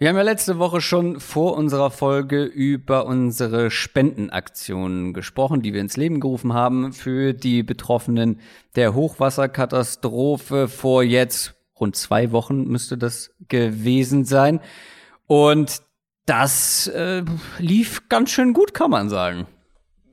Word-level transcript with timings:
Wir 0.00 0.08
haben 0.08 0.16
ja 0.16 0.22
letzte 0.22 0.58
Woche 0.58 0.80
schon 0.80 1.20
vor 1.20 1.58
unserer 1.58 1.90
Folge 1.90 2.44
über 2.44 3.04
unsere 3.04 3.70
Spendenaktionen 3.70 5.12
gesprochen, 5.12 5.60
die 5.60 5.74
wir 5.74 5.82
ins 5.82 5.98
Leben 5.98 6.20
gerufen 6.20 6.54
haben 6.54 6.94
für 6.94 7.34
die 7.34 7.62
Betroffenen 7.62 8.40
der 8.76 8.94
Hochwasserkatastrophe. 8.94 10.68
Vor 10.68 11.02
jetzt 11.02 11.54
rund 11.78 11.96
zwei 11.96 12.32
Wochen 12.32 12.64
müsste 12.64 12.96
das 12.96 13.34
gewesen 13.48 14.24
sein. 14.24 14.60
Und 15.26 15.82
das 16.24 16.86
äh, 16.86 17.22
lief 17.58 18.08
ganz 18.08 18.30
schön 18.30 18.54
gut, 18.54 18.72
kann 18.72 18.90
man 18.90 19.10
sagen. 19.10 19.46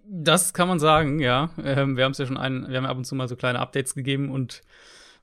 Das 0.05 0.53
kann 0.53 0.67
man 0.67 0.79
sagen, 0.79 1.21
ja. 1.21 1.49
Ähm, 1.63 1.95
wir 1.95 2.03
haben 2.03 2.11
es 2.11 2.17
ja 2.17 2.25
schon 2.25 2.35
ein, 2.35 2.67
wir 2.67 2.75
haben 2.75 2.85
ab 2.85 2.97
und 2.97 3.05
zu 3.05 3.15
mal 3.15 3.29
so 3.29 3.37
kleine 3.37 3.59
Updates 3.59 3.95
gegeben 3.95 4.31
und 4.31 4.63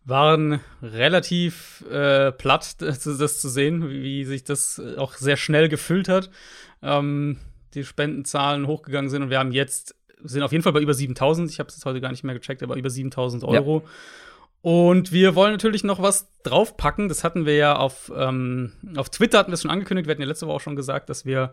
waren 0.04 0.60
relativ 0.82 1.84
äh, 1.90 2.32
platt, 2.32 2.76
das, 2.80 3.02
das, 3.04 3.40
zu 3.40 3.48
sehen, 3.48 3.88
wie, 3.88 4.24
sich 4.24 4.44
das 4.44 4.80
auch 4.98 5.14
sehr 5.14 5.36
schnell 5.36 5.68
gefüllt 5.68 6.08
hat. 6.08 6.30
Ähm, 6.82 7.38
die 7.74 7.84
Spendenzahlen 7.84 8.66
hochgegangen 8.66 9.10
sind 9.10 9.22
und 9.22 9.30
wir 9.30 9.38
haben 9.38 9.52
jetzt, 9.52 9.96
sind 10.22 10.42
auf 10.42 10.52
jeden 10.52 10.62
Fall 10.62 10.72
bei 10.72 10.80
über 10.80 10.94
7000. 10.94 11.50
Ich 11.50 11.58
habe 11.58 11.68
es 11.68 11.76
jetzt 11.76 11.84
heute 11.84 12.00
gar 12.00 12.10
nicht 12.10 12.24
mehr 12.24 12.34
gecheckt, 12.34 12.62
aber 12.62 12.76
über 12.76 12.90
7000 12.90 13.44
Euro. 13.44 13.82
Ja. 13.84 13.90
Und 14.62 15.12
wir 15.12 15.34
wollen 15.34 15.52
natürlich 15.52 15.84
noch 15.84 16.00
was 16.00 16.30
draufpacken. 16.42 17.10
Das 17.10 17.22
hatten 17.22 17.44
wir 17.44 17.54
ja 17.54 17.76
auf, 17.76 18.10
ähm, 18.16 18.72
auf 18.96 19.10
Twitter 19.10 19.38
hatten 19.38 19.50
wir 19.50 19.54
es 19.54 19.62
schon 19.62 19.70
angekündigt. 19.70 20.06
Wir 20.06 20.12
hatten 20.12 20.22
ja 20.22 20.28
letzte 20.28 20.46
Woche 20.46 20.56
auch 20.56 20.60
schon 20.60 20.76
gesagt, 20.76 21.10
dass 21.10 21.26
wir, 21.26 21.52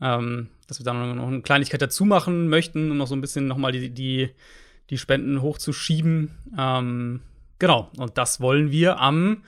ähm, 0.00 0.48
dass 0.68 0.78
wir 0.78 0.84
da 0.84 0.92
noch 0.92 1.26
eine 1.26 1.42
Kleinigkeit 1.42 1.82
dazu 1.82 2.04
machen 2.04 2.48
möchten, 2.48 2.92
um 2.92 2.98
noch 2.98 3.08
so 3.08 3.16
ein 3.16 3.20
bisschen 3.20 3.48
noch 3.48 3.56
mal 3.56 3.72
die, 3.72 3.90
die, 3.90 4.30
die 4.90 4.98
Spenden 4.98 5.42
hochzuschieben. 5.42 6.38
Ähm, 6.56 7.22
Genau, 7.62 7.86
und 7.96 8.18
das 8.18 8.40
wollen 8.40 8.72
wir 8.72 8.98
am 8.98 9.44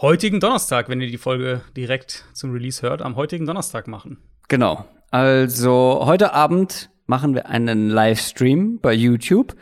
heutigen 0.00 0.40
Donnerstag, 0.40 0.88
wenn 0.88 1.02
ihr 1.02 1.10
die 1.10 1.18
Folge 1.18 1.60
direkt 1.76 2.24
zum 2.32 2.52
Release 2.52 2.80
hört, 2.80 3.02
am 3.02 3.16
heutigen 3.16 3.44
Donnerstag 3.44 3.86
machen. 3.86 4.16
Genau. 4.48 4.86
Also 5.10 6.00
heute 6.06 6.32
Abend 6.32 6.88
machen 7.04 7.34
wir 7.34 7.50
einen 7.50 7.90
Livestream 7.90 8.78
bei 8.80 8.94
YouTube. 8.94 9.56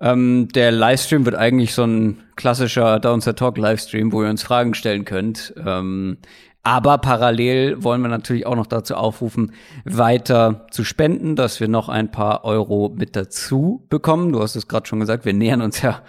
Ähm, 0.00 0.48
der 0.48 0.72
Livestream 0.72 1.24
wird 1.24 1.36
eigentlich 1.36 1.72
so 1.72 1.84
ein 1.84 2.24
klassischer 2.34 2.98
Downset 2.98 3.38
Talk 3.38 3.58
Livestream, 3.58 4.10
wo 4.10 4.24
ihr 4.24 4.30
uns 4.30 4.42
Fragen 4.42 4.74
stellen 4.74 5.04
könnt. 5.04 5.54
Ähm, 5.64 6.18
aber 6.64 6.98
parallel 6.98 7.84
wollen 7.84 8.02
wir 8.02 8.08
natürlich 8.08 8.44
auch 8.44 8.56
noch 8.56 8.66
dazu 8.66 8.96
aufrufen, 8.96 9.52
weiter 9.84 10.66
zu 10.72 10.82
spenden, 10.82 11.36
dass 11.36 11.60
wir 11.60 11.68
noch 11.68 11.88
ein 11.88 12.10
paar 12.10 12.44
Euro 12.44 12.92
mit 12.92 13.14
dazu 13.14 13.86
bekommen. 13.88 14.32
Du 14.32 14.42
hast 14.42 14.56
es 14.56 14.66
gerade 14.66 14.88
schon 14.88 14.98
gesagt, 14.98 15.24
wir 15.24 15.32
nähern 15.32 15.62
uns 15.62 15.80
ja 15.80 16.02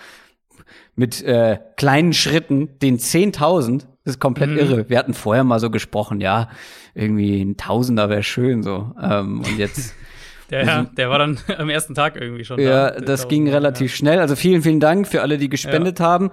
mit 0.96 1.22
äh, 1.24 1.60
kleinen 1.78 2.14
Schritten 2.14 2.80
den 2.80 2.98
10.000. 2.98 3.86
Das 4.04 4.16
ist 4.16 4.20
komplett 4.20 4.52
mhm. 4.52 4.58
irre. 4.58 4.90
Wir 4.90 4.98
hatten 4.98 5.14
vorher 5.14 5.44
mal 5.44 5.60
so 5.60 5.70
gesprochen, 5.70 6.22
ja, 6.22 6.50
irgendwie 6.96 7.42
ein 7.42 7.58
Tausender 7.58 8.10
wäre 8.10 8.24
schön 8.24 8.64
so. 8.64 8.92
Ähm, 9.02 9.42
und 9.42 9.58
jetzt 9.58 9.96
Der, 10.50 10.66
ja, 10.66 10.84
der 10.84 11.10
war 11.10 11.20
dann 11.20 11.38
am 11.58 11.70
ersten 11.70 11.94
Tag 11.94 12.16
irgendwie 12.20 12.44
schon 12.44 12.60
ja, 12.60 12.92
da. 12.92 13.02
das 13.02 13.28
ging 13.28 13.48
relativ 13.50 13.92
ja. 13.92 13.98
schnell. 13.98 14.20
Also 14.20 14.36
vielen, 14.36 14.62
vielen 14.62 14.80
Dank 14.80 15.08
für 15.08 15.22
alle, 15.22 15.38
die 15.38 15.50
gespendet 15.50 16.00
ja. 16.00 16.06
haben. 16.06 16.32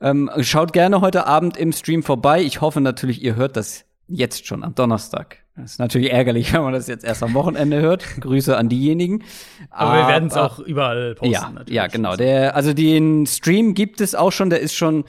Ähm, 0.00 0.30
schaut 0.40 0.72
gerne 0.72 1.00
heute 1.00 1.26
Abend 1.26 1.56
im 1.56 1.72
Stream 1.72 2.02
vorbei. 2.02 2.40
Ich 2.42 2.60
hoffe 2.60 2.80
natürlich, 2.80 3.22
ihr 3.22 3.36
hört 3.36 3.56
das 3.56 3.84
jetzt 4.08 4.46
schon 4.46 4.64
am 4.64 4.74
Donnerstag. 4.74 5.38
Das 5.56 5.72
ist 5.72 5.78
natürlich 5.78 6.12
ärgerlich, 6.12 6.52
wenn 6.52 6.62
man 6.62 6.72
das 6.72 6.86
jetzt 6.86 7.04
erst 7.04 7.22
am 7.22 7.34
Wochenende 7.34 7.80
hört. 7.80 8.04
Grüße 8.20 8.56
an 8.56 8.68
diejenigen. 8.68 9.24
Aber, 9.70 9.90
Aber 9.90 10.00
wir 10.00 10.08
werden 10.08 10.28
es 10.28 10.36
auch 10.36 10.58
überall 10.58 11.14
posten. 11.14 11.32
Ja, 11.32 11.52
ja, 11.68 11.86
genau. 11.86 12.16
Der, 12.16 12.56
also 12.56 12.72
den 12.72 13.26
Stream 13.26 13.74
gibt 13.74 14.00
es 14.00 14.14
auch 14.14 14.32
schon. 14.32 14.50
Der 14.50 14.60
ist 14.60 14.74
schon 14.74 15.04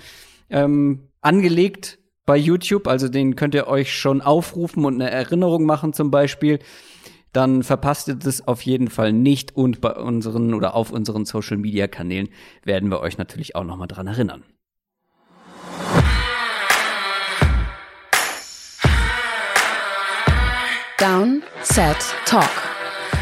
ähm, 0.49 1.09
angelegt 1.21 1.99
bei 2.25 2.37
YouTube. 2.37 2.87
Also 2.87 3.07
den 3.07 3.35
könnt 3.35 3.55
ihr 3.55 3.67
euch 3.67 3.93
schon 3.93 4.21
aufrufen 4.21 4.85
und 4.85 4.95
eine 4.95 5.09
Erinnerung 5.09 5.65
machen 5.65 5.93
zum 5.93 6.11
Beispiel. 6.11 6.59
Dann 7.31 7.61
verpasst 7.61 8.07
ihr 8.07 8.15
das 8.15 8.47
auf 8.47 8.63
jeden 8.63 8.89
Fall 8.89 9.13
nicht. 9.13 9.55
Und 9.55 9.81
bei 9.81 9.93
unseren 9.93 10.53
oder 10.53 10.75
auf 10.75 10.91
unseren 10.91 11.25
Social 11.25 11.57
Media 11.57 11.87
Kanälen 11.87 12.29
werden 12.63 12.89
wir 12.89 13.01
euch 13.01 13.17
natürlich 13.17 13.55
auch 13.55 13.63
noch 13.63 13.77
mal 13.77 13.87
dran 13.87 14.07
erinnern. 14.07 14.43
Down, 20.99 21.43
Set, 21.63 21.95
Talk. 22.25 22.49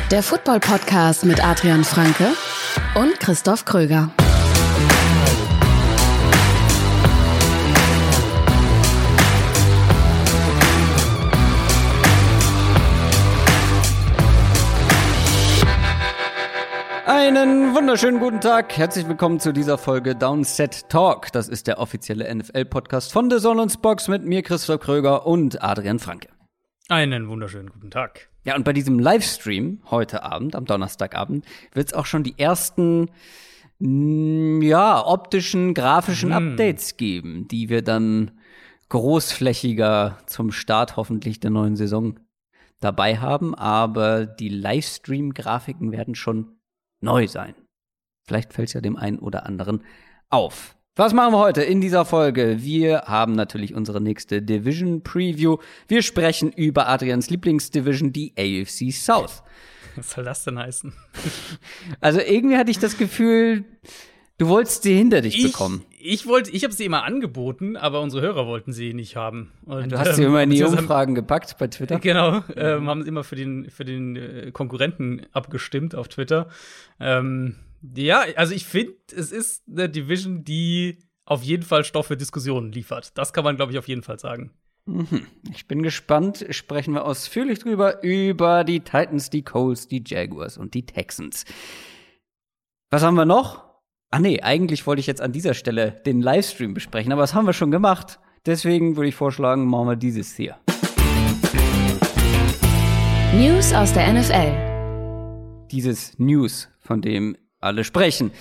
Der 0.10 0.24
Football-Podcast 0.24 1.26
mit 1.26 1.46
Adrian 1.46 1.84
Franke 1.84 2.30
und 2.96 3.20
Christoph 3.20 3.66
Kröger. 3.66 4.10
Einen 17.06 17.76
wunderschönen 17.76 18.20
guten 18.20 18.42
Tag. 18.42 18.76
Herzlich 18.76 19.08
willkommen 19.08 19.40
zu 19.40 19.52
dieser 19.54 19.78
Folge 19.78 20.16
Downset 20.16 20.90
Talk. 20.90 21.32
Das 21.32 21.48
ist 21.48 21.68
der 21.68 21.78
offizielle 21.78 22.34
NFL-Podcast 22.34 23.14
von 23.14 23.30
The 23.30 23.38
Zone 23.38 23.68
Box 23.80 24.08
mit 24.08 24.26
mir, 24.26 24.42
Christoph 24.42 24.80
Kröger 24.80 25.28
und 25.28 25.62
Adrian 25.62 26.00
Franke. 26.00 26.30
Einen 26.90 27.28
wunderschönen 27.28 27.70
guten 27.70 27.92
Tag. 27.92 28.30
Ja, 28.46 28.56
und 28.56 28.64
bei 28.64 28.72
diesem 28.72 28.98
Livestream 28.98 29.82
heute 29.92 30.24
Abend, 30.24 30.56
am 30.56 30.64
Donnerstagabend, 30.64 31.46
wird 31.74 31.88
es 31.88 31.94
auch 31.94 32.06
schon 32.06 32.24
die 32.24 32.40
ersten 32.40 33.10
mm, 33.80 34.62
ja, 34.62 35.06
optischen, 35.06 35.74
grafischen 35.74 36.34
hm. 36.34 36.52
Updates 36.52 36.96
geben, 36.96 37.46
die 37.50 37.68
wir 37.68 37.82
dann 37.82 38.40
großflächiger 38.88 40.18
zum 40.28 40.54
Start 40.54 40.96
hoffentlich 40.96 41.42
der 41.42 41.52
neuen 41.52 41.76
Saison 41.76 42.22
dabei 42.80 43.18
haben. 43.18 43.54
Aber 43.54 44.26
die 44.26 44.48
Livestream-Grafiken 44.48 45.92
werden 45.92 46.16
schon 46.16 46.58
neu 47.02 47.28
sein. 47.28 47.54
Vielleicht 48.26 48.54
fällt 48.54 48.70
es 48.70 48.74
ja 48.74 48.82
dem 48.82 48.96
einen 48.96 49.20
oder 49.20 49.46
anderen 49.46 49.84
auf. 50.30 50.77
Was 50.98 51.14
machen 51.14 51.32
wir 51.32 51.38
heute 51.38 51.62
in 51.62 51.80
dieser 51.80 52.06
Folge? 52.06 52.58
Wir 52.62 53.04
haben 53.06 53.34
natürlich 53.34 53.76
unsere 53.76 54.02
nächste 54.02 54.42
Division 54.42 55.04
Preview. 55.04 55.58
Wir 55.88 56.02
sprechen 56.02 56.52
über 56.52 56.88
Adrians 56.88 57.30
Lieblingsdivision, 57.30 58.12
die 58.12 58.34
AFC 58.36 58.92
South. 58.92 59.44
Was 59.96 60.10
soll 60.10 60.24
das 60.24 60.44
denn 60.44 60.58
heißen? 60.58 60.94
Also 62.02 62.20
irgendwie 62.20 62.58
hatte 62.58 62.72
ich 62.72 62.80
das 62.80 62.98
Gefühl, 62.98 63.64
du 64.40 64.48
wolltest 64.48 64.82
sie 64.82 64.96
hinter 64.96 65.22
dich 65.22 65.38
ich, 65.38 65.52
bekommen. 65.52 65.86
Ich 66.00 66.26
wollte, 66.26 66.50
ich 66.50 66.64
habe 66.64 66.74
sie 66.74 66.86
immer 66.86 67.04
angeboten, 67.04 67.78
aber 67.78 68.02
unsere 68.02 68.24
Hörer 68.24 68.48
wollten 68.48 68.74
sie 68.74 68.96
nicht 68.96 69.16
haben. 69.16 69.52
Und, 69.66 69.92
du 69.92 70.00
hast 70.00 70.16
sie 70.16 70.24
ähm, 70.24 70.30
immer 70.30 70.42
in 70.42 70.50
die 70.50 70.64
Umfragen 70.64 71.14
gepackt 71.14 71.58
bei 71.60 71.68
Twitter. 71.68 72.00
Genau, 72.00 72.44
ähm, 72.56 72.90
haben 72.90 73.04
sie 73.04 73.10
immer 73.10 73.24
für 73.24 73.36
den 73.36 73.70
für 73.70 73.86
den 73.86 74.16
äh, 74.16 74.52
Konkurrenten 74.52 75.28
abgestimmt 75.32 75.94
auf 75.94 76.08
Twitter. 76.08 76.48
Ähm, 77.00 77.56
ja, 77.82 78.26
also 78.36 78.54
ich 78.54 78.66
finde, 78.66 78.94
es 79.16 79.32
ist 79.32 79.64
eine 79.70 79.90
Division, 79.90 80.44
die 80.44 81.00
auf 81.26 81.44
jeden 81.44 81.64
Fall 81.64 81.84
Stoff 81.84 82.08
für 82.08 82.18
Diskussionen 82.18 82.72
liefert. 82.72 83.18
Das 83.18 83.34
kann 83.34 83.44
man, 83.44 83.58
glaube 83.58 83.72
ich, 83.72 83.78
auf 83.78 83.88
jeden 83.88 84.04
Fall 84.04 84.20
sagen. 84.20 84.52
Mhm. 84.86 85.28
Ich 85.52 85.68
bin 85.68 85.84
gespannt. 85.84 86.46
Sprechen 86.52 86.94
wir 86.94 87.06
ausführlich 87.06 87.60
drüber 87.60 88.02
über 88.04 88.64
die 88.64 88.80
Titans, 88.80 89.30
die 89.30 89.44
Coles, 89.44 89.88
die 89.88 90.04
Jaguars 90.06 90.58
und 90.58 90.74
die 90.74 90.86
Texans. 90.86 91.44
Was 92.90 93.04
haben 93.04 93.16
wir 93.16 93.26
noch? 93.26 93.66
Ah 94.10 94.20
nee, 94.20 94.40
eigentlich 94.42 94.88
wollte 94.88 95.02
ich 95.02 95.08
jetzt 95.08 95.20
an 95.20 95.34
dieser 95.34 95.54
Stelle 95.54 96.02
den 96.06 96.22
Livestream 96.22 96.74
besprechen, 96.74 97.12
aber 97.12 97.22
das 97.22 97.34
haben 97.34 97.46
wir 97.46 97.52
schon 97.52 97.72
gemacht. 97.72 98.20
Deswegen 98.46 98.96
würde 98.96 99.10
ich 99.10 99.16
vorschlagen, 99.16 99.66
machen 99.66 99.90
wir 99.90 99.96
dieses 99.98 100.34
hier. 100.34 100.56
News 103.34 103.74
aus 103.74 103.92
der 103.92 104.14
NFL. 104.14 105.68
Dieses 105.70 106.18
News, 106.18 106.70
von 106.80 107.02
dem 107.02 107.36
alle 107.60 107.84
sprechen. 107.84 108.32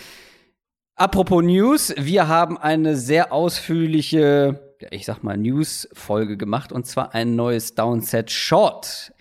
Apropos 0.95 1.43
News, 1.43 1.95
wir 1.99 2.27
haben 2.29 2.57
eine 2.57 2.97
sehr 2.97 3.33
ausführliche, 3.33 4.77
ich 4.91 5.05
sag 5.05 5.23
mal, 5.23 5.37
News-Folge 5.37 6.37
gemacht 6.37 6.73
und 6.73 6.87
zwar 6.87 7.15
ein 7.15 7.37
neues 7.37 7.75
Downset 7.75 8.31
Short. 8.31 9.13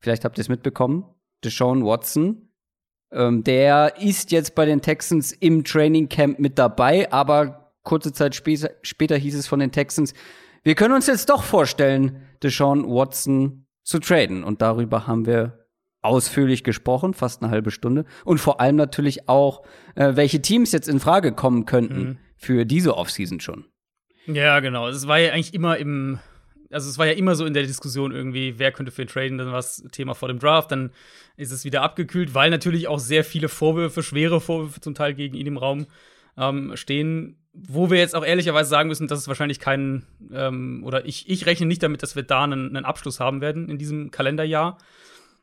Vielleicht 0.00 0.24
habt 0.24 0.38
ihr 0.38 0.42
es 0.42 0.48
mitbekommen. 0.48 1.04
Deshaun 1.44 1.84
Watson. 1.84 2.48
Ähm, 3.12 3.44
der 3.44 4.00
ist 4.00 4.32
jetzt 4.32 4.54
bei 4.54 4.64
den 4.64 4.80
Texans 4.80 5.32
im 5.32 5.64
Training 5.64 6.08
Camp 6.08 6.38
mit 6.38 6.58
dabei, 6.58 7.12
aber 7.12 7.72
kurze 7.82 8.12
Zeit 8.12 8.34
später, 8.34 8.70
später 8.82 9.16
hieß 9.16 9.36
es 9.36 9.46
von 9.46 9.60
den 9.60 9.70
Texans, 9.70 10.14
wir 10.64 10.74
können 10.74 10.94
uns 10.94 11.08
jetzt 11.08 11.28
doch 11.28 11.42
vorstellen, 11.42 12.22
Deshaun 12.42 12.84
Watson 12.86 13.66
zu 13.82 13.98
traden. 13.98 14.44
Und 14.44 14.62
darüber 14.62 15.06
haben 15.06 15.26
wir 15.26 15.61
ausführlich 16.02 16.64
gesprochen, 16.64 17.14
fast 17.14 17.42
eine 17.42 17.50
halbe 17.50 17.70
Stunde. 17.70 18.04
Und 18.24 18.38
vor 18.38 18.60
allem 18.60 18.76
natürlich 18.76 19.28
auch, 19.28 19.62
äh, 19.94 20.16
welche 20.16 20.42
Teams 20.42 20.72
jetzt 20.72 20.88
in 20.88 21.00
Frage 21.00 21.32
kommen 21.32 21.64
könnten 21.64 22.02
mhm. 22.02 22.18
für 22.36 22.66
diese 22.66 22.96
Offseason 22.96 23.40
schon. 23.40 23.64
Ja, 24.26 24.60
genau. 24.60 24.88
Es 24.88 25.06
war 25.06 25.18
ja 25.18 25.32
eigentlich 25.32 25.54
immer 25.54 25.78
im, 25.78 26.18
also 26.70 26.88
es 26.88 26.98
war 26.98 27.06
ja 27.06 27.12
immer 27.12 27.34
so 27.34 27.46
in 27.46 27.54
der 27.54 27.64
Diskussion 27.64 28.12
irgendwie, 28.12 28.58
wer 28.58 28.72
könnte 28.72 28.92
für 28.92 29.02
ihn 29.02 29.08
traden, 29.08 29.38
dann 29.38 29.52
war 29.52 29.58
es 29.58 29.84
Thema 29.92 30.14
vor 30.14 30.28
dem 30.28 30.38
Draft, 30.38 30.72
dann 30.72 30.90
ist 31.36 31.52
es 31.52 31.64
wieder 31.64 31.82
abgekühlt, 31.82 32.34
weil 32.34 32.50
natürlich 32.50 32.88
auch 32.88 32.98
sehr 32.98 33.24
viele 33.24 33.48
Vorwürfe, 33.48 34.02
schwere 34.02 34.40
Vorwürfe 34.40 34.80
zum 34.80 34.94
Teil 34.94 35.14
gegen 35.14 35.36
ihn 35.36 35.46
im 35.46 35.56
Raum 35.56 35.86
ähm, 36.36 36.72
stehen. 36.76 37.36
wo 37.52 37.90
wir 37.90 37.98
jetzt 37.98 38.14
auch 38.14 38.24
ehrlicherweise 38.24 38.70
sagen 38.70 38.88
müssen, 38.88 39.08
dass 39.08 39.18
es 39.18 39.28
wahrscheinlich 39.28 39.60
keinen, 39.60 40.06
ähm, 40.32 40.82
oder 40.84 41.04
ich, 41.04 41.28
ich 41.28 41.44
rechne 41.44 41.66
nicht 41.66 41.82
damit, 41.82 42.02
dass 42.02 42.16
wir 42.16 42.22
da 42.22 42.44
einen, 42.44 42.74
einen 42.74 42.86
Abschluss 42.86 43.20
haben 43.20 43.42
werden 43.42 43.68
in 43.68 43.76
diesem 43.76 44.10
Kalenderjahr. 44.10 44.78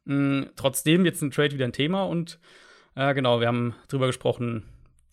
Mhm, 0.06 0.50
trotzdem 0.56 1.06
jetzt 1.06 1.22
ein 1.22 1.32
Trade 1.32 1.52
wieder 1.54 1.66
ein 1.66 1.74
Thema 1.74 2.04
und 2.04 2.40
äh, 2.96 3.14
genau, 3.14 3.40
wir 3.40 3.48
haben 3.48 3.76
drüber 3.88 4.08
gesprochen, 4.08 4.64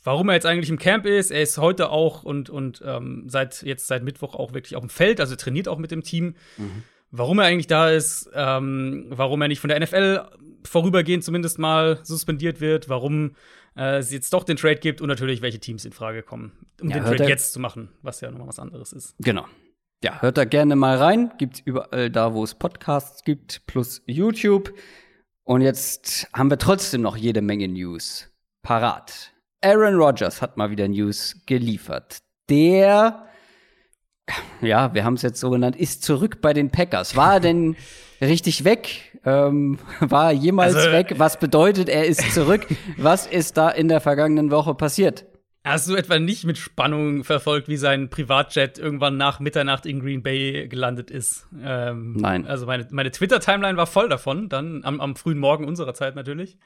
warum 0.03 0.29
er 0.29 0.35
jetzt 0.35 0.47
eigentlich 0.47 0.71
im 0.71 0.79
Camp 0.79 1.05
ist. 1.05 1.31
Er 1.31 1.43
ist 1.43 1.59
heute 1.59 1.91
auch 1.91 2.23
und, 2.23 2.49
und 2.49 2.83
ähm, 2.85 3.25
seit 3.29 3.63
jetzt 3.63 3.87
seit 3.87 4.05
Mittwoch 4.05 4.35
auch 4.35 4.55
wirklich 4.55 4.77
auf 4.77 4.83
dem 4.83 4.91
Feld, 4.91 5.21
also 5.21 5.37
trainiert 5.37 5.69
auch 5.69 5.79
mit 5.79 5.91
dem 5.91 6.03
Team. 6.03 6.35
Mhm. 6.57 6.83
Warum 7.11 7.39
er 7.39 7.47
eigentlich 7.47 7.67
da 7.67 7.91
ist, 7.91 8.29
ähm, 8.35 9.07
warum 9.09 9.41
er 9.43 9.49
nicht 9.49 9.61
von 9.61 9.69
der 9.69 9.81
NFL 9.81 10.23
vorübergehend 10.65 11.23
zumindest 11.23 11.59
mal 11.59 12.01
suspendiert 12.03 12.61
wird, 12.61 12.89
warum 12.89 13.37
äh, 13.77 13.99
es 13.99 14.11
jetzt 14.11 14.33
doch 14.33 14.45
den 14.45 14.57
Trade 14.57 14.77
gibt 14.77 15.01
und 15.01 15.09
natürlich, 15.09 15.43
welche 15.43 15.61
Teams 15.61 15.85
in 15.85 15.93
Frage 15.93 16.23
kommen, 16.23 16.53
um 16.81 16.91
ja, 16.91 16.97
den 16.97 17.05
Trade 17.05 17.29
jetzt 17.29 17.53
zu 17.53 17.61
machen, 17.61 17.91
was 18.03 18.21
ja 18.21 18.31
nochmal 18.31 18.49
was 18.49 18.59
anderes 18.59 18.93
ist. 18.93 19.15
Genau. 19.21 19.47
Ja, 20.05 20.21
hört 20.21 20.37
da 20.37 20.45
gerne 20.45 20.77
mal 20.77 20.99
rein. 20.99 21.33
Gibt's 21.39 21.61
überall 21.61 22.11
da, 22.11 22.35
wo 22.35 22.45
es 22.45 22.55
Podcasts 22.55 23.25
gibt, 23.25 23.67
plus 23.67 24.03
YouTube. 24.07 24.73
Und 25.45 25.63
jetzt 25.63 26.29
haben 26.35 26.51
wir 26.51 26.59
trotzdem 26.59 27.03
noch 27.03 27.17
jede 27.17 27.41
Menge 27.41 27.69
News 27.69 28.31
parat. 28.63 29.33
Aaron 29.63 29.95
Rodgers 29.95 30.43
hat 30.43 30.57
mal 30.57 30.71
wieder 30.71 30.87
News 30.87 31.37
geliefert. 31.47 32.19
Der, 32.51 33.27
ja, 34.61 34.93
wir 34.93 35.05
haben 35.05 35.15
es 35.15 35.23
jetzt 35.23 35.41
so 35.41 35.51
genannt, 35.51 35.77
ist 35.77 36.03
zurück 36.03 36.41
bei 36.43 36.53
den 36.53 36.71
Packers. 36.71 37.17
War 37.17 37.35
er 37.35 37.41
denn 37.41 37.77
richtig 38.21 38.65
weg? 38.65 39.19
Ähm, 39.25 39.79
war 40.01 40.27
er 40.27 40.33
jemals 40.33 40.75
also, 40.75 40.93
weg? 40.93 41.15
Was 41.17 41.39
bedeutet, 41.39 41.89
er 41.89 42.05
ist 42.05 42.35
zurück? 42.35 42.67
Was 42.99 43.27
ist 43.27 43.57
da 43.57 43.71
in 43.71 43.89
der 43.89 44.01
vergangenen 44.01 44.51
Woche 44.51 44.75
passiert? 44.75 45.25
Hast 45.67 45.89
du 45.89 45.97
etwa 45.97 46.21
nicht 46.21 46.45
mit 46.45 46.59
Spannung 46.59 47.25
verfolgt, 47.25 47.67
wie 47.67 47.77
sein 47.77 48.09
Privatjet 48.09 48.79
irgendwann 48.79 49.17
nach 49.17 49.41
Mitternacht 49.41 49.85
in 49.85 49.99
Green 49.99 50.23
Bay 50.23 50.69
gelandet 50.69 51.11
ist? 51.11 51.49
Ähm, 51.61 52.13
Nein. 52.13 52.47
Also 52.47 52.67
meine, 52.67 52.87
meine 52.93 53.11
Twitter-Timeline 53.11 53.77
war 53.77 53.89
voll 53.89 54.09
davon, 54.09 54.49
dann 54.49 54.85
am, 54.85 55.01
am, 55.01 55.17
frühen 55.17 55.39
Morgen 55.39 55.65
unserer 55.67 55.93
Zeit 55.93 56.15
natürlich. 56.15 56.57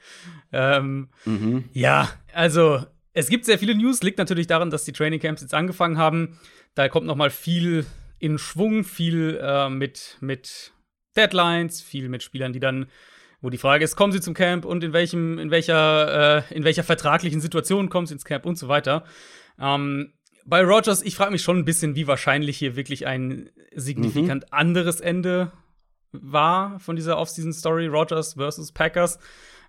Ähm, 0.51 1.09
mhm. 1.25 1.63
Ja, 1.73 2.09
also 2.31 2.85
es 3.13 3.29
gibt 3.29 3.45
sehr 3.45 3.57
viele 3.57 3.73
News, 3.73 4.03
liegt 4.03 4.19
natürlich 4.19 4.45
daran, 4.45 4.69
dass 4.69 4.85
die 4.85 4.93
Training 4.93 5.19
Camps 5.19 5.41
jetzt 5.41 5.55
angefangen 5.55 5.97
haben. 5.97 6.37
Da 6.75 6.87
kommt 6.87 7.07
noch 7.07 7.15
mal 7.15 7.31
viel 7.31 7.87
in 8.19 8.37
Schwung, 8.37 8.83
viel 8.83 9.39
äh, 9.41 9.67
mit, 9.67 10.17
mit 10.21 10.73
Deadlines, 11.15 11.81
viel 11.81 12.07
mit 12.07 12.21
Spielern, 12.21 12.53
die 12.53 12.59
dann 12.59 12.85
wo 13.41 13.49
die 13.49 13.57
Frage 13.57 13.83
ist, 13.83 13.95
kommen 13.95 14.13
sie 14.13 14.21
zum 14.21 14.33
Camp 14.33 14.65
und 14.65 14.83
in 14.83 14.93
welchem, 14.93 15.39
in 15.39 15.51
welcher, 15.51 16.37
äh, 16.49 16.55
in 16.55 16.63
welcher 16.63 16.83
vertraglichen 16.83 17.41
Situation 17.41 17.89
kommen 17.89 18.07
sie 18.07 18.13
ins 18.13 18.25
Camp 18.25 18.45
und 18.45 18.57
so 18.57 18.67
weiter. 18.67 19.03
Ähm, 19.59 20.13
bei 20.45 20.63
Rogers, 20.63 21.01
ich 21.01 21.15
frage 21.15 21.31
mich 21.31 21.43
schon 21.43 21.59
ein 21.59 21.65
bisschen, 21.65 21.95
wie 21.95 22.07
wahrscheinlich 22.07 22.57
hier 22.57 22.75
wirklich 22.75 23.05
ein 23.07 23.49
signifikant 23.75 24.43
mhm. 24.43 24.49
anderes 24.51 24.99
Ende 24.99 25.51
war 26.11 26.79
von 26.79 26.95
dieser 26.95 27.17
Offseason-Story, 27.17 27.87
Rogers 27.87 28.33
versus 28.33 28.71
Packers. 28.71 29.19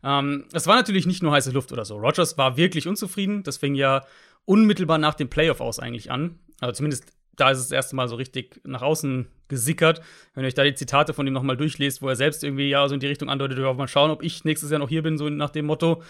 Ähm, 0.02 0.46
es 0.52 0.66
war 0.66 0.76
natürlich 0.76 1.06
nicht 1.06 1.22
nur 1.22 1.32
heiße 1.32 1.50
Luft 1.50 1.72
oder 1.72 1.84
so. 1.84 1.96
Rogers 1.96 2.36
war 2.38 2.56
wirklich 2.56 2.88
unzufrieden. 2.88 3.42
Das 3.42 3.56
fing 3.56 3.75
ja 3.75 4.04
unmittelbar 4.44 4.98
nach 4.98 5.14
dem 5.14 5.28
Playoff 5.28 5.60
aus 5.60 5.78
eigentlich 5.78 6.10
an. 6.10 6.40
Also 6.60 6.72
zumindest 6.78 7.12
da 7.37 7.50
ist 7.50 7.58
es 7.58 7.69
das 7.69 7.73
erste 7.73 7.96
Mal 7.96 8.08
so 8.08 8.17
richtig 8.17 8.61
nach 8.64 8.82
außen 8.82 9.26
gesickert. 9.49 10.02
Wenn 10.34 10.44
ihr 10.44 10.49
euch 10.49 10.55
da 10.55 10.64
die 10.64 10.75
Zitate 10.75 11.14
von 11.14 11.26
ihm 11.26 11.32
nochmal 11.32 11.56
durchlest, 11.56 12.02
wo 12.02 12.08
er 12.08 12.17
selbst 12.17 12.44
irgendwie 12.44 12.69
ja 12.69 12.87
so 12.88 12.94
in 12.94 13.00
die 13.00 13.06
Richtung 13.06 13.29
andeutet, 13.29 13.58
ja, 13.58 13.73
mal 13.73 13.88
schauen, 13.88 14.11
ob 14.11 14.23
ich 14.23 14.44
nächstes 14.44 14.70
Jahr 14.70 14.81
noch 14.81 14.88
hier 14.88 15.02
bin, 15.02 15.19
so 15.19 15.29
nach 15.29 15.50
dem 15.50 15.67
Motto. 15.67 16.02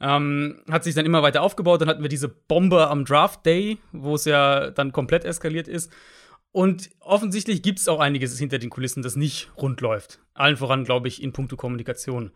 Ähm, 0.00 0.62
hat 0.70 0.84
sich 0.84 0.94
dann 0.94 1.06
immer 1.06 1.22
weiter 1.22 1.42
aufgebaut. 1.42 1.80
Dann 1.80 1.88
hatten 1.88 2.02
wir 2.02 2.08
diese 2.08 2.28
Bombe 2.28 2.88
am 2.88 3.04
Draft 3.04 3.46
Day, 3.46 3.78
wo 3.92 4.14
es 4.14 4.24
ja 4.26 4.70
dann 4.70 4.92
komplett 4.92 5.24
eskaliert 5.24 5.68
ist. 5.68 5.90
Und 6.52 6.90
offensichtlich 7.00 7.62
gibt 7.62 7.78
es 7.80 7.88
auch 7.88 8.00
einiges 8.00 8.38
hinter 8.38 8.58
den 8.58 8.70
Kulissen, 8.70 9.02
das 9.02 9.16
nicht 9.16 9.50
rund 9.58 9.80
läuft. 9.82 10.20
Allen 10.32 10.56
voran, 10.56 10.84
glaube 10.84 11.08
ich, 11.08 11.22
in 11.22 11.32
puncto 11.32 11.56
Kommunikation. 11.56 12.30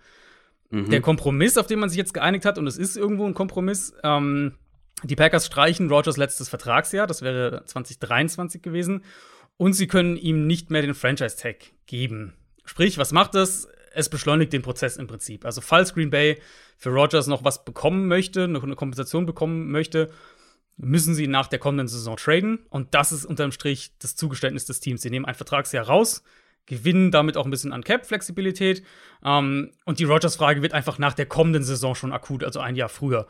Mhm. 0.70 0.90
Der 0.90 1.00
Kompromiss, 1.00 1.56
auf 1.56 1.66
den 1.66 1.78
man 1.78 1.88
sich 1.88 1.98
jetzt 1.98 2.14
geeinigt 2.14 2.44
hat, 2.44 2.58
und 2.58 2.66
es 2.66 2.76
ist 2.76 2.96
irgendwo 2.96 3.26
ein 3.26 3.34
Kompromiss, 3.34 3.94
ähm, 4.02 4.56
die 5.02 5.16
Packers 5.16 5.46
streichen 5.46 5.88
Rogers 5.88 6.16
letztes 6.16 6.48
Vertragsjahr, 6.48 7.06
das 7.06 7.22
wäre 7.22 7.64
2023 7.64 8.62
gewesen, 8.62 9.04
und 9.56 9.74
sie 9.74 9.86
können 9.86 10.16
ihm 10.16 10.46
nicht 10.46 10.70
mehr 10.70 10.82
den 10.82 10.94
Franchise-Tag 10.94 11.56
geben. 11.86 12.34
Sprich, 12.64 12.98
was 12.98 13.12
macht 13.12 13.34
das? 13.34 13.68
Es 13.92 14.08
beschleunigt 14.08 14.52
den 14.52 14.62
Prozess 14.62 14.96
im 14.96 15.06
Prinzip. 15.06 15.44
Also, 15.44 15.60
falls 15.60 15.94
Green 15.94 16.10
Bay 16.10 16.40
für 16.78 16.90
Rogers 16.90 17.26
noch 17.26 17.44
was 17.44 17.64
bekommen 17.64 18.06
möchte, 18.06 18.48
noch 18.48 18.62
eine 18.62 18.76
Kompensation 18.76 19.26
bekommen 19.26 19.70
möchte, 19.70 20.10
müssen 20.76 21.14
sie 21.14 21.26
nach 21.26 21.48
der 21.48 21.58
kommenden 21.58 21.88
Saison 21.88 22.16
traden. 22.16 22.60
Und 22.70 22.94
das 22.94 23.12
ist 23.12 23.24
unterm 23.26 23.52
Strich 23.52 23.92
das 23.98 24.16
Zugeständnis 24.16 24.64
des 24.64 24.80
Teams. 24.80 25.02
Sie 25.02 25.10
nehmen 25.10 25.26
ein 25.26 25.34
Vertragsjahr 25.34 25.86
raus, 25.86 26.22
gewinnen 26.66 27.10
damit 27.10 27.36
auch 27.36 27.44
ein 27.44 27.50
bisschen 27.50 27.72
an 27.72 27.84
Cap-Flexibilität. 27.84 28.82
Ähm, 29.24 29.72
und 29.84 29.98
die 29.98 30.04
Rogers-Frage 30.04 30.62
wird 30.62 30.72
einfach 30.72 30.98
nach 30.98 31.14
der 31.14 31.26
kommenden 31.26 31.64
Saison 31.64 31.94
schon 31.94 32.12
akut, 32.12 32.44
also 32.44 32.60
ein 32.60 32.76
Jahr 32.76 32.88
früher. 32.88 33.26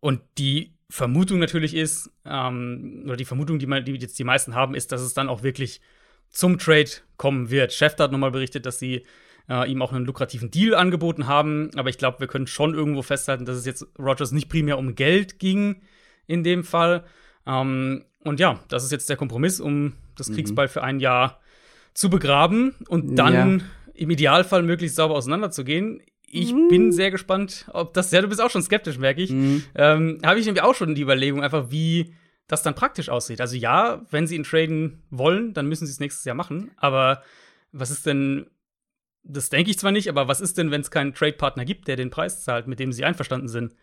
Und 0.00 0.22
die 0.38 0.72
Vermutung 0.90 1.38
natürlich 1.38 1.74
ist, 1.74 2.10
ähm, 2.26 3.04
oder 3.06 3.16
die 3.16 3.24
Vermutung, 3.24 3.58
die, 3.58 3.66
man, 3.66 3.84
die 3.84 3.92
jetzt 3.92 4.18
die 4.18 4.24
meisten 4.24 4.54
haben, 4.54 4.74
ist, 4.74 4.92
dass 4.92 5.00
es 5.00 5.14
dann 5.14 5.28
auch 5.28 5.42
wirklich 5.42 5.80
zum 6.30 6.58
Trade 6.58 6.90
kommen 7.16 7.50
wird. 7.50 7.72
Chef 7.72 7.96
hat 7.98 8.12
nochmal 8.12 8.32
berichtet, 8.32 8.66
dass 8.66 8.78
sie 8.78 9.04
äh, 9.48 9.70
ihm 9.70 9.82
auch 9.82 9.92
einen 9.92 10.04
lukrativen 10.04 10.50
Deal 10.50 10.74
angeboten 10.74 11.26
haben, 11.26 11.70
aber 11.76 11.88
ich 11.88 11.98
glaube, 11.98 12.20
wir 12.20 12.26
können 12.26 12.46
schon 12.46 12.74
irgendwo 12.74 13.02
festhalten, 13.02 13.44
dass 13.44 13.56
es 13.56 13.66
jetzt 13.66 13.86
Rogers 13.98 14.32
nicht 14.32 14.48
primär 14.48 14.78
um 14.78 14.94
Geld 14.94 15.38
ging 15.38 15.82
in 16.26 16.42
dem 16.44 16.64
Fall. 16.64 17.04
Ähm, 17.46 18.04
und 18.24 18.40
ja, 18.40 18.60
das 18.68 18.84
ist 18.84 18.92
jetzt 18.92 19.08
der 19.08 19.16
Kompromiss, 19.16 19.60
um 19.60 19.94
das 20.16 20.28
mhm. 20.28 20.34
Kriegsball 20.34 20.68
für 20.68 20.82
ein 20.82 21.00
Jahr 21.00 21.40
zu 21.94 22.10
begraben 22.10 22.74
und 22.88 23.16
dann 23.16 23.60
ja. 23.60 23.66
im 23.94 24.10
Idealfall 24.10 24.62
möglichst 24.62 24.96
sauber 24.96 25.14
auseinanderzugehen 25.14 26.00
ich 26.32 26.54
mhm. 26.54 26.68
bin 26.68 26.92
sehr 26.92 27.10
gespannt, 27.10 27.66
ob 27.72 27.92
das. 27.92 28.12
Ja, 28.12 28.22
du 28.22 28.28
bist 28.28 28.40
auch 28.40 28.50
schon 28.50 28.62
skeptisch, 28.62 28.98
merke 28.98 29.20
ich. 29.20 29.30
Mhm. 29.30 29.64
Ähm, 29.74 30.18
Habe 30.24 30.38
ich 30.38 30.46
nämlich 30.46 30.62
auch 30.62 30.74
schon 30.74 30.94
die 30.94 31.02
Überlegung, 31.02 31.42
einfach 31.42 31.70
wie 31.70 32.14
das 32.46 32.62
dann 32.62 32.74
praktisch 32.74 33.08
aussieht. 33.08 33.40
Also 33.40 33.56
ja, 33.56 34.02
wenn 34.10 34.26
sie 34.26 34.36
ihn 34.36 34.44
traden 34.44 35.02
wollen, 35.10 35.54
dann 35.54 35.66
müssen 35.66 35.86
sie 35.86 35.92
es 35.92 36.00
nächstes 36.00 36.24
Jahr 36.24 36.36
machen. 36.36 36.70
Aber 36.76 37.22
was 37.72 37.90
ist 37.90 38.06
denn, 38.06 38.46
das 39.24 39.50
denke 39.50 39.70
ich 39.70 39.78
zwar 39.78 39.92
nicht, 39.92 40.08
aber 40.08 40.28
was 40.28 40.40
ist 40.40 40.56
denn, 40.56 40.70
wenn 40.70 40.80
es 40.80 40.90
keinen 40.90 41.14
Trade-Partner 41.14 41.64
gibt, 41.64 41.88
der 41.88 41.96
den 41.96 42.10
Preis 42.10 42.44
zahlt, 42.44 42.66
mit 42.66 42.78
dem 42.78 42.92
sie 42.92 43.04
einverstanden 43.04 43.48
sind? 43.48 43.74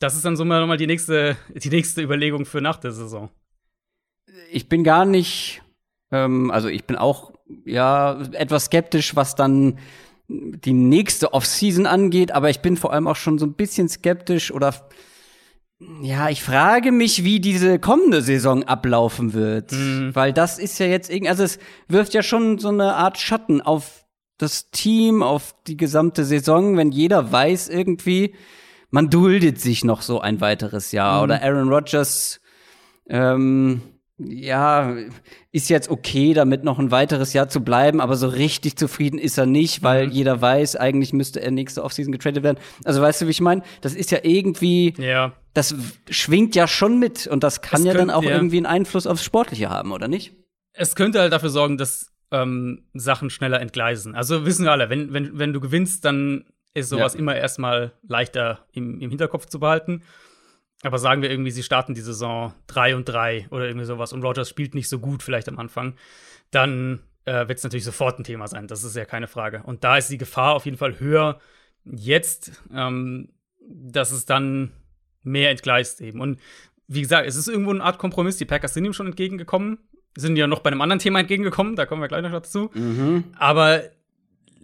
Das 0.00 0.14
ist 0.14 0.24
dann 0.24 0.36
so 0.36 0.44
mal 0.44 0.76
die 0.76 0.86
nächste, 0.86 1.36
die 1.54 1.70
nächste 1.70 2.02
Überlegung 2.02 2.44
für 2.44 2.60
nach 2.60 2.76
der 2.76 2.92
Saison. 2.92 3.30
Ich 4.50 4.68
bin 4.68 4.84
gar 4.84 5.04
nicht, 5.04 5.62
ähm, 6.10 6.50
also 6.50 6.68
ich 6.68 6.84
bin 6.84 6.96
auch 6.96 7.32
ja 7.64 8.20
etwas 8.32 8.66
skeptisch, 8.66 9.16
was 9.16 9.34
dann 9.34 9.78
die 10.28 10.74
nächste 10.74 11.32
Offseason 11.32 11.86
angeht, 11.86 12.32
aber 12.32 12.50
ich 12.50 12.60
bin 12.60 12.76
vor 12.76 12.92
allem 12.92 13.06
auch 13.06 13.16
schon 13.16 13.38
so 13.38 13.46
ein 13.46 13.54
bisschen 13.54 13.88
skeptisch 13.88 14.52
oder 14.52 14.74
ja, 16.02 16.28
ich 16.28 16.42
frage 16.42 16.90
mich, 16.90 17.22
wie 17.22 17.38
diese 17.38 17.78
kommende 17.78 18.20
Saison 18.20 18.64
ablaufen 18.64 19.32
wird, 19.32 19.72
mhm. 19.72 20.10
weil 20.12 20.32
das 20.32 20.58
ist 20.58 20.78
ja 20.80 20.86
jetzt 20.86 21.08
irgendwie, 21.08 21.30
also 21.30 21.44
es 21.44 21.58
wirft 21.86 22.14
ja 22.14 22.22
schon 22.22 22.58
so 22.58 22.68
eine 22.68 22.94
Art 22.96 23.18
Schatten 23.18 23.60
auf 23.60 24.04
das 24.38 24.70
Team, 24.70 25.22
auf 25.22 25.54
die 25.66 25.76
gesamte 25.76 26.24
Saison, 26.24 26.76
wenn 26.76 26.90
jeder 26.90 27.30
weiß 27.30 27.68
irgendwie, 27.68 28.34
man 28.90 29.08
duldet 29.08 29.60
sich 29.60 29.84
noch 29.84 30.02
so 30.02 30.20
ein 30.20 30.40
weiteres 30.40 30.90
Jahr 30.92 31.18
mhm. 31.18 31.24
oder 31.24 31.42
Aaron 31.42 31.68
Rodgers 31.68 32.40
ähm, 33.08 33.82
ja, 34.18 34.96
ist 35.52 35.70
jetzt 35.70 35.88
okay, 35.88 36.34
damit 36.34 36.64
noch 36.64 36.78
ein 36.78 36.90
weiteres 36.90 37.32
Jahr 37.32 37.48
zu 37.48 37.60
bleiben, 37.60 38.00
aber 38.00 38.16
so 38.16 38.28
richtig 38.28 38.76
zufrieden 38.76 39.18
ist 39.18 39.38
er 39.38 39.46
nicht, 39.46 39.82
weil 39.82 40.06
mhm. 40.06 40.12
jeder 40.12 40.40
weiß, 40.40 40.76
eigentlich 40.76 41.12
müsste 41.12 41.40
er 41.40 41.52
nächste 41.52 41.84
Offseason 41.84 42.12
getradet 42.12 42.42
werden. 42.42 42.58
Also 42.84 43.00
weißt 43.00 43.22
du, 43.22 43.26
wie 43.26 43.30
ich 43.30 43.40
meine? 43.40 43.62
Das 43.80 43.94
ist 43.94 44.10
ja 44.10 44.18
irgendwie, 44.22 44.94
ja. 44.98 45.32
das 45.54 45.74
schwingt 46.10 46.56
ja 46.56 46.66
schon 46.66 46.98
mit 46.98 47.28
und 47.28 47.44
das 47.44 47.62
kann 47.62 47.80
es 47.80 47.86
ja 47.86 47.92
könnt, 47.92 48.08
dann 48.08 48.16
auch 48.16 48.24
ja. 48.24 48.30
irgendwie 48.30 48.56
einen 48.56 48.66
Einfluss 48.66 49.06
aufs 49.06 49.22
Sportliche 49.22 49.70
haben, 49.70 49.92
oder 49.92 50.08
nicht? 50.08 50.34
Es 50.72 50.96
könnte 50.96 51.20
halt 51.20 51.32
dafür 51.32 51.50
sorgen, 51.50 51.78
dass 51.78 52.12
ähm, 52.32 52.86
Sachen 52.94 53.30
schneller 53.30 53.60
entgleisen. 53.60 54.14
Also 54.14 54.44
wissen 54.44 54.64
wir 54.64 54.72
alle, 54.72 54.90
wenn, 54.90 55.12
wenn, 55.12 55.38
wenn 55.38 55.52
du 55.52 55.60
gewinnst, 55.60 56.04
dann 56.04 56.44
ist 56.74 56.88
sowas 56.88 57.14
ja. 57.14 57.20
immer 57.20 57.36
erstmal 57.36 57.92
leichter 58.06 58.66
im, 58.72 59.00
im 59.00 59.10
Hinterkopf 59.10 59.46
zu 59.46 59.60
behalten. 59.60 60.02
Aber 60.82 60.98
sagen 60.98 61.22
wir 61.22 61.30
irgendwie, 61.30 61.50
sie 61.50 61.62
starten 61.62 61.94
die 61.94 62.00
Saison 62.00 62.54
3 62.68 62.94
und 62.96 63.04
3 63.04 63.48
oder 63.50 63.66
irgendwie 63.66 63.86
sowas 63.86 64.12
und 64.12 64.22
Rogers 64.22 64.48
spielt 64.48 64.74
nicht 64.74 64.88
so 64.88 65.00
gut 65.00 65.22
vielleicht 65.22 65.48
am 65.48 65.58
Anfang, 65.58 65.94
dann 66.50 67.00
äh, 67.24 67.48
wird 67.48 67.58
es 67.58 67.64
natürlich 67.64 67.84
sofort 67.84 68.18
ein 68.18 68.24
Thema 68.24 68.46
sein. 68.46 68.68
Das 68.68 68.84
ist 68.84 68.94
ja 68.94 69.04
keine 69.04 69.26
Frage. 69.26 69.62
Und 69.64 69.82
da 69.82 69.96
ist 69.96 70.08
die 70.08 70.18
Gefahr 70.18 70.54
auf 70.54 70.66
jeden 70.66 70.76
Fall 70.76 71.00
höher 71.00 71.40
jetzt, 71.84 72.52
ähm, 72.72 73.30
dass 73.60 74.12
es 74.12 74.24
dann 74.24 74.70
mehr 75.22 75.50
entgleist 75.50 76.00
eben. 76.00 76.20
Und 76.20 76.38
wie 76.86 77.02
gesagt, 77.02 77.26
es 77.26 77.36
ist 77.36 77.48
irgendwo 77.48 77.70
eine 77.70 77.82
Art 77.82 77.98
Kompromiss. 77.98 78.36
Die 78.36 78.44
Packers 78.44 78.72
sind 78.72 78.84
ihm 78.84 78.92
schon 78.92 79.08
entgegengekommen, 79.08 79.78
sind 80.16 80.36
ja 80.36 80.46
noch 80.46 80.60
bei 80.60 80.70
einem 80.70 80.80
anderen 80.80 81.00
Thema 81.00 81.20
entgegengekommen, 81.20 81.76
da 81.76 81.86
kommen 81.86 82.00
wir 82.00 82.08
gleich 82.08 82.22
noch 82.22 82.30
dazu. 82.30 82.70
Mhm. 82.72 83.24
Aber 83.36 83.82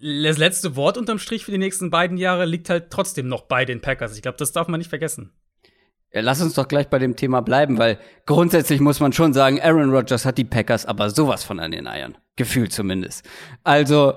das 0.00 0.38
letzte 0.38 0.76
Wort 0.76 0.97
unterm 0.97 1.18
Strich 1.18 1.44
für 1.44 1.50
die 1.50 1.59
nächsten 1.59 1.90
beiden 1.90 2.18
Jahre 2.18 2.44
liegt 2.44 2.71
halt 2.71 2.90
trotzdem 2.90 3.28
noch 3.28 3.42
bei 3.42 3.64
den 3.64 3.80
Packers. 3.80 4.16
Ich 4.16 4.23
glaube, 4.23 4.38
das 4.38 4.52
darf 4.52 4.68
man 4.68 4.78
nicht 4.78 4.90
vergessen 4.90 5.33
Ja, 6.14 6.21
lass 6.21 6.40
uns 6.40 6.54
doch 6.54 6.68
gleich 6.68 6.88
bei 6.88 7.00
dem 7.00 7.16
Thema 7.16 7.40
bleiben, 7.40 7.76
weil 7.76 7.99
grundsätzlich 8.25 8.80
muss 8.80 9.00
man 9.00 9.12
schon 9.12 9.33
sagen, 9.33 9.61
Aaron 9.61 9.90
Rodgers 9.90 10.25
hat 10.25 10.38
die 10.38 10.44
Packers 10.44 10.87
aber 10.87 11.11
sowas 11.11 11.42
von 11.42 11.59
an 11.59 11.73
den 11.73 11.88
Eiern. 11.88 12.16
Gefühlt 12.37 12.73
zumindest. 12.73 13.28
Also, 13.64 14.14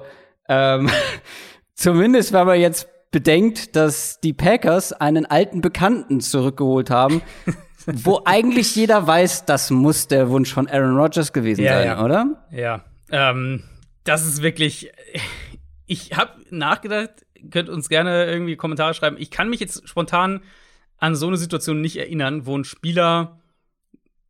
ähm, 0.47 0.91
zumindest, 1.73 2.33
wenn 2.33 2.45
man 2.45 2.59
jetzt 2.59 2.87
bedenkt, 3.09 3.75
dass 3.75 4.19
die 4.19 4.33
Packers 4.33 4.93
einen 4.93 5.25
alten 5.25 5.61
Bekannten 5.61 6.21
zurückgeholt 6.21 6.91
haben, 6.91 7.23
wo 7.87 8.21
eigentlich 8.25 8.75
jeder 8.75 9.07
weiß, 9.07 9.45
das 9.45 9.71
muss 9.71 10.07
der 10.07 10.29
Wunsch 10.29 10.53
von 10.53 10.67
Aaron 10.67 10.97
Rodgers 10.97 11.33
gewesen 11.33 11.63
Ja, 11.63 11.79
sein, 11.79 11.87
ja. 11.87 12.03
oder? 12.03 12.45
Ja, 12.51 12.85
ähm, 13.11 13.63
das 14.03 14.23
ist 14.23 14.43
wirklich. 14.43 14.91
Ich 15.87 16.15
habe 16.15 16.33
nachgedacht, 16.51 17.25
könnt 17.49 17.69
uns 17.69 17.89
gerne 17.89 18.25
irgendwie 18.25 18.55
Kommentare 18.55 18.93
schreiben. 18.93 19.15
Ich 19.19 19.31
kann 19.31 19.49
mich 19.49 19.61
jetzt 19.61 19.87
spontan 19.87 20.41
an 20.97 21.15
so 21.15 21.27
eine 21.27 21.37
Situation 21.37 21.81
nicht 21.81 21.97
erinnern, 21.97 22.45
wo 22.45 22.57
ein 22.57 22.63
Spieler 22.63 23.39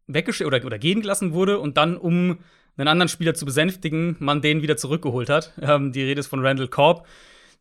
weggeschickt 0.08 0.48
oder, 0.48 0.64
oder 0.66 0.80
gehen 0.80 1.02
gelassen 1.02 1.34
wurde 1.34 1.60
und 1.60 1.78
dann, 1.78 1.98
um 1.98 2.40
einen 2.78 2.88
anderen 2.88 3.10
Spieler 3.10 3.34
zu 3.34 3.46
besänftigen, 3.46 4.16
man 4.20 4.42
den 4.42 4.62
wieder 4.62 4.78
zurückgeholt 4.78 5.30
hat. 5.30 5.54
Ähm, 5.62 5.92
die 5.92 6.04
Rede 6.04 6.20
ist 6.20 6.28
von 6.28 6.46
Randall 6.46 6.68
Korb, 6.68 7.08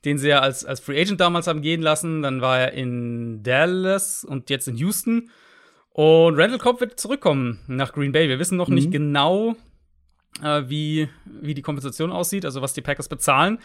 den 0.04 0.18
sie 0.18 0.28
ja 0.28 0.40
als, 0.40 0.64
als 0.64 0.80
Free 0.80 1.00
Agent 1.00 1.20
damals 1.20 1.46
haben 1.46 1.62
gehen 1.62 1.82
lassen. 1.82 2.22
Dann 2.22 2.40
war 2.40 2.58
er 2.60 2.72
in 2.72 3.42
Dallas 3.42 4.24
und 4.24 4.50
jetzt 4.50 4.68
in 4.68 4.76
Houston. 4.76 5.30
Und 5.90 6.38
Randall 6.38 6.58
Cobb 6.58 6.80
wird 6.80 7.00
zurückkommen 7.00 7.60
nach 7.68 7.92
Green 7.94 8.12
Bay. 8.12 8.28
Wir 8.28 8.38
wissen 8.38 8.58
noch 8.58 8.68
nicht 8.68 8.90
genau, 8.90 9.56
äh, 10.42 10.64
wie, 10.66 11.08
wie 11.24 11.54
die 11.54 11.62
Kompensation 11.62 12.12
aussieht, 12.12 12.44
also 12.44 12.60
was 12.60 12.74
die 12.74 12.82
Packers 12.82 13.08
bezahlen. 13.08 13.58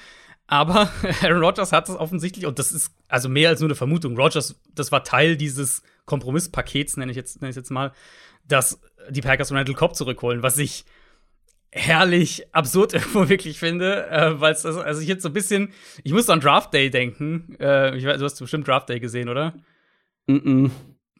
Aber 0.51 0.91
Aaron 1.23 1.41
Rodgers 1.41 1.71
hat 1.71 1.87
es 1.87 1.95
offensichtlich, 1.95 2.45
und 2.45 2.59
das 2.59 2.73
ist 2.73 2.91
also 3.07 3.29
mehr 3.29 3.47
als 3.47 3.61
nur 3.61 3.69
eine 3.69 3.75
Vermutung. 3.75 4.17
Rodgers, 4.17 4.59
das 4.75 4.91
war 4.91 5.05
Teil 5.05 5.37
dieses 5.37 5.81
Kompromisspakets, 6.05 6.97
nenne 6.97 7.11
ich 7.11 7.15
jetzt, 7.15 7.41
nenne 7.41 7.51
ich 7.51 7.55
jetzt 7.55 7.71
mal, 7.71 7.93
dass 8.45 8.81
die 9.09 9.21
Packers 9.21 9.53
Randall 9.53 9.75
Cobb 9.75 9.95
zurückholen, 9.95 10.43
was 10.43 10.57
ich 10.57 10.83
herrlich 11.71 12.53
absurd 12.53 12.93
irgendwo 12.95 13.29
wirklich 13.29 13.59
finde, 13.59 14.09
äh, 14.09 14.41
weil 14.41 14.51
es 14.51 14.65
also, 14.65 14.99
ich 14.99 15.07
jetzt 15.07 15.23
so 15.23 15.29
ein 15.29 15.33
bisschen, 15.33 15.71
ich 16.03 16.11
muss 16.11 16.29
an 16.29 16.41
Draft 16.41 16.73
Day 16.73 16.89
denken. 16.89 17.55
Äh, 17.57 17.95
ich 17.95 18.05
weiß, 18.05 18.19
du 18.19 18.25
hast 18.25 18.37
bestimmt 18.37 18.67
Draft 18.67 18.89
Day 18.89 18.99
gesehen, 18.99 19.29
oder? 19.29 19.53
Mm 20.27 20.35
-mm. 20.35 20.71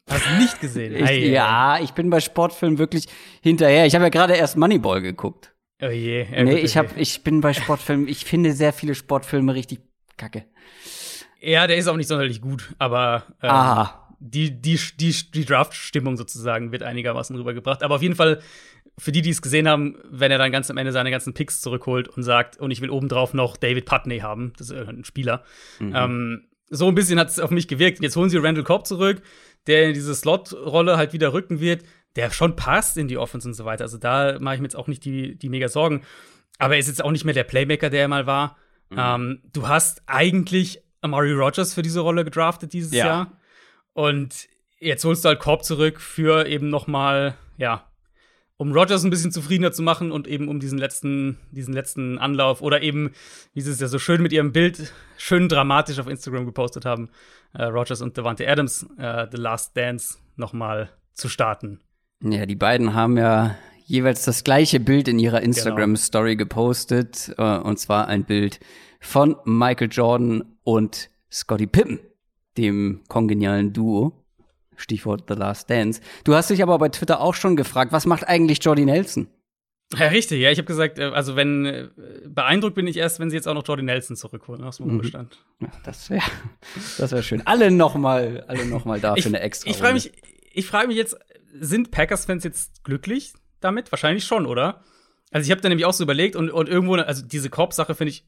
Hast 0.09 0.25
du 0.25 0.37
nicht 0.39 0.59
gesehen? 0.59 0.93
Ich, 0.93 1.31
ja, 1.31 1.79
ich 1.79 1.91
bin 1.91 2.09
bei 2.09 2.19
Sportfilmen 2.19 2.79
wirklich 2.79 3.05
hinterher. 3.39 3.85
Ich 3.85 3.95
habe 3.95 4.03
ja 4.03 4.09
gerade 4.09 4.33
erst 4.33 4.57
Moneyball 4.57 5.01
geguckt. 5.01 5.53
Oh 5.81 5.89
je. 5.89 6.27
Ja, 6.31 6.43
nee, 6.43 6.51
gut, 6.51 6.63
ich, 6.63 6.77
hab, 6.77 6.95
ich 6.97 7.23
bin 7.23 7.41
bei 7.41 7.53
Sportfilmen, 7.53 8.07
ich 8.07 8.25
finde 8.25 8.53
sehr 8.53 8.71
viele 8.71 8.93
Sportfilme 8.95 9.55
richtig 9.55 9.79
kacke. 10.17 10.45
Ja, 11.41 11.65
der 11.65 11.77
ist 11.77 11.87
auch 11.87 11.97
nicht 11.97 12.07
sonderlich 12.07 12.39
gut, 12.39 12.73
aber 12.77 13.23
ähm, 13.41 13.49
Aha. 13.49 14.15
die, 14.19 14.61
die, 14.61 14.79
die, 14.99 15.15
die 15.33 15.45
Draft-Stimmung 15.45 16.17
sozusagen 16.17 16.71
wird 16.71 16.83
einigermaßen 16.83 17.35
rübergebracht. 17.35 17.81
Aber 17.81 17.95
auf 17.95 18.03
jeden 18.03 18.15
Fall, 18.15 18.41
für 18.99 19.11
die, 19.11 19.23
die 19.23 19.31
es 19.31 19.41
gesehen 19.41 19.67
haben, 19.67 19.97
wenn 20.07 20.31
er 20.31 20.37
dann 20.37 20.51
ganz 20.51 20.69
am 20.69 20.77
Ende 20.77 20.91
seine 20.91 21.09
ganzen 21.09 21.33
Picks 21.33 21.61
zurückholt 21.61 22.07
und 22.07 22.21
sagt, 22.21 22.57
und 22.57 22.69
ich 22.69 22.81
will 22.81 22.91
obendrauf 22.91 23.33
noch 23.33 23.57
David 23.57 23.85
Putney 23.85 24.19
haben, 24.19 24.53
das 24.57 24.69
ist 24.69 24.87
ein 24.87 25.03
Spieler. 25.03 25.43
Ähm, 25.79 26.47
so 26.69 26.87
ein 26.87 26.95
bisschen 26.95 27.19
hat 27.19 27.29
es 27.29 27.39
auf 27.39 27.49
mich 27.49 27.67
gewirkt. 27.67 28.01
Jetzt 28.01 28.15
holen 28.15 28.29
sie 28.29 28.37
Randall 28.37 28.63
Cobb 28.63 28.85
zurück, 28.85 29.23
der 29.65 29.87
in 29.87 29.93
diese 29.93 30.13
Slot-Rolle 30.13 30.97
halt 30.97 31.11
wieder 31.13 31.33
rücken 31.33 31.59
wird, 31.59 31.83
der 32.15 32.31
schon 32.31 32.55
passt 32.55 32.97
in 32.97 33.07
die 33.07 33.17
Offense 33.17 33.47
und 33.47 33.53
so 33.53 33.65
weiter. 33.65 33.83
Also 33.83 33.97
da 33.97 34.37
mache 34.39 34.55
ich 34.55 34.61
mir 34.61 34.65
jetzt 34.65 34.75
auch 34.75 34.87
nicht 34.87 35.05
die, 35.05 35.37
die 35.37 35.49
mega 35.49 35.67
Sorgen. 35.67 36.01
Aber 36.59 36.73
er 36.75 36.79
ist 36.79 36.87
jetzt 36.87 37.03
auch 37.03 37.11
nicht 37.11 37.25
mehr 37.25 37.33
der 37.33 37.43
Playmaker, 37.45 37.89
der 37.89 38.01
er 38.01 38.07
mal 38.07 38.27
war. 38.27 38.57
Ähm, 38.95 39.41
du 39.53 39.67
hast 39.67 40.03
eigentlich 40.05 40.81
Amari 41.01 41.31
Rogers 41.31 41.73
für 41.73 41.81
diese 41.81 42.01
Rolle 42.01 42.25
gedraftet 42.25 42.73
dieses 42.73 42.91
Ja. 42.91 43.05
Jahr. 43.05 43.37
Und 43.93 44.47
jetzt 44.79 45.05
holst 45.05 45.23
du 45.23 45.29
halt 45.29 45.39
Korb 45.39 45.63
zurück 45.63 46.01
für 46.01 46.45
eben 46.47 46.69
noch 46.69 46.87
mal, 46.87 47.35
ja, 47.57 47.87
um 48.57 48.73
Rogers 48.73 49.03
ein 49.03 49.09
bisschen 49.09 49.31
zufriedener 49.31 49.71
zu 49.71 49.81
machen 49.81 50.11
und 50.11 50.27
eben 50.27 50.47
um 50.47 50.59
diesen 50.59 50.77
letzten, 50.77 51.39
diesen 51.51 51.73
letzten 51.73 52.19
Anlauf 52.19 52.61
oder 52.61 52.83
eben, 52.83 53.11
wie 53.53 53.61
sie 53.61 53.71
es 53.71 53.79
ja 53.79 53.87
so 53.87 53.97
schön 53.97 54.21
mit 54.21 54.33
ihrem 54.33 54.51
Bild 54.51 54.93
schön 55.17 55.49
dramatisch 55.49 55.97
auf 55.97 56.07
Instagram 56.07 56.45
gepostet 56.45 56.85
haben, 56.85 57.09
äh, 57.53 57.63
Rogers 57.63 58.01
und 58.01 58.17
Devante 58.17 58.47
Adams, 58.47 58.85
äh, 58.97 59.25
The 59.31 59.37
Last 59.37 59.75
Dance, 59.75 60.19
noch 60.35 60.53
mal 60.53 60.91
zu 61.13 61.27
starten. 61.27 61.79
Ja, 62.23 62.45
die 62.45 62.55
beiden 62.55 62.93
haben 62.93 63.17
ja 63.17 63.55
jeweils 63.85 64.23
das 64.23 64.43
gleiche 64.43 64.79
Bild 64.79 65.07
in 65.07 65.19
ihrer 65.19 65.41
Instagram-Story 65.41 66.35
gepostet. 66.35 67.33
Äh, 67.37 67.57
und 67.57 67.77
zwar 67.79 68.07
ein 68.07 68.23
Bild 68.23 68.59
von 68.99 69.35
Michael 69.45 69.89
Jordan 69.91 70.43
und 70.63 71.09
Scottie 71.31 71.67
Pippen, 71.67 71.99
dem 72.57 73.01
kongenialen 73.07 73.73
Duo. 73.73 74.13
Stichwort 74.77 75.25
The 75.27 75.35
Last 75.35 75.69
Dance. 75.69 76.01
Du 76.23 76.33
hast 76.33 76.49
dich 76.49 76.63
aber 76.63 76.77
bei 76.79 76.89
Twitter 76.89 77.21
auch 77.21 77.35
schon 77.35 77.55
gefragt, 77.55 77.91
was 77.91 78.05
macht 78.07 78.27
eigentlich 78.27 78.63
Jordy 78.63 78.85
Nelson? 78.85 79.27
Ja, 79.95 80.07
richtig, 80.07 80.39
ja. 80.39 80.49
Ich 80.51 80.57
habe 80.57 80.65
gesagt, 80.65 80.97
äh, 80.97 81.03
also 81.03 81.35
wenn 81.35 81.65
äh, 81.65 81.87
beeindruckt 82.25 82.75
bin 82.75 82.87
ich 82.87 82.97
erst, 82.97 83.19
wenn 83.19 83.29
sie 83.29 83.35
jetzt 83.35 83.47
auch 83.47 83.53
noch 83.53 83.67
Jordy 83.67 83.83
Nelson 83.83 84.15
zurückholen 84.15 84.63
aus 84.63 84.77
dem 84.77 84.89
Ruhestand. 84.89 85.37
Ja, 85.59 85.67
Das 85.83 86.09
wäre 86.09 86.23
das 86.97 87.11
wär 87.11 87.21
schön. 87.21 87.45
Alle 87.45 87.69
noch 87.71 87.95
mal, 87.95 88.43
alle 88.47 88.65
noch 88.65 88.85
mal 88.85 88.99
da 88.99 89.13
für 89.13 89.19
Ich, 89.19 89.25
eine 89.27 89.41
extra. 89.41 89.69
ich 89.69 89.77
frage 89.77 89.93
mich, 89.95 90.11
ich 90.53 90.65
frage 90.65 90.87
mich 90.87 90.97
jetzt, 90.97 91.17
sind 91.59 91.91
Packers-Fans 91.91 92.43
jetzt 92.43 92.83
glücklich 92.83 93.33
damit? 93.59 93.91
Wahrscheinlich 93.91 94.23
schon, 94.25 94.45
oder? 94.45 94.83
Also 95.31 95.45
ich 95.45 95.51
habe 95.51 95.61
da 95.61 95.69
nämlich 95.69 95.85
auch 95.85 95.93
so 95.93 96.03
überlegt 96.03 96.35
und, 96.35 96.49
und 96.51 96.67
irgendwo, 96.67 96.95
also 96.95 97.23
diese 97.25 97.49
Korb-Sache 97.49 97.95
finde 97.95 98.11
ich 98.11 98.25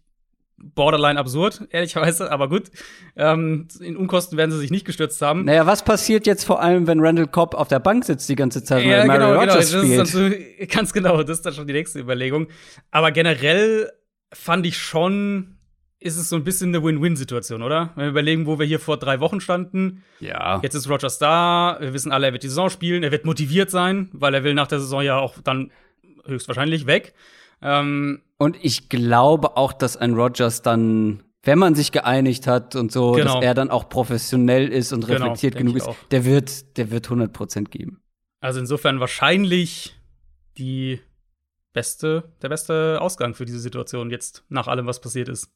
borderline 0.57 1.19
absurd, 1.19 1.67
ehrlicherweise, 1.71 2.31
aber 2.31 2.47
gut. 2.47 2.69
Ähm, 3.15 3.67
in 3.81 3.97
Unkosten 3.97 4.37
werden 4.37 4.51
sie 4.51 4.59
sich 4.59 4.71
nicht 4.71 4.85
gestürzt 4.85 5.21
haben. 5.21 5.45
Naja, 5.45 5.65
was 5.65 5.83
passiert 5.83 6.25
jetzt 6.27 6.45
vor 6.45 6.61
allem, 6.61 6.87
wenn 6.87 6.99
Randall 6.99 7.27
Cobb 7.27 7.55
auf 7.55 7.67
der 7.67 7.79
Bank 7.79 8.05
sitzt 8.05 8.29
die 8.29 8.35
ganze 8.35 8.63
Zeit, 8.63 8.85
Ja, 8.85 8.99
weil 8.99 9.07
Mary 9.07 9.19
genau, 9.19 9.29
genau. 9.31 9.39
Rogers 9.41 9.71
Das 9.71 9.83
ist 9.83 10.09
spielt? 10.11 10.67
so, 10.67 10.67
ganz 10.77 10.93
genau, 10.93 11.21
das 11.23 11.39
ist 11.39 11.45
dann 11.45 11.53
schon 11.53 11.67
die 11.67 11.73
nächste 11.73 11.99
Überlegung. 11.99 12.47
Aber 12.91 13.11
generell 13.11 13.91
fand 14.31 14.65
ich 14.65 14.77
schon, 14.77 15.52
ist 16.03 16.17
es 16.17 16.29
so 16.29 16.35
ein 16.35 16.43
bisschen 16.43 16.69
eine 16.75 16.83
Win-Win-Situation, 16.83 17.61
oder? 17.61 17.91
Wenn 17.95 18.05
wir 18.05 18.09
überlegen, 18.11 18.45
wo 18.45 18.59
wir 18.59 18.65
hier 18.65 18.79
vor 18.79 18.97
drei 18.97 19.19
Wochen 19.19 19.39
standen, 19.41 20.03
ja. 20.19 20.59
Jetzt 20.61 20.75
ist 20.75 20.89
Rogers 20.89 21.17
da, 21.17 21.77
wir 21.79 21.93
wissen 21.93 22.11
alle, 22.11 22.27
er 22.27 22.33
wird 22.33 22.43
die 22.43 22.49
Saison 22.49 22.69
spielen, 22.69 23.03
er 23.03 23.11
wird 23.11 23.25
motiviert 23.25 23.71
sein, 23.71 24.09
weil 24.13 24.33
er 24.33 24.43
will 24.43 24.53
nach 24.53 24.67
der 24.67 24.79
Saison 24.79 25.01
ja 25.01 25.17
auch 25.17 25.35
dann 25.43 25.71
höchstwahrscheinlich 26.25 26.85
weg. 26.87 27.13
Ähm, 27.61 28.21
Und 28.37 28.57
ich 28.61 28.89
glaube 28.89 29.55
auch, 29.57 29.73
dass 29.73 29.95
ein 29.97 30.13
Rogers 30.13 30.61
dann, 30.61 31.23
wenn 31.43 31.59
man 31.59 31.75
sich 31.75 31.91
geeinigt 31.91 32.47
hat 32.47 32.75
und 32.75 32.91
so, 32.91 33.13
Genau. 33.13 33.35
dass 33.35 33.43
er 33.43 33.53
dann 33.53 33.69
auch 33.69 33.87
professionell 33.89 34.67
ist 34.69 34.91
und 34.93 35.05
Genau, 35.07 35.19
reflektiert 35.19 35.53
denk 35.55 35.65
genug 35.67 35.77
ist, 35.77 35.87
auch. 35.87 35.95
der 36.11 36.25
wird, 36.25 36.77
der 36.77 36.91
wird 36.91 37.07
100% 37.09 37.69
geben. 37.69 38.01
also 38.41 38.59
insofern 38.59 38.99
wahrscheinlich 38.99 39.95
die 40.57 40.99
beste, 41.71 42.31
der 42.41 42.49
beste 42.49 42.99
Ausgang 43.01 43.33
für 43.33 43.45
diese 43.45 43.59
Situation 43.59 44.09
jetzt 44.11 44.43
nach 44.49 44.67
allem, 44.67 44.85
was 44.85 45.01
passiert 45.01 45.29
ist. 45.29 45.49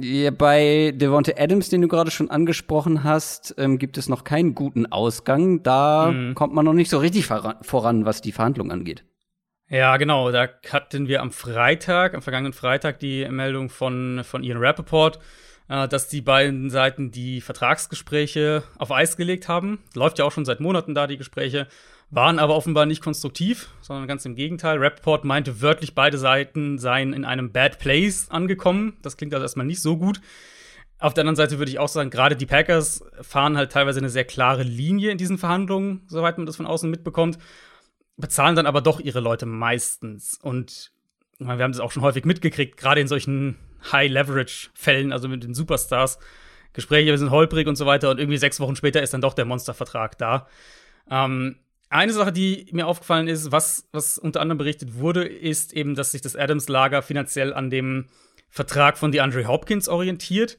Ja, 0.00 0.32
bei 0.32 0.92
Devonte 0.94 1.38
Adams, 1.38 1.68
den 1.68 1.82
du 1.82 1.88
gerade 1.88 2.10
schon 2.10 2.28
angesprochen 2.28 3.04
hast, 3.04 3.54
ähm, 3.58 3.78
gibt 3.78 3.96
es 3.96 4.08
noch 4.08 4.24
keinen 4.24 4.54
guten 4.54 4.86
Ausgang. 4.86 5.62
Da 5.62 6.10
Mhm. 6.10 6.34
kommt 6.34 6.52
man 6.52 6.64
noch 6.64 6.72
nicht 6.72 6.90
so 6.90 6.98
richtig 6.98 7.26
voran, 7.26 8.04
was 8.04 8.20
die 8.20 8.32
Verhandlungen 8.32 8.72
angeht. 8.72 9.04
Ja, 9.70 9.96
genau. 9.96 10.30
Da 10.32 10.48
hatten 10.70 11.06
wir 11.08 11.22
am 11.22 11.30
Freitag, 11.30 12.14
am 12.14 12.22
vergangenen 12.22 12.52
Freitag, 12.52 12.98
die 12.98 13.26
Meldung 13.28 13.70
von, 13.70 14.22
von 14.24 14.42
Ian 14.42 14.58
Rappaport, 14.58 15.20
äh, 15.68 15.86
dass 15.86 16.08
die 16.08 16.20
beiden 16.20 16.70
Seiten 16.70 17.12
die 17.12 17.40
Vertragsgespräche 17.40 18.64
auf 18.78 18.90
Eis 18.90 19.16
gelegt 19.16 19.48
haben. 19.48 19.78
Läuft 19.94 20.18
ja 20.18 20.24
auch 20.24 20.32
schon 20.32 20.44
seit 20.44 20.58
Monaten 20.60 20.94
da, 20.94 21.06
die 21.06 21.16
Gespräche. 21.18 21.68
Waren 22.10 22.38
aber 22.38 22.54
offenbar 22.54 22.86
nicht 22.86 23.02
konstruktiv, 23.02 23.70
sondern 23.80 24.06
ganz 24.06 24.24
im 24.24 24.36
Gegenteil. 24.36 24.78
Rappaport 24.78 25.24
meinte 25.24 25.60
wörtlich, 25.60 25.94
beide 25.94 26.18
Seiten 26.18 26.78
seien 26.78 27.12
in 27.12 27.24
einem 27.24 27.50
Bad 27.50 27.78
Place 27.78 28.30
angekommen. 28.30 28.96
Das 29.02 29.16
klingt 29.16 29.34
also 29.34 29.42
erstmal 29.42 29.66
nicht 29.66 29.82
so 29.82 29.96
gut. 29.96 30.20
Auf 30.98 31.12
der 31.12 31.22
anderen 31.22 31.36
Seite 31.36 31.58
würde 31.58 31.70
ich 31.70 31.78
auch 31.78 31.88
sagen, 31.88 32.10
gerade 32.10 32.36
die 32.36 32.46
Packers 32.46 33.04
fahren 33.20 33.56
halt 33.56 33.72
teilweise 33.72 33.98
eine 33.98 34.10
sehr 34.10 34.24
klare 34.24 34.62
Linie 34.62 35.10
in 35.10 35.18
diesen 35.18 35.38
Verhandlungen, 35.38 36.02
soweit 36.06 36.38
man 36.38 36.46
das 36.46 36.56
von 36.56 36.66
außen 36.66 36.88
mitbekommt 36.88 37.38
bezahlen 38.16 38.56
dann 38.56 38.66
aber 38.66 38.80
doch 38.80 39.00
ihre 39.00 39.20
Leute 39.20 39.46
meistens. 39.46 40.38
Und 40.40 40.92
wir 41.38 41.48
haben 41.48 41.72
das 41.72 41.80
auch 41.80 41.92
schon 41.92 42.02
häufig 42.02 42.24
mitgekriegt, 42.24 42.76
gerade 42.76 43.00
in 43.00 43.08
solchen 43.08 43.56
High-Leverage-Fällen, 43.90 45.12
also 45.12 45.28
mit 45.28 45.44
den 45.44 45.54
Superstars. 45.54 46.18
Gespräche 46.72 47.16
sind 47.18 47.30
holprig 47.30 47.68
und 47.68 47.76
so 47.76 47.86
weiter 47.86 48.10
und 48.10 48.18
irgendwie 48.18 48.38
sechs 48.38 48.58
Wochen 48.60 48.76
später 48.76 49.02
ist 49.02 49.14
dann 49.14 49.20
doch 49.20 49.34
der 49.34 49.44
Monstervertrag 49.44 50.18
da. 50.18 50.48
Ähm, 51.08 51.56
eine 51.94 52.12
Sache, 52.12 52.32
die 52.32 52.66
mir 52.72 52.86
aufgefallen 52.86 53.28
ist, 53.28 53.52
was, 53.52 53.88
was 53.92 54.18
unter 54.18 54.40
anderem 54.40 54.58
berichtet 54.58 54.98
wurde, 54.98 55.24
ist 55.24 55.72
eben, 55.72 55.94
dass 55.94 56.10
sich 56.10 56.20
das 56.20 56.36
Adams-Lager 56.36 57.02
finanziell 57.02 57.54
an 57.54 57.70
dem 57.70 58.06
Vertrag 58.50 58.98
von 58.98 59.12
DeAndre 59.12 59.46
Hopkins 59.46 59.88
orientiert. 59.88 60.58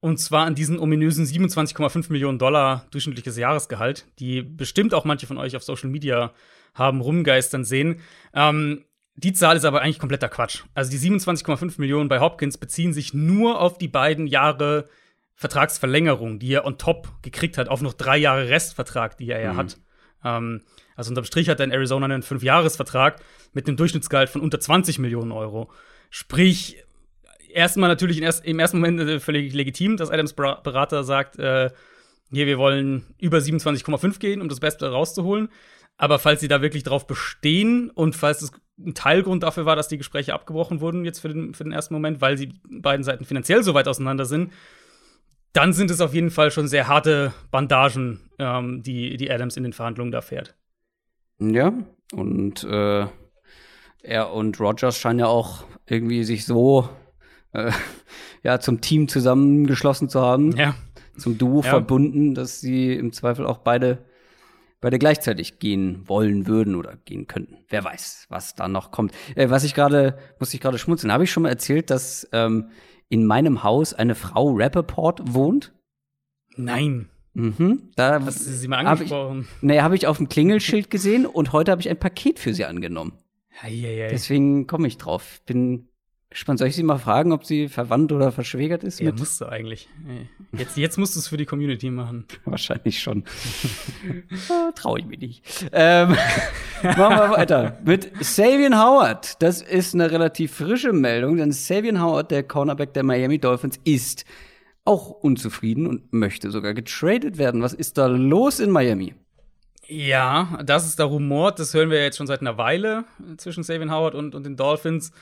Und 0.00 0.18
zwar 0.18 0.46
an 0.46 0.56
diesen 0.56 0.80
ominösen 0.80 1.24
27,5 1.24 2.10
Millionen 2.10 2.38
Dollar 2.38 2.86
durchschnittliches 2.90 3.36
Jahresgehalt, 3.36 4.06
die 4.18 4.42
bestimmt 4.42 4.94
auch 4.94 5.04
manche 5.04 5.28
von 5.28 5.38
euch 5.38 5.54
auf 5.54 5.62
Social 5.62 5.88
Media 5.88 6.32
haben 6.74 7.00
rumgeistern 7.00 7.64
sehen. 7.64 8.00
Ähm, 8.34 8.84
die 9.14 9.32
Zahl 9.32 9.56
ist 9.56 9.64
aber 9.64 9.82
eigentlich 9.82 10.00
kompletter 10.00 10.28
Quatsch. 10.28 10.64
Also 10.74 10.90
die 10.90 10.98
27,5 10.98 11.74
Millionen 11.78 12.08
bei 12.08 12.18
Hopkins 12.18 12.58
beziehen 12.58 12.92
sich 12.92 13.14
nur 13.14 13.60
auf 13.60 13.78
die 13.78 13.88
beiden 13.88 14.26
Jahre 14.26 14.88
Vertragsverlängerung, 15.34 16.38
die 16.38 16.52
er 16.54 16.64
on 16.64 16.78
top 16.78 17.08
gekriegt 17.22 17.58
hat, 17.58 17.68
auf 17.68 17.82
noch 17.82 17.94
drei 17.94 18.16
Jahre 18.16 18.48
Restvertrag, 18.48 19.16
die 19.18 19.30
er 19.30 19.40
ja 19.40 19.52
Mhm. 19.52 19.56
hat. 19.58 19.78
Ähm, 20.24 20.62
also 20.96 21.10
unterm 21.10 21.24
Strich 21.24 21.48
hat 21.48 21.60
in 21.60 21.70
Arizona 21.70 22.06
einen 22.06 22.22
Fünfjahresvertrag 22.22 23.20
mit 23.52 23.66
einem 23.66 23.76
Durchschnittsgehalt 23.76 24.28
von 24.28 24.40
unter 24.40 24.60
20 24.60 24.98
Millionen 24.98 25.32
Euro. 25.32 25.70
Sprich, 26.10 26.82
erstmal 27.52 27.88
natürlich 27.88 28.18
im 28.18 28.24
erst- 28.24 28.44
im 28.44 28.58
ersten 28.58 28.78
Moment 28.78 29.00
äh, 29.00 29.20
völlig 29.20 29.52
legitim, 29.54 29.96
dass 29.96 30.10
Adams 30.10 30.34
Berater 30.34 31.04
sagt, 31.04 31.38
äh, 31.38 31.70
hier, 32.30 32.46
wir 32.46 32.58
wollen 32.58 33.14
über 33.18 33.38
27,5 33.38 34.18
gehen, 34.18 34.40
um 34.40 34.48
das 34.48 34.60
Beste 34.60 34.90
rauszuholen. 34.90 35.48
Aber 35.98 36.18
falls 36.18 36.40
sie 36.40 36.48
da 36.48 36.62
wirklich 36.62 36.82
drauf 36.82 37.06
bestehen 37.06 37.90
und 37.90 38.16
falls 38.16 38.40
es 38.40 38.52
ein 38.78 38.94
Teilgrund 38.94 39.42
dafür 39.42 39.66
war, 39.66 39.76
dass 39.76 39.88
die 39.88 39.98
Gespräche 39.98 40.32
abgebrochen 40.32 40.80
wurden 40.80 41.04
jetzt 41.04 41.20
für 41.20 41.28
den, 41.28 41.52
für 41.54 41.64
den 41.64 41.72
ersten 41.72 41.92
Moment, 41.92 42.22
weil 42.22 42.38
sie 42.38 42.54
beiden 42.70 43.04
Seiten 43.04 43.26
finanziell 43.26 43.62
so 43.62 43.74
weit 43.74 43.86
auseinander 43.86 44.24
sind, 44.24 44.52
dann 45.52 45.72
sind 45.72 45.90
es 45.90 46.00
auf 46.00 46.14
jeden 46.14 46.30
Fall 46.30 46.50
schon 46.50 46.68
sehr 46.68 46.88
harte 46.88 47.32
Bandagen, 47.50 48.30
ähm, 48.38 48.82
die, 48.82 49.16
die 49.16 49.30
Adams 49.30 49.56
in 49.56 49.62
den 49.64 49.72
Verhandlungen 49.72 50.12
da 50.12 50.20
fährt. 50.20 50.54
Ja, 51.38 51.72
und 52.12 52.64
äh, 52.64 53.06
er 54.02 54.32
und 54.32 54.60
Rogers 54.60 54.98
scheinen 54.98 55.20
ja 55.20 55.26
auch 55.26 55.64
irgendwie 55.86 56.24
sich 56.24 56.44
so 56.46 56.88
äh, 57.52 57.70
ja, 58.42 58.60
zum 58.60 58.80
Team 58.80 59.08
zusammengeschlossen 59.08 60.08
zu 60.08 60.20
haben, 60.20 60.56
Ja. 60.56 60.74
zum 61.16 61.38
Duo 61.38 61.62
Ja. 61.62 61.70
verbunden, 61.70 62.34
dass 62.34 62.60
sie 62.60 62.92
im 62.94 63.12
Zweifel 63.12 63.46
auch 63.46 63.58
beide, 63.58 64.04
beide 64.80 64.98
gleichzeitig 64.98 65.58
gehen 65.58 66.08
wollen 66.08 66.46
würden 66.46 66.74
oder 66.76 66.96
gehen 67.04 67.26
könnten. 67.26 67.58
Wer 67.68 67.84
weiß, 67.84 68.26
was 68.30 68.54
da 68.54 68.68
noch 68.68 68.90
kommt. 68.90 69.12
Äh, 69.34 69.50
was 69.50 69.64
ich 69.64 69.74
gerade, 69.74 70.16
muss 70.38 70.54
ich 70.54 70.60
gerade 70.60 70.78
schmunzeln, 70.78 71.12
habe 71.12 71.24
ich 71.24 71.30
schon 71.32 71.42
mal 71.42 71.50
erzählt, 71.50 71.90
dass 71.90 72.28
ähm, 72.32 72.70
in 73.12 73.26
meinem 73.26 73.62
Haus 73.62 73.92
eine 73.92 74.14
Frau 74.14 74.52
Rappaport 74.56 75.34
wohnt? 75.34 75.74
Nein. 76.56 77.10
Mhm. 77.34 77.90
Da 77.94 78.24
Hast 78.24 78.46
du 78.46 78.50
sie 78.50 78.68
mal 78.68 78.78
hab 78.86 79.02
ich, 79.02 79.12
angesprochen? 79.12 79.46
nee, 79.60 79.80
habe 79.82 79.96
ich 79.96 80.06
auf 80.06 80.16
dem 80.16 80.30
Klingelschild 80.30 80.88
gesehen 80.88 81.26
und 81.26 81.52
heute 81.52 81.72
habe 81.72 81.82
ich 81.82 81.90
ein 81.90 81.98
Paket 81.98 82.38
für 82.38 82.54
sie 82.54 82.64
angenommen. 82.64 83.12
Eieiei. 83.60 84.08
Deswegen 84.08 84.66
komme 84.66 84.88
ich 84.88 84.96
drauf. 84.96 85.42
Bin 85.44 85.88
gespannt. 86.32 86.58
Soll 86.58 86.68
ich 86.68 86.76
sie 86.76 86.82
mal 86.82 86.98
fragen, 86.98 87.32
ob 87.32 87.44
sie 87.44 87.68
verwandt 87.68 88.12
oder 88.12 88.32
verschwägert 88.32 88.84
ist? 88.84 89.00
Ja, 89.00 89.06
mit? 89.06 89.18
musst 89.18 89.40
du 89.40 89.46
eigentlich. 89.46 89.88
Ey. 90.08 90.28
Jetzt, 90.58 90.76
jetzt 90.76 90.98
musst 90.98 91.14
du 91.14 91.20
es 91.20 91.28
für 91.28 91.36
die 91.36 91.46
Community 91.46 91.90
machen. 91.90 92.26
Wahrscheinlich 92.44 93.00
schon. 93.00 93.24
Ah, 94.48 94.72
Traue 94.74 95.00
ich 95.00 95.06
mich 95.06 95.20
nicht. 95.20 95.66
Ähm, 95.72 96.10
machen 96.82 97.16
wir 97.16 97.30
weiter 97.30 97.78
mit 97.84 98.12
Savian 98.20 98.78
Howard. 98.78 99.42
Das 99.42 99.62
ist 99.62 99.94
eine 99.94 100.10
relativ 100.10 100.54
frische 100.54 100.92
Meldung, 100.92 101.36
denn 101.36 101.52
Savian 101.52 102.02
Howard, 102.02 102.30
der 102.30 102.42
Cornerback 102.42 102.94
der 102.94 103.04
Miami 103.04 103.38
Dolphins, 103.38 103.78
ist 103.84 104.24
auch 104.84 105.10
unzufrieden 105.10 105.86
und 105.86 106.12
möchte 106.12 106.50
sogar 106.50 106.74
getradet 106.74 107.38
werden. 107.38 107.62
Was 107.62 107.72
ist 107.72 107.98
da 107.98 108.06
los 108.06 108.58
in 108.60 108.70
Miami? 108.70 109.14
Ja, 109.86 110.58
das 110.64 110.86
ist 110.86 110.98
der 110.98 111.06
Rumor. 111.06 111.52
Das 111.52 111.74
hören 111.74 111.90
wir 111.90 112.02
jetzt 112.02 112.16
schon 112.16 112.26
seit 112.26 112.40
einer 112.40 112.56
Weile 112.56 113.04
äh, 113.20 113.36
zwischen 113.36 113.62
Savian 113.62 113.90
Howard 113.90 114.14
und, 114.14 114.34
und 114.34 114.44
den 114.44 114.56
Dolphins. 114.56 115.12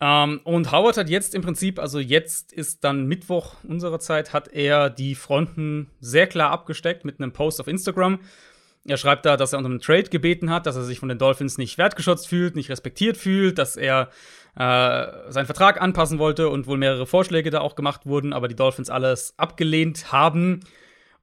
Ähm, 0.00 0.40
und 0.44 0.72
Howard 0.72 0.98
hat 0.98 1.08
jetzt 1.08 1.34
im 1.34 1.42
Prinzip, 1.42 1.78
also 1.78 1.98
jetzt 1.98 2.52
ist 2.52 2.84
dann 2.84 3.06
Mittwoch 3.06 3.54
unserer 3.64 3.98
Zeit, 3.98 4.32
hat 4.32 4.48
er 4.48 4.90
die 4.90 5.14
Fronten 5.14 5.90
sehr 6.00 6.26
klar 6.26 6.50
abgesteckt 6.50 7.04
mit 7.04 7.20
einem 7.20 7.32
Post 7.32 7.60
auf 7.60 7.68
Instagram. 7.68 8.20
Er 8.84 8.98
schreibt 8.98 9.26
da, 9.26 9.36
dass 9.36 9.52
er 9.52 9.58
unter 9.58 9.70
einem 9.70 9.80
Trade 9.80 10.10
gebeten 10.10 10.50
hat, 10.50 10.66
dass 10.66 10.76
er 10.76 10.84
sich 10.84 11.00
von 11.00 11.08
den 11.08 11.18
Dolphins 11.18 11.58
nicht 11.58 11.76
wertgeschätzt 11.78 12.28
fühlt, 12.28 12.54
nicht 12.54 12.70
respektiert 12.70 13.16
fühlt, 13.16 13.58
dass 13.58 13.76
er 13.76 14.10
äh, 14.54 15.32
seinen 15.32 15.46
Vertrag 15.46 15.80
anpassen 15.80 16.18
wollte 16.18 16.48
und 16.50 16.66
wohl 16.66 16.78
mehrere 16.78 17.06
Vorschläge 17.06 17.50
da 17.50 17.60
auch 17.60 17.74
gemacht 17.74 18.06
wurden, 18.06 18.32
aber 18.32 18.48
die 18.48 18.54
Dolphins 18.54 18.90
alles 18.90 19.34
abgelehnt 19.38 20.12
haben. 20.12 20.60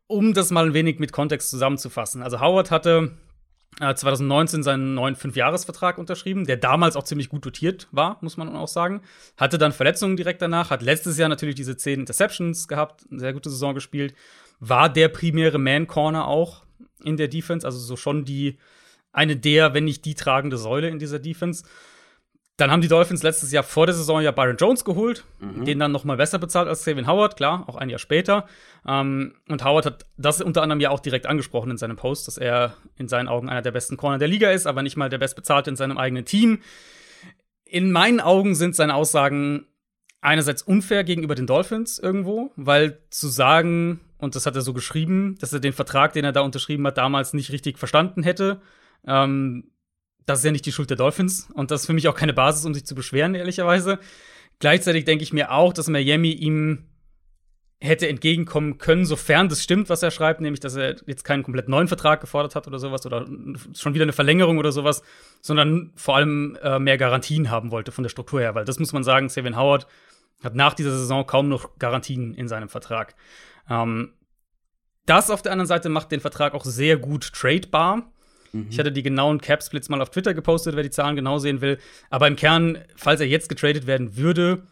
Um 0.08 0.34
das 0.34 0.52
mal 0.52 0.66
ein 0.66 0.74
wenig 0.74 1.00
mit 1.00 1.14
Kontext 1.14 1.50
zusammenzufassen. 1.50 2.22
Also 2.22 2.42
Howard 2.42 2.72
hatte 2.72 3.12
2019 3.80 4.64
seinen 4.64 4.94
neuen 4.94 5.16
Fünfjahresvertrag 5.16 5.98
unterschrieben, 5.98 6.46
der 6.46 6.58
damals 6.58 6.96
auch 6.96 7.04
ziemlich 7.04 7.30
gut 7.30 7.46
dotiert 7.46 7.88
war, 7.92 8.18
muss 8.22 8.38
man 8.38 8.56
auch 8.56 8.68
sagen. 8.68 9.02
Hatte 9.38 9.58
dann 9.58 9.72
Verletzungen 9.72 10.18
direkt 10.18 10.42
danach, 10.42 10.70
hat 10.70 10.82
letztes 10.82 11.18
Jahr 11.18 11.30
natürlich 11.30 11.56
diese 11.56 11.78
zehn 11.78 12.02
Interceptions 12.02 12.68
gehabt, 12.68 13.06
eine 13.10 13.20
sehr 13.20 13.34
gute 13.34 13.50
Saison 13.50 13.74
gespielt, 13.74 14.14
war 14.60 14.90
der 14.90 15.10
primäre 15.10 15.58
Man-Corner 15.58 16.28
auch 16.28 16.64
in 17.04 17.18
der 17.18 17.28
Defense, 17.28 17.66
also 17.66 17.80
so 17.80 17.96
schon 17.96 18.26
die 18.26 18.58
eine 19.12 19.36
der, 19.36 19.74
wenn 19.74 19.86
nicht 19.86 20.06
die 20.06 20.16
tragende 20.16 20.58
Säule 20.58 20.90
in 20.90 21.00
dieser 21.00 21.20
Defense. 21.20 21.64
Dann 22.58 22.70
haben 22.70 22.82
die 22.82 22.88
Dolphins 22.88 23.24
letztes 23.24 23.52
Jahr 23.52 23.64
vor 23.64 23.88
der 23.88 23.96
Saison 23.96 24.22
ja 24.22 24.30
Byron 24.30 24.58
Jones 24.58 24.86
geholt, 24.86 25.26
den 25.66 25.80
dann 25.80 25.92
noch 25.92 26.04
mal 26.04 26.18
besser 26.18 26.38
bezahlt 26.38 26.68
als 26.68 26.84
Savin 26.84 27.08
Howard, 27.08 27.36
klar, 27.36 27.64
auch 27.68 27.76
ein 27.76 27.90
Jahr 27.90 27.98
später. 27.98 28.46
Ähm, 28.88 29.34
und 29.50 29.66
Howard 29.66 29.88
hat 29.88 30.06
das 30.18 30.40
unter 30.40 30.62
anderem 30.62 30.80
ja 30.80 30.92
auch 30.92 31.00
direkt 31.00 31.26
angesprochen 31.26 31.72
in 31.72 31.78
seinem 31.78 31.96
Post, 31.96 32.28
dass 32.28 32.38
er 32.38 32.76
in 32.96 33.08
seinen 33.08 33.28
Augen 33.28 33.50
einer 33.50 33.64
der 33.64 33.72
besten 33.72 33.98
Corner 33.98 34.20
der 34.20 34.28
Liga 34.28 34.52
ist, 34.52 34.68
aber 34.68 34.84
nicht 34.84 34.98
mal 34.98 35.10
der 35.10 35.18
bestbezahlte 35.18 35.72
in 35.72 35.76
seinem 35.76 35.98
eigenen 35.98 36.26
Team. 36.26 36.60
In 37.66 37.92
meinen 37.92 38.20
Augen 38.20 38.54
sind 38.54 38.76
seine 38.76 38.94
Aussagen 38.94 39.66
einerseits 40.22 40.62
unfair 40.62 41.04
gegenüber 41.04 41.34
den 41.34 41.48
Dolphins 41.48 41.98
irgendwo, 41.98 42.52
weil 42.56 43.00
zu 43.10 43.30
sagen, 43.30 44.00
und 44.20 44.36
das 44.36 44.46
hat 44.46 44.56
er 44.56 44.62
so 44.62 44.74
geschrieben, 44.74 45.38
dass 45.40 45.54
er 45.54 45.60
den 45.60 45.74
Vertrag, 45.74 46.14
den 46.14 46.24
er 46.24 46.32
da 46.32 46.42
unterschrieben 46.42 46.86
hat, 46.86 47.00
damals 47.00 47.34
nicht 47.34 47.52
richtig 47.52 47.80
verstanden 47.80 48.22
hätte, 48.22 48.62
ähm, 49.06 49.72
das 50.26 50.40
ist 50.40 50.46
ja 50.46 50.52
nicht 50.52 50.66
die 50.66 50.72
Schuld 50.72 50.90
der 50.90 50.98
Dolphins 50.98 51.50
und 51.54 51.72
das 51.72 51.82
ist 51.82 51.88
für 51.88 51.94
mich 51.94 52.08
auch 52.08 52.16
keine 52.16 52.34
Basis, 52.34 52.66
um 52.66 52.74
sich 52.74 52.86
zu 52.86 52.96
beschweren, 52.96 53.36
ehrlicherweise. 53.36 54.00
Gleichzeitig 54.60 55.06
denke 55.06 55.24
ich 55.24 55.34
mir 55.34 55.52
auch, 55.52 55.74
dass 55.74 55.88
Miami 55.88 56.32
ihm 56.32 56.86
hätte 57.84 58.08
entgegenkommen 58.08 58.78
können, 58.78 59.06
sofern 59.06 59.50
das 59.50 59.62
stimmt, 59.62 59.90
was 59.90 60.02
er 60.02 60.10
schreibt, 60.10 60.40
nämlich, 60.40 60.62
dass 60.62 60.78
er 60.78 60.96
jetzt 61.06 61.26
keinen 61.26 61.44
komplett 61.44 61.68
neuen 61.68 61.90
Vertrag 61.90 62.22
gefordert 62.22 62.56
hat 62.56 62.66
oder 62.66 62.80
sowas 62.80 63.06
oder 63.06 63.28
schon 63.74 63.94
wieder 63.94 64.04
eine 64.04 64.14
Verlängerung 64.14 64.58
oder 64.58 64.72
sowas, 64.72 65.04
sondern 65.42 65.92
vor 65.96 66.16
allem 66.16 66.58
äh, 66.64 66.80
mehr 66.80 66.98
Garantien 66.98 67.50
haben 67.50 67.72
wollte 67.72 67.92
von 67.92 68.04
der 68.04 68.10
Struktur 68.10 68.40
her, 68.40 68.56
weil 68.56 68.64
das 68.64 68.80
muss 68.80 68.94
man 68.94 69.04
sagen, 69.04 69.28
Savin 69.28 69.58
Howard 69.58 69.86
hat 70.42 70.56
nach 70.56 70.74
dieser 70.74 70.92
Saison 70.92 71.28
kaum 71.28 71.50
noch 71.50 71.78
Garantien 71.78 72.34
in 72.34 72.48
seinem 72.48 72.70
Vertrag. 72.70 73.16
Ähm, 73.70 74.14
das 75.06 75.30
auf 75.30 75.42
der 75.42 75.52
anderen 75.52 75.68
Seite 75.68 75.90
macht 75.90 76.14
den 76.14 76.22
Vertrag 76.22 76.54
auch 76.54 76.64
sehr 76.64 76.96
gut 76.96 77.34
tradebar. 77.34 78.13
Ich 78.70 78.78
hatte 78.78 78.92
die 78.92 79.02
genauen 79.02 79.42
Cap-Splits 79.42 79.90
mal 79.90 80.02
auf 80.02 80.12
Twitter 80.12 80.34
gepostet, 80.34 80.76
wer 80.76 80.84
die 80.84 80.92
Zahlen 80.92 81.16
genau 81.16 81.40
sehen 81.40 81.62
will. 81.62 81.80
Aber 82.10 82.28
im 82.28 82.36
Kern, 82.36 82.78
falls 82.96 83.20
er 83.20 83.28
jetzt 83.28 83.50
getradet 83.50 83.88
werden 83.88 84.16
würde, 84.16 84.64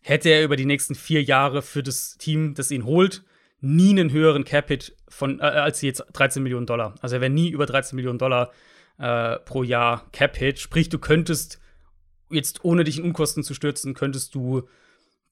hätte 0.00 0.30
er 0.30 0.42
über 0.42 0.56
die 0.56 0.64
nächsten 0.64 0.94
vier 0.94 1.22
Jahre 1.22 1.60
für 1.60 1.82
das 1.82 2.16
Team, 2.16 2.54
das 2.54 2.70
ihn 2.70 2.84
holt, 2.84 3.24
nie 3.60 3.90
einen 3.90 4.10
höheren 4.10 4.44
Cap-Hit 4.44 4.96
von, 5.08 5.40
äh, 5.40 5.42
als 5.42 5.82
jetzt 5.82 6.04
13 6.12 6.42
Millionen 6.42 6.66
Dollar. 6.66 6.94
Also 7.00 7.16
er 7.16 7.20
wäre 7.20 7.30
nie 7.30 7.50
über 7.50 7.66
13 7.66 7.96
Millionen 7.96 8.18
Dollar 8.18 8.52
äh, 8.98 9.38
pro 9.40 9.62
Jahr 9.62 10.06
Cap-Hit. 10.12 10.58
Sprich, 10.58 10.88
du 10.88 10.98
könntest 10.98 11.60
jetzt, 12.30 12.64
ohne 12.64 12.84
dich 12.84 12.98
in 12.98 13.04
Unkosten 13.04 13.42
zu 13.42 13.52
stürzen, 13.52 13.94
könntest 13.94 14.34
du 14.34 14.68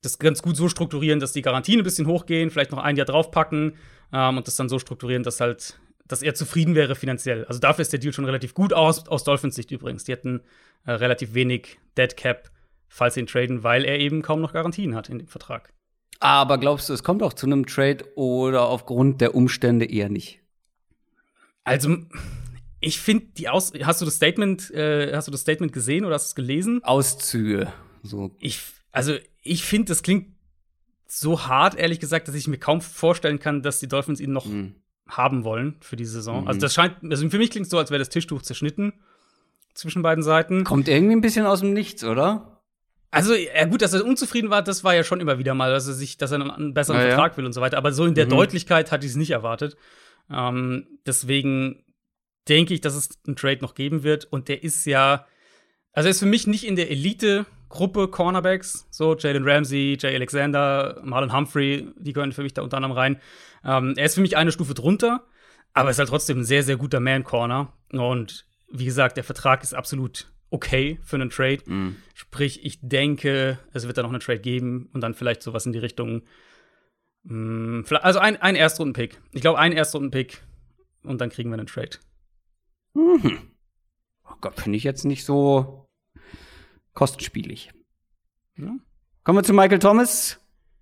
das 0.02 0.18
ganz 0.18 0.42
gut 0.42 0.56
so 0.56 0.68
strukturieren, 0.68 1.20
dass 1.20 1.32
die 1.32 1.42
Garantien 1.42 1.80
ein 1.80 1.84
bisschen 1.84 2.06
hochgehen, 2.06 2.50
vielleicht 2.50 2.72
noch 2.72 2.78
ein 2.78 2.96
Jahr 2.96 3.06
draufpacken 3.06 3.76
ähm, 4.12 4.36
und 4.36 4.46
das 4.46 4.56
dann 4.56 4.68
so 4.68 4.78
strukturieren, 4.78 5.22
dass 5.22 5.40
halt 5.40 5.78
dass 6.06 6.22
er 6.22 6.34
zufrieden 6.34 6.74
wäre 6.74 6.94
finanziell. 6.94 7.44
Also 7.46 7.60
dafür 7.60 7.82
ist 7.82 7.92
der 7.92 8.00
Deal 8.00 8.12
schon 8.12 8.26
relativ 8.26 8.54
gut 8.54 8.72
aus, 8.72 9.08
aus 9.08 9.24
Dolphins 9.24 9.54
Sicht 9.54 9.70
übrigens. 9.70 10.04
Die 10.04 10.12
hätten 10.12 10.42
äh, 10.84 10.92
relativ 10.92 11.34
wenig 11.34 11.78
Dead 11.96 12.14
Cap, 12.16 12.50
falls 12.88 13.14
sie 13.14 13.20
ihn 13.20 13.26
traden, 13.26 13.62
weil 13.62 13.84
er 13.84 13.98
eben 13.98 14.22
kaum 14.22 14.40
noch 14.40 14.52
Garantien 14.52 14.94
hat 14.94 15.08
in 15.08 15.18
dem 15.18 15.28
Vertrag. 15.28 15.72
Aber 16.20 16.58
glaubst 16.58 16.88
du, 16.88 16.92
es 16.92 17.02
kommt 17.02 17.22
auch 17.22 17.32
zu 17.32 17.46
einem 17.46 17.66
Trade 17.66 18.04
oder 18.16 18.68
aufgrund 18.68 19.20
der 19.20 19.34
Umstände 19.34 19.86
eher 19.86 20.08
nicht? 20.08 20.40
Also 21.64 21.96
ich 22.80 23.00
finde 23.00 23.26
die 23.38 23.48
Aus 23.48 23.72
hast 23.82 24.00
du 24.00 24.04
das 24.04 24.16
Statement 24.16 24.70
äh, 24.70 25.14
hast 25.14 25.26
du 25.26 25.32
das 25.32 25.40
Statement 25.40 25.72
gesehen 25.72 26.04
oder 26.04 26.14
hast 26.14 26.26
du 26.26 26.28
es 26.28 26.34
gelesen? 26.34 26.84
Auszüge. 26.84 27.72
So. 28.02 28.36
Ich 28.38 28.60
also 28.92 29.16
ich 29.40 29.64
finde 29.64 29.86
das 29.86 30.02
klingt 30.02 30.34
so 31.06 31.46
hart 31.46 31.74
ehrlich 31.74 32.00
gesagt, 32.00 32.28
dass 32.28 32.34
ich 32.34 32.46
mir 32.46 32.58
kaum 32.58 32.82
vorstellen 32.82 33.38
kann, 33.38 33.62
dass 33.62 33.80
die 33.80 33.88
Dolphins 33.88 34.20
ihn 34.20 34.32
noch 34.32 34.44
Hm. 34.44 34.74
Haben 35.08 35.44
wollen 35.44 35.76
für 35.80 35.96
die 35.96 36.04
Saison. 36.04 36.42
Mhm. 36.42 36.48
Also 36.48 36.60
das 36.60 36.74
scheint 36.74 36.96
also 37.10 37.28
für 37.28 37.38
mich 37.38 37.50
klingt 37.50 37.64
es 37.66 37.70
so, 37.70 37.78
als 37.78 37.90
wäre 37.90 37.98
das 37.98 38.08
Tischtuch 38.08 38.42
zerschnitten 38.42 38.92
zwischen 39.74 40.02
beiden 40.02 40.22
Seiten. 40.24 40.64
Kommt 40.64 40.88
irgendwie 40.88 41.14
ein 41.16 41.20
bisschen 41.20 41.46
aus 41.46 41.60
dem 41.60 41.72
Nichts, 41.72 42.04
oder? 42.04 42.62
Also, 43.10 43.34
ja 43.34 43.64
gut, 43.66 43.80
dass 43.80 43.92
er 43.92 44.04
unzufrieden 44.04 44.50
war, 44.50 44.62
das 44.62 44.82
war 44.82 44.92
ja 44.94 45.04
schon 45.04 45.20
immer 45.20 45.38
wieder 45.38 45.54
mal, 45.54 45.70
dass 45.70 45.86
er 45.86 45.92
sich, 45.94 46.16
dass 46.16 46.32
er 46.32 46.40
einen 46.56 46.74
besseren 46.74 47.00
Ja, 47.00 47.06
ja. 47.06 47.14
Vertrag 47.14 47.36
will 47.36 47.46
und 47.46 47.52
so 47.52 47.60
weiter. 47.60 47.78
Aber 47.78 47.92
so 47.92 48.04
in 48.06 48.14
der 48.14 48.26
Mhm. 48.26 48.30
Deutlichkeit 48.30 48.90
hatte 48.90 49.06
ich 49.06 49.12
es 49.12 49.16
nicht 49.16 49.30
erwartet. 49.30 49.76
Ähm, 50.28 50.88
deswegen 51.06 51.84
denke 52.48 52.74
ich, 52.74 52.80
dass 52.80 52.96
es 52.96 53.10
einen 53.26 53.36
Trade 53.36 53.60
noch 53.60 53.74
geben 53.76 54.02
wird. 54.02 54.24
Und 54.24 54.48
der 54.48 54.64
ist 54.64 54.84
ja, 54.84 55.26
also 55.92 56.08
er 56.08 56.10
ist 56.10 56.18
für 56.18 56.26
mich 56.26 56.48
nicht 56.48 56.66
in 56.66 56.74
der 56.74 56.90
Elite-Gruppe 57.74 58.08
Cornerbacks. 58.08 58.86
So 58.90 59.16
Jalen 59.16 59.46
Ramsey, 59.46 59.96
Jay 60.00 60.14
Alexander, 60.14 61.00
Marlon 61.02 61.32
Humphrey, 61.32 61.88
die 61.98 62.12
gehören 62.12 62.32
für 62.32 62.42
mich 62.42 62.54
da 62.54 62.62
unter 62.62 62.76
anderem 62.76 62.96
rein. 62.96 63.20
Ähm, 63.64 63.94
er 63.96 64.06
ist 64.06 64.14
für 64.14 64.20
mich 64.20 64.36
eine 64.36 64.52
Stufe 64.52 64.74
drunter, 64.74 65.24
aber 65.72 65.90
ist 65.90 65.98
halt 65.98 66.08
trotzdem 66.08 66.40
ein 66.40 66.44
sehr, 66.44 66.62
sehr 66.62 66.76
guter 66.76 67.00
Man-Corner. 67.00 67.72
Und 67.92 68.46
wie 68.70 68.84
gesagt, 68.84 69.16
der 69.16 69.24
Vertrag 69.24 69.62
ist 69.62 69.74
absolut 69.74 70.32
okay 70.50 70.98
für 71.02 71.16
einen 71.16 71.30
Trade. 71.30 71.62
Sprich, 72.14 72.64
ich 72.64 72.78
denke, 72.80 73.58
es 73.72 73.86
wird 73.86 73.98
da 73.98 74.02
noch 74.02 74.10
einen 74.10 74.20
Trade 74.20 74.40
geben 74.40 74.88
und 74.92 75.00
dann 75.00 75.14
vielleicht 75.14 75.42
sowas 75.42 75.66
in 75.66 75.72
die 75.72 75.78
Richtung 75.78 76.22
Mm, 77.24 77.82
also 77.90 78.18
ein, 78.18 78.36
ein 78.40 78.54
Erstrunden-Pick. 78.54 79.20
Ich 79.32 79.40
glaube, 79.40 79.58
ein 79.58 79.72
Erstrunden-Pick 79.72 80.42
und 81.04 81.20
dann 81.20 81.30
kriegen 81.30 81.50
wir 81.50 81.54
einen 81.54 81.66
Trade. 81.66 81.96
Mhm. 82.94 83.50
Oh 84.28 84.36
Gott, 84.40 84.60
finde 84.60 84.76
ich 84.76 84.84
jetzt 84.84 85.04
nicht 85.04 85.24
so 85.24 85.83
kostenspielig. 86.94 87.70
Ja. 88.56 88.76
Kommen 89.24 89.38
wir 89.38 89.42
zu 89.42 89.52
Michael 89.52 89.78
Thomas 89.78 90.40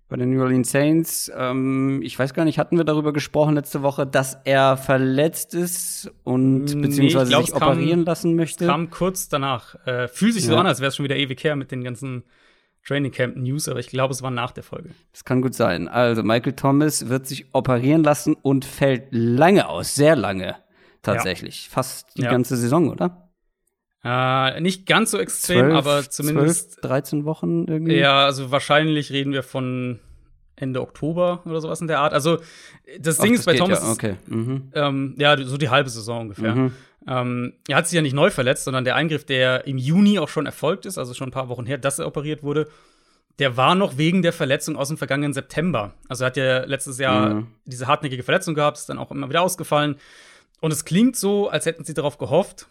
bei 0.09 0.17
den 0.17 0.29
New 0.29 0.41
Orleans 0.41 0.69
Saints. 0.69 1.31
Ähm, 1.35 2.01
ich 2.03 2.17
weiß 2.17 2.33
gar 2.33 2.45
nicht, 2.45 2.59
hatten 2.59 2.77
wir 2.77 2.83
darüber 2.83 3.13
gesprochen 3.13 3.55
letzte 3.55 3.81
Woche, 3.81 4.05
dass 4.05 4.37
er 4.43 4.77
verletzt 4.77 5.55
ist 5.55 6.11
und 6.23 6.65
nee, 6.65 6.81
beziehungsweise 6.81 7.29
glaub, 7.29 7.45
sich 7.45 7.55
operieren 7.55 8.01
kam, 8.01 8.05
lassen 8.05 8.35
möchte? 8.35 8.67
Kam 8.67 8.89
kurz 8.89 9.27
danach. 9.27 9.75
Äh, 9.87 10.07
fühlt 10.07 10.33
sich 10.33 10.43
ja. 10.43 10.51
so 10.51 10.57
an, 10.57 10.67
als 10.67 10.79
wäre 10.79 10.89
es 10.89 10.95
schon 10.95 11.03
wieder 11.03 11.15
ewig 11.15 11.43
her 11.43 11.55
mit 11.55 11.71
den 11.71 11.83
ganzen 11.83 12.23
Training 12.85 13.11
Camp 13.11 13.37
News, 13.37 13.67
aber 13.69 13.79
ich 13.79 13.87
glaube, 13.87 14.13
es 14.13 14.21
war 14.21 14.29
nach 14.29 14.51
der 14.51 14.63
Folge. 14.63 14.89
Das 15.13 15.23
kann 15.23 15.41
gut 15.41 15.55
sein. 15.55 15.87
Also 15.87 16.21
Michael 16.21 16.53
Thomas 16.53 17.07
wird 17.07 17.25
sich 17.25 17.47
operieren 17.53 18.03
lassen 18.03 18.35
und 18.35 18.65
fällt 18.65 19.07
lange 19.11 19.69
aus, 19.69 19.95
sehr 19.95 20.15
lange 20.15 20.57
tatsächlich, 21.01 21.67
ja. 21.67 21.71
fast 21.73 22.17
die 22.17 22.23
ja. 22.23 22.31
ganze 22.31 22.57
Saison, 22.57 22.89
oder? 22.89 23.22
Äh, 24.03 24.59
nicht 24.59 24.85
ganz 24.85 25.11
so 25.11 25.17
extrem, 25.17 25.69
12, 25.69 25.75
aber 25.75 26.09
zumindest 26.09 26.73
12, 26.73 26.81
13 26.81 27.25
Wochen 27.25 27.65
irgendwie. 27.67 27.95
Ja, 27.95 28.25
also 28.25 28.51
wahrscheinlich 28.51 29.11
reden 29.11 29.31
wir 29.31 29.43
von 29.43 29.99
Ende 30.55 30.81
Oktober 30.81 31.41
oder 31.45 31.61
sowas 31.61 31.79
in 31.79 31.87
der 31.87 31.99
Art. 31.99 32.13
Also 32.13 32.39
das 32.99 33.17
Ding 33.17 33.31
Ach, 33.31 33.37
das 33.37 33.39
ist 33.39 33.45
bei 33.45 33.55
Thomas, 33.55 33.81
ja, 33.81 33.91
okay. 33.91 34.15
mhm. 34.27 34.71
ähm, 34.73 35.15
ja, 35.17 35.37
so 35.43 35.57
die 35.57 35.69
halbe 35.69 35.89
Saison 35.89 36.21
ungefähr. 36.21 36.53
Mhm. 36.53 36.71
Ähm, 37.07 37.53
er 37.67 37.77
hat 37.77 37.87
sich 37.87 37.95
ja 37.95 38.01
nicht 38.01 38.13
neu 38.13 38.29
verletzt, 38.29 38.65
sondern 38.65 38.83
der 38.83 38.95
Eingriff, 38.95 39.25
der 39.25 39.67
im 39.67 39.77
Juni 39.77 40.19
auch 40.19 40.29
schon 40.29 40.45
erfolgt 40.45 40.85
ist, 40.85 40.97
also 40.97 41.13
schon 41.13 41.29
ein 41.29 41.33
paar 41.33 41.49
Wochen 41.49 41.65
her, 41.65 41.77
dass 41.77 41.99
er 41.99 42.07
operiert 42.07 42.43
wurde, 42.43 42.67
der 43.39 43.57
war 43.57 43.73
noch 43.73 43.97
wegen 43.97 44.21
der 44.21 44.33
Verletzung 44.33 44.75
aus 44.75 44.89
dem 44.89 44.97
vergangenen 44.97 45.33
September. 45.33 45.93
Also 46.07 46.23
er 46.23 46.27
hat 46.27 46.37
ja 46.37 46.65
letztes 46.65 46.99
Jahr 46.99 47.35
mhm. 47.35 47.47
diese 47.65 47.87
hartnäckige 47.87 48.23
Verletzung 48.23 48.53
gehabt, 48.53 48.77
ist 48.77 48.89
dann 48.89 48.99
auch 48.99 49.11
immer 49.11 49.29
wieder 49.29 49.41
ausgefallen. 49.41 49.95
Und 50.61 50.71
es 50.71 50.85
klingt 50.85 51.15
so, 51.15 51.49
als 51.49 51.65
hätten 51.65 51.83
sie 51.83 51.93
darauf 51.93 52.17
gehofft, 52.17 52.67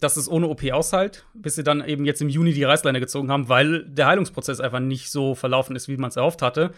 dass 0.00 0.16
es 0.16 0.28
ohne 0.28 0.48
OP 0.48 0.62
aushält, 0.72 1.24
bis 1.34 1.54
sie 1.54 1.64
dann 1.64 1.86
eben 1.86 2.04
jetzt 2.04 2.22
im 2.22 2.28
Juni 2.28 2.52
die 2.52 2.64
Reißleine 2.64 3.00
gezogen 3.00 3.30
haben, 3.30 3.48
weil 3.48 3.84
der 3.84 4.06
Heilungsprozess 4.06 4.60
einfach 4.60 4.80
nicht 4.80 5.10
so 5.10 5.34
verlaufen 5.34 5.76
ist, 5.76 5.88
wie 5.88 5.96
man 5.96 6.08
es 6.08 6.16
erhofft 6.16 6.42
hatte. 6.42 6.72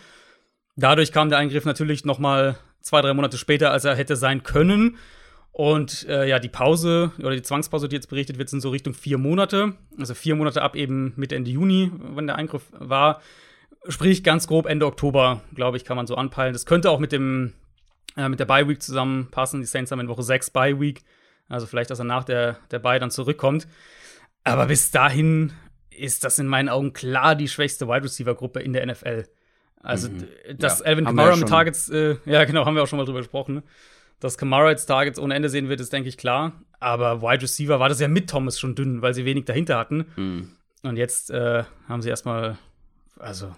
Dadurch 0.77 1.13
kam 1.13 1.29
der 1.29 1.39
Eingriff 1.39 1.65
natürlich 1.65 2.05
noch 2.05 2.19
mal 2.19 2.57
zwei, 2.81 3.01
drei 3.01 3.15
Monate 3.15 3.39
später, 3.39 3.71
als 3.71 3.85
er 3.85 3.95
hätte 3.95 4.17
sein 4.17 4.43
können. 4.43 4.97
Und 5.53 6.09
äh, 6.09 6.29
ja, 6.29 6.41
die 6.41 6.49
Pause 6.49 7.13
oder 7.19 7.37
die 7.37 7.43
Zwangspause, 7.43 7.89
die 7.89 7.95
jetzt 7.95 8.09
berichtet 8.09 8.39
wird, 8.39 8.49
sind 8.49 8.61
so 8.61 8.71
Richtung 8.71 8.93
vier 8.93 9.19
Monate. 9.19 9.75
Also 9.99 10.15
vier 10.15 10.35
Monate 10.35 10.63
ab 10.63 10.75
eben 10.75 11.13
Mitte 11.17 11.37
Ende 11.37 11.51
Juni, 11.51 11.93
wenn 12.15 12.27
der 12.27 12.37
Eingriff 12.37 12.65
war. 12.73 13.21
Sprich, 13.87 14.25
ganz 14.25 14.49
grob 14.49 14.67
Ende 14.67 14.87
Oktober, 14.87 15.43
glaube 15.55 15.77
ich, 15.77 15.85
kann 15.85 15.97
man 15.97 16.09
so 16.09 16.17
anpeilen. 16.17 16.55
Das 16.55 16.67
könnte 16.67 16.91
auch 16.91 16.99
mit 16.99 17.13
dem 17.13 17.53
äh, 18.17 18.29
mit 18.29 18.41
der 18.41 18.47
Bye 18.47 18.69
Week 18.69 18.83
zusammenpassen. 18.83 19.61
Die 19.61 19.67
Saints 19.67 19.93
haben 19.93 20.01
in 20.01 20.09
Woche 20.09 20.23
6 20.23 20.51
Bye 20.51 20.81
Week. 20.81 21.03
Also 21.49 21.67
vielleicht, 21.67 21.91
dass 21.91 21.99
er 21.99 22.05
nach 22.05 22.25
der, 22.25 22.59
der 22.71 22.79
Bye 22.79 22.99
dann 22.99 23.11
zurückkommt. 23.11 23.67
Aber 24.45 24.67
bis 24.67 24.91
dahin 24.91 25.53
ist 25.91 26.25
das 26.25 26.39
in 26.39 26.47
meinen 26.47 26.69
Augen 26.69 26.93
klar 26.93 27.35
die 27.35 27.49
schwächste 27.49 27.89
Wide 27.89 28.05
Receiver 28.05 28.35
Gruppe 28.35 28.61
in 28.61 28.73
der 28.73 28.87
NFL. 28.87 29.25
Also, 29.83 30.09
mhm. 30.09 30.27
dass 30.57 30.81
ja, 30.81 30.87
Alvin 30.87 31.05
Kamara 31.05 31.37
mit 31.37 31.49
Targets, 31.49 31.89
äh, 31.91 32.17
ja, 32.25 32.45
genau, 32.45 32.65
haben 32.65 32.75
wir 32.75 32.83
auch 32.83 32.87
schon 32.89 32.99
mal 32.99 33.05
drüber 33.05 33.19
gesprochen. 33.19 33.57
Ne? 33.57 33.63
Dass 34.19 34.39
Kamara 34.39 34.71
jetzt 34.71 34.87
Targets 34.87 35.19
ohne 35.19 35.35
Ende 35.35 35.49
sehen 35.51 35.69
wird, 35.69 35.81
ist, 35.81 35.93
denke 35.93 36.09
ich, 36.09 36.17
klar. 36.17 36.53
Aber 36.81 37.23
Wide 37.23 37.43
Receiver 37.43 37.81
war 37.81 37.89
das 37.89 38.01
ja 38.01 38.09
mit 38.09 38.31
Thomas 38.31 38.59
schon 38.59 38.75
dünn, 38.75 39.03
weil 39.03 39.15
sie 39.15 39.25
wenig 39.25 39.45
dahinter 39.45 39.79
hatten. 39.79 40.07
Mhm. 40.17 40.57
Und 40.83 40.97
jetzt 40.97 41.31
äh, 41.31 41.65
haben 41.89 42.03
sie 42.03 42.09
erstmal, 42.09 42.59
also 43.19 43.55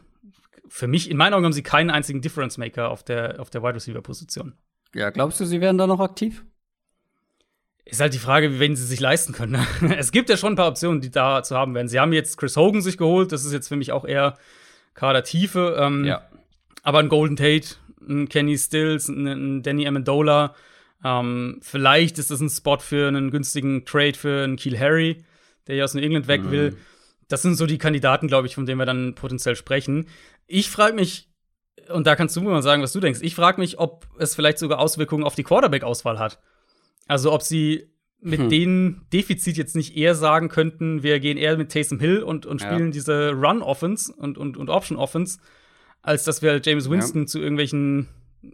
für 0.69 0.89
mich, 0.89 1.11
in 1.11 1.17
meinen 1.17 1.35
Augen 1.35 1.45
haben 1.45 1.53
sie 1.53 1.63
keinen 1.63 1.91
einzigen 1.91 2.21
Difference 2.21 2.59
Maker 2.59 2.91
auf 2.91 3.03
der, 3.03 3.41
auf 3.41 3.51
der 3.51 3.63
Wide 3.63 3.75
Receiver 3.75 4.03
Position. 4.03 4.55
Ja, 4.95 5.11
glaubst 5.11 5.41
du, 5.41 5.45
sie 5.45 5.61
werden 5.61 5.79
da 5.79 5.87
noch 5.87 6.01
aktiv? 6.01 6.45
Ist 7.89 8.01
halt 8.01 8.15
die 8.15 8.19
Frage, 8.19 8.53
wie 8.53 8.59
wen 8.59 8.75
sie 8.75 8.85
sich 8.85 8.99
leisten 8.99 9.33
können. 9.33 9.53
Ne? 9.81 9.97
es 9.97 10.11
gibt 10.11 10.29
ja 10.29 10.37
schon 10.37 10.55
ein 10.55 10.57
paar 10.57 10.69
Optionen, 10.69 11.01
die 11.01 11.11
da 11.11 11.45
zu 11.45 11.57
haben 11.57 11.73
werden. 11.75 11.87
Sie 11.87 12.01
haben 12.01 12.13
jetzt 12.13 12.37
Chris 12.37 12.57
Hogan 12.57 12.83
sich 12.83 12.99
geholt, 12.99 13.31
das 13.31 13.45
ist 13.45 13.53
jetzt 13.53 13.69
für 13.69 13.77
mich 13.77 13.93
auch 13.93 14.05
eher 14.05 14.37
Kadertiefe. 14.95 15.77
Ähm, 15.79 16.05
ja. 16.05 16.23
Aber 16.83 16.99
ein 16.99 17.09
Golden 17.09 17.37
Tate, 17.37 17.77
ein 18.09 18.29
Kenny 18.29 18.59
Stills, 18.59 19.09
ein, 19.09 19.63
Danny 19.63 19.87
Amendola, 19.87 20.57
ähm, 21.05 21.61
vielleicht 21.63 22.19
ist 22.19 22.33
das 22.33 22.41
ein 22.41 22.49
Spot 22.49 22.79
für 22.79 23.07
einen 23.07 23.31
günstigen 23.31 23.85
Trade 23.85 24.15
für 24.15 24.43
einen 24.43 24.57
Keel 24.57 24.79
Harry, 24.79 25.25
der 25.69 25.77
ja 25.77 25.85
aus 25.85 25.95
New 25.95 26.03
England 26.03 26.27
weg 26.27 26.43
mhm. 26.43 26.51
will. 26.51 26.77
Das 27.29 27.43
sind 27.43 27.55
so 27.55 27.67
die 27.67 27.79
Kandidaten, 27.79 28.27
glaube 28.27 28.49
ich, 28.49 28.57
von 28.57 28.67
denen 28.67 28.81
wir 28.81 28.87
dann 28.87 29.15
potenziell 29.15 29.55
sprechen. 29.55 30.09
Ich 30.49 30.71
frage 30.71 30.95
mich, 30.95 31.29
und 31.89 32.07
da 32.07 32.17
kannst 32.17 32.35
du 32.35 32.41
mir 32.41 32.51
mal 32.51 32.63
sagen, 32.63 32.83
was 32.83 32.93
du 32.93 32.99
denkst. 33.01 33.21
Ich 33.23 33.37
frage 33.37 33.61
mich, 33.61 33.79
ob 33.79 34.09
es 34.19 34.35
vielleicht 34.35 34.59
sogar 34.59 34.81
Auswirkungen 34.81 35.23
auf 35.23 35.37
die 35.37 35.45
Quarterback-Auswahl 35.45 36.19
hat. 36.19 36.41
Also 37.07 37.33
ob 37.33 37.43
sie 37.43 37.91
mit 38.21 38.41
hm. 38.41 38.49
dem 38.49 39.01
Defizit 39.13 39.57
jetzt 39.57 39.77
nicht 39.77 39.97
eher 39.97 40.15
sagen 40.15 40.49
könnten, 40.49 41.03
wir 41.03 41.21
gehen 41.21 41.37
eher 41.37 41.57
mit 41.57 41.71
Taysom 41.71 42.01
Hill 42.01 42.23
und, 42.23 42.47
und 42.47 42.61
spielen 42.61 42.87
ja. 42.87 42.91
diese 42.91 43.33
Run-Offense 43.33 44.13
und, 44.13 44.39
und, 44.39 44.57
und 44.57 44.69
Option-Offense, 44.69 45.39
als 46.03 46.25
dass 46.25 46.43
wir 46.43 46.61
James 46.63 46.91
Winston 46.91 47.23
ja. 47.23 47.27
zu 47.27 47.39
irgendwelchen 47.39 48.09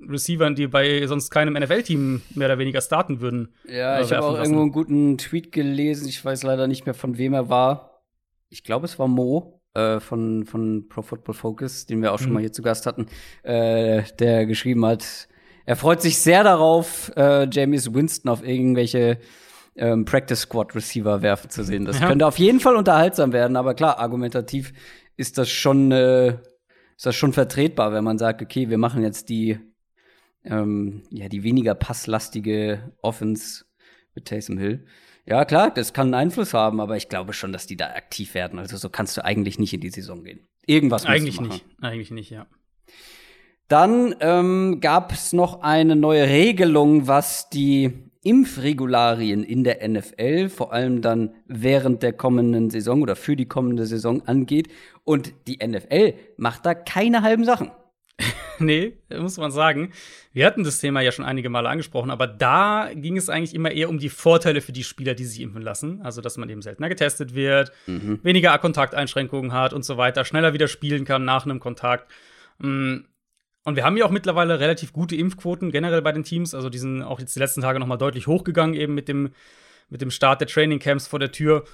Receivern, 0.08 0.54
die 0.54 0.66
bei 0.66 1.06
sonst 1.06 1.30
keinem 1.30 1.54
NFL-Team 1.54 2.22
mehr 2.34 2.48
oder 2.48 2.58
weniger 2.58 2.80
starten 2.80 3.20
würden. 3.20 3.54
Ja, 3.66 4.00
ich 4.00 4.12
habe 4.12 4.26
auch 4.26 4.36
lassen. 4.36 4.52
irgendwo 4.54 4.62
einen 4.62 4.72
guten 4.72 5.18
Tweet 5.18 5.52
gelesen. 5.52 6.08
Ich 6.08 6.24
weiß 6.24 6.42
leider 6.42 6.66
nicht 6.66 6.86
mehr, 6.86 6.94
von 6.94 7.18
wem 7.18 7.34
er 7.34 7.48
war. 7.48 8.02
Ich 8.48 8.64
glaube, 8.64 8.86
es 8.86 8.98
war 8.98 9.08
Mo 9.08 9.60
äh, 9.74 10.00
von, 10.00 10.44
von 10.44 10.88
Pro 10.88 11.02
Football 11.02 11.34
Focus, 11.34 11.86
den 11.86 12.02
wir 12.02 12.12
auch 12.12 12.18
schon 12.18 12.28
mhm. 12.28 12.34
mal 12.34 12.40
hier 12.40 12.52
zu 12.52 12.62
Gast 12.62 12.86
hatten, 12.86 13.06
äh, 13.42 14.02
der 14.18 14.46
geschrieben 14.46 14.84
hat, 14.84 15.28
er 15.66 15.76
freut 15.76 16.02
sich 16.02 16.18
sehr 16.18 16.44
darauf, 16.44 17.12
äh, 17.16 17.48
James 17.50 17.92
Winston 17.92 18.30
auf 18.30 18.46
irgendwelche 18.46 19.18
ähm, 19.76 20.04
Practice 20.04 20.40
Squad 20.40 20.74
Receiver 20.74 21.22
werfen 21.22 21.50
zu 21.50 21.64
sehen. 21.64 21.84
Das 21.84 22.00
ja. 22.00 22.08
könnte 22.08 22.26
auf 22.26 22.38
jeden 22.38 22.60
Fall 22.60 22.76
unterhaltsam 22.76 23.32
werden, 23.32 23.56
aber 23.56 23.74
klar, 23.74 23.98
argumentativ 23.98 24.72
ist 25.16 25.38
das 25.38 25.50
schon, 25.50 25.92
äh, 25.92 26.38
ist 26.96 27.06
das 27.06 27.16
schon 27.16 27.32
vertretbar, 27.32 27.92
wenn 27.92 28.04
man 28.04 28.18
sagt, 28.18 28.42
okay, 28.42 28.68
wir 28.68 28.78
machen 28.78 29.02
jetzt 29.02 29.28
die, 29.28 29.58
ähm, 30.44 31.04
ja, 31.10 31.28
die 31.28 31.42
weniger 31.42 31.74
passlastige 31.74 32.92
Offense 33.00 33.64
mit 34.14 34.26
Taysom 34.26 34.58
Hill. 34.58 34.84
Ja, 35.24 35.44
klar, 35.44 35.70
das 35.72 35.92
kann 35.92 36.08
einen 36.08 36.14
Einfluss 36.14 36.52
haben, 36.52 36.80
aber 36.80 36.96
ich 36.96 37.08
glaube 37.08 37.32
schon, 37.32 37.52
dass 37.52 37.66
die 37.66 37.76
da 37.76 37.86
aktiv 37.90 38.34
werden. 38.34 38.58
Also 38.58 38.76
so 38.76 38.90
kannst 38.90 39.16
du 39.16 39.24
eigentlich 39.24 39.58
nicht 39.58 39.72
in 39.72 39.80
die 39.80 39.90
Saison 39.90 40.24
gehen. 40.24 40.48
Irgendwas 40.66 41.02
musst 41.02 41.10
Eigentlich 41.10 41.36
du 41.36 41.42
machen. 41.42 41.52
nicht. 41.52 41.82
Eigentlich 41.82 42.10
nicht, 42.10 42.30
ja. 42.30 42.46
Dann 43.72 44.14
ähm, 44.20 44.80
gab 44.82 45.12
es 45.12 45.32
noch 45.32 45.62
eine 45.62 45.96
neue 45.96 46.28
Regelung, 46.28 47.08
was 47.08 47.48
die 47.48 48.10
Impfregularien 48.22 49.42
in 49.44 49.64
der 49.64 49.88
NFL, 49.88 50.50
vor 50.50 50.74
allem 50.74 51.00
dann 51.00 51.32
während 51.46 52.02
der 52.02 52.12
kommenden 52.12 52.68
Saison 52.68 53.00
oder 53.00 53.16
für 53.16 53.34
die 53.34 53.46
kommende 53.46 53.86
Saison 53.86 54.28
angeht. 54.28 54.68
Und 55.04 55.32
die 55.46 55.66
NFL 55.66 56.12
macht 56.36 56.66
da 56.66 56.74
keine 56.74 57.22
halben 57.22 57.46
Sachen. 57.46 57.70
nee, 58.58 58.92
muss 59.08 59.38
man 59.38 59.50
sagen. 59.50 59.94
Wir 60.34 60.44
hatten 60.44 60.64
das 60.64 60.78
Thema 60.78 61.00
ja 61.00 61.10
schon 61.10 61.24
einige 61.24 61.48
Male 61.48 61.70
angesprochen, 61.70 62.10
aber 62.10 62.26
da 62.26 62.90
ging 62.94 63.16
es 63.16 63.30
eigentlich 63.30 63.54
immer 63.54 63.70
eher 63.70 63.88
um 63.88 63.98
die 63.98 64.10
Vorteile 64.10 64.60
für 64.60 64.72
die 64.72 64.84
Spieler, 64.84 65.14
die 65.14 65.24
sich 65.24 65.40
impfen 65.40 65.62
lassen. 65.62 66.02
Also, 66.02 66.20
dass 66.20 66.36
man 66.36 66.50
eben 66.50 66.60
seltener 66.60 66.90
getestet 66.90 67.34
wird, 67.34 67.72
mhm. 67.86 68.20
weniger 68.22 68.58
Kontakteinschränkungen 68.58 69.54
hat 69.54 69.72
und 69.72 69.82
so 69.82 69.96
weiter, 69.96 70.26
schneller 70.26 70.52
wieder 70.52 70.68
spielen 70.68 71.06
kann 71.06 71.24
nach 71.24 71.46
einem 71.46 71.58
Kontakt. 71.58 72.12
Und 73.64 73.76
wir 73.76 73.84
haben 73.84 73.96
ja 73.96 74.04
auch 74.04 74.10
mittlerweile 74.10 74.58
relativ 74.58 74.92
gute 74.92 75.14
Impfquoten 75.14 75.70
generell 75.70 76.02
bei 76.02 76.12
den 76.12 76.24
Teams. 76.24 76.54
Also 76.54 76.68
die 76.68 76.78
sind 76.78 77.02
auch 77.02 77.20
jetzt 77.20 77.36
die 77.36 77.40
letzten 77.40 77.60
Tage 77.60 77.78
noch 77.78 77.86
mal 77.86 77.96
deutlich 77.96 78.26
hochgegangen, 78.26 78.74
eben 78.74 78.94
mit 78.94 79.08
dem, 79.08 79.30
mit 79.88 80.00
dem 80.00 80.10
Start 80.10 80.40
der 80.40 80.48
Trainingcamps 80.48 81.06
vor 81.06 81.18
der 81.18 81.32
Tür. 81.32 81.64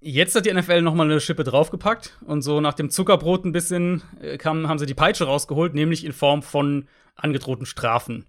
Jetzt 0.00 0.34
hat 0.34 0.46
die 0.46 0.52
NFL 0.52 0.82
noch 0.82 0.94
mal 0.94 1.04
eine 1.04 1.20
Schippe 1.20 1.44
draufgepackt 1.44 2.18
und 2.26 2.42
so 2.42 2.60
nach 2.60 2.74
dem 2.74 2.90
Zuckerbrot 2.90 3.44
ein 3.44 3.52
bisschen 3.52 4.02
äh, 4.20 4.36
kam, 4.36 4.68
haben 4.68 4.80
sie 4.80 4.86
die 4.86 4.94
Peitsche 4.94 5.26
rausgeholt, 5.26 5.74
nämlich 5.74 6.04
in 6.04 6.12
Form 6.12 6.42
von 6.42 6.88
angedrohten 7.14 7.66
Strafen. 7.66 8.26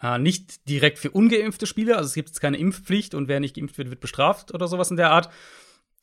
Äh, 0.00 0.20
nicht 0.20 0.68
direkt 0.68 1.00
für 1.00 1.10
ungeimpfte 1.10 1.66
Spieler, 1.66 1.96
also 1.96 2.06
es 2.06 2.14
gibt 2.14 2.28
jetzt 2.28 2.40
keine 2.40 2.56
Impfpflicht 2.56 3.14
und 3.14 3.26
wer 3.26 3.40
nicht 3.40 3.56
geimpft 3.56 3.78
wird, 3.78 3.90
wird 3.90 3.98
bestraft 3.98 4.54
oder 4.54 4.68
sowas 4.68 4.92
in 4.92 4.96
der 4.96 5.10
Art, 5.10 5.28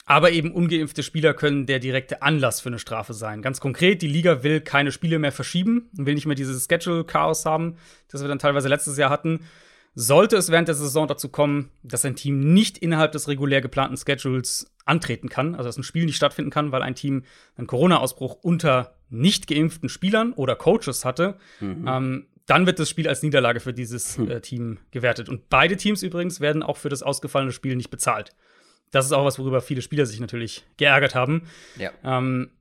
aber 0.05 0.31
eben 0.31 0.51
ungeimpfte 0.51 1.01
Spieler 1.01 1.33
können 1.33 1.65
der 1.65 1.79
direkte 1.79 2.21
Anlass 2.21 2.61
für 2.61 2.69
eine 2.69 2.79
Strafe 2.79 3.13
sein. 3.13 3.41
Ganz 3.41 3.59
konkret, 3.59 4.01
die 4.01 4.07
Liga 4.07 4.43
will 4.43 4.61
keine 4.61 4.91
Spiele 4.91 5.17
mehr 5.17 5.31
verschieben, 5.31 5.89
will 5.93 6.13
nicht 6.13 6.27
mehr 6.27 6.35
dieses 6.35 6.65
Schedule-Chaos 6.65 7.45
haben, 7.45 7.77
das 8.11 8.21
wir 8.21 8.27
dann 8.27 8.39
teilweise 8.39 8.69
letztes 8.69 8.97
Jahr 8.97 9.09
hatten. 9.09 9.41
Sollte 9.95 10.35
es 10.35 10.51
während 10.51 10.67
der 10.67 10.75
Saison 10.75 11.07
dazu 11.07 11.29
kommen, 11.29 11.71
dass 11.81 12.05
ein 12.05 12.15
Team 12.15 12.53
nicht 12.53 12.77
innerhalb 12.77 13.13
des 13.13 13.27
regulär 13.27 13.61
geplanten 13.61 13.97
Schedules 13.97 14.71
antreten 14.85 15.29
kann, 15.29 15.55
also 15.55 15.69
dass 15.69 15.77
ein 15.77 15.83
Spiel 15.83 16.05
nicht 16.05 16.17
stattfinden 16.17 16.51
kann, 16.51 16.71
weil 16.71 16.83
ein 16.83 16.95
Team 16.95 17.23
einen 17.55 17.65
Corona-Ausbruch 17.65 18.35
unter 18.41 18.95
nicht 19.09 19.47
geimpften 19.47 19.89
Spielern 19.89 20.33
oder 20.33 20.55
Coaches 20.55 21.05
hatte, 21.05 21.37
mhm. 21.61 21.87
ähm, 21.87 22.25
dann 22.45 22.67
wird 22.67 22.77
das 22.77 22.89
Spiel 22.89 23.07
als 23.07 23.23
Niederlage 23.23 23.59
für 23.59 23.73
dieses 23.73 24.17
hm. 24.17 24.29
äh, 24.29 24.39
Team 24.39 24.77
gewertet. 24.91 25.29
Und 25.29 25.49
beide 25.49 25.77
Teams 25.77 26.03
übrigens 26.03 26.41
werden 26.41 26.61
auch 26.61 26.77
für 26.77 26.89
das 26.89 27.01
ausgefallene 27.01 27.51
Spiel 27.51 27.75
nicht 27.75 27.89
bezahlt. 27.89 28.35
Das 28.91 29.05
ist 29.05 29.11
auch 29.11 29.25
was, 29.25 29.39
worüber 29.39 29.61
viele 29.61 29.81
Spieler 29.81 30.05
sich 30.05 30.19
natürlich 30.19 30.65
geärgert 30.77 31.15
haben. 31.15 31.47
Ja. 31.77 31.91
Ähm, 32.03 32.51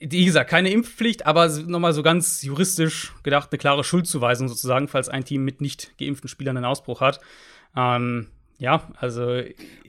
wie 0.00 0.24
gesagt, 0.24 0.48
keine 0.48 0.70
Impfpflicht, 0.70 1.26
aber 1.26 1.48
nochmal 1.48 1.92
so 1.92 2.02
ganz 2.02 2.42
juristisch 2.42 3.12
gedacht, 3.22 3.50
eine 3.52 3.58
klare 3.58 3.84
Schuldzuweisung 3.84 4.48
sozusagen, 4.48 4.88
falls 4.88 5.08
ein 5.08 5.24
Team 5.24 5.44
mit 5.44 5.60
nicht 5.60 5.96
geimpften 5.98 6.28
Spielern 6.28 6.56
einen 6.56 6.66
Ausbruch 6.66 7.00
hat. 7.00 7.20
Ähm, 7.76 8.28
ja, 8.58 8.88
also. 8.96 9.42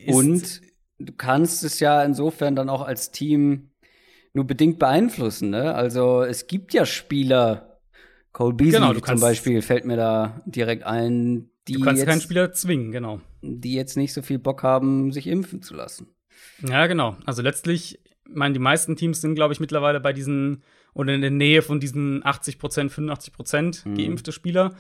Und 0.08 0.62
du 1.00 1.14
kannst 1.14 1.64
es 1.64 1.80
ja 1.80 2.04
insofern 2.04 2.56
dann 2.56 2.70
auch 2.70 2.82
als 2.82 3.12
Team 3.12 3.72
nur 4.34 4.46
bedingt 4.46 4.80
beeinflussen, 4.80 5.50
ne? 5.50 5.74
Also 5.76 6.24
es 6.24 6.48
gibt 6.48 6.74
ja 6.74 6.86
Spieler, 6.86 7.80
Cole 8.32 8.54
Beasley 8.54 8.80
genau, 8.80 8.94
zum 8.94 9.20
Beispiel 9.20 9.62
fällt 9.62 9.86
mir 9.86 9.98
da 9.98 10.42
direkt 10.46 10.84
ein, 10.84 11.51
die 11.68 11.74
du 11.74 11.82
kannst 11.82 12.00
jetzt, 12.00 12.10
keinen 12.10 12.22
Spieler 12.22 12.54
zwingen, 12.54 12.92
genau. 12.92 13.22
Die 13.42 13.74
jetzt 13.74 13.98
nicht 13.98 14.14
so 14.14 14.22
viel 14.22 14.40
Bock 14.40 14.64
haben, 14.64 15.12
sich 15.12 15.28
impfen 15.28 15.62
zu 15.62 15.76
lassen. 15.76 16.08
Ja, 16.68 16.88
genau. 16.88 17.18
Also 17.26 17.42
letztlich, 17.42 18.00
ich 18.28 18.36
meine, 18.36 18.54
die 18.54 18.60
meisten 18.60 18.96
Teams 18.96 19.22
sind, 19.22 19.36
glaube 19.36 19.54
ich, 19.54 19.60
mittlerweile 19.60 20.00
bei 20.00 20.14
diesen 20.14 20.64
oder 20.94 21.14
in 21.14 21.22
der 21.22 21.32
Nähe 21.32 21.62
von 21.62 21.80
diesen 21.80 22.26
80 22.26 22.60
Prozent, 22.60 22.92
85 22.92 23.34
Prozent 23.34 23.86
mhm. 23.86 23.96
geimpfte 23.96 24.32
Spieler. 24.32 24.76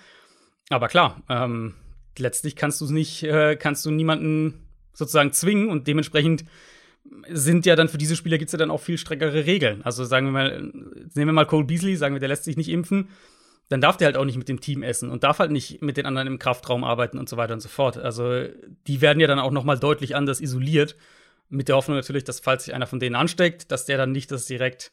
Aber 0.69 0.87
klar, 0.87 1.23
ähm, 1.29 1.75
letztlich 2.17 2.55
kannst 2.55 2.81
du 2.81 2.85
es 2.85 2.91
nicht, 2.91 3.23
äh, 3.23 3.55
kannst 3.55 3.85
du 3.85 3.91
niemanden 3.91 4.67
sozusagen 4.93 5.31
zwingen 5.31 5.69
und 5.69 5.87
dementsprechend 5.87 6.43
sind 7.29 7.65
ja 7.65 7.75
dann 7.75 7.87
für 7.87 7.97
diese 7.97 8.15
Spieler 8.15 8.37
gibt 8.37 8.49
es 8.49 8.53
ja 8.53 8.59
dann 8.59 8.71
auch 8.71 8.79
viel 8.79 8.97
strengere 8.97 9.45
Regeln. 9.45 9.81
Also 9.83 10.05
sagen 10.05 10.27
wir 10.27 10.31
mal, 10.31 10.61
nehmen 10.61 11.11
wir 11.13 11.33
mal 11.33 11.45
Cole 11.45 11.65
Beasley, 11.65 11.95
sagen 11.95 12.13
wir, 12.13 12.19
der 12.19 12.29
lässt 12.29 12.43
sich 12.43 12.57
nicht 12.57 12.69
impfen, 12.69 13.09
dann 13.69 13.81
darf 13.81 13.97
der 13.97 14.07
halt 14.07 14.17
auch 14.17 14.25
nicht 14.25 14.37
mit 14.37 14.49
dem 14.49 14.59
Team 14.59 14.83
essen 14.83 15.09
und 15.09 15.23
darf 15.23 15.39
halt 15.39 15.51
nicht 15.51 15.81
mit 15.81 15.97
den 15.97 16.05
anderen 16.05 16.27
im 16.27 16.39
Kraftraum 16.39 16.83
arbeiten 16.83 17.17
und 17.17 17.29
so 17.29 17.37
weiter 17.37 17.53
und 17.53 17.61
so 17.61 17.69
fort. 17.69 17.97
Also 17.97 18.47
die 18.87 19.01
werden 19.01 19.19
ja 19.19 19.27
dann 19.27 19.39
auch 19.39 19.51
noch 19.51 19.63
mal 19.63 19.79
deutlich 19.79 20.15
anders 20.15 20.41
isoliert, 20.41 20.95
mit 21.49 21.67
der 21.67 21.75
Hoffnung 21.75 21.97
natürlich, 21.97 22.23
dass 22.23 22.39
falls 22.39 22.65
sich 22.65 22.73
einer 22.73 22.87
von 22.87 22.99
denen 22.99 23.15
ansteckt, 23.15 23.71
dass 23.71 23.85
der 23.85 23.97
dann 23.97 24.11
nicht 24.11 24.31
das 24.31 24.45
direkt 24.45 24.91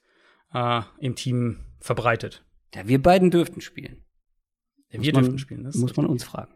äh, 0.52 0.82
im 0.98 1.14
Team 1.14 1.60
verbreitet. 1.80 2.44
Ja, 2.74 2.86
wir 2.86 3.00
beiden 3.00 3.30
dürften 3.30 3.60
spielen. 3.60 4.04
Ja, 4.90 5.02
wir 5.02 5.12
dürften 5.12 5.38
spielen. 5.38 5.64
Das 5.64 5.76
muss 5.76 5.96
man 5.96 6.06
uns 6.06 6.24
fragen. 6.24 6.54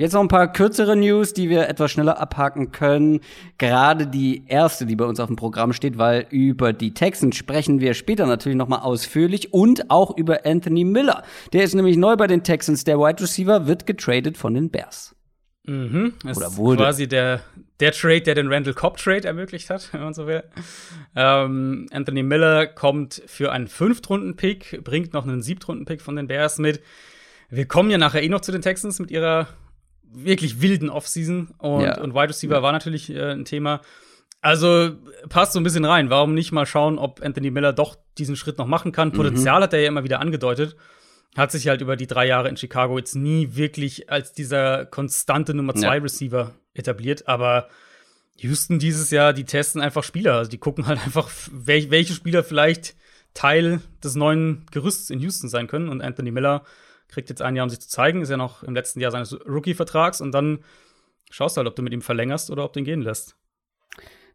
Jetzt 0.00 0.12
noch 0.12 0.20
ein 0.20 0.28
paar 0.28 0.52
kürzere 0.52 0.94
News, 0.94 1.32
die 1.32 1.50
wir 1.50 1.68
etwas 1.68 1.90
schneller 1.90 2.20
abhaken 2.20 2.70
können. 2.70 3.18
Gerade 3.58 4.06
die 4.06 4.44
erste, 4.46 4.86
die 4.86 4.94
bei 4.94 5.04
uns 5.04 5.18
auf 5.18 5.26
dem 5.26 5.34
Programm 5.34 5.72
steht, 5.72 5.98
weil 5.98 6.24
über 6.30 6.72
die 6.72 6.94
Texans 6.94 7.34
sprechen 7.34 7.80
wir 7.80 7.94
später 7.94 8.24
natürlich 8.24 8.56
noch 8.56 8.68
mal 8.68 8.78
ausführlich 8.78 9.52
und 9.52 9.90
auch 9.90 10.16
über 10.16 10.46
Anthony 10.46 10.84
Miller. 10.84 11.24
Der 11.52 11.64
ist 11.64 11.74
nämlich 11.74 11.96
neu 11.96 12.14
bei 12.14 12.28
den 12.28 12.44
Texans. 12.44 12.84
Der 12.84 13.00
Wide 13.00 13.20
Receiver 13.20 13.66
wird 13.66 13.86
getradet 13.86 14.38
von 14.38 14.54
den 14.54 14.70
Bears. 14.70 15.16
Mhm. 15.66 16.12
Das 16.24 16.36
Oder 16.36 16.56
wurde. 16.56 16.84
quasi 16.84 17.08
der, 17.08 17.40
der 17.80 17.90
Trade, 17.90 18.20
der 18.20 18.36
den 18.36 18.52
Randall 18.52 18.74
Cobb 18.74 18.98
Trade 18.98 19.26
ermöglicht 19.26 19.68
hat, 19.68 19.88
wenn 19.92 20.02
man 20.02 20.14
so 20.14 20.28
will. 20.28 20.44
Ähm, 21.16 21.86
Anthony 21.90 22.22
Miller 22.22 22.68
kommt 22.68 23.20
für 23.26 23.50
einen 23.50 23.66
Fünftrunden-Pick, 23.66 24.84
bringt 24.84 25.12
noch 25.12 25.26
einen 25.26 25.42
Siebtrunden-Pick 25.42 26.02
von 26.02 26.14
den 26.14 26.28
Bears 26.28 26.58
mit. 26.58 26.80
Wir 27.50 27.66
kommen 27.66 27.90
ja 27.90 27.98
nachher 27.98 28.22
eh 28.22 28.28
noch 28.28 28.42
zu 28.42 28.52
den 28.52 28.62
Texans 28.62 29.00
mit 29.00 29.10
ihrer 29.10 29.48
wirklich 30.12 30.60
wilden 30.60 30.90
Offseason 30.90 31.54
und, 31.58 31.82
ja. 31.82 32.00
und 32.00 32.14
Wide 32.14 32.28
Receiver 32.28 32.56
ja. 32.56 32.62
war 32.62 32.72
natürlich 32.72 33.10
äh, 33.10 33.32
ein 33.32 33.44
Thema. 33.44 33.80
Also 34.40 34.92
passt 35.28 35.52
so 35.52 35.60
ein 35.60 35.64
bisschen 35.64 35.84
rein. 35.84 36.10
Warum 36.10 36.34
nicht 36.34 36.52
mal 36.52 36.66
schauen, 36.66 36.98
ob 36.98 37.22
Anthony 37.22 37.50
Miller 37.50 37.72
doch 37.72 37.96
diesen 38.18 38.36
Schritt 38.36 38.58
noch 38.58 38.66
machen 38.66 38.92
kann? 38.92 39.12
Potenzial 39.12 39.58
mhm. 39.58 39.64
hat 39.64 39.72
er 39.72 39.80
ja 39.80 39.88
immer 39.88 40.04
wieder 40.04 40.20
angedeutet. 40.20 40.76
Hat 41.36 41.50
sich 41.50 41.68
halt 41.68 41.80
über 41.80 41.96
die 41.96 42.06
drei 42.06 42.26
Jahre 42.26 42.48
in 42.48 42.56
Chicago 42.56 42.98
jetzt 42.98 43.14
nie 43.14 43.56
wirklich 43.56 44.10
als 44.10 44.32
dieser 44.32 44.86
konstante 44.86 45.54
Nummer 45.54 45.74
zwei 45.74 45.96
ja. 45.96 46.02
Receiver 46.02 46.54
etabliert. 46.74 47.26
Aber 47.26 47.68
Houston 48.36 48.78
dieses 48.78 49.10
Jahr, 49.10 49.32
die 49.32 49.44
testen 49.44 49.80
einfach 49.80 50.04
Spieler. 50.04 50.34
Also 50.34 50.50
die 50.50 50.58
gucken 50.58 50.86
halt 50.86 51.00
einfach, 51.04 51.28
wel 51.50 51.90
welche 51.90 52.14
Spieler 52.14 52.44
vielleicht 52.44 52.94
Teil 53.34 53.80
des 54.02 54.14
neuen 54.14 54.66
Gerüsts 54.70 55.10
in 55.10 55.18
Houston 55.20 55.48
sein 55.48 55.66
können. 55.66 55.88
Und 55.88 56.00
Anthony 56.00 56.30
Miller 56.30 56.64
kriegt 57.08 57.30
jetzt 57.30 57.42
ein 57.42 57.56
Jahr, 57.56 57.64
um 57.64 57.70
sich 57.70 57.80
zu 57.80 57.88
zeigen, 57.88 58.22
ist 58.22 58.30
ja 58.30 58.36
noch 58.36 58.62
im 58.62 58.74
letzten 58.74 59.00
Jahr 59.00 59.10
seines 59.10 59.32
Rookie-Vertrags 59.46 60.20
und 60.20 60.32
dann 60.32 60.60
schaust 61.30 61.56
du 61.56 61.58
halt, 61.58 61.68
ob 61.68 61.76
du 61.76 61.82
mit 61.82 61.92
ihm 61.92 62.02
verlängerst 62.02 62.50
oder 62.50 62.64
ob 62.64 62.72
du 62.72 62.80
ihn 62.80 62.84
gehen 62.84 63.02
lässt. 63.02 63.36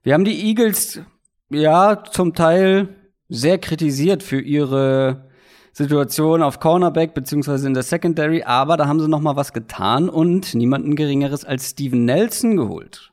Wir 0.02 0.14
haben 0.14 0.26
die 0.26 0.48
Eagles 0.48 1.02
ja 1.50 2.04
zum 2.04 2.34
Teil 2.34 2.90
sehr 3.30 3.58
kritisiert 3.58 4.22
für 4.22 4.42
ihre 4.42 5.30
Situation 5.72 6.44
auf 6.44 6.60
Cornerback 6.60 7.14
beziehungsweise 7.14 7.68
in 7.68 7.74
der 7.74 7.84
Secondary, 7.84 8.44
aber 8.44 8.78
da 8.78 8.88
haben 8.88 9.00
sie 9.00 9.08
noch 9.08 9.22
mal 9.22 9.36
was 9.36 9.54
getan 9.54 10.10
und 10.10 10.54
niemanden 10.54 10.96
Geringeres 10.96 11.46
als 11.46 11.72
Steven 11.72 12.06
Nelson 12.06 12.58
geholt. 12.58 13.12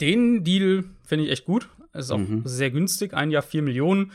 Den 0.00 0.44
Deal 0.44 0.84
finde 1.04 1.24
ich 1.24 1.30
echt 1.32 1.44
gut. 1.44 1.68
Ist 1.92 2.10
auch 2.10 2.18
mhm. 2.18 2.42
sehr 2.44 2.70
günstig, 2.70 3.14
ein 3.14 3.30
Jahr 3.30 3.42
vier 3.42 3.62
Millionen, 3.62 4.12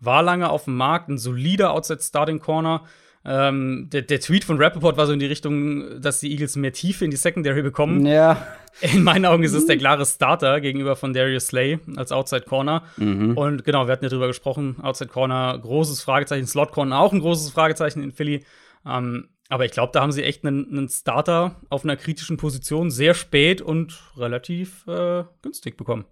war 0.00 0.22
lange 0.22 0.48
auf 0.48 0.64
dem 0.64 0.76
Markt, 0.76 1.08
ein 1.08 1.18
solider 1.18 1.72
Outside 1.72 2.00
Starting 2.00 2.38
Corner. 2.38 2.84
Ähm, 3.24 3.88
der, 3.92 4.02
der, 4.02 4.20
Tweet 4.20 4.44
von 4.44 4.58
Rappaport 4.58 4.96
war 4.96 5.06
so 5.06 5.12
in 5.12 5.18
die 5.18 5.26
Richtung, 5.26 6.00
dass 6.00 6.20
die 6.20 6.30
Eagles 6.30 6.56
mehr 6.56 6.72
Tiefe 6.72 7.04
in 7.04 7.10
die 7.10 7.16
Secondary 7.16 7.62
bekommen. 7.62 8.06
Ja. 8.06 8.46
In 8.80 9.02
meinen 9.02 9.26
Augen 9.26 9.42
ist 9.42 9.54
es 9.54 9.66
der 9.66 9.76
klare 9.76 10.06
Starter 10.06 10.60
gegenüber 10.60 10.94
von 10.94 11.12
Darius 11.12 11.48
Slay 11.48 11.80
als 11.96 12.12
Outside 12.12 12.42
Corner. 12.42 12.84
Mhm. 12.96 13.36
Und 13.36 13.64
genau, 13.64 13.86
wir 13.86 13.92
hatten 13.92 14.04
ja 14.04 14.08
drüber 14.08 14.28
gesprochen. 14.28 14.76
Outside 14.80 15.10
Corner, 15.10 15.58
großes 15.58 16.02
Fragezeichen. 16.02 16.46
Slot 16.46 16.72
Corner 16.72 17.00
auch 17.00 17.12
ein 17.12 17.20
großes 17.20 17.50
Fragezeichen 17.50 18.02
in 18.02 18.12
Philly. 18.12 18.44
Ähm, 18.86 19.30
aber 19.48 19.64
ich 19.64 19.72
glaube, 19.72 19.92
da 19.92 20.02
haben 20.02 20.12
sie 20.12 20.22
echt 20.22 20.44
einen, 20.44 20.68
einen, 20.70 20.88
Starter 20.88 21.56
auf 21.70 21.82
einer 21.82 21.96
kritischen 21.96 22.36
Position 22.36 22.90
sehr 22.90 23.14
spät 23.14 23.62
und 23.62 23.98
relativ 24.16 24.86
äh, 24.86 25.24
günstig 25.42 25.76
bekommen. 25.76 26.04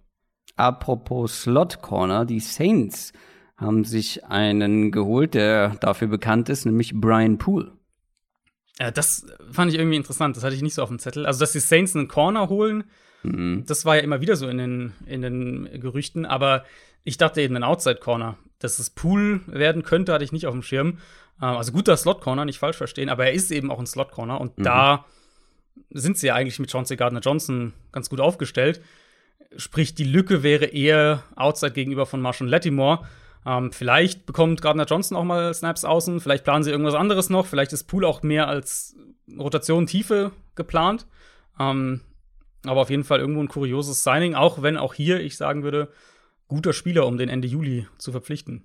Apropos 0.55 1.43
Slot 1.43 1.81
Corner, 1.81 2.25
die 2.25 2.39
Saints 2.39 3.13
haben 3.57 3.83
sich 3.83 4.25
einen 4.25 4.91
geholt, 4.91 5.33
der 5.33 5.69
dafür 5.79 6.07
bekannt 6.07 6.49
ist, 6.49 6.65
nämlich 6.65 6.93
Brian 6.93 7.37
Poole. 7.37 7.71
Ja, 8.79 8.91
das 8.91 9.25
fand 9.51 9.71
ich 9.73 9.79
irgendwie 9.79 9.97
interessant. 9.97 10.37
Das 10.37 10.43
hatte 10.43 10.55
ich 10.55 10.61
nicht 10.61 10.75
so 10.75 10.83
auf 10.83 10.89
dem 10.89 10.99
Zettel. 10.99 11.25
Also, 11.25 11.39
dass 11.39 11.51
die 11.51 11.59
Saints 11.59 11.95
einen 11.95 12.07
Corner 12.07 12.49
holen, 12.49 12.83
mhm. 13.23 13.63
das 13.65 13.85
war 13.85 13.95
ja 13.95 14.03
immer 14.03 14.21
wieder 14.21 14.35
so 14.35 14.47
in 14.47 14.57
den, 14.59 14.93
in 15.05 15.21
den 15.21 15.81
Gerüchten. 15.81 16.25
Aber 16.25 16.63
ich 17.03 17.17
dachte 17.17 17.41
eben 17.41 17.55
ein 17.55 17.63
Outside-Corner. 17.63 18.37
Dass 18.59 18.79
es 18.79 18.89
Pool 18.89 19.41
werden 19.45 19.83
könnte, 19.83 20.13
hatte 20.13 20.23
ich 20.23 20.31
nicht 20.31 20.47
auf 20.47 20.53
dem 20.53 20.63
Schirm. 20.63 20.99
Ähm, 21.41 21.57
also 21.57 21.71
guter 21.71 21.97
Slot-Corner, 21.97 22.45
nicht 22.45 22.59
falsch 22.59 22.77
verstehen. 22.77 23.09
Aber 23.09 23.25
er 23.25 23.33
ist 23.33 23.51
eben 23.51 23.71
auch 23.71 23.79
ein 23.79 23.87
Slot-Corner. 23.87 24.39
Und 24.39 24.59
mhm. 24.59 24.63
da 24.63 25.05
sind 25.89 26.17
sie 26.17 26.27
ja 26.27 26.35
eigentlich 26.35 26.59
mit 26.59 26.71
Chauncey 26.71 26.97
Gardner-Johnson 26.97 27.73
ganz 27.91 28.09
gut 28.09 28.19
aufgestellt. 28.19 28.81
Sprich, 29.55 29.95
die 29.95 30.03
Lücke 30.03 30.43
wäre 30.43 30.65
eher 30.65 31.23
Outside 31.35 31.71
gegenüber 31.71 32.05
von 32.05 32.21
Marshall 32.21 32.49
Lattimore. 32.49 33.07
Ähm, 33.47 33.71
vielleicht 33.71 34.25
bekommt 34.25 34.61
Gardner 34.61 34.83
Johnson 34.83 35.15
auch 35.15 35.23
mal 35.23 35.53
Snaps 35.53 35.85
außen, 35.85 36.19
vielleicht 36.19 36.43
planen 36.43 36.63
sie 36.63 36.71
irgendwas 36.71 36.95
anderes 36.95 37.29
noch, 37.29 37.45
vielleicht 37.45 37.71
ist 37.71 37.85
Pool 37.85 38.03
auch 38.03 38.21
mehr 38.21 38.49
als 38.49 38.97
Rotation 39.39 39.87
Tiefe 39.87 40.33
geplant. 40.55 41.07
Ähm, 41.57 42.01
aber 42.65 42.81
auf 42.81 42.89
jeden 42.89 43.05
Fall 43.05 43.21
irgendwo 43.21 43.41
ein 43.41 43.47
kurioses 43.47 44.03
Signing, 44.03 44.35
auch 44.35 44.61
wenn 44.61 44.75
auch 44.75 44.93
hier 44.93 45.21
ich 45.21 45.37
sagen 45.37 45.63
würde, 45.63 45.89
guter 46.49 46.73
Spieler, 46.73 47.07
um 47.07 47.17
den 47.17 47.29
Ende 47.29 47.47
Juli 47.47 47.87
zu 47.97 48.11
verpflichten. 48.11 48.63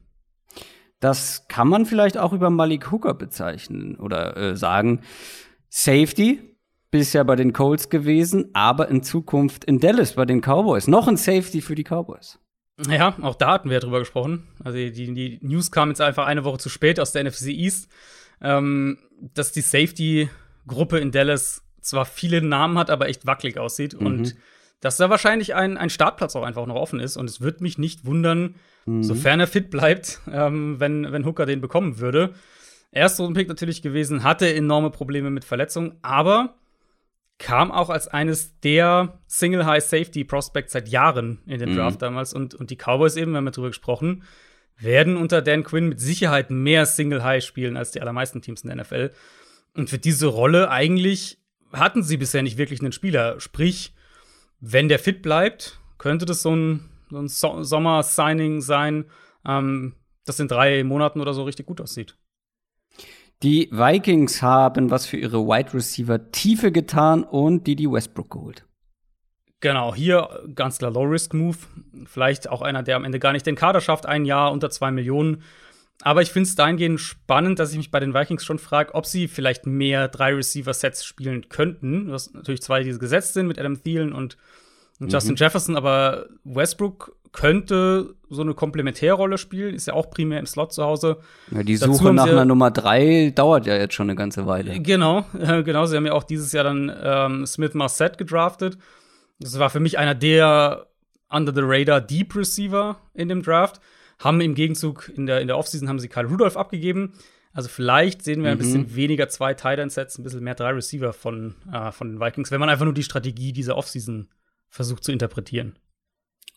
Das 0.98 1.46
kann 1.46 1.68
man 1.68 1.86
vielleicht 1.86 2.18
auch 2.18 2.32
über 2.32 2.50
Malik 2.50 2.90
Hooker 2.90 3.14
bezeichnen 3.14 3.96
oder 3.96 4.36
äh, 4.36 4.56
sagen. 4.56 5.02
Safety, 5.68 6.56
bisher 6.90 7.24
bei 7.24 7.36
den 7.36 7.52
Colts 7.52 7.88
gewesen, 7.88 8.50
aber 8.52 8.88
in 8.88 9.04
Zukunft 9.04 9.64
in 9.64 9.78
Dallas 9.78 10.14
bei 10.14 10.24
den 10.24 10.40
Cowboys. 10.40 10.88
Noch 10.88 11.06
ein 11.06 11.16
Safety 11.16 11.60
für 11.60 11.76
die 11.76 11.84
Cowboys. 11.84 12.41
Ja, 12.88 13.16
auch 13.20 13.34
da 13.34 13.52
hatten 13.52 13.68
wir 13.68 13.74
ja 13.74 13.80
drüber 13.80 13.98
gesprochen. 13.98 14.48
Also 14.64 14.76
die, 14.78 14.92
die 14.92 15.38
News 15.42 15.70
kam 15.70 15.90
jetzt 15.90 16.00
einfach 16.00 16.26
eine 16.26 16.44
Woche 16.44 16.58
zu 16.58 16.68
spät 16.68 16.98
aus 16.98 17.12
der 17.12 17.24
NFC 17.24 17.48
East, 17.48 17.88
ähm, 18.40 18.98
dass 19.34 19.52
die 19.52 19.60
Safety-Gruppe 19.60 20.98
in 20.98 21.10
Dallas 21.10 21.62
zwar 21.80 22.06
viele 22.06 22.40
Namen 22.40 22.78
hat, 22.78 22.90
aber 22.90 23.08
echt 23.08 23.26
wackelig 23.26 23.58
aussieht. 23.58 24.00
Mhm. 24.00 24.06
Und 24.06 24.36
dass 24.80 24.96
da 24.96 25.10
wahrscheinlich 25.10 25.54
ein, 25.54 25.76
ein 25.76 25.90
Startplatz 25.90 26.34
auch 26.34 26.42
einfach 26.42 26.66
noch 26.66 26.76
offen 26.76 26.98
ist. 26.98 27.16
Und 27.16 27.28
es 27.28 27.40
würde 27.40 27.62
mich 27.62 27.78
nicht 27.78 28.04
wundern, 28.04 28.56
mhm. 28.86 29.02
sofern 29.02 29.40
er 29.40 29.46
fit 29.46 29.70
bleibt, 29.70 30.20
ähm, 30.30 30.80
wenn, 30.80 31.12
wenn 31.12 31.26
Hooker 31.26 31.46
den 31.46 31.60
bekommen 31.60 31.98
würde. 31.98 32.34
Erster 32.90 33.30
Pick 33.32 33.48
natürlich 33.48 33.80
gewesen, 33.80 34.22
hatte 34.22 34.52
enorme 34.52 34.90
Probleme 34.90 35.30
mit 35.30 35.44
Verletzungen, 35.44 35.98
aber 36.02 36.56
kam 37.38 37.72
auch 37.72 37.90
als 37.90 38.08
eines 38.08 38.60
der 38.60 39.20
Single 39.26 39.66
High 39.66 39.82
Safety 39.82 40.24
Prospects 40.24 40.72
seit 40.72 40.88
Jahren 40.88 41.42
in 41.46 41.58
den 41.58 41.72
mhm. 41.72 41.76
Draft 41.76 41.96
mhm. 41.96 42.00
damals 42.00 42.34
und, 42.34 42.54
und 42.54 42.70
die 42.70 42.76
Cowboys 42.76 43.16
eben, 43.16 43.32
wir 43.32 43.38
haben 43.38 43.46
ja 43.46 43.50
drüber 43.50 43.68
gesprochen, 43.68 44.22
werden 44.78 45.16
unter 45.16 45.42
Dan 45.42 45.64
Quinn 45.64 45.88
mit 45.88 46.00
Sicherheit 46.00 46.50
mehr 46.50 46.86
Single 46.86 47.22
High 47.22 47.44
spielen 47.44 47.76
als 47.76 47.90
die 47.90 48.00
allermeisten 48.00 48.42
Teams 48.42 48.62
in 48.62 48.68
der 48.68 48.82
NFL. 48.82 49.10
Und 49.74 49.90
für 49.90 49.98
diese 49.98 50.26
Rolle 50.26 50.70
eigentlich 50.70 51.38
hatten 51.72 52.02
sie 52.02 52.16
bisher 52.16 52.42
nicht 52.42 52.58
wirklich 52.58 52.80
einen 52.80 52.92
Spieler. 52.92 53.40
Sprich, 53.40 53.94
wenn 54.60 54.88
der 54.88 54.98
fit 54.98 55.22
bleibt, 55.22 55.80
könnte 55.98 56.26
das 56.26 56.42
so 56.42 56.54
ein, 56.54 56.88
so 57.10 57.18
ein 57.18 57.28
so 57.28 57.62
Sommer-Signing 57.62 58.60
sein, 58.60 59.06
ähm, 59.46 59.94
das 60.24 60.40
in 60.40 60.48
drei 60.48 60.84
Monaten 60.84 61.20
oder 61.20 61.34
so 61.34 61.44
richtig 61.44 61.66
gut 61.66 61.80
aussieht. 61.80 62.16
Die 63.42 63.68
Vikings 63.72 64.40
haben 64.40 64.90
was 64.90 65.06
für 65.06 65.16
ihre 65.16 65.44
Wide 65.46 65.74
Receiver 65.74 66.30
Tiefe 66.30 66.70
getan 66.70 67.24
und 67.24 67.66
die 67.66 67.74
die 67.74 67.90
Westbrook 67.90 68.30
geholt. 68.30 68.64
Genau, 69.60 69.94
hier 69.94 70.44
ganz 70.54 70.78
klar 70.78 70.92
Low-Risk-Move. 70.92 71.56
Vielleicht 72.04 72.48
auch 72.48 72.62
einer, 72.62 72.84
der 72.84 72.96
am 72.96 73.04
Ende 73.04 73.18
gar 73.18 73.32
nicht 73.32 73.46
den 73.46 73.56
Kader 73.56 73.80
schafft, 73.80 74.06
ein 74.06 74.24
Jahr 74.24 74.52
unter 74.52 74.70
zwei 74.70 74.92
Millionen. 74.92 75.42
Aber 76.02 76.22
ich 76.22 76.30
finde 76.30 76.48
es 76.48 76.54
dahingehend 76.54 77.00
spannend, 77.00 77.58
dass 77.58 77.72
ich 77.72 77.78
mich 77.78 77.90
bei 77.90 78.00
den 78.00 78.14
Vikings 78.14 78.44
schon 78.44 78.58
frage, 78.58 78.94
ob 78.94 79.06
sie 79.06 79.26
vielleicht 79.26 79.66
mehr 79.66 80.08
drei 80.08 80.34
Receiver-Sets 80.34 81.04
spielen 81.04 81.48
könnten. 81.48 82.10
Was 82.10 82.32
natürlich 82.32 82.62
zwei, 82.62 82.82
die 82.82 82.96
gesetzt 82.96 83.34
sind 83.34 83.48
mit 83.48 83.58
Adam 83.58 83.82
Thielen 83.82 84.12
und, 84.12 84.36
mhm. 85.06 85.10
Justin 85.10 85.36
Jefferson, 85.36 85.76
aber 85.76 86.26
Westbrook 86.44 87.16
könnte 87.32 88.14
so 88.28 88.42
eine 88.42 88.54
Komplementärrolle 88.54 89.38
spielen, 89.38 89.74
ist 89.74 89.86
ja 89.86 89.94
auch 89.94 90.10
primär 90.10 90.38
im 90.38 90.46
Slot 90.46 90.72
zu 90.72 90.84
Hause. 90.84 91.18
Ja, 91.50 91.62
die 91.62 91.76
Suche 91.76 92.12
nach 92.12 92.26
einer 92.26 92.44
Nummer 92.44 92.70
drei 92.70 93.32
dauert 93.34 93.66
ja 93.66 93.74
jetzt 93.74 93.94
schon 93.94 94.08
eine 94.08 94.16
ganze 94.16 94.46
Weile. 94.46 94.78
Genau, 94.80 95.24
äh, 95.38 95.62
genau. 95.62 95.86
Sie 95.86 95.96
haben 95.96 96.06
ja 96.06 96.12
auch 96.12 96.24
dieses 96.24 96.52
Jahr 96.52 96.64
dann 96.64 96.92
ähm, 97.02 97.46
Smith 97.46 97.74
Marset 97.74 98.18
gedraftet. 98.18 98.76
Das 99.40 99.58
war 99.58 99.70
für 99.70 99.80
mich 99.80 99.98
einer 99.98 100.14
der 100.14 100.86
Under 101.30 101.54
the 101.54 101.62
Radar 101.62 102.00
Deep 102.00 102.36
Receiver 102.36 102.98
in 103.14 103.28
dem 103.28 103.42
Draft. 103.42 103.80
Haben 104.18 104.40
im 104.40 104.54
Gegenzug 104.54 105.10
in 105.16 105.26
der, 105.26 105.40
in 105.40 105.46
der 105.46 105.56
Offseason 105.56 105.88
haben 105.88 105.98
sie 105.98 106.08
Kyle 106.08 106.26
Rudolph 106.26 106.56
abgegeben. 106.56 107.14
Also 107.54 107.68
vielleicht 107.68 108.22
sehen 108.22 108.42
wir 108.42 108.50
ein 108.50 108.56
mhm. 108.56 108.62
bisschen 108.62 108.94
weniger 108.94 109.28
zwei 109.28 109.54
Tight 109.54 109.78
End 109.78 109.90
Sets, 109.92 110.18
ein 110.18 110.22
bisschen 110.22 110.44
mehr 110.44 110.54
drei 110.54 110.70
Receiver 110.70 111.12
von, 111.12 111.54
äh, 111.72 111.92
von 111.92 112.10
den 112.10 112.20
Vikings, 112.20 112.50
wenn 112.50 112.60
man 112.60 112.68
einfach 112.68 112.84
nur 112.84 112.94
die 112.94 113.02
Strategie 113.02 113.52
dieser 113.52 113.76
Offseason 113.76 114.28
versucht 114.72 115.04
zu 115.04 115.12
interpretieren. 115.12 115.78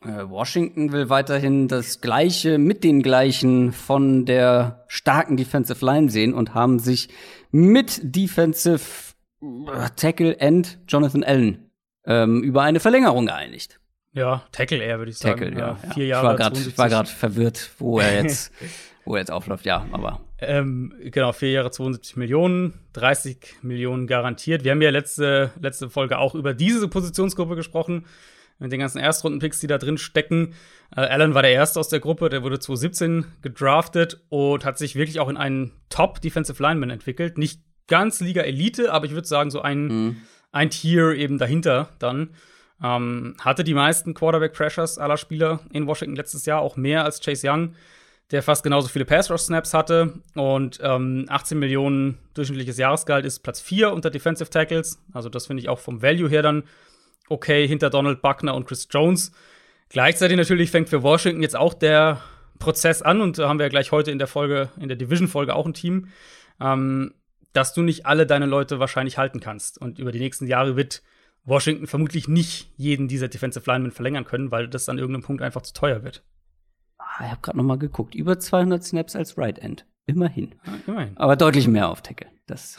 Äh, 0.01 0.29
Washington 0.29 0.91
will 0.91 1.09
weiterhin 1.09 1.67
das 1.67 2.01
Gleiche 2.01 2.57
mit 2.57 2.83
den 2.83 3.03
Gleichen 3.03 3.73
von 3.73 4.25
der 4.25 4.85
starken 4.87 5.37
Defensive 5.37 5.85
Line 5.85 6.09
sehen 6.09 6.33
und 6.33 6.53
haben 6.53 6.79
sich 6.79 7.09
mit 7.51 7.99
Defensive 8.03 9.13
äh, 9.41 9.89
Tackle 9.95 10.37
End 10.39 10.79
Jonathan 10.87 11.23
Allen 11.23 11.69
ähm, 12.05 12.41
über 12.43 12.63
eine 12.63 12.79
Verlängerung 12.79 13.27
geeinigt. 13.27 13.79
Ja, 14.13 14.45
Tackle 14.51 14.81
eher, 14.81 14.97
würde 14.97 15.11
ich 15.11 15.17
sagen. 15.17 15.39
Tackle, 15.39 15.59
ja. 15.59 15.77
ja. 15.83 15.93
Vier 15.93 16.05
Jahre. 16.05 16.51
Ich 16.53 16.77
war 16.77 16.89
gerade 16.89 17.09
verwirrt, 17.09 17.71
wo 17.79 17.99
er 17.99 18.15
jetzt, 18.21 18.53
wo 19.05 19.15
er 19.15 19.19
jetzt 19.19 19.31
aufläuft, 19.31 19.65
ja, 19.65 19.85
aber. 19.91 20.21
Ähm, 20.47 20.93
genau, 20.99 21.31
vier 21.31 21.51
Jahre 21.51 21.71
72 21.71 22.15
Millionen, 22.15 22.73
30 22.93 23.57
Millionen 23.61 24.07
garantiert. 24.07 24.63
Wir 24.63 24.71
haben 24.71 24.81
ja 24.81 24.89
letzte, 24.89 25.51
letzte 25.59 25.89
Folge 25.89 26.17
auch 26.17 26.35
über 26.35 26.53
diese 26.53 26.87
Positionsgruppe 26.87 27.55
gesprochen, 27.55 28.05
mit 28.59 28.71
den 28.71 28.79
ganzen 28.79 28.99
Erstrunden-Picks, 28.99 29.59
die 29.59 29.67
da 29.67 29.77
drin 29.77 29.97
stecken. 29.97 30.53
Äh, 30.95 31.01
Allen 31.01 31.33
war 31.33 31.41
der 31.41 31.51
Erste 31.51 31.79
aus 31.79 31.89
der 31.89 31.99
Gruppe, 31.99 32.29
der 32.29 32.43
wurde 32.43 32.59
2017 32.59 33.25
gedraftet 33.41 34.21
und 34.29 34.63
hat 34.63 34.77
sich 34.77 34.95
wirklich 34.95 35.19
auch 35.19 35.29
in 35.29 35.37
einen 35.37 35.71
Top-Defensive 35.89 36.61
Lineman 36.61 36.89
entwickelt. 36.89 37.37
Nicht 37.37 37.61
ganz 37.87 38.21
Liga-Elite, 38.21 38.91
aber 38.91 39.05
ich 39.05 39.11
würde 39.11 39.27
sagen, 39.27 39.51
so 39.51 39.61
ein, 39.61 39.87
mhm. 39.87 40.15
ein 40.51 40.69
Tier 40.69 41.11
eben 41.11 41.37
dahinter 41.37 41.89
dann. 41.99 42.29
Ähm, 42.83 43.35
hatte 43.39 43.63
die 43.63 43.73
meisten 43.73 44.13
Quarterback-Pressures 44.13 44.97
aller 44.97 45.17
Spieler 45.17 45.61
in 45.71 45.87
Washington 45.87 46.15
letztes 46.15 46.45
Jahr, 46.45 46.61
auch 46.61 46.75
mehr 46.75 47.05
als 47.05 47.21
Chase 47.21 47.49
Young, 47.49 47.73
der 48.31 48.41
fast 48.41 48.63
genauso 48.63 48.87
viele 48.87 49.05
Pass-Rush-Snaps 49.05 49.73
hatte. 49.73 50.19
Und 50.33 50.79
ähm, 50.81 51.25
18 51.29 51.59
Millionen 51.59 52.17
durchschnittliches 52.33 52.77
Jahresgehalt 52.77 53.25
ist 53.25 53.39
Platz 53.39 53.61
4 53.61 53.93
unter 53.93 54.09
Defensive 54.09 54.49
Tackles. 54.49 54.99
Also, 55.13 55.29
das 55.29 55.47
finde 55.47 55.61
ich 55.61 55.69
auch 55.69 55.79
vom 55.79 56.01
Value 56.01 56.29
her 56.29 56.41
dann 56.41 56.63
okay, 57.29 57.67
hinter 57.67 57.89
Donald 57.89 58.21
Buckner 58.21 58.55
und 58.55 58.65
Chris 58.65 58.87
Jones. 58.89 59.31
Gleichzeitig 59.89 60.37
natürlich 60.37 60.71
fängt 60.71 60.89
für 60.89 61.03
Washington 61.03 61.41
jetzt 61.41 61.55
auch 61.55 61.73
der 61.73 62.21
Prozess 62.59 63.01
an, 63.01 63.21
und 63.21 63.37
da 63.37 63.49
haben 63.49 63.59
wir 63.59 63.65
ja 63.65 63.69
gleich 63.69 63.91
heute 63.91 64.11
in 64.11 64.19
der 64.19 64.27
Folge, 64.27 64.69
in 64.79 64.87
der 64.87 64.97
Division-Folge 64.97 65.55
auch 65.55 65.65
ein 65.65 65.73
Team, 65.73 66.07
ähm, 66.59 67.13
dass 67.53 67.73
du 67.73 67.81
nicht 67.81 68.05
alle 68.05 68.25
deine 68.25 68.45
Leute 68.45 68.79
wahrscheinlich 68.79 69.17
halten 69.17 69.39
kannst. 69.39 69.79
Und 69.79 69.99
über 69.99 70.11
die 70.11 70.19
nächsten 70.19 70.47
Jahre 70.47 70.75
wird 70.75 71.03
Washington 71.43 71.87
vermutlich 71.87 72.27
nicht 72.27 72.71
jeden 72.75 73.07
dieser 73.07 73.27
Defensive 73.27 73.69
Linemen 73.69 73.91
verlängern 73.91 74.25
können, 74.25 74.51
weil 74.51 74.67
das 74.67 74.89
an 74.89 74.97
irgendeinem 74.97 75.23
Punkt 75.23 75.41
einfach 75.41 75.61
zu 75.61 75.73
teuer 75.73 76.03
wird. 76.03 76.23
Ah, 77.17 77.25
ich 77.25 77.31
habe 77.31 77.41
gerade 77.41 77.57
noch 77.57 77.63
mal 77.63 77.77
geguckt. 77.77 78.13
Über 78.13 78.39
200 78.39 78.83
Snaps 78.83 79.15
als 79.15 79.37
Right 79.37 79.57
End. 79.59 79.85
Immerhin. 80.05 80.55
Ja, 80.65 80.73
immerhin. 80.87 81.17
Aber 81.17 81.35
deutlich 81.37 81.67
mehr 81.67 81.89
auf 81.89 82.01
Tackle. 82.01 82.27
Das, 82.45 82.77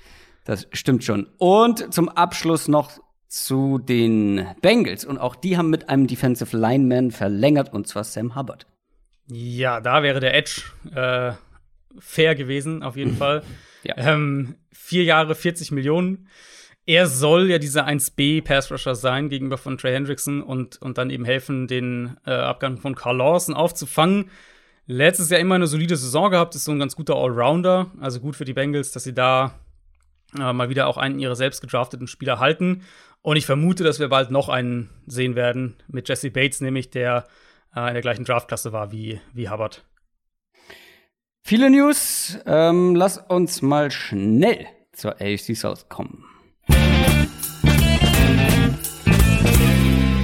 das 0.44 0.68
stimmt 0.72 1.04
schon. 1.04 1.26
Und 1.38 1.92
zum 1.94 2.10
Abschluss 2.10 2.68
noch 2.68 2.92
zu 3.28 3.78
den 3.78 4.46
Bengals. 4.60 5.04
Und 5.06 5.18
auch 5.18 5.36
die 5.36 5.56
haben 5.56 5.70
mit 5.70 5.88
einem 5.88 6.06
Defensive 6.06 6.56
Lineman 6.56 7.10
verlängert, 7.10 7.72
und 7.72 7.86
zwar 7.88 8.04
Sam 8.04 8.36
Hubbard. 8.36 8.66
Ja, 9.26 9.80
da 9.80 10.02
wäre 10.02 10.20
der 10.20 10.34
Edge 10.34 10.62
äh, 10.94 11.32
fair 11.98 12.34
gewesen, 12.34 12.82
auf 12.82 12.96
jeden 12.96 13.16
Fall. 13.16 13.42
Ja. 13.84 13.96
Ähm, 13.96 14.56
vier 14.70 15.04
Jahre, 15.04 15.34
40 15.34 15.70
Millionen 15.70 16.28
er 16.88 17.06
soll 17.06 17.50
ja 17.50 17.58
dieser 17.58 17.86
1B 17.86 18.42
Pass 18.42 18.72
Rusher 18.72 18.94
sein 18.94 19.28
gegenüber 19.28 19.58
von 19.58 19.76
Trey 19.76 19.92
Hendrickson 19.92 20.42
und, 20.42 20.80
und 20.80 20.96
dann 20.96 21.10
eben 21.10 21.26
helfen, 21.26 21.68
den 21.68 22.16
äh, 22.24 22.30
Abgang 22.30 22.78
von 22.78 22.94
Carl 22.94 23.18
Lawson 23.18 23.54
aufzufangen. 23.54 24.30
Letztes 24.86 25.28
Jahr 25.28 25.38
immer 25.38 25.56
eine 25.56 25.66
solide 25.66 25.98
Saison 25.98 26.30
gehabt, 26.30 26.54
ist 26.54 26.64
so 26.64 26.72
ein 26.72 26.78
ganz 26.78 26.96
guter 26.96 27.14
Allrounder. 27.14 27.92
Also 28.00 28.20
gut 28.20 28.36
für 28.36 28.46
die 28.46 28.54
Bengals, 28.54 28.90
dass 28.90 29.04
sie 29.04 29.12
da 29.12 29.60
äh, 30.34 30.50
mal 30.54 30.70
wieder 30.70 30.86
auch 30.86 30.96
einen 30.96 31.18
ihrer 31.18 31.36
selbst 31.36 31.60
gedrafteten 31.60 32.06
Spieler 32.06 32.38
halten. 32.38 32.80
Und 33.20 33.36
ich 33.36 33.44
vermute, 33.44 33.84
dass 33.84 34.00
wir 34.00 34.08
bald 34.08 34.30
noch 34.30 34.48
einen 34.48 34.88
sehen 35.06 35.36
werden 35.36 35.76
mit 35.88 36.08
Jesse 36.08 36.30
Bates, 36.30 36.62
nämlich 36.62 36.88
der 36.88 37.26
äh, 37.76 37.86
in 37.88 37.92
der 37.92 38.02
gleichen 38.02 38.24
Draftklasse 38.24 38.72
war 38.72 38.92
wie, 38.92 39.20
wie 39.34 39.50
Hubbard. 39.50 39.84
Viele 41.42 41.68
News. 41.68 42.38
Ähm, 42.46 42.94
lass 42.94 43.18
uns 43.18 43.60
mal 43.60 43.90
schnell 43.90 44.64
zur 44.94 45.20
AFC 45.20 45.54
South 45.54 45.90
kommen. 45.90 46.24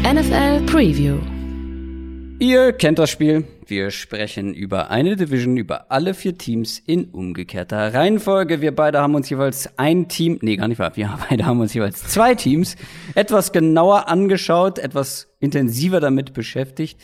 NFL 0.04 0.66
Preview. 0.66 1.18
Ihr 2.38 2.74
kennt 2.74 2.98
das 2.98 3.08
Spiel. 3.08 3.44
Wir 3.66 3.90
sprechen 3.90 4.52
über 4.52 4.90
eine 4.90 5.16
Division, 5.16 5.56
über 5.56 5.90
alle 5.90 6.12
vier 6.12 6.36
Teams 6.36 6.78
in 6.78 7.06
umgekehrter 7.06 7.94
Reihenfolge. 7.94 8.60
Wir 8.60 8.76
beide 8.76 9.00
haben 9.00 9.14
uns 9.14 9.30
jeweils 9.30 9.78
ein 9.78 10.06
Team, 10.08 10.38
nee, 10.42 10.56
gar 10.56 10.68
nicht 10.68 10.78
wahr, 10.78 10.94
wir 10.94 11.18
beide 11.30 11.46
haben 11.46 11.58
uns 11.58 11.72
jeweils 11.72 12.06
zwei 12.06 12.34
Teams 12.34 12.76
etwas 13.14 13.52
genauer 13.52 14.06
angeschaut, 14.08 14.78
etwas 14.78 15.34
intensiver 15.40 16.00
damit 16.00 16.34
beschäftigt. 16.34 17.00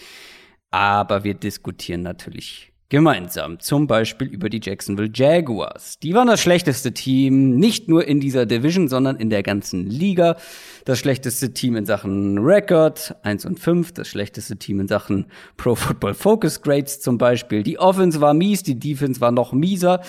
Aber 0.70 1.24
wir 1.24 1.32
diskutieren 1.32 2.02
natürlich 2.02 2.69
gemeinsam. 2.90 3.60
Zum 3.60 3.86
Beispiel 3.86 4.26
über 4.28 4.50
die 4.50 4.60
Jacksonville 4.62 5.10
Jaguars. 5.14 5.98
Die 6.00 6.12
waren 6.12 6.26
das 6.26 6.40
schlechteste 6.40 6.92
Team, 6.92 7.56
nicht 7.56 7.88
nur 7.88 8.06
in 8.06 8.20
dieser 8.20 8.44
Division, 8.44 8.88
sondern 8.88 9.16
in 9.16 9.30
der 9.30 9.42
ganzen 9.42 9.88
Liga. 9.88 10.36
Das 10.84 10.98
schlechteste 10.98 11.54
Team 11.54 11.76
in 11.76 11.86
Sachen 11.86 12.36
Record, 12.38 13.14
1 13.22 13.46
und 13.46 13.58
5. 13.58 13.92
Das 13.92 14.08
schlechteste 14.08 14.56
Team 14.56 14.80
in 14.80 14.88
Sachen 14.88 15.26
Pro 15.56 15.74
Football 15.74 16.14
Focus 16.14 16.60
Grades 16.60 17.00
zum 17.00 17.16
Beispiel. 17.16 17.62
Die 17.62 17.78
Offense 17.78 18.20
war 18.20 18.34
mies, 18.34 18.62
die 18.62 18.78
Defense 18.78 19.20
war 19.20 19.30
noch 19.30 19.52
mieser. 19.52 20.02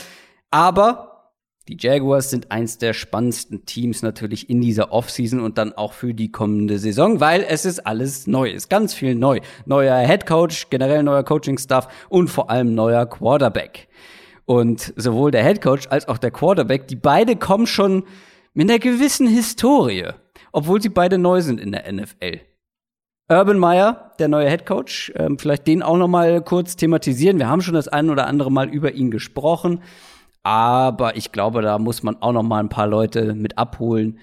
Aber 0.50 1.11
die 1.67 1.78
Jaguars 1.80 2.32
sind 2.32 2.52
eins 2.52 2.80
der 2.80 2.93
spannendsten 2.93 3.65
Teams 3.65 4.02
natürlich 4.02 4.50
in 4.50 4.62
dieser 4.62 4.91
Offseason 4.91 5.39
und 5.39 5.58
dann 5.58 5.74
auch 5.74 5.93
für 5.93 6.13
die 6.13 6.32
kommende 6.32 6.80
Saison, 6.80 7.19
weil 7.19 7.45
es 7.47 7.65
ist 7.65 7.86
alles 7.86 8.26
neu, 8.26 8.50
ist 8.50 8.69
ganz 8.69 8.93
viel 8.93 9.13
neu. 9.13 9.41
Neuer 9.65 10.00
Head 10.00 10.26
Coach, 10.26 10.69
generell 10.69 11.04
neuer 11.04 11.24
Coaching-Staff 11.24 11.88
und 12.10 12.30
vor 12.30 12.50
allem 12.50 12.74
neuer 12.74 13.06
Quarterback. 13.06 13.88
Und 14.45 14.93
sowohl 14.95 15.30
der 15.32 15.43
Head 15.43 15.62
Coach 15.62 15.88
als 15.89 16.08
auch 16.08 16.17
der 16.17 16.32
Quarterback, 16.32 16.88
die 16.88 16.95
beide 16.95 17.36
kommen 17.36 17.67
schon 17.67 18.06
mit 18.54 18.69
einer 18.69 18.80
gewissen 18.80 19.28
Historie, 19.28 20.08
obwohl 20.52 20.82
sie 20.82 20.89
beide 20.89 21.19
neu 21.19 21.41
sind 21.41 21.60
in 21.60 21.71
der 21.71 21.91
NFL. 21.91 22.41
Urban 23.30 23.60
Meyer, 23.60 24.12
der 24.19 24.28
neue 24.28 24.50
Head 24.50 24.65
Coach, 24.65 25.13
ähm, 25.15 25.39
vielleicht 25.39 25.65
den 25.67 25.84
auch 25.84 25.95
noch 25.95 26.10
mal 26.10 26.41
kurz 26.41 26.76
thematisieren. 26.76 27.38
Wir 27.38 27.47
haben 27.47 27.62
schon 27.62 27.76
das 27.76 27.88
ein 27.88 28.10
oder 28.10 28.28
andere 28.28 28.52
Mal 28.52 28.67
über 28.67 28.91
ihn 28.91 29.10
gesprochen. 29.10 29.82
Aber 30.43 31.15
ich 31.15 31.32
glaube, 31.32 31.62
da 31.62 31.77
muss 31.77 32.04
man 32.04 32.21
auch 32.21 32.32
noch 32.32 32.43
mal 32.43 32.60
ein 32.60 32.69
paar 32.69 32.88
Leute 32.88 33.36
mit 33.36 33.58
abholen, 33.58 34.19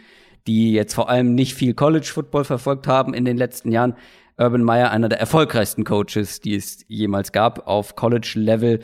die 0.46 0.72
jetzt 0.72 0.94
vor 0.94 1.08
allem 1.08 1.34
nicht 1.34 1.54
viel 1.54 1.74
College 1.74 2.06
Football 2.12 2.44
verfolgt 2.44 2.86
haben 2.86 3.14
in 3.14 3.24
den 3.24 3.36
letzten 3.36 3.70
Jahren. 3.70 3.94
Urban 4.36 4.62
Meyer, 4.62 4.90
einer 4.90 5.08
der 5.08 5.20
erfolgreichsten 5.20 5.84
Coaches, 5.84 6.40
die 6.40 6.54
es 6.54 6.84
jemals 6.88 7.32
gab 7.32 7.66
auf 7.66 7.96
College 7.96 8.32
Level. 8.36 8.80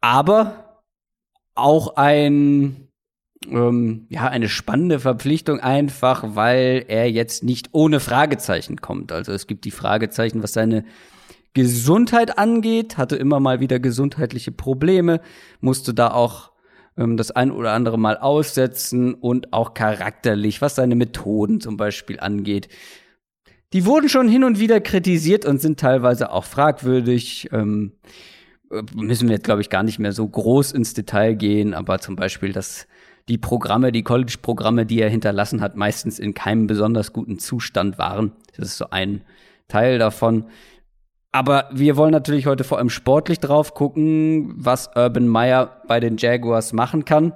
Aber 0.00 0.82
auch 1.54 1.96
ein, 1.96 2.88
ähm, 3.48 4.06
ja, 4.10 4.28
eine 4.28 4.48
spannende 4.48 5.00
Verpflichtung 5.00 5.60
einfach, 5.60 6.22
weil 6.36 6.84
er 6.88 7.10
jetzt 7.10 7.42
nicht 7.42 7.70
ohne 7.72 7.98
Fragezeichen 7.98 8.80
kommt. 8.80 9.10
Also 9.10 9.32
es 9.32 9.46
gibt 9.46 9.64
die 9.64 9.70
Fragezeichen, 9.70 10.42
was 10.42 10.52
seine 10.52 10.84
Gesundheit 11.56 12.38
angeht, 12.38 12.98
hatte 12.98 13.16
immer 13.16 13.40
mal 13.40 13.60
wieder 13.60 13.80
gesundheitliche 13.80 14.52
Probleme, 14.52 15.22
musste 15.60 15.94
da 15.94 16.10
auch 16.10 16.52
ähm, 16.98 17.16
das 17.16 17.30
ein 17.30 17.50
oder 17.50 17.72
andere 17.72 17.98
Mal 17.98 18.18
aussetzen 18.18 19.14
und 19.14 19.54
auch 19.54 19.72
charakterlich, 19.72 20.60
was 20.60 20.74
seine 20.74 20.96
Methoden 20.96 21.62
zum 21.62 21.78
Beispiel 21.78 22.20
angeht. 22.20 22.68
Die 23.72 23.86
wurden 23.86 24.10
schon 24.10 24.28
hin 24.28 24.44
und 24.44 24.60
wieder 24.60 24.82
kritisiert 24.82 25.46
und 25.46 25.62
sind 25.62 25.80
teilweise 25.80 26.30
auch 26.30 26.44
fragwürdig. 26.44 27.48
Ähm, 27.52 27.92
müssen 28.94 29.28
wir 29.28 29.36
jetzt, 29.36 29.44
glaube 29.44 29.62
ich, 29.62 29.70
gar 29.70 29.82
nicht 29.82 29.98
mehr 29.98 30.12
so 30.12 30.28
groß 30.28 30.72
ins 30.72 30.92
Detail 30.92 31.36
gehen, 31.36 31.72
aber 31.72 32.00
zum 32.00 32.16
Beispiel, 32.16 32.52
dass 32.52 32.86
die 33.30 33.38
Programme, 33.38 33.92
die 33.92 34.02
College-Programme, 34.02 34.84
die 34.84 35.00
er 35.00 35.08
hinterlassen 35.08 35.62
hat, 35.62 35.74
meistens 35.74 36.18
in 36.18 36.34
keinem 36.34 36.66
besonders 36.66 37.14
guten 37.14 37.38
Zustand 37.38 37.96
waren. 37.96 38.32
Das 38.58 38.68
ist 38.68 38.76
so 38.76 38.90
ein 38.90 39.22
Teil 39.68 39.98
davon. 39.98 40.44
Aber 41.36 41.68
wir 41.70 41.98
wollen 41.98 42.12
natürlich 42.12 42.46
heute 42.46 42.64
vor 42.64 42.78
allem 42.78 42.88
sportlich 42.88 43.40
drauf 43.40 43.74
gucken, 43.74 44.54
was 44.56 44.88
Urban 44.96 45.28
Meyer 45.28 45.82
bei 45.86 46.00
den 46.00 46.16
Jaguars 46.16 46.72
machen 46.72 47.04
kann. 47.04 47.34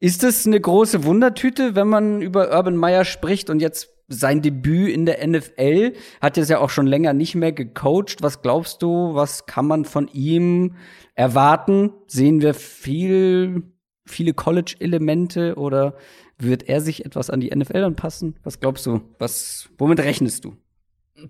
Ist 0.00 0.24
es 0.24 0.48
eine 0.48 0.60
große 0.60 1.04
Wundertüte, 1.04 1.76
wenn 1.76 1.86
man 1.86 2.22
über 2.22 2.50
Urban 2.50 2.74
Meyer 2.74 3.04
spricht 3.04 3.50
und 3.50 3.60
jetzt 3.60 3.88
sein 4.08 4.42
Debüt 4.42 4.92
in 4.92 5.06
der 5.06 5.24
NFL 5.24 5.92
hat 6.20 6.36
jetzt 6.36 6.50
ja 6.50 6.58
auch 6.58 6.70
schon 6.70 6.88
länger 6.88 7.12
nicht 7.12 7.36
mehr 7.36 7.52
gecoacht. 7.52 8.20
Was 8.20 8.42
glaubst 8.42 8.82
du, 8.82 9.14
was 9.14 9.46
kann 9.46 9.68
man 9.68 9.84
von 9.84 10.08
ihm 10.08 10.74
erwarten? 11.14 11.92
Sehen 12.08 12.42
wir 12.42 12.52
viel, 12.52 13.62
viele 14.06 14.34
College-Elemente 14.34 15.54
oder 15.54 15.94
wird 16.36 16.64
er 16.64 16.80
sich 16.80 17.04
etwas 17.04 17.30
an 17.30 17.38
die 17.38 17.54
NFL 17.54 17.84
anpassen? 17.84 18.40
Was 18.42 18.58
glaubst 18.58 18.84
du? 18.86 19.02
Was, 19.20 19.68
womit 19.78 20.00
rechnest 20.00 20.44
du? 20.44 20.56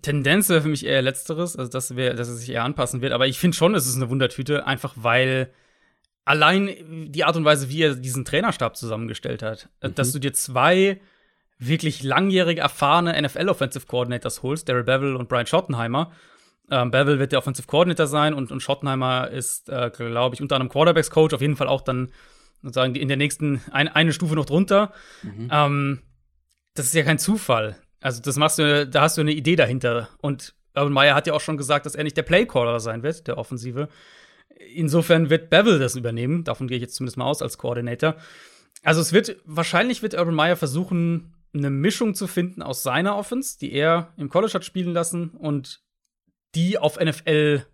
Tendenz 0.03 0.49
wäre 0.49 0.63
für 0.63 0.69
mich 0.69 0.85
eher 0.85 1.03
letzteres, 1.03 1.57
also 1.57 1.71
dass, 1.71 1.97
wir, 1.97 2.15
dass 2.15 2.29
er 2.29 2.35
sich 2.35 2.51
eher 2.51 2.65
anpassen 2.65 3.01
wird. 3.01 3.13
Aber 3.13 3.27
ich 3.27 3.39
finde 3.39 3.57
schon, 3.57 3.75
es 3.75 3.87
ist 3.87 3.97
eine 3.97 4.11
Wundertüte, 4.11 4.67
einfach 4.67 4.95
weil 4.97 5.51
allein 6.25 7.11
die 7.13 7.25
Art 7.25 7.37
und 7.37 7.45
Weise, 7.45 7.69
wie 7.69 7.83
er 7.83 7.95
diesen 7.95 8.25
Trainerstab 8.25 8.77
zusammengestellt 8.77 9.43
hat, 9.43 9.69
mhm. 9.83 9.95
dass 9.95 10.13
du 10.13 10.19
dir 10.19 10.33
zwei 10.33 11.01
wirklich 11.59 12.03
langjährige, 12.03 12.61
erfahrene 12.61 13.21
NFL-Offensive 13.21 13.87
Coordinators 13.87 14.43
holst, 14.43 14.69
Daryl 14.69 14.85
Bevel 14.85 15.17
und 15.17 15.29
Brian 15.29 15.47
Schottenheimer. 15.47 16.13
Ähm, 16.71 16.91
Bevel 16.91 17.19
wird 17.19 17.33
der 17.33 17.39
Offensive 17.39 17.67
Coordinator 17.67 18.07
sein 18.07 18.35
und, 18.35 18.51
und 18.51 18.61
Schottenheimer 18.61 19.31
ist, 19.31 19.69
äh, 19.69 19.91
glaube 19.95 20.35
ich, 20.35 20.43
unter 20.43 20.57
anderem 20.57 20.73
Quarterbacks-Coach, 20.73 21.35
auf 21.35 21.41
jeden 21.41 21.57
Fall 21.57 21.69
auch 21.69 21.83
dann 21.83 22.11
sozusagen 22.63 22.95
in 22.95 23.09
der 23.09 23.19
nächsten, 23.19 23.61
ein, 23.71 23.89
eine 23.89 24.13
Stufe 24.13 24.35
noch 24.35 24.47
drunter. 24.47 24.93
Mhm. 25.23 25.49
Ähm, 25.53 26.03
das 26.75 26.87
ist 26.87 26.95
ja 26.95 27.03
kein 27.03 27.19
Zufall. 27.19 27.77
Also, 28.05 28.21
das 28.21 28.37
machst 28.37 28.59
du, 28.59 28.87
da 28.87 29.01
hast 29.01 29.17
du 29.17 29.23
eine 29.23 29.33
Idee 29.33 29.57
dahinter. 29.57 30.11
Und 30.21 30.55
Urban 30.77 30.93
Meyer 30.93 31.15
hat 31.15 31.27
ja 31.27 31.33
auch 31.33 31.41
schon 31.41 31.57
gesagt, 31.57 31.87
dass 31.87 31.95
er 31.95 32.05
nicht 32.05 32.19
der 32.19 32.23
Playcaller 32.23 32.79
sein 32.79 33.03
wird, 33.03 33.27
der 33.27 33.39
Offensive. 33.39 33.89
Insofern 34.75 35.31
wird 35.31 35.49
Bevel 35.49 35.79
das 35.79 35.97
übernehmen. 35.97 36.45
Davon 36.45 36.69
gehe 36.69 36.77
ich 36.77 36.83
jetzt 36.83 36.97
zumindest 36.97 37.17
mal 37.17 37.25
aus 37.25 37.41
als 37.41 37.57
Koordinator. 37.57 38.17
Also, 38.83 39.01
es 39.01 39.15
wird, 39.15 39.39
wahrscheinlich 39.47 40.03
wird 40.03 40.13
Urban 40.13 40.35
Meyer 40.35 40.57
versuchen, 40.57 41.33
eine 41.55 41.71
Mischung 41.71 42.15
zu 42.15 42.27
finden 42.27 42.61
aus 42.61 42.83
seiner 42.83 43.17
Offense, 43.17 43.59
die 43.59 43.73
er 43.73 44.13
im 44.19 44.29
College 44.29 44.53
hat 44.53 44.67
spielen 44.67 44.93
lassen, 44.93 45.31
und 45.31 45.81
die 46.55 46.77
auf 46.77 47.01
NFL 47.01 47.65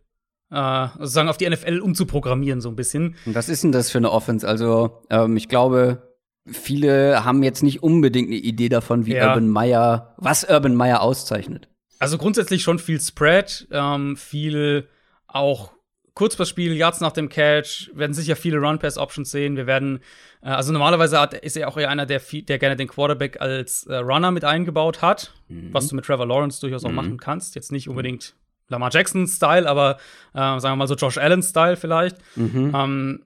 äh, 0.52 0.88
sozusagen 0.98 1.28
auf 1.28 1.38
die 1.38 1.50
NFL 1.50 1.80
umzuprogrammieren, 1.80 2.60
so 2.60 2.68
ein 2.68 2.76
bisschen. 2.76 3.16
Was 3.24 3.48
ist 3.48 3.64
denn 3.64 3.72
das 3.72 3.90
für 3.90 3.98
eine 3.98 4.12
Offense? 4.12 4.46
Also, 4.46 5.02
ähm, 5.10 5.36
ich 5.36 5.48
glaube, 5.48 6.09
viele 6.46 7.24
haben 7.24 7.42
jetzt 7.42 7.62
nicht 7.62 7.82
unbedingt 7.82 8.28
eine 8.28 8.36
Idee 8.36 8.68
davon, 8.68 9.06
wie 9.06 9.14
ja. 9.14 9.28
Urban 9.28 9.48
Meyer, 9.48 10.14
was 10.16 10.44
Urban 10.44 10.74
Meyer 10.74 11.02
auszeichnet. 11.02 11.68
Also 11.98 12.18
grundsätzlich 12.18 12.62
schon 12.62 12.78
viel 12.78 13.00
Spread, 13.00 13.68
ähm, 13.70 14.16
viel 14.16 14.88
auch 15.26 15.72
Kurzpassspiel, 16.14 16.74
Yards 16.74 17.00
nach 17.00 17.12
dem 17.12 17.28
Catch, 17.28 17.90
werden 17.94 18.12
sicher 18.14 18.36
viele 18.36 18.58
Run-Pass-Options 18.58 19.30
sehen. 19.30 19.56
Wir 19.56 19.66
werden, 19.66 20.00
äh, 20.42 20.48
also 20.48 20.72
normalerweise 20.72 21.20
hat, 21.20 21.34
ist 21.34 21.56
er 21.56 21.68
auch 21.68 21.76
eher 21.76 21.88
einer, 21.88 22.06
der, 22.06 22.20
der 22.20 22.58
gerne 22.58 22.76
den 22.76 22.88
Quarterback 22.88 23.40
als 23.40 23.84
äh, 23.84 23.96
Runner 23.96 24.30
mit 24.30 24.44
eingebaut 24.44 25.02
hat, 25.02 25.32
mhm. 25.48 25.72
was 25.72 25.88
du 25.88 25.96
mit 25.96 26.04
Trevor 26.04 26.26
Lawrence 26.26 26.60
durchaus 26.60 26.84
auch 26.84 26.90
mhm. 26.90 26.96
machen 26.96 27.16
kannst. 27.18 27.54
Jetzt 27.54 27.70
nicht 27.72 27.88
unbedingt 27.88 28.34
Lamar 28.68 28.90
Jackson-Style, 28.92 29.68
aber 29.68 29.96
äh, 30.32 30.38
sagen 30.38 30.62
wir 30.62 30.76
mal 30.76 30.88
so 30.88 30.94
Josh 30.94 31.18
Allen-Style 31.18 31.76
vielleicht. 31.76 32.16
Mhm. 32.36 32.72
Ähm, 32.74 33.24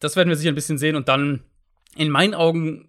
das 0.00 0.16
werden 0.16 0.28
wir 0.28 0.36
sicher 0.36 0.50
ein 0.50 0.56
bisschen 0.56 0.78
sehen 0.78 0.96
und 0.96 1.08
dann 1.08 1.44
in 1.96 2.10
meinen 2.10 2.34
Augen 2.34 2.88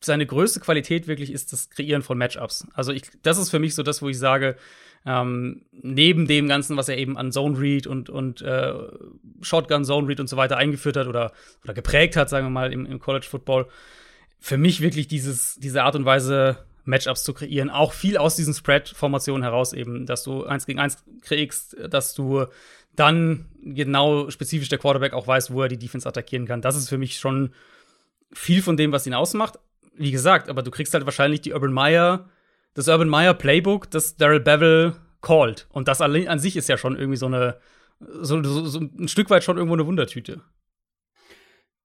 seine 0.00 0.26
größte 0.26 0.60
Qualität 0.60 1.06
wirklich 1.06 1.32
ist 1.32 1.52
das 1.52 1.70
Kreieren 1.70 2.02
von 2.02 2.18
Matchups. 2.18 2.66
Also 2.74 2.92
ich, 2.92 3.02
das 3.22 3.38
ist 3.38 3.50
für 3.50 3.58
mich 3.58 3.74
so 3.74 3.82
das, 3.82 4.02
wo 4.02 4.08
ich 4.08 4.18
sage, 4.18 4.56
ähm, 5.04 5.62
neben 5.72 6.26
dem 6.26 6.48
Ganzen, 6.48 6.76
was 6.76 6.88
er 6.88 6.98
eben 6.98 7.16
an 7.16 7.32
Zone 7.32 7.58
Read 7.58 7.86
und, 7.86 8.10
und 8.10 8.42
äh, 8.42 8.72
Shotgun 9.40 9.84
Zone 9.84 10.08
Read 10.08 10.20
und 10.20 10.28
so 10.28 10.36
weiter 10.36 10.56
eingeführt 10.56 10.96
hat 10.96 11.06
oder, 11.06 11.32
oder 11.64 11.74
geprägt 11.74 12.16
hat, 12.16 12.28
sagen 12.28 12.46
wir 12.46 12.50
mal, 12.50 12.72
im, 12.72 12.86
im 12.86 12.98
College 12.98 13.26
Football, 13.28 13.68
für 14.38 14.56
mich 14.56 14.80
wirklich 14.80 15.06
dieses, 15.06 15.56
diese 15.56 15.82
Art 15.84 15.94
und 15.94 16.04
Weise, 16.04 16.58
Matchups 16.84 17.22
zu 17.22 17.32
kreieren. 17.32 17.70
Auch 17.70 17.92
viel 17.92 18.16
aus 18.16 18.36
diesen 18.36 18.54
Spread-Formationen 18.54 19.42
heraus 19.42 19.72
eben, 19.72 20.06
dass 20.06 20.24
du 20.24 20.44
eins 20.44 20.66
gegen 20.66 20.80
eins 20.80 21.04
kriegst, 21.22 21.76
dass 21.90 22.14
du 22.14 22.46
dann 22.96 23.46
genau 23.62 24.30
spezifisch 24.30 24.68
der 24.68 24.78
Quarterback 24.78 25.12
auch 25.12 25.26
weiß, 25.26 25.52
wo 25.52 25.62
er 25.62 25.68
die 25.68 25.78
Defense 25.78 26.08
attackieren 26.08 26.46
kann. 26.46 26.60
Das 26.60 26.76
ist 26.76 26.88
für 26.88 26.98
mich 26.98 27.18
schon 27.18 27.52
viel 28.32 28.62
von 28.62 28.76
dem, 28.76 28.92
was 28.92 29.06
ihn 29.06 29.14
ausmacht. 29.14 29.58
Wie 29.94 30.10
gesagt, 30.10 30.48
aber 30.48 30.62
du 30.62 30.70
kriegst 30.70 30.94
halt 30.94 31.04
wahrscheinlich 31.04 31.40
die 31.42 31.52
Urban 31.52 31.72
Meyer, 31.72 32.28
das 32.74 32.88
Urban 32.88 33.08
Meyer 33.08 33.34
Playbook, 33.34 33.90
das 33.90 34.16
Daryl 34.16 34.40
Bevel 34.40 34.96
called. 35.20 35.66
Und 35.70 35.88
das 35.88 36.00
an 36.00 36.38
sich 36.38 36.56
ist 36.56 36.68
ja 36.68 36.76
schon 36.76 36.96
irgendwie 36.96 37.16
so 37.16 37.26
eine, 37.26 37.58
so, 38.00 38.42
so, 38.42 38.66
so 38.66 38.80
ein 38.80 39.08
Stück 39.08 39.30
weit 39.30 39.44
schon 39.44 39.56
irgendwo 39.56 39.74
eine 39.74 39.86
Wundertüte. 39.86 40.40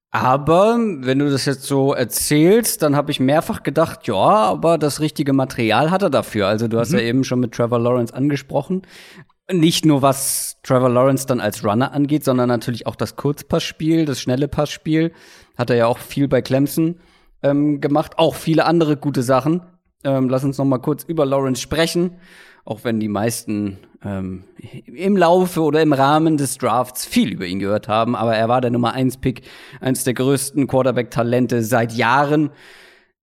Aber 0.09 0.77
wenn 0.79 1.19
du 1.19 1.29
das 1.29 1.45
jetzt 1.45 1.63
so 1.63 1.93
erzählst, 1.93 2.81
dann 2.81 2.95
habe 2.95 3.11
ich 3.11 3.19
mehrfach 3.19 3.63
gedacht, 3.63 4.07
ja, 4.07 4.15
aber 4.15 4.77
das 4.77 5.01
richtige 5.01 5.33
Material 5.33 5.91
hat 5.91 6.01
er 6.01 6.09
dafür. 6.09 6.47
Also 6.47 6.67
du 6.67 6.79
hast 6.79 6.91
mhm. 6.91 6.99
ja 6.99 7.03
eben 7.03 7.23
schon 7.23 7.39
mit 7.39 7.53
Trevor 7.53 7.79
Lawrence 7.79 8.13
angesprochen. 8.13 8.83
Nicht 9.51 9.85
nur 9.85 10.01
was 10.01 10.57
Trevor 10.63 10.89
Lawrence 10.89 11.27
dann 11.27 11.39
als 11.39 11.63
Runner 11.63 11.91
angeht, 11.91 12.23
sondern 12.23 12.47
natürlich 12.47 12.87
auch 12.87 12.95
das 12.95 13.15
Kurzpassspiel, 13.15 14.05
das 14.05 14.21
schnelle 14.21 14.47
Passspiel. 14.47 15.11
Hat 15.57 15.69
er 15.69 15.75
ja 15.75 15.87
auch 15.87 15.97
viel 15.97 16.27
bei 16.27 16.41
Clemson 16.41 16.99
ähm, 17.43 17.81
gemacht. 17.81 18.13
Auch 18.17 18.35
viele 18.35 18.65
andere 18.65 18.97
gute 18.97 19.23
Sachen. 19.23 19.61
Ähm, 20.03 20.29
lass 20.29 20.43
uns 20.43 20.57
noch 20.57 20.65
mal 20.65 20.77
kurz 20.77 21.03
über 21.03 21.25
Lawrence 21.25 21.61
sprechen. 21.61 22.17
Auch 22.65 22.83
wenn 22.83 22.99
die 22.99 23.07
meisten 23.07 23.79
ähm, 24.03 24.43
im 24.85 25.17
Laufe 25.17 25.61
oder 25.61 25.81
im 25.81 25.93
Rahmen 25.93 26.37
des 26.37 26.57
Drafts 26.57 27.05
viel 27.05 27.31
über 27.31 27.45
ihn 27.45 27.59
gehört 27.59 27.87
haben. 27.87 28.15
Aber 28.15 28.35
er 28.35 28.49
war 28.49 28.61
der 28.61 28.71
Nummer 28.71 28.93
1 28.93 29.17
Pick, 29.17 29.41
eines 29.79 30.03
der 30.03 30.13
größten 30.13 30.67
Quarterback-Talente 30.67 31.63
seit 31.63 31.93
Jahren. 31.93 32.51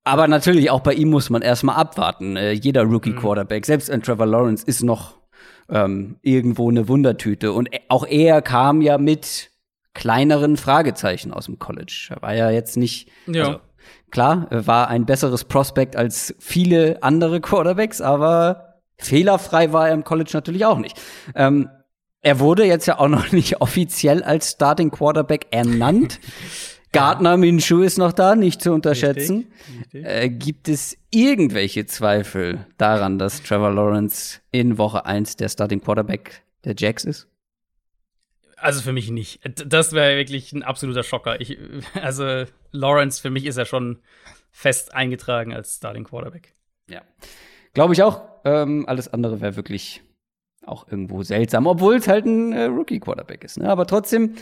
Aber 0.04 0.28
natürlich 0.28 0.70
auch 0.70 0.80
bei 0.80 0.94
ihm 0.94 1.10
muss 1.10 1.30
man 1.30 1.42
erstmal 1.42 1.76
abwarten. 1.76 2.36
Äh, 2.36 2.52
jeder 2.52 2.84
Rookie-Quarterback, 2.84 3.62
mhm. 3.62 3.66
selbst 3.66 3.90
ein 3.90 4.02
Trevor 4.02 4.26
Lawrence, 4.26 4.64
ist 4.66 4.82
noch 4.82 5.18
ähm, 5.68 6.16
irgendwo 6.22 6.70
eine 6.70 6.88
Wundertüte. 6.88 7.52
Und 7.52 7.70
auch 7.88 8.06
er 8.06 8.42
kam 8.42 8.82
ja 8.82 8.98
mit 8.98 9.50
kleineren 9.94 10.56
Fragezeichen 10.56 11.32
aus 11.32 11.46
dem 11.46 11.58
College. 11.58 12.08
Er 12.10 12.22
war 12.22 12.34
ja 12.34 12.50
jetzt 12.50 12.76
nicht. 12.76 13.08
Ja. 13.26 13.46
Also, 13.46 13.60
klar, 14.10 14.48
war 14.50 14.88
ein 14.88 15.06
besseres 15.06 15.44
Prospect 15.44 15.96
als 15.96 16.34
viele 16.38 17.02
andere 17.02 17.40
Quarterbacks, 17.40 18.00
aber 18.00 18.80
Fehlerfrei 18.98 19.72
war 19.72 19.88
er 19.88 19.94
im 19.94 20.04
College 20.04 20.30
natürlich 20.34 20.64
auch 20.66 20.78
nicht. 20.78 21.00
Ähm, 21.34 21.68
er 22.20 22.40
wurde 22.40 22.64
jetzt 22.64 22.86
ja 22.86 22.98
auch 22.98 23.08
noch 23.08 23.32
nicht 23.32 23.60
offiziell 23.60 24.22
als 24.22 24.52
Starting 24.52 24.90
Quarterback 24.90 25.46
ernannt. 25.50 26.20
Gardner 26.92 27.36
Minshew 27.36 27.82
ist 27.82 27.98
noch 27.98 28.12
da, 28.12 28.36
nicht 28.36 28.62
zu 28.62 28.72
unterschätzen. 28.72 29.48
Richtig, 29.68 29.94
richtig. 29.94 30.06
Äh, 30.06 30.28
gibt 30.30 30.68
es 30.68 30.96
irgendwelche 31.10 31.86
Zweifel 31.86 32.66
daran, 32.78 33.18
dass 33.18 33.42
Trevor 33.42 33.72
Lawrence 33.72 34.40
in 34.52 34.78
Woche 34.78 35.04
1 35.04 35.34
der 35.36 35.48
Starting 35.48 35.80
Quarterback 35.80 36.44
der 36.64 36.74
Jacks 36.78 37.04
ist? 37.04 37.26
Also 38.64 38.80
für 38.80 38.94
mich 38.94 39.10
nicht. 39.10 39.40
Das 39.66 39.92
wäre 39.92 40.16
wirklich 40.16 40.50
ein 40.54 40.62
absoluter 40.62 41.02
Schocker. 41.02 41.38
Ich, 41.38 41.58
also 42.00 42.44
Lawrence, 42.72 43.20
für 43.20 43.28
mich 43.28 43.44
ist 43.44 43.58
er 43.58 43.66
schon 43.66 43.98
fest 44.50 44.94
eingetragen 44.94 45.52
als 45.52 45.76
Starting 45.76 46.04
Quarterback. 46.04 46.54
Ja. 46.88 47.02
Glaube 47.74 47.92
ich 47.92 48.02
auch. 48.02 48.22
Ähm, 48.46 48.88
alles 48.88 49.12
andere 49.12 49.42
wäre 49.42 49.56
wirklich 49.56 50.00
auch 50.64 50.88
irgendwo 50.88 51.22
seltsam, 51.22 51.66
obwohl 51.66 51.96
es 51.96 52.08
halt 52.08 52.24
ein 52.24 52.54
äh, 52.54 52.64
Rookie-Quarterback 52.64 53.44
ist. 53.44 53.58
Ne? 53.58 53.68
Aber 53.68 53.86
trotzdem, 53.86 54.34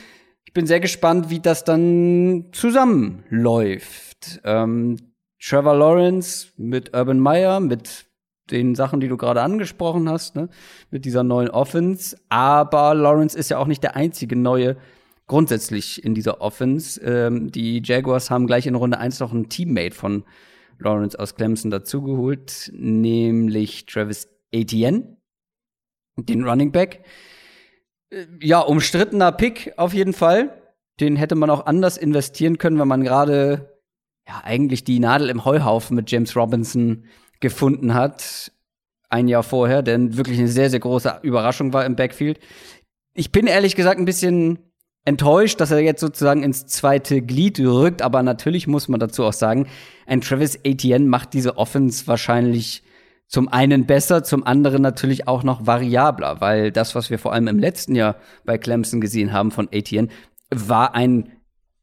ich 0.44 0.52
bin 0.52 0.68
sehr 0.68 0.78
gespannt, 0.78 1.28
wie 1.28 1.40
das 1.40 1.64
dann 1.64 2.46
zusammenläuft. 2.52 4.40
Ähm, 4.44 4.98
Trevor 5.40 5.74
Lawrence 5.74 6.52
mit 6.56 6.94
Urban 6.94 7.18
Meyer, 7.18 7.58
mit 7.58 8.06
den 8.52 8.74
Sachen, 8.74 9.00
die 9.00 9.08
du 9.08 9.16
gerade 9.16 9.42
angesprochen 9.42 10.08
hast, 10.08 10.36
ne? 10.36 10.48
mit 10.90 11.04
dieser 11.04 11.22
neuen 11.22 11.50
Offense. 11.50 12.16
Aber 12.28 12.94
Lawrence 12.94 13.36
ist 13.36 13.50
ja 13.50 13.58
auch 13.58 13.66
nicht 13.66 13.82
der 13.82 13.96
einzige 13.96 14.36
neue 14.36 14.76
grundsätzlich 15.26 16.04
in 16.04 16.14
dieser 16.14 16.40
Offense. 16.40 17.00
Ähm, 17.00 17.50
die 17.50 17.82
Jaguars 17.84 18.30
haben 18.30 18.46
gleich 18.46 18.66
in 18.66 18.74
Runde 18.74 18.98
1 18.98 19.20
noch 19.20 19.32
einen 19.32 19.48
Teammate 19.48 19.94
von 19.94 20.24
Lawrence 20.78 21.18
aus 21.18 21.34
Clemson 21.34 21.70
dazugeholt, 21.70 22.70
nämlich 22.74 23.86
Travis 23.86 24.28
Etienne, 24.50 25.16
den 26.16 26.44
Running 26.44 26.72
Back. 26.72 27.04
Äh, 28.10 28.26
ja, 28.40 28.60
umstrittener 28.60 29.32
Pick 29.32 29.72
auf 29.76 29.94
jeden 29.94 30.12
Fall. 30.12 30.62
Den 31.00 31.16
hätte 31.16 31.34
man 31.34 31.50
auch 31.50 31.66
anders 31.66 31.96
investieren 31.96 32.58
können, 32.58 32.78
wenn 32.78 32.88
man 32.88 33.02
gerade 33.02 33.80
ja 34.28 34.40
eigentlich 34.44 34.84
die 34.84 35.00
Nadel 35.00 35.30
im 35.30 35.44
Heuhaufen 35.44 35.96
mit 35.96 36.10
James 36.10 36.36
Robinson 36.36 37.06
gefunden 37.42 37.92
hat. 37.92 38.52
Ein 39.10 39.28
Jahr 39.28 39.42
vorher, 39.42 39.82
denn 39.82 40.16
wirklich 40.16 40.38
eine 40.38 40.48
sehr, 40.48 40.70
sehr 40.70 40.80
große 40.80 41.18
Überraschung 41.22 41.74
war 41.74 41.84
im 41.84 41.96
Backfield. 41.96 42.40
Ich 43.12 43.30
bin 43.30 43.46
ehrlich 43.46 43.76
gesagt 43.76 43.98
ein 43.98 44.06
bisschen 44.06 44.58
enttäuscht, 45.04 45.60
dass 45.60 45.70
er 45.70 45.80
jetzt 45.80 46.00
sozusagen 46.00 46.42
ins 46.42 46.66
zweite 46.66 47.20
Glied 47.20 47.60
rückt, 47.60 48.00
aber 48.00 48.22
natürlich 48.22 48.66
muss 48.66 48.88
man 48.88 49.00
dazu 49.00 49.24
auch 49.24 49.34
sagen, 49.34 49.66
ein 50.06 50.22
Travis 50.22 50.58
Etienne 50.62 51.06
macht 51.06 51.34
diese 51.34 51.58
Offense 51.58 52.06
wahrscheinlich 52.06 52.82
zum 53.26 53.48
einen 53.48 53.86
besser, 53.86 54.24
zum 54.24 54.46
anderen 54.46 54.82
natürlich 54.82 55.26
auch 55.26 55.42
noch 55.42 55.66
variabler, 55.66 56.40
weil 56.40 56.70
das, 56.70 56.94
was 56.94 57.10
wir 57.10 57.18
vor 57.18 57.32
allem 57.32 57.48
im 57.48 57.58
letzten 57.58 57.94
Jahr 57.94 58.16
bei 58.44 58.58
Clemson 58.58 59.00
gesehen 59.00 59.32
haben 59.32 59.50
von 59.50 59.68
Etienne, 59.72 60.08
war 60.50 60.94
ein 60.94 61.32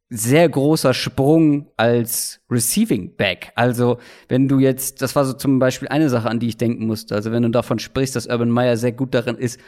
sehr 0.10 0.50
großer 0.50 0.94
Sprung 0.94 1.68
als 1.78 2.42
Receiving 2.50 3.16
Back. 3.16 3.52
Also, 3.56 4.00
wenn 4.28 4.48
du 4.48 4.60
jetzt, 4.60 5.02
das 5.02 5.16
war 5.16 5.26
so 5.26 5.34
zum 5.34 5.60
Beispiel 5.60 5.88
eine 5.88 6.10
Sache, 6.10 6.30
an 6.30 6.40
die 6.40 6.48
ich 6.48 6.58
denken 6.58 6.88
musste. 6.88 7.16
Also, 7.16 7.32
wenn 7.32 7.44
du 7.44 7.50
davon 7.50 7.80
sprichst, 7.80 8.16
dass 8.16 8.28
Urban 8.28 8.50
Meyer 8.50 8.76
sehr 8.78 8.92
gut 8.92 9.14
darin 9.14 9.38
ist, 9.38 9.60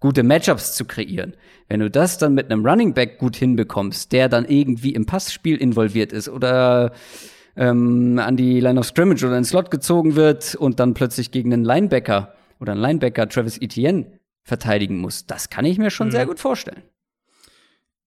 gute 0.00 0.22
Matchups 0.22 0.74
zu 0.74 0.84
kreieren. 0.84 1.34
Wenn 1.68 1.80
du 1.80 1.90
das 1.90 2.18
dann 2.18 2.34
mit 2.34 2.50
einem 2.50 2.66
Running 2.66 2.92
Back 2.92 3.18
gut 3.18 3.36
hinbekommst, 3.36 4.12
der 4.12 4.28
dann 4.28 4.44
irgendwie 4.44 4.94
im 4.94 5.06
Passspiel 5.06 5.56
involviert 5.56 6.12
ist 6.12 6.28
oder 6.28 6.92
ähm, 7.56 8.18
an 8.18 8.36
die 8.36 8.60
Line 8.60 8.78
of 8.78 8.86
Scrimmage 8.86 9.24
oder 9.24 9.38
ins 9.38 9.50
Slot 9.50 9.70
gezogen 9.70 10.16
wird 10.16 10.56
und 10.56 10.80
dann 10.80 10.94
plötzlich 10.94 11.30
gegen 11.30 11.52
einen 11.52 11.64
Linebacker 11.64 12.34
oder 12.60 12.72
einen 12.72 12.82
Linebacker 12.82 13.28
Travis 13.28 13.58
Etienne 13.58 14.06
verteidigen 14.42 14.98
muss, 14.98 15.26
das 15.26 15.48
kann 15.48 15.64
ich 15.64 15.78
mir 15.78 15.90
schon 15.90 16.08
mhm. 16.08 16.12
sehr 16.12 16.26
gut 16.26 16.38
vorstellen. 16.38 16.82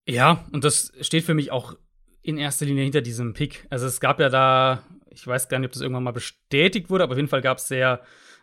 Ja, 0.08 0.46
und 0.52 0.64
das 0.64 0.94
steht 1.02 1.24
für 1.24 1.34
mich 1.34 1.52
auch 1.52 1.76
in 2.22 2.38
erster 2.38 2.66
Linie 2.66 2.84
hinter 2.84 3.02
diesem 3.02 3.34
Pick. 3.34 3.66
Also 3.70 3.86
es 3.86 4.00
gab 4.00 4.20
ja 4.20 4.30
da, 4.30 4.84
ich 5.10 5.26
weiß 5.26 5.50
gar 5.50 5.60
nicht, 5.60 5.68
ob 5.68 5.74
das 5.74 5.82
irgendwann 5.82 6.04
mal 6.04 6.12
bestätigt 6.12 6.90
wurde, 6.90 7.04
aber 7.04 7.14
auf 7.14 7.18
jeden 7.18 7.30
Fall 7.30 7.42
gab 7.42 7.58
es 7.58 7.68
sehr 7.68 8.02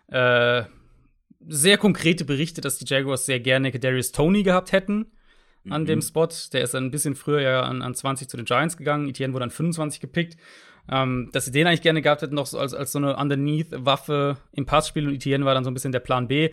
äh, 0.09 0.65
sehr 1.49 1.79
konkrete 1.79 2.25
Berichte, 2.25 2.61
dass 2.61 2.79
die 2.79 2.87
Jaguars 2.87 3.27
sehr 3.27 3.41
gerne 3.41 3.71
Darius 3.71 4.13
Tony 4.13 4.43
gehabt 4.43 4.73
hätten 4.73 5.13
an 5.69 5.83
mhm. 5.83 5.87
dem 5.87 6.03
Spot. 6.03 6.29
Der 6.53 6.63
ist 6.63 6.75
dann 6.75 6.87
ein 6.87 6.91
bisschen 6.91 7.15
früher 7.15 7.41
ja 7.41 7.63
an, 7.63 7.83
an 7.83 7.95
20 7.95 8.29
zu 8.29 8.37
den 8.37 8.47
Giants 8.47 8.77
gegangen. 8.77 9.09
Etienne 9.09 9.33
wurde 9.33 9.45
dann 9.45 9.51
25 9.51 10.01
gepickt. 10.01 10.37
Ähm, 10.87 11.31
dass 11.33 11.47
sie 11.47 11.51
den 11.51 11.67
eigentlich 11.67 11.81
gerne 11.81 12.03
gehabt 12.03 12.21
hätten, 12.21 12.35
noch 12.35 12.45
so 12.45 12.59
als, 12.59 12.75
als 12.75 12.93
so 12.93 12.99
eine 12.99 13.17
Underneath-Waffe 13.17 14.37
im 14.53 14.67
Passspiel 14.67 15.09
und 15.09 15.15
Etienne 15.15 15.47
war 15.47 15.55
dann 15.55 15.65
so 15.65 15.71
ein 15.71 15.75
bisschen 15.75 15.93
der 15.93 16.01
Plan 16.01 16.29
B. 16.29 16.51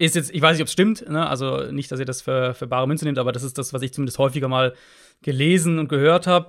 Ist 0.00 0.14
jetzt, 0.14 0.34
ich 0.34 0.40
weiß 0.40 0.56
nicht, 0.56 0.62
ob 0.62 0.68
es 0.68 0.72
stimmt, 0.72 1.06
ne? 1.10 1.28
also 1.28 1.70
nicht, 1.70 1.92
dass 1.92 2.00
ihr 2.00 2.06
das 2.06 2.22
für, 2.22 2.54
für 2.54 2.66
bare 2.66 2.88
Münze 2.88 3.04
nehmt, 3.04 3.18
aber 3.18 3.32
das 3.32 3.42
ist 3.42 3.58
das, 3.58 3.74
was 3.74 3.82
ich 3.82 3.92
zumindest 3.92 4.16
häufiger 4.16 4.48
mal 4.48 4.72
gelesen 5.20 5.78
und 5.78 5.88
gehört 5.88 6.26
habe. 6.26 6.48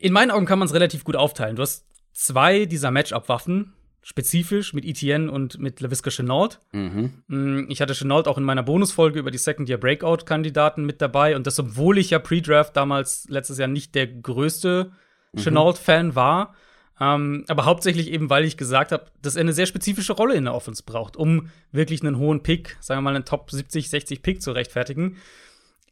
In 0.00 0.12
meinen 0.12 0.32
Augen 0.32 0.44
kann 0.44 0.58
man 0.58 0.66
es 0.66 0.74
relativ 0.74 1.04
gut 1.04 1.14
aufteilen. 1.14 1.54
Du 1.54 1.62
hast 1.62 1.86
zwei 2.12 2.64
dieser 2.64 2.90
Matchup-Waffen, 2.90 3.74
spezifisch 4.02 4.74
mit 4.74 4.84
Etienne 4.84 5.30
und 5.30 5.60
mit 5.60 5.80
LaVisca 5.80 6.10
Chenault. 6.10 6.58
Mhm. 6.72 7.22
Mm, 7.28 7.66
ich 7.68 7.80
hatte 7.80 7.94
Chenault 7.94 8.26
auch 8.26 8.38
in 8.38 8.44
meiner 8.44 8.64
Bonusfolge 8.64 9.20
über 9.20 9.30
die 9.30 9.38
Second-Year-Breakout-Kandidaten 9.38 10.84
mit 10.84 11.00
dabei 11.00 11.36
und 11.36 11.46
das, 11.46 11.60
obwohl 11.60 11.96
ich 11.96 12.10
ja 12.10 12.18
Pre-Draft 12.18 12.76
damals 12.76 13.26
letztes 13.28 13.58
Jahr 13.58 13.68
nicht 13.68 13.94
der 13.94 14.08
größte 14.08 14.90
mhm. 15.32 15.38
Chenault-Fan 15.38 16.16
war. 16.16 16.56
Ähm, 17.00 17.44
aber 17.48 17.64
hauptsächlich 17.64 18.10
eben, 18.10 18.28
weil 18.28 18.44
ich 18.44 18.56
gesagt 18.56 18.92
habe, 18.92 19.06
dass 19.22 19.36
er 19.36 19.42
eine 19.42 19.52
sehr 19.52 19.66
spezifische 19.66 20.14
Rolle 20.14 20.34
in 20.34 20.44
der 20.44 20.54
Offense 20.54 20.82
braucht, 20.84 21.16
um 21.16 21.50
wirklich 21.70 22.02
einen 22.02 22.18
hohen 22.18 22.42
Pick, 22.42 22.76
sagen 22.80 22.98
wir 22.98 23.02
mal 23.02 23.14
einen 23.14 23.24
Top 23.24 23.50
70, 23.50 23.88
60 23.88 24.22
Pick 24.22 24.42
zu 24.42 24.52
rechtfertigen. 24.52 25.16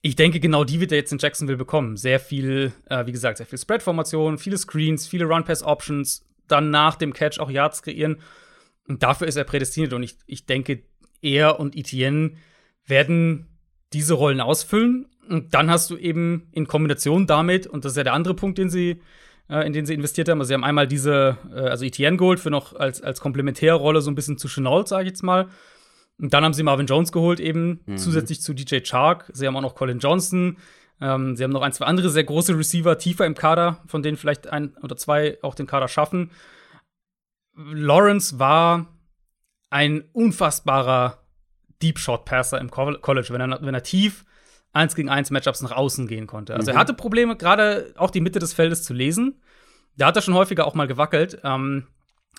Ich 0.03 0.17
denke, 0.17 0.41
genau 0.41 0.65
die 0.65 0.81
wird 0.81 0.93
er 0.93 0.99
jetzt 0.99 1.13
in 1.13 1.19
Jacksonville 1.19 1.59
bekommen. 1.59 1.97
Sehr 1.97 2.21
viel, 2.21 2.73
äh, 2.87 3.07
wie 3.07 3.13
gesagt, 3.13 3.39
sehr 3.39 3.47
viel 3.47 3.59
Spread-Formation, 3.59 4.39
viele 4.39 4.59
Screens, 4.59 5.07
viele 5.07 5.27
Run-Pass-Options, 5.27 6.27
dann 6.49 6.71
nach 6.71 6.97
dem 6.97 7.13
Catch 7.13 7.39
auch 7.41 7.51
Yards 7.51 7.83
kreieren. 7.83 8.19
Und 8.89 9.03
dafür 9.03 9.27
ist 9.27 9.37
er 9.37 9.45
prädestiniert. 9.45 9.93
Und 9.93 10.03
ich, 10.03 10.17
ich 10.27 10.47
denke, 10.47 10.83
er 11.23 11.59
und 11.59 11.77
Etienne 11.77 12.33
werden 12.87 13.49
diese 13.93 14.15
Rollen 14.15 14.41
ausfüllen. 14.41 15.07
Und 15.29 15.55
dann 15.55 15.71
hast 15.71 15.91
du 15.91 15.97
eben 15.97 16.49
in 16.53 16.69
Kombination 16.69 17.27
damit, 17.27 17.67
und 17.67 17.85
das 17.85 17.93
ist 17.93 17.97
ja 17.97 18.05
der 18.05 18.13
andere 18.13 18.35
Punkt, 18.35 18.59
den 18.59 18.71
sie, 18.71 19.01
in 19.49 19.73
den 19.73 19.87
sie 19.87 19.95
investiert 19.95 20.29
haben, 20.29 20.41
also 20.41 20.49
sie 20.49 20.55
haben 20.55 20.65
einmal 20.65 20.89
diese, 20.89 21.39
äh, 21.53 21.61
also 21.61 21.85
Etienne 21.85 22.17
geholt 22.17 22.41
für 22.41 22.51
noch 22.51 22.75
als, 22.75 23.01
als 23.01 23.21
Komplementärrolle 23.21 24.01
so 24.01 24.11
ein 24.11 24.15
bisschen 24.15 24.39
zu 24.39 24.49
Chenault, 24.49 24.89
sage 24.89 25.05
ich 25.05 25.11
jetzt 25.11 25.23
mal. 25.23 25.49
Und 26.19 26.33
dann 26.33 26.45
haben 26.45 26.55
sie 26.55 26.63
Marvin 26.63 26.87
Jones 26.87 27.13
geholt, 27.13 27.41
eben 27.41 27.81
mhm. 27.87 27.99
zusätzlich 27.99 28.41
zu 28.41 28.55
DJ 28.55 28.81
Chark. 28.81 29.31
Sie 29.33 29.47
haben 29.47 29.57
auch 29.57 29.63
noch 29.63 29.75
Colin 29.75 29.99
Johnson. 29.99 30.57
Ähm, 31.01 31.37
sie 31.37 31.45
haben 31.45 31.53
noch 31.53 31.63
ein, 31.63 31.73
zwei 31.73 31.87
andere 31.87 32.09
sehr 32.09 32.25
große 32.25 32.57
Receiver 32.57 32.97
tiefer 32.99 33.27
im 33.27 33.35
Kader, 33.35 33.83
von 33.87 34.03
denen 34.03 34.17
vielleicht 34.17 34.49
ein 34.49 34.75
oder 34.83 34.97
zwei 34.97 35.39
auch 35.43 35.55
den 35.55 35.67
Kader 35.67 35.89
schaffen. 35.89 36.31
Lawrence 37.55 38.39
war 38.39 38.87
ein 39.71 40.05
unfassbarer 40.13 41.19
Deep 41.83 41.99
Shot 41.99 42.25
Passer 42.25 42.61
im 42.61 42.71
College, 42.71 43.29
wenn 43.31 43.41
er, 43.41 43.63
wenn 43.63 43.75
er 43.75 43.83
tief 43.83 44.25
1 44.73 44.95
gegen 44.95 45.09
1 45.09 45.31
Matchups 45.31 45.63
nach 45.63 45.73
außen 45.73 46.07
gehen 46.07 46.27
konnte. 46.27 46.55
Also 46.55 46.71
mhm. 46.71 46.77
er 46.77 46.81
hatte 46.81 46.95
Probleme, 46.95 47.37
gerade 47.37 47.95
auch 47.97 48.11
die 48.11 48.21
Mitte 48.21 48.39
des 48.39 48.53
Feldes 48.53 48.83
zu 48.83 48.93
lesen. 48.95 49.41
Da 49.97 50.07
hat 50.07 50.17
er 50.17 50.23
schon 50.23 50.35
häufiger 50.35 50.67
auch 50.67 50.75
mal 50.75 50.87
gewackelt. 50.87 51.41
Ähm, 51.45 51.87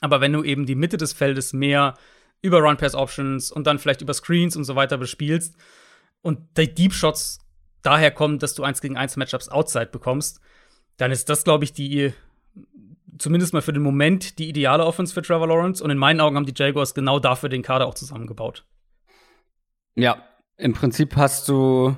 aber 0.01 0.21
wenn 0.21 0.33
du 0.33 0.43
eben 0.43 0.65
die 0.65 0.75
Mitte 0.75 0.97
des 0.97 1.13
Feldes 1.13 1.53
mehr 1.53 1.95
über 2.41 2.59
Run 2.59 2.77
Pass 2.77 2.93
Options 2.93 3.51
und 3.51 3.65
dann 3.65 3.79
vielleicht 3.79 4.01
über 4.01 4.13
Screens 4.13 4.55
und 4.55 4.63
so 4.63 4.75
weiter 4.75 4.97
bespielst 4.97 5.55
und 6.21 6.39
die 6.57 6.73
Deep 6.73 6.93
Shots 6.93 7.39
daher 7.81 8.11
kommen, 8.11 8.37
dass 8.37 8.53
du 8.53 8.63
1 8.63 8.81
gegen 8.81 8.97
1 8.97 9.17
Matchups 9.17 9.49
outside 9.49 9.87
bekommst, 9.87 10.39
dann 10.97 11.11
ist 11.11 11.29
das, 11.29 11.43
glaube 11.43 11.63
ich, 11.63 11.73
die 11.73 12.13
zumindest 13.17 13.53
mal 13.53 13.61
für 13.61 13.73
den 13.73 13.83
Moment 13.83 14.39
die 14.39 14.49
ideale 14.49 14.85
Offense 14.85 15.13
für 15.13 15.21
Trevor 15.21 15.47
Lawrence. 15.47 15.83
Und 15.83 15.89
in 15.89 15.97
meinen 15.97 16.21
Augen 16.21 16.35
haben 16.35 16.45
die 16.45 16.53
Jaguars 16.55 16.93
genau 16.93 17.19
dafür 17.19 17.49
den 17.49 17.63
Kader 17.63 17.87
auch 17.87 17.95
zusammengebaut. 17.95 18.65
Ja, 19.95 20.23
im 20.57 20.73
Prinzip 20.73 21.15
hast 21.15 21.49
du 21.49 21.95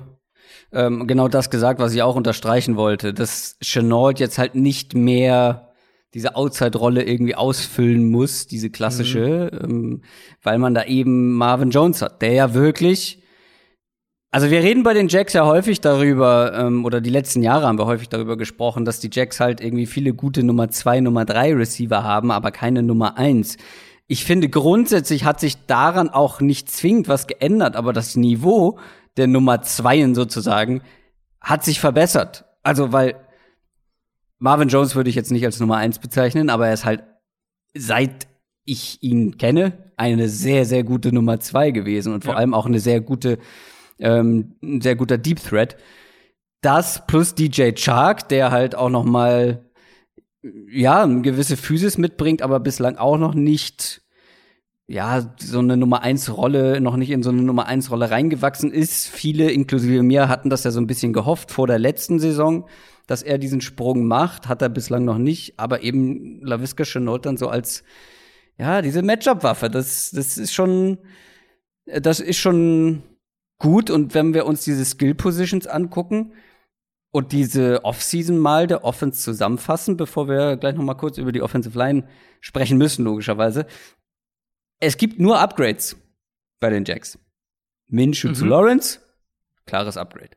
ähm, 0.72 1.06
genau 1.06 1.28
das 1.28 1.50
gesagt, 1.50 1.80
was 1.80 1.94
ich 1.94 2.02
auch 2.02 2.16
unterstreichen 2.16 2.76
wollte, 2.76 3.12
dass 3.14 3.56
Chenault 3.62 4.18
jetzt 4.20 4.38
halt 4.38 4.54
nicht 4.54 4.94
mehr 4.94 5.72
diese 6.14 6.34
Outside-Rolle 6.34 7.04
irgendwie 7.04 7.36
ausfüllen 7.36 8.10
muss, 8.10 8.46
diese 8.46 8.70
klassische, 8.70 9.50
mhm. 9.52 9.70
ähm, 9.70 10.02
weil 10.42 10.58
man 10.58 10.74
da 10.74 10.84
eben 10.84 11.34
Marvin 11.34 11.70
Jones 11.70 12.02
hat, 12.02 12.22
der 12.22 12.32
ja 12.32 12.54
wirklich 12.54 13.20
also 14.32 14.48
wir 14.50 14.60
reden 14.60 14.84
bei 14.84 14.94
den 14.94 15.08
Jacks 15.08 15.32
ja 15.32 15.44
häufig 15.44 15.80
darüber, 15.80 16.52
ähm, 16.54 16.84
oder 16.84 17.00
die 17.00 17.10
letzten 17.10 17.42
Jahre 17.42 17.66
haben 17.66 17.78
wir 17.78 17.86
häufig 17.86 18.08
darüber 18.08 18.36
gesprochen, 18.36 18.84
dass 18.84 19.00
die 19.00 19.10
Jacks 19.12 19.40
halt 19.40 19.60
irgendwie 19.60 19.86
viele 19.86 20.14
gute 20.14 20.44
Nummer 20.44 20.68
zwei, 20.70 21.00
Nummer 21.00 21.24
drei 21.24 21.52
Receiver 21.52 22.04
haben, 22.04 22.30
aber 22.30 22.52
keine 22.52 22.84
Nummer 22.84 23.18
eins. 23.18 23.56
Ich 24.06 24.24
finde, 24.24 24.48
grundsätzlich 24.48 25.24
hat 25.24 25.40
sich 25.40 25.66
daran 25.66 26.10
auch 26.10 26.40
nicht 26.40 26.70
zwingend 26.70 27.08
was 27.08 27.26
geändert, 27.26 27.74
aber 27.74 27.92
das 27.92 28.14
Niveau 28.14 28.78
der 29.16 29.26
Nummer 29.26 29.62
zweien 29.62 30.14
sozusagen 30.14 30.82
hat 31.40 31.64
sich 31.64 31.80
verbessert. 31.80 32.44
Also, 32.62 32.92
weil 32.92 33.16
Marvin 34.38 34.68
Jones 34.68 34.94
würde 34.94 35.10
ich 35.10 35.16
jetzt 35.16 35.30
nicht 35.30 35.44
als 35.44 35.60
Nummer 35.60 35.76
eins 35.76 35.98
bezeichnen, 35.98 36.50
aber 36.50 36.68
er 36.68 36.74
ist 36.74 36.84
halt 36.84 37.04
seit 37.74 38.28
ich 38.64 39.02
ihn 39.02 39.38
kenne 39.38 39.92
eine 39.96 40.28
sehr, 40.28 40.64
sehr 40.64 40.84
gute 40.84 41.12
Nummer 41.12 41.40
zwei 41.40 41.70
gewesen 41.70 42.12
und 42.14 42.24
vor 42.24 42.34
ja. 42.34 42.38
allem 42.38 42.54
auch 42.54 42.66
eine 42.66 42.80
sehr 42.80 43.00
gute 43.00 43.38
ähm, 43.98 44.56
ein 44.62 44.80
sehr 44.80 44.96
guter 44.96 45.18
Deep 45.18 45.42
Threat. 45.42 45.76
Das 46.62 47.06
plus 47.06 47.34
DJ 47.34 47.72
Chark, 47.72 48.28
der 48.28 48.50
halt 48.50 48.74
auch 48.74 48.90
noch 48.90 49.04
mal 49.04 49.70
ja, 50.42 51.02
eine 51.02 51.20
gewisse 51.20 51.56
Physis 51.56 51.98
mitbringt, 51.98 52.42
aber 52.42 52.60
bislang 52.60 52.96
auch 52.96 53.18
noch 53.18 53.34
nicht 53.34 54.02
ja, 54.90 55.32
so 55.38 55.60
eine 55.60 55.76
Nummer 55.76 56.02
eins 56.02 56.36
Rolle, 56.36 56.80
noch 56.80 56.96
nicht 56.96 57.10
in 57.10 57.22
so 57.22 57.30
eine 57.30 57.42
Nummer 57.42 57.66
eins 57.66 57.92
Rolle 57.92 58.10
reingewachsen 58.10 58.72
ist. 58.72 59.06
Viele, 59.06 59.48
inklusive 59.48 60.02
mir, 60.02 60.28
hatten 60.28 60.50
das 60.50 60.64
ja 60.64 60.72
so 60.72 60.80
ein 60.80 60.88
bisschen 60.88 61.12
gehofft 61.12 61.52
vor 61.52 61.68
der 61.68 61.78
letzten 61.78 62.18
Saison, 62.18 62.66
dass 63.06 63.22
er 63.22 63.38
diesen 63.38 63.60
Sprung 63.60 64.08
macht. 64.08 64.48
Hat 64.48 64.62
er 64.62 64.68
bislang 64.68 65.04
noch 65.04 65.18
nicht, 65.18 65.60
aber 65.60 65.84
eben 65.84 66.40
LaVisca 66.42 66.82
Chenault 66.82 67.24
dann 67.24 67.36
so 67.36 67.46
als, 67.46 67.84
ja, 68.58 68.82
diese 68.82 69.02
Matchup-Waffe. 69.02 69.70
Das, 69.70 70.10
das 70.10 70.36
ist 70.36 70.52
schon, 70.52 70.98
das 71.86 72.18
ist 72.18 72.38
schon 72.38 73.04
gut. 73.58 73.90
Und 73.90 74.14
wenn 74.14 74.34
wir 74.34 74.44
uns 74.44 74.64
diese 74.64 74.84
Skill 74.84 75.14
Positions 75.14 75.68
angucken 75.68 76.32
und 77.12 77.30
diese 77.30 77.84
Offseason 77.84 78.38
mal 78.38 78.66
der 78.66 78.82
Offense 78.82 79.22
zusammenfassen, 79.22 79.96
bevor 79.96 80.28
wir 80.28 80.56
gleich 80.56 80.74
noch 80.74 80.82
mal 80.82 80.94
kurz 80.94 81.16
über 81.16 81.30
die 81.30 81.42
Offensive 81.42 81.78
Line 81.78 82.08
sprechen 82.40 82.76
müssen, 82.76 83.04
logischerweise. 83.04 83.66
Es 84.80 84.96
gibt 84.96 85.20
nur 85.20 85.38
Upgrades 85.38 85.96
bei 86.58 86.70
den 86.70 86.84
Jacks. 86.84 87.18
Minshew 87.86 88.28
mhm. 88.28 88.34
zu 88.34 88.46
Lawrence, 88.46 89.00
klares 89.66 89.96
Upgrade. 89.96 90.30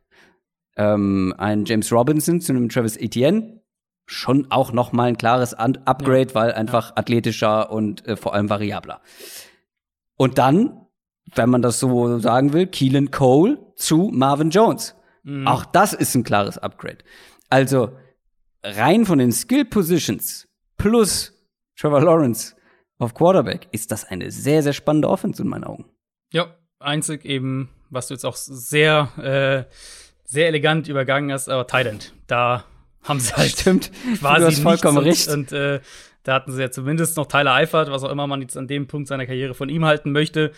Ähm, 0.76 1.34
ein 1.38 1.66
James 1.66 1.92
Robinson 1.92 2.42
zu 2.42 2.52
einem 2.52 2.70
Travis 2.70 2.98
Etienne, 2.98 3.62
schon 4.06 4.52
auch 4.52 4.74
noch 4.74 4.92
mal 4.92 5.06
ein 5.06 5.18
klares 5.18 5.54
Upgrade, 5.54 6.30
ja. 6.30 6.36
weil 6.36 6.52
einfach 6.54 6.90
ja. 6.90 6.98
athletischer 6.98 7.72
und 7.72 8.06
äh, 8.06 8.16
vor 8.16 8.34
allem 8.34 8.50
variabler. 8.50 9.02
Und 10.16 10.38
dann 10.38 10.84
wenn 11.36 11.50
man 11.50 11.62
das 11.62 11.80
so 11.80 12.20
sagen 12.20 12.54
will, 12.54 12.68
Keelan 12.68 13.12
Cole 13.12 13.58
zu 13.76 14.12
Marvin 14.14 14.50
Jones. 14.50 14.96
Mhm. 15.24 15.48
Auch 15.48 15.66
das 15.66 15.94
ist 15.94 16.16
ein 16.16 16.24
klares 16.24 16.58
Upgrade. 16.58 17.00
Also 17.50 17.98
rein 18.64 19.06
von 19.06 19.20
den 19.20 19.32
Skill 19.32 19.66
Positions 19.66 20.48
plus 20.78 21.34
Trevor 21.78 22.02
Lawrence 22.02 22.56
auf 23.04 23.14
Quarterback 23.14 23.68
ist 23.72 23.92
das 23.92 24.06
eine 24.06 24.32
sehr, 24.32 24.64
sehr 24.64 24.74
spannende 24.74 25.10
Offense 25.10 25.42
in 25.42 25.50
meinen 25.50 25.64
Augen. 25.64 25.86
Ja, 26.32 26.56
einzig 26.80 27.26
eben, 27.26 27.70
was 27.90 28.08
du 28.08 28.14
jetzt 28.14 28.26
auch 28.26 28.36
sehr 28.36 29.68
äh, 29.68 29.72
sehr 30.34 30.48
elegant 30.48 30.88
übergangen 30.88 31.32
hast, 31.32 31.48
aber 31.48 31.68
Thailand, 31.68 32.14
da 32.28 32.66
haben 33.04 33.20
sie 33.20 33.34
halt 33.38 33.52
Stimmt. 33.52 33.92
quasi 34.20 34.42
du 34.42 34.48
hast 34.48 34.60
vollkommen 34.60 35.04
nichts 35.04 35.28
recht. 35.28 35.38
Und, 35.38 35.54
und 35.54 35.58
äh, 35.58 35.80
da 36.24 36.34
hatten 36.34 36.52
sie 36.52 36.62
ja 36.62 36.72
zumindest 36.72 37.18
noch 37.18 37.28
Tyler 37.28 37.54
Eifert, 37.54 37.92
was 37.92 38.04
auch 38.04 38.10
immer 38.10 38.28
man 38.28 38.42
jetzt 38.42 38.58
an 38.58 38.68
dem 38.68 38.88
Punkt 38.88 39.08
seiner 39.08 39.26
Karriere 39.26 39.54
von 39.54 39.70
ihm 39.70 39.86
halten 39.86 40.12
möchte. 40.12 40.52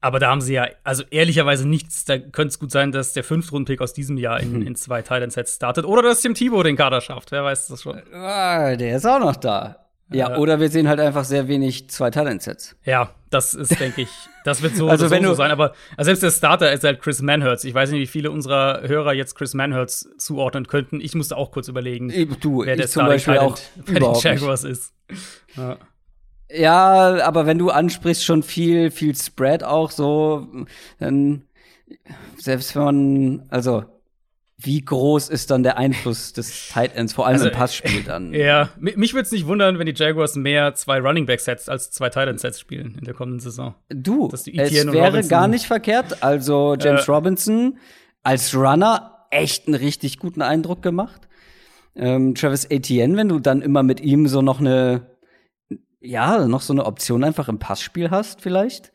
Aber 0.00 0.18
da 0.18 0.28
haben 0.28 0.42
sie 0.42 0.54
ja, 0.54 0.68
also 0.82 1.02
ehrlicherweise 1.10 1.66
nichts. 1.66 2.04
Da 2.04 2.18
könnte 2.18 2.48
es 2.48 2.58
gut 2.58 2.70
sein, 2.70 2.92
dass 2.92 3.14
der 3.14 3.24
Fünftrunden-Pick 3.24 3.80
aus 3.80 3.94
diesem 3.94 4.18
Jahr 4.18 4.38
in, 4.38 4.60
in 4.60 4.76
zwei 4.76 5.00
Thailand-Sets 5.00 5.54
startet. 5.54 5.86
Oder 5.86 6.02
dass 6.02 6.20
Tim 6.20 6.34
Thibaut 6.34 6.66
den 6.66 6.76
Kader 6.76 7.00
schafft. 7.00 7.32
Wer 7.32 7.42
weiß 7.42 7.68
das 7.68 7.82
schon. 7.82 8.02
Ah, 8.12 8.76
der 8.76 8.96
ist 8.96 9.06
auch 9.06 9.18
noch 9.20 9.36
da. 9.36 9.83
Ja, 10.12 10.30
Ja. 10.30 10.36
oder 10.38 10.60
wir 10.60 10.68
sehen 10.68 10.86
halt 10.88 11.00
einfach 11.00 11.24
sehr 11.24 11.48
wenig 11.48 11.88
zwei 11.88 12.10
Talent-Sets. 12.10 12.76
Ja, 12.84 13.10
das 13.30 13.54
ist, 13.54 13.80
denke 13.80 14.02
ich, 14.02 14.08
das 14.44 14.60
wird 14.62 14.76
so, 14.76 14.88
Also 14.90 15.10
wenn 15.10 15.22
du- 15.22 15.30
so 15.30 15.34
sein. 15.34 15.50
Aber 15.50 15.72
also 15.96 16.08
selbst 16.08 16.22
der 16.22 16.30
Starter 16.30 16.72
ist 16.72 16.84
halt 16.84 17.00
Chris 17.00 17.22
Manhurts. 17.22 17.64
Ich 17.64 17.72
weiß 17.74 17.90
nicht, 17.90 18.00
wie 18.00 18.06
viele 18.06 18.30
unserer 18.30 18.82
Hörer 18.86 19.14
jetzt 19.14 19.34
Chris 19.34 19.54
Manhurts 19.54 20.08
zuordnen 20.18 20.66
könnten. 20.66 21.00
Ich 21.00 21.14
musste 21.14 21.36
auch 21.36 21.50
kurz 21.50 21.68
überlegen, 21.68 22.10
Du, 22.40 22.64
wer 22.64 22.76
der 22.76 22.86
Talent 22.88 23.24
bei 23.86 23.94
den. 23.98 24.14
Jaguars 24.20 24.64
ist. 24.64 24.92
Ja. 25.56 25.78
Ja, 26.50 27.24
aber 27.24 27.46
wenn 27.46 27.58
du 27.58 27.70
ansprichst, 27.70 28.22
schon 28.24 28.42
viel, 28.42 28.90
viel 28.90 29.16
Spread 29.16 29.64
auch 29.64 29.90
so, 29.90 30.46
dann 31.00 31.42
selbst 32.36 32.76
wenn 32.76 32.84
man, 32.84 33.42
also 33.48 33.84
wie 34.64 34.80
groß 34.84 35.28
ist 35.28 35.50
dann 35.50 35.62
der 35.62 35.76
Einfluss 35.78 36.32
des 36.32 36.68
Tight 36.68 36.94
Ends, 36.96 37.12
vor 37.12 37.26
allem 37.26 37.34
Also, 37.34 37.48
im 37.48 37.52
Passspiel 37.54 38.02
dann? 38.02 38.32
Ja, 38.34 38.70
mi- 38.78 38.94
mich 38.96 39.12
würde 39.14 39.26
es 39.26 39.32
nicht 39.32 39.46
wundern, 39.46 39.78
wenn 39.78 39.86
die 39.86 39.94
Jaguars 39.94 40.34
mehr 40.36 40.74
zwei 40.74 40.98
Running 41.00 41.26
Back 41.26 41.40
Sets 41.40 41.68
als 41.68 41.90
zwei 41.90 42.08
Tight 42.10 42.28
End 42.28 42.40
Sets 42.40 42.58
spielen 42.60 42.96
in 42.98 43.04
der 43.04 43.14
kommenden 43.14 43.40
Saison. 43.40 43.74
Du, 43.88 44.28
es 44.32 44.46
Etienne 44.46 44.90
und 44.90 44.96
wäre 44.96 45.06
Robinson- 45.08 45.28
gar 45.30 45.48
nicht 45.48 45.66
verkehrt. 45.66 46.22
Also 46.22 46.76
James 46.80 47.06
Äh. 47.06 47.10
Robinson 47.12 47.78
als 48.22 48.54
Runner 48.54 49.26
echt 49.30 49.66
einen 49.66 49.74
richtig 49.76 50.18
guten 50.18 50.42
Eindruck 50.42 50.80
gemacht. 50.82 51.28
Ähm, 51.96 52.34
Travis 52.34 52.64
Etienne, 52.64 53.16
wenn 53.16 53.28
du 53.28 53.38
dann 53.38 53.62
immer 53.62 53.82
mit 53.82 54.00
ihm 54.00 54.26
so 54.28 54.42
noch 54.42 54.60
eine, 54.60 55.06
ja, 56.00 56.46
noch 56.46 56.60
so 56.60 56.72
eine 56.72 56.86
Option 56.86 57.22
einfach 57.22 57.48
im 57.48 57.58
Passspiel 57.58 58.10
hast, 58.10 58.40
vielleicht. 58.40 58.92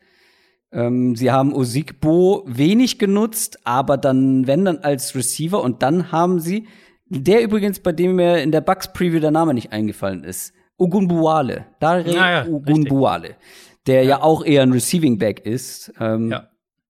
Ähm, 0.72 1.16
sie 1.16 1.30
haben 1.30 1.52
Osigbo 1.52 2.44
wenig 2.46 2.98
genutzt, 2.98 3.58
aber 3.64 3.96
dann, 3.96 4.46
wenn 4.46 4.64
dann 4.64 4.78
als 4.78 5.14
Receiver 5.14 5.62
und 5.62 5.82
dann 5.82 6.12
haben 6.12 6.38
sie, 6.40 6.68
der 7.08 7.42
übrigens, 7.42 7.80
bei 7.80 7.92
dem 7.92 8.16
mir 8.16 8.42
in 8.42 8.52
der 8.52 8.60
Bucks 8.60 8.92
Preview 8.92 9.18
der 9.18 9.32
Name 9.32 9.52
nicht 9.54 9.72
eingefallen 9.72 10.22
ist, 10.22 10.52
Ugunbuale. 10.78 11.66
Dare 11.80 12.04
Ah 12.18 12.30
ja, 12.30 12.46
Ugunbuale. 12.46 13.36
Der 13.86 14.04
ja. 14.04 14.22
auch 14.22 14.44
eher 14.44 14.62
ein 14.62 14.72
Receiving 14.72 15.18
Back 15.18 15.44
ist. 15.44 15.92
Ähm, 16.00 16.30
Ja. 16.30 16.48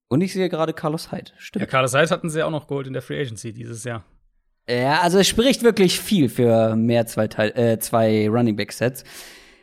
Und 0.08 0.22
ich 0.22 0.32
sehe 0.32 0.48
gerade 0.48 0.72
Carlos 0.72 1.12
Hyde. 1.12 1.30
Ja, 1.30 1.34
Stimmt. 1.38 1.68
Carlos 1.68 1.94
Hyde 1.94 2.10
hatten 2.10 2.30
sie 2.30 2.42
auch 2.42 2.50
noch 2.50 2.66
geholt 2.66 2.88
in 2.88 2.92
der 2.92 3.02
Free 3.02 3.20
Agency 3.20 3.52
dieses 3.52 3.84
Jahr. 3.84 4.04
Ja, 4.68 5.00
also 5.00 5.18
es 5.18 5.28
spricht 5.28 5.62
wirklich 5.62 6.00
viel 6.00 6.28
für 6.28 6.76
mehr 6.76 7.06
zwei, 7.06 7.28
Teil, 7.28 7.50
äh, 7.56 7.78
zwei 7.78 8.28
Running 8.28 8.56
Back 8.56 8.72
Sets. 8.72 9.04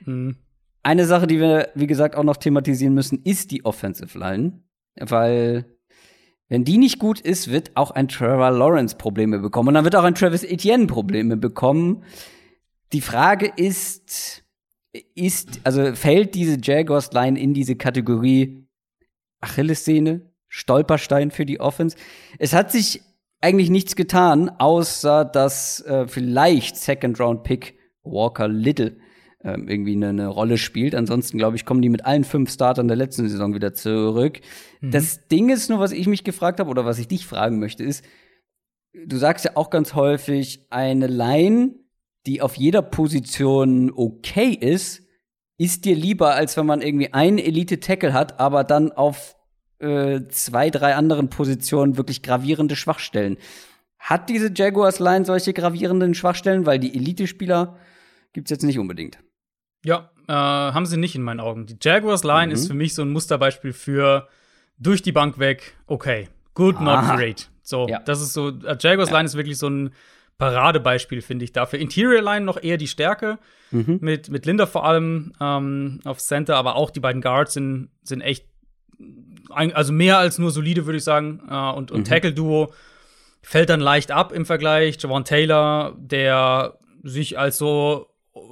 Hm. 0.05 0.37
Eine 0.87 1.05
Sache, 1.05 1.27
die 1.27 1.41
wir, 1.41 1.69
wie 1.75 1.85
gesagt, 1.85 2.15
auch 2.15 2.23
noch 2.23 2.37
thematisieren 2.37 2.93
müssen, 2.93 3.21
ist 3.25 3.51
die 3.51 3.65
Offensive 3.65 4.17
Line. 4.17 4.63
Weil, 4.97 5.65
wenn 6.47 6.63
die 6.63 6.77
nicht 6.77 6.97
gut 6.97 7.19
ist, 7.19 7.51
wird 7.51 7.71
auch 7.75 7.91
ein 7.91 8.07
Trevor 8.07 8.51
Lawrence 8.51 8.95
Probleme 8.95 9.39
bekommen. 9.39 9.67
Und 9.67 9.73
dann 9.73 9.83
wird 9.83 9.97
auch 9.97 10.05
ein 10.05 10.15
Travis 10.15 10.45
Etienne 10.45 10.87
Probleme 10.87 11.35
bekommen. 11.35 12.05
Die 12.93 13.01
Frage 13.01 13.51
ist, 13.57 14.45
ist, 15.13 15.59
also 15.65 15.93
fällt 15.93 16.35
diese 16.35 16.57
Jaguars 16.61 17.11
Line 17.11 17.37
in 17.37 17.53
diese 17.53 17.75
Kategorie 17.75 18.65
Achillessehne, 19.41 20.31
Stolperstein 20.47 21.31
für 21.31 21.45
die 21.45 21.59
Offense? 21.59 21.97
Es 22.39 22.53
hat 22.53 22.71
sich 22.71 23.01
eigentlich 23.41 23.69
nichts 23.69 23.97
getan, 23.97 24.49
außer 24.57 25.25
dass 25.25 25.81
äh, 25.81 26.07
vielleicht 26.07 26.77
Second 26.77 27.19
Round 27.19 27.43
Pick 27.43 27.77
Walker 28.03 28.47
Little 28.47 28.95
ähm, 29.43 29.67
irgendwie 29.67 29.93
eine, 29.93 30.09
eine 30.09 30.27
Rolle 30.27 30.57
spielt. 30.57 30.95
Ansonsten, 30.95 31.37
glaube 31.37 31.55
ich, 31.55 31.65
kommen 31.65 31.81
die 31.81 31.89
mit 31.89 32.05
allen 32.05 32.23
fünf 32.23 32.51
Startern 32.51 32.87
der 32.87 32.97
letzten 32.97 33.27
Saison 33.29 33.53
wieder 33.53 33.73
zurück. 33.73 34.39
Das 34.81 35.27
Ding 35.27 35.49
ist 35.49 35.69
nur, 35.69 35.79
was 35.79 35.91
ich 35.91 36.07
mich 36.07 36.23
gefragt 36.23 36.59
habe 36.59 36.69
oder 36.69 36.85
was 36.85 36.99
ich 36.99 37.07
dich 37.07 37.25
fragen 37.25 37.59
möchte, 37.59 37.83
ist, 37.83 38.03
du 38.93 39.17
sagst 39.17 39.45
ja 39.45 39.51
auch 39.55 39.69
ganz 39.69 39.93
häufig, 39.93 40.65
eine 40.69 41.07
Line, 41.07 41.75
die 42.25 42.41
auf 42.41 42.55
jeder 42.55 42.81
Position 42.81 43.91
okay 43.95 44.49
ist, 44.49 45.03
ist 45.57 45.85
dir 45.85 45.95
lieber, 45.95 46.35
als 46.35 46.57
wenn 46.57 46.65
man 46.65 46.81
irgendwie 46.81 47.13
einen 47.13 47.39
Elite-Tackle 47.39 48.13
hat, 48.13 48.39
aber 48.39 48.63
dann 48.63 48.91
auf 48.91 49.35
äh, 49.79 50.21
zwei, 50.29 50.69
drei 50.69 50.95
anderen 50.95 51.29
Positionen 51.29 51.97
wirklich 51.97 52.21
gravierende 52.21 52.75
Schwachstellen. 52.75 53.37
Hat 53.99 54.29
diese 54.29 54.51
Jaguars-Line 54.53 55.25
solche 55.25 55.53
gravierenden 55.53 56.13
Schwachstellen? 56.13 56.65
Weil 56.65 56.79
die 56.79 56.95
Elite-Spieler 56.95 57.77
gibt's 58.33 58.51
jetzt 58.51 58.63
nicht 58.63 58.79
unbedingt. 58.79 59.19
Ja, 59.85 60.09
äh, 60.27 60.33
haben 60.33 60.85
sie 60.85 60.97
nicht 60.97 61.15
in 61.15 61.21
meinen 61.23 61.39
Augen. 61.39 61.65
Die 61.65 61.77
Jaguars 61.81 62.23
Line 62.23 62.47
Mhm. 62.47 62.51
ist 62.53 62.67
für 62.67 62.73
mich 62.73 62.93
so 62.93 63.01
ein 63.03 63.11
Musterbeispiel 63.11 63.73
für 63.73 64.27
durch 64.79 65.01
die 65.01 65.11
Bank 65.11 65.39
weg, 65.39 65.75
okay, 65.87 66.27
good, 66.53 66.79
not 66.81 66.97
Aha. 66.97 67.15
great. 67.15 67.49
So, 67.63 67.87
Ja. 67.87 67.99
das 67.99 68.21
ist 68.21 68.33
so, 68.33 68.49
äh, 68.49 68.77
Jaguars 68.79 69.11
Line 69.11 69.25
ist 69.25 69.35
wirklich 69.35 69.57
so 69.57 69.67
ein 69.69 69.91
Paradebeispiel, 70.37 71.21
finde 71.21 71.45
ich. 71.45 71.51
Dafür 71.51 71.79
Interior 71.79 72.21
Line 72.21 72.45
noch 72.45 72.61
eher 72.61 72.77
die 72.77 72.87
Stärke, 72.87 73.39
Mhm. 73.71 73.97
mit, 74.01 74.29
mit 74.29 74.45
Linda 74.45 74.65
vor 74.67 74.85
allem 74.85 75.33
ähm, 75.41 75.99
auf 76.05 76.19
Center, 76.19 76.55
aber 76.57 76.75
auch 76.75 76.89
die 76.91 76.99
beiden 76.99 77.21
Guards 77.21 77.53
sind, 77.53 77.89
sind 78.03 78.21
echt, 78.21 78.45
also 79.49 79.93
mehr 79.93 80.17
als 80.19 80.37
nur 80.37 80.51
solide, 80.51 80.85
würde 80.85 80.97
ich 80.97 81.03
sagen. 81.03 81.41
Äh, 81.49 81.53
und 81.71 81.91
und 81.91 82.01
Mhm. 82.01 82.03
Tackle-Duo 82.05 82.71
fällt 83.41 83.69
dann 83.69 83.79
leicht 83.79 84.11
ab 84.11 84.31
im 84.31 84.45
Vergleich. 84.45 84.97
Javon 85.01 85.23
Taylor, 85.25 85.95
der 85.97 86.77
sich 87.03 87.37
als 87.39 87.57
so, 87.57 88.07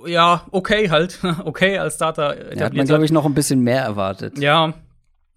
ja, 0.05 0.45
okay 0.51 0.89
halt, 0.89 1.19
okay 1.45 1.77
als 1.77 1.95
Starter 1.95 2.29
Da 2.29 2.31
hat 2.35 2.39
man, 2.39 2.51
etabliert 2.53 2.87
glaube 2.87 3.05
ich, 3.05 3.11
noch 3.11 3.25
ein 3.25 3.33
bisschen 3.33 3.61
mehr 3.61 3.81
erwartet. 3.83 4.37
ja, 4.39 4.73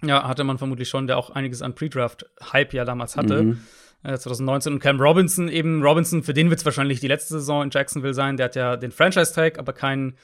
ja, 0.05 0.29
hatte 0.29 0.45
man 0.45 0.59
vermutlich 0.59 0.89
schon, 0.89 1.07
der 1.09 1.19
auch 1.19 1.31
einiges 1.31 1.61
an 1.61 1.75
Pre-Draft-Hype 1.75 2.73
ja 2.73 2.85
damals 2.85 3.17
hatte. 3.17 3.43
Mhm. 3.43 3.61
Äh, 4.05 4.17
2019 4.17 4.75
und 4.75 4.79
Cam 4.79 5.01
Robinson 5.01 5.49
eben. 5.49 5.83
Robinson, 5.83 6.23
für 6.23 6.33
den 6.35 6.51
wird 6.51 6.61
es 6.61 6.65
wahrscheinlich 6.65 7.01
die 7.01 7.09
letzte 7.09 7.35
Saison 7.35 7.65
in 7.65 7.71
Jacksonville 7.71 8.15
sein. 8.15 8.37
Der 8.37 8.45
hat 8.45 8.55
ja 8.55 8.77
den 8.77 8.93
Franchise-Tag, 8.93 9.59
aber 9.59 9.73
keinen 9.73 10.17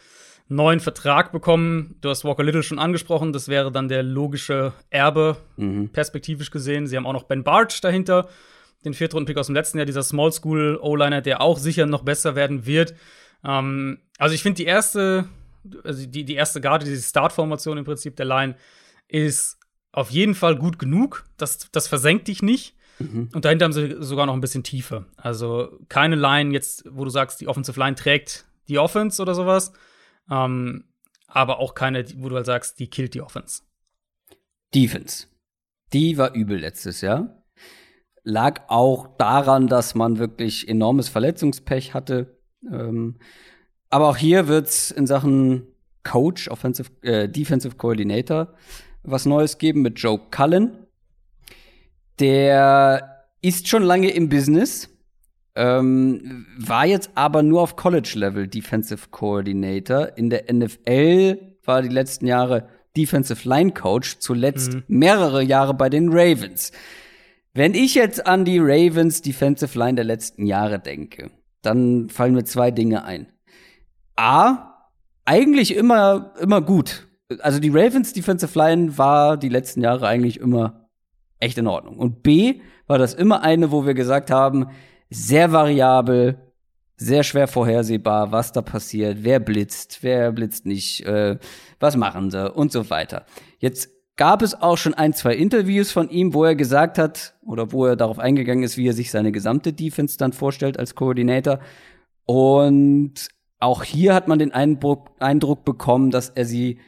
neuen 0.47 0.79
Vertrag 0.79 1.33
bekommen. 1.33 1.97
Du 2.03 2.09
hast 2.09 2.25
Walker 2.25 2.45
Little 2.45 2.63
schon 2.63 2.79
angesprochen. 2.79 3.33
Das 3.33 3.49
wäre 3.49 3.73
dann 3.73 3.89
der 3.89 4.05
logische 4.05 4.73
Erbe, 4.91 5.39
Mhm. 5.57 5.89
perspektivisch 5.89 6.53
gesehen. 6.53 6.87
Sie 6.87 6.97
haben 6.97 7.07
auch 7.07 7.13
noch 7.13 7.25
Ben 7.25 7.43
Barch 7.43 7.81
dahinter, 7.81 8.29
den 8.85 8.95
Viertrunden-Pick 8.95 9.39
aus 9.39 9.47
dem 9.47 9.57
letzten 9.57 9.79
Jahr, 9.79 9.87
dieser 9.87 10.05
Small 10.05 10.31
School 10.31 10.79
O-Liner, 10.81 11.21
der 11.21 11.41
auch 11.41 11.59
sicher 11.59 11.87
noch 11.87 12.03
besser 12.05 12.37
werden 12.37 12.65
wird. 12.67 12.95
Ähm, 13.45 13.99
also 14.19 14.35
ich 14.35 14.43
finde 14.43 14.57
die 14.57 14.67
erste, 14.67 15.29
also 15.83 16.07
die, 16.07 16.25
die 16.25 16.35
erste 16.35 16.61
Garde, 16.61 16.85
diese 16.85 17.03
Startformation 17.03 17.79
im 17.79 17.85
Prinzip 17.85 18.17
der 18.17 18.27
Line, 18.27 18.57
ist 19.09 19.59
auf 19.93 20.11
jeden 20.11 20.35
Fall 20.35 20.57
gut 20.57 20.79
genug. 20.79 21.25
Das, 21.37 21.71
das 21.71 21.89
versenkt 21.89 22.29
dich 22.29 22.43
nicht. 22.43 22.77
Mhm. 22.99 23.31
Und 23.33 23.45
dahinter 23.45 23.65
haben 23.65 23.73
sie 23.73 23.97
sogar 24.01 24.27
noch 24.27 24.35
ein 24.35 24.41
bisschen 24.41 24.63
Tiefe. 24.63 25.07
Also 25.17 25.79
keine 25.89 26.17
Line 26.17 26.53
jetzt, 26.53 26.85
wo 26.91 27.05
du 27.05 27.11
sagst, 27.11 27.41
die 27.41 27.49
Offensive 27.49 27.79
Line 27.79 27.97
trägt 27.97 28.47
die 28.69 28.79
Offense 28.79 29.21
oder 29.21 29.35
sowas. 29.35 29.73
Ähm, 30.31 30.85
aber 31.27 31.59
auch 31.59 31.75
keine, 31.75 32.05
wo 32.17 32.29
du 32.29 32.37
halt 32.37 32.47
sagst, 32.47 32.79
die 32.79 32.89
killt 32.89 33.15
die 33.15 33.21
Offense. 33.21 33.63
Defense. 34.75 35.27
Die 35.93 36.17
war 36.17 36.35
übel 36.35 36.59
letztes 36.59 37.01
Jahr. 37.01 37.43
Lag 38.23 38.63
auch 38.69 39.17
daran, 39.19 39.67
dass 39.67 39.95
man 39.95 40.19
wirklich 40.19 40.69
enormes 40.69 41.09
Verletzungspech 41.09 41.93
hatte. 41.95 42.41
Ähm, 42.63 43.19
aber 43.95 44.09
auch 44.09 44.17
hier 44.17 44.49
wird's 44.49 44.91
in 44.91 45.07
Sachen 45.07 45.69
Coach, 46.03 46.49
Offensive, 46.49 46.91
äh, 47.03 47.29
Defensive 47.29 47.77
Coordinator, 47.77 48.53
was 49.05 49.25
Neues 49.25 49.59
geben 49.59 49.83
mit 49.83 50.01
Joe 50.01 50.21
Cullen. 50.33 50.73
Der 52.19 53.25
ist 53.41 53.69
schon 53.69 53.85
lange 53.85 54.11
im 54.11 54.29
Business, 54.29 54.91
ähm, 55.55 56.45
war 56.59 56.87
jetzt 56.87 57.11
aber 57.15 57.45
nur 57.45 57.63
auf 57.63 57.77
College-Level 57.77 58.49
Defensive 58.49 59.11
Coordinator. 59.13 60.19
In 60.19 60.29
der 60.29 60.53
NFL 60.53 61.55
war 61.65 61.81
die 61.81 61.89
letzten 61.89 62.27
Jahre 62.27 62.69
Defensive 62.97 63.49
Line 63.49 63.75
Coach, 63.75 64.19
zuletzt 64.19 64.77
mehrere 64.89 65.41
Jahre 65.41 65.73
bei 65.73 65.89
den 65.89 66.09
Ravens. 66.09 66.73
Wenn 67.53 67.75
ich 67.75 67.95
jetzt 67.95 68.27
an 68.27 68.45
die 68.45 68.59
Ravens 68.59 69.23
Defensive 69.23 69.79
Line 69.79 69.95
der 69.95 70.05
letzten 70.05 70.47
Jahre 70.47 70.81
denke, 70.81 71.31
dann 71.63 72.11
fallen 72.11 72.35
mir 72.35 72.43
zwei 72.43 72.73
Dinge 72.73 73.05
ein. 73.05 73.29
A, 74.17 74.89
eigentlich 75.25 75.75
immer, 75.75 76.33
immer 76.41 76.61
gut. 76.61 77.09
Also 77.41 77.59
die 77.59 77.71
Ravens 77.71 78.13
Defensive 78.13 78.59
Line 78.59 78.97
war 78.99 79.37
die 79.37 79.49
letzten 79.49 79.81
Jahre 79.81 80.07
eigentlich 80.07 80.39
immer 80.39 80.89
echt 81.41 81.59
in 81.59 81.67
Ordnung. 81.67 81.99
Und 81.99 82.23
B, 82.23 82.61
war 82.87 82.99
das 82.99 83.15
immer 83.15 83.43
eine, 83.43 83.71
wo 83.71 83.87
wir 83.87 83.95
gesagt 83.95 84.31
haben, 84.31 84.69
sehr 85.11 85.53
variabel, 85.53 86.39
sehr 86.97 87.23
schwer 87.23 87.49
vorhersehbar, 87.49 88.31
was 88.33 88.53
da 88.53 88.63
passiert, 88.63 89.19
wer 89.23 89.41
blitzt, 89.41 89.99
wer 90.03 90.33
blitzt 90.33 90.67
nicht, 90.67 91.05
äh, 91.07 91.39
was 91.81 91.97
machen 91.97 92.31
sie 92.31 92.51
und 92.53 92.73
so 92.73 92.89
weiter. 92.91 93.25
Jetzt 93.59 93.91
gab 94.17 94.43
es 94.43 94.61
auch 94.61 94.77
schon 94.77 94.95
ein, 94.95 95.13
zwei 95.13 95.35
Interviews 95.35 95.91
von 95.91 96.09
ihm, 96.09 96.35
wo 96.35 96.45
er 96.45 96.55
gesagt 96.55 96.99
hat 96.99 97.35
oder 97.45 97.73
wo 97.73 97.87
er 97.87 97.97
darauf 97.97 98.19
eingegangen 98.19 98.63
ist, 98.63 98.77
wie 98.77 98.89
er 98.89 98.93
sich 98.93 99.11
seine 99.11 99.33
gesamte 99.33 99.73
Defense 99.73 100.19
dann 100.19 100.33
vorstellt 100.33 100.79
als 100.79 100.95
Koordinator. 100.95 101.59
Und 102.27 103.29
auch 103.61 103.83
hier 103.83 104.15
hat 104.15 104.29
man 104.29 104.39
den 104.39 104.53
Eindruck, 104.53 105.11
Eindruck 105.21 105.65
bekommen, 105.65 106.11
dass 106.11 106.31
er 106.31 106.45
sie 106.45 106.79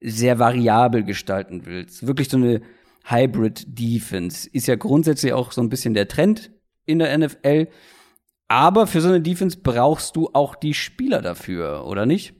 sehr 0.00 0.38
variabel 0.38 1.04
gestalten 1.04 1.66
will. 1.66 1.86
Wirklich 2.00 2.28
so 2.28 2.36
eine 2.36 2.62
Hybrid 3.04 3.64
Defense 3.66 4.48
ist 4.52 4.66
ja 4.66 4.76
grundsätzlich 4.76 5.32
auch 5.32 5.52
so 5.52 5.60
ein 5.60 5.68
bisschen 5.68 5.94
der 5.94 6.08
Trend 6.08 6.50
in 6.84 6.98
der 6.98 7.16
NFL. 7.16 7.68
Aber 8.48 8.86
für 8.86 9.00
so 9.00 9.08
eine 9.08 9.20
Defense 9.20 9.58
brauchst 9.62 10.16
du 10.16 10.30
auch 10.32 10.56
die 10.56 10.74
Spieler 10.74 11.22
dafür, 11.22 11.86
oder 11.86 12.06
nicht? 12.06 12.34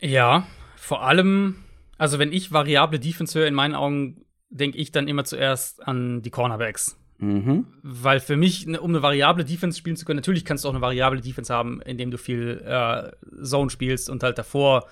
Ja, 0.00 0.46
vor 0.76 1.02
allem, 1.02 1.64
also 1.96 2.18
wenn 2.18 2.32
ich 2.32 2.52
variable 2.52 2.98
Defense 2.98 3.38
höre, 3.38 3.46
in 3.46 3.54
meinen 3.54 3.74
Augen 3.74 4.24
denke 4.50 4.78
ich 4.78 4.92
dann 4.92 5.08
immer 5.08 5.24
zuerst 5.24 5.86
an 5.86 6.22
die 6.22 6.30
Cornerbacks. 6.30 7.01
Mhm. 7.22 7.66
Weil 7.82 8.18
für 8.18 8.36
mich, 8.36 8.66
ne, 8.66 8.80
um 8.80 8.90
eine 8.90 9.00
variable 9.00 9.44
Defense 9.44 9.78
spielen 9.78 9.94
zu 9.94 10.04
können, 10.04 10.16
natürlich 10.16 10.44
kannst 10.44 10.64
du 10.64 10.68
auch 10.68 10.72
eine 10.72 10.80
variable 10.80 11.20
Defense 11.20 11.54
haben, 11.54 11.80
indem 11.82 12.10
du 12.10 12.18
viel 12.18 12.60
äh, 12.66 13.12
Zone 13.44 13.70
spielst 13.70 14.10
und 14.10 14.24
halt 14.24 14.38
davor 14.38 14.88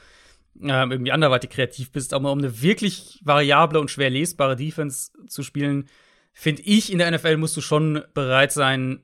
äh, 0.62 0.68
irgendwie 0.68 1.10
anderweitig 1.10 1.50
kreativ 1.50 1.90
bist. 1.90 2.14
Aber 2.14 2.30
um 2.30 2.38
eine 2.38 2.62
wirklich 2.62 3.20
variable 3.24 3.80
und 3.80 3.90
schwer 3.90 4.10
lesbare 4.10 4.54
Defense 4.54 5.10
zu 5.26 5.42
spielen, 5.42 5.88
finde 6.32 6.62
ich, 6.62 6.92
in 6.92 6.98
der 6.98 7.10
NFL 7.10 7.36
musst 7.36 7.56
du 7.56 7.60
schon 7.60 8.02
bereit 8.14 8.52
sein, 8.52 9.02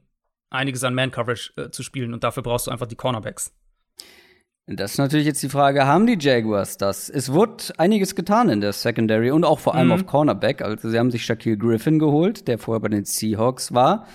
einiges 0.48 0.84
an 0.84 0.94
Man-Coverage 0.94 1.52
äh, 1.56 1.70
zu 1.70 1.82
spielen. 1.82 2.14
Und 2.14 2.22
dafür 2.22 2.44
brauchst 2.44 2.68
du 2.68 2.70
einfach 2.70 2.86
die 2.86 2.94
Cornerbacks. 2.94 3.52
Das 4.68 4.92
ist 4.92 4.98
natürlich 4.98 5.26
jetzt 5.26 5.42
die 5.44 5.48
Frage, 5.48 5.86
haben 5.86 6.08
die 6.08 6.18
Jaguars 6.18 6.76
das? 6.76 7.08
Es 7.08 7.32
wurde 7.32 7.62
einiges 7.78 8.16
getan 8.16 8.48
in 8.48 8.60
der 8.60 8.72
Secondary 8.72 9.30
und 9.30 9.44
auch 9.44 9.60
vor 9.60 9.76
allem 9.76 9.88
mhm. 9.88 9.92
auf 9.92 10.06
Cornerback. 10.06 10.60
Also 10.60 10.90
sie 10.90 10.98
haben 10.98 11.12
sich 11.12 11.24
Shaquille 11.24 11.56
Griffin 11.56 12.00
geholt, 12.00 12.48
der 12.48 12.58
vorher 12.58 12.80
bei 12.80 12.88
den 12.88 13.04
Seahawks 13.04 13.72
war. 13.72 14.06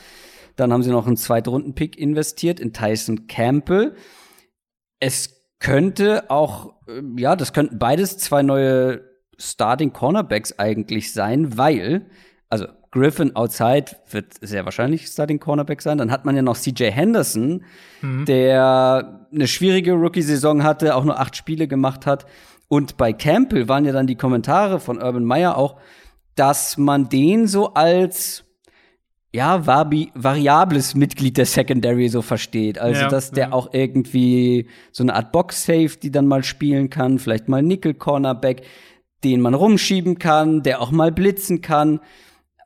Dann 0.58 0.74
haben 0.74 0.84
sie 0.84 0.91
noch 0.91 1.08
einen 1.08 1.16
Zweitrunden-Pick 1.16 1.97
investiert 1.97 2.60
in 2.60 2.74
Tyson 2.74 3.28
Campbell. 3.28 3.95
Es 4.99 5.41
könnte 5.60 6.30
auch, 6.30 6.74
äh, 6.88 7.02
ja, 7.18 7.38
das 7.38 7.54
könnten 7.54 7.80
beides 7.80 8.18
zwei 8.18 8.43
neue 8.43 9.10
Starting 9.38 9.93
Cornerbacks 9.93 10.60
eigentlich 10.60 11.14
sein, 11.14 11.58
weil, 11.58 12.08
also 12.49 12.68
Griffin 12.91 13.35
outside 13.37 13.85
wird 14.09 14.33
sehr 14.41 14.65
wahrscheinlich 14.65 15.07
Starting 15.07 15.39
Cornerback 15.39 15.81
sein. 15.81 15.97
Dann 15.97 16.11
hat 16.11 16.25
man 16.25 16.35
ja 16.35 16.41
noch 16.41 16.57
CJ 16.57 16.91
Henderson, 16.91 17.63
mhm. 18.01 18.25
der 18.25 19.27
eine 19.33 19.47
schwierige 19.47 19.93
Rookie-Saison 19.93 20.63
hatte, 20.63 20.95
auch 20.95 21.05
nur 21.05 21.19
acht 21.19 21.37
Spiele 21.37 21.67
gemacht 21.69 22.05
hat. 22.05 22.25
Und 22.67 22.97
bei 22.97 23.13
Campbell 23.13 23.69
waren 23.69 23.85
ja 23.85 23.93
dann 23.93 24.07
die 24.07 24.15
Kommentare 24.15 24.79
von 24.79 25.01
Urban 25.01 25.23
Meyer 25.23 25.57
auch, 25.57 25.77
dass 26.35 26.77
man 26.77 27.07
den 27.07 27.47
so 27.47 27.73
als 27.73 28.43
ja, 29.33 29.65
vari 29.65 30.11
variables 30.13 30.93
Mitglied 30.93 31.37
der 31.37 31.45
Secondary 31.45 32.09
so 32.09 32.21
versteht. 32.21 32.77
Also, 32.77 33.03
ja, 33.03 33.07
dass 33.07 33.31
der 33.31 33.47
ja. 33.47 33.51
auch 33.53 33.73
irgendwie 33.73 34.67
so 34.91 35.03
eine 35.03 35.15
Art 35.15 35.31
Box-Safety 35.31 36.11
dann 36.11 36.27
mal 36.27 36.43
spielen 36.43 36.89
kann, 36.89 37.19
vielleicht 37.19 37.47
mal 37.47 37.61
Nickel-Cornerback, 37.61 38.63
den 39.23 39.39
man 39.39 39.53
rumschieben 39.53 40.19
kann, 40.19 40.63
der 40.63 40.81
auch 40.81 40.91
mal 40.91 41.13
blitzen 41.13 41.61
kann 41.61 42.01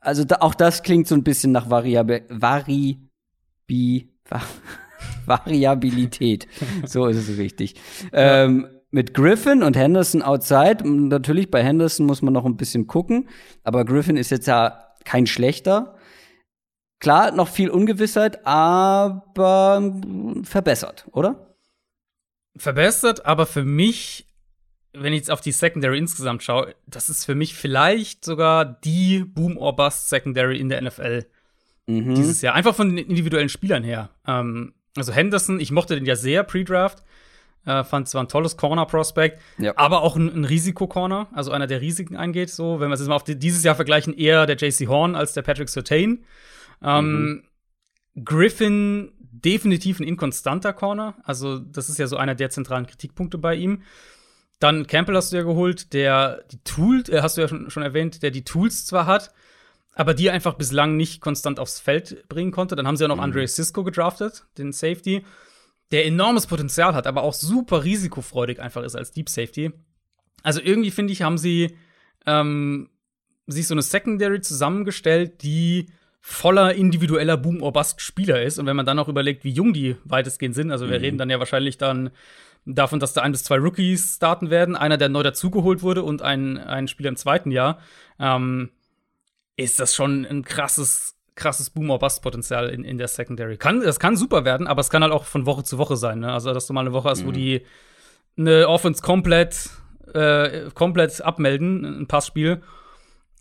also 0.06 0.24
da, 0.24 0.36
auch 0.40 0.54
das 0.54 0.82
klingt 0.82 1.06
so 1.08 1.14
ein 1.14 1.24
bisschen 1.24 1.52
nach 1.52 1.68
Variabil 1.68 2.24
Vari 2.28 2.98
Bi 3.66 4.08
Variabilität. 5.26 6.46
so 6.86 7.06
ist 7.06 7.28
es 7.28 7.38
richtig. 7.38 7.74
Ähm, 8.12 8.68
mit 8.90 9.12
Griffin 9.12 9.62
und 9.62 9.76
Henderson 9.76 10.22
outside. 10.22 10.88
Natürlich, 10.88 11.50
bei 11.50 11.62
Henderson 11.62 12.06
muss 12.06 12.22
man 12.22 12.32
noch 12.32 12.44
ein 12.44 12.56
bisschen 12.56 12.86
gucken, 12.86 13.28
aber 13.64 13.84
Griffin 13.84 14.16
ist 14.16 14.30
jetzt 14.30 14.46
ja 14.46 14.94
kein 15.04 15.26
schlechter. 15.26 15.96
Klar, 16.98 17.32
noch 17.32 17.48
viel 17.48 17.68
Ungewissheit, 17.68 18.46
aber 18.46 19.92
verbessert, 20.44 21.06
oder? 21.12 21.56
Verbessert, 22.56 23.26
aber 23.26 23.44
für 23.44 23.64
mich 23.64 24.25
wenn 24.98 25.12
ich 25.12 25.20
jetzt 25.20 25.30
auf 25.30 25.40
die 25.40 25.52
Secondary 25.52 25.98
insgesamt 25.98 26.42
schaue, 26.42 26.74
das 26.86 27.08
ist 27.08 27.24
für 27.24 27.34
mich 27.34 27.54
vielleicht 27.54 28.24
sogar 28.24 28.64
die 28.64 29.24
Boom 29.24 29.56
or 29.56 29.76
Bust 29.76 30.08
Secondary 30.08 30.58
in 30.58 30.68
der 30.68 30.82
NFL 30.82 31.26
mhm. 31.86 32.14
dieses 32.14 32.42
Jahr. 32.42 32.54
Einfach 32.54 32.74
von 32.74 32.94
den 32.94 33.06
individuellen 33.06 33.48
Spielern 33.48 33.84
her. 33.84 34.10
Ähm, 34.26 34.74
also 34.96 35.12
Henderson, 35.12 35.60
ich 35.60 35.70
mochte 35.70 35.94
den 35.94 36.06
ja 36.06 36.16
sehr 36.16 36.42
pre-Draft. 36.42 37.02
Äh, 37.64 37.82
fand 37.82 38.08
zwar 38.08 38.22
ein 38.22 38.28
tolles 38.28 38.56
Corner-Prospect, 38.56 39.40
ja. 39.58 39.72
aber 39.76 40.02
auch 40.02 40.14
ein, 40.14 40.32
ein 40.32 40.44
Risiko-Corner, 40.44 41.28
also 41.32 41.50
einer, 41.50 41.66
der 41.66 41.80
Risiken 41.80 42.16
eingeht. 42.16 42.48
So, 42.48 42.78
wenn 42.78 42.88
wir 42.90 42.94
es 42.94 43.00
jetzt 43.00 43.08
mal 43.08 43.16
auf 43.16 43.24
die, 43.24 43.36
dieses 43.36 43.64
Jahr 43.64 43.74
vergleichen, 43.74 44.14
eher 44.14 44.46
der 44.46 44.56
JC 44.56 44.86
Horn 44.86 45.16
als 45.16 45.32
der 45.32 45.42
Patrick 45.42 45.68
Surtain. 45.68 46.24
Ähm, 46.80 47.42
mhm. 48.14 48.24
Griffin 48.24 49.12
definitiv 49.18 49.98
ein 49.98 50.06
inkonstanter 50.06 50.72
Corner. 50.72 51.16
Also, 51.24 51.58
das 51.58 51.88
ist 51.88 51.98
ja 51.98 52.06
so 52.06 52.16
einer 52.16 52.36
der 52.36 52.50
zentralen 52.50 52.86
Kritikpunkte 52.86 53.36
bei 53.36 53.56
ihm. 53.56 53.82
Dann 54.58 54.86
Campbell 54.86 55.16
hast 55.16 55.32
du 55.32 55.36
ja 55.36 55.42
geholt, 55.42 55.92
der 55.92 56.44
die 56.50 56.62
Tools, 56.64 57.08
äh, 57.08 57.20
hast 57.22 57.36
du 57.36 57.42
ja 57.42 57.48
schon, 57.48 57.70
schon 57.70 57.82
erwähnt, 57.82 58.22
der 58.22 58.30
die 58.30 58.44
Tools 58.44 58.86
zwar 58.86 59.06
hat, 59.06 59.32
aber 59.94 60.14
die 60.14 60.30
einfach 60.30 60.54
bislang 60.54 60.96
nicht 60.96 61.20
konstant 61.20 61.58
aufs 61.58 61.80
Feld 61.80 62.28
bringen 62.28 62.52
konnte. 62.52 62.76
Dann 62.76 62.86
haben 62.86 62.96
sie 62.96 63.04
ja 63.04 63.08
noch 63.08 63.16
mhm. 63.16 63.22
Andre 63.22 63.46
Cisco 63.48 63.84
gedraftet, 63.84 64.44
den 64.58 64.72
Safety, 64.72 65.24
der 65.90 66.06
enormes 66.06 66.46
Potenzial 66.46 66.94
hat, 66.94 67.06
aber 67.06 67.22
auch 67.22 67.34
super 67.34 67.84
risikofreudig 67.84 68.60
einfach 68.60 68.82
ist 68.82 68.96
als 68.96 69.12
Deep 69.12 69.28
Safety. 69.28 69.72
Also 70.42 70.60
irgendwie 70.60 70.90
finde 70.90 71.12
ich, 71.12 71.22
haben 71.22 71.38
sie 71.38 71.76
ähm, 72.26 72.90
sich 73.46 73.66
so 73.66 73.74
eine 73.74 73.82
Secondary 73.82 74.40
zusammengestellt, 74.40 75.42
die 75.42 75.86
voller 76.20 76.74
individueller 76.74 77.36
Boom 77.36 77.62
or 77.62 77.72
Bust 77.72 78.00
Spieler 78.00 78.42
ist. 78.42 78.58
Und 78.58 78.66
wenn 78.66 78.76
man 78.76 78.86
dann 78.86 78.98
auch 78.98 79.08
überlegt, 79.08 79.44
wie 79.44 79.50
jung 79.50 79.72
die 79.72 79.96
weitestgehend 80.04 80.56
sind, 80.56 80.72
also 80.72 80.88
wir 80.88 80.98
mhm. 80.98 81.04
reden 81.04 81.18
dann 81.18 81.30
ja 81.30 81.38
wahrscheinlich 81.38 81.78
dann 81.78 82.10
davon, 82.66 83.00
dass 83.00 83.12
da 83.12 83.22
ein 83.22 83.32
bis 83.32 83.44
zwei 83.44 83.56
Rookies 83.58 84.16
starten 84.16 84.50
werden, 84.50 84.76
einer, 84.76 84.96
der 84.98 85.08
neu 85.08 85.22
dazugeholt 85.22 85.82
wurde 85.82 86.02
und 86.02 86.20
ein, 86.20 86.58
ein 86.58 86.88
Spieler 86.88 87.08
im 87.08 87.16
zweiten 87.16 87.50
Jahr, 87.50 87.78
ähm, 88.18 88.70
ist 89.56 89.80
das 89.80 89.94
schon 89.94 90.26
ein 90.26 90.44
krasses, 90.44 91.16
krasses 91.36 91.70
Boomer-Bust-Potenzial 91.70 92.68
in, 92.68 92.84
in 92.84 92.98
der 92.98 93.08
Secondary. 93.08 93.56
Kann, 93.56 93.80
das 93.80 94.00
kann 94.00 94.16
super 94.16 94.44
werden, 94.44 94.66
aber 94.66 94.80
es 94.80 94.90
kann 94.90 95.02
halt 95.02 95.12
auch 95.12 95.24
von 95.24 95.46
Woche 95.46 95.64
zu 95.64 95.78
Woche 95.78 95.96
sein. 95.96 96.20
Ne? 96.20 96.32
Also, 96.32 96.52
dass 96.52 96.66
du 96.66 96.72
mal 96.72 96.80
eine 96.80 96.92
Woche 96.92 97.08
hast, 97.08 97.22
mhm. 97.22 97.26
wo 97.26 97.30
die 97.30 97.62
eine 98.36 98.68
Offense 98.68 99.00
komplett, 99.00 99.70
äh, 100.12 100.70
komplett 100.74 101.22
abmelden, 101.22 101.84
ein 101.84 102.06
Passspiel, 102.06 102.62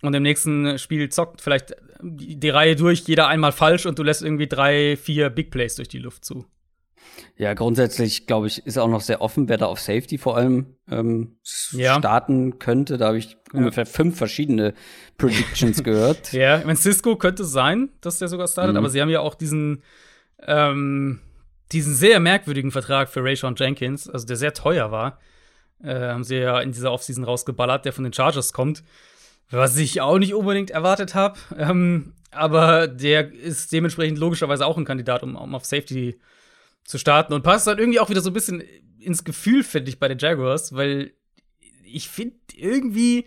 und 0.02 0.14
im 0.14 0.24
nächsten 0.24 0.78
Spiel 0.78 1.10
zockt 1.10 1.42
vielleicht 1.42 1.76
die, 2.02 2.40
die 2.40 2.50
Reihe 2.50 2.76
durch, 2.76 3.02
jeder 3.08 3.28
einmal 3.28 3.52
falsch 3.52 3.86
und 3.86 3.98
du 3.98 4.04
lässt 4.04 4.22
irgendwie 4.22 4.48
drei, 4.48 4.98
vier 4.98 5.30
Big 5.30 5.50
Plays 5.52 5.76
durch 5.76 5.88
die 5.88 6.00
Luft 6.00 6.26
zu. 6.26 6.46
Ja, 7.38 7.54
grundsätzlich, 7.54 8.28
glaube 8.28 8.48
ich, 8.48 8.66
ist 8.66 8.78
auch 8.78 8.88
noch 8.88 9.02
sehr 9.02 9.22
offen, 9.22 9.50
wer 9.50 9.58
da 9.58 9.66
auf 9.66 9.80
Safety 9.80 10.18
vor 10.18 10.38
allem 10.38 10.78
ähm, 10.90 11.36
ja. 11.72 11.98
starten 11.98 12.60
könnte. 12.60 12.98
Da 12.98 13.08
habe 13.08 13.18
ich 13.18 13.32
ja. 13.32 13.60
ungefähr 13.60 13.86
fünf 13.86 14.18
verschiedene 14.18 14.74
Predictions 15.18 15.84
gehört. 15.84 16.32
Ja, 16.32 16.60
ich 16.60 16.66
meine, 16.66 16.78
Cisco 16.78 17.18
könnte 17.18 17.44
sein, 17.44 17.90
dass 18.00 18.20
der 18.20 18.30
sogar 18.30 18.48
startet, 18.48 18.74
mhm. 18.74 18.78
aber 18.78 18.90
sie 18.90 19.02
haben 19.02 19.10
ja 19.10 19.20
auch 19.20 19.36
diesen, 19.36 19.84
ähm, 20.48 21.20
diesen 21.74 21.94
sehr 21.94 22.22
merkwürdigen 22.22 22.72
Vertrag 22.72 23.10
für 23.10 23.22
Rayshon 23.22 23.56
Jenkins, 23.58 24.10
also 24.10 24.26
der 24.26 24.38
sehr 24.38 24.54
teuer 24.54 24.92
war. 24.92 25.20
Äh, 25.84 25.94
haben 25.94 26.24
sie 26.24 26.38
ja 26.38 26.62
in 26.62 26.72
dieser 26.72 26.94
Offseason 26.94 27.26
rausgeballert, 27.26 27.84
der 27.84 27.92
von 27.92 28.06
den 28.06 28.14
Chargers 28.14 28.54
kommt. 28.54 28.82
Was 29.52 29.78
ich 29.78 30.00
auch 30.00 30.18
nicht 30.18 30.34
unbedingt 30.34 30.72
erwartet 30.72 31.16
habe. 31.16 31.38
Ähm, 31.58 32.14
aber 32.32 32.88
der 32.88 33.32
ist 33.34 33.72
dementsprechend 33.72 34.18
logischerweise 34.20 34.66
auch 34.66 34.78
ein 34.78 34.86
Kandidat, 34.86 35.22
um, 35.22 35.36
um 35.36 35.54
auf 35.54 35.66
Safety 35.66 36.14
zu 36.14 36.20
zu 36.86 36.98
starten 36.98 37.34
und 37.34 37.44
passt 37.44 37.68
dann 37.68 37.80
irgendwie 37.80 38.00
auch 38.00 38.10
wieder 38.10 38.22
so 38.22 38.30
ein 38.30 38.34
bisschen 38.34 38.64
ins 39.00 39.24
Gefühl, 39.24 39.64
finde 39.64 39.90
ich, 39.90 40.00
bei 40.00 40.08
den 40.08 40.20
Jaguars, 40.20 40.74
weil 40.74 41.14
ich 41.84 42.10
finde 42.10 42.38
irgendwie, 42.54 43.26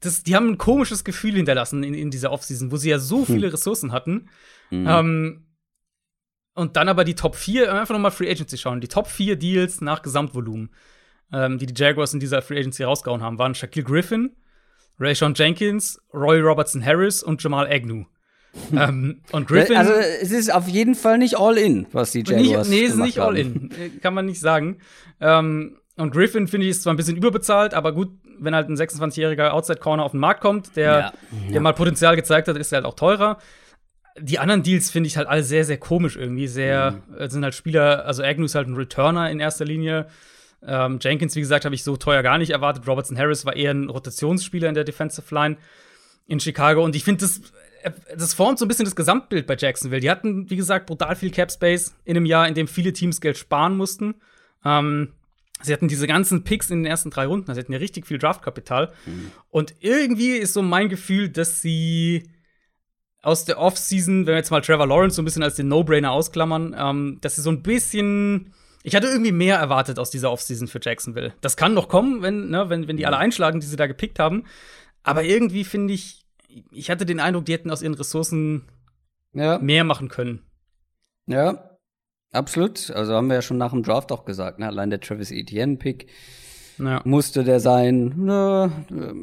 das, 0.00 0.22
die 0.22 0.34
haben 0.34 0.48
ein 0.48 0.58
komisches 0.58 1.04
Gefühl 1.04 1.34
hinterlassen 1.34 1.82
in, 1.82 1.94
in 1.94 2.10
dieser 2.10 2.32
Offseason, 2.32 2.72
wo 2.72 2.76
sie 2.76 2.90
ja 2.90 2.98
so 2.98 3.18
hm. 3.18 3.26
viele 3.26 3.52
Ressourcen 3.52 3.92
hatten. 3.92 4.28
Mhm. 4.70 4.86
Ähm, 4.88 5.46
und 6.54 6.76
dann 6.76 6.88
aber 6.88 7.04
die 7.04 7.14
Top 7.14 7.34
4, 7.34 7.72
einfach 7.72 7.94
nochmal 7.94 8.12
Free 8.12 8.30
Agency 8.30 8.58
schauen, 8.58 8.80
die 8.80 8.88
Top 8.88 9.08
4 9.08 9.36
Deals 9.36 9.80
nach 9.80 10.02
Gesamtvolumen, 10.02 10.70
ähm, 11.32 11.58
die 11.58 11.66
die 11.66 11.74
Jaguars 11.80 12.14
in 12.14 12.20
dieser 12.20 12.42
Free 12.42 12.58
Agency 12.58 12.84
rausgehauen 12.84 13.22
haben, 13.22 13.38
waren 13.38 13.54
Shaquille 13.54 13.84
Griffin, 13.84 14.36
Rayshon 14.98 15.34
Jenkins, 15.34 16.00
Roy 16.12 16.40
Robertson 16.40 16.84
Harris 16.84 17.22
und 17.22 17.42
Jamal 17.42 17.66
Agnew 17.66 18.04
ähm, 18.76 19.20
und 19.32 19.48
Griffin. 19.48 19.76
Also, 19.76 19.92
es 19.92 20.30
ist 20.30 20.52
auf 20.52 20.68
jeden 20.68 20.94
Fall 20.94 21.18
nicht 21.18 21.38
all 21.38 21.58
in, 21.58 21.86
was 21.92 22.12
die 22.12 22.20
Jaguars 22.20 22.68
nicht, 22.68 22.80
Nee, 22.80 22.84
es 22.86 22.94
ist 22.94 23.00
nicht 23.00 23.18
all 23.18 23.36
in. 23.36 23.70
Äh, 23.70 23.98
kann 24.00 24.14
man 24.14 24.26
nicht 24.26 24.40
sagen. 24.40 24.78
Ähm, 25.20 25.78
und 25.96 26.12
Griffin 26.12 26.48
finde 26.48 26.66
ich 26.66 26.72
ist 26.72 26.82
zwar 26.82 26.92
ein 26.92 26.96
bisschen 26.96 27.16
überbezahlt, 27.16 27.74
aber 27.74 27.92
gut, 27.92 28.10
wenn 28.38 28.54
halt 28.54 28.68
ein 28.68 28.76
26-jähriger 28.76 29.50
Outside 29.50 29.78
Corner 29.78 30.04
auf 30.04 30.10
den 30.10 30.20
Markt 30.20 30.40
kommt, 30.40 30.76
der, 30.76 30.98
ja. 30.98 31.12
der 31.52 31.60
mal 31.60 31.72
Potenzial 31.72 32.16
gezeigt 32.16 32.48
hat, 32.48 32.56
ist 32.56 32.72
er 32.72 32.78
halt 32.78 32.86
auch 32.86 32.94
teurer. 32.94 33.38
Die 34.18 34.38
anderen 34.38 34.62
Deals 34.62 34.90
finde 34.90 35.08
ich 35.08 35.16
halt 35.16 35.28
alle 35.28 35.42
sehr, 35.42 35.64
sehr 35.64 35.78
komisch 35.78 36.16
irgendwie. 36.16 36.46
Sehr, 36.46 37.02
mhm. 37.08 37.18
Äh, 37.18 37.30
sind 37.30 37.44
halt 37.44 37.54
Spieler, 37.54 38.06
also 38.06 38.22
Agnew 38.22 38.44
ist 38.44 38.54
halt 38.54 38.68
ein 38.68 38.74
Returner 38.74 39.30
in 39.30 39.40
erster 39.40 39.64
Linie. 39.64 40.06
Ähm, 40.66 40.98
Jenkins, 41.00 41.36
wie 41.36 41.40
gesagt, 41.40 41.64
habe 41.64 41.74
ich 41.74 41.84
so 41.84 41.96
teuer 41.96 42.22
gar 42.22 42.38
nicht 42.38 42.50
erwartet. 42.50 42.86
Robertson 42.88 43.18
Harris 43.18 43.44
war 43.44 43.54
eher 43.54 43.72
ein 43.72 43.88
Rotationsspieler 43.88 44.68
in 44.68 44.74
der 44.74 44.84
Defensive 44.84 45.32
Line 45.34 45.56
in 46.26 46.40
Chicago. 46.40 46.82
Und 46.82 46.96
ich 46.96 47.04
finde, 47.04 47.20
das, 47.20 47.40
das 48.16 48.34
formt 48.34 48.58
so 48.58 48.64
ein 48.64 48.68
bisschen 48.68 48.84
das 48.84 48.96
Gesamtbild 48.96 49.46
bei 49.46 49.56
Jacksonville. 49.56 50.00
Die 50.00 50.10
hatten, 50.10 50.50
wie 50.50 50.56
gesagt, 50.56 50.86
brutal 50.86 51.16
viel 51.16 51.30
Cap 51.30 51.50
Space 51.50 51.94
in 52.04 52.16
einem 52.16 52.26
Jahr, 52.26 52.48
in 52.48 52.54
dem 52.54 52.68
viele 52.68 52.92
Teams 52.92 53.20
Geld 53.20 53.36
sparen 53.36 53.76
mussten. 53.76 54.16
Ähm, 54.64 55.12
sie 55.62 55.72
hatten 55.72 55.88
diese 55.88 56.06
ganzen 56.06 56.44
Picks 56.44 56.70
in 56.70 56.82
den 56.82 56.90
ersten 56.90 57.10
drei 57.10 57.26
Runden, 57.26 57.48
also 57.48 57.60
sie 57.60 57.64
hatten 57.64 57.72
ja 57.72 57.78
richtig 57.78 58.06
viel 58.06 58.18
Draftkapital. 58.18 58.92
Mhm. 59.06 59.30
Und 59.50 59.74
irgendwie 59.80 60.36
ist 60.36 60.54
so 60.54 60.62
mein 60.62 60.88
Gefühl, 60.88 61.28
dass 61.28 61.60
sie 61.60 62.30
aus 63.22 63.44
der 63.44 63.58
Offseason, 63.58 64.26
wenn 64.26 64.34
wir 64.34 64.36
jetzt 64.36 64.50
mal 64.50 64.60
Trevor 64.60 64.86
Lawrence 64.86 65.16
so 65.16 65.22
ein 65.22 65.24
bisschen 65.24 65.42
als 65.42 65.56
den 65.56 65.68
No-Brainer 65.68 66.12
ausklammern, 66.12 66.74
ähm, 66.78 67.18
dass 67.20 67.36
sie 67.36 67.42
so 67.42 67.50
ein 67.50 67.62
bisschen 67.62 68.52
ich 68.86 68.94
hatte 68.94 69.06
irgendwie 69.06 69.32
mehr 69.32 69.56
erwartet 69.56 69.98
aus 69.98 70.10
dieser 70.10 70.30
Offseason 70.30 70.68
für 70.68 70.78
Jacksonville. 70.80 71.32
Das 71.40 71.56
kann 71.56 71.72
noch 71.72 71.88
kommen, 71.88 72.20
wenn, 72.20 72.50
ne, 72.50 72.68
wenn, 72.68 72.86
wenn 72.86 72.98
die 72.98 73.06
alle 73.06 73.16
einschlagen, 73.16 73.58
die 73.58 73.66
sie 73.66 73.76
da 73.76 73.86
gepickt 73.86 74.18
haben. 74.18 74.44
Aber 75.02 75.24
irgendwie 75.24 75.64
finde 75.64 75.94
ich, 75.94 76.23
ich 76.70 76.90
hatte 76.90 77.06
den 77.06 77.20
Eindruck, 77.20 77.44
die 77.46 77.52
hätten 77.52 77.70
aus 77.70 77.82
ihren 77.82 77.94
Ressourcen 77.94 78.64
ja. 79.32 79.58
mehr 79.58 79.84
machen 79.84 80.08
können. 80.08 80.40
Ja, 81.26 81.78
absolut. 82.32 82.90
Also 82.90 83.14
haben 83.14 83.28
wir 83.28 83.36
ja 83.36 83.42
schon 83.42 83.58
nach 83.58 83.72
dem 83.72 83.82
Draft 83.82 84.12
auch 84.12 84.24
gesagt, 84.24 84.58
ne? 84.58 84.66
allein 84.66 84.90
der 84.90 85.00
Travis 85.00 85.30
Etienne-Pick 85.30 86.08
ja. 86.78 87.00
musste 87.04 87.44
der 87.44 87.60
sein. 87.60 88.14
Ne? 88.16 88.70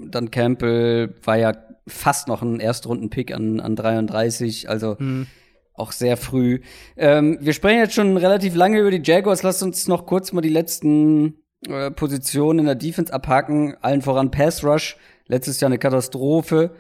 Dann 0.09 0.31
Campbell 0.31 1.15
war 1.23 1.37
ja 1.37 1.53
fast 1.87 2.27
noch 2.27 2.41
ein 2.41 2.59
Erstrunden-Pick 2.59 3.33
an, 3.33 3.59
an 3.59 3.75
33. 3.75 4.69
Also 4.69 4.95
mhm 4.99 5.27
auch 5.73 5.91
sehr 5.91 6.17
früh. 6.17 6.61
Ähm, 6.95 7.37
wir 7.41 7.53
sprechen 7.53 7.79
jetzt 7.79 7.95
schon 7.95 8.17
relativ 8.17 8.55
lange 8.55 8.79
über 8.79 8.91
die 8.91 9.01
Jaguars. 9.03 9.43
Lass 9.43 9.63
uns 9.63 9.87
noch 9.87 10.05
kurz 10.05 10.31
mal 10.31 10.41
die 10.41 10.49
letzten 10.49 11.41
äh, 11.67 11.91
Positionen 11.91 12.59
in 12.59 12.65
der 12.65 12.75
Defense 12.75 13.13
abhaken. 13.13 13.75
Allen 13.81 14.01
voran 14.01 14.31
Pass 14.31 14.63
Rush. 14.63 14.97
Letztes 15.27 15.59
Jahr 15.59 15.69
eine 15.69 15.79
Katastrophe. 15.79 16.71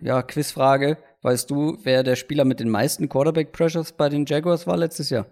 Ja, 0.00 0.22
Quizfrage. 0.22 0.98
Weißt 1.22 1.50
du, 1.50 1.78
wer 1.82 2.02
der 2.02 2.16
Spieler 2.16 2.44
mit 2.44 2.60
den 2.60 2.70
meisten 2.70 3.08
Quarterback 3.08 3.52
Pressures 3.52 3.92
bei 3.92 4.08
den 4.08 4.24
Jaguars 4.24 4.66
war 4.66 4.76
letztes 4.76 5.10
Jahr? 5.10 5.26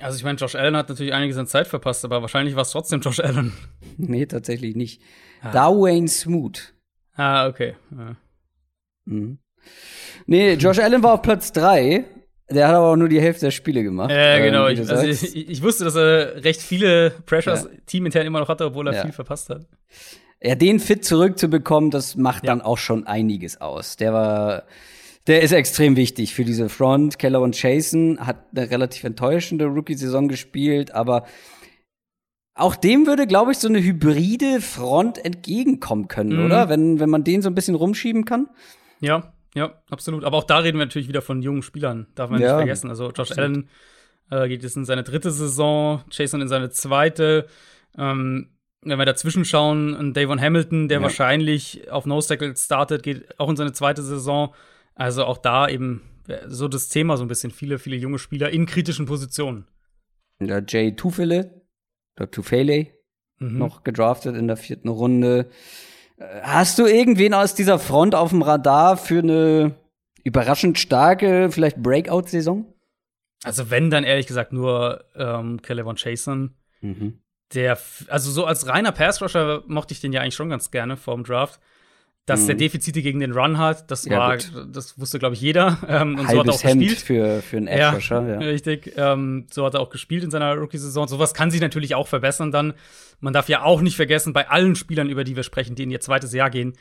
Also 0.00 0.16
ich 0.16 0.24
meine, 0.24 0.38
Josh 0.38 0.54
Allen 0.54 0.76
hat 0.76 0.88
natürlich 0.88 1.12
einiges 1.12 1.36
an 1.36 1.46
Zeit 1.46 1.66
verpasst, 1.66 2.04
aber 2.04 2.22
wahrscheinlich 2.22 2.54
war 2.54 2.62
es 2.62 2.70
trotzdem 2.70 3.00
Josh 3.00 3.20
Allen. 3.20 3.52
nee, 3.96 4.26
tatsächlich 4.26 4.76
nicht. 4.76 5.02
Ah. 5.42 5.52
Darwayne 5.52 6.08
Smoot. 6.08 6.74
Ah, 7.14 7.48
okay. 7.48 7.74
Ja. 7.90 8.16
Mhm. 9.04 9.38
Nee, 10.26 10.54
Josh 10.54 10.78
Allen 10.78 11.02
war 11.02 11.14
auf 11.14 11.22
Platz 11.22 11.52
3. 11.52 12.04
Der 12.50 12.68
hat 12.68 12.74
aber 12.74 12.92
auch 12.92 12.96
nur 12.96 13.08
die 13.08 13.20
Hälfte 13.20 13.46
der 13.46 13.50
Spiele 13.50 13.82
gemacht. 13.82 14.10
Ja, 14.10 14.36
äh, 14.36 14.42
genau. 14.42 14.68
Ich, 14.68 14.78
also 14.78 15.06
ich, 15.06 15.36
ich, 15.48 15.62
wusste, 15.62 15.84
dass 15.84 15.96
er 15.96 16.44
recht 16.44 16.60
viele 16.60 17.10
Pressures 17.10 17.64
ja. 17.64 17.70
teamintern 17.86 18.26
immer 18.26 18.40
noch 18.40 18.48
hatte, 18.48 18.66
obwohl 18.66 18.88
er 18.88 18.94
ja. 18.94 19.02
viel 19.02 19.12
verpasst 19.12 19.48
hat. 19.48 19.66
Ja, 20.42 20.54
den 20.56 20.80
fit 20.80 21.04
zurückzubekommen, 21.04 21.90
das 21.90 22.16
macht 22.16 22.44
ja. 22.44 22.48
dann 22.48 22.62
auch 22.62 22.78
schon 22.78 23.06
einiges 23.06 23.60
aus. 23.60 23.96
Der 23.96 24.12
war, 24.12 24.64
der 25.28 25.42
ist 25.42 25.52
extrem 25.52 25.96
wichtig 25.96 26.34
für 26.34 26.44
diese 26.44 26.68
Front. 26.68 27.18
Keller 27.18 27.40
und 27.40 27.60
Jason 27.60 28.18
hat 28.20 28.46
eine 28.54 28.70
relativ 28.70 29.04
enttäuschende 29.04 29.66
Rookie-Saison 29.66 30.26
gespielt, 30.28 30.92
aber 30.92 31.26
auch 32.54 32.74
dem 32.74 33.06
würde, 33.06 33.26
glaube 33.26 33.52
ich, 33.52 33.58
so 33.58 33.68
eine 33.68 33.82
hybride 33.82 34.60
Front 34.60 35.24
entgegenkommen 35.24 36.08
können, 36.08 36.38
mhm. 36.38 36.46
oder? 36.46 36.68
Wenn, 36.68 37.00
wenn 37.00 37.08
man 37.08 37.24
den 37.24 37.40
so 37.40 37.48
ein 37.48 37.54
bisschen 37.54 37.76
rumschieben 37.76 38.24
kann. 38.24 38.48
Ja, 39.00 39.32
ja, 39.54 39.82
absolut. 39.90 40.24
Aber 40.24 40.38
auch 40.38 40.44
da 40.44 40.58
reden 40.58 40.78
wir 40.78 40.84
natürlich 40.84 41.08
wieder 41.08 41.22
von 41.22 41.42
jungen 41.42 41.62
Spielern, 41.62 42.08
darf 42.14 42.30
man 42.30 42.40
ja, 42.40 42.48
nicht 42.48 42.56
vergessen. 42.56 42.90
Also 42.90 43.06
Josh 43.10 43.30
absolut. 43.30 43.38
Allen 43.38 43.68
äh, 44.30 44.48
geht 44.48 44.62
jetzt 44.62 44.76
in 44.76 44.84
seine 44.84 45.02
dritte 45.02 45.30
Saison, 45.30 46.02
Jason 46.10 46.40
in 46.40 46.48
seine 46.48 46.70
zweite. 46.70 47.46
Ähm, 47.96 48.48
wenn 48.82 48.98
wir 48.98 49.06
dazwischen 49.06 49.44
schauen, 49.44 49.94
ein 49.94 50.12
Davon 50.12 50.40
Hamilton, 50.40 50.88
der 50.88 50.98
ja. 50.98 51.02
wahrscheinlich 51.02 51.90
auf 51.90 52.04
Nose 52.04 52.28
Tackle 52.28 52.56
startet, 52.56 53.02
geht 53.02 53.38
auch 53.38 53.48
in 53.48 53.56
seine 53.56 53.72
zweite 53.72 54.02
Saison. 54.02 54.54
Also 54.94 55.24
auch 55.24 55.38
da 55.38 55.68
eben 55.68 56.02
so 56.46 56.68
das 56.68 56.88
Thema 56.88 57.16
so 57.16 57.24
ein 57.24 57.28
bisschen 57.28 57.50
viele, 57.50 57.78
viele 57.78 57.96
junge 57.96 58.18
Spieler 58.18 58.50
in 58.50 58.66
kritischen 58.66 59.06
Positionen. 59.06 59.66
Der 60.40 60.64
Jay 60.66 60.94
Tufele, 60.94 61.62
der 62.18 62.30
Tufele, 62.30 62.88
mhm. 63.38 63.58
noch 63.58 63.84
gedraftet 63.84 64.36
in 64.36 64.48
der 64.48 64.56
vierten 64.56 64.88
Runde. 64.88 65.48
Hast 66.42 66.78
du 66.78 66.86
irgendwen 66.86 67.34
aus 67.34 67.54
dieser 67.54 67.78
Front 67.78 68.14
auf 68.14 68.30
dem 68.30 68.42
Radar 68.42 68.96
für 68.96 69.20
eine 69.20 69.74
überraschend 70.24 70.78
starke, 70.78 71.50
vielleicht 71.50 71.82
Breakout-Saison? 71.82 72.72
Also 73.44 73.70
wenn, 73.70 73.90
dann 73.90 74.04
ehrlich 74.04 74.26
gesagt 74.26 74.52
nur 74.52 75.04
ähm, 75.16 75.60
Kelevon 75.62 75.96
Chason. 75.96 76.54
Mhm. 76.80 77.18
Der, 77.54 77.78
also 78.08 78.30
so 78.30 78.44
als 78.44 78.66
reiner 78.66 78.92
Pass-Rusher 78.92 79.62
mochte 79.66 79.92
ich 79.92 80.00
den 80.00 80.12
ja 80.12 80.20
eigentlich 80.20 80.34
schon 80.34 80.50
ganz 80.50 80.70
gerne 80.70 80.96
vorm 80.96 81.24
Draft. 81.24 81.60
Dass 82.24 82.42
mhm. 82.42 82.46
der 82.46 82.54
Defizite 82.54 83.02
gegen 83.02 83.18
den 83.18 83.32
Run 83.32 83.58
hat, 83.58 83.90
das 83.90 84.04
ja, 84.04 84.16
war, 84.16 84.36
gut. 84.36 84.68
das 84.70 84.96
wusste, 84.96 85.18
glaube 85.18 85.34
ich, 85.34 85.40
jeder. 85.40 85.78
Ähm, 85.88 86.18
und 86.18 86.28
Halbes 86.28 86.32
so 86.32 86.38
hat 86.38 86.46
er 86.46 86.52
auch 86.54 86.64
Hemd 86.64 86.82
gespielt. 86.82 87.00
Für, 87.00 87.42
für 87.42 87.56
einen 87.56 87.66
Edge-Rusher, 87.66 88.22
ja, 88.22 88.32
ja. 88.34 88.38
Richtig. 88.38 88.92
Ähm, 88.96 89.46
so 89.50 89.66
hat 89.66 89.74
er 89.74 89.80
auch 89.80 89.90
gespielt 89.90 90.22
in 90.22 90.30
seiner 90.30 90.54
Rookie-Saison. 90.54 91.08
Sowas 91.08 91.34
kann 91.34 91.50
sich 91.50 91.60
natürlich 91.60 91.96
auch 91.96 92.06
verbessern 92.06 92.52
dann. 92.52 92.74
Man 93.18 93.32
darf 93.32 93.48
ja 93.48 93.62
auch 93.62 93.80
nicht 93.80 93.96
vergessen, 93.96 94.32
bei 94.32 94.48
allen 94.48 94.76
Spielern, 94.76 95.08
über 95.08 95.24
die 95.24 95.34
wir 95.34 95.42
sprechen, 95.42 95.74
die 95.74 95.82
in 95.82 95.90
ihr 95.90 96.00
zweites 96.00 96.32
Jahr 96.32 96.48
gehen, 96.48 96.74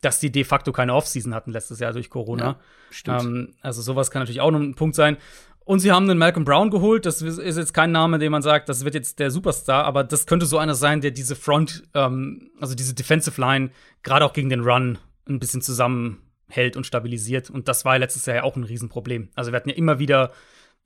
dass 0.00 0.18
die 0.18 0.32
de 0.32 0.44
facto 0.44 0.72
keine 0.72 0.94
Offseason 0.94 1.34
hatten 1.34 1.52
letztes 1.52 1.78
Jahr 1.78 1.92
durch 1.92 2.08
Corona. 2.08 2.44
Ja, 2.44 2.60
stimmt. 2.90 3.22
Ähm, 3.22 3.54
also 3.60 3.82
sowas 3.82 4.10
kann 4.10 4.22
natürlich 4.22 4.40
auch 4.40 4.50
noch 4.50 4.60
ein 4.60 4.74
Punkt 4.74 4.96
sein. 4.96 5.18
Und 5.66 5.80
sie 5.80 5.90
haben 5.90 6.06
den 6.06 6.16
Malcolm 6.16 6.44
Brown 6.44 6.70
geholt. 6.70 7.06
Das 7.06 7.20
ist 7.20 7.56
jetzt 7.56 7.74
kein 7.74 7.90
Name, 7.90 8.20
den 8.20 8.30
man 8.30 8.40
sagt, 8.40 8.68
das 8.68 8.84
wird 8.84 8.94
jetzt 8.94 9.18
der 9.18 9.32
Superstar, 9.32 9.84
aber 9.84 10.04
das 10.04 10.24
könnte 10.26 10.46
so 10.46 10.58
einer 10.58 10.76
sein, 10.76 11.00
der 11.00 11.10
diese 11.10 11.34
Front, 11.34 11.82
ähm, 11.92 12.52
also 12.60 12.76
diese 12.76 12.94
Defensive 12.94 13.40
Line, 13.40 13.70
gerade 14.04 14.24
auch 14.24 14.32
gegen 14.32 14.48
den 14.48 14.60
Run 14.60 14.98
ein 15.28 15.40
bisschen 15.40 15.62
zusammenhält 15.62 16.76
und 16.76 16.86
stabilisiert. 16.86 17.50
Und 17.50 17.66
das 17.66 17.84
war 17.84 17.98
letztes 17.98 18.26
Jahr 18.26 18.36
ja 18.36 18.42
auch 18.44 18.54
ein 18.54 18.62
Riesenproblem. 18.62 19.30
Also 19.34 19.50
wir 19.50 19.56
hatten 19.56 19.70
ja 19.70 19.74
immer 19.74 19.98
wieder, 19.98 20.30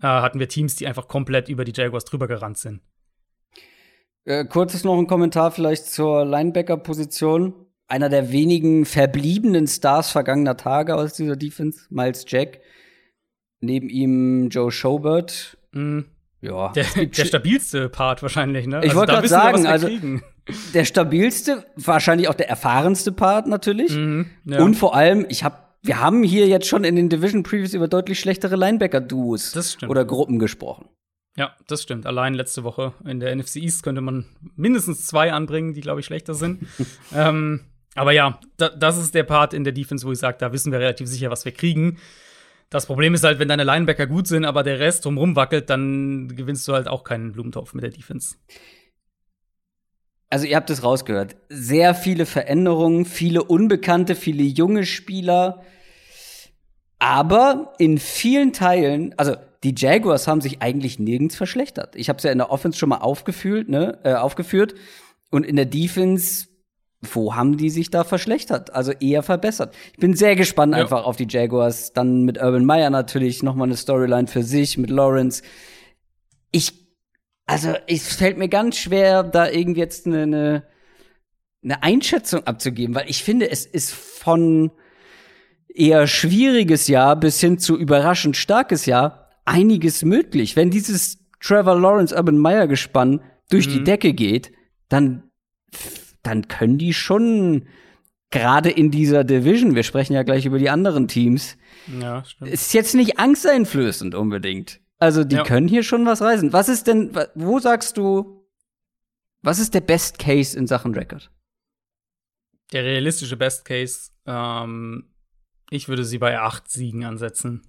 äh, 0.01 0.07
hatten 0.07 0.39
wir 0.39 0.49
Teams, 0.49 0.76
die 0.76 0.87
einfach 0.87 1.09
komplett 1.09 1.51
über 1.51 1.66
die 1.66 1.74
Jaguars 1.74 2.07
drüber 2.07 2.26
gerannt 2.26 2.57
sind. 2.57 2.81
Äh, 4.24 4.47
kurzes 4.47 4.83
noch 4.85 4.97
ein 4.97 5.07
Kommentar 5.07 5.51
vielleicht 5.51 5.91
zur 5.91 6.24
Linebacker-Position. 6.24 7.53
Einer 7.87 8.09
der 8.09 8.33
wenigen 8.33 8.87
verbliebenen 8.87 9.66
Stars 9.66 10.11
vergangener 10.11 10.57
Tage 10.57 10.95
aus 10.95 11.12
dieser 11.12 11.37
Defense, 11.37 11.83
Miles 11.91 12.24
Jack. 12.26 12.61
Neben 13.61 13.89
ihm 13.89 14.49
Joe 14.49 14.71
Schobert. 14.71 15.59
Mhm. 15.73 16.07
Ja. 16.41 16.73
Der, 16.73 16.85
der, 16.85 17.25
stabilste 17.25 17.89
Part 17.91 18.23
wahrscheinlich, 18.23 18.67
ne? 18.67 18.79
Ich 18.79 18.91
also, 18.91 18.97
wollte 18.97 19.13
gerade 19.13 19.29
sagen, 19.29 19.67
also 19.67 19.89
der 20.73 20.85
stabilste, 20.87 21.67
wahrscheinlich 21.77 22.29
auch 22.29 22.35
der 22.35 22.49
erfahrenste 22.49 23.13
Part 23.13 23.47
natürlich. 23.47 23.95
Mhm, 23.95 24.31
ja. 24.47 24.63
Und 24.63 24.75
vor 24.75 24.95
allem, 24.95 25.27
ich 25.29 25.45
habe 25.45 25.57
wir 25.83 26.01
haben 26.01 26.23
hier 26.23 26.47
jetzt 26.47 26.67
schon 26.69 26.85
in 26.85 26.97
den 26.97 27.09
Division 27.09 27.43
Previews 27.43 27.73
über 27.73 27.89
deutlich 27.89 28.21
schlechtere 28.21 28.57
Linebacker-Duos 28.57 29.79
oder 29.89 30.05
Gruppen 30.05 30.39
gesprochen. 30.39 30.89
Ja, 31.37 31.55
das 31.69 31.83
stimmt. 31.83 32.07
Allein 32.07 32.35
letzte 32.35 32.65
Woche 32.65 32.93
in 33.05 33.21
der 33.21 33.35
NFC 33.35 33.57
East 33.57 33.83
könnte 33.83 34.01
man 34.01 34.27
mindestens 34.57 35.07
zwei 35.07 35.33
anbringen, 35.33 35.73
die, 35.73 35.81
glaube 35.81 36.01
ich, 36.01 36.07
schlechter 36.07 36.35
sind. 36.35 36.67
ähm, 37.15 37.61
aber 37.95 38.13
ja, 38.13 38.41
da, 38.57 38.69
das 38.69 38.99
ist 38.99 39.15
der 39.15 39.23
Part 39.23 39.55
in 39.55 39.65
der 39.65 39.73
Defense, 39.73 40.07
wo 40.07 40.13
ich 40.13 40.19
sage, 40.19 40.37
da 40.39 40.53
wissen 40.53 40.71
wir 40.71 40.81
relativ 40.81 41.09
sicher, 41.09 41.31
was 41.31 41.45
wir 41.45 41.53
kriegen. 41.53 41.99
Das 42.71 42.87
Problem 42.87 43.14
ist 43.14 43.25
halt, 43.25 43.41
wenn 43.41 43.49
deine 43.49 43.64
Linebacker 43.64 44.07
gut 44.07 44.29
sind, 44.29 44.45
aber 44.45 44.62
der 44.62 44.79
Rest 44.79 45.05
drumherum 45.05 45.35
wackelt, 45.35 45.68
dann 45.71 46.29
gewinnst 46.29 46.66
du 46.68 46.73
halt 46.73 46.87
auch 46.87 47.03
keinen 47.03 47.33
Blumentopf 47.33 47.75
mit 47.75 47.83
der 47.83 47.91
Defense. 47.91 48.37
Also 50.31 50.47
ihr 50.47 50.55
habt 50.55 50.71
es 50.71 50.85
rausgehört. 50.85 51.37
Sehr 51.49 51.97
viele 51.97 52.25
Veränderungen, 52.25 53.05
viele 53.05 53.43
Unbekannte, 53.43 54.14
viele 54.14 54.45
junge 54.45 54.87
Spieler. 54.87 55.64
Aber 57.01 57.75
in 57.79 57.99
vielen 57.99 58.53
Teilen, 58.53 59.14
also 59.16 59.35
die 59.64 59.75
Jaguars 59.77 60.29
haben 60.29 60.41
sich 60.41 60.62
eigentlich 60.62 61.01
nirgends 61.01 61.35
verschlechtert. 61.35 61.97
Ich 61.97 62.09
habe 62.09 62.18
es 62.18 62.23
ja 62.23 62.31
in 62.31 62.39
der 62.39 62.53
Offense 62.53 62.79
schon 62.79 62.91
mal 62.91 62.99
aufgeführt, 62.99 63.68
ne, 63.68 63.99
äh, 64.05 64.14
aufgeführt. 64.14 64.75
Und 65.31 65.45
in 65.45 65.57
der 65.57 65.66
Defense, 65.66 66.47
wo 67.03 67.35
haben 67.35 67.57
die 67.57 67.71
sich 67.71 67.91
da 67.91 68.05
verschlechtert? 68.05 68.75
Also 68.75 68.93
eher 68.93 69.23
verbessert. 69.23 69.75
Ich 69.93 69.99
bin 69.99 70.15
sehr 70.15 70.37
gespannt 70.37 70.75
ja. 70.75 70.83
einfach 70.83 71.05
auf 71.05 71.17
die 71.17 71.27
Jaguars. 71.29 71.93
Dann 71.93 72.25
mit 72.25 72.39
Urban 72.39 72.65
Meyer 72.65 72.91
natürlich 72.91 73.43
noch 73.43 73.55
mal 73.55 73.65
eine 73.65 73.77
Storyline 73.77 74.27
für 74.27 74.43
sich, 74.43 74.77
mit 74.77 74.91
Lawrence. 74.91 75.43
Ich, 76.53 76.73
also 77.47 77.75
es 77.87 78.15
fällt 78.15 78.37
mir 78.37 78.49
ganz 78.49 78.77
schwer, 78.77 79.23
da 79.23 79.49
irgendwie 79.49 79.81
jetzt 79.81 80.07
eine, 80.07 80.23
eine, 80.23 80.65
eine 81.65 81.83
Einschätzung 81.83 82.47
abzugeben, 82.47 82.95
weil 82.95 83.09
ich 83.09 83.25
finde, 83.25 83.51
es 83.51 83.65
ist 83.65 83.93
von 83.93 84.71
eher 85.69 86.07
schwieriges 86.07 86.87
Jahr 86.89 87.17
bis 87.17 87.41
hin 87.41 87.59
zu 87.59 87.79
überraschend 87.79 88.37
starkes 88.37 88.85
Jahr 88.85 89.31
einiges 89.47 90.05
möglich. 90.05 90.55
Wenn 90.55 90.71
dieses 90.71 91.19
Trevor 91.41 91.81
Lawrence 91.81 92.15
Urban 92.15 92.37
Meyer 92.37 92.67
Gespann 92.67 93.23
durch 93.49 93.69
mhm. 93.69 93.73
die 93.73 93.85
Decke 93.85 94.13
geht, 94.13 94.53
dann 94.89 95.31
dann 96.23 96.49
können 96.49 96.79
die 96.79 96.93
schon 96.95 97.66
gerade 98.31 98.71
in 98.71 98.91
dieser 98.91 99.25
Division, 99.25 99.75
wir 99.75 99.83
sprechen 99.83 100.12
ja 100.12 100.23
gleich 100.23 100.47
über 100.47 100.59
die 100.59 100.71
anderen 100.71 101.09
Teams, 101.09 101.57
ja, 102.01 102.25
stimmt. 102.25 102.51
ist 102.51 102.73
jetzt 102.75 102.95
nicht 102.95 103.18
angsteinflößend 103.18 104.14
unbedingt. 104.14 104.81
Also 104.99 105.25
die 105.25 105.37
Ja. 105.37 105.43
können 105.45 105.66
hier 105.66 105.83
schon 105.83 106.05
was 106.07 106.21
reisen. 106.23 106.53
Was 106.53 106.68
ist 106.68 106.87
denn, 106.87 107.16
wo 107.35 107.59
sagst 107.59 107.97
du, 107.97 108.47
was 109.43 109.59
ist 109.59 109.75
der 109.75 109.81
Best 109.81 110.18
Case 110.18 110.57
in 110.57 110.66
Sachen 110.66 110.95
Record? 110.95 111.31
Der 112.73 112.85
realistische 112.85 113.37
Best 113.37 113.64
Case, 113.64 114.11
ähm, 114.27 115.11
ich 115.71 115.89
würde 115.89 116.05
sie 116.05 116.18
bei 116.18 116.39
acht 116.39 116.71
Siegen 116.71 117.05
ansetzen. 117.05 117.62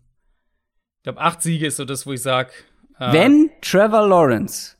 Ich 0.98 1.04
glaube, 1.04 1.22
acht 1.22 1.42
Siege 1.42 1.66
ist 1.68 1.78
so 1.78 1.86
das, 1.86 2.06
wo 2.06 2.14
ich 2.14 2.22
sage, 2.22 2.52
äh, 3.00 3.12
Wenn 3.14 3.50
Trevor 3.62 4.08
Lawrence 4.08 4.76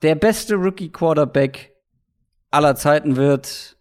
der 0.00 0.14
beste 0.14 0.54
Rookie 0.54 0.88
Quarterback 0.90 1.74
aller 2.50 2.76
Zeiten 2.76 3.16
wird, 3.16 3.76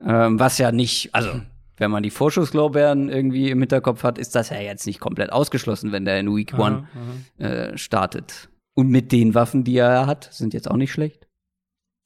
ähm, 0.00 0.38
was 0.38 0.58
ja 0.58 0.72
nicht, 0.72 1.14
also 1.14 1.40
wenn 1.76 1.90
man 1.90 2.02
die 2.02 2.10
Vorschusslorbeeren 2.10 3.08
irgendwie 3.08 3.50
im 3.50 3.60
Hinterkopf 3.60 4.02
hat, 4.02 4.18
ist 4.18 4.34
das 4.34 4.50
ja 4.50 4.60
jetzt 4.60 4.86
nicht 4.86 5.00
komplett 5.00 5.32
ausgeschlossen, 5.32 5.92
wenn 5.92 6.04
der 6.04 6.20
in 6.20 6.34
Week 6.34 6.54
Aha, 6.54 6.62
One 6.62 6.88
aha. 7.38 7.44
äh, 7.44 7.78
startet. 7.78 8.48
Und 8.74 8.88
mit 8.88 9.12
den 9.12 9.34
Waffen, 9.34 9.64
die 9.64 9.76
er 9.76 10.06
hat, 10.06 10.32
sind 10.32 10.54
jetzt 10.54 10.70
auch 10.70 10.76
nicht 10.76 10.92
schlecht. 10.92 11.28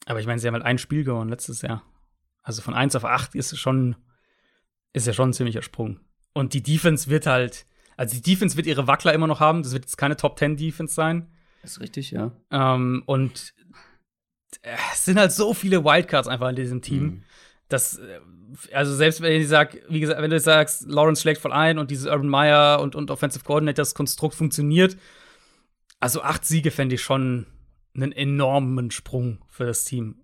Aber 0.06 0.20
ich 0.20 0.26
meine, 0.26 0.38
sie 0.38 0.46
haben 0.46 0.54
halt 0.54 0.64
ein 0.64 0.78
Spiel 0.78 1.04
gewonnen 1.04 1.30
letztes 1.30 1.62
Jahr. 1.62 1.82
Also 2.42 2.62
von 2.62 2.74
1 2.74 2.96
auf 2.96 3.04
8 3.04 3.34
ist 3.34 3.52
es 3.52 3.58
schon, 3.58 3.96
ist 4.92 5.06
ja 5.06 5.12
schon 5.12 5.30
ein 5.30 5.32
ziemlicher 5.32 5.62
Sprung. 5.62 6.00
Und 6.32 6.54
die 6.54 6.62
Defense 6.62 7.08
wird 7.08 7.26
halt, 7.26 7.66
also 7.96 8.16
die 8.16 8.22
Defense 8.22 8.56
wird 8.56 8.66
ihre 8.66 8.86
Wackler 8.86 9.12
immer 9.12 9.26
noch 9.26 9.40
haben. 9.40 9.62
Das 9.62 9.72
wird 9.72 9.84
jetzt 9.84 9.96
keine 9.96 10.16
Top 10.16 10.38
10 10.38 10.56
Defense 10.56 10.94
sein. 10.94 11.28
Das 11.62 11.72
ist 11.72 11.80
richtig, 11.80 12.10
ja. 12.10 12.32
Ähm, 12.50 13.02
und 13.06 13.54
es 14.92 15.04
sind 15.04 15.18
halt 15.18 15.32
so 15.32 15.54
viele 15.54 15.84
Wildcards 15.84 16.28
einfach 16.28 16.48
in 16.48 16.56
diesem 16.56 16.82
Team. 16.82 17.02
Mhm. 17.02 17.22
dass, 17.68 17.96
äh, 17.98 18.20
also 18.74 18.94
selbst 18.94 19.22
wenn 19.22 19.40
ich 19.40 19.48
sag, 19.48 19.78
wie 19.88 20.00
gesagt, 20.00 20.20
wenn 20.20 20.30
du 20.30 20.38
sagst, 20.38 20.86
Lawrence 20.86 21.22
schlägt 21.22 21.40
voll 21.40 21.52
ein 21.52 21.78
und 21.78 21.90
dieses 21.90 22.06
Urban 22.06 22.28
Meyer 22.28 22.80
und, 22.82 22.94
und 22.94 23.10
Offensive 23.10 23.44
Coordinator, 23.44 23.80
das 23.82 23.94
Konstrukt 23.94 24.34
funktioniert, 24.34 24.98
also 25.98 26.20
acht 26.22 26.44
Siege 26.44 26.70
fände 26.70 26.96
ich 26.96 27.02
schon 27.02 27.46
einen 27.94 28.12
enormen 28.12 28.90
Sprung 28.90 29.38
für 29.48 29.64
das 29.64 29.84
Team. 29.86 30.16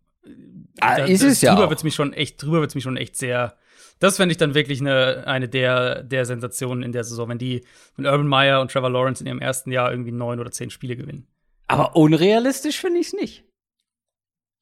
Ah, 0.81 0.97
Da- 0.99 1.05
ist 1.07 1.23
das- 1.23 1.33
es 1.33 1.41
ja 1.41 1.55
Drüber 1.55 1.71
wird's 1.71 1.85
mich 1.85 1.95
schon 1.95 2.13
echt, 2.13 2.43
drüber 2.43 2.61
wird's 2.61 2.75
mich 2.75 2.85
schon 2.85 2.97
echt 2.99 3.17
sehr. 3.17 3.57
Das 3.99 4.17
fände 4.19 4.33
ich 4.33 4.37
dann 4.37 4.55
wirklich 4.55 4.81
eine, 4.81 5.27
eine 5.27 5.49
der, 5.49 6.03
der 6.03 6.25
Sensationen 6.27 6.83
in 6.83 6.93
der 6.93 7.05
Saison, 7.05 7.31
wenn 7.31 7.39
die, 7.39 7.65
wenn 7.97 8.05
Urban 8.07 8.27
Meyer 8.29 8.61
und 8.61 8.71
Trevor 8.71 8.91
Lawrence 8.91 9.23
in 9.23 9.27
ihrem 9.27 9.41
ersten 9.41 9.73
Jahr 9.73 9.91
irgendwie 9.91 10.13
neun 10.13 10.39
oder 10.39 10.51
zehn 10.51 10.69
Spiele 10.71 10.97
gewinnen. 10.97 11.27
Aber 11.67 11.97
unrealistisch 11.97 12.79
finde 12.79 13.01
ich 13.01 13.09
es 13.09 13.13
nicht. 13.15 13.45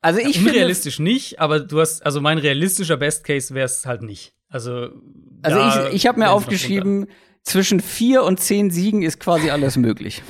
Also 0.07 0.21
ich 0.21 0.37
finde, 0.37 0.51
Unrealistisch 0.53 1.01
nicht, 1.01 1.41
aber 1.41 1.59
du 1.59 1.81
hast, 1.81 2.07
also 2.07 2.21
mein 2.21 2.39
realistischer 2.39 2.97
Best 2.97 3.25
Case 3.25 3.53
wäre 3.57 3.65
es 3.65 3.87
halt 3.87 4.03
nicht. 4.03 4.35
Also, 4.49 4.91
also 5.43 5.89
ich, 5.89 5.95
ich 5.95 6.07
habe 6.07 6.21
mir 6.21 6.31
aufgeschrieben, 6.31 7.09
zwischen 7.43 7.81
vier 7.81 8.23
und 8.23 8.39
zehn 8.39 8.71
Siegen 8.71 9.03
ist 9.03 9.19
quasi 9.19 9.51
alles 9.51 9.77
möglich. 9.77 10.23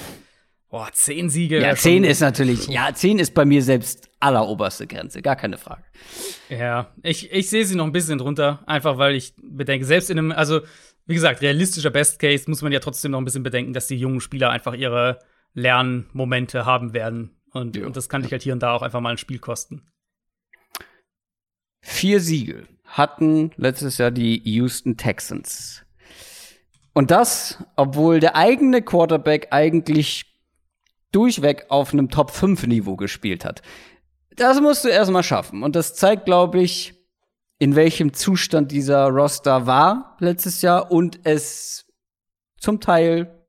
Boah, 0.71 0.89
zehn 0.93 1.29
Siege. 1.29 1.61
Ja, 1.61 1.77
zehn 1.77 2.05
ist 2.05 2.21
natürlich, 2.21 2.69
ja, 2.69 2.89
zehn 2.95 3.19
ist 3.19 3.35
bei 3.35 3.45
mir 3.45 3.63
selbst 3.63 4.09
alleroberste 4.19 4.87
Grenze, 4.87 5.21
gar 5.21 5.37
keine 5.37 5.59
Frage. 5.59 5.85
Ja, 6.49 6.95
ich, 7.03 7.31
ich 7.31 7.51
sehe 7.51 7.67
sie 7.67 7.77
noch 7.77 7.85
ein 7.85 7.93
bisschen 7.93 8.17
drunter, 8.17 8.63
einfach 8.67 8.97
weil 8.97 9.15
ich 9.15 9.35
bedenke, 9.37 9.85
selbst 9.85 10.09
in 10.09 10.19
einem, 10.19 10.33
also, 10.33 10.63
wie 11.05 11.15
gesagt, 11.15 11.43
realistischer 11.43 11.91
Best 11.91 12.19
Case 12.19 12.45
muss 12.49 12.63
man 12.63 12.73
ja 12.73 12.81
trotzdem 12.81 13.11
noch 13.11 13.19
ein 13.19 13.27
bisschen 13.27 13.43
bedenken, 13.43 13.75
dass 13.75 13.89
die 13.89 13.97
jungen 13.97 14.23
Spieler 14.23 14.49
einfach 14.49 14.73
ihre 14.73 15.19
Lernmomente 15.53 16.65
haben 16.65 16.95
werden. 16.95 17.36
Und, 17.57 17.77
Ja. 17.77 17.87
und 17.87 17.97
das 17.97 18.09
kann 18.09 18.23
dich 18.23 18.33
halt 18.33 18.43
hier 18.43 18.53
und 18.53 18.61
da 18.63 18.73
auch 18.75 18.83
einfach 18.83 19.01
mal 19.01 19.11
ein 19.11 19.19
Spiel 19.19 19.39
kosten. 19.39 19.83
Vier 21.81 22.21
Siege 22.21 22.67
hatten 22.85 23.53
letztes 23.57 23.99
Jahr 23.99 24.11
die 24.11 24.41
Houston 24.51 24.97
Texans. 24.97 25.85
Und 26.93 27.11
das, 27.11 27.63
obwohl 27.77 28.21
der 28.21 28.37
eigene 28.37 28.83
Quarterback 28.83 29.49
eigentlich 29.51 30.25
durchweg 31.13 31.67
auf 31.69 31.93
einem 31.93 32.11
Top-5-Niveau 32.11 32.97
gespielt 32.97 33.45
hat. 33.45 33.63
Das 34.35 34.61
musst 34.61 34.85
du 34.85 34.89
erstmal 34.89 35.23
schaffen. 35.23 35.63
Und 35.63 35.77
das 35.77 35.95
zeigt, 35.95 36.25
glaube 36.25 36.61
ich, 36.61 36.95
in 37.59 37.75
welchem 37.75 38.13
Zustand 38.13 38.71
dieser 38.71 39.07
Roster 39.09 39.67
war 39.67 40.17
letztes 40.21 40.61
Jahr 40.63 40.91
und 40.91 41.21
es 41.25 41.87
zum 42.59 42.81
Teil 42.81 43.47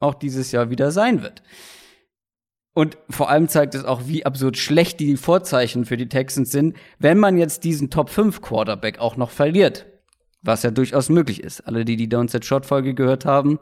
auch 0.00 0.14
dieses 0.14 0.50
Jahr 0.52 0.70
wieder 0.70 0.90
sein 0.90 1.22
wird. 1.22 1.42
Und 2.76 2.98
vor 3.08 3.30
allem 3.30 3.48
zeigt 3.48 3.74
es 3.74 3.86
auch, 3.86 4.02
wie 4.06 4.26
absurd 4.26 4.58
schlecht 4.58 5.00
die 5.00 5.16
Vorzeichen 5.16 5.86
für 5.86 5.96
die 5.96 6.10
Texans 6.10 6.50
sind, 6.50 6.76
wenn 6.98 7.16
man 7.16 7.38
jetzt 7.38 7.64
diesen 7.64 7.88
Top 7.88 8.10
5 8.10 8.42
Quarterback 8.42 8.98
auch 8.98 9.16
noch 9.16 9.30
verliert. 9.30 9.86
Was 10.42 10.62
ja 10.62 10.70
durchaus 10.70 11.08
möglich 11.08 11.42
ist. 11.42 11.62
Alle, 11.62 11.86
die 11.86 11.96
die 11.96 12.10
Downset 12.10 12.44
Shot 12.44 12.66
Folge 12.66 12.92
gehört 12.92 13.24
haben, 13.24 13.58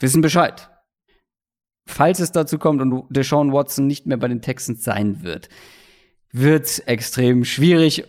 wissen 0.00 0.22
Bescheid. 0.22 0.68
Falls 1.86 2.18
es 2.18 2.32
dazu 2.32 2.58
kommt 2.58 2.82
und 2.82 3.04
Deshaun 3.10 3.52
Watson 3.52 3.86
nicht 3.86 4.06
mehr 4.06 4.16
bei 4.16 4.26
den 4.26 4.42
Texans 4.42 4.82
sein 4.82 5.22
wird, 5.22 5.48
wird's 6.32 6.80
extrem 6.80 7.44
schwierig. 7.44 8.02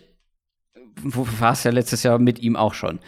War 0.96 1.52
es 1.52 1.62
ja 1.62 1.70
letztes 1.70 2.02
Jahr 2.02 2.18
mit 2.18 2.40
ihm 2.40 2.56
auch 2.56 2.74
schon. 2.74 2.98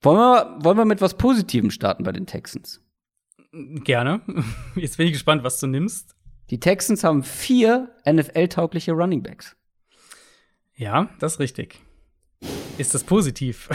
Wollen 0.00 0.18
wir, 0.18 0.64
wollen 0.64 0.78
wir 0.78 0.84
mit 0.84 1.00
was 1.00 1.18
Positivem 1.18 1.72
starten 1.72 2.04
bei 2.04 2.12
den 2.12 2.26
Texans? 2.26 2.80
Gerne. 3.52 4.20
Jetzt 4.76 4.96
bin 4.96 5.08
ich 5.08 5.12
gespannt, 5.14 5.42
was 5.42 5.58
du 5.58 5.66
nimmst. 5.66 6.14
Die 6.50 6.58
Texans 6.60 7.04
haben 7.04 7.22
vier 7.22 7.90
NFL-taugliche 8.08 8.92
Running 8.92 9.22
Backs. 9.22 9.56
Ja, 10.74 11.08
das 11.20 11.34
ist 11.34 11.38
richtig. 11.40 11.80
Ist 12.78 12.94
das 12.94 13.04
positiv? 13.04 13.68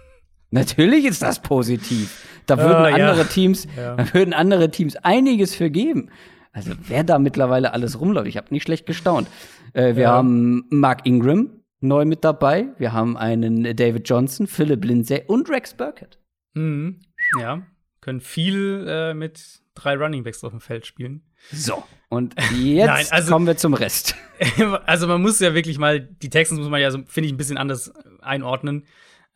Natürlich 0.50 1.06
ist 1.06 1.22
das 1.22 1.40
positiv. 1.40 2.26
Da 2.46 2.58
würden 2.58 2.96
ja. 2.96 3.08
andere 3.08 3.26
Teams, 3.26 3.66
Ja. 3.76 3.96
da 3.96 4.12
würden 4.14 4.34
andere 4.34 4.70
Teams 4.70 4.96
einiges 4.96 5.54
für 5.54 5.70
geben. 5.70 6.10
Also 6.52 6.72
wer 6.86 7.02
da 7.02 7.18
mittlerweile 7.18 7.72
alles 7.72 7.98
rumläuft, 7.98 8.28
ich 8.28 8.36
habe 8.36 8.48
nicht 8.50 8.64
schlecht 8.64 8.84
gestaunt. 8.86 9.28
Äh, 9.72 9.96
wir 9.96 10.02
Ja. 10.02 10.12
haben 10.12 10.64
Mark 10.68 11.06
Ingram 11.06 11.50
neu 11.80 12.04
mit 12.04 12.22
dabei. 12.24 12.68
Wir 12.76 12.92
haben 12.92 13.16
einen 13.16 13.74
David 13.74 14.06
Johnson, 14.08 14.46
Philip 14.46 14.84
Lindsay 14.84 15.22
und 15.26 15.48
Rex 15.48 15.74
Burkett. 15.74 16.18
mhm. 16.54 17.00
Ja, 17.40 17.62
können 18.02 18.20
viel 18.20 18.84
äh, 18.86 19.14
mit 19.14 19.62
drei 19.74 19.96
Runningbacks 19.96 20.44
auf 20.44 20.50
dem 20.50 20.60
Feld 20.60 20.84
spielen. 20.84 21.22
So. 21.50 21.82
Und 22.10 22.34
jetzt 22.62 22.86
Nein, 22.86 23.06
also- 23.10 23.32
kommen 23.32 23.46
wir 23.46 23.56
zum 23.56 23.72
Rest. 23.72 24.14
also 24.86 25.06
man 25.06 25.22
muss 25.22 25.40
ja 25.40 25.54
wirklich 25.54 25.78
mal, 25.78 26.00
die 26.00 26.28
Texans 26.28 26.60
muss 26.60 26.68
man 26.68 26.82
ja 26.82 26.90
so, 26.90 26.98
finde 27.06 27.28
ich, 27.28 27.32
ein 27.32 27.38
bisschen 27.38 27.56
anders 27.56 27.90
einordnen. 28.20 28.84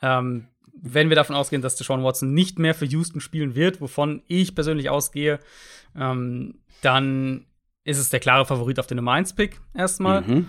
Ähm, 0.02 0.48
wenn 0.74 1.08
wir 1.08 1.16
davon 1.16 1.34
ausgehen, 1.34 1.62
dass 1.62 1.76
Deshaun 1.76 2.04
Watson 2.04 2.34
nicht 2.34 2.58
mehr 2.58 2.74
für 2.74 2.84
Houston 2.84 3.20
spielen 3.20 3.54
wird, 3.54 3.80
wovon 3.80 4.22
ich 4.26 4.54
persönlich 4.54 4.90
ausgehe, 4.90 5.40
ähm, 5.96 6.58
dann 6.82 7.46
ist 7.84 7.98
es 7.98 8.10
der 8.10 8.20
klare 8.20 8.44
Favorit 8.44 8.78
auf 8.78 8.86
den 8.86 8.96
Nummer 8.96 9.12
1-Pick 9.12 9.58
erstmal. 9.72 10.20
Mhm. 10.22 10.46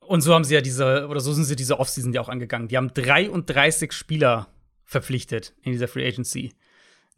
Und 0.00 0.20
so 0.20 0.34
haben 0.34 0.44
sie 0.44 0.54
ja 0.54 0.60
diese, 0.60 1.06
oder 1.08 1.20
so 1.20 1.32
sind 1.32 1.44
sie 1.44 1.56
diese 1.56 1.78
Offseason 1.78 2.12
ja 2.12 2.20
auch 2.20 2.28
angegangen. 2.28 2.68
Die 2.68 2.76
haben 2.76 2.92
33 2.92 3.92
Spieler 3.92 4.48
verpflichtet 4.84 5.54
in 5.62 5.72
dieser 5.72 5.88
Free 5.88 6.06
Agency. 6.06 6.52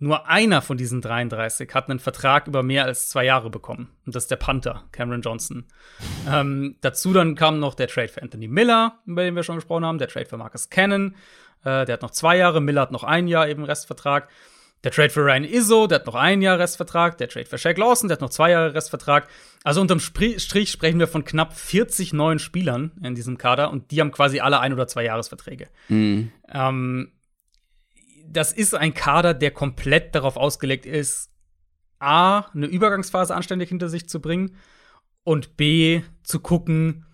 Nur 0.03 0.27
einer 0.27 0.63
von 0.63 0.79
diesen 0.79 1.03
33 1.03 1.73
hat 1.75 1.91
einen 1.91 1.99
Vertrag 1.99 2.47
über 2.47 2.63
mehr 2.63 2.87
als 2.87 3.11
zwei 3.11 3.27
Jahre 3.27 3.51
bekommen. 3.51 3.91
Und 4.07 4.15
das 4.15 4.25
ist 4.25 4.31
der 4.31 4.37
Panther, 4.37 4.85
Cameron 4.93 5.21
Johnson. 5.21 5.67
ähm, 6.27 6.77
dazu 6.81 7.13
dann 7.13 7.35
kam 7.35 7.61
noch 7.61 7.75
der 7.75 7.87
Trade 7.87 8.09
für 8.09 8.23
Anthony 8.23 8.49
Miller, 8.49 8.99
über 9.05 9.23
den 9.23 9.37
wir 9.37 9.43
schon 9.43 9.57
gesprochen 9.57 9.85
haben, 9.85 9.99
der 9.99 10.09
Trade 10.09 10.25
für 10.25 10.39
Marcus 10.39 10.71
Cannon. 10.71 11.15
Äh, 11.65 11.85
der 11.85 11.93
hat 11.93 12.03
noch 12.03 12.13
zwei 12.13 12.39
Jahre, 12.39 12.63
Miller 12.63 12.81
hat 12.81 12.93
noch 12.93 13.05
ein 13.05 13.29
Jahr 13.29 13.47
eben 13.47 13.63
Restvertrag. 13.63 14.29
Der 14.85 14.91
Trade 14.91 15.11
für 15.11 15.21
Ryan 15.21 15.45
Izzo, 15.45 15.87
der 15.87 15.99
hat 15.99 16.07
noch 16.07 16.15
ein 16.15 16.41
Jahr 16.41 16.59
Restvertrag. 16.59 17.19
Der 17.19 17.29
Trade 17.29 17.45
für 17.45 17.59
Shaq 17.59 17.77
Lawson, 17.77 18.09
der 18.09 18.17
hat 18.17 18.23
noch 18.23 18.31
zwei 18.31 18.53
Jahre 18.53 18.73
Restvertrag. 18.73 19.29
Also 19.65 19.83
unterm 19.83 20.01
Strich 20.01 20.71
sprechen 20.71 20.99
wir 20.99 21.09
von 21.09 21.27
knapp 21.27 21.55
40 21.55 22.15
neuen 22.15 22.39
Spielern 22.39 22.93
in 23.03 23.15
diesem 23.15 23.37
Kader 23.37 23.71
und 23.71 23.91
die 23.91 24.01
haben 24.01 24.13
quasi 24.13 24.41
alle 24.41 24.61
ein 24.61 24.73
oder 24.73 24.87
zwei 24.87 25.05
Jahresverträge. 25.05 25.69
Mhm. 25.89 26.33
Ähm, 26.51 27.13
das 28.31 28.53
ist 28.53 28.75
ein 28.75 28.95
Kader, 28.95 29.35
der 29.35 29.51
komplett 29.51 30.15
darauf 30.15 30.37
ausgelegt 30.37 30.87
ist, 30.87 31.31
A, 31.99 32.47
eine 32.55 32.67
Übergangsphase 32.67 33.35
anständig 33.35 33.69
hinter 33.69 33.89
sich 33.89 34.09
zu 34.09 34.21
bringen 34.21 34.57
und 35.25 35.57
B, 35.57 36.03
zu 36.23 36.41
gucken, 36.41 37.05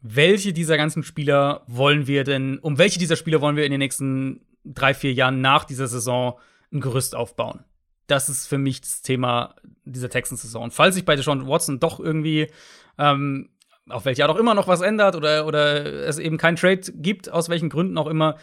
welche 0.00 0.52
dieser 0.52 0.76
ganzen 0.76 1.02
Spieler 1.02 1.64
wollen 1.66 2.06
wir 2.06 2.22
denn, 2.22 2.58
um 2.58 2.78
welche 2.78 2.98
dieser 2.98 3.16
Spieler 3.16 3.40
wollen 3.40 3.56
wir 3.56 3.64
in 3.64 3.72
den 3.72 3.80
nächsten 3.80 4.46
drei, 4.64 4.94
vier 4.94 5.12
Jahren 5.12 5.40
nach 5.40 5.64
dieser 5.64 5.88
Saison 5.88 6.38
ein 6.72 6.80
Gerüst 6.80 7.16
aufbauen. 7.16 7.64
Das 8.06 8.28
ist 8.28 8.46
für 8.46 8.58
mich 8.58 8.80
das 8.80 9.02
Thema 9.02 9.56
dieser 9.84 10.08
Texans-Saison. 10.08 10.70
Falls 10.70 10.94
sich 10.94 11.04
bei 11.04 11.16
Deshaun 11.16 11.48
Watson 11.48 11.80
doch 11.80 11.98
irgendwie 11.98 12.48
ähm, 12.96 13.50
auf 13.88 14.04
welche 14.04 14.22
Art 14.22 14.30
auch 14.30 14.38
immer 14.38 14.54
noch 14.54 14.68
was 14.68 14.82
ändert 14.82 15.16
oder, 15.16 15.46
oder 15.46 15.84
es 15.84 16.18
eben 16.18 16.36
keinen 16.36 16.56
Trade 16.56 16.80
gibt, 16.94 17.30
aus 17.30 17.48
welchen 17.48 17.70
Gründen 17.70 17.98
auch 17.98 18.06
immer, 18.06 18.36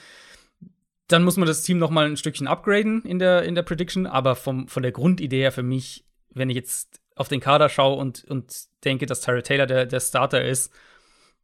dann 1.07 1.23
muss 1.23 1.37
man 1.37 1.47
das 1.47 1.61
Team 1.61 1.77
noch 1.77 1.91
mal 1.91 2.05
ein 2.05 2.17
Stückchen 2.17 2.47
upgraden 2.47 3.03
in 3.03 3.19
der, 3.19 3.43
in 3.43 3.55
der 3.55 3.63
Prediction. 3.63 4.07
Aber 4.07 4.35
vom, 4.35 4.67
von 4.67 4.83
der 4.83 4.91
Grundidee 4.91 5.41
her 5.41 5.51
für 5.51 5.63
mich, 5.63 6.05
wenn 6.29 6.49
ich 6.49 6.55
jetzt 6.55 6.99
auf 7.15 7.27
den 7.27 7.39
Kader 7.39 7.69
schaue 7.69 7.97
und, 7.97 8.25
und 8.25 8.53
denke, 8.83 9.05
dass 9.05 9.21
Tyra 9.21 9.41
Taylor 9.41 9.67
der, 9.67 9.85
der 9.85 9.99
Starter 9.99 10.43
ist, 10.43 10.73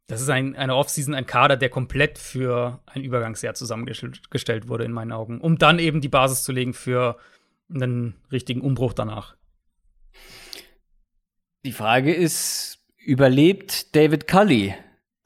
das 0.08 0.20
ist 0.20 0.28
ein, 0.28 0.56
eine 0.56 0.76
Offseason, 0.76 1.14
ein 1.14 1.26
Kader, 1.26 1.56
der 1.56 1.70
komplett 1.70 2.18
für 2.18 2.80
ein 2.86 3.02
Übergangsjahr 3.02 3.54
zusammengestellt 3.54 4.68
wurde, 4.68 4.84
in 4.84 4.92
meinen 4.92 5.12
Augen, 5.12 5.40
um 5.40 5.58
dann 5.58 5.78
eben 5.78 6.00
die 6.00 6.08
Basis 6.08 6.42
zu 6.42 6.52
legen 6.52 6.74
für 6.74 7.16
einen 7.72 8.16
richtigen 8.30 8.60
Umbruch 8.60 8.92
danach. 8.92 9.36
Die 11.64 11.72
Frage 11.72 12.12
ist, 12.12 12.84
überlebt 12.98 13.94
David 13.94 14.26
Cully 14.26 14.74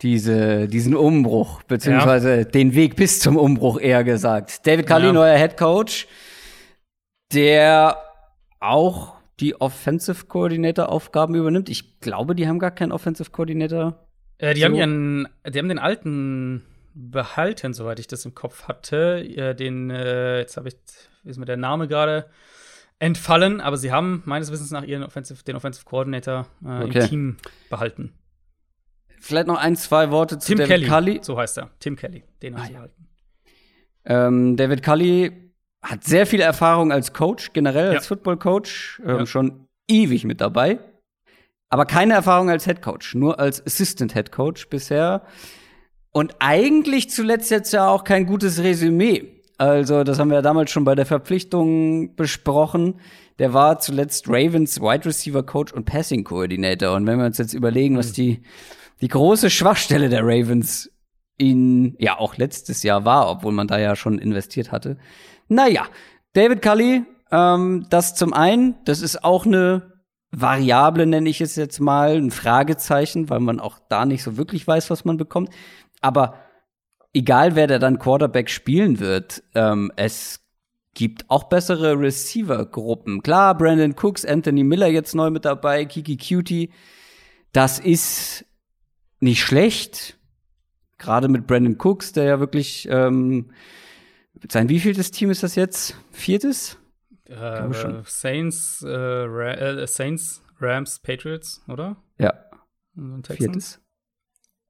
diese, 0.02 0.68
diesen 0.68 0.94
Umbruch, 0.94 1.62
beziehungsweise 1.62 2.38
ja. 2.38 2.44
den 2.44 2.74
Weg 2.74 2.96
bis 2.96 3.20
zum 3.20 3.36
Umbruch 3.36 3.80
eher 3.80 4.04
gesagt. 4.04 4.66
David 4.66 4.86
Cully, 4.86 5.06
ja. 5.06 5.12
neuer 5.12 5.38
Head 5.38 5.56
Coach, 5.56 6.06
der 7.32 7.96
auch 8.60 9.14
die 9.40 9.60
Offensive 9.60 10.26
Coordinator 10.26 10.88
Aufgaben 10.88 11.34
übernimmt. 11.34 11.68
Ich 11.68 12.00
glaube, 12.00 12.34
die 12.34 12.46
haben 12.46 12.58
gar 12.58 12.70
keinen 12.70 12.92
Offensive 12.92 13.30
Coordinator. 13.30 14.06
Äh, 14.38 14.54
die 14.54 14.60
so. 14.60 14.66
haben 14.66 14.74
ihren, 14.74 15.28
die 15.48 15.58
haben 15.58 15.68
den 15.68 15.78
alten 15.78 16.62
behalten, 16.94 17.74
soweit 17.74 17.98
ich 17.98 18.06
das 18.06 18.24
im 18.24 18.34
Kopf 18.34 18.68
hatte. 18.68 19.54
Den, 19.54 19.90
äh, 19.90 20.38
jetzt 20.38 20.56
habe 20.56 20.68
ich, 20.68 20.76
ist 21.24 21.38
mir 21.38 21.44
der 21.44 21.58
Name 21.58 21.88
gerade 21.88 22.26
entfallen, 22.98 23.60
aber 23.60 23.76
sie 23.76 23.92
haben 23.92 24.22
meines 24.24 24.50
Wissens 24.50 24.70
nach 24.70 24.84
ihren 24.84 25.02
Offensive, 25.02 25.42
den 25.44 25.56
Offensive 25.56 25.84
Coordinator 25.84 26.46
äh, 26.64 26.84
okay. 26.84 27.00
im 27.00 27.08
Team 27.08 27.36
behalten. 27.68 28.12
Vielleicht 29.20 29.46
noch 29.46 29.58
ein, 29.58 29.76
zwei 29.76 30.10
Worte 30.10 30.38
zu 30.38 30.48
Tim 30.48 30.58
David 30.58 30.70
Kelly. 30.70 30.88
Cully. 30.88 31.18
So 31.22 31.38
heißt 31.38 31.58
er. 31.58 31.70
Tim 31.80 31.96
Kelly. 31.96 32.24
Den 32.42 32.54
haben 32.54 32.62
ah, 32.62 32.66
sie 32.66 32.72
ja. 32.72 32.78
behalten. 32.78 33.06
Ähm, 34.04 34.56
David 34.56 34.82
Cully 34.82 35.52
hat 35.82 36.04
sehr 36.04 36.26
viel 36.26 36.40
Erfahrung 36.40 36.92
als 36.92 37.12
Coach, 37.12 37.52
generell 37.52 37.88
als 37.88 38.04
ja. 38.04 38.08
Football-Coach, 38.08 39.02
ähm, 39.04 39.18
ja. 39.18 39.26
schon 39.26 39.68
ewig 39.88 40.24
mit 40.24 40.40
dabei. 40.40 40.78
Aber 41.68 41.84
keine 41.84 42.14
Erfahrung 42.14 42.48
als 42.50 42.64
Head 42.64 42.82
Coach, 42.82 43.14
nur 43.14 43.40
als 43.40 43.64
Assistant 43.64 44.14
Head 44.14 44.32
Coach 44.32 44.68
bisher. 44.68 45.22
Und 46.12 46.36
eigentlich 46.38 47.10
zuletzt 47.10 47.50
jetzt 47.50 47.72
ja 47.72 47.88
auch 47.88 48.04
kein 48.04 48.26
gutes 48.26 48.62
Resümee. 48.62 49.42
Also, 49.58 50.04
das 50.04 50.18
haben 50.18 50.28
wir 50.28 50.36
ja 50.36 50.42
damals 50.42 50.70
schon 50.70 50.84
bei 50.84 50.94
der 50.94 51.06
Verpflichtung 51.06 52.14
besprochen. 52.14 53.00
Der 53.38 53.52
war 53.52 53.78
zuletzt 53.80 54.28
Ravens 54.28 54.80
Wide 54.80 55.06
Receiver 55.06 55.42
Coach 55.42 55.72
und 55.72 55.84
Passing 55.84 56.24
Coordinator. 56.24 56.94
Und 56.94 57.06
wenn 57.06 57.18
wir 57.18 57.26
uns 57.26 57.38
jetzt 57.38 57.54
überlegen, 57.54 57.96
was 57.96 58.08
hm. 58.08 58.14
die, 58.14 58.42
die 59.00 59.08
große 59.08 59.50
Schwachstelle 59.50 60.08
der 60.08 60.22
Ravens 60.22 60.90
in, 61.38 61.96
ja, 61.98 62.18
auch 62.18 62.36
letztes 62.36 62.82
Jahr 62.82 63.04
war, 63.04 63.30
obwohl 63.30 63.52
man 63.52 63.68
da 63.68 63.78
ja 63.78 63.94
schon 63.94 64.18
investiert 64.18 64.72
hatte. 64.72 64.96
Naja, 65.48 65.86
David 66.32 66.62
Cully, 66.62 67.04
ähm, 67.30 67.86
das 67.90 68.14
zum 68.14 68.32
einen, 68.32 68.76
das 68.84 69.02
ist 69.02 69.22
auch 69.22 69.44
eine 69.44 69.92
Variable, 70.30 71.06
nenne 71.06 71.28
ich 71.28 71.40
es 71.40 71.56
jetzt 71.56 71.78
mal, 71.78 72.16
ein 72.16 72.30
Fragezeichen, 72.30 73.28
weil 73.28 73.40
man 73.40 73.60
auch 73.60 73.78
da 73.88 74.06
nicht 74.06 74.22
so 74.22 74.36
wirklich 74.36 74.66
weiß, 74.66 74.90
was 74.90 75.04
man 75.04 75.16
bekommt. 75.16 75.50
Aber 76.00 76.36
egal, 77.12 77.54
wer 77.54 77.66
da 77.66 77.78
dann 77.78 77.98
Quarterback 77.98 78.50
spielen 78.50 78.98
wird, 78.98 79.42
ähm, 79.54 79.92
es 79.96 80.40
gibt 80.94 81.28
auch 81.28 81.44
bessere 81.44 81.98
Receiver-Gruppen. 81.98 83.22
Klar, 83.22 83.56
Brandon 83.56 83.94
Cooks, 83.94 84.24
Anthony 84.24 84.64
Miller 84.64 84.88
jetzt 84.88 85.14
neu 85.14 85.30
mit 85.30 85.44
dabei, 85.44 85.84
Kiki 85.84 86.16
Cutie. 86.16 86.72
Das 87.52 87.78
ist 87.78 88.45
nicht 89.20 89.42
schlecht. 89.42 90.18
Gerade 90.98 91.28
mit 91.28 91.46
Brandon 91.46 91.76
Cooks, 91.78 92.12
der 92.12 92.24
ja 92.24 92.40
wirklich 92.40 92.88
ähm, 92.90 93.50
sein 94.50 94.68
wievieltes 94.68 95.10
Team 95.10 95.30
ist 95.30 95.42
das 95.42 95.54
jetzt? 95.54 95.96
Viertes? 96.10 96.78
Äh, 97.24 98.02
Saints, 98.04 98.82
äh, 98.82 98.88
Ra 98.88 99.52
äh, 99.52 99.86
Saints, 99.86 100.42
Rams, 100.60 101.00
Patriots, 101.00 101.62
oder? 101.68 101.96
Ja. 102.18 102.34
Viertes. 103.24 103.80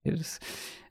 Viertes. 0.02 0.40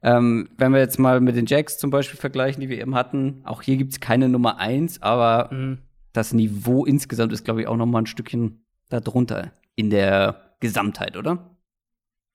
Ähm, 0.01 0.49
wenn 0.57 0.71
wir 0.71 0.79
jetzt 0.79 0.99
mal 0.99 1.19
mit 1.19 1.35
den 1.35 1.47
Jacks 1.47 1.77
zum 1.77 1.89
Beispiel 1.89 2.19
vergleichen, 2.19 2.61
die 2.61 2.69
wir 2.69 2.79
eben 2.79 2.95
hatten, 2.95 3.41
auch 3.43 3.61
hier 3.61 3.77
gibt 3.77 3.93
es 3.93 3.99
keine 3.99 4.29
Nummer 4.29 4.59
eins, 4.59 5.01
aber 5.01 5.51
mhm. 5.51 5.79
das 6.13 6.33
Niveau 6.33 6.85
insgesamt 6.85 7.33
ist, 7.33 7.43
glaube 7.43 7.61
ich, 7.61 7.67
auch 7.67 7.77
noch 7.77 7.87
mal 7.87 7.99
ein 7.99 8.05
Stückchen 8.05 8.63
darunter 8.89 9.51
in 9.75 9.89
der 9.89 10.55
Gesamtheit, 10.59 11.17
oder? 11.17 11.54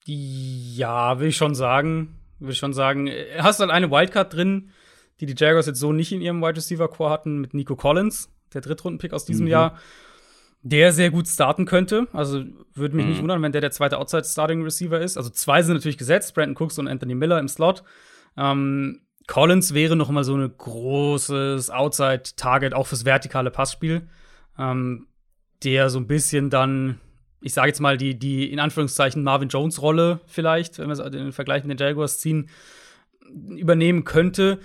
Ja, 0.04 1.20
will 1.20 1.28
ich 1.28 1.36
schon 1.36 1.54
sagen. 1.54 2.16
Will 2.38 2.52
ich 2.52 2.58
schon 2.58 2.72
sagen. 2.72 3.10
Hast 3.38 3.60
halt 3.60 3.70
eine 3.70 3.90
Wildcard 3.90 4.32
drin, 4.34 4.70
die 5.20 5.26
die 5.26 5.34
Jaguars 5.36 5.66
jetzt 5.66 5.80
so 5.80 5.92
nicht 5.92 6.12
in 6.12 6.20
ihrem 6.20 6.40
Wide 6.40 6.56
Receiver 6.56 6.88
Core 6.88 7.10
hatten, 7.10 7.40
mit 7.40 7.54
Nico 7.54 7.76
Collins, 7.76 8.30
der 8.54 8.62
Drittrunden-Pick 8.62 9.12
aus 9.12 9.24
diesem 9.24 9.44
mhm. 9.44 9.52
Jahr, 9.52 9.78
der 10.62 10.92
sehr 10.92 11.10
gut 11.10 11.28
starten 11.28 11.66
könnte. 11.66 12.08
Also 12.12 12.44
würde 12.74 12.96
mich 12.96 13.04
mhm. 13.04 13.10
nicht 13.12 13.22
wundern, 13.22 13.42
wenn 13.42 13.52
der 13.52 13.60
der 13.60 13.70
zweite 13.70 13.98
Outside-Starting-Receiver 13.98 15.00
ist. 15.00 15.16
Also 15.16 15.30
zwei 15.30 15.62
sind 15.62 15.74
natürlich 15.74 15.98
gesetzt, 15.98 16.34
Brandon 16.34 16.56
Cooks 16.56 16.78
und 16.78 16.88
Anthony 16.88 17.14
Miller 17.14 17.38
im 17.38 17.48
Slot. 17.48 17.82
Ähm, 18.36 19.00
Collins 19.26 19.74
wäre 19.74 19.96
noch 19.96 20.10
mal 20.10 20.24
so 20.24 20.34
ein 20.34 20.52
großes 20.56 21.70
Outside-Target, 21.70 22.74
auch 22.74 22.86
fürs 22.86 23.04
vertikale 23.04 23.50
Passspiel, 23.50 24.08
ähm, 24.58 25.06
der 25.62 25.90
so 25.90 25.98
ein 25.98 26.06
bisschen 26.06 26.50
dann, 26.50 26.98
ich 27.40 27.54
sage 27.54 27.68
jetzt 27.68 27.80
mal, 27.80 27.96
die, 27.96 28.18
die 28.18 28.50
in 28.50 28.58
Anführungszeichen 28.58 29.22
Marvin 29.22 29.48
Jones-Rolle 29.48 30.20
vielleicht, 30.26 30.78
wenn 30.78 30.88
wir 30.88 30.98
es 30.98 31.10
den 31.10 31.32
Vergleich 31.32 31.64
mit 31.64 31.78
den 31.78 31.86
Jaguars 31.86 32.18
ziehen, 32.18 32.50
übernehmen 33.56 34.04
könnte. 34.04 34.60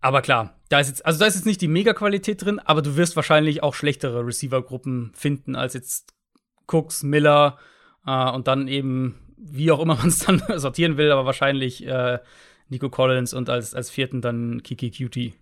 Aber 0.00 0.22
klar, 0.22 0.58
da 0.68 0.80
ist 0.80 0.88
jetzt, 0.88 1.06
also 1.06 1.18
da 1.18 1.26
ist 1.26 1.36
jetzt 1.36 1.46
nicht 1.46 1.60
die 1.60 1.68
Mega-Qualität 1.68 2.44
drin, 2.44 2.58
aber 2.60 2.82
du 2.82 2.96
wirst 2.96 3.16
wahrscheinlich 3.16 3.62
auch 3.62 3.74
schlechtere 3.74 4.26
Receiver-Gruppen 4.26 5.12
finden 5.14 5.56
als 5.56 5.74
jetzt 5.74 6.14
Cooks, 6.66 7.02
Miller 7.02 7.58
äh, 8.06 8.30
und 8.30 8.46
dann 8.46 8.68
eben, 8.68 9.34
wie 9.36 9.72
auch 9.72 9.80
immer 9.80 9.94
man 9.98 10.08
es 10.08 10.20
dann 10.20 10.42
sortieren 10.56 10.96
will, 10.96 11.10
aber 11.10 11.24
wahrscheinlich 11.24 11.86
äh, 11.86 12.18
Nico 12.68 12.90
Collins 12.90 13.32
und 13.32 13.48
als, 13.48 13.74
als 13.74 13.90
vierten 13.90 14.20
dann 14.20 14.62
Kiki 14.62 14.90
Cutie. 14.90 15.34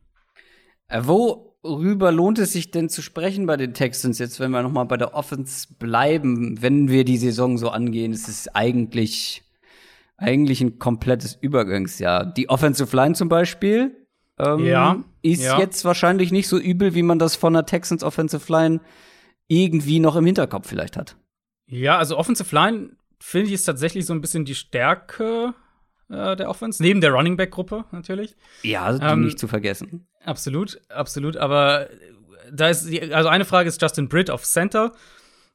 Äh, 0.89 1.03
worüber 1.05 2.13
lohnt 2.13 2.39
es 2.39 2.53
sich 2.53 2.71
denn 2.71 2.89
zu 2.89 3.03
sprechen 3.03 3.47
bei 3.47 3.57
den 3.57 3.75
Texans 3.75 4.19
jetzt, 4.19 4.41
wenn 4.41 4.51
wir 4.51 4.63
noch 4.63 4.73
mal 4.73 4.85
bei 4.85 4.97
der 4.97 5.15
Offense 5.15 5.69
bleiben, 5.79 6.61
wenn 6.63 6.89
wir 6.89 7.05
die 7.05 7.17
Saison 7.17 7.59
so 7.59 7.71
angehen? 7.71 8.13
Es 8.13 8.29
ist 8.29 8.55
eigentlich, 8.55 9.43
eigentlich 10.17 10.61
ein 10.61 10.79
komplettes 10.79 11.37
Übergangsjahr. 11.41 12.25
Die 12.25 12.49
Offensive 12.49 12.95
Line 12.95 13.15
zum 13.15 13.29
Beispiel, 13.29 14.07
ähm, 14.39 14.65
ja, 14.65 15.03
ist 15.23 15.43
ja. 15.43 15.59
jetzt 15.59 15.85
wahrscheinlich 15.85 16.31
nicht 16.31 16.49
so 16.49 16.59
übel, 16.59 16.95
wie 16.95 17.03
man 17.03 17.19
das 17.19 17.37
von 17.37 17.53
der 17.53 17.67
Texans 17.67 18.03
Offensive 18.03 18.53
Line 18.53 18.81
irgendwie 19.49 20.01
noch 20.01 20.17
im 20.17 20.27
Hinterkopf 20.27 20.69
vielleicht 20.69 20.97
hat. 20.97 21.17
Ja, 21.67 21.99
also 21.99 22.17
Offensive 22.17 22.55
Line 22.55 22.97
finde 23.19 23.49
ich 23.49 23.55
ist 23.55 23.65
tatsächlich 23.65 24.07
so 24.07 24.13
ein 24.13 24.21
bisschen 24.21 24.45
die 24.45 24.55
Stärke 24.55 25.55
äh, 26.11 26.37
der 26.37 26.49
Offense, 26.49 26.83
neben 26.83 27.01
der 27.01 27.13
Running 27.13 27.37
Back 27.37 27.51
Gruppe 27.51 27.85
natürlich. 27.93 28.37
Ja, 28.63 28.93
die 28.93 29.05
ähm, 29.05 29.25
nicht 29.25 29.39
zu 29.39 29.49
vergessen. 29.49 30.07
Absolut, 30.25 30.81
absolut. 30.89 31.37
Aber 31.37 31.89
da 32.53 32.69
ist 32.69 32.89
die, 32.89 33.13
also 33.13 33.29
eine 33.29 33.45
Frage 33.45 33.69
ist 33.69 33.81
Justin 33.81 34.09
Britt 34.09 34.31
auf 34.31 34.45
Center, 34.45 34.93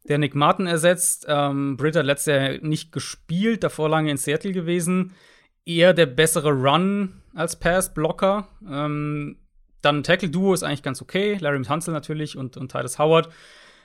der 0.07 0.17
Nick 0.17 0.35
Martin 0.35 0.67
ersetzt. 0.67 1.25
Ähm, 1.27 1.77
Britt 1.77 1.95
hat 1.95 2.05
letztes 2.05 2.33
Jahr 2.33 2.57
nicht 2.61 2.91
gespielt, 2.91 3.63
davor 3.63 3.89
lange 3.89 4.11
in 4.11 4.17
Seattle 4.17 4.51
gewesen. 4.51 5.13
Eher 5.65 5.93
der 5.93 6.07
bessere 6.07 6.51
Run 6.51 7.21
als 7.35 7.57
Pass-Blocker. 7.57 8.47
Ähm, 8.69 9.37
dann 9.81 10.03
Tackle-Duo 10.03 10.53
ist 10.53 10.63
eigentlich 10.63 10.83
ganz 10.83 11.01
okay. 11.01 11.37
Larry 11.39 11.63
Hansel 11.63 11.93
natürlich 11.93 12.37
und, 12.37 12.57
und 12.57 12.71
Titus 12.71 12.99
Howard. 12.99 13.29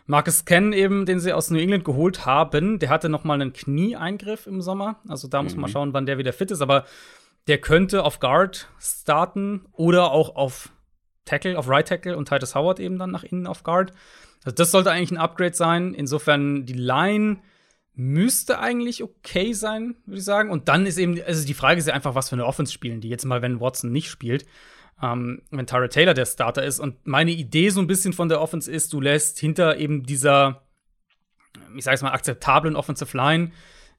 Marcus 0.06 0.44
Ken 0.44 0.72
eben, 0.72 1.04
den 1.04 1.18
sie 1.20 1.32
aus 1.32 1.50
New 1.50 1.58
England 1.58 1.84
geholt 1.84 2.24
haben, 2.26 2.78
der 2.78 2.90
hatte 2.90 3.08
noch 3.08 3.24
mal 3.24 3.34
einen 3.34 3.52
Knieeingriff 3.52 4.46
im 4.46 4.62
Sommer. 4.62 5.00
Also 5.08 5.28
da 5.28 5.42
muss 5.42 5.54
man 5.54 5.62
mal 5.62 5.66
mhm. 5.68 5.72
schauen, 5.72 5.94
wann 5.94 6.06
der 6.06 6.18
wieder 6.18 6.32
fit 6.32 6.50
ist. 6.50 6.60
Aber 6.60 6.84
der 7.48 7.58
könnte 7.58 8.04
auf 8.04 8.20
Guard 8.20 8.68
starten 8.78 9.66
oder 9.72 10.12
auch 10.12 10.36
auf 10.36 10.70
Tackle, 11.24 11.58
auf 11.58 11.68
Right 11.68 11.88
Tackle 11.88 12.16
und 12.16 12.28
Titus 12.28 12.54
Howard 12.54 12.78
eben 12.78 12.98
dann 12.98 13.10
nach 13.10 13.24
innen 13.24 13.46
auf 13.46 13.64
Guard. 13.64 13.92
Also 14.44 14.54
das 14.54 14.70
sollte 14.70 14.92
eigentlich 14.92 15.10
ein 15.10 15.18
Upgrade 15.18 15.54
sein. 15.54 15.92
Insofern 15.92 16.66
die 16.66 16.74
Line 16.74 17.38
müsste 17.94 18.60
eigentlich 18.60 19.02
okay 19.02 19.52
sein, 19.54 19.96
würde 20.06 20.18
ich 20.18 20.24
sagen. 20.24 20.50
Und 20.50 20.68
dann 20.68 20.86
ist 20.86 20.98
eben, 20.98 21.20
also 21.26 21.44
die 21.44 21.54
Frage 21.54 21.80
ist 21.80 21.88
ja 21.88 21.94
einfach, 21.94 22.14
was 22.14 22.28
für 22.28 22.36
eine 22.36 22.46
Offense 22.46 22.72
spielen 22.72 23.00
die. 23.00 23.08
Jetzt 23.08 23.24
mal, 23.24 23.42
wenn 23.42 23.60
Watson 23.60 23.90
nicht 23.90 24.08
spielt, 24.08 24.46
ähm, 25.02 25.42
wenn 25.50 25.66
Tara 25.66 25.88
Taylor 25.88 26.14
der 26.14 26.26
Starter 26.26 26.64
ist. 26.64 26.80
Und 26.80 27.06
meine 27.06 27.32
Idee 27.32 27.70
so 27.70 27.80
ein 27.80 27.86
bisschen 27.86 28.12
von 28.12 28.28
der 28.28 28.40
Offense 28.40 28.70
ist, 28.70 28.92
du 28.92 29.00
lässt 29.00 29.38
hinter 29.38 29.76
eben 29.78 30.04
dieser, 30.04 30.62
ich 31.76 31.84
sage 31.84 31.96
es 31.96 32.02
mal, 32.02 32.12
akzeptablen 32.12 32.76
Offensive 32.76 33.16
Line 33.16 33.52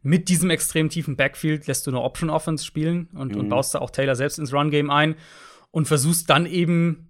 mit 0.04 0.30
diesem 0.30 0.50
extrem 0.50 0.90
tiefen 0.90 1.16
Backfield 1.16 1.68
lässt 1.68 1.86
du 1.86 1.92
eine 1.92 2.02
Option 2.02 2.30
Offense 2.30 2.64
spielen 2.64 3.10
und, 3.14 3.34
mhm. 3.34 3.42
und 3.42 3.50
baust 3.50 3.76
da 3.76 3.80
auch 3.80 3.90
Taylor 3.90 4.16
selbst 4.16 4.40
ins 4.40 4.54
Run 4.54 4.72
Game 4.72 4.90
ein 4.90 5.16
und 5.72 5.88
versuchst 5.88 6.30
dann 6.30 6.46
eben 6.46 7.10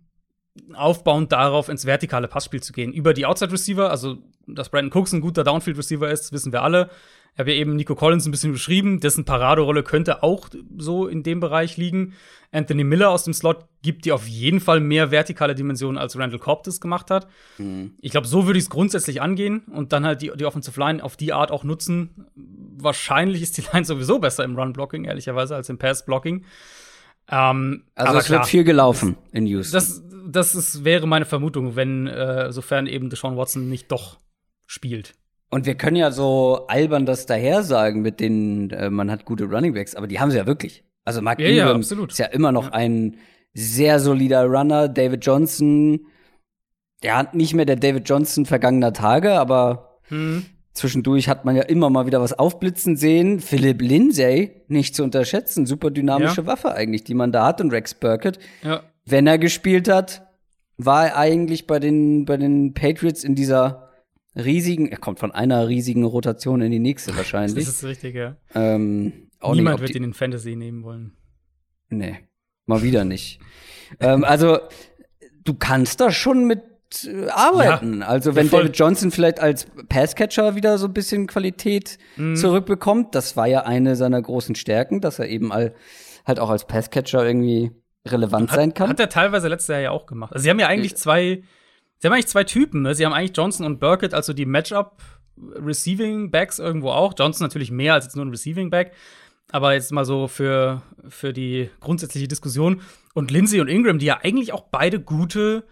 aufbauend 0.73 1.31
darauf 1.31 1.69
ins 1.69 1.85
vertikale 1.85 2.27
Passspiel 2.27 2.63
zu 2.63 2.73
gehen. 2.73 2.91
Über 2.91 3.13
die 3.13 3.25
Outside 3.25 3.51
Receiver, 3.51 3.91
also 3.91 4.17
dass 4.47 4.69
Brandon 4.69 4.91
Cooks 4.91 5.13
ein 5.13 5.21
guter 5.21 5.43
Downfield 5.43 5.77
Receiver 5.77 6.09
ist, 6.09 6.31
wissen 6.31 6.51
wir 6.51 6.63
alle. 6.63 6.89
Ich 7.37 7.39
habe 7.39 7.51
ja 7.51 7.57
eben 7.57 7.75
Nico 7.75 7.93
Collins 7.93 8.25
ein 8.25 8.31
bisschen 8.31 8.51
beschrieben, 8.51 8.99
dessen 8.99 9.23
Paraderolle 9.23 9.83
könnte 9.83 10.23
auch 10.23 10.49
so 10.75 11.05
in 11.05 11.21
dem 11.21 11.39
Bereich 11.39 11.77
liegen. 11.77 12.13
Anthony 12.51 12.83
Miller 12.83 13.11
aus 13.11 13.25
dem 13.25 13.33
Slot 13.35 13.67
gibt 13.83 14.05
dir 14.05 14.15
auf 14.15 14.27
jeden 14.27 14.59
Fall 14.59 14.79
mehr 14.79 15.11
vertikale 15.11 15.53
Dimensionen, 15.53 15.99
als 15.99 16.17
Randall 16.17 16.39
Cobb 16.39 16.63
das 16.63 16.81
gemacht 16.81 17.11
hat. 17.11 17.27
Mhm. 17.59 17.93
Ich 18.01 18.09
glaube, 18.09 18.25
so 18.25 18.47
würde 18.47 18.57
ich 18.57 18.65
es 18.65 18.71
grundsätzlich 18.71 19.21
angehen 19.21 19.59
und 19.71 19.93
dann 19.93 20.03
halt 20.03 20.23
die, 20.23 20.31
die 20.35 20.45
Offensive 20.45 20.79
Line 20.79 21.03
auf 21.03 21.15
die 21.15 21.31
Art 21.31 21.51
auch 21.51 21.63
nutzen. 21.63 22.25
Wahrscheinlich 22.33 23.43
ist 23.43 23.55
die 23.59 23.63
Line 23.71 23.85
sowieso 23.85 24.17
besser 24.17 24.43
im 24.43 24.55
Run-Blocking, 24.55 25.05
ehrlicherweise, 25.05 25.55
als 25.55 25.69
im 25.69 25.77
Pass-Blocking. 25.77 26.43
Ähm, 27.29 27.83
also 27.93 28.17
es 28.17 28.31
wird 28.31 28.47
viel 28.47 28.63
gelaufen 28.63 29.15
in 29.31 29.45
Houston. 29.45 29.75
Das, 29.75 30.01
das 30.27 30.55
ist, 30.55 30.83
wäre 30.83 31.05
meine 31.05 31.25
Vermutung, 31.25 31.75
wenn, 31.75 32.07
äh, 32.07 32.51
sofern 32.51 32.87
eben 32.87 33.11
Deshaun 33.11 33.37
Watson 33.37 33.69
nicht 33.69 33.91
doch 33.91 34.17
spielt. 34.65 35.13
Und 35.49 35.65
wir 35.65 35.75
können 35.75 35.95
ja 35.95 36.11
so 36.11 36.65
albern 36.67 37.05
das 37.05 37.25
daher 37.25 37.63
sagen 37.63 38.01
mit 38.01 38.19
den, 38.19 38.69
äh, 38.71 38.89
man 38.89 39.09
hat 39.09 39.23
gute 39.25 39.45
Running 39.45 39.73
Backs, 39.73 39.95
aber 39.95 40.07
die 40.07 40.19
haben 40.19 40.29
sie 40.31 40.37
ja 40.37 40.45
wirklich. 40.45 40.83
Also 41.05 41.21
Mark 41.21 41.39
Ja, 41.39 41.47
ja, 41.47 41.63
Ingram 41.63 41.77
absolut. 41.77 42.11
ist 42.11 42.17
ja 42.19 42.25
immer 42.25 42.51
noch 42.51 42.71
ein 42.71 43.15
sehr 43.53 43.99
solider 43.99 44.43
Runner. 44.45 44.89
David 44.89 45.25
Johnson, 45.25 46.01
der 47.03 47.15
hat 47.17 47.33
nicht 47.33 47.53
mehr 47.53 47.65
der 47.65 47.77
David 47.77 48.09
Johnson 48.09 48.45
vergangener 48.45 48.91
Tage, 48.93 49.33
aber 49.39 49.99
Hm. 50.09 50.45
zwischendurch 50.73 51.27
hat 51.29 51.45
man 51.45 51.55
ja 51.55 51.63
immer 51.63 51.89
mal 51.89 52.05
wieder 52.05 52.21
was 52.21 52.33
aufblitzen 52.37 52.97
sehen. 52.97 53.39
Philip 53.39 53.81
Lindsay, 53.81 54.63
nicht 54.67 54.95
zu 54.95 55.03
unterschätzen, 55.03 55.65
super 55.65 55.91
dynamische 55.91 56.45
Waffe 56.45 56.73
eigentlich, 56.73 57.03
die 57.05 57.13
man 57.13 57.31
da 57.31 57.45
hat. 57.45 57.61
Und 57.61 57.71
Rex 57.71 57.93
Burkett, 57.93 58.37
Ja. 58.63 58.83
wenn 59.05 59.27
er 59.27 59.37
gespielt 59.37 59.87
hat, 59.89 60.27
war 60.77 61.07
er 61.07 61.17
eigentlich 61.17 61.67
bei 61.67 61.79
den, 61.79 62.25
bei 62.25 62.35
den 62.37 62.73
Patriots 62.73 63.23
in 63.23 63.33
dieser 63.33 63.86
riesigen, 64.37 64.87
er 64.89 64.97
kommt 64.97 65.19
von 65.19 65.31
einer 65.31 65.67
riesigen 65.67 66.03
Rotation 66.03 66.61
in 66.61 66.71
die 66.71 66.79
nächste 66.79 67.11
Das 67.11 67.17
wahrscheinlich. 67.17 67.67
ist 67.67 67.83
richtig, 67.83 68.15
ja. 68.15 68.35
ähm, 68.55 69.03
nicht, 69.05 69.53
Niemand 69.55 69.75
ob 69.75 69.81
wird 69.81 69.95
ihn 69.95 70.03
in 70.03 70.13
Fantasy 70.13 70.55
nehmen 70.55 70.83
wollen. 70.83 71.13
Nee, 71.89 72.19
mal 72.65 72.81
wieder 72.83 73.03
nicht. 73.05 73.39
ähm, 73.99 74.23
also, 74.23 74.59
du 75.43 75.53
kannst 75.53 75.99
da 76.01 76.11
schon 76.11 76.45
mit 76.45 76.61
äh, 77.05 77.27
arbeiten. 77.29 78.03
also, 78.03 78.35
wenn. 78.35 78.49
David 78.49 78.77
Johnson 78.77 79.11
vielleicht 79.11 79.39
als 79.39 79.67
Passcatcher 79.89 80.55
wieder 80.55 80.77
so 80.77 80.87
ein 80.87 80.93
bisschen 80.93 81.27
Qualität 81.27 81.97
Mhm. 82.17 82.35
zurückbekommt, 82.35 83.15
das 83.15 83.35
war 83.37 83.47
ja 83.47 83.61
eine 83.63 83.95
seiner 83.95 84.21
großen 84.21 84.55
Stärken, 84.55 85.01
dass 85.01 85.19
er 85.19 85.27
eben 85.29 85.51
all, 85.51 85.73
halt 86.25 86.39
auch 86.39 86.49
als 86.49 86.65
Passcatcher 86.65 87.25
irgendwie 87.25 87.71
relevant 88.05 88.51
sein 88.51 88.73
kann. 88.73 88.89
Hat 88.89 88.99
er 88.99 89.09
teilweise 89.09 89.47
letztes 89.49 89.67
Jahr 89.69 89.79
ja 89.81 89.91
auch 89.91 90.05
gemacht. 90.05 90.33
Also 90.33 90.43
sie 90.43 90.49
haben 90.49 90.59
ja 90.59 90.67
eigentlich 90.67 90.95
zwei, 90.95 91.43
sie 91.99 92.07
haben 92.07 92.13
eigentlich 92.13 92.27
zwei 92.27 92.43
Typen, 92.43 92.81
ne? 92.81 92.95
Sie 92.95 93.05
haben 93.05 93.13
eigentlich 93.13 93.35
Johnson 93.35 93.65
und 93.65 93.79
Burkett, 93.79 94.13
also 94.13 94.33
die 94.33 94.45
Matchup 94.45 95.01
Receiving 95.37 96.31
Backs 96.31 96.59
irgendwo 96.59 96.89
auch. 96.89 97.13
Johnson 97.17 97.45
natürlich 97.45 97.71
mehr 97.71 97.93
als 97.93 98.05
jetzt 98.05 98.15
nur 98.15 98.25
ein 98.25 98.29
Receiving 98.29 98.69
Back. 98.69 98.93
Aber 99.51 99.73
jetzt 99.73 99.91
mal 99.91 100.03
so 100.03 100.27
für, 100.27 100.81
für 101.07 101.31
die 101.31 101.69
grundsätzliche 101.79 102.27
Diskussion. 102.27 102.81
Und 103.13 103.31
Lindsay 103.31 103.61
und 103.61 103.69
Ingram, 103.69 103.99
die 103.99 104.07
ja 104.07 104.19
eigentlich 104.21 104.51
auch 104.51 104.65
beide 104.71 104.99
gute 104.99 105.65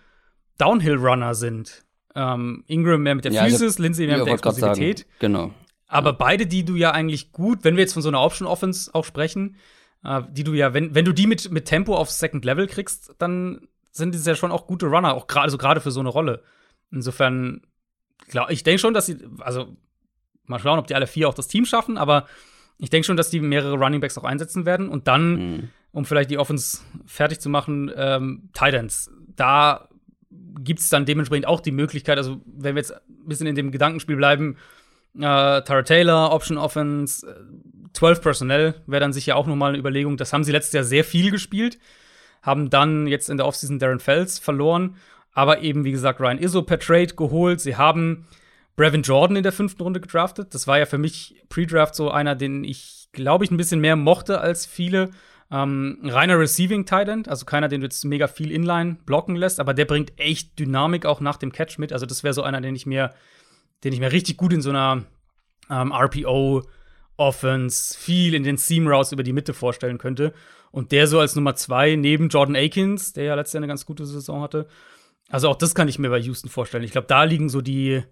Downhill-Runner 0.57 1.35
sind. 1.35 1.84
Ähm, 2.15 2.64
Ingram 2.68 3.03
mehr 3.03 3.15
mit 3.15 3.26
der 3.26 3.34
Ja, 3.34 3.43
Physis, 3.43 3.77
Lindsay 3.77 4.06
mehr 4.06 4.18
Ja, 4.18 4.18
mit 4.19 4.27
der 4.27 4.34
Explosivität. 4.35 5.06
Genau. 5.19 5.52
Aber 5.88 6.14
beide, 6.14 6.47
die 6.47 6.64
du 6.64 6.76
ja 6.76 6.91
eigentlich 6.91 7.31
gut, 7.34 7.64
wenn 7.64 7.76
wir 7.76 7.81
jetzt 7.81 7.93
von 7.93 8.02
so 8.02 8.07
einer 8.10 8.22
Option 8.22 8.47
Offense 8.47 8.89
auch 8.93 9.03
sprechen, 9.03 9.57
äh, 10.03 10.22
die 10.31 10.45
du 10.45 10.53
ja, 10.53 10.73
wenn, 10.73 10.95
wenn 10.95 11.06
du 11.06 11.11
die 11.11 11.27
mit, 11.27 11.52
mit 11.52 11.65
Tempo 11.65 11.95
aufs 11.95 12.19
Second 12.19 12.45
Level 12.45 12.68
kriegst, 12.68 13.14
dann 13.18 13.68
sind 13.95 14.13
das 14.13 14.26
ja 14.26 14.35
schon 14.35 14.51
auch 14.51 14.67
gute 14.67 14.88
Runner, 14.88 15.13
auch 15.13 15.27
gerade 15.27 15.43
also 15.45 15.57
gerade 15.57 15.81
für 15.81 15.91
so 15.91 15.99
eine 15.99 16.09
Rolle. 16.09 16.43
Insofern, 16.91 17.61
glaub, 18.30 18.49
ich 18.49 18.63
denke 18.63 18.80
schon, 18.80 18.93
dass 18.93 19.05
sie, 19.05 19.17
also 19.39 19.76
mal 20.45 20.59
schauen, 20.59 20.80
ob 20.80 20.88
die 20.88 20.95
alle 20.95 21.07
vier 21.07 21.27
auch 21.30 21.34
das 21.34 21.47
Team 21.47 21.65
schaffen, 21.65 21.97
aber 21.97 22.27
ich 22.77 22.89
denke 22.89 23.05
schon, 23.05 23.17
dass 23.17 23.30
die 23.30 23.39
mehrere 23.39 23.76
Running 23.76 24.01
Backs 24.01 24.17
auch 24.17 24.23
einsetzen 24.26 24.65
werden 24.65 24.89
und 24.89 25.07
dann, 25.07 25.35
Mhm. 25.35 25.69
um 25.91 26.05
vielleicht 26.05 26.30
die 26.30 26.38
Offense 26.38 26.80
fertig 27.05 27.39
zu 27.39 27.49
machen, 27.49 27.89
ähm, 27.95 28.49
Titans. 28.53 29.09
Da 29.35 29.88
gibt 30.59 30.80
es 30.81 30.89
dann 30.89 31.05
dementsprechend 31.05 31.47
auch 31.47 31.61
die 31.61 31.72
Möglichkeit, 31.72 32.17
also 32.17 32.41
wenn 32.45 32.76
wir 32.76 32.81
jetzt 32.81 32.91
ein 32.93 33.27
bisschen 33.27 33.47
in 33.47 33.55
dem 33.55 33.72
Gedankenspiel 33.72 34.17
bleiben, 34.17 34.57
äh, 35.15 35.22
Tara 35.22 35.84
Taylor, 35.84 36.31
Option 36.34 36.57
Offense, 36.57 37.26
äh, 37.26 37.34
12 37.93 38.22
Personnel 38.22 38.76
wäre 38.88 38.99
dann 38.99 39.13
sicher 39.13 39.38
auch 39.38 39.47
nochmal 39.47 39.69
eine 39.69 39.77
Überlegung. 39.77 40.17
Das 40.17 40.34
haben 40.34 40.43
sie 40.43 40.51
letztes 40.51 40.73
Jahr 40.73 40.84
sehr 40.84 41.05
viel 41.05 41.31
gespielt, 41.31 41.80
haben 42.45 42.69
dann 42.69 43.07
jetzt 43.07 43.30
in 43.30 43.38
der 43.38 43.47
Offseason 43.47 43.80
Darren 43.80 43.99
Fells 43.99 44.39
verloren, 44.39 44.95
aber 45.34 45.61
eben, 45.61 45.84
wie 45.84 45.91
gesagt, 45.91 46.19
Ryan 46.19 46.38
Izzo 46.38 46.61
per 46.61 46.80
Trade 46.80 47.15
geholt. 47.15 47.59
Sie 47.59 47.76
haben 47.76 48.26
Brevin 48.76 49.01
Jordan 49.01 49.38
in 49.38 49.43
der 49.43 49.51
fünften 49.51 49.81
Runde 49.81 49.99
gedraftet. 49.99 50.53
Das 50.53 50.67
war 50.67 50.77
ja 50.77 50.85
für 50.85 50.97
mich 50.97 51.43
Pre-Draft 51.49 51.95
so 51.95 52.11
einer, 52.11 52.35
den 52.35 52.63
ich, 52.63 53.09
glaube 53.11 53.43
ich, 53.43 53.51
ein 53.51 53.57
bisschen 53.57 53.81
mehr 53.81 53.95
mochte 53.95 54.39
als 54.39 54.65
viele. 54.65 55.11
Ähm, 55.51 55.99
ein 56.03 56.09
reiner 56.09 56.39
Receiving 56.39 56.85
Tight 56.85 57.27
also 57.27 57.45
keiner, 57.45 57.67
den 57.67 57.81
du 57.81 57.85
jetzt 57.85 58.03
mega 58.05 58.27
viel 58.27 58.51
Inline 58.51 58.97
blocken 59.05 59.35
lässt, 59.35 59.59
aber 59.59 59.73
der 59.73 59.85
bringt 59.85 60.17
echt 60.17 60.57
Dynamik 60.57 61.05
auch 61.05 61.22
nach 61.22 61.38
dem 61.38 61.51
Catch 61.51 61.77
mit. 61.77 61.93
Also 61.93 62.05
das 62.05 62.23
wäre 62.23 62.34
so 62.34 62.43
einer, 62.43 62.61
den 62.61 62.76
ich 62.76 62.85
mir, 62.85 63.13
den 63.84 63.93
ich 63.93 63.99
mir 63.99 64.11
richtig 64.11 64.38
gut 64.38 64.53
in 64.53 64.61
so 64.61 64.69
einer 64.69 65.03
ähm, 65.69 65.91
RPO 65.91 66.63
Offense, 67.17 67.97
viel 67.97 68.34
in 68.34 68.43
den 68.43 68.57
Seam 68.57 68.88
Routes 68.88 69.11
über 69.11 69.23
die 69.23 69.34
Mitte 69.34 69.53
vorstellen 69.53 69.97
könnte. 69.97 70.34
Und 70.76 70.91
der 70.91 71.07
so 71.07 71.22
als 71.22 71.38
Nummer 71.38 71.56
zwei 71.56 71.95
neben 71.95 72.27
Jordan 72.27 72.57
Akins, 72.57 73.14
der 73.14 73.23
ja 73.23 73.35
letztes 73.35 73.53
Jahr 73.53 73.60
eine 73.60 73.69
ganz 73.69 73.85
gute 73.85 74.06
Saison 74.06 74.41
hatte. 74.41 74.68
Also 75.30 75.47
auch 75.47 75.56
das 75.56 75.73
kann 75.73 75.88
ich 75.88 75.99
mir 75.99 76.10
bei 76.10 76.19
Houston 76.19 76.49
vorstellen. 76.49 76.84
Ich 76.84 76.91
glaube, 76.91 77.07
da 77.07 77.23
liegen 77.23 77.47
so 77.47 77.61
die, 77.61 78.03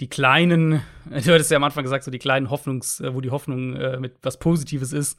die 0.00 0.08
kleinen, 0.08 0.82
du 1.04 1.32
hattest 1.32 1.52
ja 1.52 1.58
am 1.58 1.62
Anfang 1.62 1.84
gesagt, 1.84 2.02
so 2.02 2.10
die 2.10 2.18
kleinen 2.18 2.50
Hoffnungs, 2.50 2.98
äh, 2.98 3.14
wo 3.14 3.20
die 3.20 3.30
Hoffnung 3.30 3.76
äh, 3.76 4.00
mit 4.00 4.16
was 4.20 4.40
Positives 4.40 4.92
ist. 4.92 5.16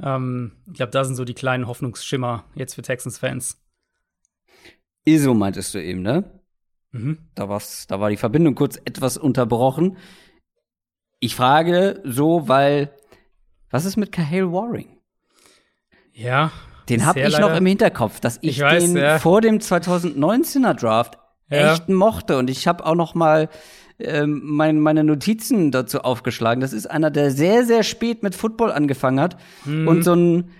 Ähm, 0.00 0.52
ich 0.68 0.74
glaube, 0.74 0.92
da 0.92 1.02
sind 1.02 1.16
so 1.16 1.24
die 1.24 1.34
kleinen 1.34 1.66
Hoffnungsschimmer 1.66 2.44
jetzt 2.54 2.74
für 2.74 2.82
Texans-Fans. 2.82 3.60
ISO 5.04 5.34
meintest 5.34 5.74
du 5.74 5.82
eben, 5.82 6.02
ne? 6.02 6.40
Mhm. 6.92 7.18
Da, 7.34 7.48
war's, 7.48 7.88
da 7.88 7.98
war 7.98 8.10
die 8.10 8.16
Verbindung 8.16 8.54
kurz 8.54 8.76
etwas 8.84 9.18
unterbrochen. 9.18 9.96
Ich 11.18 11.34
frage 11.34 12.00
so, 12.04 12.46
weil, 12.46 12.94
was 13.70 13.86
ist 13.86 13.96
mit 13.96 14.12
Cahill 14.12 14.52
Waring? 14.52 15.01
Ja. 16.12 16.50
Den 16.88 17.06
habe 17.06 17.20
ich 17.20 17.32
noch 17.32 17.40
leider- 17.48 17.58
im 17.58 17.66
Hinterkopf, 17.66 18.20
dass 18.20 18.38
ich, 18.42 18.58
Ich 18.58 18.60
weiß, 18.60 18.84
den 18.84 18.96
ja. 18.96 19.18
vor 19.18 19.40
dem 19.40 19.60
2019er 19.60 20.74
Draft 20.74 21.16
Ja. 21.48 21.72
echt 21.72 21.88
mochte. 21.88 22.36
Und 22.38 22.50
ich 22.50 22.66
habe 22.66 22.84
auch 22.84 22.94
noch 22.94 23.14
mal 23.14 23.48
ähm, 24.00 24.40
mein, 24.44 24.80
meine 24.80 25.04
Notizen 25.04 25.70
dazu 25.70 26.00
aufgeschlagen. 26.00 26.60
Das 26.60 26.72
ist 26.72 26.90
einer, 26.90 27.10
der 27.10 27.30
sehr, 27.30 27.64
sehr 27.64 27.84
spät 27.84 28.22
mit 28.24 28.34
Football 28.34 28.72
angefangen 28.72 29.20
hat 29.20 29.36
Mhm. 29.64 29.86
und 29.86 30.02
so 30.02 30.14
ein 30.14 30.50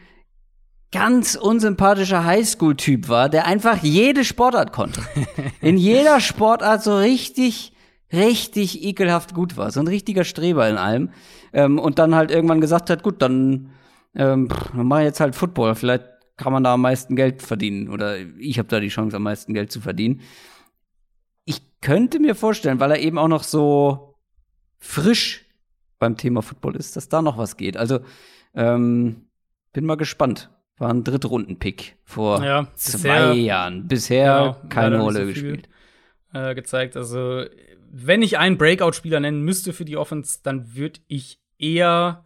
ganz 0.92 1.34
unsympathischer 1.34 2.24
Highschool-Typ 2.24 3.08
war, 3.08 3.28
der 3.28 3.46
einfach 3.46 3.78
jede 3.82 4.24
Sportart 4.24 4.72
konnte. 4.72 5.00
In 5.60 5.76
jeder 5.78 6.20
Sportart 6.20 6.82
so 6.84 6.96
richtig, 6.96 7.72
richtig 8.12 8.84
ekelhaft 8.84 9.34
gut 9.34 9.56
war. 9.56 9.70
So 9.72 9.80
ein 9.80 9.88
richtiger 9.88 10.22
Streber 10.24 10.68
in 10.68 10.76
allem. 10.76 11.10
Ähm, 11.54 11.78
und 11.78 11.98
dann 11.98 12.14
halt 12.14 12.30
irgendwann 12.30 12.60
gesagt 12.60 12.90
hat, 12.90 13.02
gut, 13.02 13.22
dann, 13.22 13.70
ähm, 14.14 14.50
pff, 14.50 14.70
dann 14.72 14.86
mach 14.86 14.98
ich 14.98 15.04
jetzt 15.04 15.20
halt 15.20 15.34
Football. 15.34 15.74
Vielleicht 15.74 16.04
kann 16.36 16.52
man 16.52 16.64
da 16.64 16.74
am 16.74 16.80
meisten 16.82 17.16
Geld 17.16 17.42
verdienen. 17.42 17.88
Oder 17.88 18.18
ich 18.18 18.58
habe 18.58 18.68
da 18.68 18.80
die 18.80 18.88
Chance, 18.88 19.16
am 19.16 19.22
meisten 19.22 19.54
Geld 19.54 19.70
zu 19.72 19.80
verdienen. 19.80 20.20
Ich 21.44 21.60
könnte 21.80 22.18
mir 22.20 22.34
vorstellen, 22.34 22.80
weil 22.80 22.90
er 22.92 22.98
eben 23.00 23.18
auch 23.18 23.28
noch 23.28 23.42
so 23.42 24.16
frisch 24.78 25.46
beim 25.98 26.16
Thema 26.16 26.42
Football 26.42 26.76
ist, 26.76 26.96
dass 26.96 27.08
da 27.08 27.22
noch 27.22 27.38
was 27.38 27.56
geht. 27.56 27.76
Also, 27.76 28.00
ähm, 28.54 29.26
bin 29.72 29.86
mal 29.86 29.96
gespannt. 29.96 30.50
War 30.78 30.90
ein 30.90 31.04
Drittrunden-Pick 31.04 31.96
vor 32.04 32.42
Ja, 32.44 32.66
zwei 32.74 32.98
bisher- 32.98 33.32
Jahren. 33.34 33.86
Bisher 33.88 34.56
Genau, 34.62 34.68
keine 34.68 35.00
Rolle 35.00 35.20
so 35.20 35.26
gespielt. 35.26 35.68
äh, 36.32 36.54
gezeigt. 36.54 36.96
Also, 36.96 37.44
wenn 37.90 38.22
ich 38.22 38.38
einen 38.38 38.58
Breakout-Spieler 38.58 39.20
nennen 39.20 39.42
müsste 39.42 39.72
für 39.72 39.84
die 39.84 39.96
Offense, 39.96 40.40
dann 40.42 40.74
würde 40.74 41.00
ich 41.06 41.38
eher 41.58 42.24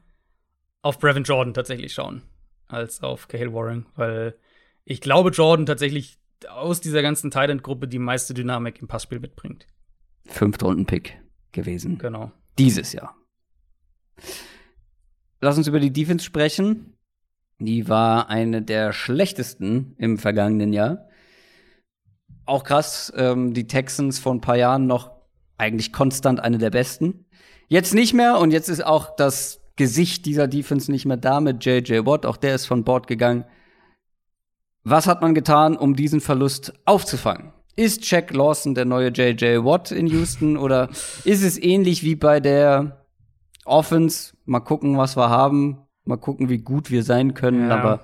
auf 0.86 1.00
Brevin 1.00 1.24
Jordan 1.24 1.52
tatsächlich 1.52 1.92
schauen, 1.92 2.22
als 2.68 3.02
auf 3.02 3.26
Cahill 3.26 3.52
Warren, 3.52 3.86
weil 3.96 4.38
ich 4.84 5.00
glaube, 5.00 5.30
Jordan 5.30 5.66
tatsächlich 5.66 6.20
aus 6.48 6.80
dieser 6.80 7.02
ganzen 7.02 7.32
Thailand-Gruppe 7.32 7.88
die 7.88 7.98
meiste 7.98 8.34
Dynamik 8.34 8.80
im 8.80 8.86
Passspiel 8.86 9.18
mitbringt. 9.18 9.66
Fünftrunden-Pick 10.26 11.20
gewesen. 11.50 11.98
Genau. 11.98 12.30
Dieses 12.56 12.92
Jahr. 12.92 13.16
Lass 15.40 15.58
uns 15.58 15.66
über 15.66 15.80
die 15.80 15.92
Defense 15.92 16.24
sprechen. 16.24 16.94
Die 17.58 17.88
war 17.88 18.28
eine 18.28 18.62
der 18.62 18.92
schlechtesten 18.92 19.96
im 19.98 20.18
vergangenen 20.18 20.72
Jahr. 20.72 21.08
Auch 22.44 22.62
krass, 22.62 23.12
ähm, 23.16 23.54
die 23.54 23.66
Texans 23.66 24.20
vor 24.20 24.32
ein 24.32 24.40
paar 24.40 24.56
Jahren 24.56 24.86
noch 24.86 25.10
eigentlich 25.58 25.92
konstant 25.92 26.38
eine 26.38 26.58
der 26.58 26.70
besten. 26.70 27.24
Jetzt 27.66 27.92
nicht 27.92 28.14
mehr 28.14 28.38
und 28.38 28.52
jetzt 28.52 28.68
ist 28.68 28.86
auch 28.86 29.16
das 29.16 29.65
Gesicht 29.76 30.26
dieser 30.26 30.48
Defense 30.48 30.90
nicht 30.90 31.06
mehr 31.06 31.16
da 31.16 31.40
mit 31.40 31.64
JJ 31.64 32.06
Watt. 32.06 32.26
Auch 32.26 32.36
der 32.36 32.54
ist 32.54 32.66
von 32.66 32.84
Bord 32.84 33.06
gegangen. 33.06 33.44
Was 34.84 35.06
hat 35.06 35.20
man 35.20 35.34
getan, 35.34 35.76
um 35.76 35.96
diesen 35.96 36.20
Verlust 36.20 36.72
aufzufangen? 36.84 37.52
Ist 37.76 38.10
Jack 38.10 38.32
Lawson 38.32 38.74
der 38.74 38.86
neue 38.86 39.08
JJ 39.08 39.64
Watt 39.64 39.90
in 39.90 40.06
Houston 40.06 40.56
oder 40.56 40.88
ist 41.24 41.42
es 41.42 41.60
ähnlich 41.60 42.02
wie 42.02 42.14
bei 42.14 42.40
der 42.40 43.06
Offense? 43.64 44.34
Mal 44.46 44.60
gucken, 44.60 44.96
was 44.96 45.16
wir 45.16 45.28
haben. 45.28 45.78
Mal 46.04 46.16
gucken, 46.16 46.48
wie 46.48 46.58
gut 46.58 46.90
wir 46.90 47.02
sein 47.02 47.34
können. 47.34 47.68
Ja. 47.68 47.76
Aber 47.76 48.02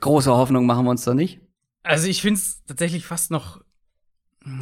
große 0.00 0.30
Hoffnung 0.30 0.66
machen 0.66 0.84
wir 0.84 0.90
uns 0.90 1.04
da 1.04 1.14
nicht. 1.14 1.40
Also 1.82 2.08
ich 2.08 2.20
finde 2.20 2.38
es 2.38 2.64
tatsächlich 2.66 3.06
fast 3.06 3.30
noch, 3.30 3.60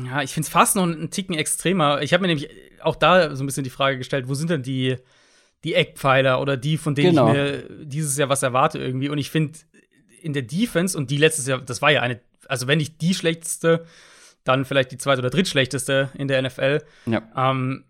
ja, 0.06 0.22
ich 0.22 0.32
finde 0.32 0.46
es 0.46 0.52
fast 0.52 0.76
noch 0.76 0.84
einen 0.84 1.10
Ticken 1.10 1.34
extremer. 1.34 2.02
Ich 2.02 2.12
habe 2.12 2.22
mir 2.22 2.28
nämlich 2.28 2.48
auch 2.82 2.96
da 2.96 3.34
so 3.34 3.42
ein 3.42 3.46
bisschen 3.46 3.64
die 3.64 3.70
Frage 3.70 3.98
gestellt, 3.98 4.28
wo 4.28 4.34
sind 4.34 4.50
denn 4.50 4.62
die, 4.62 4.96
die 5.64 5.74
Eckpfeiler 5.74 6.40
oder 6.40 6.56
die, 6.56 6.76
von 6.76 6.94
denen 6.94 7.10
Genau. 7.10 7.28
ich 7.28 7.34
mir 7.34 7.68
dieses 7.84 8.16
Jahr 8.16 8.28
was 8.28 8.42
erwarte 8.42 8.78
irgendwie? 8.78 9.08
Und 9.08 9.18
ich 9.18 9.30
finde 9.30 9.58
in 10.22 10.32
der 10.32 10.42
Defense 10.42 10.96
und 10.96 11.10
die 11.10 11.16
letztes 11.16 11.46
Jahr, 11.46 11.60
das 11.60 11.82
war 11.82 11.90
ja 11.90 12.02
eine, 12.02 12.20
also 12.46 12.66
wenn 12.66 12.78
nicht 12.78 13.00
die 13.00 13.14
schlechteste, 13.14 13.84
dann 14.44 14.64
vielleicht 14.64 14.92
die 14.92 14.98
zweite 14.98 15.20
oder 15.20 15.30
drittschlechteste 15.30 16.10
in 16.14 16.28
der 16.28 16.42
NFL. 16.42 16.82
Ja. 17.06 17.22
Ähm, 17.36 17.84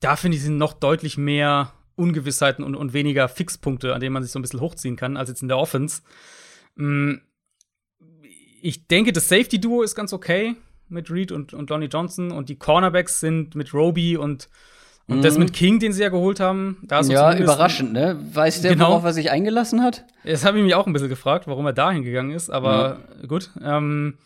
da 0.00 0.16
finde 0.16 0.36
ich, 0.36 0.42
sind 0.42 0.56
noch 0.56 0.72
deutlich 0.72 1.18
mehr 1.18 1.72
Ungewissheiten 1.94 2.64
und, 2.64 2.74
und 2.74 2.94
weniger 2.94 3.28
Fixpunkte, 3.28 3.94
an 3.94 4.00
denen 4.00 4.14
man 4.14 4.22
sich 4.22 4.32
so 4.32 4.38
ein 4.38 4.42
bisschen 4.42 4.60
hochziehen 4.60 4.96
kann, 4.96 5.18
als 5.18 5.28
jetzt 5.28 5.42
in 5.42 5.48
der 5.48 5.58
Offense. 5.58 6.00
Mm, 6.76 7.16
ich 8.62 8.86
denke, 8.86 9.12
das 9.12 9.28
Safety-Duo 9.28 9.82
ist 9.82 9.94
ganz 9.94 10.12
okay 10.12 10.56
mit 10.88 11.10
Reed 11.10 11.32
und, 11.32 11.54
und 11.54 11.70
Donnie 11.70 11.86
Johnson 11.86 12.30
und 12.30 12.48
die 12.48 12.56
Cornerbacks 12.56 13.20
sind 13.20 13.54
mit 13.54 13.72
Roby 13.74 14.16
und, 14.16 14.48
und 15.10 15.18
mhm. 15.18 15.22
Desmond 15.22 15.52
King, 15.52 15.80
den 15.80 15.92
sie 15.92 16.02
ja 16.02 16.08
geholt 16.08 16.38
haben. 16.38 16.78
ja, 17.12 17.36
überraschend, 17.36 17.92
ne? 17.92 18.16
Weiß 18.32 18.62
der, 18.62 18.72
genau. 18.72 18.90
worauf 18.90 19.04
er 19.04 19.12
sich 19.12 19.30
eingelassen 19.30 19.82
hat? 19.82 20.04
Das 20.24 20.44
habe 20.44 20.58
ich 20.58 20.64
mich 20.64 20.74
auch 20.74 20.86
ein 20.86 20.92
bisschen 20.92 21.08
gefragt, 21.08 21.48
warum 21.48 21.66
er 21.66 21.72
da 21.72 21.90
hingegangen 21.90 22.32
ist, 22.32 22.48
aber 22.48 23.00
ja. 23.20 23.26
gut. 23.26 23.50
Ähm, 23.62 24.18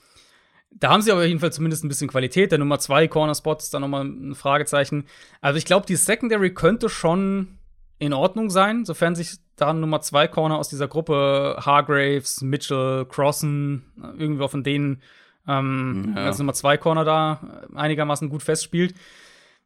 da 0.71 0.91
haben 0.91 1.01
sie 1.01 1.11
aber 1.11 1.25
jedenfalls 1.25 1.57
zumindest 1.57 1.85
ein 1.85 1.89
bisschen 1.89 2.09
Qualität. 2.09 2.53
Der 2.53 2.59
Nummer 2.59 2.79
zwei 2.79 3.09
Corner-Spot 3.09 3.57
ist 3.57 3.73
da 3.73 3.81
nochmal 3.81 4.05
ein 4.05 4.35
Fragezeichen. 4.35 5.07
Also 5.41 5.57
ich 5.57 5.65
glaube, 5.65 5.87
die 5.87 5.97
Secondary 5.97 6.53
könnte 6.53 6.89
schon 6.89 7.59
in 7.99 8.13
Ordnung 8.13 8.51
sein, 8.51 8.85
sofern 8.85 9.15
sich 9.15 9.37
da 9.57 9.73
Nummer 9.73 10.03
zwei 10.03 10.29
Corner 10.29 10.59
aus 10.59 10.69
dieser 10.69 10.89
Gruppe 10.89 11.57
Hargraves, 11.61 12.43
Mitchell, 12.43 13.07
Crossen, 13.07 13.85
irgendwie 14.19 14.47
von 14.49 14.65
denen 14.65 15.01
ähm, 15.49 16.13
ja. 16.17 16.27
als 16.27 16.39
Nummer 16.39 16.53
zwei 16.53 16.77
Corner 16.77 17.05
da 17.05 17.41
einigermaßen 17.75 18.29
gut 18.29 18.43
festspielt. 18.43 18.95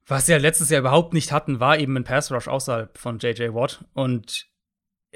Was 0.08 0.26
sie 0.26 0.32
ja 0.32 0.38
letztes 0.38 0.70
Jahr 0.70 0.80
überhaupt 0.80 1.12
nicht 1.12 1.32
hatten, 1.32 1.60
war 1.60 1.78
eben 1.78 1.96
ein 1.96 2.04
Pass 2.04 2.32
Rush 2.32 2.48
außerhalb 2.48 2.96
von 2.96 3.18
JJ 3.18 3.52
Watt. 3.52 3.84
Und 3.92 4.46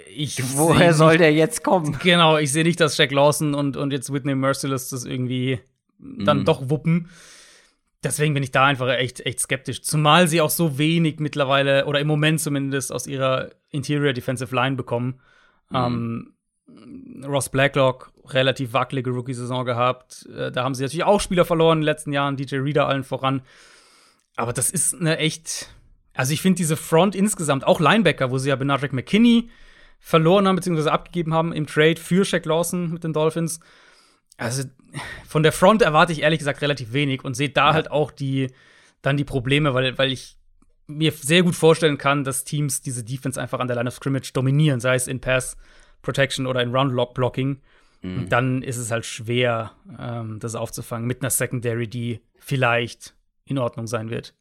ich 0.07 0.43
Woher 0.57 0.93
soll 0.93 1.19
der 1.19 1.33
jetzt 1.33 1.65
kommen? 1.65 1.99
Genau, 2.03 2.37
ich 2.37 2.53
sehe 2.53 2.65
nicht, 2.65 2.79
dass 2.79 2.99
Jack 2.99 3.11
Lawson 3.11 3.55
und, 3.55 3.77
und 3.77 3.91
jetzt 3.93 4.13
Whitney 4.13 4.35
Merciless 4.35 4.91
das 4.91 5.05
irgendwie 5.05 5.61
dann 5.99 6.41
mhm. 6.41 6.45
doch 6.45 6.69
wuppen. 6.69 7.09
Deswegen 8.05 8.35
bin 8.35 8.43
ich 8.43 8.51
da 8.51 8.67
einfach 8.67 8.89
echt, 8.89 9.25
echt 9.25 9.41
skeptisch. 9.41 9.83
Zumal 9.83 10.27
sie 10.27 10.41
auch 10.41 10.51
so 10.51 10.77
wenig 10.77 11.21
mittlerweile, 11.21 11.87
oder 11.87 12.01
im 12.01 12.09
Moment 12.09 12.41
zumindest, 12.41 12.93
aus 12.93 13.07
ihrer 13.07 13.51
Interior 13.71 14.13
Defensive 14.13 14.55
Line 14.55 14.77
bekommen. 14.77 15.21
Mhm. 15.71 15.77
Ähm, 15.77 17.25
Ross 17.25 17.49
Blacklock, 17.49 18.13
relativ 18.27 18.73
wackelige 18.73 19.11
Rookie-Saison 19.11 19.65
gehabt. 19.65 20.27
Äh, 20.37 20.51
da 20.51 20.65
haben 20.65 20.75
sie 20.75 20.83
natürlich 20.83 21.05
auch 21.05 21.21
Spieler 21.21 21.45
verloren 21.45 21.79
in 21.79 21.83
den 21.83 21.87
letzten 21.87 22.13
Jahren, 22.13 22.37
DJ 22.37 22.57
Reader 22.57 22.89
allen 22.89 23.05
voran. 23.05 23.43
Aber 24.37 24.53
das 24.53 24.71
ist 24.71 24.95
eine 24.95 25.19
echt. 25.19 25.69
Also, 26.15 26.33
ich 26.33 26.43
finde 26.43 26.57
diese 26.57 26.77
Front 26.77 27.15
insgesamt, 27.15 27.67
auch 27.67 27.81
Linebacker, 27.81 28.31
wo 28.31 28.39
sie 28.39 28.51
ja 28.51 28.57
Benadryl 28.57 28.91
McKinney 28.93 29.49
verloren 29.99 30.47
haben, 30.47 30.57
beziehungsweise 30.57 30.93
abgegeben 30.93 31.33
haben 31.33 31.53
im 31.53 31.67
Trade 31.67 31.97
für 31.97 32.25
Shaq 32.25 32.45
Lawson 32.45 32.91
mit 32.91 33.05
den 33.05 33.13
Dolphins. 33.13 33.61
Also, 34.37 34.65
von 35.27 35.43
der 35.43 35.53
Front 35.53 35.83
erwarte 35.83 36.13
ich 36.13 36.23
ehrlich 36.23 36.39
gesagt 36.39 36.61
relativ 36.61 36.93
wenig 36.93 37.25
und 37.25 37.35
sehe 37.35 37.51
da 37.51 37.69
ja. 37.69 37.75
halt 37.75 37.91
auch 37.91 38.11
die, 38.11 38.49
dann 39.01 39.17
die 39.17 39.25
Probleme, 39.25 39.75
weil, 39.75 39.97
weil 39.97 40.13
ich 40.13 40.37
mir 40.87 41.13
sehr 41.13 41.43
gut 41.43 41.55
vorstellen 41.55 41.99
kann, 41.99 42.25
dass 42.25 42.45
Teams 42.45 42.83
diese 42.83 43.05
Defense 43.05 43.41
einfach 43.41 43.61
an 43.61 43.69
der 43.69 43.77
Line 43.77 43.89
of 43.89 43.95
Scrimmage 43.95 44.33
dominieren, 44.33 44.81
sei 44.81 44.95
es 44.95 45.07
in 45.07 45.21
Pass 45.21 45.57
Protection 46.03 46.47
oder 46.47 46.63
in 46.63 46.75
Round 46.75 46.93
Lock 46.93 47.15
Blocking. 47.15 47.61
Mhm. 48.03 48.29
Dann 48.29 48.63
ist 48.63 48.77
es 48.77 48.91
halt 48.91 49.07
schwer, 49.07 49.73
ähm, 49.99 50.39
das 50.41 50.55
aufzufangen 50.55 51.07
mit 51.07 51.23
einer 51.23 51.31
Secondary, 51.31 51.89
die 51.89 52.21
vielleicht 52.39 53.15
in 53.45 53.59
Ordnung 53.59 53.87
sein 53.87 54.11
wird. 54.11 54.35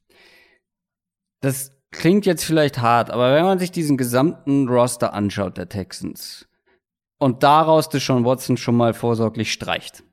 Das 1.41 1.75
klingt 1.91 2.25
jetzt 2.25 2.43
vielleicht 2.43 2.79
hart, 2.79 3.09
aber 3.09 3.35
wenn 3.35 3.43
man 3.43 3.59
sich 3.59 3.71
diesen 3.71 3.97
gesamten 3.97 4.67
Roster 4.67 5.13
anschaut 5.13 5.57
der 5.57 5.69
Texans 5.69 6.47
und 7.17 7.43
daraus 7.43 7.89
Deshaun 7.89 8.25
Watson 8.25 8.57
schon 8.57 8.75
mal 8.75 8.93
vorsorglich 8.93 9.51
streicht, 9.51 10.03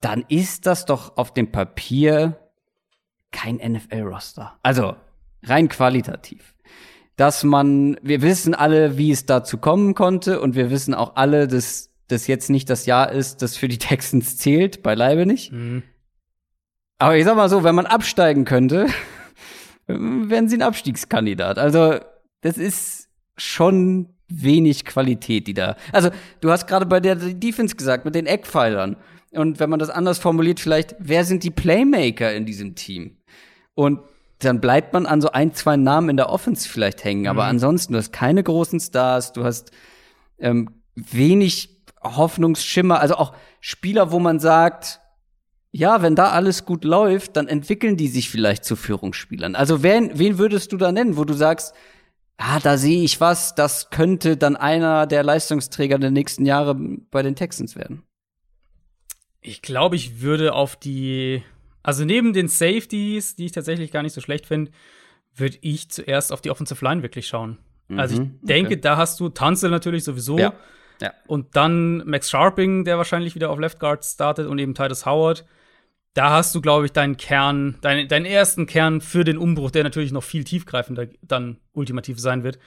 dann 0.00 0.24
ist 0.28 0.66
das 0.66 0.84
doch 0.84 1.16
auf 1.16 1.32
dem 1.32 1.50
Papier 1.50 2.38
kein 3.32 3.56
NFL-Roster. 3.56 4.58
Also 4.62 4.96
rein 5.42 5.68
qualitativ. 5.68 6.54
Dass 7.16 7.44
man, 7.44 7.98
wir 8.02 8.20
wissen 8.20 8.54
alle, 8.54 8.98
wie 8.98 9.10
es 9.10 9.24
dazu 9.24 9.56
kommen 9.58 9.94
konnte 9.94 10.40
und 10.40 10.54
wir 10.54 10.70
wissen 10.70 10.94
auch 10.94 11.16
alle, 11.16 11.48
dass 11.48 11.90
das 12.08 12.26
jetzt 12.26 12.50
nicht 12.50 12.68
das 12.68 12.86
Jahr 12.86 13.10
ist, 13.10 13.42
das 13.42 13.56
für 13.56 13.68
die 13.68 13.78
Texans 13.78 14.36
zählt, 14.36 14.82
beileibe 14.82 15.26
nicht. 15.26 15.52
Mhm. 15.52 15.82
Aber 16.98 17.16
ich 17.16 17.24
sag 17.24 17.36
mal 17.36 17.48
so, 17.48 17.64
wenn 17.64 17.74
man 17.74 17.86
absteigen 17.86 18.44
könnte, 18.44 18.86
wären 19.86 20.48
sie 20.48 20.56
ein 20.56 20.62
Abstiegskandidat. 20.62 21.58
Also, 21.58 21.98
das 22.40 22.58
ist 22.58 23.08
schon 23.36 24.08
wenig 24.28 24.84
Qualität, 24.84 25.46
die 25.46 25.54
da. 25.54 25.76
Also, 25.92 26.10
du 26.40 26.50
hast 26.50 26.66
gerade 26.66 26.86
bei 26.86 27.00
der 27.00 27.16
Defense 27.16 27.76
gesagt, 27.76 28.04
mit 28.04 28.14
den 28.14 28.26
Eckpfeilern. 28.26 28.96
Und 29.32 29.60
wenn 29.60 29.70
man 29.70 29.78
das 29.78 29.90
anders 29.90 30.18
formuliert, 30.18 30.60
vielleicht, 30.60 30.96
wer 30.98 31.24
sind 31.24 31.44
die 31.44 31.50
Playmaker 31.50 32.32
in 32.32 32.46
diesem 32.46 32.74
Team? 32.74 33.18
Und 33.74 34.00
dann 34.38 34.60
bleibt 34.60 34.92
man 34.92 35.06
an 35.06 35.20
so 35.20 35.30
ein, 35.32 35.54
zwei 35.54 35.76
Namen 35.76 36.10
in 36.10 36.16
der 36.16 36.30
Offense 36.30 36.68
vielleicht 36.68 37.04
hängen. 37.04 37.22
Mhm. 37.22 37.28
Aber 37.28 37.44
ansonsten, 37.44 37.92
du 37.92 37.98
hast 37.98 38.12
keine 38.12 38.42
großen 38.42 38.80
Stars, 38.80 39.32
du 39.32 39.44
hast 39.44 39.70
ähm, 40.38 40.70
wenig 40.94 41.82
Hoffnungsschimmer, 42.02 43.00
also 43.00 43.16
auch 43.16 43.34
Spieler, 43.60 44.12
wo 44.12 44.18
man 44.18 44.38
sagt, 44.38 45.00
ja, 45.72 46.02
wenn 46.02 46.14
da 46.14 46.30
alles 46.30 46.64
gut 46.64 46.84
läuft, 46.84 47.36
dann 47.36 47.48
entwickeln 47.48 47.96
die 47.96 48.08
sich 48.08 48.30
vielleicht 48.30 48.64
zu 48.64 48.76
Führungsspielern. 48.76 49.54
Also 49.54 49.82
wen, 49.82 50.10
wen 50.18 50.38
würdest 50.38 50.72
du 50.72 50.76
da 50.76 50.92
nennen, 50.92 51.16
wo 51.16 51.24
du 51.24 51.34
sagst, 51.34 51.74
ah, 52.38 52.60
da 52.60 52.78
sehe 52.78 53.02
ich 53.02 53.20
was, 53.20 53.54
das 53.54 53.90
könnte 53.90 54.36
dann 54.36 54.56
einer 54.56 55.06
der 55.06 55.22
Leistungsträger 55.22 55.98
der 55.98 56.10
nächsten 56.10 56.46
Jahre 56.46 56.74
bei 56.74 57.22
den 57.22 57.36
Texans 57.36 57.76
werden? 57.76 58.02
Ich 59.40 59.62
glaube, 59.62 59.96
ich 59.96 60.20
würde 60.20 60.54
auf 60.54 60.76
die, 60.76 61.42
also 61.82 62.04
neben 62.04 62.32
den 62.32 62.48
Safeties, 62.48 63.36
die 63.36 63.46
ich 63.46 63.52
tatsächlich 63.52 63.92
gar 63.92 64.02
nicht 64.02 64.14
so 64.14 64.20
schlecht 64.20 64.46
finde, 64.46 64.72
würde 65.34 65.58
ich 65.60 65.90
zuerst 65.90 66.32
auf 66.32 66.40
die 66.40 66.50
Offensive 66.50 66.84
Line 66.84 67.02
wirklich 67.02 67.28
schauen. 67.28 67.58
Mhm, 67.88 67.98
also 67.98 68.14
ich 68.14 68.20
mhm, 68.20 68.38
denke, 68.42 68.72
okay. 68.72 68.80
da 68.80 68.96
hast 68.96 69.20
du 69.20 69.28
Tanzel 69.28 69.70
natürlich 69.70 70.04
sowieso. 70.04 70.38
Ja. 70.38 70.54
Ja. 71.00 71.12
Und 71.26 71.56
dann 71.56 71.98
Max 72.06 72.30
Sharping, 72.30 72.84
der 72.84 72.96
wahrscheinlich 72.96 73.34
wieder 73.34 73.50
auf 73.50 73.58
Left 73.58 73.78
Guard 73.78 74.04
startet 74.04 74.46
und 74.46 74.58
eben 74.58 74.74
Titus 74.74 75.04
Howard 75.04 75.44
da 76.16 76.30
hast 76.30 76.54
du, 76.54 76.62
glaube 76.62 76.86
ich, 76.86 76.92
deinen 76.92 77.18
Kern, 77.18 77.76
deinen, 77.82 78.08
deinen 78.08 78.24
ersten 78.24 78.66
Kern 78.66 79.02
für 79.02 79.22
den 79.22 79.36
Umbruch, 79.36 79.70
der 79.70 79.84
natürlich 79.84 80.12
noch 80.12 80.22
viel 80.22 80.44
tiefgreifender 80.44 81.08
dann 81.20 81.58
ultimativ 81.72 82.18
sein 82.18 82.42
wird. 82.42 82.58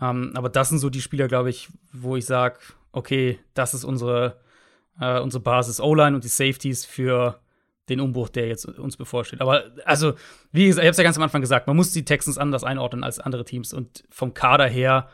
Ähm, 0.00 0.32
aber 0.34 0.48
das 0.48 0.70
sind 0.70 0.78
so 0.78 0.88
die 0.88 1.02
Spieler, 1.02 1.28
glaube 1.28 1.50
ich, 1.50 1.68
wo 1.92 2.16
ich 2.16 2.24
sage, 2.24 2.60
okay, 2.92 3.38
das 3.52 3.74
ist 3.74 3.84
unsere, 3.84 4.40
äh, 4.98 5.20
unsere 5.20 5.42
Basis 5.42 5.80
O-Line 5.80 6.14
und 6.16 6.24
die 6.24 6.28
Safeties 6.28 6.86
für 6.86 7.40
den 7.90 8.00
Umbruch, 8.00 8.30
der 8.30 8.48
jetzt 8.48 8.64
uns 8.64 8.96
bevorsteht. 8.96 9.42
Aber 9.42 9.64
also, 9.84 10.14
wie 10.50 10.66
gesagt, 10.66 10.82
ich 10.82 10.86
habe 10.86 10.92
es 10.92 10.96
ja 10.96 11.04
ganz 11.04 11.18
am 11.18 11.22
Anfang 11.22 11.42
gesagt, 11.42 11.66
man 11.66 11.76
muss 11.76 11.92
die 11.92 12.06
Texans 12.06 12.38
anders 12.38 12.64
einordnen 12.64 13.04
als 13.04 13.20
andere 13.20 13.44
Teams. 13.44 13.74
Und 13.74 14.04
vom 14.08 14.32
Kader 14.32 14.66
her, 14.66 15.10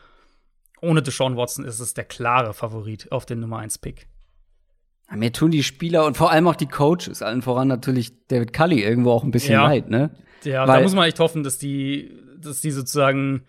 ohne 0.81 1.01
Deshaun 1.01 1.35
Watson, 1.35 1.65
ist 1.65 1.81
es 1.81 1.93
der 1.93 2.05
klare 2.05 2.53
Favorit 2.53 3.11
auf 3.11 3.25
den 3.25 3.41
Nummer 3.41 3.57
1 3.57 3.79
Pick. 3.79 4.07
Mir 5.15 5.33
tun 5.33 5.51
die 5.51 5.63
Spieler 5.63 6.05
und 6.05 6.17
vor 6.17 6.31
allem 6.31 6.47
auch 6.47 6.55
die 6.55 6.67
Coaches, 6.67 7.21
allen 7.21 7.41
voran 7.41 7.67
natürlich 7.67 8.27
David 8.27 8.53
Cully, 8.53 8.81
irgendwo 8.81 9.11
auch 9.11 9.23
ein 9.23 9.31
bisschen 9.31 9.53
ja. 9.53 9.63
leid, 9.63 9.89
ne? 9.89 10.11
Ja, 10.43 10.67
Weil, 10.67 10.77
da 10.77 10.83
muss 10.83 10.95
man 10.95 11.07
echt 11.07 11.19
hoffen, 11.19 11.43
dass 11.43 11.57
die, 11.57 12.17
dass 12.39 12.61
die 12.61 12.71
sozusagen 12.71 13.43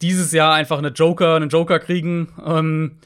dieses 0.00 0.32
Jahr 0.32 0.54
einfach 0.54 0.78
eine 0.78 0.88
Joker, 0.88 1.36
einen 1.36 1.48
Joker 1.48 1.78
kriegen, 1.78 2.32
ähm, 2.44 2.98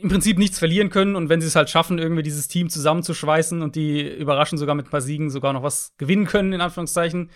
im 0.00 0.08
Prinzip 0.08 0.38
nichts 0.38 0.58
verlieren 0.58 0.90
können 0.90 1.16
und 1.16 1.28
wenn 1.28 1.40
sie 1.40 1.48
es 1.48 1.56
halt 1.56 1.70
schaffen, 1.70 1.98
irgendwie 1.98 2.22
dieses 2.22 2.48
Team 2.48 2.70
zusammenzuschweißen 2.70 3.62
und 3.62 3.74
die 3.74 4.08
überraschen 4.08 4.58
sogar 4.58 4.74
mit 4.74 4.86
ein 4.86 4.90
paar 4.90 5.00
Siegen 5.00 5.30
sogar 5.30 5.52
noch 5.52 5.62
was 5.62 5.94
gewinnen 5.98 6.26
können, 6.26 6.52
in 6.52 6.60
Anführungszeichen. 6.60 7.30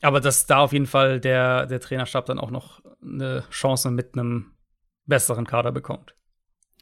Aber 0.00 0.20
dass 0.20 0.46
da 0.46 0.58
auf 0.58 0.72
jeden 0.72 0.86
Fall 0.86 1.20
der, 1.20 1.66
der 1.66 1.80
Trainerstab 1.80 2.26
dann 2.26 2.40
auch 2.40 2.50
noch 2.50 2.80
eine 3.00 3.44
Chance 3.50 3.90
mit 3.92 4.14
einem 4.14 4.46
besseren 5.06 5.46
Kader 5.46 5.70
bekommt. 5.70 6.16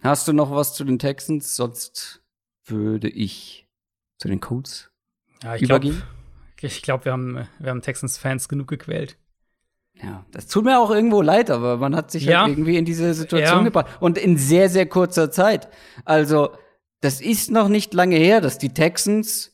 Hast 0.03 0.29
du 0.29 0.33
noch 0.33 0.51
was 0.51 0.75
zu 0.75 0.85
den 0.85 0.99
Texans? 0.99 1.57
Sonst 1.57 2.23
würde 2.65 3.09
ich 3.09 3.69
zu 4.19 4.29
den 4.29 4.41
Colts 4.41 4.91
ja, 5.43 5.57
ich 5.57 5.63
übergehen. 5.63 6.03
Glaub, 6.57 6.71
ich 6.71 6.83
glaube, 6.83 7.05
wir 7.07 7.13
haben, 7.13 7.49
wir 7.59 7.71
haben 7.71 7.83
Texans-Fans 7.83 8.49
genug 8.49 8.69
gequält. 8.69 9.17
Ja, 10.03 10.25
das 10.31 10.47
tut 10.47 10.65
mir 10.65 10.79
auch 10.79 10.91
irgendwo 10.91 11.21
leid, 11.21 11.51
aber 11.51 11.77
man 11.77 11.95
hat 11.95 12.11
sich 12.11 12.25
ja. 12.25 12.43
halt 12.43 12.53
irgendwie 12.53 12.77
in 12.77 12.85
diese 12.85 13.13
Situation 13.13 13.59
ja. 13.59 13.65
gebracht. 13.65 13.87
Und 14.01 14.17
in 14.17 14.39
sehr, 14.39 14.71
sehr 14.71 14.87
kurzer 14.87 15.31
Zeit. 15.31 15.69
Also, 16.05 16.51
das 17.01 17.21
ist 17.21 17.51
noch 17.51 17.69
nicht 17.69 17.93
lange 17.93 18.17
her, 18.17 18.41
dass 18.41 18.59
die 18.59 18.71
Texans 18.71 19.53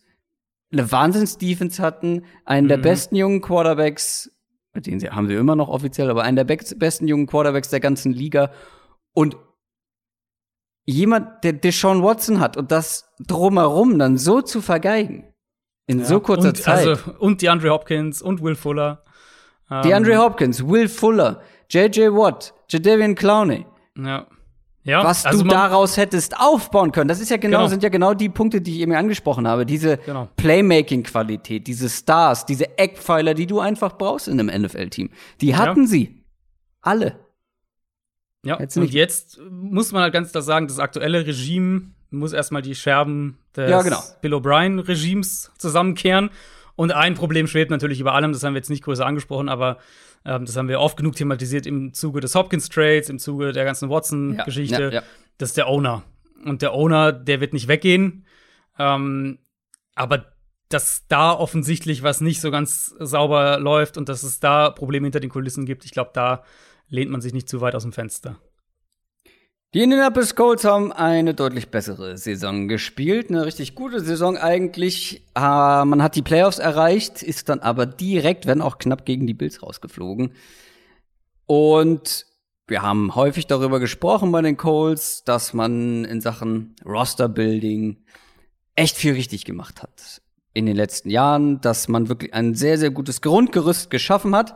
eine 0.73 0.90
Wahnsinns-Defense 0.90 1.82
hatten, 1.82 2.24
einen 2.44 2.66
mhm. 2.66 2.70
der 2.70 2.77
besten 2.78 3.16
jungen 3.16 3.40
Quarterbacks, 3.40 4.31
den 4.74 5.01
sie, 5.01 5.10
haben 5.10 5.27
sie 5.27 5.35
immer 5.35 5.56
noch 5.56 5.68
offiziell, 5.68 6.10
aber 6.10 6.23
einen 6.23 6.36
der 6.36 6.44
be 6.44 6.59
besten 6.77 7.09
jungen 7.09 7.27
Quarterbacks 7.27 7.70
der 7.70 7.81
ganzen 7.81 8.12
Liga. 8.12 8.52
Und 9.12 9.36
jemand, 10.86 11.44
der 11.44 11.52
Deshaun 11.52 12.02
Watson 12.02 12.40
hat 12.40 12.56
und 12.56 12.72
das 12.72 13.12
drumherum 13.18 13.98
dann 13.98 14.16
so 14.16 14.40
zu 14.40 14.62
vergeigen. 14.62 15.24
In 15.86 16.00
ja, 16.00 16.04
so 16.04 16.20
kurzer 16.20 16.48
und, 16.48 16.56
Zeit. 16.56 16.86
Also, 16.86 17.12
und 17.18 17.42
die 17.42 17.48
Andre 17.48 17.70
Hopkins 17.70 18.22
und 18.22 18.42
Will 18.42 18.56
Fuller. 18.56 19.04
Die 19.84 19.94
Andre 19.94 20.12
ähm, 20.12 20.20
Hopkins, 20.20 20.66
Will 20.66 20.88
Fuller, 20.88 21.40
J.J. 21.70 22.12
Watt, 22.14 22.54
Jadavian 22.68 23.16
Clowney. 23.16 23.66
Ja. 23.98 24.26
ja, 24.84 25.02
was 25.02 25.26
also 25.26 25.42
du 25.42 25.48
daraus 25.48 25.96
hättest 25.96 26.38
aufbauen 26.38 26.92
können. 26.92 27.08
Das 27.08 27.18
ist 27.18 27.30
ja 27.30 27.36
genau, 27.36 27.58
genau, 27.58 27.68
sind 27.68 27.82
ja 27.82 27.88
genau 27.88 28.14
die 28.14 28.28
Punkte, 28.28 28.60
die 28.60 28.76
ich 28.76 28.80
eben 28.80 28.92
angesprochen 28.92 29.48
habe. 29.48 29.66
Diese 29.66 29.96
genau. 29.98 30.28
Playmaking-Qualität, 30.36 31.66
diese 31.66 31.88
Stars, 31.88 32.46
diese 32.46 32.78
Eckpfeiler, 32.78 33.34
die 33.34 33.46
du 33.46 33.58
einfach 33.58 33.98
brauchst 33.98 34.28
in 34.28 34.38
einem 34.38 34.62
NFL-Team. 34.62 35.10
Die 35.40 35.56
hatten 35.56 35.82
ja. 35.82 35.88
sie. 35.88 36.24
Alle. 36.80 37.26
Ja, 38.47 38.56
und 38.56 38.93
jetzt 38.93 39.40
muss 39.51 39.93
man 39.93 40.02
halt 40.02 40.12
ganz 40.12 40.31
klar 40.31 40.43
sagen, 40.43 40.68
das 40.68 40.78
aktuelle 40.78 41.27
Regime 41.27 41.90
muss 42.10 42.32
erstmal 42.32 42.62
die 42.62 42.74
Scherben 42.74 43.39
des 43.56 43.70
ja, 43.70 43.82
genau. 43.82 44.01
Bill 44.23 44.35
O'Brien-Regimes 44.35 45.51
zusammenkehren. 45.59 46.31
Und 46.77 46.93
ein 46.93 47.14
Problem 47.14 47.47
schwebt 47.47 47.70
natürlich 47.70 48.01
über 48.01 48.14
allem, 48.14 48.32
das 48.32 48.44
haben 48.44 48.55
wir 48.55 48.59
jetzt 48.59 48.70
nicht 48.70 48.85
größer 48.85 49.05
angesprochen, 49.05 49.48
aber 49.48 49.78
ähm, 50.24 50.44
das 50.44 50.56
haben 50.56 50.68
wir 50.68 50.81
oft 50.81 50.97
genug 50.97 51.16
thematisiert 51.16 51.66
im 51.66 51.94
Zuge 51.94 52.20
des 52.20 52.35
Hopkins-Trades, 52.35 53.09
im 53.09 53.18
Zuge 53.18 53.52
der 53.52 53.64
ganzen 53.64 53.89
Watson-Geschichte. 53.89 54.82
Ja, 54.82 54.90
ja. 54.90 55.02
Das 55.39 55.51
ist 55.51 55.56
der 55.56 55.68
Owner. 55.68 56.05
Und 56.44 56.62
der 56.62 56.74
Owner, 56.74 57.12
der 57.12 57.40
wird 57.40 57.52
nicht 57.52 57.68
weggehen. 57.68 58.27
Ähm, 58.78 59.39
aber 59.94 60.27
dass 60.68 61.06
da 61.09 61.32
offensichtlich 61.32 62.02
was 62.02 62.20
nicht 62.20 62.40
so 62.40 62.51
ganz 62.51 62.94
sauber 62.98 63.59
läuft 63.59 63.97
und 63.97 64.09
dass 64.09 64.23
es 64.23 64.40
da 64.40 64.70
Probleme 64.70 65.06
hinter 65.06 65.20
den 65.20 65.31
Kulissen 65.31 65.64
gibt, 65.64 65.85
ich 65.85 65.93
glaube, 65.93 66.10
da 66.12 66.43
lehnt 66.88 67.10
man 67.10 67.20
sich 67.20 67.32
nicht 67.32 67.48
zu 67.48 67.60
weit 67.60 67.74
aus 67.74 67.82
dem 67.82 67.92
Fenster. 67.92 68.38
Die 69.74 69.82
Indianapolis 69.82 70.34
Colts 70.34 70.64
haben 70.64 70.92
eine 70.92 71.34
deutlich 71.34 71.68
bessere 71.68 72.16
Saison 72.16 72.66
gespielt, 72.68 73.28
eine 73.28 73.44
richtig 73.44 73.74
gute 73.74 74.00
Saison 74.00 74.38
eigentlich. 74.38 75.26
Äh, 75.34 75.84
man 75.84 76.02
hat 76.02 76.16
die 76.16 76.22
Playoffs 76.22 76.58
erreicht, 76.58 77.22
ist 77.22 77.48
dann 77.48 77.60
aber 77.60 77.84
direkt, 77.84 78.46
wenn 78.46 78.62
auch 78.62 78.78
knapp 78.78 79.04
gegen 79.04 79.26
die 79.26 79.34
Bills 79.34 79.62
rausgeflogen. 79.62 80.32
Und 81.44 82.26
wir 82.68 82.82
haben 82.82 83.14
häufig 83.14 83.46
darüber 83.46 83.78
gesprochen 83.78 84.32
bei 84.32 84.40
den 84.40 84.56
Colts, 84.56 85.24
dass 85.24 85.52
man 85.52 86.04
in 86.04 86.20
Sachen 86.20 86.74
Roster-Building 86.84 87.98
echt 88.76 88.96
viel 88.96 89.12
richtig 89.12 89.44
gemacht 89.44 89.82
hat 89.82 90.22
in 90.52 90.64
den 90.64 90.76
letzten 90.76 91.10
Jahren, 91.10 91.60
dass 91.60 91.86
man 91.86 92.08
wirklich 92.08 92.32
ein 92.32 92.54
sehr, 92.54 92.78
sehr 92.78 92.90
gutes 92.90 93.20
Grundgerüst 93.20 93.90
geschaffen 93.90 94.34
hat. 94.34 94.54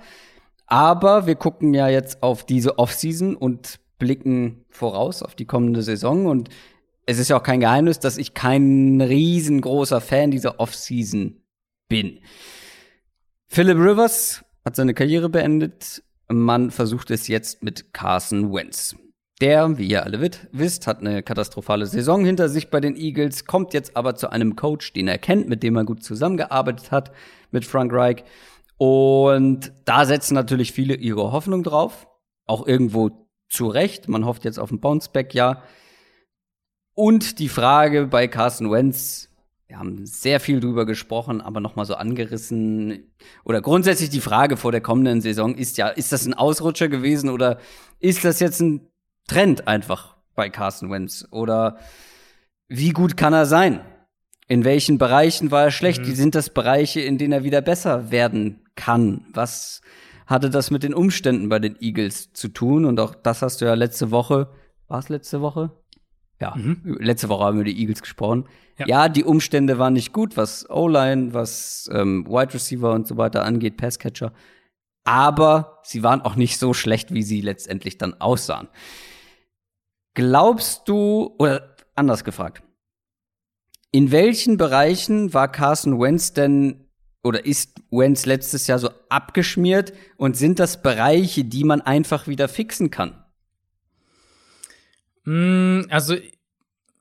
Aber 0.70 1.26
wir 1.26 1.34
gucken 1.34 1.74
ja 1.74 1.88
jetzt 1.88 2.22
auf 2.22 2.46
diese 2.46 2.78
Offseason 2.78 3.36
und 3.36 3.80
blicken 3.98 4.64
voraus 4.70 5.22
auf 5.22 5.34
die 5.34 5.44
kommende 5.44 5.82
Saison 5.82 6.26
und 6.26 6.48
es 7.06 7.18
ist 7.18 7.28
ja 7.28 7.36
auch 7.36 7.42
kein 7.42 7.58
Geheimnis, 7.58 7.98
dass 7.98 8.18
ich 8.18 8.34
kein 8.34 9.00
riesengroßer 9.00 10.00
Fan 10.00 10.30
dieser 10.30 10.60
Offseason 10.60 11.42
bin. 11.88 12.20
Philip 13.48 13.76
Rivers 13.76 14.44
hat 14.64 14.76
seine 14.76 14.94
Karriere 14.94 15.28
beendet. 15.28 16.04
Man 16.28 16.70
versucht 16.70 17.10
es 17.10 17.26
jetzt 17.26 17.64
mit 17.64 17.92
Carson 17.92 18.52
Wentz. 18.52 18.94
Der, 19.40 19.76
wie 19.76 19.88
ihr 19.88 20.04
alle 20.04 20.20
wisst, 20.52 20.86
hat 20.86 21.00
eine 21.00 21.24
katastrophale 21.24 21.86
Saison 21.86 22.24
hinter 22.24 22.48
sich 22.48 22.70
bei 22.70 22.78
den 22.78 22.94
Eagles, 22.94 23.46
kommt 23.46 23.74
jetzt 23.74 23.96
aber 23.96 24.14
zu 24.14 24.30
einem 24.30 24.54
Coach, 24.54 24.92
den 24.92 25.08
er 25.08 25.18
kennt, 25.18 25.48
mit 25.48 25.64
dem 25.64 25.74
er 25.76 25.84
gut 25.84 26.04
zusammengearbeitet 26.04 26.92
hat, 26.92 27.10
mit 27.50 27.64
Frank 27.64 27.92
Reich. 27.92 28.22
Und 28.82 29.74
da 29.84 30.06
setzen 30.06 30.32
natürlich 30.32 30.72
viele 30.72 30.94
ihre 30.94 31.32
Hoffnung 31.32 31.62
drauf. 31.62 32.06
Auch 32.46 32.66
irgendwo 32.66 33.28
zu 33.50 33.66
Recht. 33.66 34.08
Man 34.08 34.24
hofft 34.24 34.46
jetzt 34.46 34.58
auf 34.58 34.70
ein 34.70 34.80
Bounceback, 34.80 35.34
ja. 35.34 35.62
Und 36.94 37.40
die 37.40 37.50
Frage 37.50 38.06
bei 38.06 38.26
Carson 38.26 38.70
Wentz, 38.70 39.28
wir 39.66 39.78
haben 39.78 40.06
sehr 40.06 40.40
viel 40.40 40.60
drüber 40.60 40.86
gesprochen, 40.86 41.42
aber 41.42 41.60
noch 41.60 41.76
mal 41.76 41.84
so 41.84 41.94
angerissen. 41.94 43.12
Oder 43.44 43.60
grundsätzlich 43.60 44.08
die 44.08 44.22
Frage 44.22 44.56
vor 44.56 44.72
der 44.72 44.80
kommenden 44.80 45.20
Saison 45.20 45.54
ist 45.56 45.76
ja, 45.76 45.88
ist 45.88 46.12
das 46.12 46.24
ein 46.24 46.32
Ausrutscher 46.32 46.88
gewesen 46.88 47.28
oder 47.28 47.58
ist 47.98 48.24
das 48.24 48.40
jetzt 48.40 48.60
ein 48.60 48.88
Trend 49.28 49.68
einfach 49.68 50.16
bei 50.34 50.48
Carson 50.48 50.90
Wentz? 50.90 51.28
Oder 51.32 51.76
wie 52.68 52.92
gut 52.92 53.18
kann 53.18 53.34
er 53.34 53.44
sein? 53.44 53.84
In 54.50 54.64
welchen 54.64 54.98
Bereichen 54.98 55.50
war 55.50 55.64
er 55.64 55.70
schlecht? 55.70 56.02
Mhm. 56.02 56.06
Wie 56.06 56.14
sind 56.14 56.34
das 56.34 56.50
Bereiche, 56.50 57.00
in 57.00 57.18
denen 57.18 57.32
er 57.32 57.44
wieder 57.44 57.60
besser 57.60 58.10
werden 58.10 58.60
kann? 58.74 59.24
Was 59.32 59.80
hatte 60.30 60.48
das 60.48 60.70
mit 60.70 60.84
den 60.84 60.94
Umständen 60.94 61.48
bei 61.48 61.58
den 61.58 61.76
Eagles 61.80 62.32
zu 62.32 62.48
tun. 62.48 62.84
Und 62.84 63.00
auch 63.00 63.16
das 63.16 63.42
hast 63.42 63.60
du 63.60 63.64
ja 63.64 63.74
letzte 63.74 64.12
Woche, 64.12 64.48
war 64.86 65.00
es 65.00 65.08
letzte 65.08 65.40
Woche? 65.40 65.72
Ja, 66.40 66.54
mhm. 66.54 66.96
letzte 67.00 67.28
Woche 67.28 67.44
haben 67.44 67.58
wir 67.58 67.64
die 67.64 67.78
Eagles 67.78 68.00
gesprochen. 68.00 68.46
Ja. 68.78 68.86
ja, 68.86 69.08
die 69.08 69.24
Umstände 69.24 69.78
waren 69.78 69.92
nicht 69.92 70.12
gut, 70.12 70.36
was 70.36 70.70
O-Line, 70.70 71.34
was 71.34 71.90
ähm, 71.92 72.24
Wide 72.26 72.54
Receiver 72.54 72.92
und 72.92 73.08
so 73.08 73.16
weiter 73.16 73.44
angeht, 73.44 73.76
Passcatcher. 73.76 74.32
Aber 75.04 75.80
sie 75.82 76.04
waren 76.04 76.22
auch 76.22 76.36
nicht 76.36 76.58
so 76.58 76.72
schlecht, 76.72 77.12
wie 77.12 77.22
sie 77.22 77.40
letztendlich 77.40 77.98
dann 77.98 78.14
aussahen. 78.20 78.68
Glaubst 80.14 80.88
du, 80.88 81.34
oder 81.38 81.74
anders 81.96 82.22
gefragt, 82.24 82.62
in 83.92 84.10
welchen 84.12 84.56
Bereichen 84.56 85.34
war 85.34 85.50
Carson 85.50 86.00
Wentz 86.00 86.32
denn 86.32 86.86
oder 87.22 87.44
ist 87.44 87.80
Wentz 87.90 88.24
letztes 88.24 88.66
Jahr 88.66 88.78
so 88.78 88.90
abgeschmiert 89.08 89.92
und 90.16 90.36
sind 90.36 90.58
das 90.58 90.80
Bereiche, 90.80 91.44
die 91.44 91.64
man 91.64 91.80
einfach 91.80 92.26
wieder 92.26 92.48
fixen 92.48 92.90
kann? 92.90 93.22
Mm, 95.24 95.82
also 95.90 96.16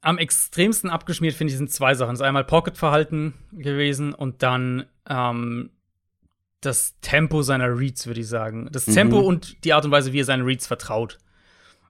am 0.01 0.17
extremsten 0.17 0.89
abgeschmiert 0.89 1.35
finde 1.35 1.51
ich 1.51 1.57
sind 1.57 1.71
zwei 1.71 1.93
Sachen. 1.93 2.11
Das 2.11 2.19
ist 2.19 2.25
einmal 2.25 2.43
Pocket-Verhalten 2.43 3.33
gewesen 3.51 4.13
und 4.13 4.43
dann 4.43 4.85
ähm, 5.07 5.71
das 6.61 6.99
Tempo 7.01 7.41
seiner 7.41 7.77
Reads, 7.77 8.07
würde 8.07 8.21
ich 8.21 8.27
sagen. 8.27 8.67
Das 8.71 8.85
Tempo 8.85 9.21
mhm. 9.21 9.27
und 9.27 9.63
die 9.63 9.73
Art 9.73 9.85
und 9.85 9.91
Weise, 9.91 10.11
wie 10.11 10.19
er 10.19 10.25
seinen 10.25 10.45
Reads 10.45 10.67
vertraut. 10.67 11.17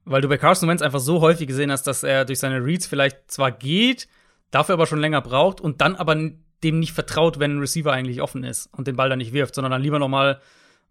Weil 0.06 0.22
du 0.22 0.28
bei 0.28 0.38
Carson 0.38 0.70
Wentz 0.70 0.82
einfach 0.82 1.00
so 1.00 1.22
häufig 1.22 1.48
gesehen 1.48 1.72
hast, 1.72 1.84
dass 1.84 2.04
er 2.04 2.26
durch 2.26 2.40
seine 2.40 2.64
Reads 2.64 2.88
vielleicht 2.88 3.32
zwar 3.32 3.52
geht, 3.52 4.08
dafür 4.52 4.74
aber 4.74 4.88
schon 4.88 5.00
länger 5.00 5.22
braucht 5.22 5.62
und 5.62 5.82
dann 5.82 5.96
aber 5.96 6.16
dem 6.64 6.80
nicht 6.80 6.94
vertraut, 6.94 7.40
wenn 7.40 7.58
ein 7.58 7.60
Receiver 7.60 7.92
eigentlich 7.92 8.22
offen 8.22 8.44
ist 8.44 8.68
und 8.74 8.88
den 8.88 8.96
Ball 8.96 9.10
dann 9.10 9.20
nicht 9.20 9.34
wirft, 9.34 9.56
sondern 9.56 9.72
dann 9.72 9.82
lieber 9.82 10.00
nochmal 10.00 10.42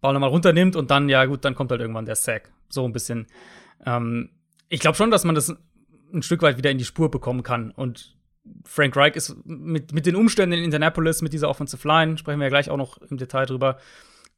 Ball 0.01 0.12
nochmal 0.12 0.30
runternimmt 0.30 0.76
und 0.76 0.90
dann, 0.90 1.09
ja 1.09 1.24
gut, 1.24 1.44
dann 1.44 1.55
kommt 1.55 1.70
halt 1.70 1.80
irgendwann 1.80 2.06
der 2.06 2.14
Sack. 2.14 2.52
So 2.68 2.85
ein 2.85 2.93
bisschen. 2.93 3.26
Ähm, 3.85 4.30
ich 4.68 4.80
glaube 4.80 4.97
schon, 4.97 5.10
dass 5.10 5.24
man 5.24 5.35
das 5.35 5.55
ein 6.12 6.22
Stück 6.22 6.43
weit 6.43 6.56
wieder 6.56 6.70
in 6.70 6.78
die 6.78 6.85
Spur 6.85 7.10
bekommen 7.10 7.43
kann. 7.43 7.70
Und 7.70 8.16
Frank 8.64 8.97
Reich 8.97 9.16
ist 9.16 9.36
mit, 9.44 9.93
mit 9.93 10.06
den 10.06 10.16
Umständen 10.16 10.56
in 10.56 10.64
Indianapolis, 10.64 11.22
mit 11.22 11.32
dieser 11.32 11.48
Offensive 11.48 11.86
Line, 11.86 12.16
sprechen 12.18 12.39
wir 12.39 12.47
ja 12.47 12.51
gleich 12.51 12.70
auch 12.70 12.76
noch 12.76 12.98
im 12.98 13.18
Detail 13.18 13.47
drüber, 13.47 13.78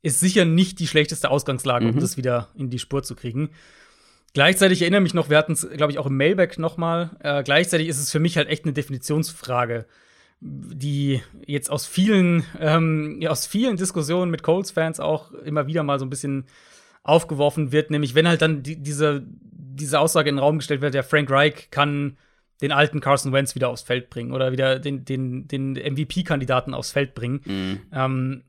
ist 0.03 0.21
sicher 0.21 0.45
nicht 0.45 0.81
die 0.81 0.87
schlechteste 0.87 1.31
Ausgangslage, 1.31 1.87
mhm. 1.87 1.95
um 1.95 2.01
das 2.01 2.17
wieder 2.17 2.49
in 2.55 2.71
die 2.71 2.79
Spur 2.79 3.03
zu 3.03 3.15
kriegen. 3.15 3.51
Gleichzeitig 4.33 4.83
erinnere 4.83 5.01
mich 5.01 5.15
noch, 5.15 5.29
wir 5.29 5.39
hatten 5.39 5.53
es, 5.53 5.69
glaube 5.71 5.93
ich, 5.93 5.99
auch 5.99 6.07
im 6.07 6.17
Mailback 6.17 6.59
noch 6.59 6.77
mal. 6.77 7.17
Äh, 7.21 7.43
gleichzeitig 7.43 7.89
ist 7.89 7.99
es 7.99 8.11
für 8.13 8.21
mich 8.21 8.37
halt 8.37 8.49
echt 8.49 8.65
eine 8.65 8.73
Definitionsfrage 8.73 9.87
die 10.41 11.21
jetzt 11.47 11.71
aus 11.71 11.87
vielen, 11.87 12.45
ähm, 12.59 13.19
ja, 13.21 13.31
aus 13.31 13.47
vielen 13.47 13.77
Diskussionen 13.77 14.31
mit 14.31 14.43
Colts-Fans 14.43 14.99
auch 14.99 15.33
immer 15.33 15.67
wieder 15.67 15.83
mal 15.83 15.99
so 15.99 16.07
ein 16.07 16.11
bisschen 16.11 16.47
aufgeworfen 17.03 17.73
wird, 17.73 17.91
nämlich 17.91 18.15
wenn 18.15 18.27
halt 18.27 18.43
dann 18.43 18.63
die, 18.63 18.83
diese, 18.83 19.23
diese 19.27 20.01
Aussage 20.01 20.31
in 20.31 20.37
den 20.37 20.43
Raum 20.43 20.59
gestellt 20.59 20.81
wird, 20.81 20.95
der 20.95 21.05
Frank 21.05 21.31
Reich 21.31 21.71
kann 21.71 22.17
den 22.63 22.73
alten 22.73 23.01
Carson 23.01 23.33
Wentz 23.33 23.55
wieder 23.55 23.69
aufs 23.69 23.83
Feld 23.83 24.11
bringen 24.11 24.33
oder 24.33 24.53
wieder 24.53 24.79
den, 24.79 25.05
den, 25.05 25.47
den 25.49 25.73
MVP-Kandidaten 25.73 26.75
aufs 26.75 26.93
Feld 26.93 27.15
bringen. 27.15 27.41
Mhm. 27.45 27.81
Ähm, 27.93 28.45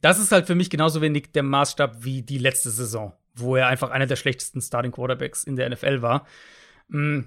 das 0.00 0.18
ist 0.18 0.32
halt 0.32 0.46
für 0.46 0.54
mich 0.54 0.70
genauso 0.70 1.00
wenig 1.00 1.32
der 1.32 1.42
Maßstab 1.42 2.04
wie 2.04 2.22
die 2.22 2.38
letzte 2.38 2.70
Saison, 2.70 3.12
wo 3.34 3.56
er 3.56 3.66
einfach 3.66 3.90
einer 3.90 4.06
der 4.06 4.16
schlechtesten 4.16 4.60
Starting 4.60 4.92
Quarterbacks 4.92 5.44
in 5.44 5.56
der 5.56 5.68
NFL 5.70 6.02
war. 6.02 6.26
Mm, 6.88 7.20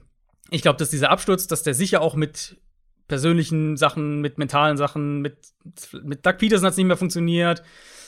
ich 0.49 0.61
glaube, 0.61 0.77
dass 0.77 0.89
dieser 0.89 1.09
Absturz, 1.09 1.47
dass 1.47 1.63
der 1.63 1.73
sicher 1.73 2.01
auch 2.01 2.15
mit 2.15 2.57
persönlichen 3.07 3.77
Sachen, 3.77 4.21
mit 4.21 4.37
mentalen 4.37 4.77
Sachen, 4.77 5.21
mit, 5.21 5.37
mit 6.03 6.25
Doug 6.25 6.37
Peterson 6.37 6.65
hat 6.65 6.71
es 6.71 6.77
nicht 6.77 6.87
mehr 6.87 6.97
funktioniert. 6.97 7.63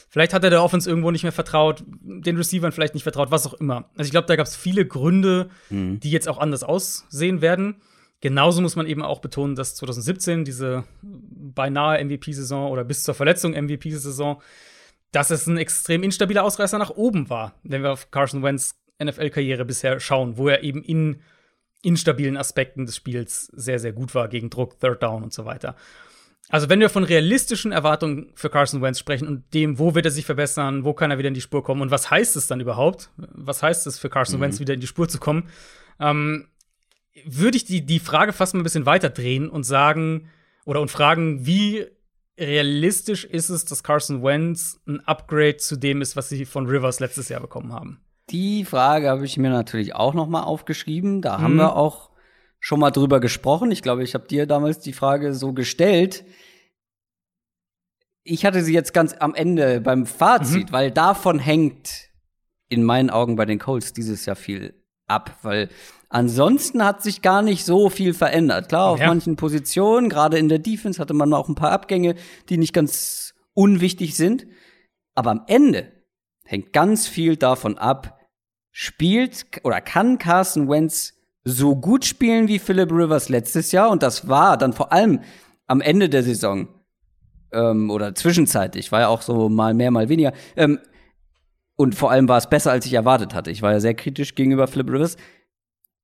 Vielleicht 0.10 0.34
hat 0.34 0.44
er 0.44 0.50
der 0.50 0.64
Offense 0.64 0.90
irgendwo 0.90 1.12
nicht 1.12 1.24
mehr 1.24 1.32
vertraut, 1.32 1.84
den 1.88 2.38
Receivern 2.38 2.72
vielleicht 2.72 2.94
nicht 2.94 3.04
vertraut, 3.04 3.32
was 3.32 3.46
auch 3.48 3.56
immer. 3.56 3.90
Also 3.98 4.08
ich 4.08 4.12
glaube, 4.12 4.28
da 4.28 4.36
gab 4.36 4.48
es 4.48 4.56
viele 4.56 4.86
Gründe, 4.86 5.50
mhm. 5.70 6.00
die 6.00 6.12
jetzt 6.12 6.30
auch 6.30 6.38
anders 6.38 6.64
aussehen 6.64 7.42
werden. 7.42 7.82
Genauso 8.22 8.62
muss 8.62 8.76
man 8.76 8.88
eben 8.88 9.02
auch 9.02 9.20
betonen, 9.20 9.56
dass 9.56 9.76
2017 9.76 10.46
diese 10.46 10.86
beinahe 11.02 12.04
MVP-Saison 12.04 12.72
oder 12.72 12.84
bis 12.84 13.04
zur 13.04 13.14
Verletzung 13.14 13.52
MVP-Saison, 13.52 14.42
dass 15.16 15.30
es 15.30 15.48
ein 15.48 15.58
extrem 15.58 16.04
instabiler 16.04 16.44
Ausreißer 16.44 16.78
nach 16.78 16.90
oben 16.90 17.30
war, 17.30 17.56
wenn 17.64 17.84
wir 17.84 17.94
auf 17.94 18.12
Carson 18.12 18.44
Wentz 18.44 18.76
NFL-Karriere 19.02 19.64
bisher 19.64 20.00
schauen, 20.02 20.38
wo 20.38 20.50
er 20.50 20.62
eben 20.64 20.84
in 20.84 21.22
instabilen 21.82 22.36
Aspekten 22.36 22.86
des 22.86 22.98
Spiels 22.98 23.46
sehr, 23.54 23.80
sehr 23.80 23.94
gut 23.94 24.14
war 24.14 24.28
gegen 24.28 24.50
Druck, 24.50 24.80
Third 24.80 25.02
Down 25.02 25.24
und 25.24 25.32
so 25.32 25.46
weiter. 25.46 25.76
Also, 26.50 26.70
wenn 26.70 26.80
wir 26.80 26.90
von 26.90 27.04
realistischen 27.04 27.72
Erwartungen 27.72 28.32
für 28.36 28.50
Carson 28.50 28.82
Wentz 28.82 29.00
sprechen 29.00 29.28
und 29.28 29.54
dem, 29.54 29.80
wo 29.80 29.96
wird 29.96 30.06
er 30.06 30.12
sich 30.12 30.26
verbessern, 30.26 30.84
wo 30.84 30.94
kann 30.94 31.12
er 31.12 31.18
wieder 31.18 31.30
in 31.30 31.34
die 31.34 31.42
Spur 31.42 31.64
kommen 31.64 31.82
und 31.82 31.92
was 31.92 32.12
heißt 32.12 32.36
es 32.36 32.48
dann 32.48 32.60
überhaupt? 32.60 33.10
Was 33.16 33.64
heißt 33.64 33.88
es 33.88 33.98
für 33.98 34.10
Carson 34.10 34.40
mhm. 34.40 34.44
Wentz 34.44 34.60
wieder 34.60 34.74
in 34.74 34.80
die 34.82 34.88
Spur 34.88 35.08
zu 35.08 35.20
kommen? 35.20 35.50
Ähm, 36.00 36.50
würde 37.26 37.58
ich 37.58 37.66
die, 37.66 37.86
die 37.86 38.00
Frage 38.00 38.34
fast 38.34 38.54
mal 38.54 38.60
ein 38.60 38.64
bisschen 38.64 38.86
weiter 38.86 39.10
drehen 39.10 39.50
und 39.50 39.64
sagen 39.64 40.30
oder 40.66 40.82
und 40.82 40.92
fragen, 40.92 41.46
wie 41.46 41.86
realistisch 42.40 43.24
ist 43.26 43.50
es, 43.50 43.66
dass 43.66 43.84
Carson 43.84 44.24
Wentz 44.24 44.80
ein 44.88 45.00
Upgrade 45.02 45.58
zu 45.58 45.76
dem 45.78 46.02
ist, 46.02 46.16
was 46.16 46.30
sie 46.30 46.46
von 46.46 46.68
Rivers 46.68 47.00
letztes 47.00 47.30
Jahr 47.30 47.42
bekommen 47.42 47.72
haben? 47.74 48.02
Die 48.30 48.66
Frage 48.66 49.10
habe 49.10 49.26
ich 49.26 49.38
mir 49.38 49.50
natürlich 49.52 49.96
auch 49.96 50.14
noch 50.14 50.28
mal 50.28 50.44
aufgeschrieben. 50.44 51.22
Da 51.22 51.40
haben 51.40 51.54
Mhm. 51.54 51.60
wir 51.60 51.76
auch 51.76 52.10
schon 52.60 52.80
mal 52.80 52.92
drüber 52.92 53.20
gesprochen. 53.20 53.72
Ich 53.72 53.82
glaube, 53.84 54.04
ich 54.04 54.14
habe 54.16 54.28
dir 54.28 54.48
damals 54.48 54.80
die 54.80 54.94
Frage 54.94 55.34
so 55.36 55.54
gestellt. 55.54 56.26
Ich 58.24 58.44
hatte 58.46 58.64
sie 58.64 58.74
jetzt 58.74 58.94
ganz 58.94 59.14
am 59.14 59.36
Ende 59.36 59.82
beim 59.82 60.00
Mhm. 60.00 60.06
Fazit, 60.08 60.72
weil 60.72 60.90
davon 60.92 61.38
hängt 61.40 62.10
in 62.68 62.84
meinen 62.84 63.12
Augen 63.12 63.36
bei 63.36 63.46
den 63.46 63.60
Colts 63.60 63.94
dieses 63.94 64.26
Jahr 64.26 64.36
viel 64.36 64.74
ab, 65.08 65.38
weil 65.44 65.70
ansonsten 66.16 66.84
hat 66.84 67.04
sich 67.04 67.22
gar 67.22 67.42
nicht 67.42 67.66
so 67.66 67.90
viel 67.90 68.14
verändert. 68.14 68.70
Klar, 68.70 68.88
auf 68.88 69.00
Ja. 69.00 69.08
manchen 69.08 69.36
Positionen, 69.36 70.10
gerade 70.10 70.38
in 70.40 70.48
der 70.50 70.60
Defense 70.60 71.00
hatte 71.00 71.14
man 71.14 71.34
auch 71.34 71.50
ein 71.50 71.56
paar 71.56 71.72
Abgänge, 71.72 72.16
die 72.50 72.58
nicht 72.58 72.74
ganz 72.74 73.34
unwichtig 73.54 74.16
sind. 74.16 74.48
Aber 75.14 75.32
am 75.32 75.44
Ende 75.48 75.92
hängt 76.46 76.74
ganz 76.74 77.08
viel 77.08 77.36
davon 77.36 77.78
ab, 77.78 78.20
spielt 78.72 79.46
oder 79.64 79.82
kann 79.82 80.18
Carson 80.18 80.70
Wentz 80.70 81.14
so 81.44 81.76
gut 81.76 82.06
spielen 82.06 82.48
wie 82.48 82.60
Philip 82.60 82.92
Rivers 82.92 83.30
letztes 83.30 83.72
Jahr 83.72 83.90
und 83.92 84.02
das 84.02 84.28
war 84.28 84.58
dann 84.58 84.74
vor 84.74 84.92
allem 84.92 85.20
am 85.68 85.80
Ende 85.82 86.10
der 86.10 86.24
Saison 86.24 86.68
ähm, 87.52 87.90
oder 87.92 88.16
zwischenzeitlich, 88.16 88.92
war 88.92 89.02
ja 89.02 89.08
auch 89.10 89.22
so 89.22 89.48
mal 89.50 89.74
mehr, 89.74 89.92
mal 89.92 90.10
weniger. 90.10 90.34
Ähm, 90.56 90.80
und 91.78 91.94
vor 91.96 92.10
allem 92.10 92.28
war 92.30 92.38
es 92.38 92.50
besser, 92.50 92.72
als 92.72 92.86
ich 92.86 92.94
erwartet 92.94 93.34
hatte. 93.34 93.52
Ich 93.52 93.62
war 93.62 93.74
ja 93.74 93.80
sehr 93.82 93.94
kritisch 93.96 94.34
gegenüber 94.36 94.68
Philip 94.68 94.90
Rivers. 94.90 95.18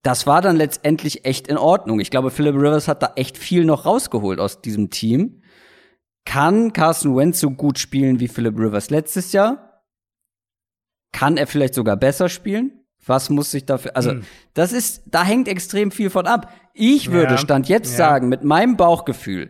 Das 0.03 0.25
war 0.25 0.41
dann 0.41 0.55
letztendlich 0.55 1.25
echt 1.25 1.47
in 1.47 1.57
Ordnung. 1.57 1.99
Ich 1.99 2.09
glaube, 2.09 2.31
Philip 2.31 2.55
Rivers 2.55 2.87
hat 2.87 3.03
da 3.03 3.13
echt 3.15 3.37
viel 3.37 3.65
noch 3.65 3.85
rausgeholt 3.85 4.39
aus 4.39 4.61
diesem 4.61 4.89
Team. 4.89 5.41
Kann 6.25 6.73
Carson 6.73 7.15
Wentz 7.15 7.39
so 7.39 7.51
gut 7.51 7.77
spielen 7.79 8.19
wie 8.19 8.27
Philip 8.27 8.57
Rivers 8.57 8.89
letztes 8.89 9.31
Jahr? 9.31 9.83
Kann 11.11 11.37
er 11.37 11.47
vielleicht 11.47 11.73
sogar 11.73 11.97
besser 11.97 12.29
spielen? 12.29 12.71
Was 13.05 13.29
muss 13.29 13.51
sich 13.51 13.65
dafür, 13.65 13.95
also, 13.95 14.11
Hm. 14.11 14.23
das 14.53 14.73
ist, 14.73 15.03
da 15.07 15.23
hängt 15.23 15.47
extrem 15.47 15.89
viel 15.91 16.11
von 16.11 16.27
ab. 16.27 16.53
Ich 16.73 17.11
würde 17.11 17.33
Ja, 17.33 17.37
Stand 17.37 17.67
jetzt 17.67 17.91
ja. 17.91 17.97
sagen, 17.97 18.29
mit 18.29 18.43
meinem 18.43 18.77
Bauchgefühl, 18.77 19.49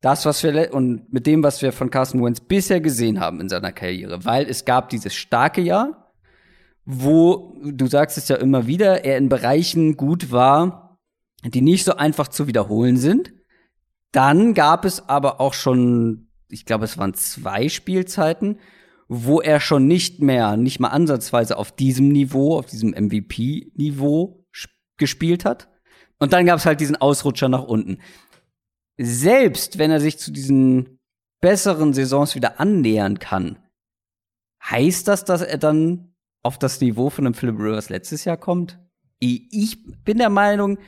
das, 0.00 0.24
was 0.24 0.42
wir, 0.42 0.72
und 0.72 1.12
mit 1.12 1.26
dem, 1.26 1.42
was 1.42 1.60
wir 1.60 1.72
von 1.72 1.90
Carson 1.90 2.24
Wentz 2.24 2.40
bisher 2.40 2.80
gesehen 2.80 3.20
haben 3.20 3.38
in 3.40 3.50
seiner 3.50 3.70
Karriere, 3.72 4.24
weil 4.24 4.48
es 4.48 4.64
gab 4.64 4.88
dieses 4.88 5.14
starke 5.14 5.60
Jahr, 5.60 5.99
wo, 6.92 7.56
du 7.62 7.86
sagst 7.86 8.18
es 8.18 8.28
ja 8.28 8.36
immer 8.36 8.66
wieder, 8.66 9.04
er 9.04 9.18
in 9.18 9.28
Bereichen 9.28 9.96
gut 9.96 10.32
war, 10.32 10.98
die 11.44 11.62
nicht 11.62 11.84
so 11.84 11.96
einfach 11.96 12.28
zu 12.28 12.46
wiederholen 12.46 12.96
sind. 12.96 13.32
Dann 14.12 14.54
gab 14.54 14.84
es 14.84 15.08
aber 15.08 15.40
auch 15.40 15.54
schon, 15.54 16.28
ich 16.48 16.64
glaube, 16.64 16.84
es 16.84 16.98
waren 16.98 17.14
zwei 17.14 17.68
Spielzeiten, 17.68 18.58
wo 19.08 19.40
er 19.40 19.60
schon 19.60 19.86
nicht 19.86 20.20
mehr, 20.20 20.56
nicht 20.56 20.80
mal 20.80 20.88
ansatzweise 20.88 21.56
auf 21.56 21.72
diesem 21.72 22.08
Niveau, 22.08 22.56
auf 22.58 22.66
diesem 22.66 22.90
MVP-Niveau 22.90 24.44
gespielt 24.96 25.44
hat. 25.44 25.68
Und 26.18 26.32
dann 26.32 26.46
gab 26.46 26.58
es 26.58 26.66
halt 26.66 26.80
diesen 26.80 26.96
Ausrutscher 26.96 27.48
nach 27.48 27.64
unten. 27.64 27.98
Selbst 28.98 29.78
wenn 29.78 29.90
er 29.90 30.00
sich 30.00 30.18
zu 30.18 30.30
diesen 30.30 30.98
besseren 31.40 31.94
Saisons 31.94 32.34
wieder 32.34 32.60
annähern 32.60 33.18
kann, 33.18 33.58
heißt 34.62 35.08
das, 35.08 35.24
dass 35.24 35.40
er 35.40 35.58
dann 35.58 36.09
auf 36.42 36.58
das 36.58 36.80
Niveau 36.80 37.10
von 37.10 37.26
einem 37.26 37.34
Philip 37.34 37.58
Rivers 37.58 37.88
letztes 37.88 38.24
Jahr 38.24 38.36
kommt? 38.36 38.78
Ich 39.18 39.78
bin 40.04 40.18
der 40.18 40.30
Meinung, 40.30 40.78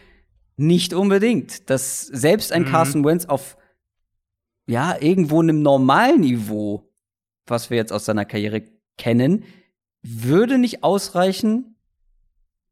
nicht 0.57 0.95
unbedingt. 0.95 1.69
Dass 1.71 2.07
selbst 2.07 2.53
ein 2.53 2.63
Mhm. 2.63 2.67
Carson 2.67 3.05
Wentz 3.05 3.27
auf 3.27 3.57
ja, 4.67 4.97
irgendwo 5.01 5.41
einem 5.43 5.61
normalen 5.61 6.21
Niveau, 6.21 6.89
was 7.47 7.69
wir 7.69 7.77
jetzt 7.77 7.93
aus 7.93 8.05
seiner 8.05 8.25
Karriere 8.25 8.63
kennen, 8.97 9.45
würde 10.03 10.57
nicht 10.59 10.83
ausreichen 10.85 11.77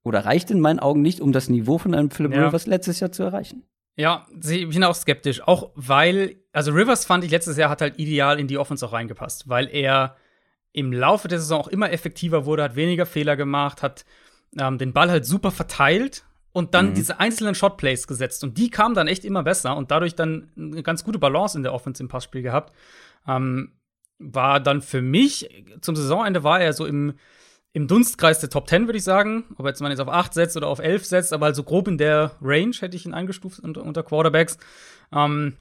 oder 0.05 0.25
reicht 0.25 0.51
in 0.51 0.61
meinen 0.61 0.79
Augen 0.79 1.03
nicht, 1.03 1.21
um 1.21 1.33
das 1.33 1.49
Niveau 1.49 1.79
von 1.79 1.95
einem 1.95 2.11
Philip 2.11 2.33
Ja. 2.33 2.47
Rivers 2.47 2.67
letztes 2.67 3.01
Jahr 3.01 3.13
zu 3.13 3.23
erreichen. 3.25 3.65
Ja, 3.97 4.27
ich 4.43 4.69
bin 4.69 4.85
auch 4.85 4.95
skeptisch. 4.95 5.43
Auch 5.47 5.73
weil, 5.75 6.37
also 6.53 6.73
Rivers 6.73 7.05
fand 7.05 7.25
ich 7.25 7.31
letztes 7.31 7.57
Jahr 7.57 7.69
hat 7.69 7.83
halt 7.83 7.99
ideal 7.99 8.39
in 8.41 8.47
die 8.47 8.57
Offense 8.57 8.87
auch 8.87 8.93
reingepasst, 8.93 9.49
weil 9.49 9.69
er 9.69 10.17
im 10.73 10.93
Laufe 10.93 11.29
der 11.29 11.39
Saison 11.39 11.61
auch 11.61 11.69
immer 11.69 11.91
effektiver 11.93 12.45
wurde, 12.45 12.63
hat 12.63 12.77
weniger 12.77 13.07
Fehler 13.07 13.37
gemacht, 13.37 13.83
hat 13.83 14.05
ähm, 14.59 14.79
den 14.79 14.93
Ball 14.93 15.11
halt 15.11 15.25
super 15.27 15.51
verteilt 15.51 16.25
und 16.53 16.75
dann 16.75 16.91
Mhm. 16.91 16.95
diese 16.95 17.21
einzelnen 17.21 17.55
Shotplays 17.55 18.07
gesetzt. 18.07 18.43
Und 18.45 18.59
die 18.59 18.71
kamen 18.71 18.95
dann 18.95 19.07
echt 19.09 19.25
immer 19.25 19.43
besser 19.43 19.77
und 19.77 19.91
dadurch 19.91 20.15
dann 20.15 20.51
eine 20.57 20.83
ganz 20.83 21.05
gute 21.05 21.19
Balance 21.19 21.57
in 21.57 21.63
der 21.63 21.73
Offense 21.73 22.03
im 22.03 22.09
Passspiel 22.09 22.43
gehabt. 22.43 22.73
Ähm, 23.27 23.73
war 24.19 24.61
dann 24.61 24.83
für 24.83 25.01
mich, 25.03 25.49
zum 25.81 25.97
Saisonende 25.97 26.45
war 26.45 26.61
er 26.61 26.73
so 26.73 26.85
im, 26.87 27.15
im 27.73 27.87
Dunstkreis 27.89 28.41
der 28.41 28.51
Top 28.51 28.69
10, 28.69 28.87
würde 28.87 28.99
ich 28.99 29.05
sagen. 29.05 29.45
Ob 29.57 29.67
jetzt 29.67 29.81
man 29.81 29.91
jetzt 29.93 30.01
auf 30.01 30.09
8 30.09 30.35
setzt 30.35 30.57
oder 30.57 30.67
auf 30.67 30.79
11 30.81 31.05
setzt, 31.07 31.33
aber 31.33 31.47
halt 31.47 31.57
so 31.57 31.63
grob 31.63 31.89
in 31.89 31.99
der 31.99 32.33
Range 32.43 32.75
hätte 32.81 32.97
ich 32.97 33.07
ihn 33.07 33.15
eingestuft 33.15 33.61
unter, 33.61 33.83
unter 33.83 34.03
Quarterbacks. 34.03 34.59
Ähm, 35.13 35.57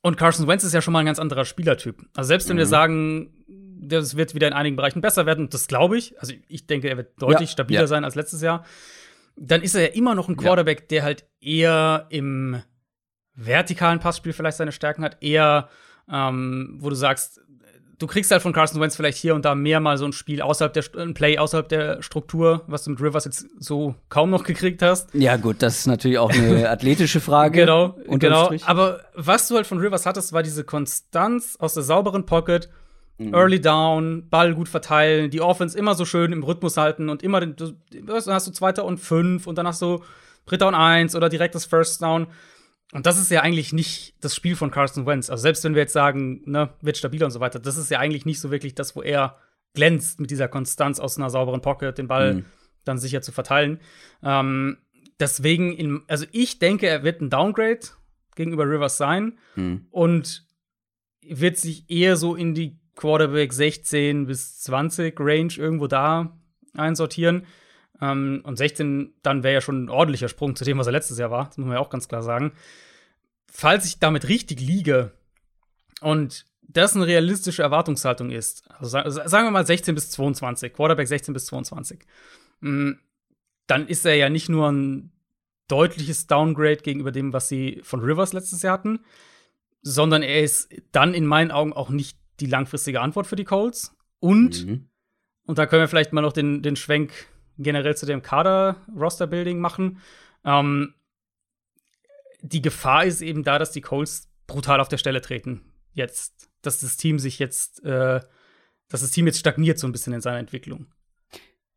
und 0.00 0.16
Carson 0.16 0.48
Wentz 0.48 0.64
ist 0.64 0.72
ja 0.72 0.82
schon 0.82 0.92
mal 0.92 1.00
ein 1.00 1.06
ganz 1.06 1.18
anderer 1.20 1.44
Spielertyp. 1.44 2.04
Also 2.16 2.28
selbst 2.28 2.48
wenn 2.48 2.56
wir 2.56 2.66
sagen, 2.66 3.44
das 3.82 4.16
wird 4.16 4.34
wieder 4.34 4.46
in 4.46 4.52
einigen 4.52 4.76
Bereichen 4.76 5.00
besser 5.00 5.26
werden, 5.26 5.48
das 5.50 5.66
glaube 5.66 5.98
ich. 5.98 6.18
Also 6.20 6.32
ich 6.48 6.66
denke, 6.66 6.88
er 6.88 6.96
wird 6.96 7.20
deutlich 7.20 7.50
Ja, 7.50 7.52
stabiler 7.52 7.80
ja. 7.82 7.86
sein 7.86 8.04
als 8.04 8.14
letztes 8.14 8.42
Jahr. 8.42 8.64
Dann 9.36 9.62
ist 9.62 9.74
er 9.74 9.82
ja 9.82 9.88
immer 9.88 10.14
noch 10.14 10.28
ein 10.28 10.36
Quarterback, 10.36 10.88
der 10.88 11.02
halt 11.02 11.26
eher 11.40 12.06
im 12.10 12.62
vertikalen 13.34 13.98
Passspiel 13.98 14.32
vielleicht 14.32 14.58
seine 14.58 14.72
Stärken 14.72 15.02
hat, 15.04 15.22
eher, 15.22 15.68
ähm, 16.10 16.76
wo 16.80 16.90
du 16.90 16.94
sagst, 16.94 17.40
du 17.98 18.06
kriegst 18.06 18.30
halt 18.30 18.42
von 18.42 18.52
Carson 18.52 18.80
Wentz 18.80 18.96
vielleicht 18.96 19.16
hier 19.16 19.34
und 19.34 19.44
da 19.44 19.54
mehr 19.54 19.80
mal 19.80 19.96
so 19.96 20.04
ein 20.04 20.12
Spiel 20.12 20.42
außerhalb 20.42 20.72
der, 20.72 20.84
ein 20.98 21.14
Play 21.14 21.38
außerhalb 21.38 21.68
der 21.68 22.02
Struktur, 22.02 22.62
was 22.66 22.84
du 22.84 22.90
mit 22.90 23.00
Rivers 23.00 23.24
jetzt 23.24 23.46
so 23.58 23.94
kaum 24.08 24.30
noch 24.30 24.44
gekriegt 24.44 24.82
hast. 24.82 25.14
Ja, 25.14 25.36
gut, 25.36 25.62
das 25.62 25.78
ist 25.78 25.86
natürlich 25.86 26.18
auch 26.18 26.30
eine 26.30 26.68
athletische 26.70 27.20
Frage. 27.20 27.60
Genau, 27.60 27.96
genau. 28.06 28.46
Strich. 28.46 28.64
Aber 28.66 29.00
was 29.14 29.48
du 29.48 29.56
halt 29.56 29.66
von 29.66 29.78
Rivers 29.78 30.04
hattest, 30.04 30.32
war 30.32 30.42
diese 30.42 30.64
Konstanz 30.64 31.56
aus 31.58 31.74
der 31.74 31.84
sauberen 31.84 32.26
Pocket, 32.26 32.68
Mhm. 33.18 33.34
Early 33.34 33.60
Down, 33.60 34.28
Ball 34.28 34.54
gut 34.54 34.68
verteilen, 34.68 35.30
die 35.30 35.40
Offense 35.40 35.76
immer 35.78 35.94
so 35.94 36.04
schön 36.04 36.32
im 36.32 36.42
Rhythmus 36.42 36.76
halten 36.76 37.08
und 37.08 37.22
immer, 37.22 37.40
den, 37.40 37.56
du, 37.56 37.72
dann 37.90 38.34
hast 38.34 38.46
du 38.46 38.52
Zweiter 38.52 38.84
und 38.84 38.98
fünf 38.98 39.46
und 39.46 39.56
dann 39.58 39.66
hast 39.66 39.82
du 39.82 40.02
Dritter 40.46 40.66
und 40.68 40.74
eins 40.74 41.14
oder 41.14 41.28
direkt 41.28 41.54
das 41.54 41.66
First 41.66 42.02
Down. 42.02 42.26
Und 42.92 43.06
das 43.06 43.18
ist 43.18 43.30
ja 43.30 43.40
eigentlich 43.40 43.72
nicht 43.72 44.16
das 44.20 44.34
Spiel 44.34 44.56
von 44.56 44.70
Carson 44.70 45.06
Wentz. 45.06 45.30
Also 45.30 45.42
selbst 45.42 45.64
wenn 45.64 45.74
wir 45.74 45.82
jetzt 45.82 45.92
sagen, 45.94 46.42
ne, 46.46 46.70
wird 46.82 46.96
stabiler 46.98 47.26
und 47.26 47.32
so 47.32 47.40
weiter, 47.40 47.58
das 47.58 47.76
ist 47.76 47.90
ja 47.90 47.98
eigentlich 47.98 48.26
nicht 48.26 48.40
so 48.40 48.50
wirklich 48.50 48.74
das, 48.74 48.94
wo 48.96 49.02
er 49.02 49.36
glänzt 49.74 50.20
mit 50.20 50.30
dieser 50.30 50.48
Konstanz 50.48 51.00
aus 51.00 51.16
einer 51.16 51.30
sauberen 51.30 51.62
Pocket, 51.62 51.96
den 51.96 52.08
Ball 52.08 52.34
Mhm. 52.34 52.44
dann 52.84 52.98
sicher 52.98 53.22
zu 53.22 53.32
verteilen. 53.32 53.80
Ähm, 54.22 54.76
deswegen, 55.20 55.72
in, 55.72 56.02
also 56.08 56.26
ich 56.32 56.58
denke, 56.58 56.86
er 56.88 57.02
wird 57.04 57.20
ein 57.22 57.30
Downgrade 57.30 57.80
gegenüber 58.34 58.64
Rivers 58.68 58.96
sein 58.98 59.38
Hm. 59.54 59.86
und 59.90 60.44
wird 61.22 61.56
sich 61.56 61.88
eher 61.88 62.16
so 62.16 62.34
in 62.34 62.54
die 62.54 62.78
Quarterback 62.96 63.52
16 63.52 64.26
bis 64.26 64.60
20 64.60 65.18
Range 65.18 65.52
irgendwo 65.56 65.86
da 65.86 66.36
einsortieren. 66.74 67.46
Ähm, 68.00 68.42
und 68.44 68.56
16 68.56 69.14
dann 69.22 69.42
wäre 69.42 69.54
ja 69.54 69.60
schon 69.60 69.84
ein 69.84 69.88
ordentlicher 69.90 70.28
Sprung 70.28 70.56
zu 70.56 70.64
dem, 70.64 70.78
was 70.78 70.86
er 70.86 70.92
letztes 70.92 71.18
Jahr 71.18 71.30
war. 71.30 71.46
Das 71.46 71.58
muss 71.58 71.66
man 71.66 71.76
ja 71.76 71.80
auch 71.80 71.90
ganz 71.90 72.08
klar 72.08 72.22
sagen. 72.22 72.52
Falls 73.50 73.84
ich 73.86 73.98
damit 73.98 74.28
richtig 74.28 74.60
liege 74.60 75.12
und 76.00 76.46
das 76.62 76.96
eine 76.96 77.06
realistische 77.06 77.62
Erwartungshaltung 77.62 78.30
ist, 78.30 78.64
also 78.70 78.88
sa- 78.88 79.28
sagen 79.28 79.46
wir 79.46 79.50
mal 79.50 79.66
16 79.66 79.94
bis 79.94 80.10
22, 80.10 80.72
Quarterback 80.72 81.06
16 81.06 81.34
bis 81.34 81.46
22, 81.46 82.00
mh, 82.60 82.94
dann 83.66 83.86
ist 83.88 84.06
er 84.06 84.14
ja 84.14 84.30
nicht 84.30 84.48
nur 84.48 84.70
ein 84.70 85.12
deutliches 85.68 86.26
Downgrade 86.26 86.78
gegenüber 86.78 87.12
dem, 87.12 87.32
was 87.32 87.48
sie 87.48 87.80
von 87.84 88.00
Rivers 88.00 88.32
letztes 88.32 88.62
Jahr 88.62 88.72
hatten, 88.74 89.00
sondern 89.82 90.22
er 90.22 90.42
ist 90.42 90.68
dann 90.92 91.12
in 91.14 91.26
meinen 91.26 91.50
Augen 91.50 91.72
auch 91.72 91.90
nicht 91.90 92.18
die 92.40 92.46
langfristige 92.46 93.00
Antwort 93.00 93.26
für 93.26 93.36
die 93.36 93.44
Colts. 93.44 93.94
Und, 94.20 94.66
Mhm. 94.66 94.88
und 95.46 95.58
da 95.58 95.66
können 95.66 95.82
wir 95.82 95.88
vielleicht 95.88 96.12
mal 96.12 96.20
noch 96.22 96.32
den, 96.32 96.62
den 96.62 96.76
Schwenk 96.76 97.12
generell 97.58 97.96
zu 97.96 98.06
dem 98.06 98.22
Kader-Roster-Building 98.22 99.58
machen. 99.60 99.98
Ähm, 100.44 100.94
die 102.40 102.62
Gefahr 102.62 103.04
ist 103.04 103.20
eben 103.22 103.44
da, 103.44 103.58
dass 103.58 103.70
die 103.72 103.80
Colts 103.80 104.28
brutal 104.46 104.80
auf 104.80 104.88
der 104.88 104.98
Stelle 104.98 105.20
treten. 105.20 105.62
Jetzt, 105.92 106.48
dass 106.62 106.80
das 106.80 106.96
Team 106.96 107.18
sich 107.18 107.38
jetzt, 107.38 107.84
äh, 107.84 108.20
dass 108.88 109.00
das 109.02 109.10
Team 109.10 109.26
jetzt 109.26 109.38
stagniert 109.38 109.78
so 109.78 109.86
ein 109.86 109.92
bisschen 109.92 110.12
in 110.12 110.20
seiner 110.20 110.38
Entwicklung. 110.38 110.86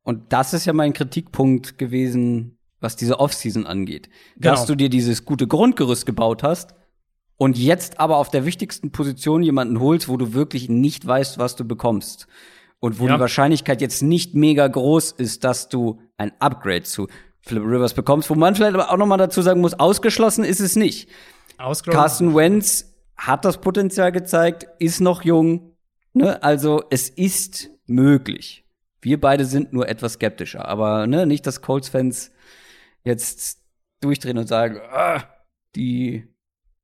Und 0.04 0.32
das 0.34 0.54
ist 0.54 0.66
ja 0.66 0.74
mein 0.74 0.94
Kritikpunkt 0.94 1.78
gewesen, 1.78 2.58
was 2.80 2.96
diese 2.96 3.20
Offseason 3.20 3.66
angeht. 3.66 4.10
Dass 4.38 4.62
Genau. 4.62 4.68
du 4.68 4.76
dir 4.76 4.90
dieses 4.90 5.26
gute 5.26 5.48
Grundgerüst 5.48 6.06
gebaut 6.06 6.44
hast 6.44 6.76
und 7.38 7.58
jetzt 7.58 8.00
aber 8.00 8.18
auf 8.18 8.30
der 8.30 8.46
wichtigsten 8.46 8.92
Position 8.92 9.44
jemanden 9.44 9.80
holst, 9.80 10.08
wo 10.08 10.18
du 10.18 10.34
wirklich 10.34 10.70
nicht 10.70 11.06
weißt, 11.06 11.38
was 11.38 11.56
du 11.56 11.66
bekommst. 11.66 12.28
Und 12.80 13.00
wo 13.00 13.08
Ja. 13.08 13.16
die 13.16 13.20
Wahrscheinlichkeit 13.20 13.82
jetzt 13.82 14.04
nicht 14.04 14.36
mega 14.36 14.68
groß 14.68 15.14
ist, 15.14 15.44
dass 15.44 15.70
du 15.70 16.00
ein 16.18 16.32
Upgrade 16.40 16.84
zu 16.84 17.08
Philip 17.42 17.64
Rivers 17.64 17.94
bekommst, 17.94 18.30
wo 18.30 18.36
man 18.36 18.56
vielleicht 18.56 18.74
aber 18.76 18.92
auch 18.92 18.98
noch 18.98 19.06
mal 19.08 19.18
dazu 19.18 19.42
sagen 19.42 19.62
muss, 19.62 19.74
ausgeschlossen 19.74 20.44
ist 20.44 20.60
es 20.60 20.76
nicht. 20.76 21.10
Ausgelogen. 21.58 22.00
Carson 22.00 22.36
Wentz 22.36 22.94
hat 23.16 23.46
das 23.46 23.60
Potenzial 23.60 24.12
gezeigt, 24.12 24.68
ist 24.80 25.00
noch 25.00 25.24
jung. 25.24 25.72
Ne? 26.14 26.42
Also 26.44 26.84
es 26.90 27.10
ist 27.10 27.70
möglich. 27.86 28.66
Wir 29.02 29.20
beide 29.22 29.46
sind 29.46 29.74
nur 29.74 29.88
etwas 29.88 30.14
skeptischer. 30.14 30.68
Aber 30.68 31.06
ne, 31.08 31.26
nicht, 31.26 31.46
dass 31.48 31.62
Colts-Fans 31.62 32.32
jetzt 33.04 33.60
durchdrehen 34.02 34.38
und 34.38 34.48
sagen, 34.48 34.80
ah, 34.92 35.24
die 35.76 36.28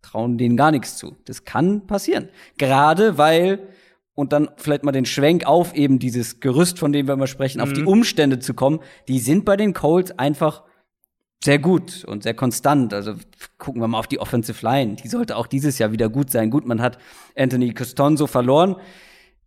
trauen 0.01 0.37
denen 0.37 0.57
gar 0.57 0.71
nichts 0.71 0.97
zu. 0.97 1.15
Das 1.25 1.45
kann 1.45 1.87
passieren. 1.87 2.29
Gerade 2.57 3.17
weil, 3.17 3.59
und 4.13 4.33
dann 4.33 4.49
vielleicht 4.57 4.83
mal 4.83 4.91
den 4.91 5.05
Schwenk 5.05 5.45
auf 5.45 5.73
eben 5.73 5.99
dieses 5.99 6.39
Gerüst, 6.39 6.79
von 6.79 6.91
dem 6.91 7.07
wir 7.07 7.13
immer 7.13 7.27
sprechen, 7.27 7.59
mhm. 7.59 7.63
auf 7.63 7.73
die 7.73 7.81
mhm. 7.81 7.87
Umstände 7.87 8.39
zu 8.39 8.53
kommen, 8.53 8.79
die 9.07 9.19
sind 9.19 9.45
bei 9.45 9.57
den 9.57 9.73
Colts 9.73 10.11
einfach 10.17 10.63
sehr 11.43 11.59
gut 11.59 12.03
und 12.05 12.23
sehr 12.23 12.33
konstant. 12.33 12.93
Also 12.93 13.15
gucken 13.57 13.81
wir 13.81 13.87
mal 13.87 13.99
auf 13.99 14.07
die 14.07 14.19
Offensive 14.19 14.63
Line. 14.65 14.95
Die 14.95 15.07
sollte 15.07 15.35
auch 15.35 15.47
dieses 15.47 15.79
Jahr 15.79 15.91
wieder 15.91 16.09
gut 16.09 16.29
sein. 16.29 16.51
Gut, 16.51 16.65
man 16.65 16.81
hat 16.81 16.97
Anthony 17.35 17.73
Costanzo 17.73 18.27
verloren. 18.27 18.75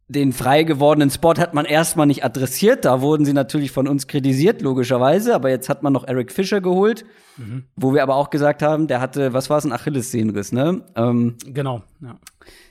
Den 0.06 0.32
frei 0.32 0.64
gewordenen 0.64 1.10
Spot 1.10 1.34
hat 1.38 1.54
man 1.54 1.64
erstmal 1.64 2.06
nicht 2.06 2.24
adressiert. 2.24 2.84
Da 2.84 3.00
wurden 3.00 3.24
sie 3.24 3.32
natürlich 3.32 3.70
von 3.70 3.88
uns 3.88 4.06
kritisiert, 4.06 4.60
logischerweise. 4.60 5.34
Aber 5.34 5.48
jetzt 5.48 5.68
hat 5.70 5.82
man 5.82 5.94
noch 5.94 6.06
Eric 6.06 6.30
Fischer 6.30 6.60
geholt, 6.60 7.06
mhm. 7.38 7.64
wo 7.74 7.94
wir 7.94 8.02
aber 8.02 8.16
auch 8.16 8.28
gesagt 8.28 8.62
haben, 8.62 8.86
der 8.86 9.00
hatte, 9.00 9.32
was 9.32 9.48
war 9.48 9.56
es, 9.56 9.64
ein 9.64 9.72
Achillessehnenriss, 9.72 10.52
ne? 10.52 10.82
Ähm, 10.94 11.36
genau, 11.46 11.82
ja. 12.02 12.18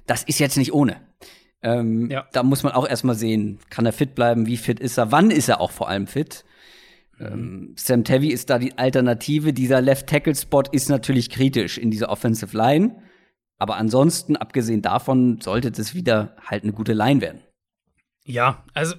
Das 0.05 0.23
ist 0.23 0.39
jetzt 0.39 0.57
nicht 0.57 0.73
ohne. 0.73 0.97
Ähm, 1.63 2.11
ja. 2.11 2.25
Da 2.33 2.43
muss 2.43 2.61
man 2.61 2.73
auch 2.73 2.87
erstmal 2.87 3.15
sehen, 3.15 3.57
kann 3.69 3.85
er 3.85 3.93
fit 3.93 4.15
bleiben, 4.15 4.45
wie 4.45 4.57
fit 4.57 4.79
ist 4.79 4.97
er, 4.97 5.11
wann 5.11 5.31
ist 5.31 5.49
er 5.49 5.61
auch 5.61 5.71
vor 5.71 5.89
allem 5.89 6.07
fit. 6.07 6.43
Ähm, 7.19 7.73
Sam 7.77 8.03
Tevy 8.03 8.29
ist 8.29 8.49
da 8.49 8.59
die 8.59 8.77
Alternative. 8.77 9.53
Dieser 9.53 9.81
Left 9.81 10.07
Tackle 10.07 10.35
Spot 10.35 10.63
ist 10.71 10.89
natürlich 10.89 11.29
kritisch 11.29 11.77
in 11.77 11.89
dieser 11.89 12.09
Offensive 12.09 12.55
Line. 12.55 12.95
Aber 13.63 13.77
ansonsten, 13.77 14.35
abgesehen 14.35 14.81
davon, 14.81 15.39
sollte 15.39 15.71
das 15.71 15.95
wieder 15.95 16.35
halt 16.45 16.63
eine 16.63 16.73
gute 16.73 16.91
Line 16.91 17.21
werden. 17.21 17.39
Ja, 18.25 18.65
also 18.73 18.95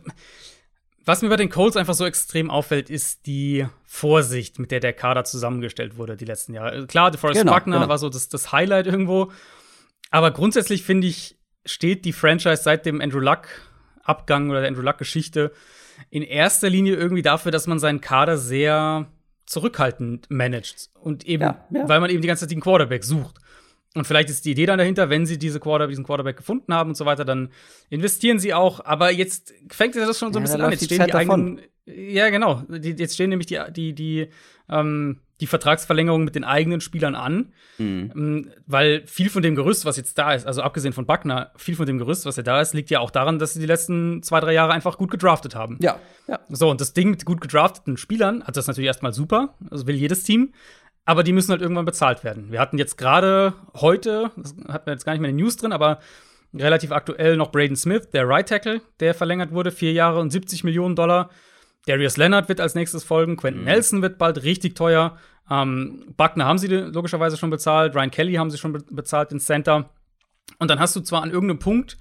was 1.05 1.21
mir 1.21 1.29
bei 1.29 1.37
den 1.37 1.51
Colts 1.51 1.77
einfach 1.77 1.93
so 1.93 2.07
extrem 2.07 2.51
auffällt, 2.51 2.89
ist 2.89 3.27
die 3.27 3.67
Vorsicht, 3.85 4.59
mit 4.59 4.71
der 4.71 4.81
der 4.81 4.95
Kader 4.95 5.25
zusammengestellt 5.25 5.99
wurde 5.99 6.17
die 6.17 6.25
letzten 6.25 6.55
Jahre. 6.55 6.87
Klar, 6.87 7.11
DeForest 7.11 7.43
genau, 7.43 7.53
Buckner 7.53 7.77
genau. 7.77 7.91
war 7.91 7.99
so 7.99 8.09
das, 8.09 8.31
das 8.31 8.53
Highlight 8.53 8.87
irgendwo. 8.87 9.31
Aber 10.11 10.31
grundsätzlich 10.31 10.83
finde 10.83 11.09
ich, 11.09 11.37
steht 11.67 12.07
die 12.07 12.15
Franchise 12.15 12.63
seit 12.63 12.87
dem 12.87 13.03
Andrew 13.03 13.21
Luck 13.21 13.49
Abgang 14.03 14.49
oder 14.49 14.61
der 14.61 14.71
Andrew 14.71 14.81
Luck 14.81 14.97
Geschichte 14.97 15.53
in 16.09 16.23
erster 16.23 16.71
Linie 16.71 16.95
irgendwie 16.95 17.21
dafür, 17.21 17.53
dass 17.53 17.67
man 17.67 17.79
seinen 17.79 18.01
Kader 18.01 18.39
sehr 18.39 19.11
zurückhaltend 19.45 20.31
managt 20.31 20.89
und 20.95 21.27
eben, 21.27 21.43
ja, 21.43 21.67
ja. 21.69 21.87
weil 21.87 22.01
man 22.01 22.09
eben 22.09 22.23
die 22.23 22.29
ganze 22.29 22.47
Zeit 22.47 22.51
den 22.51 22.63
Quarterback 22.63 23.05
sucht. 23.05 23.41
Und 23.95 24.07
vielleicht 24.07 24.29
ist 24.29 24.45
die 24.45 24.51
Idee 24.51 24.67
dann 24.67 24.79
dahinter, 24.79 25.09
wenn 25.09 25.25
sie 25.25 25.39
diese 25.39 25.61
Quarter 25.61 25.87
diesen 25.87 26.05
Quarterback 26.05 26.37
gefunden 26.37 26.75
haben 26.75 26.91
und 26.91 26.97
so 26.97 27.07
weiter, 27.07 27.25
dann 27.25 27.51
investieren 27.91 28.41
sie 28.41 28.53
auch. 28.53 28.85
Aber 28.85 29.13
jetzt 29.13 29.55
fängt 29.71 29.95
das 29.95 30.19
schon 30.19 30.33
so 30.33 30.39
ein 30.39 30.43
ja, 30.43 30.47
bisschen 30.47 30.61
an. 30.63 30.71
Jetzt 30.73 30.85
stehen 30.85 31.05
die 31.07 31.15
eigenen, 31.15 31.61
ja 31.87 32.29
genau, 32.31 32.63
die, 32.69 32.91
jetzt 32.91 33.15
stehen 33.15 33.31
nämlich 33.31 33.47
die 33.47 33.61
die 33.71 33.95
die 33.95 34.29
ähm, 34.69 35.21
die 35.41 35.47
Vertragsverlängerung 35.47 36.25
mit 36.25 36.37
den 36.37 36.45
eigenen 36.45 36.81
Spielern 36.81 37.15
an, 37.15 37.53
mhm. 37.79 38.51
Weil 38.67 39.03
viel 39.07 39.29
von 39.29 39.43
dem 39.43 39.57
Gerüst, 39.57 39.85
was 39.85 39.97
jetzt 39.97 40.17
da 40.17 40.33
ist, 40.33 40.47
also 40.47 40.63
abgesehen 40.63 40.93
von 40.93 41.07
Buckner, 41.07 41.51
viel 41.57 41.75
von 41.75 41.87
dem 41.87 41.99
Gerüst, 41.99 42.25
was 42.25 42.37
ja 42.37 42.43
da 42.43 42.61
ist, 42.61 42.73
liegt 42.73 42.91
ja 42.91 43.01
auch 43.01 43.11
daran, 43.11 43.39
dass 43.39 43.55
sie 43.55 43.61
die 43.61 43.67
letzten 43.67 44.23
zwei, 44.23 44.41
drei 44.41 44.53
Jahre 44.53 44.73
einfach 44.73 44.97
gut 44.97 45.11
gedraftet 45.11 45.55
haben. 45.55 45.79
Ja, 45.81 45.99
ja. 46.29 46.39
So, 46.49 46.71
und 46.71 46.81
das 46.81 46.95
Ding 46.95 47.11
mit 47.11 47.25
gut 47.25 47.41
gedrafteten 47.41 47.97
Spielern 47.97 48.45
hat 48.45 48.57
das 48.57 48.69
natürlich 48.69 48.87
erstmal 48.87 49.13
super, 49.13 49.55
also 49.71 49.87
will 49.87 49.97
jedes 49.97 50.23
Team, 50.23 50.53
aber 51.05 51.23
die 51.23 51.33
müssen 51.33 51.51
halt 51.51 51.63
irgendwann 51.63 51.85
bezahlt 51.85 52.25
werden. 52.25 52.51
Wir 52.51 52.61
hatten 52.61 52.79
jetzt 52.79 52.97
gerade 52.97 53.55
heute, 53.75 54.31
das 54.37 54.55
hatten 54.69 54.87
wir 54.87 54.93
jetzt 54.93 55.05
gar 55.05 55.13
nicht 55.13 55.21
mehr 55.21 55.31
in 55.31 55.37
den 55.37 55.45
News 55.45 55.57
drin, 55.57 55.73
aber 55.73 56.01
relativ 56.55 56.93
aktuell 56.93 57.37
noch 57.37 57.51
Braden 57.51 57.77
Smith, 57.77 58.11
der 58.11 58.29
Right 58.29 58.49
Tackle, 58.49 58.81
der 59.01 59.15
verlängert 59.15 59.53
wurde, 59.53 59.71
vier 59.71 59.93
Jahre 59.93 60.21
und 60.21 60.31
70 60.31 60.65
Millionen 60.65 60.97
Dollar. 60.97 61.31
Darius 61.87 62.17
Leonard 62.17 62.49
wird 62.49 62.61
als 62.61 62.75
nächstes 62.75 63.05
folgen, 63.05 63.37
Quentin 63.37 63.63
mhm. 63.63 63.69
Nelson 63.69 64.03
wird 64.03 64.19
bald 64.19 64.43
richtig 64.43 64.75
teuer. 64.75 65.19
Ähm, 65.51 66.15
Buckner 66.17 66.47
haben 66.47 66.59
sie 66.59 66.69
logischerweise 66.69 67.37
schon 67.37 67.51
bezahlt, 67.51 67.95
Ryan 67.95 68.11
Kelly 68.11 68.35
haben 68.35 68.51
sie 68.51 68.59
schon 68.59 68.73
be 68.73 68.85
bezahlt, 68.91 69.31
den 69.31 69.41
Center. 69.41 69.91
Und 70.59 70.71
dann 70.71 70.79
hast 70.79 70.97
du 70.97 71.01
zwar 71.01 71.23
an 71.23 71.31
irgendeinem 71.31 71.59
Punkt 71.59 71.99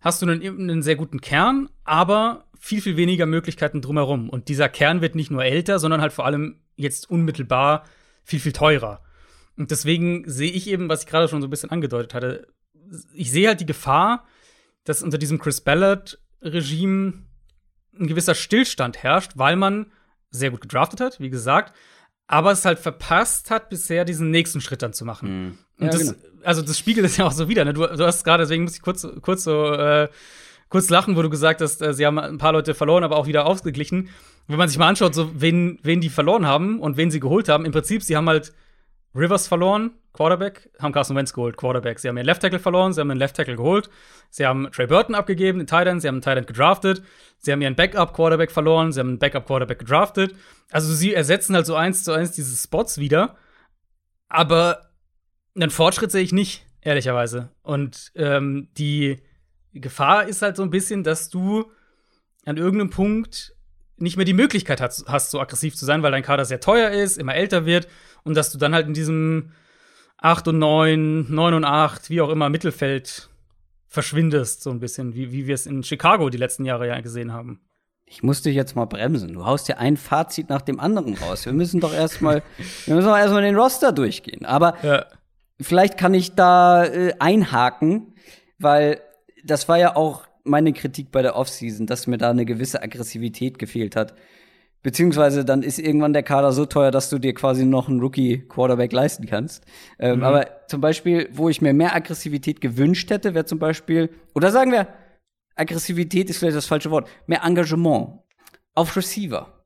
hast 0.00 0.22
du 0.22 0.26
einen, 0.26 0.42
einen 0.42 0.82
sehr 0.82 0.96
guten 0.96 1.20
Kern, 1.20 1.68
aber 1.84 2.44
viel, 2.58 2.80
viel 2.80 2.96
weniger 2.96 3.26
Möglichkeiten 3.26 3.80
drumherum. 3.80 4.28
Und 4.28 4.48
dieser 4.48 4.68
Kern 4.68 5.00
wird 5.00 5.14
nicht 5.14 5.30
nur 5.30 5.44
älter, 5.44 5.78
sondern 5.78 6.00
halt 6.00 6.12
vor 6.12 6.26
allem 6.26 6.60
jetzt 6.76 7.10
unmittelbar 7.10 7.84
viel, 8.22 8.40
viel 8.40 8.52
teurer. 8.52 9.02
Und 9.56 9.70
deswegen 9.70 10.28
sehe 10.28 10.50
ich 10.50 10.68
eben, 10.68 10.88
was 10.88 11.02
ich 11.02 11.06
gerade 11.06 11.28
schon 11.28 11.40
so 11.40 11.46
ein 11.46 11.50
bisschen 11.50 11.70
angedeutet 11.70 12.14
hatte, 12.14 12.46
ich 13.12 13.30
sehe 13.30 13.48
halt 13.48 13.60
die 13.60 13.66
Gefahr, 13.66 14.26
dass 14.84 15.02
unter 15.02 15.18
diesem 15.18 15.38
Chris 15.38 15.60
Ballard-Regime 15.60 17.24
ein 17.98 18.06
gewisser 18.06 18.34
Stillstand 18.34 19.02
herrscht, 19.02 19.32
weil 19.34 19.56
man 19.56 19.92
sehr 20.30 20.50
gut 20.50 20.60
gedraftet 20.60 21.00
hat, 21.00 21.20
wie 21.20 21.30
gesagt, 21.30 21.74
aber 22.26 22.52
es 22.52 22.64
halt 22.64 22.78
verpasst 22.78 23.50
hat, 23.50 23.70
bisher 23.70 24.04
diesen 24.04 24.30
nächsten 24.30 24.60
Schritt 24.60 24.82
dann 24.82 24.92
zu 24.92 25.04
machen. 25.04 25.28
Mhm. 25.28 25.58
Und 25.78 25.86
ja, 25.86 25.92
das, 25.92 26.00
genau. 26.00 26.44
also 26.44 26.62
das 26.62 26.78
spiegelt 26.78 27.06
es 27.06 27.16
ja 27.16 27.26
auch 27.26 27.32
so 27.32 27.48
wieder. 27.48 27.64
Ne? 27.64 27.74
Du, 27.74 27.84
du 27.84 28.06
hast 28.06 28.24
gerade, 28.24 28.44
deswegen 28.44 28.62
muss 28.62 28.76
ich 28.76 28.82
kurz, 28.82 29.06
kurz 29.20 29.44
so 29.44 29.72
äh, 29.72 30.08
kurz 30.70 30.88
lachen, 30.88 31.16
wo 31.16 31.22
du 31.22 31.28
gesagt 31.28 31.60
hast, 31.60 31.82
äh, 31.82 31.92
sie 31.92 32.06
haben 32.06 32.18
ein 32.18 32.38
paar 32.38 32.52
Leute 32.52 32.74
verloren, 32.74 33.04
aber 33.04 33.16
auch 33.16 33.26
wieder 33.26 33.44
ausgeglichen. 33.44 34.08
Wenn 34.46 34.56
man 34.56 34.68
sich 34.68 34.78
mal 34.78 34.88
anschaut, 34.88 35.14
so 35.14 35.30
wen, 35.34 35.78
wen 35.82 36.00
die 36.00 36.08
verloren 36.08 36.46
haben 36.46 36.80
und 36.80 36.96
wen 36.96 37.10
sie 37.10 37.20
geholt 37.20 37.48
haben, 37.48 37.66
im 37.66 37.72
Prinzip, 37.72 38.02
sie 38.02 38.16
haben 38.16 38.28
halt 38.28 38.52
Rivers 39.14 39.48
verloren, 39.48 39.90
Quarterback, 40.12 40.70
haben 40.78 40.92
Carson 40.92 41.16
Wentz 41.16 41.32
geholt, 41.32 41.56
Quarterback. 41.56 41.98
Sie 41.98 42.08
haben 42.08 42.16
ihren 42.16 42.26
Left 42.26 42.42
Tackle 42.42 42.58
verloren, 42.58 42.92
sie 42.92 43.00
haben 43.00 43.08
den 43.08 43.18
Left 43.18 43.36
Tackle 43.36 43.56
geholt. 43.56 43.90
Sie 44.30 44.46
haben 44.46 44.70
Trey 44.70 44.86
Burton 44.86 45.14
abgegeben, 45.14 45.58
den 45.58 45.66
Tight 45.66 45.86
sie 46.00 46.08
haben 46.08 46.16
einen 46.16 46.22
Tight 46.22 46.46
gedraftet. 46.46 47.02
Sie 47.38 47.50
haben 47.50 47.60
ihren 47.60 47.74
Backup 47.74 48.14
Quarterback 48.14 48.52
verloren, 48.52 48.92
sie 48.92 49.00
haben 49.00 49.08
einen 49.08 49.18
Backup 49.18 49.46
Quarterback 49.46 49.80
gedraftet. 49.80 50.34
Also 50.70 50.92
sie 50.94 51.14
ersetzen 51.14 51.54
halt 51.54 51.66
so 51.66 51.74
eins 51.74 52.04
zu 52.04 52.12
eins 52.12 52.32
diese 52.32 52.56
Spots 52.56 52.98
wieder. 52.98 53.36
Aber 54.28 54.90
einen 55.56 55.70
Fortschritt 55.70 56.12
sehe 56.12 56.22
ich 56.22 56.32
nicht, 56.32 56.64
ehrlicherweise. 56.80 57.50
Und 57.62 58.12
ähm, 58.14 58.68
die 58.78 59.20
Gefahr 59.74 60.26
ist 60.26 60.42
halt 60.42 60.56
so 60.56 60.62
ein 60.62 60.70
bisschen, 60.70 61.04
dass 61.04 61.28
du 61.28 61.70
an 62.44 62.56
irgendeinem 62.56 62.90
Punkt 62.90 63.54
nicht 63.96 64.16
mehr 64.16 64.24
die 64.24 64.32
Möglichkeit 64.32 64.80
hast, 64.80 65.06
hast, 65.08 65.30
so 65.30 65.40
aggressiv 65.40 65.76
zu 65.76 65.84
sein, 65.84 66.02
weil 66.02 66.10
dein 66.10 66.22
Kader 66.22 66.44
sehr 66.44 66.60
teuer 66.60 66.90
ist, 66.90 67.18
immer 67.18 67.34
älter 67.34 67.66
wird 67.66 67.86
und 68.24 68.34
dass 68.36 68.50
du 68.50 68.58
dann 68.58 68.74
halt 68.74 68.86
in 68.86 68.94
diesem 68.94 69.52
8 70.18 70.48
und 70.48 70.58
9, 70.58 71.32
9 71.32 71.54
und 71.54 71.64
8, 71.64 72.10
wie 72.10 72.20
auch 72.20 72.30
immer, 72.30 72.48
Mittelfeld 72.48 73.28
verschwindest, 73.86 74.62
so 74.62 74.70
ein 74.70 74.80
bisschen, 74.80 75.14
wie, 75.14 75.32
wie 75.32 75.46
wir 75.46 75.54
es 75.54 75.66
in 75.66 75.82
Chicago 75.82 76.30
die 76.30 76.38
letzten 76.38 76.64
Jahre 76.64 76.88
ja 76.88 77.00
gesehen 77.00 77.32
haben. 77.32 77.60
Ich 78.06 78.22
muss 78.22 78.42
dich 78.42 78.54
jetzt 78.54 78.74
mal 78.74 78.86
bremsen. 78.86 79.34
Du 79.34 79.44
haust 79.44 79.68
ja 79.68 79.76
ein 79.76 79.96
Fazit 79.96 80.48
nach 80.48 80.62
dem 80.62 80.80
anderen 80.80 81.14
raus. 81.14 81.46
Wir 81.46 81.52
müssen 81.52 81.80
doch 81.80 81.94
erstmal, 81.94 82.42
wir 82.86 82.94
müssen 82.94 83.08
doch 83.08 83.16
erstmal 83.16 83.42
den 83.42 83.56
Roster 83.56 83.92
durchgehen. 83.92 84.44
Aber 84.44 84.74
ja. 84.82 85.06
vielleicht 85.60 85.96
kann 85.96 86.14
ich 86.14 86.34
da 86.34 86.84
äh, 86.84 87.14
einhaken, 87.18 88.14
weil 88.58 89.00
das 89.44 89.68
war 89.68 89.78
ja 89.78 89.96
auch 89.96 90.26
meine 90.44 90.72
Kritik 90.72 91.10
bei 91.10 91.22
der 91.22 91.36
Offseason, 91.36 91.86
dass 91.86 92.06
mir 92.06 92.18
da 92.18 92.30
eine 92.30 92.44
gewisse 92.44 92.82
Aggressivität 92.82 93.58
gefehlt 93.58 93.96
hat. 93.96 94.14
Beziehungsweise 94.82 95.44
dann 95.44 95.62
ist 95.62 95.78
irgendwann 95.78 96.14
der 96.14 96.22
Kader 96.22 96.52
so 96.52 96.64
teuer, 96.64 96.90
dass 96.90 97.10
du 97.10 97.18
dir 97.18 97.34
quasi 97.34 97.66
noch 97.66 97.88
einen 97.88 98.00
Rookie-Quarterback 98.00 98.92
leisten 98.92 99.26
kannst. 99.26 99.64
Ähm, 99.98 100.18
mhm. 100.18 100.24
Aber 100.24 100.46
zum 100.68 100.80
Beispiel, 100.80 101.28
wo 101.32 101.50
ich 101.50 101.60
mir 101.60 101.74
mehr 101.74 101.94
Aggressivität 101.94 102.62
gewünscht 102.62 103.10
hätte, 103.10 103.34
wäre 103.34 103.44
zum 103.44 103.58
Beispiel, 103.58 104.08
oder 104.34 104.50
sagen 104.50 104.72
wir, 104.72 104.88
Aggressivität 105.54 106.30
ist 106.30 106.38
vielleicht 106.38 106.56
das 106.56 106.66
falsche 106.66 106.90
Wort, 106.90 107.08
mehr 107.26 107.42
Engagement 107.44 108.20
auf 108.74 108.96
Receiver. 108.96 109.64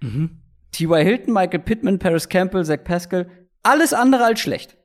Mhm. 0.00 0.40
T.Y. 0.72 1.04
Hilton, 1.04 1.34
Michael 1.34 1.60
Pittman, 1.60 1.98
Paris 1.98 2.28
Campbell, 2.28 2.64
Zach 2.64 2.82
Pascal, 2.82 3.30
alles 3.62 3.92
andere 3.92 4.24
als 4.24 4.40
schlecht 4.40 4.78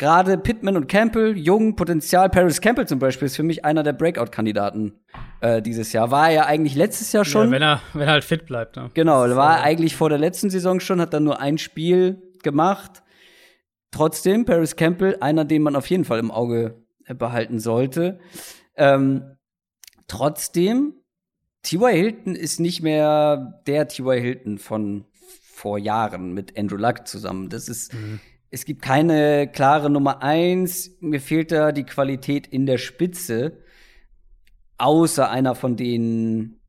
gerade 0.00 0.38
Pittman 0.38 0.78
und 0.78 0.88
Campbell, 0.88 1.36
jung, 1.36 1.76
Potenzial. 1.76 2.30
Paris 2.30 2.62
Campbell 2.62 2.88
zum 2.88 2.98
Beispiel 2.98 3.26
ist 3.26 3.36
für 3.36 3.42
mich 3.42 3.66
einer 3.66 3.82
der 3.82 3.92
Breakout-Kandidaten 3.92 4.94
äh, 5.42 5.60
dieses 5.60 5.92
Jahr. 5.92 6.10
War 6.10 6.30
er 6.30 6.34
ja 6.34 6.46
eigentlich 6.46 6.74
letztes 6.74 7.12
Jahr 7.12 7.26
schon. 7.26 7.48
Ja, 7.48 7.52
wenn 7.52 7.62
er, 7.62 7.82
wenn 7.92 8.08
er 8.08 8.14
halt 8.14 8.24
fit 8.24 8.46
bleibt. 8.46 8.76
Ne? 8.76 8.90
Genau, 8.94 9.28
war 9.36 9.58
er 9.58 9.62
eigentlich 9.62 9.94
vor 9.94 10.08
der 10.08 10.16
letzten 10.16 10.48
Saison 10.48 10.80
schon, 10.80 11.02
hat 11.02 11.12
dann 11.12 11.24
nur 11.24 11.38
ein 11.38 11.58
Spiel 11.58 12.22
gemacht. 12.42 13.02
Trotzdem, 13.90 14.46
Paris 14.46 14.74
Campbell, 14.74 15.18
einer, 15.20 15.44
den 15.44 15.60
man 15.60 15.76
auf 15.76 15.86
jeden 15.90 16.06
Fall 16.06 16.18
im 16.18 16.30
Auge 16.30 16.82
behalten 17.06 17.60
sollte. 17.60 18.20
Ähm, 18.76 19.36
trotzdem, 20.08 20.94
T.Y. 21.62 21.92
Hilton 21.92 22.34
ist 22.36 22.58
nicht 22.58 22.82
mehr 22.82 23.60
der 23.66 23.86
T.Y. 23.86 24.18
Hilton 24.18 24.56
von 24.56 25.04
vor 25.52 25.76
Jahren 25.76 26.32
mit 26.32 26.58
Andrew 26.58 26.78
Luck 26.78 27.06
zusammen. 27.06 27.50
Das 27.50 27.68
ist 27.68 27.92
mhm 27.92 28.18
es 28.50 28.64
gibt 28.64 28.82
keine 28.82 29.48
klare 29.48 29.90
Nummer 29.90 30.22
eins. 30.22 30.96
Mir 31.00 31.20
fehlt 31.20 31.52
da 31.52 31.72
die 31.72 31.84
Qualität 31.84 32.46
in 32.46 32.66
der 32.66 32.78
Spitze. 32.78 33.62
Außer 34.78 35.30
einer 35.30 35.54
von 35.54 35.76
denen, 35.76 36.60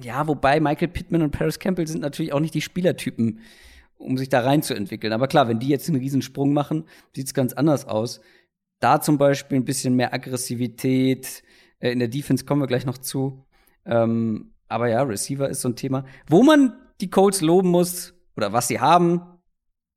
ja, 0.00 0.26
wobei 0.26 0.58
Michael 0.58 0.88
Pittman 0.88 1.22
und 1.22 1.30
Paris 1.30 1.58
Campbell 1.58 1.86
sind 1.86 2.00
natürlich 2.00 2.32
auch 2.32 2.40
nicht 2.40 2.54
die 2.54 2.62
Spielertypen, 2.62 3.40
um 3.98 4.16
sich 4.18 4.28
da 4.28 4.40
reinzuentwickeln. 4.40 5.12
Aber 5.12 5.28
klar, 5.28 5.46
wenn 5.48 5.58
die 5.58 5.68
jetzt 5.68 5.88
einen 5.88 6.00
Riesensprung 6.00 6.52
machen, 6.52 6.84
sieht's 7.14 7.34
ganz 7.34 7.52
anders 7.52 7.86
aus. 7.86 8.20
Da 8.80 9.00
zum 9.00 9.18
Beispiel 9.18 9.58
ein 9.58 9.64
bisschen 9.64 9.94
mehr 9.94 10.12
Aggressivität. 10.12 11.42
Äh, 11.78 11.92
in 11.92 11.98
der 11.98 12.08
Defense 12.08 12.44
kommen 12.44 12.62
wir 12.62 12.66
gleich 12.66 12.86
noch 12.86 12.98
zu. 12.98 13.44
Ähm, 13.84 14.52
Aber 14.68 14.88
ja, 14.88 15.02
Receiver 15.02 15.48
ist 15.48 15.60
so 15.60 15.68
ein 15.68 15.76
Thema, 15.76 16.04
wo 16.28 16.42
man 16.42 16.74
die 17.00 17.10
Colts 17.10 17.40
loben 17.40 17.68
muss 17.70 18.14
oder 18.36 18.52
was 18.52 18.68
sie 18.68 18.80
haben, 18.80 19.20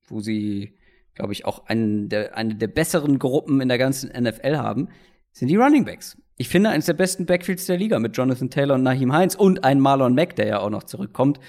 wo 0.08 0.20
sie, 0.20 0.78
glaube 1.20 1.34
ich, 1.34 1.46
auch 1.46 1.66
einen 1.66 2.08
der, 2.08 2.38
eine 2.38 2.56
der 2.56 2.68
besseren 2.68 3.20
Gruppen 3.20 3.60
in 3.60 3.68
der 3.68 3.78
ganzen 3.78 4.10
NFL 4.10 4.56
haben, 4.56 4.88
sind 5.34 5.50
die 5.50 5.58
Running 5.58 5.84
Backs. 5.84 6.18
Ich 6.38 6.48
finde 6.48 6.70
eines 6.70 6.86
der 6.86 6.94
besten 6.94 7.26
Backfields 7.26 7.66
der 7.66 7.78
Liga 7.78 8.00
mit 8.00 8.16
Jonathan 8.16 8.50
Taylor 8.50 8.76
und 8.76 8.84
Naheem 8.84 9.12
Heinz 9.12 9.36
und 9.36 9.66
ein 9.66 9.82
Marlon 9.82 10.16
Mack, 10.16 10.38
der 10.38 10.48
ja 10.48 10.60
auch 10.60 10.70
noch 10.70 10.84
zurückkommt. 10.84 11.42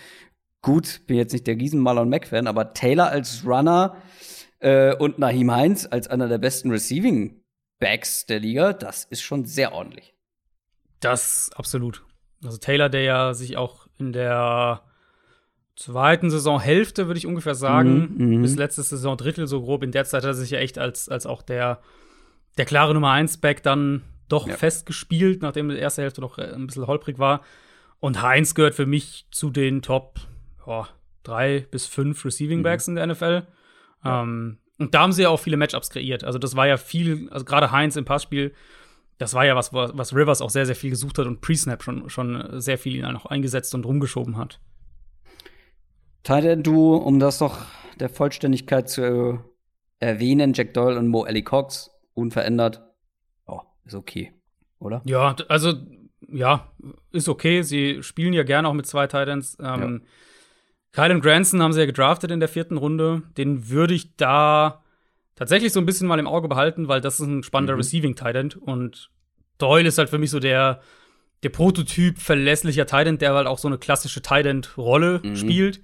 Gut, 0.61 1.03
bin 1.07 1.17
jetzt 1.17 1.33
nicht 1.33 1.47
der 1.47 1.55
riesen 1.55 1.81
Marlon 1.81 2.09
Mack-Fan, 2.09 2.49
aber 2.49 2.75
Taylor 2.75 3.11
als 3.11 3.47
Runner 3.47 3.97
äh, 4.59 4.93
und 4.97 5.21
Naheem 5.21 5.53
Heinz 5.53 5.87
als 5.89 6.09
einer 6.09 6.27
der 6.27 6.39
besten 6.39 6.73
Receiving 6.73 7.41
Backs 7.79 8.27
der 8.27 8.41
Liga, 8.41 8.73
das 8.73 9.05
ist 9.05 9.23
schon 9.23 9.45
sehr 9.45 9.73
ordentlich. 9.73 10.15
Das 10.99 11.51
absolut. 11.55 12.05
Also 12.45 12.59
Taylor, 12.59 12.89
der 12.89 13.03
ja 13.03 13.35
sich 13.35 13.57
auch 13.57 13.87
in 13.99 14.13
der 14.13 14.83
zweiten 15.81 16.31
Saisonhälfte, 16.31 17.07
würde 17.07 17.19
ich 17.19 17.27
ungefähr 17.27 17.55
sagen, 17.55 18.15
mhm, 18.17 18.37
mhm, 18.37 18.43
bis 18.43 18.57
letzte 18.57 18.83
Saison 18.83 19.17
Drittel 19.17 19.47
so 19.47 19.63
grob, 19.63 19.83
in 19.83 19.93
der 19.93 20.05
Zeit 20.05 20.23
hat 20.23 20.31
er 20.31 20.35
sich 20.35 20.51
ja 20.51 20.59
echt 20.59 20.79
als, 20.79 21.09
als 21.09 21.27
auch 21.27 21.41
der, 21.43 21.81
der 22.59 22.67
klare 22.67 22.93
Nummer 22.93 23.13
1 23.13 23.39
Back 23.39 23.63
dann 23.63 24.03
doch 24.29 24.47
ja. 24.47 24.57
festgespielt, 24.57 25.41
nachdem 25.43 25.71
die 25.71 25.77
erste 25.77 26.03
Hälfte 26.03 26.21
noch 26.21 26.39
äh, 26.39 26.53
ein 26.53 26.67
bisschen 26.67 26.87
holprig 26.87 27.19
war. 27.19 27.41
Und 27.99 28.23
Heinz 28.23 28.55
gehört 28.55 28.75
für 28.75 28.87
mich 28.87 29.27
zu 29.31 29.51
den 29.51 29.83
Top 29.83 30.21
oh, 30.67 30.85
drei 31.23 31.67
bis 31.71 31.87
fünf 31.87 32.25
Receiving 32.25 32.63
Backs 32.63 32.87
mhm. 32.87 32.97
in 32.97 32.97
der 32.97 33.15
NFL. 33.15 33.47
Ja. 34.05 34.23
Ähm, 34.23 34.59
und 34.79 34.95
da 34.95 35.01
haben 35.01 35.13
sie 35.13 35.23
ja 35.23 35.31
auch 35.31 35.41
viele 35.41 35.57
Matchups 35.57 35.91
kreiert. 35.91 36.25
Also 36.25 36.39
das 36.39 36.57
war 36.57 36.67
ja 36.67 36.77
viel, 36.77 37.29
also 37.31 37.45
gerade 37.45 37.73
Heinz 37.73 37.97
im 37.97 38.05
Passspiel, 38.05 38.53
das 39.19 39.35
war 39.35 39.45
ja 39.45 39.55
was, 39.57 39.73
was 39.73 40.15
Rivers 40.15 40.41
auch 40.41 40.49
sehr, 40.49 40.65
sehr 40.65 40.77
viel 40.77 40.91
gesucht 40.91 41.19
hat 41.19 41.27
und 41.27 41.43
Pre-Snap 41.43 41.83
schon, 41.83 42.09
schon 42.09 42.61
sehr 42.61 42.79
viel 42.79 42.97
ihn 42.97 43.05
auch 43.05 43.27
eingesetzt 43.27 43.75
und 43.75 43.85
rumgeschoben 43.85 44.39
hat. 44.39 44.61
Titan 46.23 46.63
du, 46.63 46.95
um 46.95 47.19
das 47.19 47.41
noch 47.41 47.59
der 47.99 48.09
Vollständigkeit 48.09 48.89
zu 48.89 49.41
erwähnen, 49.99 50.53
Jack 50.55 50.75
Doyle 50.75 50.99
und 50.99 51.09
Mo 51.09 51.25
Ellie 51.25 51.43
Cox, 51.43 51.91
unverändert. 52.15 52.83
Oh, 53.47 53.61
ist 53.85 53.95
okay, 53.95 54.33
oder? 54.79 55.03
Ja, 55.05 55.37
also, 55.49 55.75
ja, 56.29 56.73
ist 57.13 57.29
okay. 57.29 57.63
Sie 57.63 58.03
spielen 58.03 58.33
ja 58.33 58.43
gerne 58.43 58.69
auch 58.69 58.75
mit 58.75 58.87
zwei 58.87 59.07
Titans. 59.07 59.57
Ähm, 59.61 60.03
ja. 60.03 60.09
Kylan 60.93 61.21
Granson 61.21 61.63
haben 61.63 61.73
sie 61.73 61.81
ja 61.81 61.87
gedraftet 61.87 62.31
in 62.31 62.41
der 62.41 62.49
vierten 62.49 62.77
Runde. 62.77 63.23
Den 63.37 63.69
würde 63.69 63.95
ich 63.95 64.17
da 64.17 64.83
tatsächlich 65.37 65.73
so 65.73 65.81
ein 65.81 65.87
bisschen 65.87 66.09
mal 66.09 66.19
im 66.19 66.27
Auge 66.27 66.49
behalten, 66.49 66.89
weil 66.89 67.01
das 67.01 67.21
ist 67.21 67.27
ein 67.27 67.43
spannender 67.43 67.75
mhm. 67.75 67.81
Receiving 67.81 68.15
Titan 68.15 68.53
und 68.61 69.11
Doyle 69.59 69.89
ist 69.89 69.99
halt 69.99 70.11
für 70.11 70.19
mich 70.19 70.31
so 70.31 70.41
der 70.41 70.81
der 71.43 71.49
Prototyp 71.49 72.19
verlässlicher 72.19 72.87
Titan, 72.87 73.19
der 73.19 73.35
halt 73.35 73.47
auch 73.47 73.59
so 73.59 73.69
eine 73.69 73.79
klassische 73.79 74.21
Titan 74.21 74.63
Rolle 74.77 75.21
mhm. 75.23 75.37
spielt. 75.37 75.81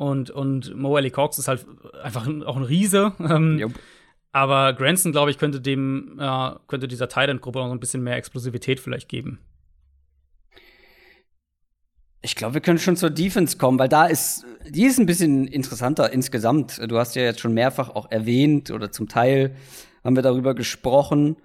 Und, 0.00 0.30
und 0.30 0.74
Mo 0.74 0.96
Ellie 0.96 1.10
Cox 1.10 1.36
ist 1.36 1.46
halt 1.46 1.66
einfach 2.02 2.26
auch 2.46 2.56
ein 2.56 2.62
Riese. 2.62 3.12
Ähm, 3.20 3.74
aber 4.32 4.72
Granson, 4.72 5.12
glaube 5.12 5.30
ich, 5.30 5.36
könnte 5.36 5.60
dem, 5.60 6.18
äh, 6.18 6.52
könnte 6.68 6.88
dieser 6.88 7.06
Titan-Gruppe 7.06 7.58
noch 7.58 7.70
ein 7.70 7.80
bisschen 7.80 8.02
mehr 8.02 8.16
Explosivität 8.16 8.80
vielleicht 8.80 9.10
geben. 9.10 9.40
Ich 12.22 12.34
glaube, 12.34 12.54
wir 12.54 12.60
können 12.62 12.78
schon 12.78 12.96
zur 12.96 13.10
Defense 13.10 13.58
kommen, 13.58 13.78
weil 13.78 13.90
da 13.90 14.06
ist, 14.06 14.46
die 14.66 14.86
ist 14.86 14.98
ein 14.98 15.04
bisschen 15.04 15.46
interessanter 15.46 16.10
insgesamt. 16.10 16.80
Du 16.90 16.96
hast 16.96 17.14
ja 17.14 17.22
jetzt 17.22 17.40
schon 17.40 17.52
mehrfach 17.52 17.90
auch 17.90 18.10
erwähnt 18.10 18.70
oder 18.70 18.90
zum 18.90 19.06
Teil 19.06 19.54
haben 20.02 20.16
wir 20.16 20.22
darüber 20.22 20.54
gesprochen. 20.54 21.36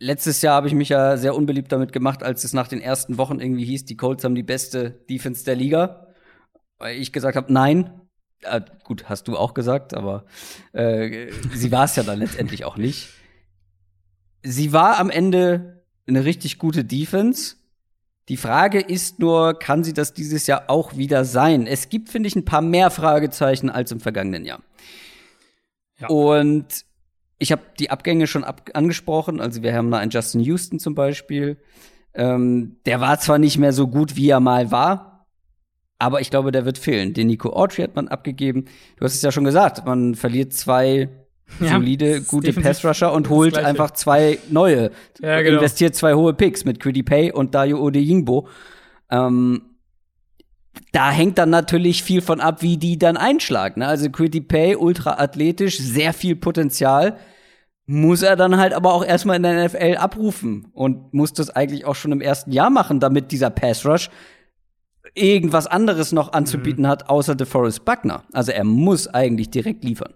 Letztes 0.00 0.42
Jahr 0.42 0.56
habe 0.56 0.66
ich 0.66 0.74
mich 0.74 0.88
ja 0.88 1.16
sehr 1.16 1.36
unbeliebt 1.36 1.70
damit 1.70 1.92
gemacht, 1.92 2.24
als 2.24 2.42
es 2.42 2.52
nach 2.52 2.66
den 2.66 2.80
ersten 2.80 3.18
Wochen 3.18 3.38
irgendwie 3.38 3.64
hieß, 3.66 3.84
die 3.84 3.96
Colts 3.96 4.24
haben 4.24 4.34
die 4.34 4.42
beste 4.42 4.90
Defense 5.08 5.44
der 5.44 5.54
Liga. 5.54 6.07
Weil 6.78 6.96
ich 6.96 7.12
gesagt 7.12 7.36
habe, 7.36 7.52
nein. 7.52 7.90
Äh, 8.42 8.60
gut, 8.84 9.08
hast 9.08 9.28
du 9.28 9.36
auch 9.36 9.52
gesagt, 9.52 9.94
aber 9.94 10.24
äh, 10.72 11.32
sie 11.52 11.72
war 11.72 11.84
es 11.84 11.96
ja 11.96 12.04
dann 12.04 12.20
letztendlich 12.20 12.64
auch 12.64 12.76
nicht. 12.76 13.08
Sie 14.42 14.72
war 14.72 14.98
am 14.98 15.10
Ende 15.10 15.82
eine 16.06 16.24
richtig 16.24 16.58
gute 16.58 16.84
Defense 16.84 17.56
die 18.28 18.36
Frage 18.36 18.80
ist 18.80 19.20
nur, 19.20 19.58
kann 19.58 19.84
sie 19.84 19.94
das 19.94 20.12
dieses 20.12 20.46
Jahr 20.46 20.64
auch 20.68 20.96
wieder 20.96 21.24
sein? 21.24 21.66
Es 21.66 21.88
gibt, 21.88 22.10
finde 22.10 22.26
ich, 22.26 22.36
ein 22.36 22.44
paar 22.44 22.60
mehr 22.60 22.90
Fragezeichen 22.90 23.70
als 23.70 23.90
im 23.90 24.00
vergangenen 24.00 24.44
Jahr. 24.44 24.60
Ja. 25.98 26.08
Und 26.08 26.84
ich 27.38 27.52
habe 27.52 27.62
die 27.78 27.90
Abgänge 27.90 28.26
schon 28.26 28.44
ab 28.44 28.70
angesprochen. 28.74 29.40
Also 29.40 29.62
wir 29.62 29.74
haben 29.74 29.90
da 29.90 29.98
einen 29.98 30.10
Justin 30.10 30.42
Houston 30.42 30.78
zum 30.78 30.94
Beispiel. 30.94 31.56
Ähm, 32.12 32.76
der 32.84 33.00
war 33.00 33.18
zwar 33.18 33.38
nicht 33.38 33.56
mehr 33.56 33.72
so 33.72 33.88
gut, 33.88 34.16
wie 34.16 34.28
er 34.28 34.40
mal 34.40 34.70
war, 34.70 35.07
aber 35.98 36.20
ich 36.20 36.30
glaube, 36.30 36.52
der 36.52 36.64
wird 36.64 36.78
fehlen. 36.78 37.12
Den 37.12 37.26
Nico 37.26 37.50
Autry 37.50 37.82
hat 37.82 37.96
man 37.96 38.08
abgegeben. 38.08 38.66
Du 38.96 39.04
hast 39.04 39.14
es 39.14 39.22
ja 39.22 39.32
schon 39.32 39.44
gesagt, 39.44 39.84
man 39.84 40.14
verliert 40.14 40.52
zwei 40.52 41.08
ja, 41.60 41.72
solide, 41.72 42.20
gute 42.22 42.52
Pass-Rusher 42.52 43.12
und 43.12 43.30
holt 43.30 43.56
einfach 43.58 43.90
zwei 43.92 44.38
neue. 44.50 44.90
Ja, 45.20 45.40
genau. 45.40 45.56
Investiert 45.56 45.94
zwei 45.94 46.14
hohe 46.14 46.34
Picks 46.34 46.64
mit 46.64 46.78
Quiddy 46.78 47.02
Pay 47.02 47.32
und 47.32 47.54
Dayo 47.54 47.80
Odeyingbo. 47.80 48.48
Ähm, 49.10 49.62
da 50.92 51.10
hängt 51.10 51.38
dann 51.38 51.50
natürlich 51.50 52.02
viel 52.02 52.20
von 52.20 52.40
ab, 52.40 52.62
wie 52.62 52.76
die 52.76 52.98
dann 52.98 53.16
einschlagen. 53.16 53.80
Ne? 53.80 53.88
Also 53.88 54.10
Quiddy 54.10 54.42
Pay, 54.42 54.76
ultra 54.76 55.18
athletisch, 55.18 55.78
sehr 55.78 56.12
viel 56.12 56.36
Potenzial. 56.36 57.18
Muss 57.86 58.22
er 58.22 58.36
dann 58.36 58.58
halt 58.58 58.74
aber 58.74 58.92
auch 58.92 59.04
erstmal 59.04 59.36
in 59.36 59.42
der 59.42 59.64
NFL 59.64 59.96
abrufen 59.96 60.68
und 60.74 61.14
muss 61.14 61.32
das 61.32 61.48
eigentlich 61.48 61.86
auch 61.86 61.94
schon 61.94 62.12
im 62.12 62.20
ersten 62.20 62.52
Jahr 62.52 62.68
machen, 62.68 63.00
damit 63.00 63.32
dieser 63.32 63.50
Pass 63.50 63.86
Rush 63.86 64.10
irgendwas 65.14 65.66
anderes 65.66 66.12
noch 66.12 66.32
anzubieten 66.32 66.84
mhm. 66.84 66.88
hat, 66.88 67.08
außer 67.08 67.34
DeForest 67.34 67.84
Buckner. 67.84 68.24
Also 68.32 68.52
er 68.52 68.64
muss 68.64 69.08
eigentlich 69.08 69.50
direkt 69.50 69.84
liefern. 69.84 70.14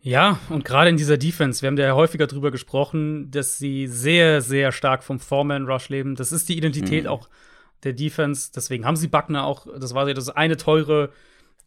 Ja, 0.00 0.38
und 0.50 0.66
gerade 0.66 0.90
in 0.90 0.98
dieser 0.98 1.16
Defense, 1.16 1.62
wir 1.62 1.68
haben 1.68 1.78
ja 1.78 1.94
häufiger 1.94 2.26
drüber 2.26 2.50
gesprochen, 2.50 3.30
dass 3.30 3.56
sie 3.56 3.86
sehr, 3.86 4.42
sehr 4.42 4.70
stark 4.70 5.02
vom 5.02 5.18
Foreman-Rush 5.18 5.88
leben. 5.88 6.14
Das 6.14 6.30
ist 6.30 6.50
die 6.50 6.58
Identität 6.58 7.04
mhm. 7.04 7.10
auch 7.10 7.30
der 7.84 7.94
Defense. 7.94 8.50
Deswegen 8.54 8.84
haben 8.84 8.96
sie 8.96 9.08
Buckner 9.08 9.44
auch, 9.44 9.66
das 9.78 9.94
war 9.94 10.06
ja 10.06 10.12
das 10.12 10.28
eine 10.28 10.58
teure 10.58 11.10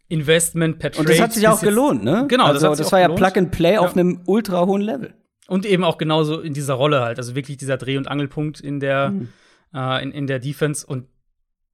Investment 0.07 0.77
per 0.77 0.91
Trade. 0.91 1.01
Und 1.01 1.09
das 1.09 1.19
hat 1.19 1.34
sich 1.34 1.47
auch 1.47 1.61
gelohnt, 1.61 2.03
ne? 2.03 2.25
Genau, 2.27 2.45
also, 2.45 2.69
das, 2.69 2.77
das 2.77 2.91
war 2.91 2.99
ja 2.99 3.09
Plug 3.09 3.31
and 3.35 3.51
Play 3.51 3.73
ja. 3.73 3.79
auf 3.79 3.93
einem 3.93 4.21
ultra 4.25 4.65
hohen 4.65 4.81
Level. 4.81 5.15
Und 5.47 5.65
eben 5.65 5.84
auch 5.84 5.97
genauso 5.97 6.39
in 6.39 6.53
dieser 6.53 6.75
Rolle 6.75 7.01
halt, 7.01 7.17
also 7.17 7.34
wirklich 7.34 7.57
dieser 7.57 7.77
Dreh- 7.77 7.97
und 7.97 8.07
Angelpunkt 8.07 8.59
in 8.59 8.79
der, 8.79 9.09
mhm. 9.09 9.29
äh, 9.73 10.03
in, 10.03 10.11
in 10.11 10.27
der 10.27 10.38
Defense. 10.39 10.85
Und 10.85 11.07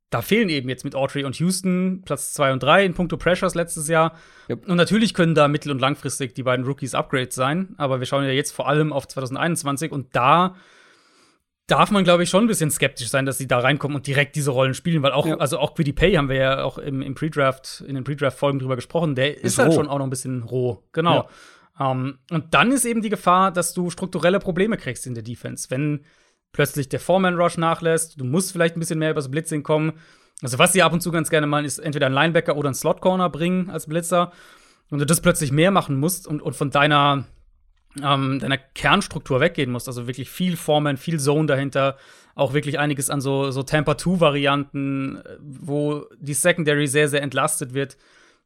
da 0.10 0.22
fehlen 0.22 0.50
eben 0.50 0.70
jetzt 0.70 0.84
mit 0.84 0.96
Autry 0.96 1.24
und 1.24 1.38
Houston 1.38 2.04
Platz 2.06 2.34
2 2.34 2.54
und 2.54 2.64
3 2.64 2.86
in 2.86 2.94
puncto 2.94 3.18
Pressures 3.18 3.56
letztes 3.56 3.88
Jahr. 3.88 4.16
Yep. 4.50 4.68
Und 4.68 4.78
natürlich 4.78 5.14
können 5.14 5.34
da 5.34 5.48
mittel- 5.48 5.72
und 5.72 5.80
langfristig 5.80 6.36
die 6.36 6.44
beiden 6.44 6.66
Rookies 6.66 6.94
Upgrades 6.94 7.36
sein, 7.36 7.74
aber 7.78 8.00
wir 8.00 8.06
schauen 8.06 8.24
ja 8.24 8.32
jetzt 8.32 8.52
vor 8.52 8.68
allem 8.68 8.94
auf 8.94 9.08
2021 9.08 9.92
und 9.92 10.16
da 10.16 10.56
darf 11.68 11.92
man, 11.92 12.04
glaube 12.04 12.24
ich, 12.24 12.30
schon 12.30 12.44
ein 12.44 12.48
bisschen 12.48 12.72
skeptisch 12.72 13.10
sein, 13.10 13.26
dass 13.26 13.38
sie 13.38 13.48
da 13.48 13.60
reinkommen 13.60 13.96
und 13.96 14.06
direkt 14.06 14.36
diese 14.36 14.52
Rollen 14.52 14.74
spielen, 14.74 15.02
weil 15.02 15.14
auch, 15.14 15.26
ja. 15.26 15.38
also 15.38 15.60
auch 15.60 15.76
Quiddy 15.76 15.94
Pay 15.94 16.14
haben 16.16 16.30
wir 16.30 16.36
ja 16.36 16.64
auch 16.64 16.78
im, 16.78 17.02
im 17.02 17.16
Pre-Draft, 17.16 17.84
in 17.88 17.96
den 17.96 18.04
Pre-Draft-Folgen 18.04 18.60
drüber 18.60 18.76
gesprochen, 18.76 19.16
der 19.16 19.38
ist, 19.38 19.44
ist 19.44 19.60
halt 19.60 19.74
schon 19.74 19.88
auch 19.88 19.98
noch 19.98 20.06
ein 20.06 20.10
bisschen 20.10 20.44
roh. 20.44 20.84
Genau. 20.92 21.16
Ja. 21.16 21.28
Um, 21.76 22.20
und 22.30 22.54
dann 22.54 22.72
ist 22.72 22.86
eben 22.86 23.02
die 23.02 23.10
Gefahr, 23.10 23.52
dass 23.52 23.74
du 23.74 23.90
strukturelle 23.90 24.38
Probleme 24.38 24.78
kriegst 24.78 25.08
in 25.08 25.16
der 25.16 25.24
Defense. 25.24 25.72
Wenn 25.72 26.06
plötzlich 26.54 26.88
der 26.88 27.02
Foreman-Rush 27.02 27.58
nachlässt. 27.58 28.20
Du 28.20 28.24
musst 28.24 28.54
vielleicht 28.54 28.78
ein 28.78 28.80
bisschen 28.80 29.00
mehr 29.00 29.12
übers 29.12 29.30
Blitzing 29.30 29.64
kommen. 29.64 29.94
Also, 30.42 30.60
was 30.60 30.72
sie 30.72 30.84
ab 30.84 30.94
und 30.94 31.02
zu 31.02 31.12
ganz 31.12 31.30
gerne 31.30 31.48
machen, 31.48 31.66
ist 31.66 31.80
entweder 31.80 32.06
einen 32.06 32.16
Linebacker 32.16 32.56
oder 32.56 32.70
einen 32.70 32.76
Slot-Corner 32.76 33.30
bringen 33.30 33.70
als 33.70 33.88
Blitzer. 33.88 34.32
Und 34.90 35.00
du 35.00 35.06
das 35.06 35.22
plötzlich 35.22 35.52
mehr 35.52 35.72
machen 35.72 35.98
musst 35.98 36.28
und, 36.28 36.42
und 36.42 36.56
von 36.56 36.70
deiner, 36.70 37.26
ähm, 38.02 38.40
deiner 38.40 38.58
Kernstruktur 38.58 39.40
weggehen 39.40 39.72
musst. 39.72 39.88
Also 39.88 40.08
wirklich 40.08 40.30
viel 40.30 40.56
Foreman, 40.56 40.98
viel 40.98 41.20
Zone 41.20 41.48
dahinter. 41.48 41.98
Auch 42.36 42.54
wirklich 42.54 42.78
einiges 42.78 43.10
an 43.10 43.22
so, 43.22 43.52
so 43.52 43.64
Tampa-2-Varianten, 43.64 45.24
wo 45.40 46.06
die 46.20 46.34
Secondary 46.34 46.88
sehr, 46.88 47.08
sehr 47.08 47.22
entlastet 47.22 47.74
wird 47.74 47.98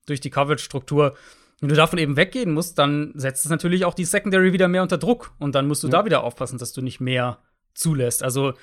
durch 0.06 0.22
die 0.22 0.30
Coverage-Struktur. 0.30 1.16
Wenn 1.60 1.70
du 1.70 1.76
davon 1.76 2.00
eben 2.00 2.16
weggehen 2.16 2.54
musst, 2.54 2.78
dann 2.78 3.12
setzt 3.16 3.44
es 3.44 3.52
natürlich 3.52 3.84
auch 3.84 3.96
die 3.96 4.06
Secondary 4.06 4.54
wieder 4.54 4.68
mehr 4.68 4.84
unter 4.84 4.98
Druck. 4.98 5.34
Und 5.40 5.56
dann 5.56 5.68
musst 5.68 5.84
du 5.84 5.88
ja. 5.88 5.92
da 5.92 6.06
wieder 6.06 6.24
aufpassen, 6.24 6.60
dass 6.60 6.72
du 6.72 6.82
nicht 6.82 7.02
mehr 7.02 7.40
zulässt. 7.78 8.24
Also 8.24 8.54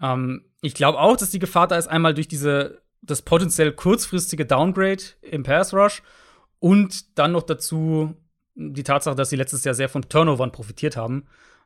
ähm, 0.00 0.44
ich 0.60 0.74
glaube 0.74 0.98
auch, 0.98 1.16
dass 1.16 1.30
die 1.30 1.38
Gefahr 1.38 1.68
da 1.68 1.76
ist, 1.76 1.88
einmal 1.88 2.14
durch 2.14 2.28
diese 2.28 2.82
das 3.02 3.22
potenziell 3.22 3.72
kurzfristige 3.72 4.46
Downgrade 4.46 5.02
im 5.22 5.42
Pass 5.42 5.74
Rush 5.74 6.02
und 6.60 7.18
dann 7.18 7.32
noch 7.32 7.42
dazu 7.42 8.14
die 8.54 8.84
Tatsache, 8.84 9.16
dass 9.16 9.30
sie 9.30 9.36
letztes 9.36 9.64
Jahr 9.64 9.74
sehr 9.74 9.88
von 9.88 10.02
Turnovern 10.02 10.52
profitiert 10.52 10.96
haben. 10.96 11.24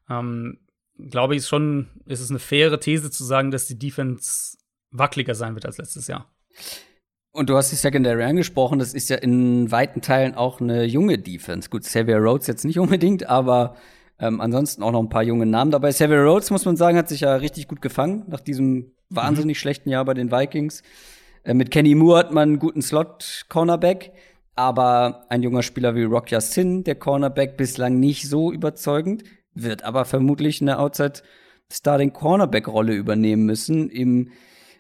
Ähm, 0.09 0.59
glaube 0.99 1.37
ich 1.37 1.47
schon, 1.47 1.89
ist 2.07 2.21
es 2.21 2.31
eine 2.31 2.39
faire 2.39 2.81
These 2.81 3.11
zu 3.11 3.25
sagen, 3.25 3.51
dass 3.51 3.67
die 3.67 3.79
Defense 3.79 4.57
wackeliger 4.91 5.35
sein 5.35 5.55
wird 5.55 5.67
als 5.67 5.79
letztes 5.79 6.07
Jahr. 6.07 6.31
Und 7.33 7.51
du 7.51 7.57
hast 7.57 7.71
die 7.71 7.77
Secondary 7.77 8.23
angesprochen, 8.23 8.79
das 8.79 8.95
ist 8.95 9.11
ja 9.11 9.17
in 9.17 9.71
weiten 9.71 10.01
Teilen 10.01 10.35
auch 10.35 10.61
eine 10.61 10.85
junge 10.85 11.19
Defense. 11.19 11.69
Gut, 11.69 11.83
Xavier 11.83 12.17
Rhodes 12.17 12.47
jetzt 12.47 12.65
nicht 12.65 12.79
unbedingt, 12.79 13.29
aber 13.29 13.77
Ähm, 14.19 14.41
ansonsten 14.41 14.83
auch 14.83 14.93
noch 14.93 15.03
ein 15.03 15.09
paar 15.09 15.23
junge 15.23 15.47
Namen 15.47 15.71
dabei. 15.71 15.91
Xavier 15.91 16.23
Rhodes, 16.23 16.51
muss 16.51 16.65
man 16.65 16.77
sagen, 16.77 16.97
hat 16.97 17.09
sich 17.09 17.21
ja 17.21 17.37
richtig 17.37 17.69
gut 17.69 17.83
gefangen 17.83 18.25
nach 18.29 18.41
diesem 18.41 18.93
wahnsinnig 19.11 19.57
mhm. 19.57 19.61
schlechten 19.61 19.91
Jahr 19.91 20.05
bei 20.05 20.15
den 20.15 20.33
Vikings. 20.33 20.83
Äh, 21.45 21.55
mit 21.55 21.71
Kenny 21.71 21.95
Moore 21.95 22.19
hat 22.19 22.33
man 22.33 22.49
einen 22.49 22.59
guten 22.59 22.83
Slot-Cornerback. 22.83 24.13
Aber 24.59 25.27
ein 25.29 25.43
junger 25.43 25.63
Spieler 25.63 25.95
wie 25.95 26.05
Rock 26.05 26.31
Sin, 26.39 26.83
der 26.83 26.95
Cornerback, 26.95 27.59
bislang 27.59 28.01
nicht 28.01 28.27
so 28.27 28.51
überzeugend, 28.51 29.23
wird 29.53 29.85
aber 29.85 30.07
vermutlich 30.07 30.63
eine 30.63 30.79
Outside-Starting-Cornerback-Rolle 30.79 32.95
übernehmen 32.95 33.45
müssen. 33.45 33.91
Im, 33.91 34.31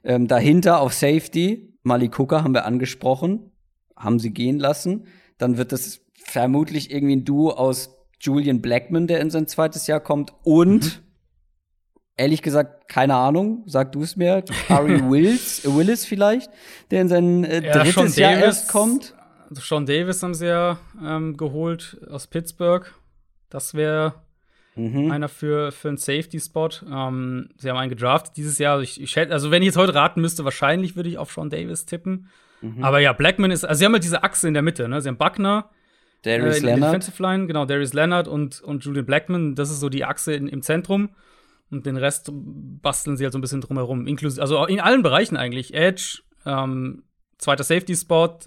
ähm, 0.02 0.28
dahinter 0.28 0.80
auf 0.80 0.94
Safety, 0.94 1.74
Malik 1.82 2.18
Hooker 2.18 2.42
haben 2.42 2.54
wir 2.54 2.64
angesprochen, 2.64 3.52
haben 3.94 4.18
sie 4.18 4.32
gehen 4.32 4.58
lassen. 4.58 5.08
Dann 5.36 5.58
wird 5.58 5.74
es 5.74 6.00
vermutlich 6.14 6.90
irgendwie 6.90 7.16
ein 7.16 7.26
Duo 7.26 7.50
aus 7.50 7.95
Julian 8.20 8.62
Blackman, 8.62 9.06
der 9.06 9.20
in 9.20 9.30
sein 9.30 9.46
zweites 9.46 9.86
Jahr 9.86 10.00
kommt, 10.00 10.32
und 10.42 10.84
mhm. 10.84 11.02
ehrlich 12.16 12.42
gesagt, 12.42 12.88
keine 12.88 13.14
Ahnung, 13.14 13.62
sag 13.66 13.92
du 13.92 14.02
es 14.02 14.16
mir, 14.16 14.44
Ari 14.68 15.00
Wills, 15.10 15.62
Willis 15.64 16.04
vielleicht, 16.04 16.50
der 16.90 17.02
in 17.02 17.08
sein 17.08 17.44
äh, 17.44 17.64
ja, 17.64 17.82
drittes 17.82 18.16
Jahr 18.16 18.32
erst 18.32 18.68
kommt. 18.68 19.14
Also 19.48 19.62
Sean 19.62 19.86
Davis 19.86 20.22
haben 20.22 20.34
sie 20.34 20.46
ja 20.46 20.78
ähm, 21.04 21.36
geholt 21.36 21.98
aus 22.10 22.26
Pittsburgh. 22.26 22.92
Das 23.48 23.74
wäre 23.74 24.14
mhm. 24.74 25.10
einer 25.10 25.28
für, 25.28 25.72
für 25.72 25.88
einen 25.88 25.98
Safety-Spot. 25.98 26.70
Ähm, 26.90 27.50
sie 27.56 27.70
haben 27.70 27.76
einen 27.76 27.90
gedraftet 27.90 28.36
dieses 28.36 28.58
Jahr. 28.58 28.74
Also, 28.74 28.82
ich, 28.82 29.00
ich, 29.00 29.16
also, 29.18 29.50
wenn 29.50 29.62
ich 29.62 29.66
jetzt 29.66 29.76
heute 29.76 29.94
raten 29.94 30.20
müsste, 30.20 30.44
wahrscheinlich 30.44 30.96
würde 30.96 31.08
ich 31.08 31.18
auf 31.18 31.32
Sean 31.32 31.50
Davis 31.50 31.86
tippen. 31.86 32.28
Mhm. 32.60 32.82
Aber 32.82 32.98
ja, 32.98 33.12
Blackman 33.12 33.50
ist, 33.50 33.64
also 33.64 33.78
sie 33.78 33.84
haben 33.84 33.92
halt 33.92 34.04
diese 34.04 34.22
Achse 34.22 34.48
in 34.48 34.54
der 34.54 34.62
Mitte, 34.62 34.88
ne? 34.88 35.00
Sie 35.00 35.08
haben 35.08 35.18
Buckner, 35.18 35.70
Darius 36.22 36.58
äh, 36.58 36.66
Leonard. 36.66 36.94
Defensive 36.94 37.22
Line, 37.22 37.46
genau, 37.46 37.64
Darius 37.64 37.92
Leonard 37.92 38.28
und, 38.28 38.60
und 38.62 38.84
Julian 38.84 39.06
Blackman. 39.06 39.54
Das 39.54 39.70
ist 39.70 39.80
so 39.80 39.88
die 39.88 40.04
Achse 40.04 40.34
in, 40.34 40.48
im 40.48 40.62
Zentrum. 40.62 41.10
Und 41.70 41.84
den 41.84 41.96
Rest 41.96 42.30
basteln 42.32 43.16
sie 43.16 43.24
halt 43.24 43.32
so 43.32 43.38
ein 43.38 43.42
bisschen 43.42 43.60
drumherum. 43.60 44.06
Inklusive, 44.06 44.40
also 44.40 44.64
in 44.66 44.80
allen 44.80 45.02
Bereichen 45.02 45.36
eigentlich. 45.36 45.74
Edge, 45.74 46.20
ähm, 46.44 47.04
zweiter 47.38 47.64
Safety-Spot, 47.64 48.38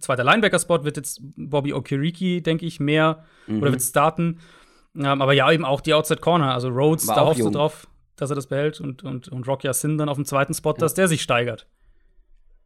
zweiter 0.00 0.24
Linebacker-Spot 0.24 0.84
wird 0.84 0.96
jetzt 0.96 1.20
Bobby 1.36 1.72
Okiriki, 1.72 2.42
denke 2.42 2.66
ich, 2.66 2.78
mehr 2.78 3.24
mhm. 3.46 3.62
oder 3.62 3.72
wird 3.72 3.82
starten. 3.82 4.38
Ähm, 4.96 5.20
aber 5.22 5.32
ja, 5.32 5.50
eben 5.50 5.64
auch 5.64 5.80
die 5.80 5.94
Outside 5.94 6.20
Corner. 6.20 6.54
Also 6.54 6.68
Rhodes, 6.68 7.06
da 7.06 7.24
hoffst 7.26 7.40
du 7.40 7.50
drauf, 7.50 7.88
dass 8.16 8.30
er 8.30 8.36
das 8.36 8.46
behält 8.46 8.80
und, 8.80 9.02
und, 9.02 9.28
und 9.28 9.46
Rocky 9.46 9.72
Sin 9.72 9.98
dann 9.98 10.08
auf 10.08 10.16
dem 10.16 10.24
zweiten 10.24 10.54
Spot, 10.54 10.72
ja. 10.72 10.78
dass 10.78 10.94
der 10.94 11.08
sich 11.08 11.22
steigert. 11.22 11.66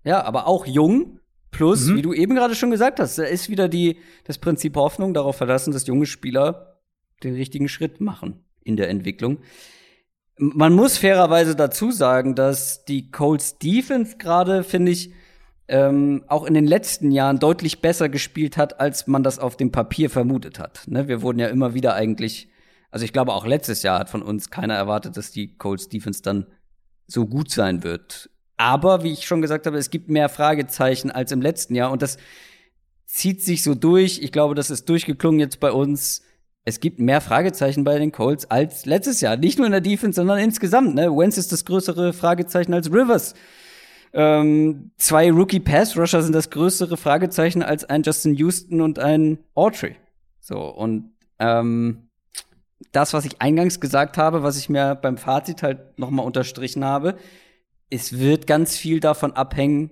Ja, 0.04 0.24
aber 0.24 0.46
auch 0.46 0.66
jung. 0.66 1.20
Plus, 1.52 1.86
mhm. 1.86 1.96
wie 1.96 2.02
du 2.02 2.12
eben 2.12 2.34
gerade 2.34 2.56
schon 2.56 2.70
gesagt 2.70 2.98
hast, 2.98 3.18
da 3.18 3.24
ist 3.24 3.48
wieder 3.48 3.68
die, 3.68 3.98
das 4.24 4.38
Prinzip 4.38 4.74
Hoffnung 4.74 5.14
darauf 5.14 5.36
verlassen, 5.36 5.72
dass 5.72 5.86
junge 5.86 6.06
Spieler 6.06 6.80
den 7.22 7.34
richtigen 7.34 7.68
Schritt 7.68 8.00
machen 8.00 8.42
in 8.64 8.76
der 8.76 8.88
Entwicklung. 8.88 9.38
Man 10.38 10.72
muss 10.72 10.98
fairerweise 10.98 11.54
dazu 11.54 11.92
sagen, 11.92 12.34
dass 12.34 12.84
die 12.86 13.10
Colts 13.10 13.58
Defense 13.58 14.16
gerade, 14.16 14.64
finde 14.64 14.92
ich, 14.92 15.12
ähm, 15.68 16.24
auch 16.26 16.44
in 16.44 16.54
den 16.54 16.66
letzten 16.66 17.10
Jahren 17.10 17.38
deutlich 17.38 17.80
besser 17.80 18.08
gespielt 18.08 18.56
hat, 18.56 18.80
als 18.80 19.06
man 19.06 19.22
das 19.22 19.38
auf 19.38 19.56
dem 19.56 19.70
Papier 19.70 20.10
vermutet 20.10 20.58
hat. 20.58 20.84
Ne? 20.86 21.06
Wir 21.06 21.22
wurden 21.22 21.38
ja 21.38 21.48
immer 21.48 21.74
wieder 21.74 21.94
eigentlich, 21.94 22.48
also 22.90 23.04
ich 23.04 23.12
glaube 23.12 23.32
auch 23.32 23.46
letztes 23.46 23.82
Jahr 23.82 23.98
hat 24.00 24.10
von 24.10 24.22
uns 24.22 24.50
keiner 24.50 24.74
erwartet, 24.74 25.16
dass 25.18 25.30
die 25.30 25.54
Colts 25.56 25.88
Defense 25.90 26.22
dann 26.22 26.46
so 27.06 27.26
gut 27.26 27.50
sein 27.50 27.84
wird. 27.84 28.30
Aber 28.62 29.02
wie 29.02 29.10
ich 29.10 29.26
schon 29.26 29.42
gesagt 29.42 29.66
habe, 29.66 29.76
es 29.76 29.90
gibt 29.90 30.08
mehr 30.08 30.28
Fragezeichen 30.28 31.10
als 31.10 31.32
im 31.32 31.42
letzten 31.42 31.74
Jahr 31.74 31.90
und 31.90 32.00
das 32.00 32.16
zieht 33.06 33.42
sich 33.42 33.64
so 33.64 33.74
durch. 33.74 34.20
Ich 34.22 34.30
glaube, 34.30 34.54
das 34.54 34.70
ist 34.70 34.88
durchgeklungen 34.88 35.40
jetzt 35.40 35.58
bei 35.58 35.72
uns. 35.72 36.22
Es 36.64 36.78
gibt 36.78 37.00
mehr 37.00 37.20
Fragezeichen 37.20 37.82
bei 37.82 37.98
den 37.98 38.12
Colts 38.12 38.48
als 38.52 38.86
letztes 38.86 39.20
Jahr. 39.20 39.36
Nicht 39.36 39.58
nur 39.58 39.66
in 39.66 39.72
der 39.72 39.80
Defense, 39.80 40.14
sondern 40.14 40.38
insgesamt. 40.38 40.94
Ne? 40.94 41.10
Wentz 41.10 41.38
ist 41.38 41.50
das 41.50 41.64
größere 41.64 42.12
Fragezeichen 42.12 42.72
als 42.72 42.92
Rivers. 42.92 43.34
Ähm, 44.12 44.92
zwei 44.96 45.32
Rookie 45.32 45.58
Pass 45.58 45.98
Rusher 45.98 46.22
sind 46.22 46.32
das 46.32 46.50
größere 46.50 46.96
Fragezeichen 46.96 47.64
als 47.64 47.82
ein 47.82 48.04
Justin 48.04 48.36
Houston 48.36 48.80
und 48.80 49.00
ein 49.00 49.40
Autry. 49.56 49.96
So 50.38 50.60
und 50.60 51.10
ähm, 51.40 52.10
das, 52.92 53.12
was 53.12 53.24
ich 53.24 53.42
eingangs 53.42 53.80
gesagt 53.80 54.18
habe, 54.18 54.44
was 54.44 54.56
ich 54.56 54.68
mir 54.68 54.94
beim 54.94 55.16
Fazit 55.16 55.64
halt 55.64 55.98
noch 55.98 56.10
mal 56.10 56.22
unterstrichen 56.22 56.84
habe, 56.84 57.16
es 57.92 58.18
wird 58.18 58.46
ganz 58.46 58.76
viel 58.76 59.00
davon 59.00 59.32
abhängen, 59.32 59.90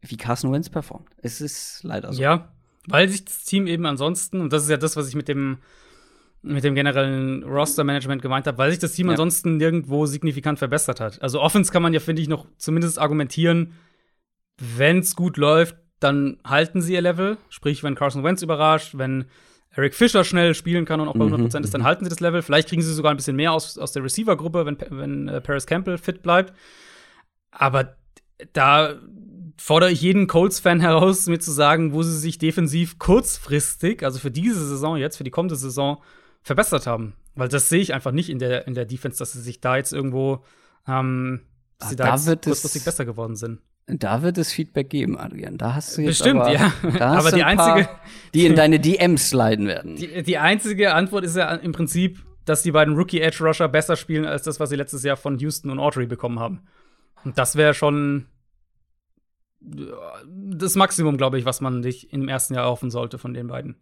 wie 0.00 0.16
Carson 0.16 0.52
Wentz 0.52 0.70
performt. 0.70 1.08
Es 1.18 1.40
ist 1.40 1.80
leider 1.82 2.12
so. 2.12 2.22
Ja, 2.22 2.52
weil 2.86 3.08
sich 3.08 3.24
das 3.24 3.44
Team 3.44 3.66
eben 3.66 3.84
ansonsten, 3.84 4.40
und 4.40 4.52
das 4.52 4.64
ist 4.64 4.70
ja 4.70 4.76
das, 4.76 4.96
was 4.96 5.08
ich 5.08 5.14
mit 5.14 5.28
dem 5.28 5.58
mit 6.44 6.64
dem 6.64 6.74
generellen 6.74 7.44
Roster-Management 7.44 8.20
gemeint 8.20 8.48
habe, 8.48 8.58
weil 8.58 8.70
sich 8.70 8.80
das 8.80 8.94
Team 8.94 9.06
ja. 9.06 9.12
ansonsten 9.12 9.58
nirgendwo 9.58 10.06
signifikant 10.06 10.58
verbessert 10.58 10.98
hat. 10.98 11.22
Also 11.22 11.40
Offense 11.40 11.70
kann 11.70 11.82
man 11.82 11.94
ja, 11.94 12.00
finde 12.00 12.20
ich, 12.20 12.26
noch 12.26 12.46
zumindest 12.56 12.98
argumentieren, 12.98 13.74
wenn 14.58 14.98
es 14.98 15.14
gut 15.14 15.36
läuft, 15.36 15.76
dann 16.00 16.38
halten 16.44 16.82
sie 16.82 16.94
ihr 16.94 17.00
Level. 17.00 17.38
Sprich, 17.48 17.84
wenn 17.84 17.94
Carson 17.94 18.24
Wentz 18.24 18.42
überrascht, 18.42 18.98
wenn 18.98 19.26
Eric 19.70 19.94
Fischer 19.94 20.24
schnell 20.24 20.56
spielen 20.56 20.84
kann 20.84 20.98
und 20.98 21.06
auch 21.06 21.14
bei 21.14 21.26
100% 21.26 21.58
mhm. 21.58 21.64
ist, 21.64 21.74
dann 21.74 21.84
halten 21.84 22.04
sie 22.04 22.10
das 22.10 22.18
Level. 22.18 22.42
Vielleicht 22.42 22.68
kriegen 22.68 22.82
sie 22.82 22.92
sogar 22.92 23.12
ein 23.12 23.16
bisschen 23.16 23.36
mehr 23.36 23.52
aus, 23.52 23.78
aus 23.78 23.92
der 23.92 24.02
Receiver-Gruppe, 24.02 24.66
wenn, 24.66 24.78
wenn 24.90 25.28
äh, 25.28 25.40
Paris 25.40 25.66
Campbell 25.66 25.96
fit 25.96 26.22
bleibt. 26.22 26.52
Aber 27.52 27.96
da 28.52 28.98
fordere 29.56 29.92
ich 29.92 30.02
jeden 30.02 30.26
Colts-Fan 30.26 30.80
heraus, 30.80 31.26
mir 31.26 31.38
zu 31.38 31.52
sagen, 31.52 31.92
wo 31.92 32.02
sie 32.02 32.18
sich 32.18 32.38
defensiv 32.38 32.98
kurzfristig, 32.98 34.02
also 34.02 34.18
für 34.18 34.30
diese 34.30 34.66
Saison 34.66 34.96
jetzt, 34.96 35.16
für 35.16 35.24
die 35.24 35.30
kommende 35.30 35.54
Saison, 35.54 36.02
verbessert 36.42 36.86
haben. 36.86 37.14
Weil 37.34 37.48
das 37.48 37.68
sehe 37.68 37.80
ich 37.80 37.94
einfach 37.94 38.12
nicht 38.12 38.28
in 38.28 38.38
der, 38.38 38.66
in 38.66 38.74
der 38.74 38.84
Defense, 38.84 39.18
dass 39.18 39.32
sie 39.32 39.40
sich 39.40 39.60
da 39.60 39.76
jetzt 39.76 39.92
irgendwo, 39.92 40.44
ähm, 40.88 41.42
dass 41.78 41.90
sie 41.90 41.96
da, 41.96 42.16
da 42.16 42.16
jetzt 42.16 42.44
kurzfristig 42.44 42.84
besser 42.84 43.04
geworden 43.04 43.36
sind. 43.36 43.60
Da 43.86 44.22
wird 44.22 44.38
es 44.38 44.52
Feedback 44.52 44.90
geben, 44.90 45.18
Adrian. 45.18 45.58
Da 45.58 45.74
hast 45.74 45.96
du 45.96 46.02
jetzt 46.02 46.18
Bestimmt, 46.18 46.40
aber, 46.40 46.52
ja. 46.52 46.72
aber 47.00 47.32
die 47.32 47.42
einzige, 47.42 47.88
die 48.32 48.46
in 48.46 48.54
deine 48.54 48.78
DMs 48.78 49.30
sliden 49.30 49.66
werden. 49.66 49.96
Die, 49.96 50.22
die 50.22 50.38
einzige 50.38 50.94
Antwort 50.94 51.24
ist 51.24 51.36
ja 51.36 51.52
im 51.54 51.72
Prinzip, 51.72 52.24
dass 52.44 52.62
die 52.62 52.72
beiden 52.72 52.94
Rookie 52.96 53.20
Edge 53.20 53.44
Rusher 53.44 53.68
besser 53.68 53.96
spielen 53.96 54.24
als 54.24 54.42
das, 54.42 54.60
was 54.60 54.70
sie 54.70 54.76
letztes 54.76 55.02
Jahr 55.02 55.16
von 55.16 55.38
Houston 55.38 55.70
und 55.70 55.78
Autry 55.78 56.06
bekommen 56.06 56.38
haben. 56.38 56.62
Und 57.24 57.38
das 57.38 57.56
wäre 57.56 57.74
schon 57.74 58.26
das 59.60 60.74
Maximum, 60.74 61.16
glaube 61.16 61.38
ich, 61.38 61.44
was 61.44 61.60
man 61.60 61.82
sich 61.82 62.12
im 62.12 62.28
ersten 62.28 62.54
Jahr 62.54 62.64
erhoffen 62.64 62.90
sollte 62.90 63.18
von 63.18 63.34
den 63.34 63.46
beiden. 63.46 63.76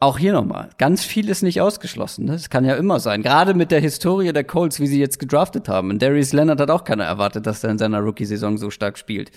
Auch 0.00 0.18
hier 0.18 0.32
nochmal, 0.32 0.70
ganz 0.76 1.02
viel 1.02 1.30
ist 1.30 1.42
nicht 1.42 1.60
ausgeschlossen. 1.62 2.26
Das 2.26 2.42
ne? 2.42 2.48
kann 2.50 2.64
ja 2.64 2.74
immer 2.74 3.00
sein. 3.00 3.22
Gerade 3.22 3.54
mit 3.54 3.70
der 3.70 3.80
Historie 3.80 4.32
der 4.32 4.44
Colts, 4.44 4.80
wie 4.80 4.86
sie 4.86 5.00
jetzt 5.00 5.18
gedraftet 5.18 5.68
haben. 5.68 5.88
Und 5.88 6.02
Darius 6.02 6.32
Leonard 6.32 6.60
hat 6.60 6.70
auch 6.70 6.84
keiner 6.84 7.04
erwartet, 7.04 7.46
dass 7.46 7.64
er 7.64 7.70
in 7.70 7.78
seiner 7.78 8.00
Rookie-Saison 8.00 8.58
so 8.58 8.70
stark 8.70 8.98
spielt. 8.98 9.30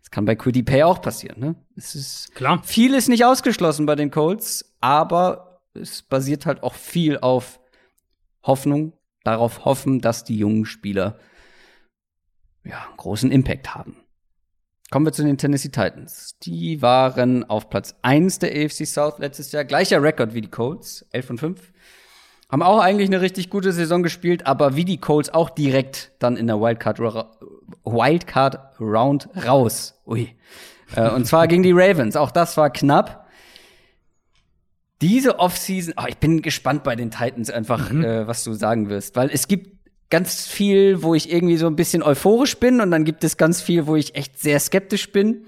Das 0.00 0.10
kann 0.10 0.24
bei 0.24 0.34
Quiddy 0.34 0.62
Pay 0.62 0.84
auch 0.84 1.02
passieren. 1.02 1.40
Ne? 1.40 1.54
Es 1.76 1.94
ist 1.94 2.34
klar. 2.34 2.62
Viel 2.62 2.94
ist 2.94 3.08
nicht 3.08 3.24
ausgeschlossen 3.24 3.84
bei 3.86 3.96
den 3.96 4.10
Colts, 4.10 4.74
aber 4.80 5.60
es 5.74 6.02
basiert 6.02 6.46
halt 6.46 6.62
auch 6.62 6.74
viel 6.74 7.18
auf 7.18 7.60
Hoffnung, 8.44 8.94
darauf 9.24 9.64
hoffen, 9.64 10.00
dass 10.00 10.24
die 10.24 10.38
jungen 10.38 10.64
Spieler 10.64 11.18
ja, 12.64 12.86
großen 12.96 13.30
Impact 13.30 13.74
haben. 13.74 13.96
Kommen 14.90 15.06
wir 15.06 15.12
zu 15.12 15.24
den 15.24 15.38
Tennessee 15.38 15.70
Titans. 15.70 16.36
Die 16.42 16.80
waren 16.82 17.48
auf 17.48 17.68
Platz 17.68 17.94
1 18.02 18.38
der 18.38 18.50
AFC 18.50 18.86
South 18.86 19.18
letztes 19.18 19.50
Jahr. 19.52 19.64
Gleicher 19.64 20.02
Rekord 20.02 20.34
wie 20.34 20.40
die 20.40 20.50
Colts, 20.50 21.06
11 21.10 21.26
von 21.26 21.38
5. 21.38 21.72
Haben 22.50 22.62
auch 22.62 22.78
eigentlich 22.78 23.08
eine 23.08 23.20
richtig 23.20 23.50
gute 23.50 23.72
Saison 23.72 24.02
gespielt, 24.02 24.46
aber 24.46 24.76
wie 24.76 24.84
die 24.84 24.98
Colts 24.98 25.30
auch 25.30 25.50
direkt 25.50 26.12
dann 26.20 26.36
in 26.36 26.46
der 26.46 26.60
Wildcard, 26.60 27.00
Wildcard 27.00 28.80
Round 28.80 29.28
raus. 29.44 30.00
Ui. 30.06 30.28
Äh, 30.94 31.10
und 31.10 31.26
zwar 31.26 31.48
gegen 31.48 31.62
die 31.62 31.72
Ravens. 31.72 32.14
Auch 32.16 32.30
das 32.30 32.56
war 32.56 32.70
knapp. 32.70 33.26
Diese 35.00 35.38
Offseason, 35.38 35.94
oh, 35.96 36.04
ich 36.06 36.18
bin 36.18 36.42
gespannt 36.42 36.84
bei 36.84 36.94
den 36.94 37.10
Titans 37.10 37.50
einfach, 37.50 37.90
mhm. 37.90 38.04
äh, 38.04 38.26
was 38.28 38.44
du 38.44 38.52
sagen 38.52 38.88
wirst, 38.88 39.16
weil 39.16 39.30
es 39.30 39.48
gibt 39.48 39.83
ganz 40.10 40.46
viel, 40.46 41.02
wo 41.02 41.14
ich 41.14 41.32
irgendwie 41.32 41.56
so 41.56 41.66
ein 41.66 41.76
bisschen 41.76 42.02
euphorisch 42.02 42.58
bin 42.58 42.80
und 42.80 42.90
dann 42.90 43.04
gibt 43.04 43.24
es 43.24 43.36
ganz 43.36 43.60
viel, 43.60 43.86
wo 43.86 43.96
ich 43.96 44.14
echt 44.14 44.38
sehr 44.38 44.60
skeptisch 44.60 45.10
bin. 45.12 45.44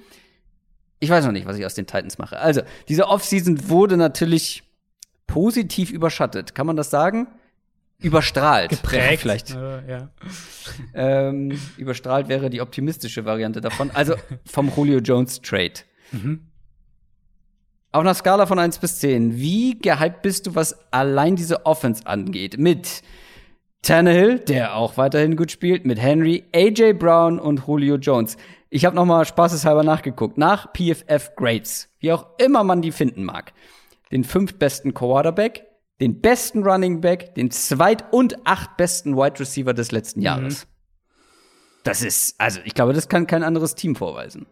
Ich 0.99 1.11
weiß 1.11 1.25
noch 1.25 1.33
nicht, 1.33 1.47
was 1.47 1.59
ich 1.59 1.67
aus 1.67 1.75
den 1.75 1.87
Titans 1.87 2.19
mache. 2.19 2.39
Also, 2.39 2.63
diese 2.89 3.09
Offseason 3.09 3.69
wurde 3.69 3.97
natürlich 3.97 4.63
positiv 5.27 5.91
überschattet. 5.91 6.55
Kann 6.55 6.67
man 6.67 6.77
das 6.77 6.91
sagen? 6.91 7.29
Überstrahlt. 7.99 8.71
Geprägt. 8.71 9.21
Vielleicht. 9.21 9.51
Äh, 9.51 9.91
ja. 9.91 10.11
ähm, 10.95 11.59
überstrahlt 11.77 12.29
wäre 12.29 12.51
die 12.51 12.61
optimistische 12.61 13.25
Variante 13.25 13.61
davon. 13.61 13.91
Also 13.95 14.15
vom 14.45 14.71
Julio 14.75 14.99
Jones 14.99 15.41
Trade. 15.41 15.75
Mhm. 16.13 16.47
Auf 17.93 18.01
einer 18.01 18.15
Skala 18.15 18.45
von 18.45 18.59
1 18.59 18.79
bis 18.79 18.99
10, 18.99 19.37
wie 19.39 19.79
gehypt 19.79 20.21
bist 20.21 20.47
du, 20.47 20.55
was 20.55 20.77
allein 20.93 21.37
diese 21.37 21.65
Offense 21.65 22.07
angeht? 22.07 22.59
Mit 22.59 23.03
Tannehill, 23.87 24.41
der 24.41 24.75
auch 24.75 24.97
weiterhin 24.97 25.37
gut 25.37 25.53
spielt, 25.53 25.87
mit 25.87 26.01
Henry, 26.01 26.45
AJ 26.53 26.95
Brown 26.95 27.39
und 27.39 27.69
Julio 27.69 27.95
Jones. 27.97 28.37
Ich 28.69 28.85
habe 28.85 28.97
noch 28.97 29.05
mal 29.05 29.25
spaßeshalber 29.25 29.85
nachgeguckt. 29.85 30.39
Nach 30.39 30.73
PFF 30.73 31.37
Grades, 31.37 31.89
wie 32.01 32.11
auch 32.11 32.27
immer 32.39 32.65
man 32.65 32.83
die 32.83 32.91
finden 32.91 33.23
mag. 33.23 33.53
Den 34.11 34.25
fünftbesten 34.25 34.93
Quarterback, 34.93 35.67
den 36.01 36.21
besten 36.21 36.65
Running 36.65 37.01
Back, 37.01 37.37
den 37.37 37.53
zweit- 37.53 38.13
und 38.13 38.45
acht 38.45 38.77
besten 38.77 39.17
Wide 39.17 39.39
Receiver 39.39 39.73
des 39.73 39.93
letzten 39.93 40.21
Jahres. 40.21 40.65
Mhm. 40.65 40.71
Das 41.85 42.03
ist, 42.03 42.41
also 42.41 42.61
ich 42.65 42.75
glaube, 42.75 42.93
das 42.93 43.09
kann 43.09 43.29
kein 43.29 43.45
anderes 43.45 43.77
Team 43.77 43.95
vorweisen. 43.95 44.47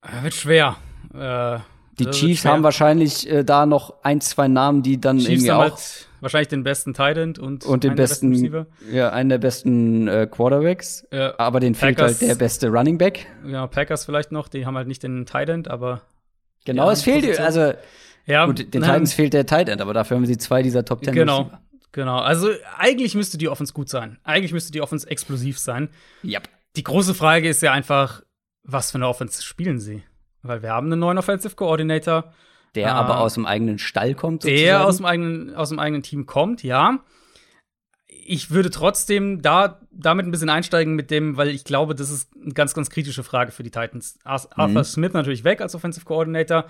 Äh, 0.00 0.22
wird 0.22 0.34
schwer. 0.34 0.76
Äh, 1.12 1.58
die 2.04 2.10
Chiefs 2.10 2.44
haben 2.44 2.62
wahrscheinlich 2.62 3.28
äh, 3.28 3.44
da 3.44 3.66
noch 3.66 3.94
ein, 4.02 4.20
zwei 4.20 4.48
Namen, 4.48 4.82
die 4.82 5.00
dann 5.00 5.18
Chiefs 5.18 5.30
irgendwie 5.30 5.52
auch 5.52 5.60
halt 5.60 6.06
wahrscheinlich 6.20 6.48
den 6.48 6.62
besten 6.62 6.94
Tight 6.94 7.38
und, 7.38 7.64
und 7.64 7.84
den 7.84 7.94
besten, 7.94 8.30
besten 8.30 8.66
ja, 8.92 9.10
einen 9.10 9.30
der 9.30 9.38
besten 9.38 10.08
äh, 10.08 10.26
Quarterbacks. 10.30 11.06
Ja, 11.12 11.34
aber 11.38 11.60
den 11.60 11.74
fehlt 11.74 12.00
halt 12.00 12.20
der 12.20 12.34
beste 12.34 12.68
Running 12.68 12.98
Back. 12.98 13.26
Ja, 13.46 13.66
Packers 13.66 14.04
vielleicht 14.04 14.32
noch, 14.32 14.48
die 14.48 14.66
haben 14.66 14.76
halt 14.76 14.88
nicht 14.88 15.02
den 15.02 15.26
Tight 15.26 15.68
aber 15.68 16.02
Genau, 16.66 16.90
es 16.90 17.02
fehlt 17.02 17.40
also 17.40 17.72
ja, 18.26 18.44
gut, 18.44 18.58
den 18.58 18.82
Titans 18.82 19.14
fehlt 19.14 19.32
der 19.32 19.46
Tight 19.46 19.70
aber 19.80 19.94
dafür 19.94 20.18
haben 20.18 20.26
sie 20.26 20.36
zwei 20.36 20.62
dieser 20.62 20.84
Top 20.84 21.02
Ten. 21.02 21.14
Genau. 21.14 21.50
Genau, 21.92 22.18
also 22.18 22.50
eigentlich 22.78 23.16
müsste 23.16 23.36
die 23.36 23.48
Offense 23.48 23.72
gut 23.72 23.88
sein. 23.88 24.18
Eigentlich 24.22 24.52
müsste 24.52 24.70
die 24.70 24.80
Offense 24.80 25.10
explosiv 25.10 25.58
sein. 25.58 25.88
Yep. 26.22 26.48
Die 26.76 26.84
große 26.84 27.14
Frage 27.14 27.48
ist 27.48 27.62
ja 27.62 27.72
einfach, 27.72 28.22
was 28.62 28.92
für 28.92 28.98
eine 28.98 29.08
Offense 29.08 29.42
spielen 29.42 29.80
sie? 29.80 30.04
Weil 30.42 30.62
wir 30.62 30.70
haben 30.70 30.86
einen 30.86 31.00
neuen 31.00 31.18
Offensive 31.18 31.54
Coordinator. 31.54 32.32
Der 32.74 32.88
äh, 32.88 32.90
aber 32.90 33.20
aus 33.20 33.34
dem 33.34 33.46
eigenen 33.46 33.78
Stall 33.78 34.14
kommt. 34.14 34.42
Sozusagen. 34.42 34.64
Der 34.64 34.86
aus 34.86 34.96
dem 34.98 35.06
eigenen, 35.06 35.54
aus 35.54 35.70
dem 35.70 35.78
eigenen 35.78 36.02
Team 36.02 36.26
kommt, 36.26 36.62
ja. 36.62 37.00
Ich 38.06 38.50
würde 38.50 38.70
trotzdem 38.70 39.42
da 39.42 39.80
damit 39.90 40.26
ein 40.26 40.30
bisschen 40.30 40.50
einsteigen 40.50 40.94
mit 40.94 41.10
dem, 41.10 41.36
weil 41.36 41.48
ich 41.48 41.64
glaube, 41.64 41.94
das 41.94 42.10
ist 42.10 42.30
eine 42.40 42.54
ganz, 42.54 42.74
ganz 42.74 42.90
kritische 42.90 43.24
Frage 43.24 43.50
für 43.50 43.64
die 43.64 43.70
Titans. 43.70 44.18
Arthur 44.24 44.68
mhm. 44.68 44.84
Smith 44.84 45.12
natürlich 45.12 45.42
weg 45.42 45.60
als 45.60 45.74
Offensive 45.74 46.04
Coordinator. 46.04 46.66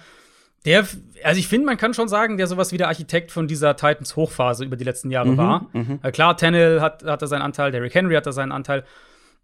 Der, 0.64 0.86
also 1.24 1.38
ich 1.38 1.48
finde, 1.48 1.66
man 1.66 1.76
kann 1.76 1.94
schon 1.94 2.08
sagen, 2.08 2.36
der 2.36 2.46
sowas 2.46 2.72
wie 2.72 2.76
der 2.76 2.88
Architekt 2.88 3.30
von 3.30 3.46
dieser 3.46 3.76
Titans 3.76 4.16
Hochphase 4.16 4.64
über 4.64 4.76
die 4.76 4.84
letzten 4.84 5.10
Jahre 5.10 5.30
mhm, 5.30 5.36
war. 5.36 5.66
Mhm. 5.72 6.00
klar, 6.12 6.36
Tannehill 6.36 6.80
hat, 6.80 7.04
hatte 7.04 7.26
seinen 7.26 7.42
Anteil, 7.42 7.72
Derrick 7.72 7.94
Henry 7.94 8.14
hatte 8.14 8.32
seinen 8.32 8.52
Anteil. 8.52 8.84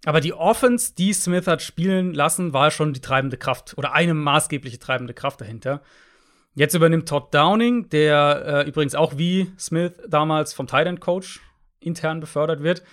Aber 0.06 0.20
die 0.20 0.32
Offense, 0.32 0.94
die 0.96 1.12
Smith 1.12 1.48
hat 1.48 1.62
spielen 1.62 2.14
lassen, 2.14 2.52
war 2.52 2.70
schon 2.70 2.92
die 2.92 3.00
treibende 3.00 3.36
Kraft 3.36 3.74
oder 3.76 3.92
eine 3.92 4.14
maßgebliche 4.14 4.78
treibende 4.78 5.14
Kraft 5.14 5.40
dahinter. 5.40 5.82
Jetzt 6.54 6.74
übernimmt 6.74 7.08
Todd 7.08 7.34
Downing, 7.34 7.88
der 7.88 8.64
äh, 8.64 8.68
übrigens 8.68 8.94
auch 8.94 9.18
wie 9.18 9.50
Smith 9.58 9.94
damals 10.08 10.54
vom 10.54 10.68
Tight 10.68 11.00
Coach 11.00 11.40
intern 11.80 12.20
befördert 12.20 12.62
wird. 12.62 12.84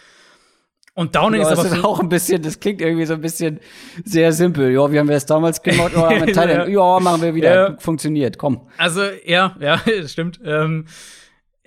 Und 0.95 1.15
Downing 1.15 1.41
ja, 1.41 1.51
ist 1.51 1.59
aber 1.59 1.67
ist 1.67 1.83
auch 1.83 1.99
ein 1.99 2.09
bisschen, 2.09 2.41
das 2.41 2.59
klingt 2.59 2.81
irgendwie 2.81 3.05
so 3.05 3.13
ein 3.13 3.21
bisschen 3.21 3.59
sehr 4.03 4.33
simpel. 4.33 4.71
Ja, 4.71 4.91
wie 4.91 4.97
haben 4.97 5.07
wir 5.07 5.15
es 5.15 5.27
damals 5.27 5.61
gemacht? 5.61 5.93
Ja, 5.95 6.19
mit 6.19 6.35
ja. 6.35 6.67
ja, 6.67 6.99
machen 6.99 7.21
wir 7.21 7.35
wieder. 7.35 7.53
Ja. 7.53 7.77
Funktioniert, 7.77 8.39
komm. 8.39 8.67
Also, 8.77 9.03
ja, 9.23 9.55
ja, 9.59 9.79
das 9.85 10.11
stimmt. 10.13 10.39
Ähm, 10.43 10.87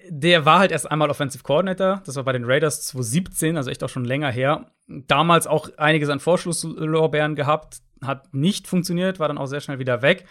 der 0.08 0.44
war 0.44 0.58
halt 0.58 0.72
erst 0.72 0.90
einmal 0.90 1.10
Offensive 1.10 1.42
Coordinator. 1.42 2.02
Das 2.04 2.16
war 2.16 2.24
bei 2.24 2.32
den 2.32 2.44
Raiders 2.44 2.86
2017, 2.88 3.56
also 3.56 3.70
echt 3.70 3.82
auch 3.84 3.88
schon 3.88 4.04
länger 4.04 4.30
her. 4.30 4.70
Damals 4.86 5.46
auch 5.46 5.68
einiges 5.76 6.08
an 6.08 6.20
Vorschlusslorbeeren 6.20 7.34
gehabt, 7.34 7.78
hat 8.02 8.32
nicht 8.34 8.66
funktioniert, 8.66 9.18
war 9.18 9.28
dann 9.28 9.38
auch 9.38 9.46
sehr 9.46 9.60
schnell 9.60 9.78
wieder 9.78 10.02
weg. 10.02 10.26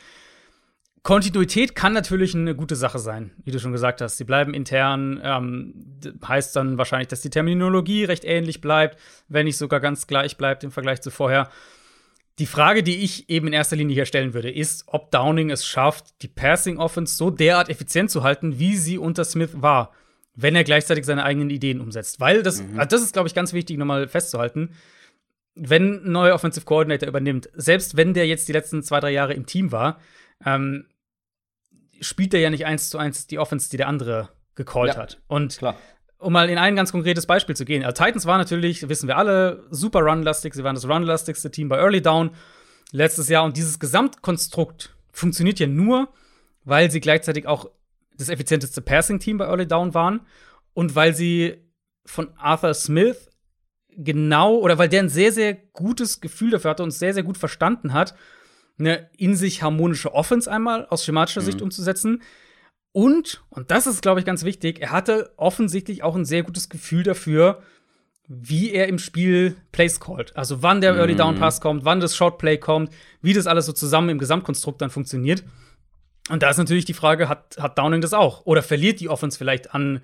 Kontinuität 1.03 1.76
kann 1.76 1.93
natürlich 1.93 2.34
eine 2.34 2.56
gute 2.56 2.76
Sache 2.76 2.97
sein, 2.97 3.30
wie 3.43 3.52
du 3.52 3.60
schon 3.60 3.72
gesagt 3.72 4.02
hast. 4.02 4.18
Sie 4.18 4.23
bleiben 4.23 4.56
intern, 4.56 5.22
ähm, 5.23 5.99
heißt 6.27 6.56
dann 6.56 6.80
wahrscheinlich, 6.80 7.10
dass 7.10 7.22
die 7.22 7.30
Terminologie 7.30 8.06
recht 8.06 8.26
ähnlich 8.26 8.60
bleibt, 8.60 8.99
wenn 9.27 9.45
nicht 9.45 9.57
sogar 9.57 9.80
ganz 9.80 10.07
gleich 10.07 10.35
bleibt 10.35 10.64
im 10.64 10.72
Vergleich 10.72 11.02
zu 11.02 11.11
vorher. 11.11 11.49
Die 12.38 12.45
Frage, 12.45 12.84
die 12.84 12.98
ich 12.98 13.30
eben 13.30 13.48
in 13.48 13.53
erster 13.53 13.78
Linie 13.78 13.94
hier 13.94 14.06
stellen 14.06 14.34
würde, 14.34 14.52
ist, 14.52 14.84
ob 14.88 15.10
Downing 15.12 15.52
es 15.52 15.66
schafft, 15.66 16.22
die 16.22 16.28
Passing 16.28 16.78
Offense 16.78 17.16
so 17.16 17.30
derart 17.30 17.70
effizient 17.70 18.12
zu 18.12 18.24
halten, 18.24 18.60
wie 18.60 18.76
sie 18.76 18.98
unter 18.98 19.24
Smith 19.24 19.52
war, 19.53 19.94
wenn 20.36 20.56
er 20.56 20.66
gleichzeitig 20.66 21.06
seine 21.06 21.24
eigenen 21.24 21.49
Ideen 21.49 21.80
umsetzt. 21.80 22.20
Weil 22.20 22.44
das, 22.44 22.62
mhm. 22.62 22.78
also 22.78 22.90
das 22.90 23.03
ist, 23.03 23.14
glaube 23.14 23.30
ich, 23.30 23.36
ganz 23.36 23.53
wichtig, 23.53 23.78
nochmal 23.78 24.10
festzuhalten. 24.10 24.72
Wenn 25.56 26.06
ein 26.06 26.12
neuer 26.12 26.36
Offensive 26.36 26.66
Coordinator 26.66 27.07
übernimmt, 27.07 27.49
selbst 27.53 27.95
wenn 27.95 28.14
der 28.14 28.28
jetzt 28.28 28.49
die 28.49 28.53
letzten 28.53 28.84
zwei, 28.84 28.99
drei 28.99 29.12
Jahre 29.12 29.34
im 29.34 29.45
Team 29.45 29.72
war, 29.72 30.02
ähm, 30.45 30.88
spielt 32.02 32.34
er 32.34 32.41
ja 32.41 32.49
nicht 32.49 32.66
eins 32.66 32.90
zu 32.90 32.98
eins 32.98 33.28
die 33.28 33.40
Offense, 33.40 33.70
die 33.70 33.78
der 33.78 33.88
andere 33.88 34.28
gecallt 34.56 34.95
ja, 34.95 34.98
hat. 34.98 35.22
Und 35.28 35.57
klar. 35.57 35.78
Um 36.26 36.34
mal 36.34 36.49
in 36.49 36.57
ein 36.57 36.76
ganz 36.76 36.91
konkretes 36.91 37.27
Beispiel 37.27 37.56
zu 37.56 37.65
gehen. 37.65 37.84
Also 37.84 38.03
Titans 38.03 38.26
war 38.26 38.39
natürlich, 38.39 38.89
wissen 38.89 39.07
wir 39.07 39.15
alle, 39.15 39.64
super 39.69 39.99
runlastig. 39.99 40.56
Sie 40.56 40.64
waren 40.64 40.73
das 40.73 40.89
runlastigste 40.89 41.52
Team 41.52 41.69
bei 41.69 41.77
Early 41.77 42.02
Down 42.02 42.31
letztes 42.91 43.30
Jahr. 43.30 43.43
Und 43.43 43.57
dieses 43.57 43.77
Gesamtkonstrukt 43.80 44.95
funktioniert 45.11 45.60
ja 45.60 45.68
nur, 45.68 46.10
weil 46.64 46.89
sie 46.89 46.99
gleichzeitig 46.99 47.45
auch 47.45 47.69
das 48.18 48.30
effizienteste 48.30 48.81
Passing-Team 48.81 49.38
bei 49.38 49.45
Early 49.45 49.68
Down 49.68 49.93
waren 49.93 50.22
und 50.73 50.95
weil 50.95 51.14
sie 51.14 51.57
von 52.07 52.30
Arthur 52.38 52.73
Smith 52.73 53.30
genau 53.89 54.56
oder 54.56 54.80
weil 54.80 54.89
der 54.89 55.03
ein 55.03 55.10
sehr, 55.10 55.31
sehr 55.31 55.53
gutes 55.53 56.22
Gefühl 56.22 56.49
dafür 56.49 56.72
hatte 56.72 56.84
und 56.84 56.89
sehr, 56.89 57.14
sehr 57.14 57.23
gut 57.23 57.38
verstanden 57.38 57.93
hat, 57.93 58.15
eine 58.80 59.11
in 59.15 59.35
sich 59.35 59.61
harmonische 59.61 60.14
Offense 60.15 60.52
einmal 60.52 60.88
aus 60.88 61.06
schematischer 61.06 61.41
mhm. 61.41 61.45
Sicht 61.45 61.61
umzusetzen. 61.61 62.23
Und, 62.95 63.43
und 63.49 63.72
das 63.72 63.88
ist, 63.88 64.01
glaube 64.01 64.22
ich, 64.22 64.26
ganz 64.26 64.45
wichtig, 64.45 64.80
er 64.80 64.91
hatte 64.91 65.34
offensichtlich 65.35 66.01
auch 66.01 66.15
ein 66.15 66.23
sehr 66.23 66.43
gutes 66.43 66.69
Gefühl 66.69 67.03
dafür, 67.03 67.61
wie 68.30 68.72
er 68.72 68.88
im 68.88 68.99
Spiel 68.99 69.57
Plays 69.73 69.99
callt. 69.99 70.34
Also 70.38 70.63
wann 70.63 70.80
der 70.80 70.95
Early 70.95 71.17
Down 71.17 71.35
mhm. 71.35 71.39
Pass 71.39 71.59
kommt, 71.59 71.84
wann 71.84 71.99
das 71.99 72.15
Short 72.15 72.38
Play 72.38 72.57
kommt, 72.57 72.89
wie 73.22 73.34
das 73.34 73.47
alles 73.47 73.65
so 73.65 73.73
zusammen 73.73 74.07
im 74.07 74.17
Gesamtkonstrukt 74.17 74.81
dann 74.81 74.91
funktioniert. 74.91 75.43
Und 76.30 76.41
da 76.41 76.49
ist 76.49 76.57
natürlich 76.57 76.85
die 76.85 76.93
Frage, 76.93 77.27
hat, 77.27 77.57
hat 77.59 77.77
Downing 77.77 77.99
das 77.99 78.13
auch? 78.13 78.45
Oder 78.45 78.63
verliert 78.63 79.01
die 79.01 79.09
Offense 79.09 79.38
vielleicht 79.38 79.76
an 79.76 79.99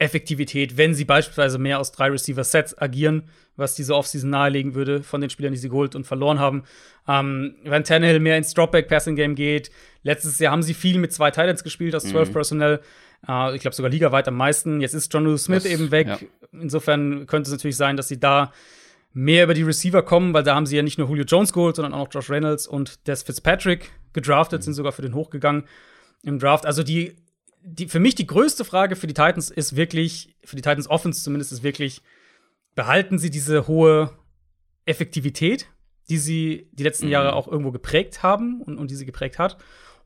Effektivität, 0.00 0.78
wenn 0.78 0.94
sie 0.94 1.04
beispielsweise 1.04 1.58
mehr 1.58 1.78
aus 1.78 1.92
drei 1.92 2.08
Receiver-Sets 2.08 2.78
agieren, 2.78 3.24
was 3.56 3.74
diese 3.74 3.94
Offseason 3.94 4.30
nahelegen 4.30 4.74
würde 4.74 5.02
von 5.02 5.20
den 5.20 5.28
Spielern, 5.28 5.52
die 5.52 5.58
sie 5.58 5.68
geholt 5.68 5.94
und 5.94 6.06
verloren 6.06 6.38
haben. 6.38 6.64
Ähm, 7.06 7.56
wenn 7.64 7.84
Tannehill 7.84 8.18
mehr 8.18 8.38
ins 8.38 8.54
Dropback-Passing-Game 8.54 9.34
geht. 9.34 9.70
Letztes 10.02 10.38
Jahr 10.38 10.52
haben 10.52 10.62
sie 10.62 10.72
viel 10.72 10.98
mit 10.98 11.12
zwei 11.12 11.30
Titans 11.30 11.62
gespielt, 11.62 11.94
aus 11.94 12.04
zwölf 12.04 12.30
mhm. 12.30 12.32
Personell. 12.32 12.80
Äh, 13.28 13.54
ich 13.54 13.60
glaube 13.60 13.74
sogar 13.74 13.90
ligaweit 13.90 14.26
am 14.26 14.36
meisten. 14.36 14.80
Jetzt 14.80 14.94
ist 14.94 15.12
John 15.12 15.24
Lewis 15.24 15.44
Smith 15.44 15.64
das, 15.64 15.72
eben 15.72 15.90
weg. 15.90 16.06
Ja. 16.06 16.18
Insofern 16.52 17.26
könnte 17.26 17.48
es 17.48 17.52
natürlich 17.52 17.76
sein, 17.76 17.98
dass 17.98 18.08
sie 18.08 18.18
da 18.18 18.52
mehr 19.12 19.44
über 19.44 19.54
die 19.54 19.62
Receiver 19.62 20.02
kommen, 20.02 20.32
weil 20.32 20.44
da 20.44 20.54
haben 20.54 20.64
sie 20.64 20.76
ja 20.76 20.82
nicht 20.82 20.96
nur 20.96 21.08
Julio 21.08 21.24
Jones 21.24 21.52
geholt, 21.52 21.76
sondern 21.76 21.92
auch 21.92 22.06
noch 22.06 22.14
Josh 22.14 22.30
Reynolds 22.30 22.66
und 22.66 23.06
Des 23.06 23.22
Fitzpatrick 23.22 23.90
gedraftet, 24.14 24.60
mhm. 24.60 24.64
sind 24.64 24.74
sogar 24.74 24.92
für 24.92 25.02
den 25.02 25.14
hochgegangen 25.14 25.64
im 26.22 26.38
Draft. 26.38 26.64
Also 26.64 26.82
die 26.82 27.16
die, 27.62 27.88
für 27.88 28.00
mich 28.00 28.14
die 28.14 28.26
größte 28.26 28.64
Frage 28.64 28.96
für 28.96 29.06
die 29.06 29.14
Titans 29.14 29.50
ist 29.50 29.76
wirklich, 29.76 30.36
für 30.44 30.56
die 30.56 30.62
Titans 30.62 30.88
Offense 30.88 31.22
zumindest, 31.22 31.52
ist 31.52 31.62
wirklich, 31.62 32.02
behalten 32.74 33.18
sie 33.18 33.30
diese 33.30 33.66
hohe 33.66 34.10
Effektivität, 34.86 35.66
die 36.08 36.18
sie 36.18 36.68
die 36.72 36.82
letzten 36.82 37.06
mhm. 37.06 37.12
Jahre 37.12 37.34
auch 37.34 37.48
irgendwo 37.48 37.70
geprägt 37.70 38.22
haben 38.22 38.62
und, 38.62 38.78
und 38.78 38.90
die 38.90 38.96
sie 38.96 39.06
geprägt 39.06 39.38
hat? 39.38 39.58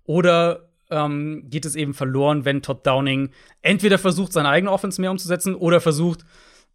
Oder 0.04 0.68
ähm, 0.90 1.44
geht 1.48 1.64
es 1.64 1.76
eben 1.76 1.94
verloren, 1.94 2.44
wenn 2.44 2.62
Todd 2.62 2.86
Downing 2.86 3.30
entweder 3.62 3.98
versucht, 3.98 4.32
seine 4.32 4.48
eigene 4.48 4.70
Offense 4.70 5.00
mehr 5.00 5.10
umzusetzen 5.10 5.54
oder 5.54 5.80
versucht, 5.80 6.24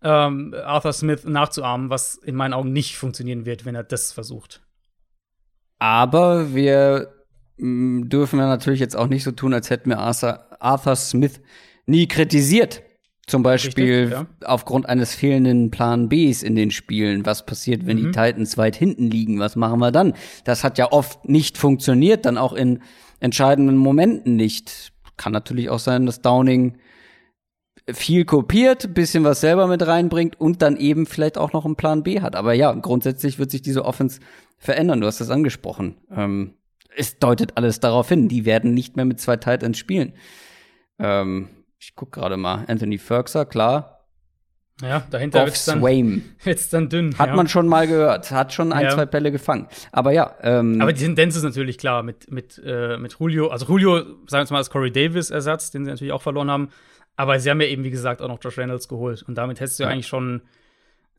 ähm, 0.01 0.55
Arthur 0.63 0.93
Smith 0.93 1.25
nachzuahmen, 1.25 1.89
was 1.89 2.15
in 2.15 2.35
meinen 2.35 2.53
Augen 2.53 2.71
nicht 2.71 2.97
funktionieren 2.97 3.45
wird, 3.45 3.65
wenn 3.65 3.75
er 3.75 3.83
das 3.83 4.11
versucht. 4.11 4.61
Aber 5.77 6.53
wir 6.53 7.13
dürfen 7.57 8.39
wir 8.39 8.47
natürlich 8.47 8.79
jetzt 8.79 8.95
auch 8.95 9.07
nicht 9.07 9.23
so 9.23 9.31
tun, 9.31 9.53
als 9.53 9.69
hätten 9.69 9.89
wir 9.89 9.99
Arthur, 9.99 10.45
Arthur 10.59 10.95
Smith 10.95 11.41
nie 11.85 12.07
kritisiert. 12.07 12.83
Zum 13.27 13.43
Beispiel 13.43 14.01
Richtig, 14.05 14.11
ja. 14.11 14.25
aufgrund 14.43 14.89
eines 14.89 15.13
fehlenden 15.13 15.69
Plan 15.69 16.09
Bs 16.09 16.41
in 16.41 16.55
den 16.55 16.71
Spielen. 16.71 17.27
Was 17.27 17.45
passiert, 17.45 17.85
wenn 17.85 17.97
mhm. 17.97 18.05
die 18.05 18.11
Titans 18.11 18.57
weit 18.57 18.75
hinten 18.75 19.11
liegen? 19.11 19.39
Was 19.39 19.55
machen 19.55 19.79
wir 19.79 19.91
dann? 19.91 20.13
Das 20.45 20.63
hat 20.63 20.79
ja 20.79 20.91
oft 20.91 21.29
nicht 21.29 21.57
funktioniert, 21.57 22.25
dann 22.25 22.39
auch 22.39 22.53
in 22.53 22.79
entscheidenden 23.19 23.77
Momenten 23.77 24.35
nicht. 24.35 24.93
Kann 25.15 25.31
natürlich 25.31 25.69
auch 25.69 25.79
sein, 25.79 26.07
dass 26.07 26.21
Downing 26.21 26.77
viel 27.93 28.25
kopiert, 28.25 28.93
bisschen 28.93 29.23
was 29.23 29.41
selber 29.41 29.67
mit 29.67 29.85
reinbringt 29.85 30.39
und 30.39 30.61
dann 30.61 30.77
eben 30.77 31.05
vielleicht 31.05 31.37
auch 31.37 31.53
noch 31.53 31.65
einen 31.65 31.75
Plan 31.75 32.03
B 32.03 32.21
hat. 32.21 32.35
Aber 32.35 32.53
ja, 32.53 32.71
grundsätzlich 32.73 33.37
wird 33.37 33.51
sich 33.51 33.61
diese 33.61 33.85
Offense 33.85 34.19
verändern. 34.57 35.01
Du 35.01 35.07
hast 35.07 35.21
das 35.21 35.29
angesprochen. 35.29 35.97
Ähm, 36.11 36.55
es 36.95 37.19
deutet 37.19 37.57
alles 37.57 37.79
darauf 37.79 38.09
hin. 38.09 38.27
Die 38.27 38.45
werden 38.45 38.73
nicht 38.73 38.95
mehr 38.95 39.05
mit 39.05 39.19
zwei 39.19 39.37
Titans 39.37 39.77
spielen. 39.77 40.13
Ähm, 40.99 41.49
ich 41.79 41.95
guck 41.95 42.11
gerade 42.11 42.37
mal. 42.37 42.65
Anthony 42.67 42.97
Ferguson, 42.97 43.47
klar. 43.47 44.05
Ja, 44.81 45.03
dahinter 45.09 45.45
wird's 45.45 45.65
dann, 45.65 45.81
wird's 46.43 46.69
dann 46.69 46.87
dünn. 46.87 47.17
Hat 47.17 47.29
ja. 47.29 47.35
man 47.35 47.47
schon 47.47 47.67
mal 47.67 47.87
gehört. 47.87 48.31
Hat 48.31 48.53
schon 48.53 48.71
ein, 48.71 48.85
ja. 48.85 48.91
zwei 48.91 49.05
Bälle 49.05 49.31
gefangen. 49.31 49.67
Aber 49.91 50.11
ja. 50.11 50.35
Ähm, 50.41 50.81
Aber 50.81 50.93
die 50.93 51.03
Tendenz 51.03 51.35
ist 51.35 51.43
natürlich 51.43 51.77
klar 51.77 52.03
mit, 52.03 52.31
mit, 52.31 52.61
äh, 52.63 52.97
mit 52.97 53.15
Julio. 53.19 53.47
Also 53.49 53.65
Julio, 53.65 53.97
sagen 53.97 54.27
wir 54.29 54.39
jetzt 54.39 54.51
mal, 54.51 54.57
als 54.57 54.69
Corey 54.69 54.91
Davis-Ersatz, 54.91 55.71
den 55.71 55.83
sie 55.83 55.91
natürlich 55.91 56.13
auch 56.13 56.21
verloren 56.21 56.49
haben. 56.49 56.69
Aber 57.17 57.39
sie 57.39 57.49
haben 57.49 57.59
ja 57.59 57.67
eben, 57.67 57.83
wie 57.83 57.89
gesagt, 57.89 58.21
auch 58.21 58.29
noch 58.29 58.39
Josh 58.41 58.57
Reynolds 58.57 58.87
geholt. 58.87 59.23
Und 59.23 59.35
damit 59.35 59.59
hättest 59.59 59.79
du 59.79 59.83
ja 59.83 59.89
eigentlich 59.89 60.07
schon 60.07 60.41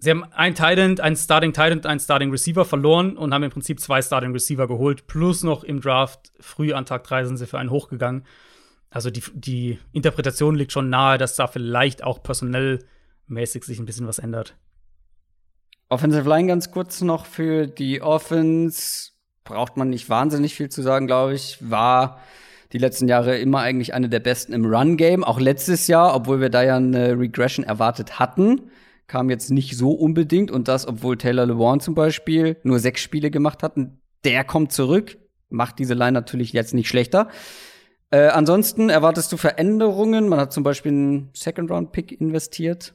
Sie 0.02 0.08
haben 0.08 0.24
ein 0.32 0.54
Titan, 0.54 0.98
ein 0.98 1.14
Starting 1.14 1.52
Titan, 1.52 1.84
ein 1.84 2.00
Starting 2.00 2.30
Receiver 2.30 2.64
verloren 2.64 3.18
und 3.18 3.34
haben 3.34 3.42
im 3.42 3.50
Prinzip 3.50 3.80
zwei 3.80 4.00
Starting 4.00 4.32
Receiver 4.32 4.66
geholt. 4.66 5.06
Plus 5.06 5.42
noch 5.42 5.62
im 5.62 5.82
Draft 5.82 6.32
früh 6.40 6.72
an 6.72 6.86
Tag 6.86 7.04
3 7.04 7.26
sind 7.26 7.36
sie 7.36 7.46
für 7.46 7.58
einen 7.58 7.70
hochgegangen. 7.70 8.24
Also 8.90 9.10
die, 9.10 9.22
die 9.34 9.78
Interpretation 9.92 10.56
liegt 10.56 10.72
schon 10.72 10.90
nahe, 10.90 11.16
dass 11.16 11.36
da 11.36 11.46
vielleicht 11.46 12.02
auch 12.02 12.22
personell 12.22 12.80
mäßig 13.28 13.64
sich 13.64 13.78
ein 13.78 13.86
bisschen 13.86 14.08
was 14.08 14.18
ändert. 14.18 14.56
Offensive 15.88 16.28
Line 16.28 16.48
ganz 16.48 16.70
kurz 16.70 17.00
noch 17.00 17.26
für 17.26 17.66
die 17.66 18.02
Offense. 18.02 19.10
Braucht 19.44 19.76
man 19.76 19.90
nicht 19.90 20.08
wahnsinnig 20.08 20.54
viel 20.54 20.68
zu 20.68 20.82
sagen, 20.82 21.06
glaube 21.06 21.34
ich. 21.34 21.58
War 21.60 22.20
die 22.72 22.78
letzten 22.78 23.08
Jahre 23.08 23.38
immer 23.38 23.60
eigentlich 23.60 23.94
eine 23.94 24.08
der 24.08 24.20
besten 24.20 24.52
im 24.52 24.64
Run-Game. 24.64 25.24
Auch 25.24 25.40
letztes 25.40 25.86
Jahr, 25.86 26.14
obwohl 26.14 26.40
wir 26.40 26.50
da 26.50 26.62
ja 26.62 26.76
eine 26.76 27.18
Regression 27.18 27.64
erwartet 27.64 28.18
hatten, 28.18 28.70
kam 29.06 29.30
jetzt 29.30 29.50
nicht 29.50 29.76
so 29.76 29.90
unbedingt. 29.90 30.50
Und 30.50 30.68
das, 30.68 30.86
obwohl 30.86 31.16
Taylor 31.16 31.46
Lewan 31.46 31.80
zum 31.80 31.94
Beispiel 31.94 32.56
nur 32.62 32.78
sechs 32.78 33.00
Spiele 33.00 33.30
gemacht 33.30 33.62
hat. 33.62 33.76
Und 33.76 33.98
der 34.24 34.44
kommt 34.44 34.72
zurück, 34.72 35.18
macht 35.48 35.78
diese 35.78 35.94
Line 35.94 36.12
natürlich 36.12 36.52
jetzt 36.52 36.74
nicht 36.74 36.88
schlechter. 36.88 37.28
Äh, 38.10 38.26
ansonsten 38.28 38.90
erwartest 38.90 39.32
du 39.32 39.36
Veränderungen? 39.36 40.28
Man 40.28 40.40
hat 40.40 40.52
zum 40.52 40.62
Beispiel 40.64 40.92
einen 40.92 41.30
Second-Round-Pick 41.32 42.20
investiert. 42.20 42.94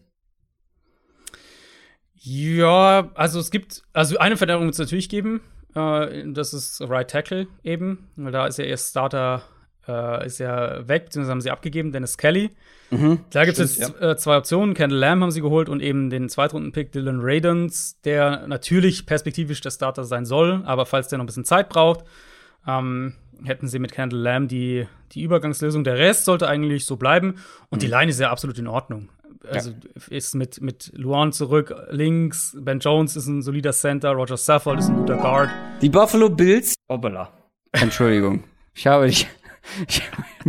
Ja, 2.15 3.11
also 3.13 3.39
es 3.39 3.51
gibt, 3.51 3.83
also 3.93 4.17
eine 4.17 4.35
Veränderung 4.35 4.65
wird 4.65 4.73
es 4.73 4.79
natürlich 4.79 5.09
geben. 5.09 5.41
Äh, 5.73 6.31
das 6.31 6.53
ist 6.53 6.81
Right 6.81 7.09
Tackle 7.09 7.47
eben. 7.63 8.09
Weil 8.15 8.31
da 8.31 8.47
ist 8.47 8.57
ja 8.57 8.65
ihr 8.65 8.77
Starter 8.77 9.43
äh, 9.87 10.25
ist 10.25 10.39
ja 10.39 10.87
weg, 10.87 11.05
beziehungsweise 11.05 11.31
haben 11.31 11.41
sie 11.41 11.51
abgegeben, 11.51 11.91
Dennis 11.91 12.17
Kelly. 12.17 12.49
Mhm, 12.91 13.19
da 13.29 13.45
gibt 13.45 13.59
es 13.59 13.77
jetzt 13.77 13.93
ja. 13.99 14.11
äh, 14.11 14.17
zwei 14.17 14.37
Optionen. 14.37 14.73
Kendall 14.73 14.99
Lamb 14.99 15.21
haben 15.21 15.31
sie 15.31 15.41
geholt 15.41 15.69
und 15.69 15.81
eben 15.81 16.09
den 16.09 16.29
Zweitrunden-Pick 16.29 16.91
Dylan 16.91 17.19
Radens, 17.21 17.99
der 18.01 18.47
natürlich 18.47 19.05
perspektivisch 19.05 19.61
der 19.61 19.71
Starter 19.71 20.03
sein 20.03 20.25
soll, 20.25 20.63
aber 20.65 20.85
falls 20.85 21.07
der 21.07 21.17
noch 21.17 21.23
ein 21.23 21.27
bisschen 21.27 21.45
Zeit 21.45 21.69
braucht, 21.69 22.05
ähm, 22.67 23.13
hätten 23.43 23.67
sie 23.67 23.79
mit 23.79 23.91
Kendall 23.91 24.19
Lamb 24.19 24.49
die, 24.49 24.87
die 25.11 25.21
Übergangslösung. 25.23 25.83
Der 25.83 25.97
Rest 25.97 26.25
sollte 26.25 26.47
eigentlich 26.47 26.85
so 26.85 26.95
bleiben 26.95 27.35
und 27.69 27.77
mhm. 27.77 27.79
die 27.79 27.87
Line 27.87 28.09
ist 28.09 28.19
ja 28.19 28.31
absolut 28.31 28.57
in 28.57 28.67
Ordnung. 28.67 29.09
Also 29.49 29.71
ja. 29.71 29.77
ist 30.09 30.33
mit, 30.33 30.61
mit 30.61 30.91
Luan 30.95 31.31
zurück 31.31 31.73
links, 31.89 32.57
Ben 32.59 32.79
Jones 32.79 33.15
ist 33.15 33.27
ein 33.27 33.41
solider 33.41 33.73
Center, 33.73 34.11
Roger 34.11 34.37
Saffold 34.37 34.79
ist 34.79 34.89
ein 34.89 34.95
guter 34.95 35.17
Guard. 35.17 35.49
Die 35.81 35.89
Buffalo 35.89 36.29
Bills. 36.29 36.73
Hoppala. 36.89 37.31
Entschuldigung. 37.71 38.43
ich 38.73 38.87
habe 38.87 39.07
dich 39.07 39.27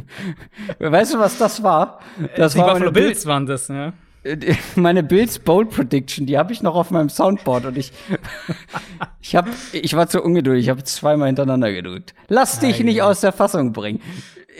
weißt 0.79 1.15
du, 1.15 1.19
was 1.19 1.39
das 1.39 1.63
war? 1.63 2.01
Das 2.37 2.53
die 2.53 2.59
war 2.59 2.73
Buffalo 2.73 2.93
Bills 2.93 3.27
waren 3.27 3.47
das, 3.47 3.69
ja. 3.69 3.93
Meine 4.77 5.03
Bills 5.03 5.39
Bold 5.39 5.71
Prediction, 5.71 6.27
die 6.27 6.39
habe 6.39 6.53
ich 6.53 6.63
noch 6.63 6.75
auf 6.75 6.91
meinem 6.91 7.09
Soundboard 7.09 7.67
und 7.67 7.79
ich 7.79 7.93
ich 9.21 9.37
habe 9.37 9.51
ich 9.73 9.95
war 9.95 10.09
zu 10.09 10.23
ungeduldig, 10.23 10.65
ich 10.65 10.71
habe 10.71 10.85
zweimal 10.85 11.29
hintereinander 11.29 11.73
gedrückt. 11.73 12.15
Lass 12.29 12.59
dich 12.59 12.79
Nein, 12.79 12.87
nicht 12.87 13.03
aus 13.03 13.21
der 13.21 13.33
Fassung 13.33 13.73
bringen. 13.73 14.01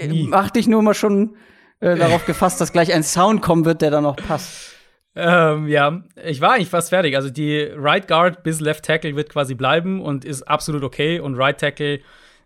Nie. 0.07 0.27
Mach 0.29 0.51
dich 0.51 0.69
nur 0.69 0.83
mal 0.83 0.95
schon 0.95 1.37
äh, 1.81 1.97
darauf 1.99 2.27
gefasst, 2.27 2.61
dass 2.61 2.73
gleich 2.73 2.93
ein 2.93 3.03
Sound 3.03 3.43
kommen 3.43 3.65
wird, 3.65 3.83
der 3.83 3.91
da 3.91 4.01
noch 4.01 4.17
passt. 4.17 4.75
Ähm, 5.15 5.67
ja, 5.69 6.03
ich 6.25 6.43
war 6.43 6.53
eigentlich 6.53 6.69
fast 6.69 6.91
fertig. 6.91 7.17
Also 7.17 7.31
die 7.31 7.71
Right 7.75 8.07
Guard 8.07 8.43
bis 8.43 8.61
Left 8.61 8.85
Tackle 8.85 9.17
wird 9.17 9.31
quasi 9.31 9.55
bleiben 9.55 10.03
und 10.03 10.27
ist 10.27 10.43
absolut 10.43 10.83
okay 10.83 11.21
und 11.21 11.37
Right 11.37 11.59
Tackle 11.59 12.01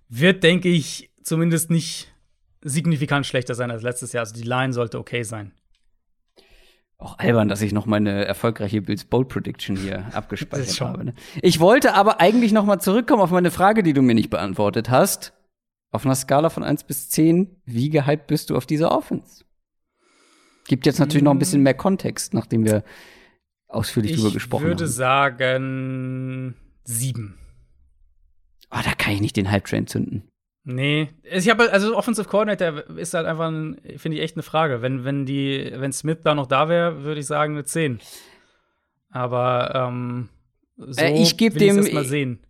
wird, 0.09 0.45
denke 0.45 0.69
ich, 0.69 1.11
zumindest 1.23 1.71
nicht 1.71 2.13
signifikant 2.63 3.27
schlechter 3.27 3.55
sein 3.55 3.73
als 3.73 3.83
letztes 3.83 4.13
Jahr. 4.13 4.21
Also 4.21 4.35
die 4.35 4.47
Line 4.47 4.73
sollte 4.73 4.99
okay 4.99 5.25
sein. 5.25 5.53
Auch 7.01 7.19
albern, 7.19 7.49
dass 7.49 7.63
ich 7.63 7.73
noch 7.73 7.87
meine 7.87 8.27
erfolgreiche 8.27 8.83
Bills 8.83 9.07
Bold 9.07 9.29
Prediction 9.29 9.75
hier 9.75 10.05
abgespeichert 10.15 10.81
habe. 10.83 11.05
Ne? 11.07 11.15
Ich 11.41 11.59
wollte 11.59 11.95
aber 11.95 12.21
eigentlich 12.21 12.53
noch 12.53 12.67
mal 12.67 12.79
zurückkommen 12.79 13.23
auf 13.23 13.31
meine 13.31 13.51
Frage, 13.51 13.83
die 13.83 13.95
du 13.95 14.03
mir 14.03 14.15
nicht 14.15 14.29
beantwortet 14.29 14.91
hast. 14.91 15.33
Auf 15.93 16.05
einer 16.05 16.15
Skala 16.15 16.51
von 16.51 16.63
1 16.63 16.85
bis 16.85 17.09
10, 17.09 17.57
wie 17.65 17.89
gehypt 17.89 18.27
bist 18.27 18.51
du 18.51 18.57
auf 18.57 18.67
diese 18.67 18.91
Offense? 18.91 19.45
Gibt 20.69 20.85
jetzt 20.87 21.01
natürlich 21.01 21.25
noch 21.25 21.33
ein 21.33 21.39
bisschen 21.39 21.63
mehr 21.63 21.75
Kontext, 21.75 22.35
nachdem 22.35 22.65
wir 22.65 22.85
ausführlich 23.67 24.15
drüber 24.15 24.31
gesprochen 24.31 24.65
haben. 24.65 24.73
Ich 24.73 24.79
würde 24.79 24.89
sagen 24.89 26.55
sieben. 26.85 27.39
Oh, 28.71 28.79
da 28.85 28.93
kann 28.93 29.15
ich 29.15 29.21
nicht 29.21 29.37
den 29.37 29.51
Hype-Train 29.51 29.87
zünden. 29.87 30.30
Nee, 30.73 31.09
ich 31.25 31.49
habe 31.49 31.73
also 31.73 31.97
Offensive 31.97 32.29
Coordinator 32.29 32.89
ist 32.97 33.15
halt 33.15 33.27
einfach, 33.27 33.51
finde 33.97 34.17
ich 34.17 34.23
echt 34.23 34.37
eine 34.37 34.43
Frage. 34.43 34.83
Wenn 34.83 35.05
wenn 35.05 35.27
die 35.27 35.73
wenn 35.75 35.93
Smith 35.93 36.19
da 36.23 36.35
noch 36.35 36.47
da 36.47 36.69
wäre, 36.69 37.03
würde 37.03 37.21
ich 37.21 37.27
sagen 37.27 37.55
eine 37.55 37.65
10. 37.65 38.01
Aber 39.11 39.73
ähm, 39.75 40.29
so 40.77 41.01
äh, 41.01 41.21
ich 41.21 41.37
gebe 41.37 41.59
dem 41.59 41.93
mal 41.93 42.05
sehen. 42.05 42.41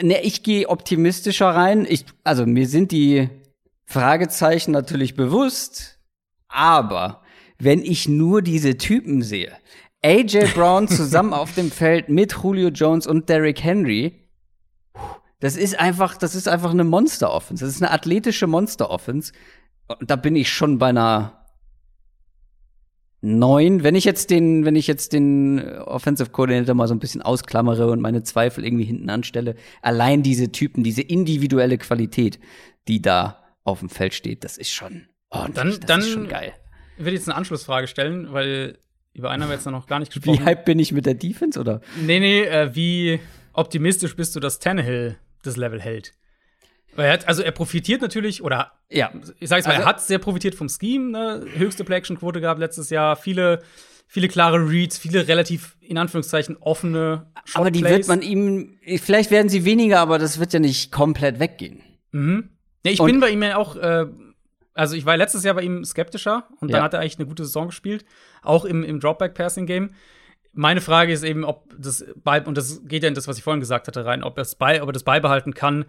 Ne, 0.00 0.22
ich 0.22 0.42
gehe 0.42 0.68
optimistischer 0.68 1.48
rein. 1.48 1.86
Ich 1.88 2.04
also 2.24 2.46
mir 2.46 2.66
sind 2.66 2.92
die 2.92 3.28
Fragezeichen 3.86 4.72
natürlich 4.72 5.14
bewusst, 5.14 5.98
aber 6.48 7.22
wenn 7.58 7.82
ich 7.82 8.08
nur 8.08 8.42
diese 8.42 8.76
Typen 8.76 9.22
sehe, 9.22 9.52
AJ 10.04 10.52
Brown 10.54 10.88
zusammen 10.88 11.32
auf 11.32 11.54
dem 11.54 11.70
Feld 11.70 12.08
mit 12.08 12.34
Julio 12.42 12.68
Jones 12.68 13.06
und 13.06 13.28
Derrick 13.28 13.62
Henry, 13.62 14.21
das 15.42 15.56
ist 15.56 15.76
einfach, 15.76 16.16
das 16.16 16.36
ist 16.36 16.46
einfach 16.46 16.70
eine 16.70 16.84
Monster-Offense. 16.84 17.64
Das 17.64 17.74
ist 17.74 17.82
eine 17.82 17.90
athletische 17.90 18.46
Monster-Offense. 18.46 19.32
Da 20.00 20.14
bin 20.14 20.36
ich 20.36 20.48
schon 20.48 20.78
bei 20.78 20.90
einer 20.90 21.46
neun. 23.22 23.82
Wenn 23.82 23.96
ich 23.96 24.04
jetzt 24.04 24.30
den, 24.30 24.64
wenn 24.64 24.76
ich 24.76 24.86
jetzt 24.86 25.12
den 25.12 25.58
Offensive 25.80 26.30
Coordinator 26.30 26.76
mal 26.76 26.86
so 26.86 26.94
ein 26.94 27.00
bisschen 27.00 27.22
ausklammere 27.22 27.90
und 27.90 28.00
meine 28.00 28.22
Zweifel 28.22 28.64
irgendwie 28.64 28.84
hinten 28.84 29.10
anstelle, 29.10 29.56
allein 29.82 30.22
diese 30.22 30.52
Typen, 30.52 30.84
diese 30.84 31.02
individuelle 31.02 31.76
Qualität, 31.76 32.38
die 32.86 33.02
da 33.02 33.42
auf 33.64 33.80
dem 33.80 33.88
Feld 33.88 34.14
steht, 34.14 34.44
das 34.44 34.56
ist 34.56 34.70
schon 34.70 35.08
ordentlich. 35.28 35.56
Dann, 35.56 35.70
das 35.70 35.80
dann 35.80 36.00
ist 36.02 36.10
schon 36.10 36.28
geil. 36.28 36.52
Ich 36.98 37.04
will 37.04 37.14
jetzt 37.14 37.28
eine 37.28 37.36
Anschlussfrage 37.36 37.88
stellen, 37.88 38.32
weil 38.32 38.78
über 39.12 39.32
einen 39.32 39.42
haben 39.42 39.50
wir 39.50 39.56
jetzt 39.56 39.66
noch 39.66 39.88
gar 39.88 39.98
nicht 39.98 40.12
gesprochen. 40.12 40.38
Wie 40.38 40.44
hype 40.44 40.64
bin 40.64 40.78
ich 40.78 40.92
mit 40.92 41.04
der 41.04 41.14
Defense, 41.14 41.58
oder? 41.58 41.80
Nee, 42.00 42.20
nee, 42.20 42.42
äh, 42.42 42.76
wie 42.76 43.18
optimistisch 43.54 44.14
bist 44.14 44.36
du, 44.36 44.40
dass 44.40 44.60
Tannehill 44.60 45.18
das 45.42 45.56
Level 45.56 45.80
hält. 45.80 46.14
Er 46.96 47.12
hat, 47.12 47.28
also 47.28 47.42
er 47.42 47.52
profitiert 47.52 48.02
natürlich, 48.02 48.42
oder 48.42 48.72
ja, 48.90 49.10
ich 49.40 49.48
sag's 49.48 49.66
mal, 49.66 49.72
also, 49.72 49.82
er 49.82 49.88
hat 49.88 50.02
sehr 50.02 50.18
profitiert 50.18 50.54
vom 50.54 50.68
Scheme, 50.68 51.10
ne? 51.10 51.46
höchste 51.56 51.84
Play-Action-Quote 51.84 52.40
gehabt 52.40 52.60
letztes 52.60 52.90
Jahr, 52.90 53.16
viele, 53.16 53.62
viele 54.06 54.28
klare 54.28 54.58
Reads, 54.58 54.98
viele 54.98 55.26
relativ, 55.26 55.76
in 55.80 55.96
Anführungszeichen, 55.96 56.58
offene 56.58 57.26
Shot 57.44 57.60
Aber 57.60 57.70
die 57.70 57.82
wird 57.82 58.08
man 58.08 58.20
ihm, 58.20 58.78
vielleicht 58.98 59.30
werden 59.30 59.48
sie 59.48 59.64
weniger, 59.64 60.00
aber 60.00 60.18
das 60.18 60.38
wird 60.38 60.52
ja 60.52 60.60
nicht 60.60 60.92
komplett 60.92 61.40
weggehen. 61.40 61.82
Mhm. 62.10 62.50
Ja, 62.84 62.92
ich 62.92 63.00
und 63.00 63.06
bin 63.06 63.20
bei 63.20 63.30
ihm 63.30 63.42
ja 63.42 63.56
auch, 63.56 63.76
äh, 63.76 64.06
also 64.74 64.94
ich 64.94 65.06
war 65.06 65.16
letztes 65.16 65.44
Jahr 65.44 65.54
bei 65.54 65.62
ihm 65.62 65.84
skeptischer 65.84 66.46
und 66.60 66.70
dann 66.70 66.80
ja. 66.80 66.84
hat 66.84 66.92
er 66.92 67.00
eigentlich 67.00 67.18
eine 67.18 67.26
gute 67.26 67.44
Saison 67.44 67.68
gespielt, 67.68 68.04
auch 68.42 68.66
im, 68.66 68.84
im 68.84 69.00
Dropback-Passing-Game 69.00 69.92
meine 70.52 70.80
Frage 70.80 71.12
ist 71.12 71.24
eben, 71.24 71.44
ob 71.44 71.74
das 71.78 72.04
bei, 72.22 72.42
und 72.42 72.56
das 72.56 72.82
geht 72.84 73.02
ja 73.02 73.08
in 73.08 73.14
das, 73.14 73.28
was 73.28 73.38
ich 73.38 73.44
vorhin 73.44 73.60
gesagt 73.60 73.88
hatte, 73.88 74.04
rein, 74.04 74.22
ob 74.22 74.36
er 74.36 74.42
es 74.42 74.54
bei, 74.54 74.82
ob 74.82 74.88
er 74.88 74.92
das 74.92 75.04
beibehalten 75.04 75.54
kann 75.54 75.86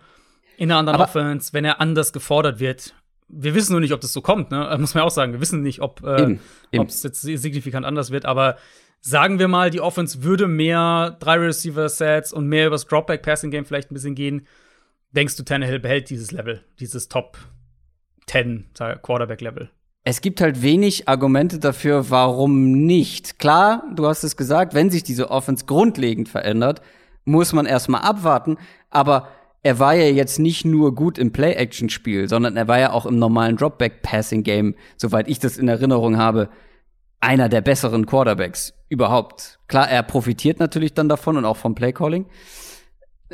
in 0.58 0.72
einer 0.72 0.80
anderen 0.80 0.96
Aber 0.96 1.06
Offense, 1.06 1.54
wenn 1.54 1.66
er 1.66 1.82
anders 1.82 2.14
gefordert 2.14 2.60
wird. 2.60 2.96
Wir 3.28 3.56
wissen 3.56 3.72
nur 3.72 3.82
nicht, 3.82 3.94
ob 3.94 4.02
das 4.02 4.14
so 4.14 4.22
kommt, 4.22 4.52
ne? 4.52 4.76
Muss 4.80 4.94
man 4.94 5.04
auch 5.04 5.12
sagen. 5.12 5.34
Wir 5.34 5.42
wissen 5.42 5.62
nicht, 5.62 5.82
ob 5.82 6.04
äh, 6.04 6.38
es 6.72 7.04
jetzt 7.04 7.22
signifikant 7.22 7.86
anders 7.86 8.12
wird. 8.12 8.26
Aber 8.26 8.58
sagen 9.02 9.40
wir 9.40 9.48
mal, 9.48 9.70
die 9.70 9.82
Offense 9.82 10.24
würde 10.24 10.48
mehr 10.48 11.18
drei 11.20 11.38
Receiver-Sets 11.38 12.32
und 12.32 12.48
mehr 12.48 12.68
übers 12.68 12.86
Dropback-Passing-Game 12.86 13.66
vielleicht 13.66 13.92
ein 13.92 13.96
bisschen 13.96 14.16
gehen. 14.16 14.48
Denkst 15.12 15.36
du, 15.36 15.44
Tannehill 15.44 15.80
behält 15.80 16.10
dieses 16.10 16.32
Level, 16.32 16.64
dieses 16.80 17.08
Top 17.08 17.38
10 18.28 18.70
Quarterback-Level? 19.02 19.70
Es 20.04 20.22
gibt 20.22 20.42
halt 20.42 20.62
wenig 20.62 21.08
Argumente 21.08 21.60
dafür, 21.60 22.10
warum 22.10 22.72
nicht. 22.72 23.40
Klar, 23.40 23.84
du 23.96 24.06
hast 24.06 24.24
es 24.24 24.36
gesagt, 24.36 24.74
wenn 24.74 24.90
sich 24.90 25.04
diese 25.04 25.32
Offense 25.32 25.66
grundlegend 25.66 26.28
verändert, 26.28 26.82
muss 27.26 27.54
man 27.54 27.66
erstmal 27.66 28.02
abwarten, 28.02 28.58
aber 28.90 29.30
er 29.62 29.80
war 29.80 29.94
ja 29.94 30.10
jetzt 30.10 30.40
nicht 30.40 30.66
nur 30.66 30.94
gut 30.94 31.18
im 31.18 31.32
Play-Action-Spiel, 31.32 32.28
sondern 32.28 32.58
er 32.58 32.68
war 32.68 32.80
ja 32.80 32.92
auch 32.92 33.06
im 33.06 33.18
normalen 33.18 33.56
Dropback-Passing-Game, 33.56 34.76
soweit 34.98 35.30
ich 35.30 35.40
das 35.40 35.58
in 35.58 35.70
Erinnerung 35.70 36.18
habe, 36.18 36.50
einer 37.22 37.48
der 37.48 37.62
besseren 37.62 38.06
Quarterbacks 38.06 38.74
überhaupt. 38.90 39.60
Klar, 39.70 39.90
er 39.90 40.04
profitiert 40.04 40.60
natürlich 40.60 40.94
dann 40.94 41.08
davon 41.08 41.38
und 41.38 41.46
auch 41.46 41.56
vom 41.56 41.76
Play-Calling. 41.76 42.26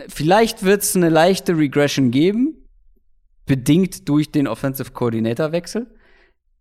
Vielleicht 0.07 0.63
wird 0.63 0.83
es 0.83 0.95
eine 0.95 1.09
leichte 1.09 1.57
Regression 1.57 2.11
geben, 2.11 2.69
bedingt 3.47 4.07
durch 4.07 4.31
den 4.31 4.47
Offensive 4.47 4.91
Coordinator-Wechsel. 4.91 5.87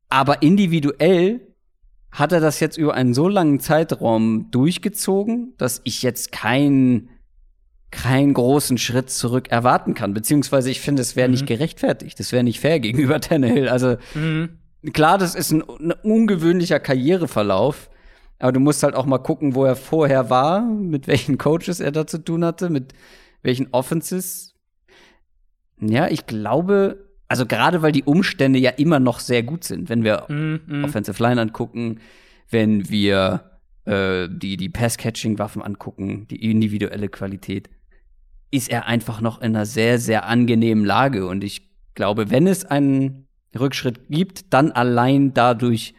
Aber 0.09 0.43
individuell 0.43 1.55
hat 2.11 2.33
er 2.33 2.41
das 2.41 2.61
jetzt 2.61 2.79
über 2.79 2.95
einen 2.95 3.15
so 3.15 3.29
langen 3.29 3.61
Zeitraum 3.61 4.51
durchgezogen, 4.51 5.55
dass 5.59 5.81
ich 5.85 6.03
jetzt 6.03 6.33
keinen 6.33 7.11
keinen 7.91 8.35
großen 8.35 8.77
Schritt 8.77 9.11
zurück 9.11 9.51
erwarten 9.51 9.95
kann. 9.95 10.13
Beziehungsweise 10.13 10.71
ich 10.71 10.81
finde, 10.81 11.03
es 11.03 11.17
wäre 11.17 11.29
mhm. 11.29 11.33
nicht 11.33 11.47
gerechtfertigt. 11.47 12.21
Das 12.21 12.33
wäre 12.33 12.45
nicht 12.45 12.61
fair 12.61 12.81
gegenüber 12.81 13.21
Tannehill. 13.21 13.69
Also 13.69 13.97
mhm. 14.15 14.59
klar, 14.93 15.19
das 15.19 15.35
ist 15.35 15.53
ein, 15.53 15.63
ein, 15.63 15.93
ungewöhnlicher 16.03 16.81
Karriereverlauf. 16.81 17.91
Aber 18.39 18.53
du 18.53 18.61
musst 18.61 18.83
halt 18.83 18.95
auch 18.95 19.07
mal 19.07 19.19
gucken, 19.19 19.55
wo 19.55 19.65
er 19.65 19.75
vorher 19.75 20.31
war, 20.31 20.63
mit 20.63 21.07
welchen 21.09 21.39
Coaches 21.39 21.81
er 21.81 21.91
da 21.91 22.07
zu 22.07 22.19
tun 22.19 22.45
hatte, 22.45 22.71
mit 22.71 22.93
welchen 23.43 23.73
Offenses. 23.73 24.55
Ja, 25.81 26.09
ich 26.09 26.27
glaube, 26.27 27.08
also 27.29 27.47
gerade 27.47 27.83
weil 27.83 27.93
die 27.93 28.05
Umstände 28.05 28.59
ja 28.59 28.71
immer 28.71 29.01
noch 29.01 29.21
sehr 29.21 29.43
gut 29.43 29.65
sind, 29.65 29.89
wenn 29.89 30.03
wir 30.03 30.25
mm, 30.29 30.81
mm. 30.81 30.85
Offensive 30.85 31.23
Line 31.23 31.41
angucken, 31.41 32.01
wenn 32.51 32.89
wir 32.89 33.61
äh, 33.85 34.29
die, 34.31 34.57
die 34.57 34.71
Pass-Catching-Waffen 34.71 35.63
angucken, 35.63 36.27
die 36.29 36.51
individuelle 36.51 37.09
Qualität, 37.09 37.69
ist 38.51 38.71
er 38.71 38.87
einfach 38.87 39.21
noch 39.21 39.41
in 39.41 39.55
einer 39.55 39.67
sehr, 39.67 39.99
sehr 39.99 40.25
angenehmen 40.25 40.85
Lage. 40.85 41.27
Und 41.27 41.45
ich 41.45 41.69
glaube, 41.95 42.31
wenn 42.31 42.47
es 42.47 42.65
einen 42.65 43.27
Rückschritt 43.59 44.09
gibt, 44.09 44.53
dann 44.55 44.73
allein 44.73 45.35
dadurch, 45.35 45.95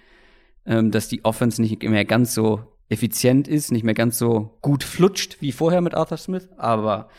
ähm, 0.65 0.89
dass 0.91 1.07
die 1.09 1.23
Offense 1.25 1.61
nicht 1.61 1.83
mehr 1.83 2.05
ganz 2.05 2.33
so 2.33 2.63
effizient 2.89 3.47
ist, 3.47 3.71
nicht 3.71 3.83
mehr 3.83 3.93
ganz 3.93 4.17
so 4.17 4.57
gut 4.61 4.83
flutscht 4.83 5.37
wie 5.41 5.51
vorher 5.51 5.81
mit 5.81 5.93
Arthur 5.93 6.17
Smith. 6.17 6.49
Aber 6.57 7.09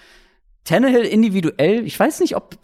Tannehill 0.65 1.05
individuell, 1.05 1.87
ich 1.87 1.99
weiß 1.99 2.21
nicht, 2.21 2.37
ob, 2.37 2.59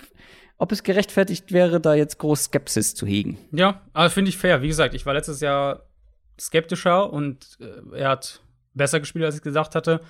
ob 0.59 0.73
es 0.73 0.83
gerechtfertigt 0.83 1.53
wäre, 1.53 1.81
da 1.81 1.95
jetzt 1.95 2.19
groß 2.19 2.45
Skepsis 2.45 2.95
zu 2.95 3.07
hegen. 3.07 3.39
Ja, 3.53 3.83
aber 3.93 4.11
finde 4.11 4.31
ich 4.31 4.39
fair. 4.39 4.63
Wie 4.63 4.69
gesagt, 4.69 4.95
ich 4.95 5.05
war 5.07 5.15
letztes 5.15 5.41
Jahr 5.41 5.87
skeptischer 6.41 7.13
und 7.13 7.59
äh, 7.61 7.99
er 7.99 8.11
hat 8.11 8.41
besser 8.75 9.01
gespielt, 9.01 9.25
als 9.25 9.37
ich 9.37 9.43
gesagt 9.43 9.75
hatte. 9.75 10.01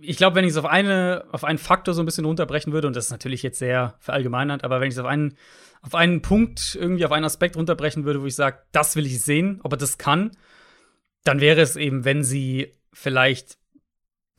Ich 0.00 0.16
glaube, 0.16 0.36
wenn 0.36 0.44
ich 0.44 0.50
es 0.50 0.56
auf 0.56 0.64
eine, 0.64 1.24
auf 1.32 1.44
einen 1.44 1.58
Faktor 1.58 1.94
so 1.94 2.02
ein 2.02 2.06
bisschen 2.06 2.24
runterbrechen 2.24 2.72
würde, 2.72 2.86
und 2.86 2.94
das 2.94 3.06
ist 3.06 3.10
natürlich 3.10 3.42
jetzt 3.42 3.58
sehr 3.58 3.94
verallgemeinert, 4.00 4.64
aber 4.64 4.80
wenn 4.80 4.88
ich 4.88 4.94
es 4.94 5.00
auf 5.00 5.06
einen, 5.06 5.36
auf 5.82 5.94
einen 5.94 6.22
Punkt, 6.22 6.76
irgendwie 6.78 7.04
auf 7.04 7.12
einen 7.12 7.24
Aspekt 7.24 7.56
runterbrechen 7.56 8.04
würde, 8.04 8.20
wo 8.22 8.26
ich 8.26 8.34
sage, 8.34 8.58
das 8.72 8.96
will 8.96 9.06
ich 9.06 9.20
sehen, 9.22 9.60
ob 9.62 9.72
er 9.72 9.78
das 9.78 9.98
kann, 9.98 10.32
dann 11.24 11.40
wäre 11.40 11.60
es 11.60 11.76
eben, 11.76 12.04
wenn 12.04 12.22
sie 12.22 12.74
vielleicht 12.92 13.58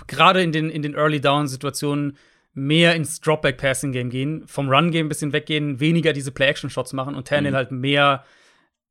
gerade 0.07 0.41
in 0.41 0.51
den, 0.51 0.69
in 0.69 0.81
den 0.81 0.95
Early-Down-Situationen 0.95 2.17
mehr 2.53 2.95
ins 2.95 3.21
Dropback-Passing-Game 3.21 4.09
gehen, 4.09 4.47
vom 4.47 4.69
Run-Game 4.69 5.05
ein 5.05 5.09
bisschen 5.09 5.33
weggehen, 5.33 5.79
weniger 5.79 6.13
diese 6.13 6.31
Play-Action-Shots 6.31 6.93
machen 6.93 7.15
und 7.15 7.27
Tannehill 7.27 7.51
mhm. 7.51 7.57
halt 7.57 7.71
mehr 7.71 8.23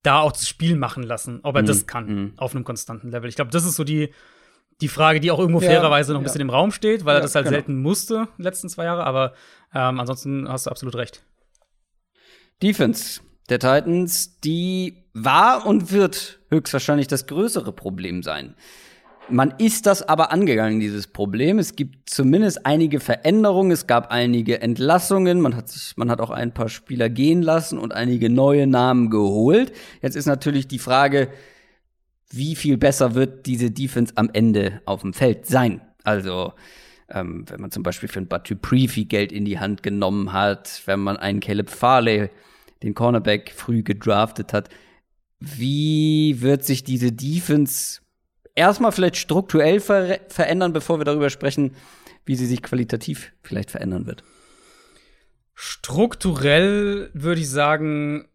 da 0.02 0.20
auch 0.20 0.32
das 0.32 0.48
Spiel 0.48 0.76
machen 0.76 1.02
lassen, 1.02 1.40
ob 1.42 1.56
er 1.56 1.62
mhm. 1.62 1.66
das 1.66 1.86
kann 1.86 2.06
mhm. 2.06 2.32
auf 2.36 2.54
einem 2.54 2.64
konstanten 2.64 3.10
Level. 3.10 3.28
Ich 3.28 3.36
glaube, 3.36 3.50
das 3.50 3.64
ist 3.64 3.76
so 3.76 3.84
die, 3.84 4.10
die 4.80 4.88
Frage, 4.88 5.20
die 5.20 5.30
auch 5.30 5.38
irgendwo 5.38 5.60
ja, 5.60 5.68
fairerweise 5.68 6.12
noch 6.12 6.20
ein 6.20 6.22
ja. 6.22 6.28
bisschen 6.28 6.40
im 6.40 6.50
Raum 6.50 6.70
steht, 6.70 7.04
weil 7.04 7.14
ja, 7.14 7.18
er 7.18 7.22
das 7.22 7.34
halt 7.34 7.46
genau. 7.46 7.56
selten 7.56 7.80
musste 7.80 8.28
die 8.38 8.42
letzten 8.42 8.68
zwei 8.68 8.84
Jahre, 8.84 9.04
aber 9.04 9.34
ähm, 9.74 9.98
ansonsten 9.98 10.48
hast 10.48 10.66
du 10.66 10.70
absolut 10.70 10.94
recht. 10.94 11.24
Defense 12.62 13.20
der 13.48 13.58
Titans, 13.58 14.40
die 14.40 15.04
war 15.14 15.66
und 15.66 15.90
wird 15.90 16.38
höchstwahrscheinlich 16.50 17.08
das 17.08 17.26
größere 17.26 17.72
Problem 17.72 18.22
sein. 18.22 18.54
Man 19.30 19.52
ist 19.58 19.84
das 19.84 20.02
aber 20.02 20.32
angegangen, 20.32 20.80
dieses 20.80 21.06
Problem. 21.06 21.58
Es 21.58 21.76
gibt 21.76 22.08
zumindest 22.08 22.64
einige 22.64 22.98
Veränderungen. 22.98 23.70
Es 23.70 23.86
gab 23.86 24.10
einige 24.10 24.62
Entlassungen. 24.62 25.40
Man 25.40 25.54
hat 25.54 25.68
sich, 25.68 25.96
man 25.98 26.10
hat 26.10 26.20
auch 26.20 26.30
ein 26.30 26.54
paar 26.54 26.70
Spieler 26.70 27.10
gehen 27.10 27.42
lassen 27.42 27.78
und 27.78 27.92
einige 27.92 28.30
neue 28.30 28.66
Namen 28.66 29.10
geholt. 29.10 29.72
Jetzt 30.00 30.16
ist 30.16 30.24
natürlich 30.24 30.66
die 30.66 30.78
Frage, 30.78 31.28
wie 32.30 32.56
viel 32.56 32.78
besser 32.78 33.14
wird 33.14 33.44
diese 33.44 33.70
Defense 33.70 34.14
am 34.16 34.30
Ende 34.32 34.80
auf 34.86 35.02
dem 35.02 35.12
Feld 35.12 35.44
sein? 35.44 35.82
Also, 36.04 36.54
ähm, 37.10 37.44
wenn 37.48 37.60
man 37.60 37.70
zum 37.70 37.82
Beispiel 37.82 38.08
für 38.08 38.20
ein 38.20 38.28
Batu 38.28 38.56
Pre 38.56 38.88
viel 38.88 39.04
Geld 39.04 39.30
in 39.30 39.44
die 39.44 39.58
Hand 39.58 39.82
genommen 39.82 40.32
hat, 40.32 40.82
wenn 40.86 41.00
man 41.00 41.18
einen 41.18 41.40
Caleb 41.40 41.68
Farley, 41.68 42.30
den 42.82 42.94
Cornerback, 42.94 43.52
früh 43.54 43.82
gedraftet 43.82 44.54
hat, 44.54 44.70
wie 45.38 46.40
wird 46.40 46.64
sich 46.64 46.82
diese 46.82 47.12
Defense 47.12 48.00
erstmal 48.58 48.92
vielleicht 48.92 49.16
strukturell 49.16 49.80
ver 49.80 50.18
verändern, 50.28 50.72
bevor 50.72 51.00
wir 51.00 51.04
darüber 51.04 51.30
sprechen, 51.30 51.76
wie 52.26 52.34
sie 52.34 52.46
sich 52.46 52.62
qualitativ 52.62 53.32
vielleicht 53.42 53.70
verändern 53.70 54.06
wird? 54.06 54.24
Strukturell 55.54 57.10
würde 57.14 57.40
ich 57.40 57.48
sagen, 57.48 58.28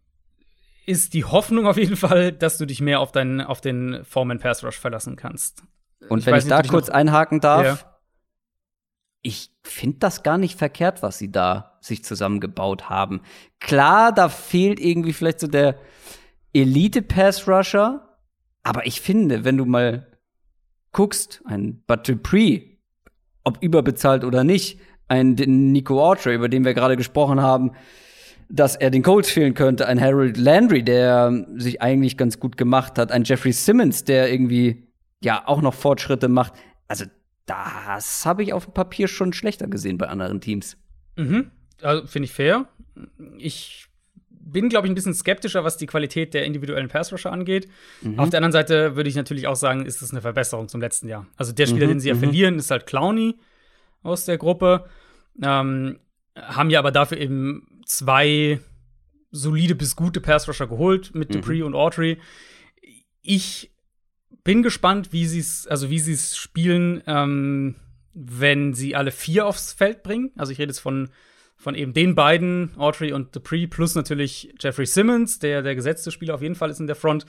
ist 0.86 1.14
die 1.14 1.26
Hoffnung 1.26 1.68
auf 1.68 1.78
jeden 1.78 1.96
Fall, 1.96 2.32
dass 2.32 2.58
du 2.58 2.66
dich 2.66 2.82
mehr 2.82 3.00
auf, 3.00 3.12
deinen, 3.12 3.42
auf 3.42 3.62
den 3.62 4.04
Foreman 4.04 4.40
Pass 4.40 4.64
Rush 4.64 4.80
verlassen 4.80 5.16
kannst. 5.16 5.64
Und 6.10 6.20
ich 6.20 6.26
wenn 6.26 6.36
ich 6.36 6.48
da 6.48 6.62
kurz 6.64 6.90
einhaken 6.90 7.40
darf, 7.40 7.66
ja. 7.66 7.78
ich 9.22 9.52
finde 9.62 10.00
das 10.00 10.24
gar 10.24 10.38
nicht 10.38 10.58
verkehrt, 10.58 11.02
was 11.02 11.18
sie 11.18 11.32
da 11.32 11.78
sich 11.82 12.04
zusammengebaut 12.04 12.90
haben. 12.90 13.22
Klar, 13.60 14.12
da 14.12 14.28
fehlt 14.28 14.80
irgendwie 14.80 15.14
vielleicht 15.14 15.40
so 15.40 15.48
der 15.48 15.78
Elite 16.52 17.02
Pass 17.02 17.48
Rusher, 17.48 18.18
aber 18.64 18.86
ich 18.86 19.02
finde, 19.02 19.46
wenn 19.46 19.58
du 19.58 19.66
mal 19.66 20.13
guckst, 20.94 21.42
ein 21.46 21.84
Bud 21.86 22.08
Dupree, 22.08 22.78
ob 23.44 23.62
überbezahlt 23.62 24.24
oder 24.24 24.44
nicht, 24.44 24.80
ein 25.08 25.34
Nico 25.34 26.02
Autry, 26.02 26.34
über 26.34 26.50
den 26.50 26.64
wir 26.64 26.74
gerade 26.74 26.96
gesprochen 26.96 27.42
haben, 27.42 27.72
dass 28.50 28.76
er 28.76 28.90
den 28.90 29.04
Colts 29.04 29.30
fehlen 29.30 29.54
könnte, 29.54 29.88
ein 29.88 30.00
Harold 30.00 30.38
Landry, 30.38 30.84
der 30.84 31.46
sich 31.56 31.82
eigentlich 31.82 32.18
ganz 32.18 32.40
gut 32.40 32.58
gemacht 32.58 32.98
hat, 32.98 33.12
ein 33.12 33.24
Jeffrey 33.24 33.52
Simmons, 33.52 34.04
der 34.04 34.32
irgendwie 34.32 34.88
ja 35.22 35.44
auch 35.48 35.62
noch 35.62 35.74
Fortschritte 35.74 36.30
macht. 36.30 36.54
Also 36.88 37.06
das 37.46 38.26
habe 38.26 38.44
ich 38.44 38.54
auf 38.54 38.66
dem 38.66 38.74
Papier 38.74 39.08
schon 39.08 39.34
schlechter 39.34 39.68
gesehen 39.68 39.98
bei 39.98 40.08
anderen 40.08 40.40
Teams. 40.40 40.78
Mhm. 41.18 41.52
Also, 41.82 42.08
Finde 42.08 42.26
ich 42.26 42.34
fair. 42.34 42.68
Ich 43.38 43.88
bin, 44.46 44.70
glaube 44.70 44.88
ich, 44.88 44.92
ein 44.92 44.96
bisschen 44.96 45.14
skeptischer, 45.14 45.64
was 45.64 45.78
die 45.78 45.86
Qualität 45.86 46.34
der 46.34 46.46
individuellen 46.46 46.90
Pass-Rusher 46.90 47.32
angeht. 47.32 47.68
Mhm. 48.02 48.20
Auf 48.20 48.30
der 48.30 48.40
anderen 48.40 48.52
Seite 48.52 48.96
würde 48.96 49.10
ich 49.10 49.16
natürlich 49.16 49.48
auch 49.48 49.56
sagen, 49.56 49.86
ist 49.86 50.02
das 50.02 50.12
eine 50.12 50.22
Verbesserung 50.22 50.68
zum 50.68 50.82
letzten 50.82 51.08
Jahr. 51.08 51.28
Also 51.38 51.54
der 51.54 51.66
Spieler, 51.66 51.86
mhm. 51.86 51.92
den 51.92 52.00
sie 52.00 52.10
ja 52.10 52.16
mhm. 52.16 52.20
verlieren, 52.20 52.60
ist 52.60 52.72
halt 52.72 52.86
Clowny 52.86 53.36
aus 54.02 54.26
der 54.26 54.38
Gruppe. 54.38 54.86
Ähm, 55.42 56.00
haben 56.36 56.70
ja 56.70 56.80
aber 56.80 56.92
dafür 56.92 57.18
eben 57.18 57.82
zwei 57.86 58.60
solide 59.32 59.76
bis 59.76 59.96
gute 59.96 60.22
Pass-Rusher 60.22 60.68
geholt 60.68 61.16
mit 61.16 61.30
mhm. 61.30 61.34
Dupree 61.34 61.62
und 61.64 61.76
Autry. 61.76 62.20
Ich 63.22 63.72
bin 64.44 64.62
gespannt, 64.62 65.14
wie 65.14 65.26
sie 65.26 65.40
es, 65.40 65.68
also 65.68 65.90
wie 65.90 66.00
sie 66.00 66.14
es 66.14 66.38
spielen, 66.38 67.02
ähm, 67.08 67.76
wenn 68.14 68.74
sie 68.74 68.96
alle 68.96 69.12
vier 69.12 69.48
aufs 69.48 69.74
Feld 69.74 70.04
bringen. 70.04 70.32
Also 70.36 70.52
ich 70.52 70.60
rede 70.60 70.70
jetzt 70.70 70.80
von 70.80 71.10
von 71.64 71.76
eben 71.76 71.94
den 71.94 72.14
beiden, 72.14 72.72
Autry 72.78 73.14
und 73.14 73.34
Dupree, 73.36 73.68
plus 73.68 73.96
natürlich 73.96 74.54
Jeffrey 74.60 74.86
Simmons, 74.86 75.40
der 75.40 75.62
der 75.62 75.76
gesetzte 75.76 76.12
Spieler 76.12 76.36
auf 76.36 76.42
jeden 76.42 76.56
Fall 76.56 76.70
ist 76.70 76.82
in 76.82 76.88
der 76.88 76.98
Front, 76.98 77.26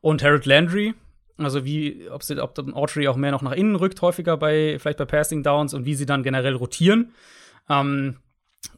und 0.00 0.22
Harold 0.22 0.46
Landry. 0.46 0.94
Also 1.38 1.64
wie, 1.64 2.08
ob, 2.10 2.22
sie, 2.22 2.38
ob 2.40 2.54
dann 2.54 2.74
Autry 2.74 3.08
auch 3.08 3.16
mehr 3.16 3.30
noch 3.30 3.42
nach 3.42 3.52
innen 3.52 3.76
rückt, 3.76 4.02
häufiger 4.02 4.36
bei, 4.36 4.76
vielleicht 4.78 4.98
bei 4.98 5.04
Passing 5.06 5.42
Downs 5.42 5.72
und 5.72 5.86
wie 5.86 5.94
sie 5.94 6.04
dann 6.04 6.22
generell 6.22 6.54
rotieren. 6.54 7.12
Ähm, 7.70 8.16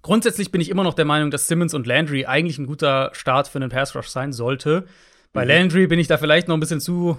grundsätzlich 0.03 0.53
bin 0.53 0.61
ich 0.61 0.71
immer 0.71 0.85
noch 0.85 0.95
der 0.95 1.07
Meinung, 1.07 1.31
dass 1.31 1.49
Simmons 1.49 1.75
und 1.75 1.87
Landry 1.87 2.27
eigentlich 2.27 2.59
ein 2.59 2.67
guter 2.67 3.11
Start 3.15 3.49
für 3.49 3.59
einen 3.59 3.71
Pass 3.71 3.97
Rush 3.97 4.09
sein 4.09 4.33
sollte. 4.33 4.87
Bei 5.33 5.45
mhm. 5.45 5.51
Landry 5.51 5.87
bin 5.87 5.99
ich 5.99 6.07
da 6.07 6.19
vielleicht 6.19 6.49
noch 6.49 6.57
ein 6.57 6.61
bisschen 6.61 6.81
zu 6.81 7.19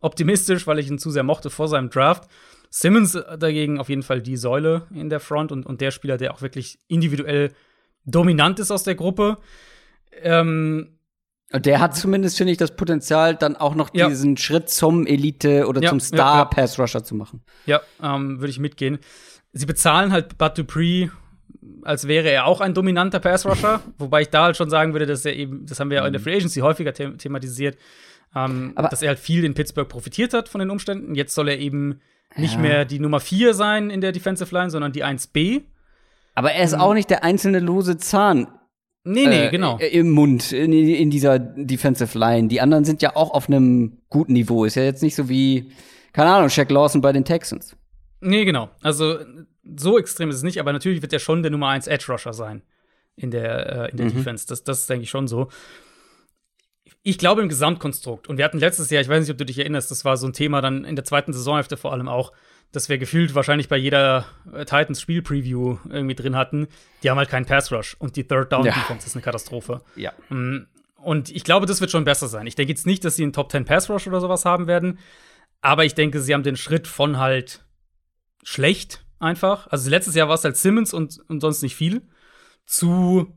optimistisch, 0.00 0.66
weil 0.66 0.78
ich 0.78 0.88
ihn 0.88 0.98
zu 0.98 1.10
sehr 1.10 1.22
mochte 1.22 1.50
vor 1.50 1.68
seinem 1.68 1.90
Draft. 1.90 2.28
Simmons 2.70 3.12
dagegen 3.38 3.78
auf 3.78 3.88
jeden 3.88 4.02
Fall 4.02 4.20
die 4.20 4.36
Säule 4.36 4.86
in 4.94 5.08
der 5.08 5.20
Front 5.20 5.52
und, 5.52 5.66
und 5.66 5.80
der 5.80 5.90
Spieler, 5.90 6.16
der 6.16 6.34
auch 6.34 6.42
wirklich 6.42 6.78
individuell 6.88 7.52
dominant 8.04 8.58
ist 8.58 8.70
aus 8.70 8.82
der 8.82 8.94
Gruppe. 8.94 9.38
Ähm, 10.22 10.98
der 11.52 11.80
hat 11.80 11.96
zumindest, 11.96 12.36
finde 12.36 12.52
ich, 12.52 12.58
das 12.58 12.76
Potenzial, 12.76 13.34
dann 13.34 13.56
auch 13.56 13.74
noch 13.74 13.90
ja. 13.94 14.08
diesen 14.08 14.36
Schritt 14.36 14.68
zum 14.68 15.06
Elite 15.06 15.66
oder 15.66 15.80
ja, 15.80 15.88
zum 15.88 16.00
Star-Pass-Rusher 16.00 17.04
zu 17.04 17.14
machen. 17.14 17.42
Ja, 17.64 17.80
ähm, 18.02 18.38
würde 18.40 18.50
ich 18.50 18.58
mitgehen. 18.58 18.98
Sie 19.52 19.64
bezahlen 19.64 20.12
halt 20.12 20.36
Bud 20.36 20.58
Dupree, 20.58 21.08
als 21.82 22.06
wäre 22.06 22.28
er 22.28 22.44
auch 22.44 22.60
ein 22.60 22.74
dominanter 22.74 23.18
Pass-Rusher, 23.18 23.80
wobei 23.98 24.22
ich 24.22 24.28
da 24.28 24.44
halt 24.44 24.58
schon 24.58 24.68
sagen 24.68 24.92
würde, 24.92 25.06
dass 25.06 25.24
er 25.24 25.34
eben, 25.34 25.64
das 25.64 25.80
haben 25.80 25.88
wir 25.88 25.98
ja 25.98 26.06
in 26.06 26.12
der 26.12 26.20
mhm. 26.20 26.24
Free 26.24 26.36
Agency 26.36 26.60
häufiger 26.60 26.92
the 26.94 27.16
thematisiert, 27.16 27.78
ähm, 28.36 28.74
dass 28.76 29.00
er 29.00 29.08
halt 29.08 29.18
viel 29.18 29.44
in 29.44 29.54
Pittsburgh 29.54 29.88
profitiert 29.88 30.34
hat 30.34 30.50
von 30.50 30.58
den 30.58 30.68
Umständen. 30.68 31.14
Jetzt 31.14 31.34
soll 31.34 31.48
er 31.48 31.58
eben 31.58 32.00
nicht 32.36 32.54
ja. 32.54 32.60
mehr 32.60 32.84
die 32.84 32.98
Nummer 32.98 33.20
4 33.20 33.54
sein 33.54 33.90
in 33.90 34.00
der 34.00 34.12
Defensive 34.12 34.54
Line, 34.54 34.70
sondern 34.70 34.92
die 34.92 35.04
1B. 35.04 35.62
Aber 36.34 36.52
er 36.52 36.64
ist 36.64 36.74
mhm. 36.74 36.80
auch 36.80 36.94
nicht 36.94 37.10
der 37.10 37.24
einzelne 37.24 37.58
lose 37.58 37.98
Zahn. 37.98 38.48
Nee, 39.04 39.26
nee, 39.26 39.46
äh, 39.46 39.50
genau. 39.50 39.78
Im 39.78 40.10
Mund, 40.10 40.52
in, 40.52 40.72
in, 40.72 41.10
dieser 41.10 41.38
Defensive 41.38 42.18
Line. 42.18 42.48
Die 42.48 42.60
anderen 42.60 42.84
sind 42.84 43.00
ja 43.00 43.16
auch 43.16 43.30
auf 43.30 43.48
einem 43.48 43.98
guten 44.10 44.34
Niveau. 44.34 44.64
Ist 44.64 44.74
ja 44.74 44.82
jetzt 44.82 45.02
nicht 45.02 45.14
so 45.14 45.28
wie, 45.28 45.72
keine 46.12 46.30
Ahnung, 46.30 46.50
Shaq 46.50 46.70
Lawson 46.70 47.00
bei 47.00 47.12
den 47.12 47.24
Texans. 47.24 47.74
Nee, 48.20 48.44
genau. 48.44 48.68
Also, 48.82 49.18
so 49.76 49.98
extrem 49.98 50.30
ist 50.30 50.36
es 50.36 50.42
nicht, 50.42 50.60
aber 50.60 50.72
natürlich 50.72 51.00
wird 51.00 51.12
er 51.12 51.20
schon 51.20 51.42
der 51.42 51.50
Nummer 51.50 51.68
1 51.68 51.86
Edge 51.86 52.06
Rusher 52.08 52.32
sein 52.32 52.62
in 53.16 53.30
der, 53.30 53.86
äh, 53.86 53.90
in 53.90 53.96
der 53.96 54.06
mhm. 54.06 54.14
Defense. 54.14 54.46
Das, 54.46 54.62
das 54.62 54.80
ist, 54.80 54.90
denke 54.90 55.04
ich, 55.04 55.10
schon 55.10 55.26
so 55.26 55.48
ich 57.02 57.18
glaube 57.18 57.42
im 57.42 57.48
Gesamtkonstrukt. 57.48 58.28
Und 58.28 58.38
wir 58.38 58.44
hatten 58.44 58.58
letztes 58.58 58.90
Jahr, 58.90 59.00
ich 59.00 59.08
weiß 59.08 59.20
nicht, 59.20 59.30
ob 59.30 59.38
du 59.38 59.46
dich 59.46 59.58
erinnerst, 59.58 59.90
das 59.90 60.04
war 60.04 60.16
so 60.16 60.26
ein 60.26 60.32
Thema 60.32 60.60
dann 60.60 60.84
in 60.84 60.96
der 60.96 61.04
zweiten 61.04 61.32
Saisonhälfte 61.32 61.76
vor 61.76 61.92
allem 61.92 62.08
auch, 62.08 62.32
dass 62.72 62.88
wir 62.88 62.98
gefühlt 62.98 63.34
wahrscheinlich 63.34 63.68
bei 63.68 63.76
jeder 63.76 64.26
äh, 64.52 64.64
Titans 64.64 65.00
Spiel 65.00 65.22
Preview 65.22 65.78
irgendwie 65.88 66.14
drin 66.14 66.36
hatten. 66.36 66.68
Die 67.02 67.10
haben 67.10 67.16
halt 67.16 67.30
keinen 67.30 67.46
Pass 67.46 67.72
Rush 67.72 67.96
und 67.98 68.16
die 68.16 68.24
Third 68.24 68.52
Down 68.52 68.64
Defense 68.64 68.90
ja. 68.90 69.06
ist 69.06 69.14
eine 69.14 69.22
Katastrophe. 69.22 69.80
Ja. 69.96 70.12
Mm, 70.28 70.66
und 70.96 71.30
ich 71.30 71.44
glaube, 71.44 71.66
das 71.66 71.80
wird 71.80 71.90
schon 71.90 72.04
besser 72.04 72.28
sein. 72.28 72.46
Ich 72.46 72.56
denke 72.56 72.72
jetzt 72.72 72.86
nicht, 72.86 73.04
dass 73.04 73.16
sie 73.16 73.22
einen 73.22 73.32
Top 73.32 73.50
10 73.50 73.64
Pass 73.64 73.88
Rush 73.88 74.06
oder 74.06 74.20
sowas 74.20 74.44
haben 74.44 74.66
werden, 74.66 74.98
aber 75.62 75.84
ich 75.84 75.94
denke, 75.94 76.20
sie 76.20 76.34
haben 76.34 76.42
den 76.42 76.56
Schritt 76.56 76.86
von 76.86 77.18
halt 77.18 77.64
schlecht 78.42 79.04
einfach. 79.18 79.66
Also 79.68 79.88
letztes 79.88 80.14
Jahr 80.14 80.28
war 80.28 80.34
es 80.34 80.44
halt 80.44 80.56
Simmons 80.56 80.92
und, 80.92 81.20
und 81.28 81.40
sonst 81.40 81.62
nicht 81.62 81.76
viel 81.76 82.02
zu 82.66 83.32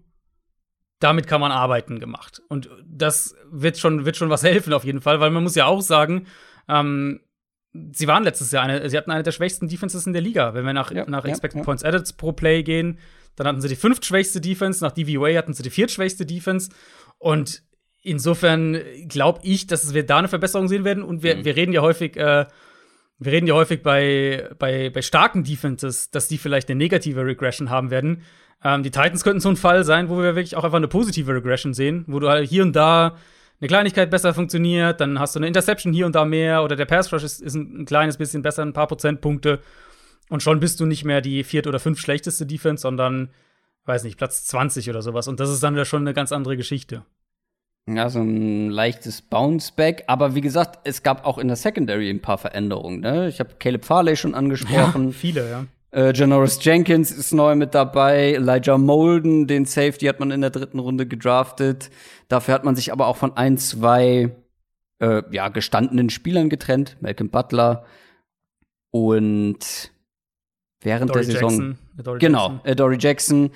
damit 1.01 1.27
kann 1.27 1.41
man 1.41 1.51
arbeiten 1.51 1.99
gemacht. 1.99 2.41
Und 2.47 2.69
das 2.85 3.35
wird 3.51 3.77
schon, 3.77 4.05
wird 4.05 4.15
schon 4.15 4.29
was 4.29 4.43
helfen 4.45 4.73
auf 4.73 4.85
jeden 4.85 5.01
Fall, 5.01 5.19
weil 5.19 5.31
man 5.31 5.43
muss 5.43 5.55
ja 5.55 5.65
auch 5.65 5.81
sagen, 5.81 6.27
ähm, 6.69 7.19
sie 7.73 8.07
waren 8.07 8.23
letztes 8.23 8.51
Jahr 8.51 8.63
eine, 8.63 8.89
sie 8.89 8.97
hatten 8.97 9.11
eine 9.11 9.23
der 9.23 9.31
schwächsten 9.31 9.67
Defenses 9.67 10.05
in 10.05 10.13
der 10.13 10.21
Liga. 10.21 10.53
Wenn 10.53 10.65
wir 10.65 10.73
nach, 10.73 10.91
ja, 10.91 11.05
nach 11.09 11.25
Expected 11.25 11.59
ja, 11.59 11.63
Points 11.63 11.83
Added 11.83 12.17
pro 12.17 12.31
Play 12.31 12.63
gehen, 12.63 12.99
dann 13.35 13.47
hatten 13.47 13.61
sie 13.61 13.69
die 13.69 13.75
fünftschwächste 13.75 14.41
Defense, 14.41 14.83
nach 14.83 14.91
DVA 14.91 15.37
hatten 15.37 15.53
sie 15.53 15.63
die 15.63 15.69
viertschwächste 15.69 16.25
Defense. 16.25 16.69
Und 17.17 17.63
insofern 18.03 18.79
glaube 19.07 19.39
ich, 19.43 19.67
dass 19.67 19.93
wir 19.93 20.05
da 20.05 20.19
eine 20.19 20.27
Verbesserung 20.27 20.67
sehen 20.67 20.83
werden. 20.83 21.03
Und 21.03 21.23
wir, 21.23 21.37
mhm. 21.37 21.45
wir 21.45 21.55
reden 21.55 21.73
ja 21.73 21.81
häufig, 21.81 22.17
äh, 22.17 22.45
wir 23.17 23.31
reden 23.31 23.47
ja 23.47 23.53
häufig 23.53 23.81
bei, 23.81 24.49
bei, 24.59 24.89
bei 24.89 25.01
starken 25.01 25.43
Defenses, 25.43 26.11
dass 26.11 26.27
die 26.27 26.37
vielleicht 26.37 26.69
eine 26.69 26.77
negative 26.77 27.25
Regression 27.25 27.69
haben 27.69 27.89
werden. 27.89 28.23
Ähm, 28.63 28.83
die 28.83 28.91
Titans 28.91 29.23
könnten 29.23 29.39
so 29.39 29.49
ein 29.49 29.55
Fall 29.55 29.83
sein, 29.83 30.09
wo 30.09 30.17
wir 30.17 30.35
wirklich 30.35 30.55
auch 30.55 30.63
einfach 30.63 30.77
eine 30.77 30.87
positive 30.87 31.33
Regression 31.33 31.73
sehen, 31.73 32.05
wo 32.07 32.19
du 32.19 32.29
halt 32.29 32.47
hier 32.47 32.63
und 32.63 32.75
da 32.75 33.15
eine 33.59 33.67
Kleinigkeit 33.67 34.09
besser 34.09 34.33
funktioniert, 34.33 34.99
dann 35.01 35.19
hast 35.19 35.35
du 35.35 35.39
eine 35.39 35.47
Interception 35.47 35.93
hier 35.93 36.07
und 36.07 36.15
da 36.15 36.25
mehr 36.25 36.63
oder 36.63 36.75
der 36.75 36.85
Pass 36.85 37.13
Rush 37.13 37.23
ist, 37.23 37.41
ist 37.41 37.53
ein, 37.53 37.81
ein 37.81 37.85
kleines 37.85 38.17
bisschen 38.17 38.41
besser, 38.41 38.63
ein 38.63 38.73
paar 38.73 38.87
Prozentpunkte. 38.87 39.59
Und 40.29 40.41
schon 40.41 40.59
bist 40.59 40.79
du 40.79 40.85
nicht 40.85 41.03
mehr 41.03 41.21
die 41.21 41.43
viert 41.43 41.67
oder 41.67 41.79
fünf 41.79 41.99
schlechteste 41.99 42.45
Defense, 42.45 42.81
sondern, 42.81 43.29
weiß 43.85 44.03
nicht, 44.03 44.17
Platz 44.17 44.45
20 44.45 44.89
oder 44.89 45.01
sowas. 45.01 45.27
Und 45.27 45.39
das 45.39 45.49
ist 45.49 45.61
dann 45.61 45.75
wieder 45.75 45.85
schon 45.85 46.01
eine 46.01 46.13
ganz 46.13 46.31
andere 46.31 46.57
Geschichte. 46.57 47.03
Ja, 47.87 48.09
so 48.09 48.21
ein 48.21 48.69
leichtes 48.69 49.21
Bounceback. 49.21 50.05
Aber 50.07 50.33
wie 50.33 50.41
gesagt, 50.41 50.79
es 50.83 51.03
gab 51.03 51.25
auch 51.25 51.37
in 51.37 51.47
der 51.47 51.57
Secondary 51.57 52.09
ein 52.09 52.21
paar 52.21 52.37
Veränderungen. 52.37 53.01
Ne? 53.01 53.27
Ich 53.27 53.39
habe 53.39 53.55
Caleb 53.59 53.85
Farley 53.85 54.15
schon 54.15 54.33
angesprochen. 54.33 55.07
Ja, 55.07 55.11
viele, 55.11 55.49
ja. 55.49 55.65
Äh, 55.91 56.13
Janoris 56.13 56.63
Jenkins 56.63 57.11
ist 57.11 57.33
neu 57.33 57.55
mit 57.55 57.75
dabei. 57.75 58.33
Elijah 58.33 58.77
Molden, 58.77 59.47
den 59.47 59.65
Safety, 59.65 60.05
hat 60.05 60.19
man 60.19 60.31
in 60.31 60.41
der 60.41 60.49
dritten 60.49 60.79
Runde 60.79 61.05
gedraftet. 61.05 61.89
Dafür 62.29 62.53
hat 62.53 62.63
man 62.63 62.75
sich 62.75 62.91
aber 62.93 63.07
auch 63.07 63.17
von 63.17 63.35
ein, 63.35 63.57
zwei 63.57 64.35
äh, 64.99 65.23
ja, 65.31 65.49
gestandenen 65.49 66.09
Spielern 66.09 66.49
getrennt. 66.49 66.97
Malcolm 67.01 67.29
Butler 67.29 67.85
und 68.91 69.91
während 70.81 71.09
Dory 71.09 71.25
der 71.25 71.33
Saison. 71.33 71.49
Jackson. 71.49 71.77
Dory 71.97 72.19
genau, 72.19 72.47
Jackson. 72.47 72.71
Äh, 72.71 72.75
Dory 72.75 72.97
Jackson. 72.99 73.51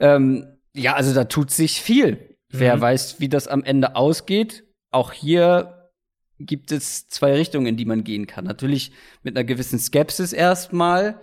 Ähm, 0.00 0.46
ja, 0.74 0.94
also 0.94 1.14
da 1.14 1.24
tut 1.24 1.50
sich 1.50 1.82
viel. 1.82 2.12
Mhm. 2.12 2.18
Wer 2.52 2.80
weiß, 2.80 3.20
wie 3.20 3.28
das 3.28 3.48
am 3.48 3.62
Ende 3.64 3.96
ausgeht. 3.96 4.64
Auch 4.90 5.12
hier 5.12 5.90
gibt 6.38 6.72
es 6.72 7.08
zwei 7.08 7.34
Richtungen, 7.34 7.66
in 7.66 7.76
die 7.76 7.84
man 7.84 8.04
gehen 8.04 8.26
kann. 8.26 8.44
Natürlich 8.44 8.92
mit 9.22 9.36
einer 9.36 9.44
gewissen 9.44 9.78
Skepsis 9.78 10.32
erstmal 10.32 11.20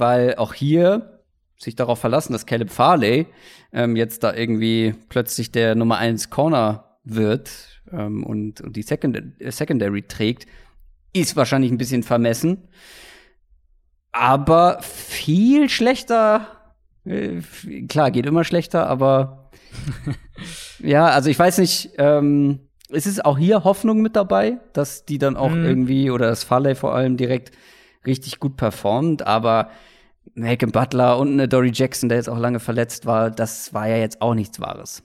weil 0.00 0.34
auch 0.36 0.54
hier 0.54 1.20
sich 1.56 1.74
darauf 1.74 1.98
verlassen, 1.98 2.32
dass 2.32 2.46
Caleb 2.46 2.70
Farley 2.70 3.26
ähm, 3.72 3.96
jetzt 3.96 4.22
da 4.22 4.32
irgendwie 4.32 4.94
plötzlich 5.08 5.50
der 5.50 5.74
Nummer 5.74 5.98
1 5.98 6.30
Corner 6.30 6.98
wird 7.04 7.50
ähm, 7.92 8.22
und, 8.24 8.60
und 8.60 8.76
die 8.76 8.82
Second 8.82 9.20
Secondary 9.40 10.02
trägt, 10.02 10.46
ist 11.12 11.36
wahrscheinlich 11.36 11.72
ein 11.72 11.78
bisschen 11.78 12.02
vermessen. 12.02 12.68
Aber 14.12 14.80
viel 14.82 15.68
schlechter, 15.68 16.46
äh, 17.04 17.40
klar, 17.88 18.10
geht 18.10 18.26
immer 18.26 18.44
schlechter, 18.44 18.86
aber 18.88 19.50
ja, 20.78 21.06
also 21.06 21.28
ich 21.30 21.38
weiß 21.38 21.58
nicht, 21.58 21.90
ähm, 21.98 22.60
ist 22.88 23.06
es 23.06 23.20
auch 23.20 23.36
hier 23.36 23.64
Hoffnung 23.64 24.00
mit 24.00 24.16
dabei, 24.16 24.58
dass 24.72 25.04
die 25.04 25.18
dann 25.18 25.36
auch 25.36 25.50
mhm. 25.50 25.64
irgendwie, 25.64 26.10
oder 26.10 26.28
das 26.28 26.44
Farley 26.44 26.74
vor 26.74 26.94
allem 26.94 27.16
direkt 27.16 27.52
richtig 28.06 28.38
gut 28.38 28.56
performt, 28.56 29.26
aber 29.26 29.70
Malcolm 30.34 30.72
Butler 30.72 31.18
und 31.18 31.32
eine 31.32 31.48
Dory 31.48 31.70
Jackson, 31.72 32.08
der 32.08 32.18
jetzt 32.18 32.28
auch 32.28 32.38
lange 32.38 32.60
verletzt 32.60 33.06
war, 33.06 33.30
das 33.30 33.72
war 33.74 33.88
ja 33.88 33.96
jetzt 33.96 34.20
auch 34.22 34.34
nichts 34.34 34.60
Wahres. 34.60 35.02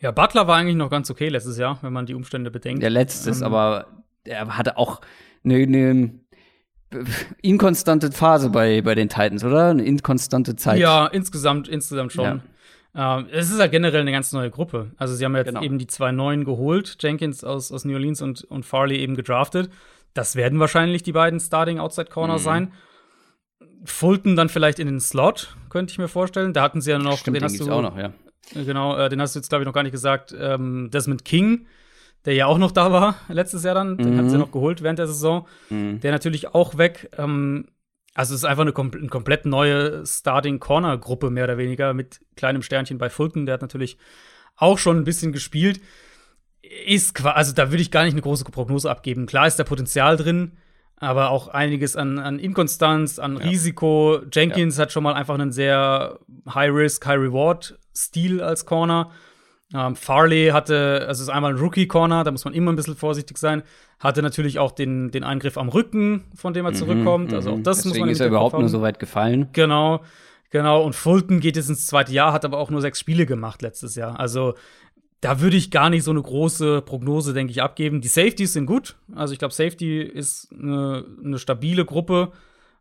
Ja, 0.00 0.10
Butler 0.12 0.46
war 0.46 0.56
eigentlich 0.56 0.76
noch 0.76 0.90
ganz 0.90 1.10
okay 1.10 1.28
letztes 1.28 1.58
Jahr, 1.58 1.78
wenn 1.82 1.92
man 1.92 2.06
die 2.06 2.14
Umstände 2.14 2.50
bedenkt. 2.50 2.82
Der 2.82 2.90
letztes, 2.90 3.40
ähm, 3.40 3.46
aber 3.46 3.86
er 4.24 4.56
hatte 4.56 4.78
auch 4.78 5.00
eine, 5.44 5.56
eine 5.56 6.20
inkonstante 7.42 8.10
Phase 8.10 8.50
bei, 8.50 8.82
bei 8.82 8.94
den 8.94 9.08
Titans, 9.08 9.44
oder? 9.44 9.70
Eine 9.70 9.84
inkonstante 9.84 10.56
Zeit. 10.56 10.78
Ja, 10.78 11.06
insgesamt, 11.06 11.68
insgesamt 11.68 12.12
schon. 12.12 12.24
Ja. 12.24 13.18
Ähm, 13.18 13.28
es 13.30 13.50
ist 13.50 13.60
halt 13.60 13.70
generell 13.70 14.00
eine 14.00 14.12
ganz 14.12 14.32
neue 14.32 14.50
Gruppe. 14.50 14.90
Also 14.96 15.14
sie 15.14 15.24
haben 15.24 15.36
jetzt 15.36 15.48
genau. 15.48 15.62
eben 15.62 15.78
die 15.78 15.86
zwei 15.86 16.12
neuen 16.12 16.44
geholt, 16.44 16.96
Jenkins 17.00 17.44
aus, 17.44 17.70
aus 17.70 17.84
New 17.84 17.94
Orleans 17.94 18.22
und, 18.22 18.42
und 18.44 18.64
Farley 18.64 18.96
eben 18.96 19.14
gedraftet. 19.14 19.70
Das 20.14 20.34
werden 20.34 20.58
wahrscheinlich 20.58 21.02
die 21.02 21.12
beiden 21.12 21.38
Starting 21.38 21.78
Outside 21.78 22.10
Corner 22.10 22.34
mhm. 22.34 22.42
sein. 22.42 22.72
Fulton 23.84 24.36
dann 24.36 24.48
vielleicht 24.48 24.78
in 24.78 24.86
den 24.86 25.00
Slot, 25.00 25.56
könnte 25.68 25.92
ich 25.92 25.98
mir 25.98 26.08
vorstellen. 26.08 26.52
Da 26.52 26.62
hatten 26.62 26.80
sie 26.80 26.90
ja 26.90 26.98
noch, 26.98 27.18
Stimmt, 27.18 27.36
den, 27.36 27.40
den 27.40 27.44
hast 27.44 27.60
du 27.60 27.70
auch 27.72 27.82
noch, 27.82 27.96
ja. 27.96 28.12
Genau, 28.54 28.96
äh, 28.96 29.08
den 29.08 29.20
hast 29.20 29.34
du 29.34 29.38
jetzt, 29.38 29.48
glaube 29.48 29.62
ich, 29.62 29.66
noch 29.66 29.72
gar 29.72 29.82
nicht 29.82 29.92
gesagt. 29.92 30.34
Ähm, 30.38 30.90
Desmond 30.92 31.24
King, 31.24 31.66
der 32.24 32.34
ja 32.34 32.46
auch 32.46 32.58
noch 32.58 32.72
da 32.72 32.92
war 32.92 33.16
letztes 33.28 33.64
Jahr 33.64 33.74
dann, 33.74 33.96
den 33.96 34.14
mhm. 34.14 34.18
hatten 34.18 34.30
sie 34.30 34.38
noch 34.38 34.52
geholt 34.52 34.82
während 34.82 34.98
der 34.98 35.06
Saison. 35.06 35.46
Mhm. 35.70 36.00
Der 36.00 36.12
natürlich 36.12 36.54
auch 36.54 36.76
weg. 36.76 37.10
Ähm, 37.16 37.66
also 38.14 38.34
es 38.34 38.40
ist 38.40 38.44
einfach 38.44 38.62
eine, 38.62 38.72
kom 38.72 38.90
eine 38.92 39.08
komplett 39.08 39.46
neue 39.46 40.04
Starting-Corner-Gruppe, 40.04 41.30
mehr 41.30 41.44
oder 41.44 41.58
weniger, 41.58 41.94
mit 41.94 42.20
kleinem 42.36 42.62
Sternchen 42.62 42.98
bei 42.98 43.08
Fulton. 43.08 43.46
Der 43.46 43.54
hat 43.54 43.62
natürlich 43.62 43.98
auch 44.56 44.78
schon 44.78 44.98
ein 44.98 45.04
bisschen 45.04 45.32
gespielt. 45.32 45.80
Ist 46.86 47.24
also 47.24 47.54
da 47.54 47.70
würde 47.70 47.82
ich 47.82 47.90
gar 47.90 48.04
nicht 48.04 48.12
eine 48.12 48.22
große 48.22 48.44
Prognose 48.44 48.90
abgeben. 48.90 49.26
Klar 49.26 49.46
ist 49.46 49.58
da 49.58 49.64
Potenzial 49.64 50.16
drin 50.16 50.58
aber 51.00 51.30
auch 51.30 51.48
einiges 51.48 51.96
an, 51.96 52.18
an 52.18 52.38
Inkonstanz, 52.38 53.18
an 53.18 53.38
ja. 53.38 53.48
Risiko. 53.48 54.20
Jenkins 54.30 54.76
ja. 54.76 54.82
hat 54.82 54.92
schon 54.92 55.02
mal 55.02 55.14
einfach 55.14 55.34
einen 55.34 55.50
sehr 55.50 56.18
High-Risk, 56.54 57.06
High-Reward-Stil 57.06 58.42
als 58.42 58.66
Corner. 58.66 59.10
Ähm, 59.74 59.96
Farley 59.96 60.48
hatte, 60.48 61.06
also 61.08 61.22
es 61.22 61.28
ist 61.28 61.28
einmal 61.30 61.54
ein 61.54 61.58
Rookie-Corner, 61.58 62.24
da 62.24 62.30
muss 62.30 62.44
man 62.44 62.54
immer 62.54 62.72
ein 62.72 62.76
bisschen 62.76 62.96
vorsichtig 62.96 63.38
sein. 63.38 63.62
Hatte 63.98 64.20
natürlich 64.20 64.58
auch 64.58 64.72
den, 64.72 65.10
den 65.10 65.24
Eingriff 65.24 65.56
am 65.56 65.68
Rücken, 65.68 66.24
von 66.34 66.52
dem 66.52 66.66
er 66.66 66.72
mhm, 66.72 66.76
zurückkommt. 66.76 67.32
Also 67.32 67.52
auch 67.52 67.56
mhm. 67.56 67.62
das 67.62 67.78
Deswegen 67.78 67.90
muss 67.90 68.00
man 68.00 68.08
ist 68.10 68.20
er 68.20 68.26
überhaupt 68.26 68.52
haben. 68.52 68.60
nur 68.60 68.68
so 68.68 68.82
weit 68.82 68.98
gefallen. 68.98 69.48
Genau. 69.52 70.02
Genau, 70.52 70.82
und 70.82 70.96
Fulton 70.96 71.38
geht 71.38 71.54
jetzt 71.54 71.68
ins 71.68 71.86
zweite 71.86 72.12
Jahr, 72.12 72.32
hat 72.32 72.44
aber 72.44 72.58
auch 72.58 72.70
nur 72.70 72.80
sechs 72.80 72.98
Spiele 72.98 73.24
gemacht 73.24 73.62
letztes 73.62 73.94
Jahr. 73.94 74.18
Also 74.18 74.54
da 75.20 75.40
würde 75.40 75.56
ich 75.56 75.70
gar 75.70 75.90
nicht 75.90 76.04
so 76.04 76.10
eine 76.10 76.22
große 76.22 76.82
Prognose, 76.82 77.34
denke 77.34 77.50
ich, 77.50 77.62
abgeben. 77.62 78.00
Die 78.00 78.08
Safeties 78.08 78.54
sind 78.54 78.66
gut. 78.66 78.96
Also 79.14 79.32
ich 79.32 79.38
glaube, 79.38 79.52
Safety 79.52 80.00
ist 80.00 80.50
eine, 80.52 81.04
eine, 81.22 81.38
stabile 81.38 81.84
Gruppe. 81.84 82.32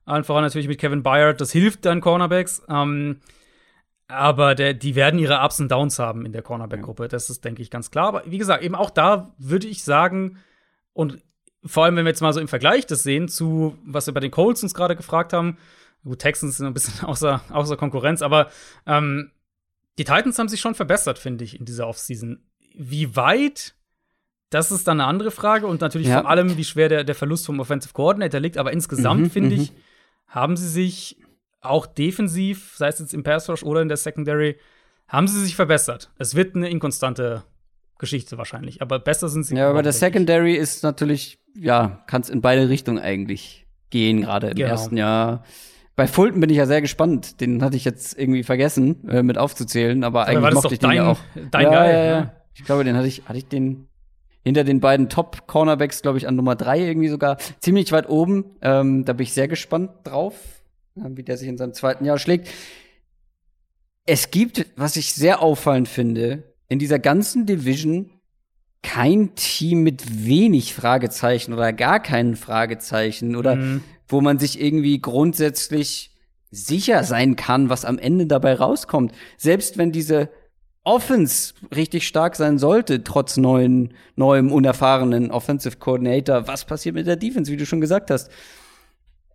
Einfach 0.06 0.40
natürlich 0.40 0.68
mit 0.68 0.80
Kevin 0.80 1.04
Byard, 1.04 1.42
das 1.42 1.52
hilft 1.52 1.86
dann 1.86 2.02
Cornerbacks. 2.02 2.64
Ähm, 2.70 3.20
aber 4.08 4.56
der, 4.56 4.74
die 4.74 4.96
werden 4.96 5.20
ihre 5.20 5.44
Ups 5.44 5.60
und 5.60 5.70
Downs 5.70 6.00
haben 6.00 6.26
in 6.26 6.32
der 6.32 6.42
Cornerback-Gruppe. 6.42 7.10
Das 7.10 7.30
ist, 7.30 7.46
denke 7.46 7.62
ich, 7.62 7.70
ganz 7.70 7.92
klar. 7.92 8.08
Aber 8.08 8.24
wie 8.26 8.40
gesagt, 8.40 8.64
eben 8.64 8.74
auch 8.74 8.90
da 8.90 9.36
würde 9.38 9.68
ich 9.68 9.84
sagen, 9.84 10.38
und 10.94 11.22
vor 11.66 11.86
allem, 11.86 11.96
wenn 11.96 12.06
wir 12.06 12.10
jetzt 12.10 12.22
mal 12.22 12.34
so 12.34 12.40
im 12.40 12.48
Vergleich 12.48 12.86
das 12.88 13.04
sehen 13.04 13.28
zu, 13.28 13.78
was 13.86 14.08
wir 14.08 14.14
bei 14.14 14.20
den 14.20 14.32
Colts 14.32 14.64
uns 14.64 14.74
gerade 14.74 14.96
gefragt 14.96 15.34
haben, 15.34 15.58
gut, 16.04 16.20
Texans 16.20 16.58
sind 16.58 16.66
ein 16.66 16.74
bisschen 16.74 17.06
außer, 17.06 17.42
außer 17.50 17.78
Konkurrenz, 17.78 18.22
aber 18.22 18.50
ähm, 18.88 19.32
die 20.00 20.06
Titans 20.06 20.40
haben 20.40 20.48
sich 20.48 20.62
schon 20.62 20.76
verbessert, 20.76 21.20
finde 21.20 21.44
ich, 21.44 21.60
in 21.60 21.66
dieser 21.66 21.86
Offseason. 21.86 22.40
Wie 22.74 23.18
weit, 23.18 23.76
das 24.50 24.72
ist 24.72 24.88
dann 24.88 25.02
eine 25.02 25.10
andere 25.10 25.30
Frage 25.30 25.68
und 25.68 25.82
natürlich 25.82 26.08
ja. 26.08 26.22
vor 26.22 26.30
allem, 26.30 26.56
wie 26.56 26.64
schwer 26.64 26.88
der, 26.88 27.04
der 27.04 27.16
Verlust 27.16 27.46
vom 27.46 27.60
Offensive 27.60 27.94
Coordinator 27.94 28.40
liegt. 28.40 28.58
Aber 28.58 28.72
insgesamt, 28.72 29.22
mhm, 29.24 29.30
finde 29.30 29.56
ich, 29.56 29.74
mhm. 29.74 29.76
haben 30.28 30.56
sie 30.56 30.70
sich 30.70 31.18
auch 31.60 31.86
defensiv, 31.86 32.76
sei 32.78 32.88
es 32.88 33.00
jetzt 33.00 33.14
im 33.14 33.24
Pass 33.24 33.50
Rush 33.50 33.62
oder 33.62 33.82
in 33.82 33.90
der 33.90 33.98
Secondary, 33.98 34.58
haben 35.10 35.28
sie 35.28 35.42
sich 35.42 35.58
verbessert. 35.58 36.12
Es 36.18 36.34
wird 36.34 36.56
eine 36.56 36.70
inkonstante 36.70 37.44
Geschichte 37.98 38.38
wahrscheinlich, 38.38 38.82
aber 38.82 39.00
besser 39.00 39.28
sind 39.28 39.44
sie. 39.44 39.58
Ja, 39.58 39.70
aber 39.70 39.84
der 39.84 39.92
Secondary 39.92 40.56
ist 40.56 40.82
natürlich, 40.82 41.40
ja, 41.56 42.02
kann 42.08 42.22
es 42.22 42.30
in 42.30 42.40
beide 42.40 42.70
Richtungen 42.70 43.00
eigentlich 43.00 43.68
gehen, 43.90 44.22
gerade 44.22 44.52
im 44.52 44.56
genau. 44.56 44.70
ersten 44.70 44.96
Jahr. 44.96 45.44
Bei 46.00 46.08
Fulton 46.08 46.40
bin 46.40 46.50
ich 46.50 46.56
ja 46.56 46.66
sehr 46.66 46.80
gespannt. 46.80 47.42
Den 47.42 47.62
hatte 47.62 47.76
ich 47.76 47.84
jetzt 47.84 48.18
irgendwie 48.18 48.44
vergessen, 48.44 49.06
äh, 49.10 49.22
mit 49.22 49.38
aufzuzählen, 49.38 50.06
aber, 50.06 50.30
aber 50.30 50.30
eigentlich 50.30 50.54
mochte 50.54 50.74
ich 50.74 50.80
den 50.80 50.92
ja 50.92 51.12
auch. 51.12 51.20
Dein 51.52 51.64
ja, 51.64 51.70
Guy, 51.70 51.92
ja, 51.92 52.06
ja. 52.06 52.34
Ich 52.54 52.64
glaube, 52.64 52.86
den 52.86 52.96
hatte 52.96 53.10
ich, 53.10 53.24
hatte 53.26 53.38
ich 53.38 53.48
den 53.48 53.90
hinter 54.42 54.64
den 54.64 54.80
beiden 54.80 55.10
Top-Cornerbacks, 55.10 56.02
glaube 56.02 56.18
ich, 56.18 56.26
an 56.26 56.38
Nummer 56.38 56.56
drei 56.56 56.80
irgendwie 56.80 57.10
sogar 57.10 57.36
ziemlich 57.60 57.92
weit 57.92 58.08
oben. 58.08 58.46
Ähm, 58.62 59.04
da 59.04 59.12
bin 59.12 59.26
ich 59.26 59.34
sehr 59.34 59.50
gespannt 59.50 59.92
drauf, 60.06 60.36
wie 60.96 61.24
der 61.24 61.36
sich 61.36 61.50
in 61.50 61.58
seinem 61.58 61.74
zweiten 61.74 62.06
Jahr 62.06 62.18
schlägt. 62.18 62.48
Es 64.06 64.32
gibt, 64.32 64.68
was 64.78 64.96
ich 64.96 65.14
sehr 65.14 65.42
auffallend 65.42 65.90
finde, 65.90 66.56
in 66.70 66.80
dieser 66.80 67.00
ganzen 67.00 67.46
Division 67.46 68.10
kein 68.84 69.36
Team 69.36 69.84
mit 69.84 70.26
wenig 70.26 70.74
Fragezeichen 70.74 71.52
oder 71.52 71.74
gar 71.74 72.02
keinen 72.02 72.38
Fragezeichen 72.38 73.36
oder 73.36 73.58
mhm 73.58 73.84
wo 74.10 74.22
man 74.22 74.40
sich 74.40 74.60
irgendwie 74.62 75.00
grundsätzlich 75.00 76.12
sicher 76.52 77.04
sein 77.04 77.36
kann, 77.36 77.70
was 77.70 77.86
am 77.86 78.00
Ende 78.00 78.26
dabei 78.26 78.56
rauskommt. 78.56 79.14
Selbst 79.38 79.78
wenn 79.78 79.92
diese 79.92 80.30
Offense 80.84 81.54
richtig 81.76 82.08
stark 82.08 82.36
sein 82.36 82.58
sollte, 82.58 83.04
trotz 83.04 83.38
neuen, 83.38 83.94
neuem, 84.16 84.52
unerfahrenen 84.52 85.30
Offensive 85.30 85.78
Coordinator, 85.78 86.48
was 86.48 86.66
passiert 86.66 86.96
mit 86.96 87.06
der 87.06 87.16
Defense, 87.16 87.52
wie 87.52 87.58
du 87.58 87.66
schon 87.66 87.82
gesagt 87.82 88.10
hast? 88.10 88.32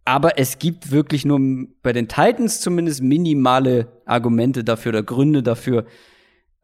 Aber 0.04 0.38
es 0.38 0.58
gibt 0.58 0.90
wirklich 0.90 1.24
nur 1.24 1.40
bei 1.82 1.92
den 1.92 2.08
Titans 2.08 2.60
zumindest 2.60 3.02
minimale 3.02 3.86
Argumente 4.04 4.64
dafür 4.64 4.90
oder 4.90 5.02
Gründe 5.02 5.42
dafür, 5.42 5.86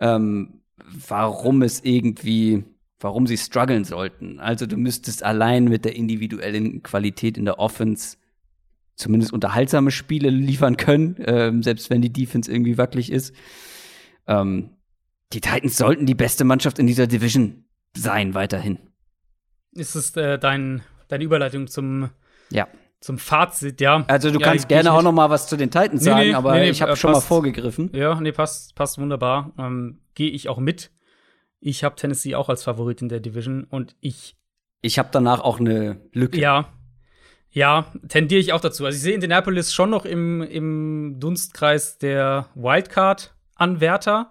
ähm, 0.00 0.62
warum 1.08 1.62
es 1.62 1.84
irgendwie, 1.84 2.64
warum 3.00 3.26
sie 3.26 3.38
strugglen 3.38 3.84
sollten. 3.84 4.38
Also 4.38 4.66
du 4.66 4.76
müsstest 4.76 5.22
allein 5.24 5.64
mit 5.64 5.84
der 5.84 5.96
individuellen 5.96 6.82
Qualität 6.82 7.36
in 7.38 7.46
der 7.46 7.58
Offense 7.58 8.18
zumindest 8.94 9.32
unterhaltsame 9.32 9.90
Spiele 9.90 10.28
liefern 10.28 10.76
können, 10.76 11.16
ähm, 11.24 11.62
selbst 11.62 11.90
wenn 11.90 12.02
die 12.02 12.12
Defense 12.12 12.52
irgendwie 12.52 12.78
wackelig 12.78 13.10
ist. 13.10 13.34
Ähm, 14.26 14.76
die 15.32 15.40
Titans 15.40 15.76
sollten 15.76 16.06
die 16.06 16.14
beste 16.14 16.44
Mannschaft 16.44 16.78
in 16.78 16.86
dieser 16.86 17.06
Division 17.06 17.64
sein, 17.96 18.34
weiterhin. 18.34 18.78
Ist 19.72 19.94
es 19.94 20.14
äh, 20.16 20.38
dein, 20.38 20.82
deine 21.08 21.24
Überleitung 21.24 21.68
zum, 21.68 22.10
ja. 22.50 22.68
zum 23.00 23.16
Fazit, 23.16 23.80
ja? 23.80 24.04
Also 24.08 24.30
du 24.30 24.38
ja, 24.38 24.46
kannst 24.46 24.68
gerne 24.68 24.92
auch 24.92 25.02
noch 25.02 25.12
mal 25.12 25.30
was 25.30 25.48
zu 25.48 25.56
den 25.56 25.70
Titans 25.70 26.02
Nee, 26.02 26.10
sagen, 26.10 26.28
nee, 26.28 26.34
aber 26.34 26.54
nee, 26.54 26.68
ich 26.68 26.82
habe 26.82 26.92
äh, 26.92 26.96
schon 26.96 27.12
mal 27.12 27.18
passt. 27.18 27.28
vorgegriffen. 27.28 27.90
Ja, 27.94 28.20
nee, 28.20 28.32
passt, 28.32 28.74
passt 28.74 28.98
wunderbar. 28.98 29.52
Ähm, 29.58 30.00
Gehe 30.14 30.30
ich 30.30 30.48
auch 30.48 30.58
mit. 30.58 30.90
Ich 31.60 31.84
habe 31.84 31.96
Tennessee 31.96 32.34
auch 32.34 32.48
als 32.48 32.62
Favorit 32.64 33.02
in 33.02 33.08
der 33.08 33.20
Division 33.20 33.64
und 33.64 33.94
ich, 34.00 34.36
Ich 34.80 34.98
habe 34.98 35.10
danach 35.12 35.40
auch 35.40 35.60
eine 35.60 36.00
Lücke. 36.12 36.38
ja, 36.40 36.68
ja, 37.52 37.86
tendiere 38.08 38.40
ich 38.40 38.52
auch 38.52 38.60
dazu. 38.60 38.84
Also 38.86 38.96
ich 38.96 39.02
sehe 39.02 39.14
Indianapolis 39.14 39.74
schon 39.74 39.90
noch 39.90 40.04
im, 40.04 40.40
im 40.42 41.16
Dunstkreis 41.18 41.98
der 41.98 42.46
Wildcard-Anwärter. 42.54 44.30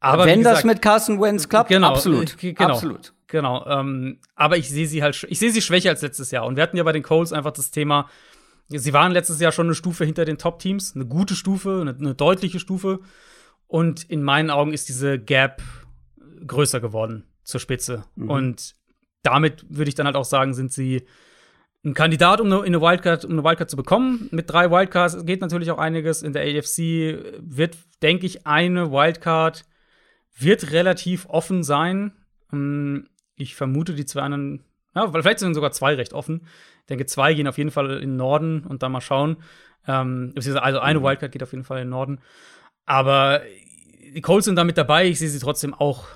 Aber 0.00 0.24
Wenn 0.26 0.40
wie 0.40 0.44
das 0.44 0.52
gesagt, 0.62 0.66
mit 0.66 0.82
Carson 0.82 1.20
Wentz 1.20 1.48
klappt, 1.48 1.70
Genau, 1.70 1.88
absolut. 1.88 2.42
äh, 2.42 2.52
genau. 2.52 2.70
Absolut. 2.74 3.12
Genau, 3.26 3.66
ähm, 3.66 4.20
aber 4.36 4.58
ich 4.58 4.68
sehe 4.70 4.86
sie 4.86 5.02
halt, 5.02 5.26
ich 5.28 5.38
sehe 5.40 5.50
sie 5.50 5.60
schwächer 5.62 5.90
als 5.90 6.02
letztes 6.02 6.30
Jahr. 6.30 6.46
Und 6.46 6.56
wir 6.56 6.62
hatten 6.62 6.76
ja 6.76 6.84
bei 6.84 6.92
den 6.92 7.02
Colts 7.02 7.32
einfach 7.32 7.50
das 7.52 7.70
Thema, 7.72 8.08
sie 8.68 8.92
waren 8.92 9.12
letztes 9.12 9.40
Jahr 9.40 9.50
schon 9.50 9.66
eine 9.66 9.74
Stufe 9.74 10.04
hinter 10.04 10.24
den 10.24 10.38
Top-Teams, 10.38 10.94
eine 10.94 11.06
gute 11.06 11.34
Stufe, 11.34 11.78
eine, 11.80 11.96
eine 11.98 12.14
deutliche 12.14 12.60
Stufe. 12.60 13.00
Und 13.66 14.04
in 14.04 14.22
meinen 14.22 14.50
Augen 14.50 14.72
ist 14.72 14.88
diese 14.88 15.18
Gap 15.18 15.62
größer 16.46 16.80
geworden 16.80 17.24
zur 17.42 17.60
Spitze. 17.60 18.04
Mhm. 18.16 18.30
Und 18.30 18.74
damit 19.22 19.64
würde 19.68 19.88
ich 19.88 19.94
dann 19.94 20.06
halt 20.06 20.16
auch 20.16 20.24
sagen, 20.24 20.54
sind 20.54 20.72
sie 20.72 21.04
ein 21.84 21.94
Kandidat, 21.94 22.40
um 22.40 22.46
eine, 22.46 22.58
in 22.60 22.74
eine 22.74 22.80
Wildcard, 22.80 23.24
um 23.24 23.32
eine 23.32 23.44
Wildcard 23.44 23.68
zu 23.70 23.76
bekommen. 23.76 24.28
Mit 24.32 24.50
drei 24.50 24.70
Wildcards 24.70 25.26
geht 25.26 25.40
natürlich 25.42 25.70
auch 25.70 25.78
einiges. 25.78 26.22
In 26.22 26.32
der 26.32 26.42
AFC 26.42 27.38
wird, 27.40 27.76
denke 28.02 28.24
ich, 28.26 28.46
eine 28.46 28.90
Wildcard 28.90 29.64
wird 30.38 30.72
relativ 30.72 31.26
offen 31.28 31.62
sein. 31.62 32.12
Ähm, 32.52 33.08
Ich 33.36 33.54
vermute, 33.54 33.94
die 33.94 34.06
zwei 34.06 34.22
anderen, 34.22 34.64
ja, 34.94 35.10
vielleicht 35.10 35.40
sind 35.40 35.54
sogar 35.54 35.72
zwei 35.72 35.94
recht 35.94 36.12
offen. 36.12 36.46
Ich 36.80 36.86
denke, 36.86 37.06
zwei 37.06 37.34
gehen 37.34 37.48
auf 37.48 37.58
jeden 37.58 37.70
Fall 37.70 37.90
in 37.92 38.10
den 38.10 38.16
Norden 38.16 38.64
und 38.64 38.82
dann 38.82 38.92
mal 38.92 39.00
schauen. 39.00 39.36
Ähm, 39.86 40.32
also 40.36 40.80
eine 40.80 41.00
Mhm. 41.00 41.04
Wildcard 41.04 41.32
geht 41.32 41.42
auf 41.42 41.52
jeden 41.52 41.64
Fall 41.64 41.78
in 41.78 41.84
den 41.86 41.90
Norden. 41.90 42.20
Aber 42.86 43.42
die 44.14 44.20
Colts 44.22 44.44
sind 44.46 44.56
da 44.56 44.64
mit 44.64 44.78
dabei. 44.78 45.06
Ich 45.06 45.18
sehe 45.18 45.28
sie 45.28 45.38
trotzdem 45.38 45.74
auch 45.74 46.06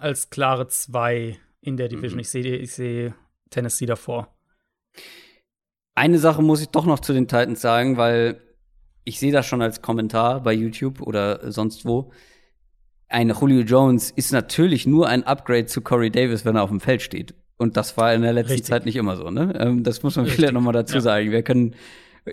als 0.00 0.30
klare 0.30 0.68
zwei 0.68 1.38
in 1.60 1.76
der 1.76 1.88
Division. 1.88 2.14
Mhm. 2.16 2.20
Ich 2.20 2.30
sehe 2.30 2.56
ich 2.56 2.72
sehe 2.72 3.14
Tennessee 3.50 3.86
davor. 3.86 4.34
Eine 5.94 6.18
Sache 6.18 6.42
muss 6.42 6.60
ich 6.60 6.68
doch 6.68 6.86
noch 6.86 7.00
zu 7.00 7.12
den 7.12 7.26
Titans 7.26 7.60
sagen, 7.60 7.96
weil 7.96 8.40
ich 9.04 9.18
sehe 9.18 9.32
das 9.32 9.46
schon 9.46 9.62
als 9.62 9.82
Kommentar 9.82 10.42
bei 10.42 10.52
YouTube 10.52 11.00
oder 11.02 11.50
sonst 11.50 11.84
wo. 11.84 12.12
Ein 13.08 13.30
Julio 13.30 13.62
Jones 13.62 14.10
ist 14.10 14.32
natürlich 14.32 14.86
nur 14.86 15.08
ein 15.08 15.24
Upgrade 15.24 15.66
zu 15.66 15.80
Corey 15.80 16.10
Davis, 16.10 16.44
wenn 16.44 16.56
er 16.56 16.62
auf 16.62 16.68
dem 16.70 16.80
Feld 16.80 17.00
steht. 17.02 17.34
Und 17.56 17.76
das 17.76 17.96
war 17.96 18.14
in 18.14 18.22
der 18.22 18.34
letzten 18.34 18.52
Richtig. 18.52 18.68
Zeit 18.68 18.84
nicht 18.84 18.96
immer 18.96 19.16
so, 19.16 19.30
ne? 19.30 19.52
Ähm, 19.58 19.82
das 19.82 20.02
muss 20.02 20.14
man 20.14 20.26
Richtig. 20.26 20.36
vielleicht 20.40 20.54
noch 20.54 20.60
mal 20.60 20.72
dazu 20.72 20.96
Ja. 20.96 21.00
sagen. 21.00 21.30
Wir 21.32 21.42
können, 21.42 21.74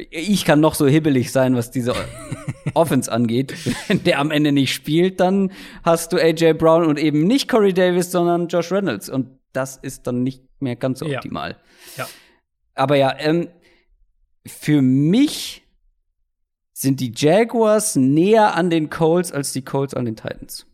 ich 0.10 0.46
kann 0.46 0.60
noch 0.60 0.76
so 0.76 0.88
hibbelig 0.88 1.32
sein, 1.32 1.56
was 1.56 1.72
diese 1.72 1.94
Offense 2.74 3.12
angeht. 3.12 3.54
Wenn 3.88 4.04
der 4.04 4.20
am 4.20 4.32
Ende 4.32 4.52
nicht 4.52 4.74
spielt, 4.74 5.20
dann 5.20 5.52
hast 5.84 6.14
du 6.14 6.18
AJ 6.18 6.54
Brown 6.54 6.86
und 6.86 7.00
eben 7.00 7.26
nicht 7.26 7.48
Corey 7.50 7.74
Davis, 7.74 8.12
sondern 8.12 8.48
Josh 8.48 8.72
Reynolds. 8.72 9.10
Und 9.10 9.40
das 9.54 9.78
ist 9.78 10.08
dann 10.08 10.24
nicht 10.24 10.44
mehr 10.60 10.76
ganz 10.76 11.00
so 11.00 11.06
Ja. 11.08 11.18
optimal. 11.20 11.58
Ja. 11.98 12.08
Aber 12.74 12.96
ja, 12.98 13.16
ähm, 13.20 13.50
für 14.46 14.82
mich 14.82 15.64
sind 16.74 17.00
die 17.00 17.14
Jaguars 17.16 17.96
näher 17.96 18.54
an 18.56 18.70
den 18.70 18.90
Colts 18.90 19.32
als 19.32 19.54
die 19.54 19.64
Colts 19.64 19.94
an 19.94 20.06
den 20.06 20.16
Titans. 20.16 20.66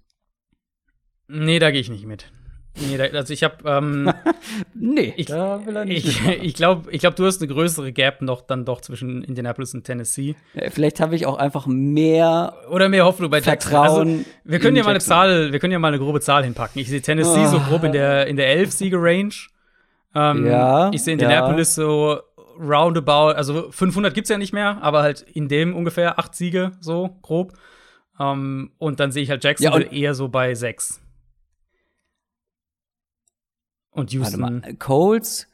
Nee, 1.28 1.60
da 1.60 1.72
gehe 1.72 1.80
ich 1.82 1.90
nicht 1.90 2.06
mit. 2.06 2.32
Nee, 2.80 2.96
da, 2.98 3.04
also 3.18 3.34
ich 3.34 3.44
habe 3.44 3.56
ähm, 3.66 4.12
Nee, 4.74 5.14
Ich- 5.18 5.26
da 5.28 5.66
will 5.66 5.76
er 5.76 5.86
nicht 5.86 6.08
ich 6.08 6.28
ich 6.42 6.54
glaube, 6.54 6.90
ich 6.92 7.02
glaub, 7.02 7.16
du 7.18 7.26
hast 7.26 7.42
eine 7.42 7.52
größere 7.54 7.92
Gap 7.92 8.22
noch 8.22 8.42
dann 8.42 8.64
doch 8.66 8.80
zwischen 8.82 9.24
Indianapolis 9.24 9.74
und 9.74 9.84
Tennessee. 9.84 10.36
Vielleicht 10.70 11.00
habe 11.02 11.16
ich 11.16 11.26
auch 11.26 11.38
einfach 11.38 11.68
mehr 11.68 12.54
Oder 12.70 12.88
mehr 12.88 13.04
Hoffnung 13.06 13.30
bei 13.30 13.40
Jackson. 13.40 13.72
Vertrauen. 13.72 14.08
Also, 14.20 14.26
wir 14.46 14.60
können 14.60 14.78
ja 14.78 14.84
mal 14.84 14.90
eine 14.92 14.96
Jackson. 15.00 15.10
Zahl, 15.10 15.52
wir 15.52 15.60
können 15.60 15.74
ja 15.74 15.80
mal 15.80 15.90
eine 15.90 16.00
grobe 16.00 16.22
Zahl 16.22 16.44
hinpacken. 16.46 16.82
Ich 16.82 16.90
sehe 16.90 17.02
Tennessee 17.02 17.46
so 17.48 17.58
Ah. 17.58 17.66
grob 17.68 17.84
in 17.84 17.92
der 17.92 18.28
in 18.28 18.38
der 18.38 18.48
11 18.48 18.72
Siege 18.72 18.98
Range. 19.00 19.34
Ähm, 20.16 20.46
Ja, 20.48 20.92
ich 20.94 21.04
sehe 21.04 21.14
Indianapolis 21.14 21.76
so 21.76 22.20
roundabout, 22.60 23.34
also 23.36 23.72
500 23.72 24.14
gibt's 24.14 24.30
ja 24.30 24.38
nicht 24.38 24.54
mehr, 24.54 24.78
aber 24.82 25.02
halt 25.02 25.22
in 25.34 25.48
dem 25.48 25.76
ungefähr 25.76 26.20
acht 26.20 26.36
Siege 26.36 26.72
so 26.80 27.18
grob. 27.22 27.54
Ähm, 28.20 28.72
und 28.78 29.00
dann 29.00 29.12
sehe 29.12 29.24
ich 29.24 29.30
halt 29.30 29.44
Jackson 29.44 29.72
Ja, 29.72 29.78
eher 29.80 30.14
so 30.14 30.28
bei 30.30 30.54
sechs. 30.54 31.02
Und 33.92 34.14
Warte 34.14 34.18
Houston. 34.18 34.40
mal, 34.40 34.74
Colts 34.76 35.48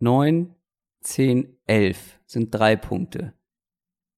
9, 0.00 0.54
10, 1.00 1.56
11 1.66 1.98
sind 2.26 2.50
drei 2.54 2.76
Punkte. 2.76 3.32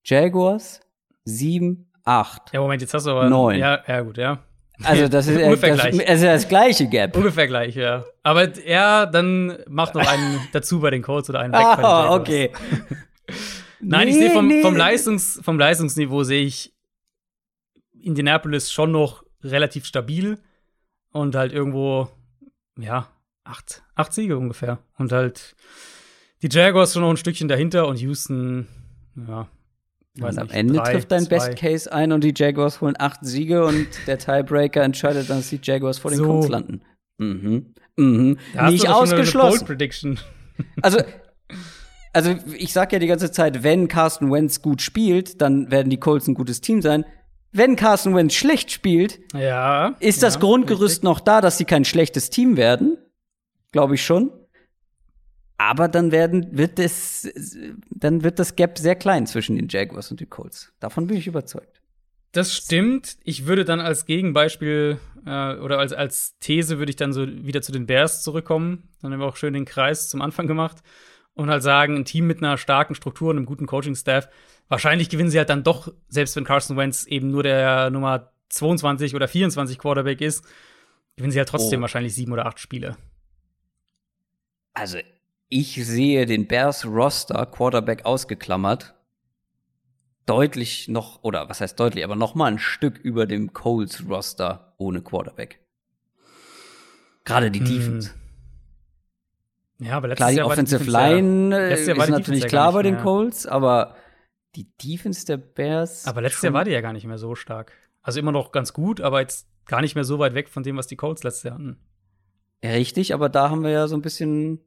Jaguars 0.04 0.80
7, 1.24 1.90
8. 2.04 2.52
Ja, 2.52 2.60
Moment, 2.60 2.82
jetzt 2.82 2.92
hast 2.94 3.06
du 3.06 3.10
aber 3.10 3.28
Neun. 3.28 3.58
Ja, 3.58 3.82
ja 3.86 4.00
gut, 4.00 4.16
ja. 4.18 4.42
Also 4.82 5.08
das 5.08 5.26
ist, 5.28 5.36
äh, 5.40 5.44
Ungefähr 5.44 5.76
das, 5.76 5.90
gleich. 5.90 6.08
also 6.08 6.26
das 6.26 6.48
gleiche 6.48 6.88
Gap. 6.88 7.16
Ungefähr 7.16 7.46
gleich, 7.46 7.76
ja. 7.76 8.04
Aber 8.22 8.56
er 8.56 9.06
dann 9.06 9.58
macht 9.68 9.94
noch 9.94 10.06
einen 10.06 10.40
dazu 10.52 10.80
bei 10.80 10.90
den 10.90 11.02
Colts 11.02 11.28
oder 11.30 11.40
einen 11.40 11.52
weg 11.52 11.60
bei 11.60 11.76
den 11.76 11.84
Ah, 11.84 12.02
Jaguars. 12.02 12.20
okay. 12.20 12.50
Nein, 13.80 14.08
ich 14.08 14.14
Nee, 14.16 14.20
sehe 14.22 14.30
vom, 14.32 14.46
nee. 14.48 14.62
vom, 14.62 14.76
Leistungs, 14.76 15.40
vom 15.42 15.58
Leistungsniveau 15.58 16.22
sehe 16.24 16.44
ich 16.44 16.74
Indianapolis 18.00 18.72
schon 18.72 18.90
noch 18.90 19.22
relativ 19.42 19.84
stabil 19.86 20.38
und 21.12 21.34
halt 21.34 21.52
irgendwo, 21.52 22.08
ja, 22.78 23.08
acht, 23.44 23.82
acht 23.94 24.12
Siege 24.12 24.36
ungefähr. 24.38 24.78
Und 24.98 25.12
halt 25.12 25.54
die 26.42 26.48
Jaguars 26.50 26.92
schon 26.92 27.02
noch 27.02 27.10
ein 27.10 27.16
Stückchen 27.16 27.48
dahinter 27.48 27.86
und 27.88 28.00
Houston, 28.00 28.66
ja, 29.16 29.48
weiß 30.18 30.34
Und 30.36 30.38
am 30.40 30.46
nicht, 30.46 30.56
Ende 30.56 30.74
drei, 30.74 30.92
trifft 30.92 31.12
dein 31.12 31.24
zwei. 31.24 31.36
Best 31.36 31.56
Case 31.56 31.92
ein 31.92 32.12
und 32.12 32.24
die 32.24 32.32
Jaguars 32.34 32.80
holen 32.80 32.96
acht 32.98 33.20
Siege 33.24 33.64
und 33.64 33.86
der 34.06 34.18
Tiebreaker 34.18 34.82
entscheidet, 34.82 35.28
dass 35.30 35.48
die 35.50 35.60
Jaguars 35.62 35.98
vor 35.98 36.10
den 36.10 36.18
So. 36.18 36.26
Colts 36.26 36.48
landen. 36.48 36.82
Mhm. 37.18 37.74
Mhm. 37.96 38.38
Da 38.54 38.70
Nicht 38.70 38.88
ausgeschlossen. 38.88 40.18
Also, 40.82 40.98
also 42.12 42.34
ich 42.54 42.74
sag 42.74 42.92
ja 42.92 42.98
die 42.98 43.06
ganze 43.06 43.32
Zeit, 43.32 43.62
wenn 43.62 43.88
Carson 43.88 44.30
Wentz 44.30 44.60
gut 44.60 44.82
spielt, 44.82 45.40
dann 45.40 45.70
werden 45.70 45.88
die 45.88 45.96
Colts 45.98 46.28
ein 46.28 46.34
gutes 46.34 46.60
Team 46.60 46.82
sein. 46.82 47.06
Wenn 47.52 47.76
Carson 47.76 48.14
Wentz 48.14 48.34
schlecht 48.34 48.70
spielt, 48.70 49.20
Ja. 49.32 49.96
ist 50.00 50.22
das 50.22 50.34
ja, 50.34 50.40
Grundgerüst 50.40 50.82
richtig. 50.96 51.02
noch 51.04 51.20
da, 51.20 51.40
dass 51.40 51.56
sie 51.56 51.64
kein 51.64 51.86
schlechtes 51.86 52.28
Team 52.28 52.58
werden. 52.58 52.98
Glaube 53.72 53.94
ich 53.94 54.04
schon. 54.04 54.30
Aber 55.58 55.88
dann 55.88 56.10
werden, 56.10 56.56
wird 56.56 56.78
es, 56.78 57.28
dann 57.90 58.22
wird 58.24 58.38
das 58.38 58.56
Gap 58.56 58.78
sehr 58.78 58.94
klein 58.94 59.26
zwischen 59.26 59.56
den 59.56 59.68
Jaguars 59.68 60.10
und 60.10 60.20
den 60.20 60.30
Colts. 60.30 60.72
Davon 60.80 61.06
bin 61.06 61.18
ich 61.18 61.26
überzeugt. 61.26 61.82
Das 62.32 62.54
stimmt. 62.54 63.18
Ich 63.24 63.46
würde 63.46 63.64
dann 63.64 63.80
als 63.80 64.06
Gegenbeispiel 64.06 64.98
äh, 65.26 65.56
oder 65.56 65.78
als, 65.78 65.92
als 65.92 66.38
These 66.38 66.78
würde 66.78 66.90
ich 66.90 66.96
dann 66.96 67.12
so 67.12 67.26
wieder 67.26 67.60
zu 67.60 67.72
den 67.72 67.86
Bears 67.86 68.22
zurückkommen. 68.22 68.88
Dann 69.02 69.12
haben 69.12 69.20
wir 69.20 69.26
auch 69.26 69.36
schön 69.36 69.52
den 69.52 69.64
Kreis 69.66 70.08
zum 70.08 70.22
Anfang 70.22 70.46
gemacht. 70.46 70.78
Und 71.34 71.50
halt 71.50 71.62
sagen, 71.62 71.96
ein 71.96 72.04
Team 72.04 72.26
mit 72.26 72.38
einer 72.38 72.56
starken 72.56 72.94
Struktur 72.94 73.30
und 73.30 73.36
einem 73.36 73.46
guten 73.46 73.66
Coaching-Staff, 73.66 74.28
wahrscheinlich 74.68 75.08
gewinnen 75.10 75.30
sie 75.30 75.38
halt 75.38 75.48
dann 75.50 75.62
doch, 75.62 75.92
selbst 76.08 76.36
wenn 76.36 76.44
Carson 76.44 76.76
Wentz 76.76 77.04
eben 77.06 77.30
nur 77.30 77.42
der 77.42 77.90
Nummer 77.90 78.32
22 78.48 79.14
oder 79.14 79.28
24 79.28 79.78
Quarterback 79.78 80.20
ist, 80.20 80.44
gewinnen 81.16 81.32
sie 81.32 81.38
halt 81.38 81.48
trotzdem 81.48 81.80
Oh. 81.80 81.82
wahrscheinlich 81.82 82.14
sieben 82.14 82.32
oder 82.32 82.46
acht 82.46 82.58
Spiele. 82.58 82.96
Also, 84.74 84.98
ich 85.48 85.74
sehe 85.84 86.26
den 86.26 86.46
Bears 86.46 86.86
Roster, 86.86 87.44
Quarterback 87.46 88.04
ausgeklammert, 88.04 88.94
deutlich 90.26 90.88
noch, 90.88 91.22
oder 91.22 91.48
was 91.48 91.60
heißt 91.60 91.78
deutlich, 91.78 92.04
aber 92.04 92.14
noch 92.16 92.34
mal 92.34 92.46
ein 92.46 92.58
Stück 92.58 92.98
über 92.98 93.26
dem 93.26 93.52
Coles 93.52 94.04
Roster 94.08 94.74
ohne 94.78 95.02
Quarterback. 95.02 95.60
Gerade 97.24 97.50
die 97.50 97.60
Hm. 97.60 97.66
Defense. 97.66 98.14
Ja, 99.78 99.96
aber 99.96 100.08
letztes 100.08 100.18
Klar, 100.18 100.30
die 100.30 100.36
Jahr 100.36 100.48
war 100.48 100.56
die 100.56 100.70
ja- 100.70 100.78
Line 100.78 101.56
äh, 101.56 101.68
Jahr 101.70 101.78
ist 101.78 101.86
natürlich 101.88 102.16
Defense 102.24 102.40
ja 102.42 102.48
klar 102.48 102.72
bei 102.72 102.82
den 102.82 102.94
mehr- 102.94 103.02
Colts, 103.02 103.46
aber 103.46 103.96
die 104.54 104.70
Defense 104.76 105.24
der 105.26 105.36
Bears. 105.38 106.06
Aber 106.06 106.20
letztes 106.20 106.42
Jahr 106.42 106.52
war 106.52 106.64
die 106.64 106.70
ja 106.72 106.80
gar 106.80 106.92
nicht 106.92 107.06
mehr 107.06 107.18
so 107.18 107.34
stark. 107.34 107.72
Also 108.02 108.18
immer 108.20 108.32
noch 108.32 108.52
ganz 108.52 108.72
gut, 108.72 109.00
aber 109.00 109.20
jetzt 109.20 109.48
gar 109.66 109.80
nicht 109.80 109.94
mehr 109.94 110.04
so 110.04 110.18
weit 110.18 110.34
weg 110.34 110.48
von 110.48 110.62
dem, 110.62 110.76
was 110.76 110.86
die 110.86 110.96
Colts 110.96 111.22
letztes 111.22 111.44
Jahr 111.44 111.54
hatten. 111.54 111.78
Ja, 112.62 112.70
richtig, 112.70 113.14
aber 113.14 113.28
da 113.28 113.50
haben 113.50 113.62
wir 113.62 113.70
ja 113.70 113.88
so 113.88 113.96
ein 113.96 114.02
bisschen. 114.02 114.60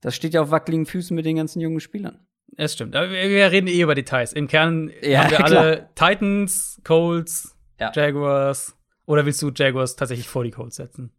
Das 0.00 0.14
steht 0.16 0.34
ja 0.34 0.42
auf 0.42 0.50
wackeligen 0.50 0.86
Füßen 0.86 1.14
mit 1.14 1.24
den 1.26 1.36
ganzen 1.36 1.60
jungen 1.60 1.80
Spielern. 1.80 2.18
Es 2.56 2.72
stimmt. 2.74 2.96
Aber 2.96 3.10
wir, 3.10 3.28
wir 3.28 3.50
reden 3.52 3.66
eh 3.68 3.80
über 3.80 3.94
Details. 3.94 4.32
Im 4.32 4.48
Kern 4.48 4.90
Ja, 5.02 5.24
haben 5.24 5.30
wir 5.30 5.36
klar. 5.44 5.48
alle 5.48 5.88
Titans, 5.94 6.80
Colts, 6.84 7.56
Ja. 7.78 7.92
Jaguars, 7.94 8.76
Oder 9.06 9.24
willst 9.26 9.40
du 9.42 9.50
Jaguars 9.54 9.96
tatsächlich 9.96 10.28
vor 10.28 10.44
die 10.44 10.50
Colts 10.50 10.76
setzen? 10.76 11.12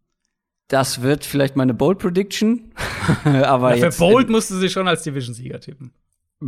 Das 0.68 1.02
wird 1.02 1.24
vielleicht 1.24 1.56
meine 1.56 1.74
Bold 1.74 1.98
Prediction. 1.98 2.72
aber 3.24 3.76
jetzt, 3.76 3.96
für 3.96 4.04
Bold 4.04 4.28
musst 4.30 4.50
du 4.50 4.56
sie 4.56 4.68
schon 4.68 4.88
als 4.88 5.02
Division-Sieger 5.02 5.60
tippen. 5.60 5.92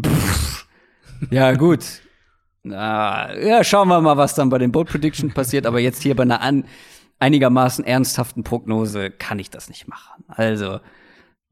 Pff, 0.05 0.67
ja, 1.31 1.53
gut. 1.55 1.85
Na, 2.63 3.37
ja, 3.39 3.63
schauen 3.63 3.89
wir 3.89 4.01
mal, 4.01 4.17
was 4.17 4.35
dann 4.35 4.49
bei 4.49 4.59
den 4.59 4.73
Bold 4.73 4.89
Prediction 4.89 5.33
passiert. 5.33 5.67
Aber 5.67 5.79
jetzt 5.81 6.03
hier 6.03 6.17
bei 6.17 6.23
einer 6.23 6.41
an, 6.41 6.65
einigermaßen 7.25 7.85
ernsthaften 7.85 8.45
Prognose 8.45 9.11
kann 9.11 9.39
ich 9.39 9.49
das 9.49 9.69
nicht 9.71 9.89
machen. 9.89 10.25
Also, 10.29 10.81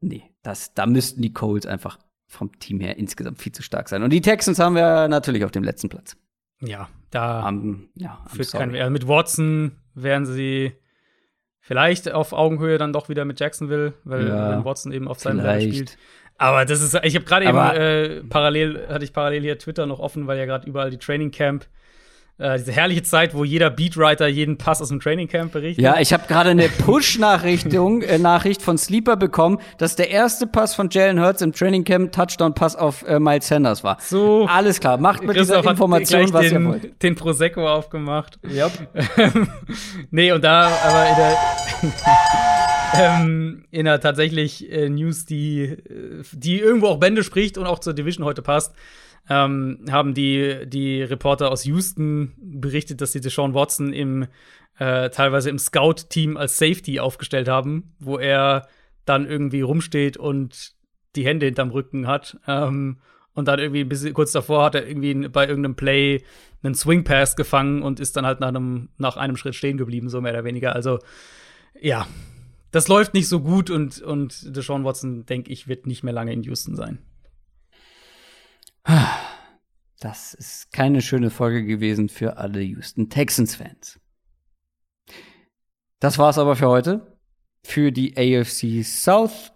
nee, 0.01 0.23
das, 0.43 0.75
da 0.75 0.85
müssten 0.85 1.21
die 1.23 1.33
Colts 1.33 1.65
einfach 1.65 1.97
vom 2.27 2.59
Team 2.59 2.79
her 2.79 2.97
insgesamt 2.97 3.41
viel 3.41 3.51
zu 3.51 3.63
stark 3.63 3.89
sein. 3.89 4.03
Und 4.03 4.11
die 4.11 4.21
Texans 4.21 4.59
haben 4.59 4.75
wir 4.75 5.07
natürlich 5.07 5.43
auf 5.45 5.51
dem 5.51 5.63
letzten 5.63 5.89
Platz. 5.89 6.15
Ja, 6.61 6.89
da 7.09 7.47
um, 7.47 7.89
ja, 7.95 8.23
führt 8.27 8.51
kein, 8.51 8.75
also 8.75 8.91
mit 8.91 9.07
Watson 9.07 9.71
wären 9.95 10.25
sie 10.25 10.73
vielleicht 11.59 12.11
auf 12.11 12.33
Augenhöhe 12.33 12.77
dann 12.77 12.93
doch 12.93 13.09
wieder 13.09 13.25
mit 13.25 13.39
Jacksonville, 13.39 13.93
weil 14.03 14.27
ja, 14.27 14.63
Watson 14.63 14.91
eben 14.91 15.07
auf 15.07 15.19
seinem 15.19 15.41
Seite 15.41 15.67
spielt. 15.67 15.97
Aber 16.37 16.65
das 16.65 16.81
ist, 16.81 16.99
ich 17.03 17.15
habe 17.15 17.25
gerade 17.25 17.45
eben 17.45 17.57
äh, 17.57 18.23
parallel, 18.29 18.87
hatte 18.89 19.05
ich 19.05 19.13
parallel 19.13 19.41
hier 19.41 19.57
Twitter 19.57 19.85
noch 19.85 19.99
offen, 19.99 20.27
weil 20.27 20.37
ja 20.37 20.45
gerade 20.45 20.67
überall 20.67 20.91
die 20.91 20.97
Training 20.97 21.31
Camp 21.31 21.65
äh, 22.39 22.57
diese 22.57 22.71
herrliche 22.71 23.03
Zeit, 23.03 23.35
wo 23.35 23.43
jeder 23.43 23.69
Beatwriter 23.69 24.27
jeden 24.27 24.57
Pass 24.57 24.81
aus 24.81 24.89
dem 24.89 24.99
Trainingcamp 24.99 25.51
berichtet. 25.51 25.83
Ja, 25.83 25.99
ich 25.99 26.13
habe 26.13 26.23
gerade 26.27 26.49
eine 26.49 26.67
Push-Nachricht 26.67 27.71
äh, 27.71 28.17
Nachricht 28.17 28.61
von 28.61 28.77
Sleeper 28.77 29.17
bekommen, 29.17 29.59
dass 29.77 29.95
der 29.95 30.09
erste 30.09 30.47
Pass 30.47 30.73
von 30.73 30.89
Jalen 30.89 31.21
Hurts 31.21 31.41
im 31.41 31.53
Trainingcamp 31.53 32.11
Touchdown-Pass 32.11 32.75
auf 32.75 33.07
äh, 33.07 33.19
Miles 33.19 33.47
Sanders 33.47 33.83
war. 33.83 33.97
So. 34.01 34.47
Alles 34.49 34.79
klar, 34.79 34.97
macht 34.97 35.23
mit 35.23 35.35
dieser 35.35 35.63
Information, 35.63 36.33
was 36.33 36.49
den, 36.49 36.63
ihr 36.63 36.69
wollt. 36.69 37.03
Den 37.03 37.15
Prosecco 37.15 37.67
aufgemacht. 37.67 38.39
Ja. 38.49 38.69
nee, 40.11 40.31
und 40.31 40.43
da 40.43 40.71
aber 40.83 41.09
in 41.09 41.15
der 41.15 41.37
ähm, 42.95 43.65
in 43.71 43.85
der 43.85 43.99
tatsächlich 43.99 44.71
äh, 44.71 44.89
News, 44.89 45.25
die, 45.25 45.77
die 46.31 46.59
irgendwo 46.59 46.87
auch 46.87 46.97
Bände 46.97 47.23
spricht 47.23 47.57
und 47.57 47.65
auch 47.65 47.79
zur 47.79 47.93
Division 47.93 48.25
heute 48.25 48.41
passt, 48.41 48.73
ähm, 49.29 49.85
haben 49.89 50.13
die, 50.13 50.65
die 50.65 51.01
Reporter 51.01 51.51
aus 51.51 51.65
Houston 51.65 52.33
berichtet, 52.37 53.01
dass 53.01 53.13
sie 53.13 53.21
Deshaun 53.21 53.53
Watson 53.53 53.93
im 53.93 54.27
äh, 54.79 55.09
teilweise 55.09 55.49
im 55.49 55.59
Scout-Team 55.59 56.35
als 56.37 56.57
Safety 56.57 56.99
aufgestellt 56.99 57.47
haben, 57.47 57.93
wo 57.99 58.17
er 58.17 58.67
dann 59.05 59.27
irgendwie 59.27 59.61
rumsteht 59.61 60.17
und 60.17 60.73
die 61.15 61.25
Hände 61.25 61.45
hinterm 61.45 61.69
Rücken 61.69 62.07
hat. 62.07 62.37
Ähm, 62.47 62.97
und 63.33 63.47
dann 63.47 63.59
irgendwie 63.59 63.81
ein 63.81 63.89
bisschen 63.89 64.13
kurz 64.13 64.31
davor 64.31 64.65
hat 64.65 64.75
er 64.75 64.87
irgendwie 64.87 65.27
bei 65.27 65.47
irgendeinem 65.47 65.75
Play 65.75 66.23
einen 66.61 66.75
Swing 66.75 67.03
Pass 67.03 67.35
gefangen 67.35 67.81
und 67.81 67.99
ist 67.99 68.15
dann 68.15 68.25
halt 68.25 68.39
nach 68.39 68.49
einem, 68.49 68.89
nach 68.97 69.17
einem 69.17 69.37
Schritt 69.37 69.55
stehen 69.55 69.77
geblieben, 69.77 70.09
so 70.09 70.21
mehr 70.21 70.33
oder 70.33 70.43
weniger. 70.43 70.75
Also, 70.75 70.99
ja, 71.79 72.07
das 72.71 72.87
läuft 72.87 73.13
nicht 73.13 73.27
so 73.27 73.39
gut 73.39 73.69
und, 73.69 74.01
und 74.01 74.55
Deshaun 74.55 74.83
Watson, 74.83 75.25
denke 75.25 75.51
ich, 75.51 75.67
wird 75.67 75.87
nicht 75.87 76.03
mehr 76.03 76.13
lange 76.13 76.33
in 76.33 76.43
Houston 76.43 76.75
sein. 76.75 76.99
Das 79.99 80.33
ist 80.33 80.73
keine 80.73 81.01
schöne 81.01 81.29
Folge 81.29 81.63
gewesen 81.63 82.09
für 82.09 82.37
alle 82.37 82.61
Houston 82.61 83.09
Texans-Fans. 83.09 83.99
Das 85.99 86.17
war's 86.17 86.37
aber 86.37 86.57
für 86.57 86.67
heute. 86.67 87.17
Für 87.63 87.93
die 87.93 88.17
AFC 88.17 88.83
South. 88.83 89.53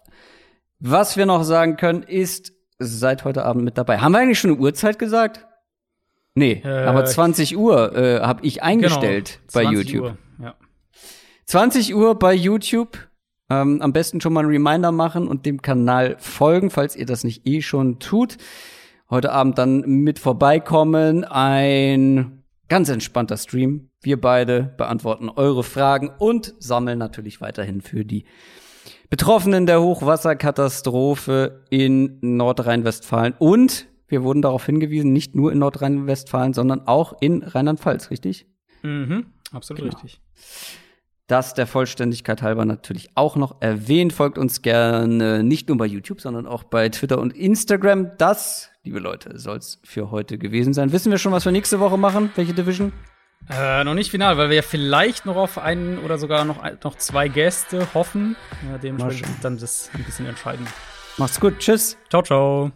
Was 0.80 1.18
wir 1.18 1.26
noch 1.26 1.44
sagen 1.44 1.76
können, 1.76 2.04
ist, 2.04 2.54
seid 2.80 3.26
heute 3.26 3.44
Abend 3.44 3.66
mit 3.66 3.78
dabei. 3.78 3.98
Haben 3.98 4.14
wir 4.14 4.20
eigentlich 4.20 4.40
schon 4.40 4.52
eine 4.52 4.60
Uhrzeit 4.60 4.98
gesagt? 5.00 5.46
Nee, 6.36 6.62
äh, 6.64 6.86
aber 6.86 7.04
20 7.04 7.58
Uhr 7.58 7.94
äh, 7.98 8.22
habe 8.22 8.46
ich 8.46 8.64
eingestellt 8.64 9.42
genau, 9.52 9.54
bei 9.54 9.74
YouTube. 9.74 10.04
Uhr, 10.04 10.18
ja. 10.42 10.56
20 11.46 11.94
Uhr 11.96 12.18
bei 12.18 12.34
YouTube. 12.34 12.98
Ähm, 13.50 13.82
am 13.82 13.92
besten 13.92 14.22
schon 14.22 14.32
mal 14.34 14.42
einen 14.42 14.50
Reminder 14.50 14.92
machen 14.92 15.28
und 15.28 15.46
dem 15.46 15.62
Kanal 15.62 16.16
folgen, 16.20 16.70
falls 16.70 16.96
ihr 16.96 17.06
das 17.06 17.24
nicht 17.24 17.48
eh 17.48 17.62
schon 17.62 18.00
tut 18.00 18.38
heute 19.10 19.32
Abend 19.32 19.58
dann 19.58 19.82
mit 19.82 20.20
vorbeikommen. 20.20 21.24
Ein 21.24 22.44
ganz 22.68 22.90
entspannter 22.90 23.38
Stream. 23.38 23.90
Wir 24.02 24.20
beide 24.20 24.74
beantworten 24.78 25.30
eure 25.30 25.64
Fragen 25.64 26.12
und 26.20 26.54
sammeln 26.60 27.00
natürlich 27.00 27.42
weiterhin 27.42 27.82
für 27.82 28.06
die 28.06 28.26
Betroffenen 29.10 29.66
der 29.66 29.82
Hochwasserkatastrophe 29.82 31.64
in 31.70 32.20
Nordrhein-Westfalen. 32.22 33.34
Und 33.40 33.88
wir 34.08 34.24
wurden 34.24 34.42
darauf 34.42 34.66
hingewiesen, 34.66 35.14
nicht 35.14 35.36
nur 35.36 35.52
in 35.52 35.60
Nordrhein-Westfalen, 35.60 36.54
sondern 36.54 36.88
auch 36.88 37.14
in 37.22 37.44
Rheinland-Pfalz, 37.44 38.12
richtig? 38.12 38.48
Mhm, 38.84 39.28
absolut 39.52 39.84
genau. 39.84 39.94
richtig. 39.94 40.22
Das 41.28 41.54
der 41.54 41.68
Vollständigkeit 41.68 42.42
halber 42.42 42.64
natürlich 42.64 43.10
auch 43.16 43.36
noch 43.36 43.62
erwähnt. 43.62 44.14
Folgt 44.14 44.38
uns 44.38 44.62
gerne 44.62 45.44
nicht 45.44 45.68
nur 45.68 45.78
bei 45.78 45.86
YouTube, 45.86 46.22
sondern 46.22 46.48
auch 46.48 46.64
bei 46.64 46.88
Twitter 46.88 47.20
und 47.20 47.36
Instagram. 47.36 48.12
Das, 48.18 48.70
liebe 48.88 49.00
Leute, 49.00 49.38
soll 49.38 49.58
es 49.58 49.80
für 49.84 50.12
heute 50.12 50.38
gewesen 50.38 50.74
sein. 50.74 50.94
Wissen 50.94 51.12
wir 51.12 51.18
schon, 51.18 51.34
was 51.34 51.44
wir 51.44 51.52
nächste 51.52 51.82
Woche 51.82 51.98
machen? 51.98 52.32
Welche 52.36 52.54
Division? 52.54 52.94
Äh, 53.50 53.84
noch 53.84 53.96
nicht 53.96 54.12
final, 54.12 54.38
weil 54.38 54.48
wir 54.48 54.56
ja 54.56 54.62
vielleicht 54.62 55.26
noch 55.26 55.36
auf 55.36 55.58
einen 55.58 56.00
oder 56.00 56.18
sogar 56.18 56.46
noch, 56.46 56.64
noch 56.86 56.96
zwei 56.96 57.28
Gäste 57.28 57.86
hoffen. 57.94 58.38
Ja, 58.72 58.78
dementsprechend 58.78 59.44
dann 59.44 59.58
das 59.58 59.90
ein 59.94 60.06
bisschen 60.06 60.26
entscheiden. 60.26 60.66
Macht's 61.18 61.38
gut. 61.38 61.60
Tschüss. 61.60 61.98
Ciao, 62.10 62.22
ciao. 62.22 62.72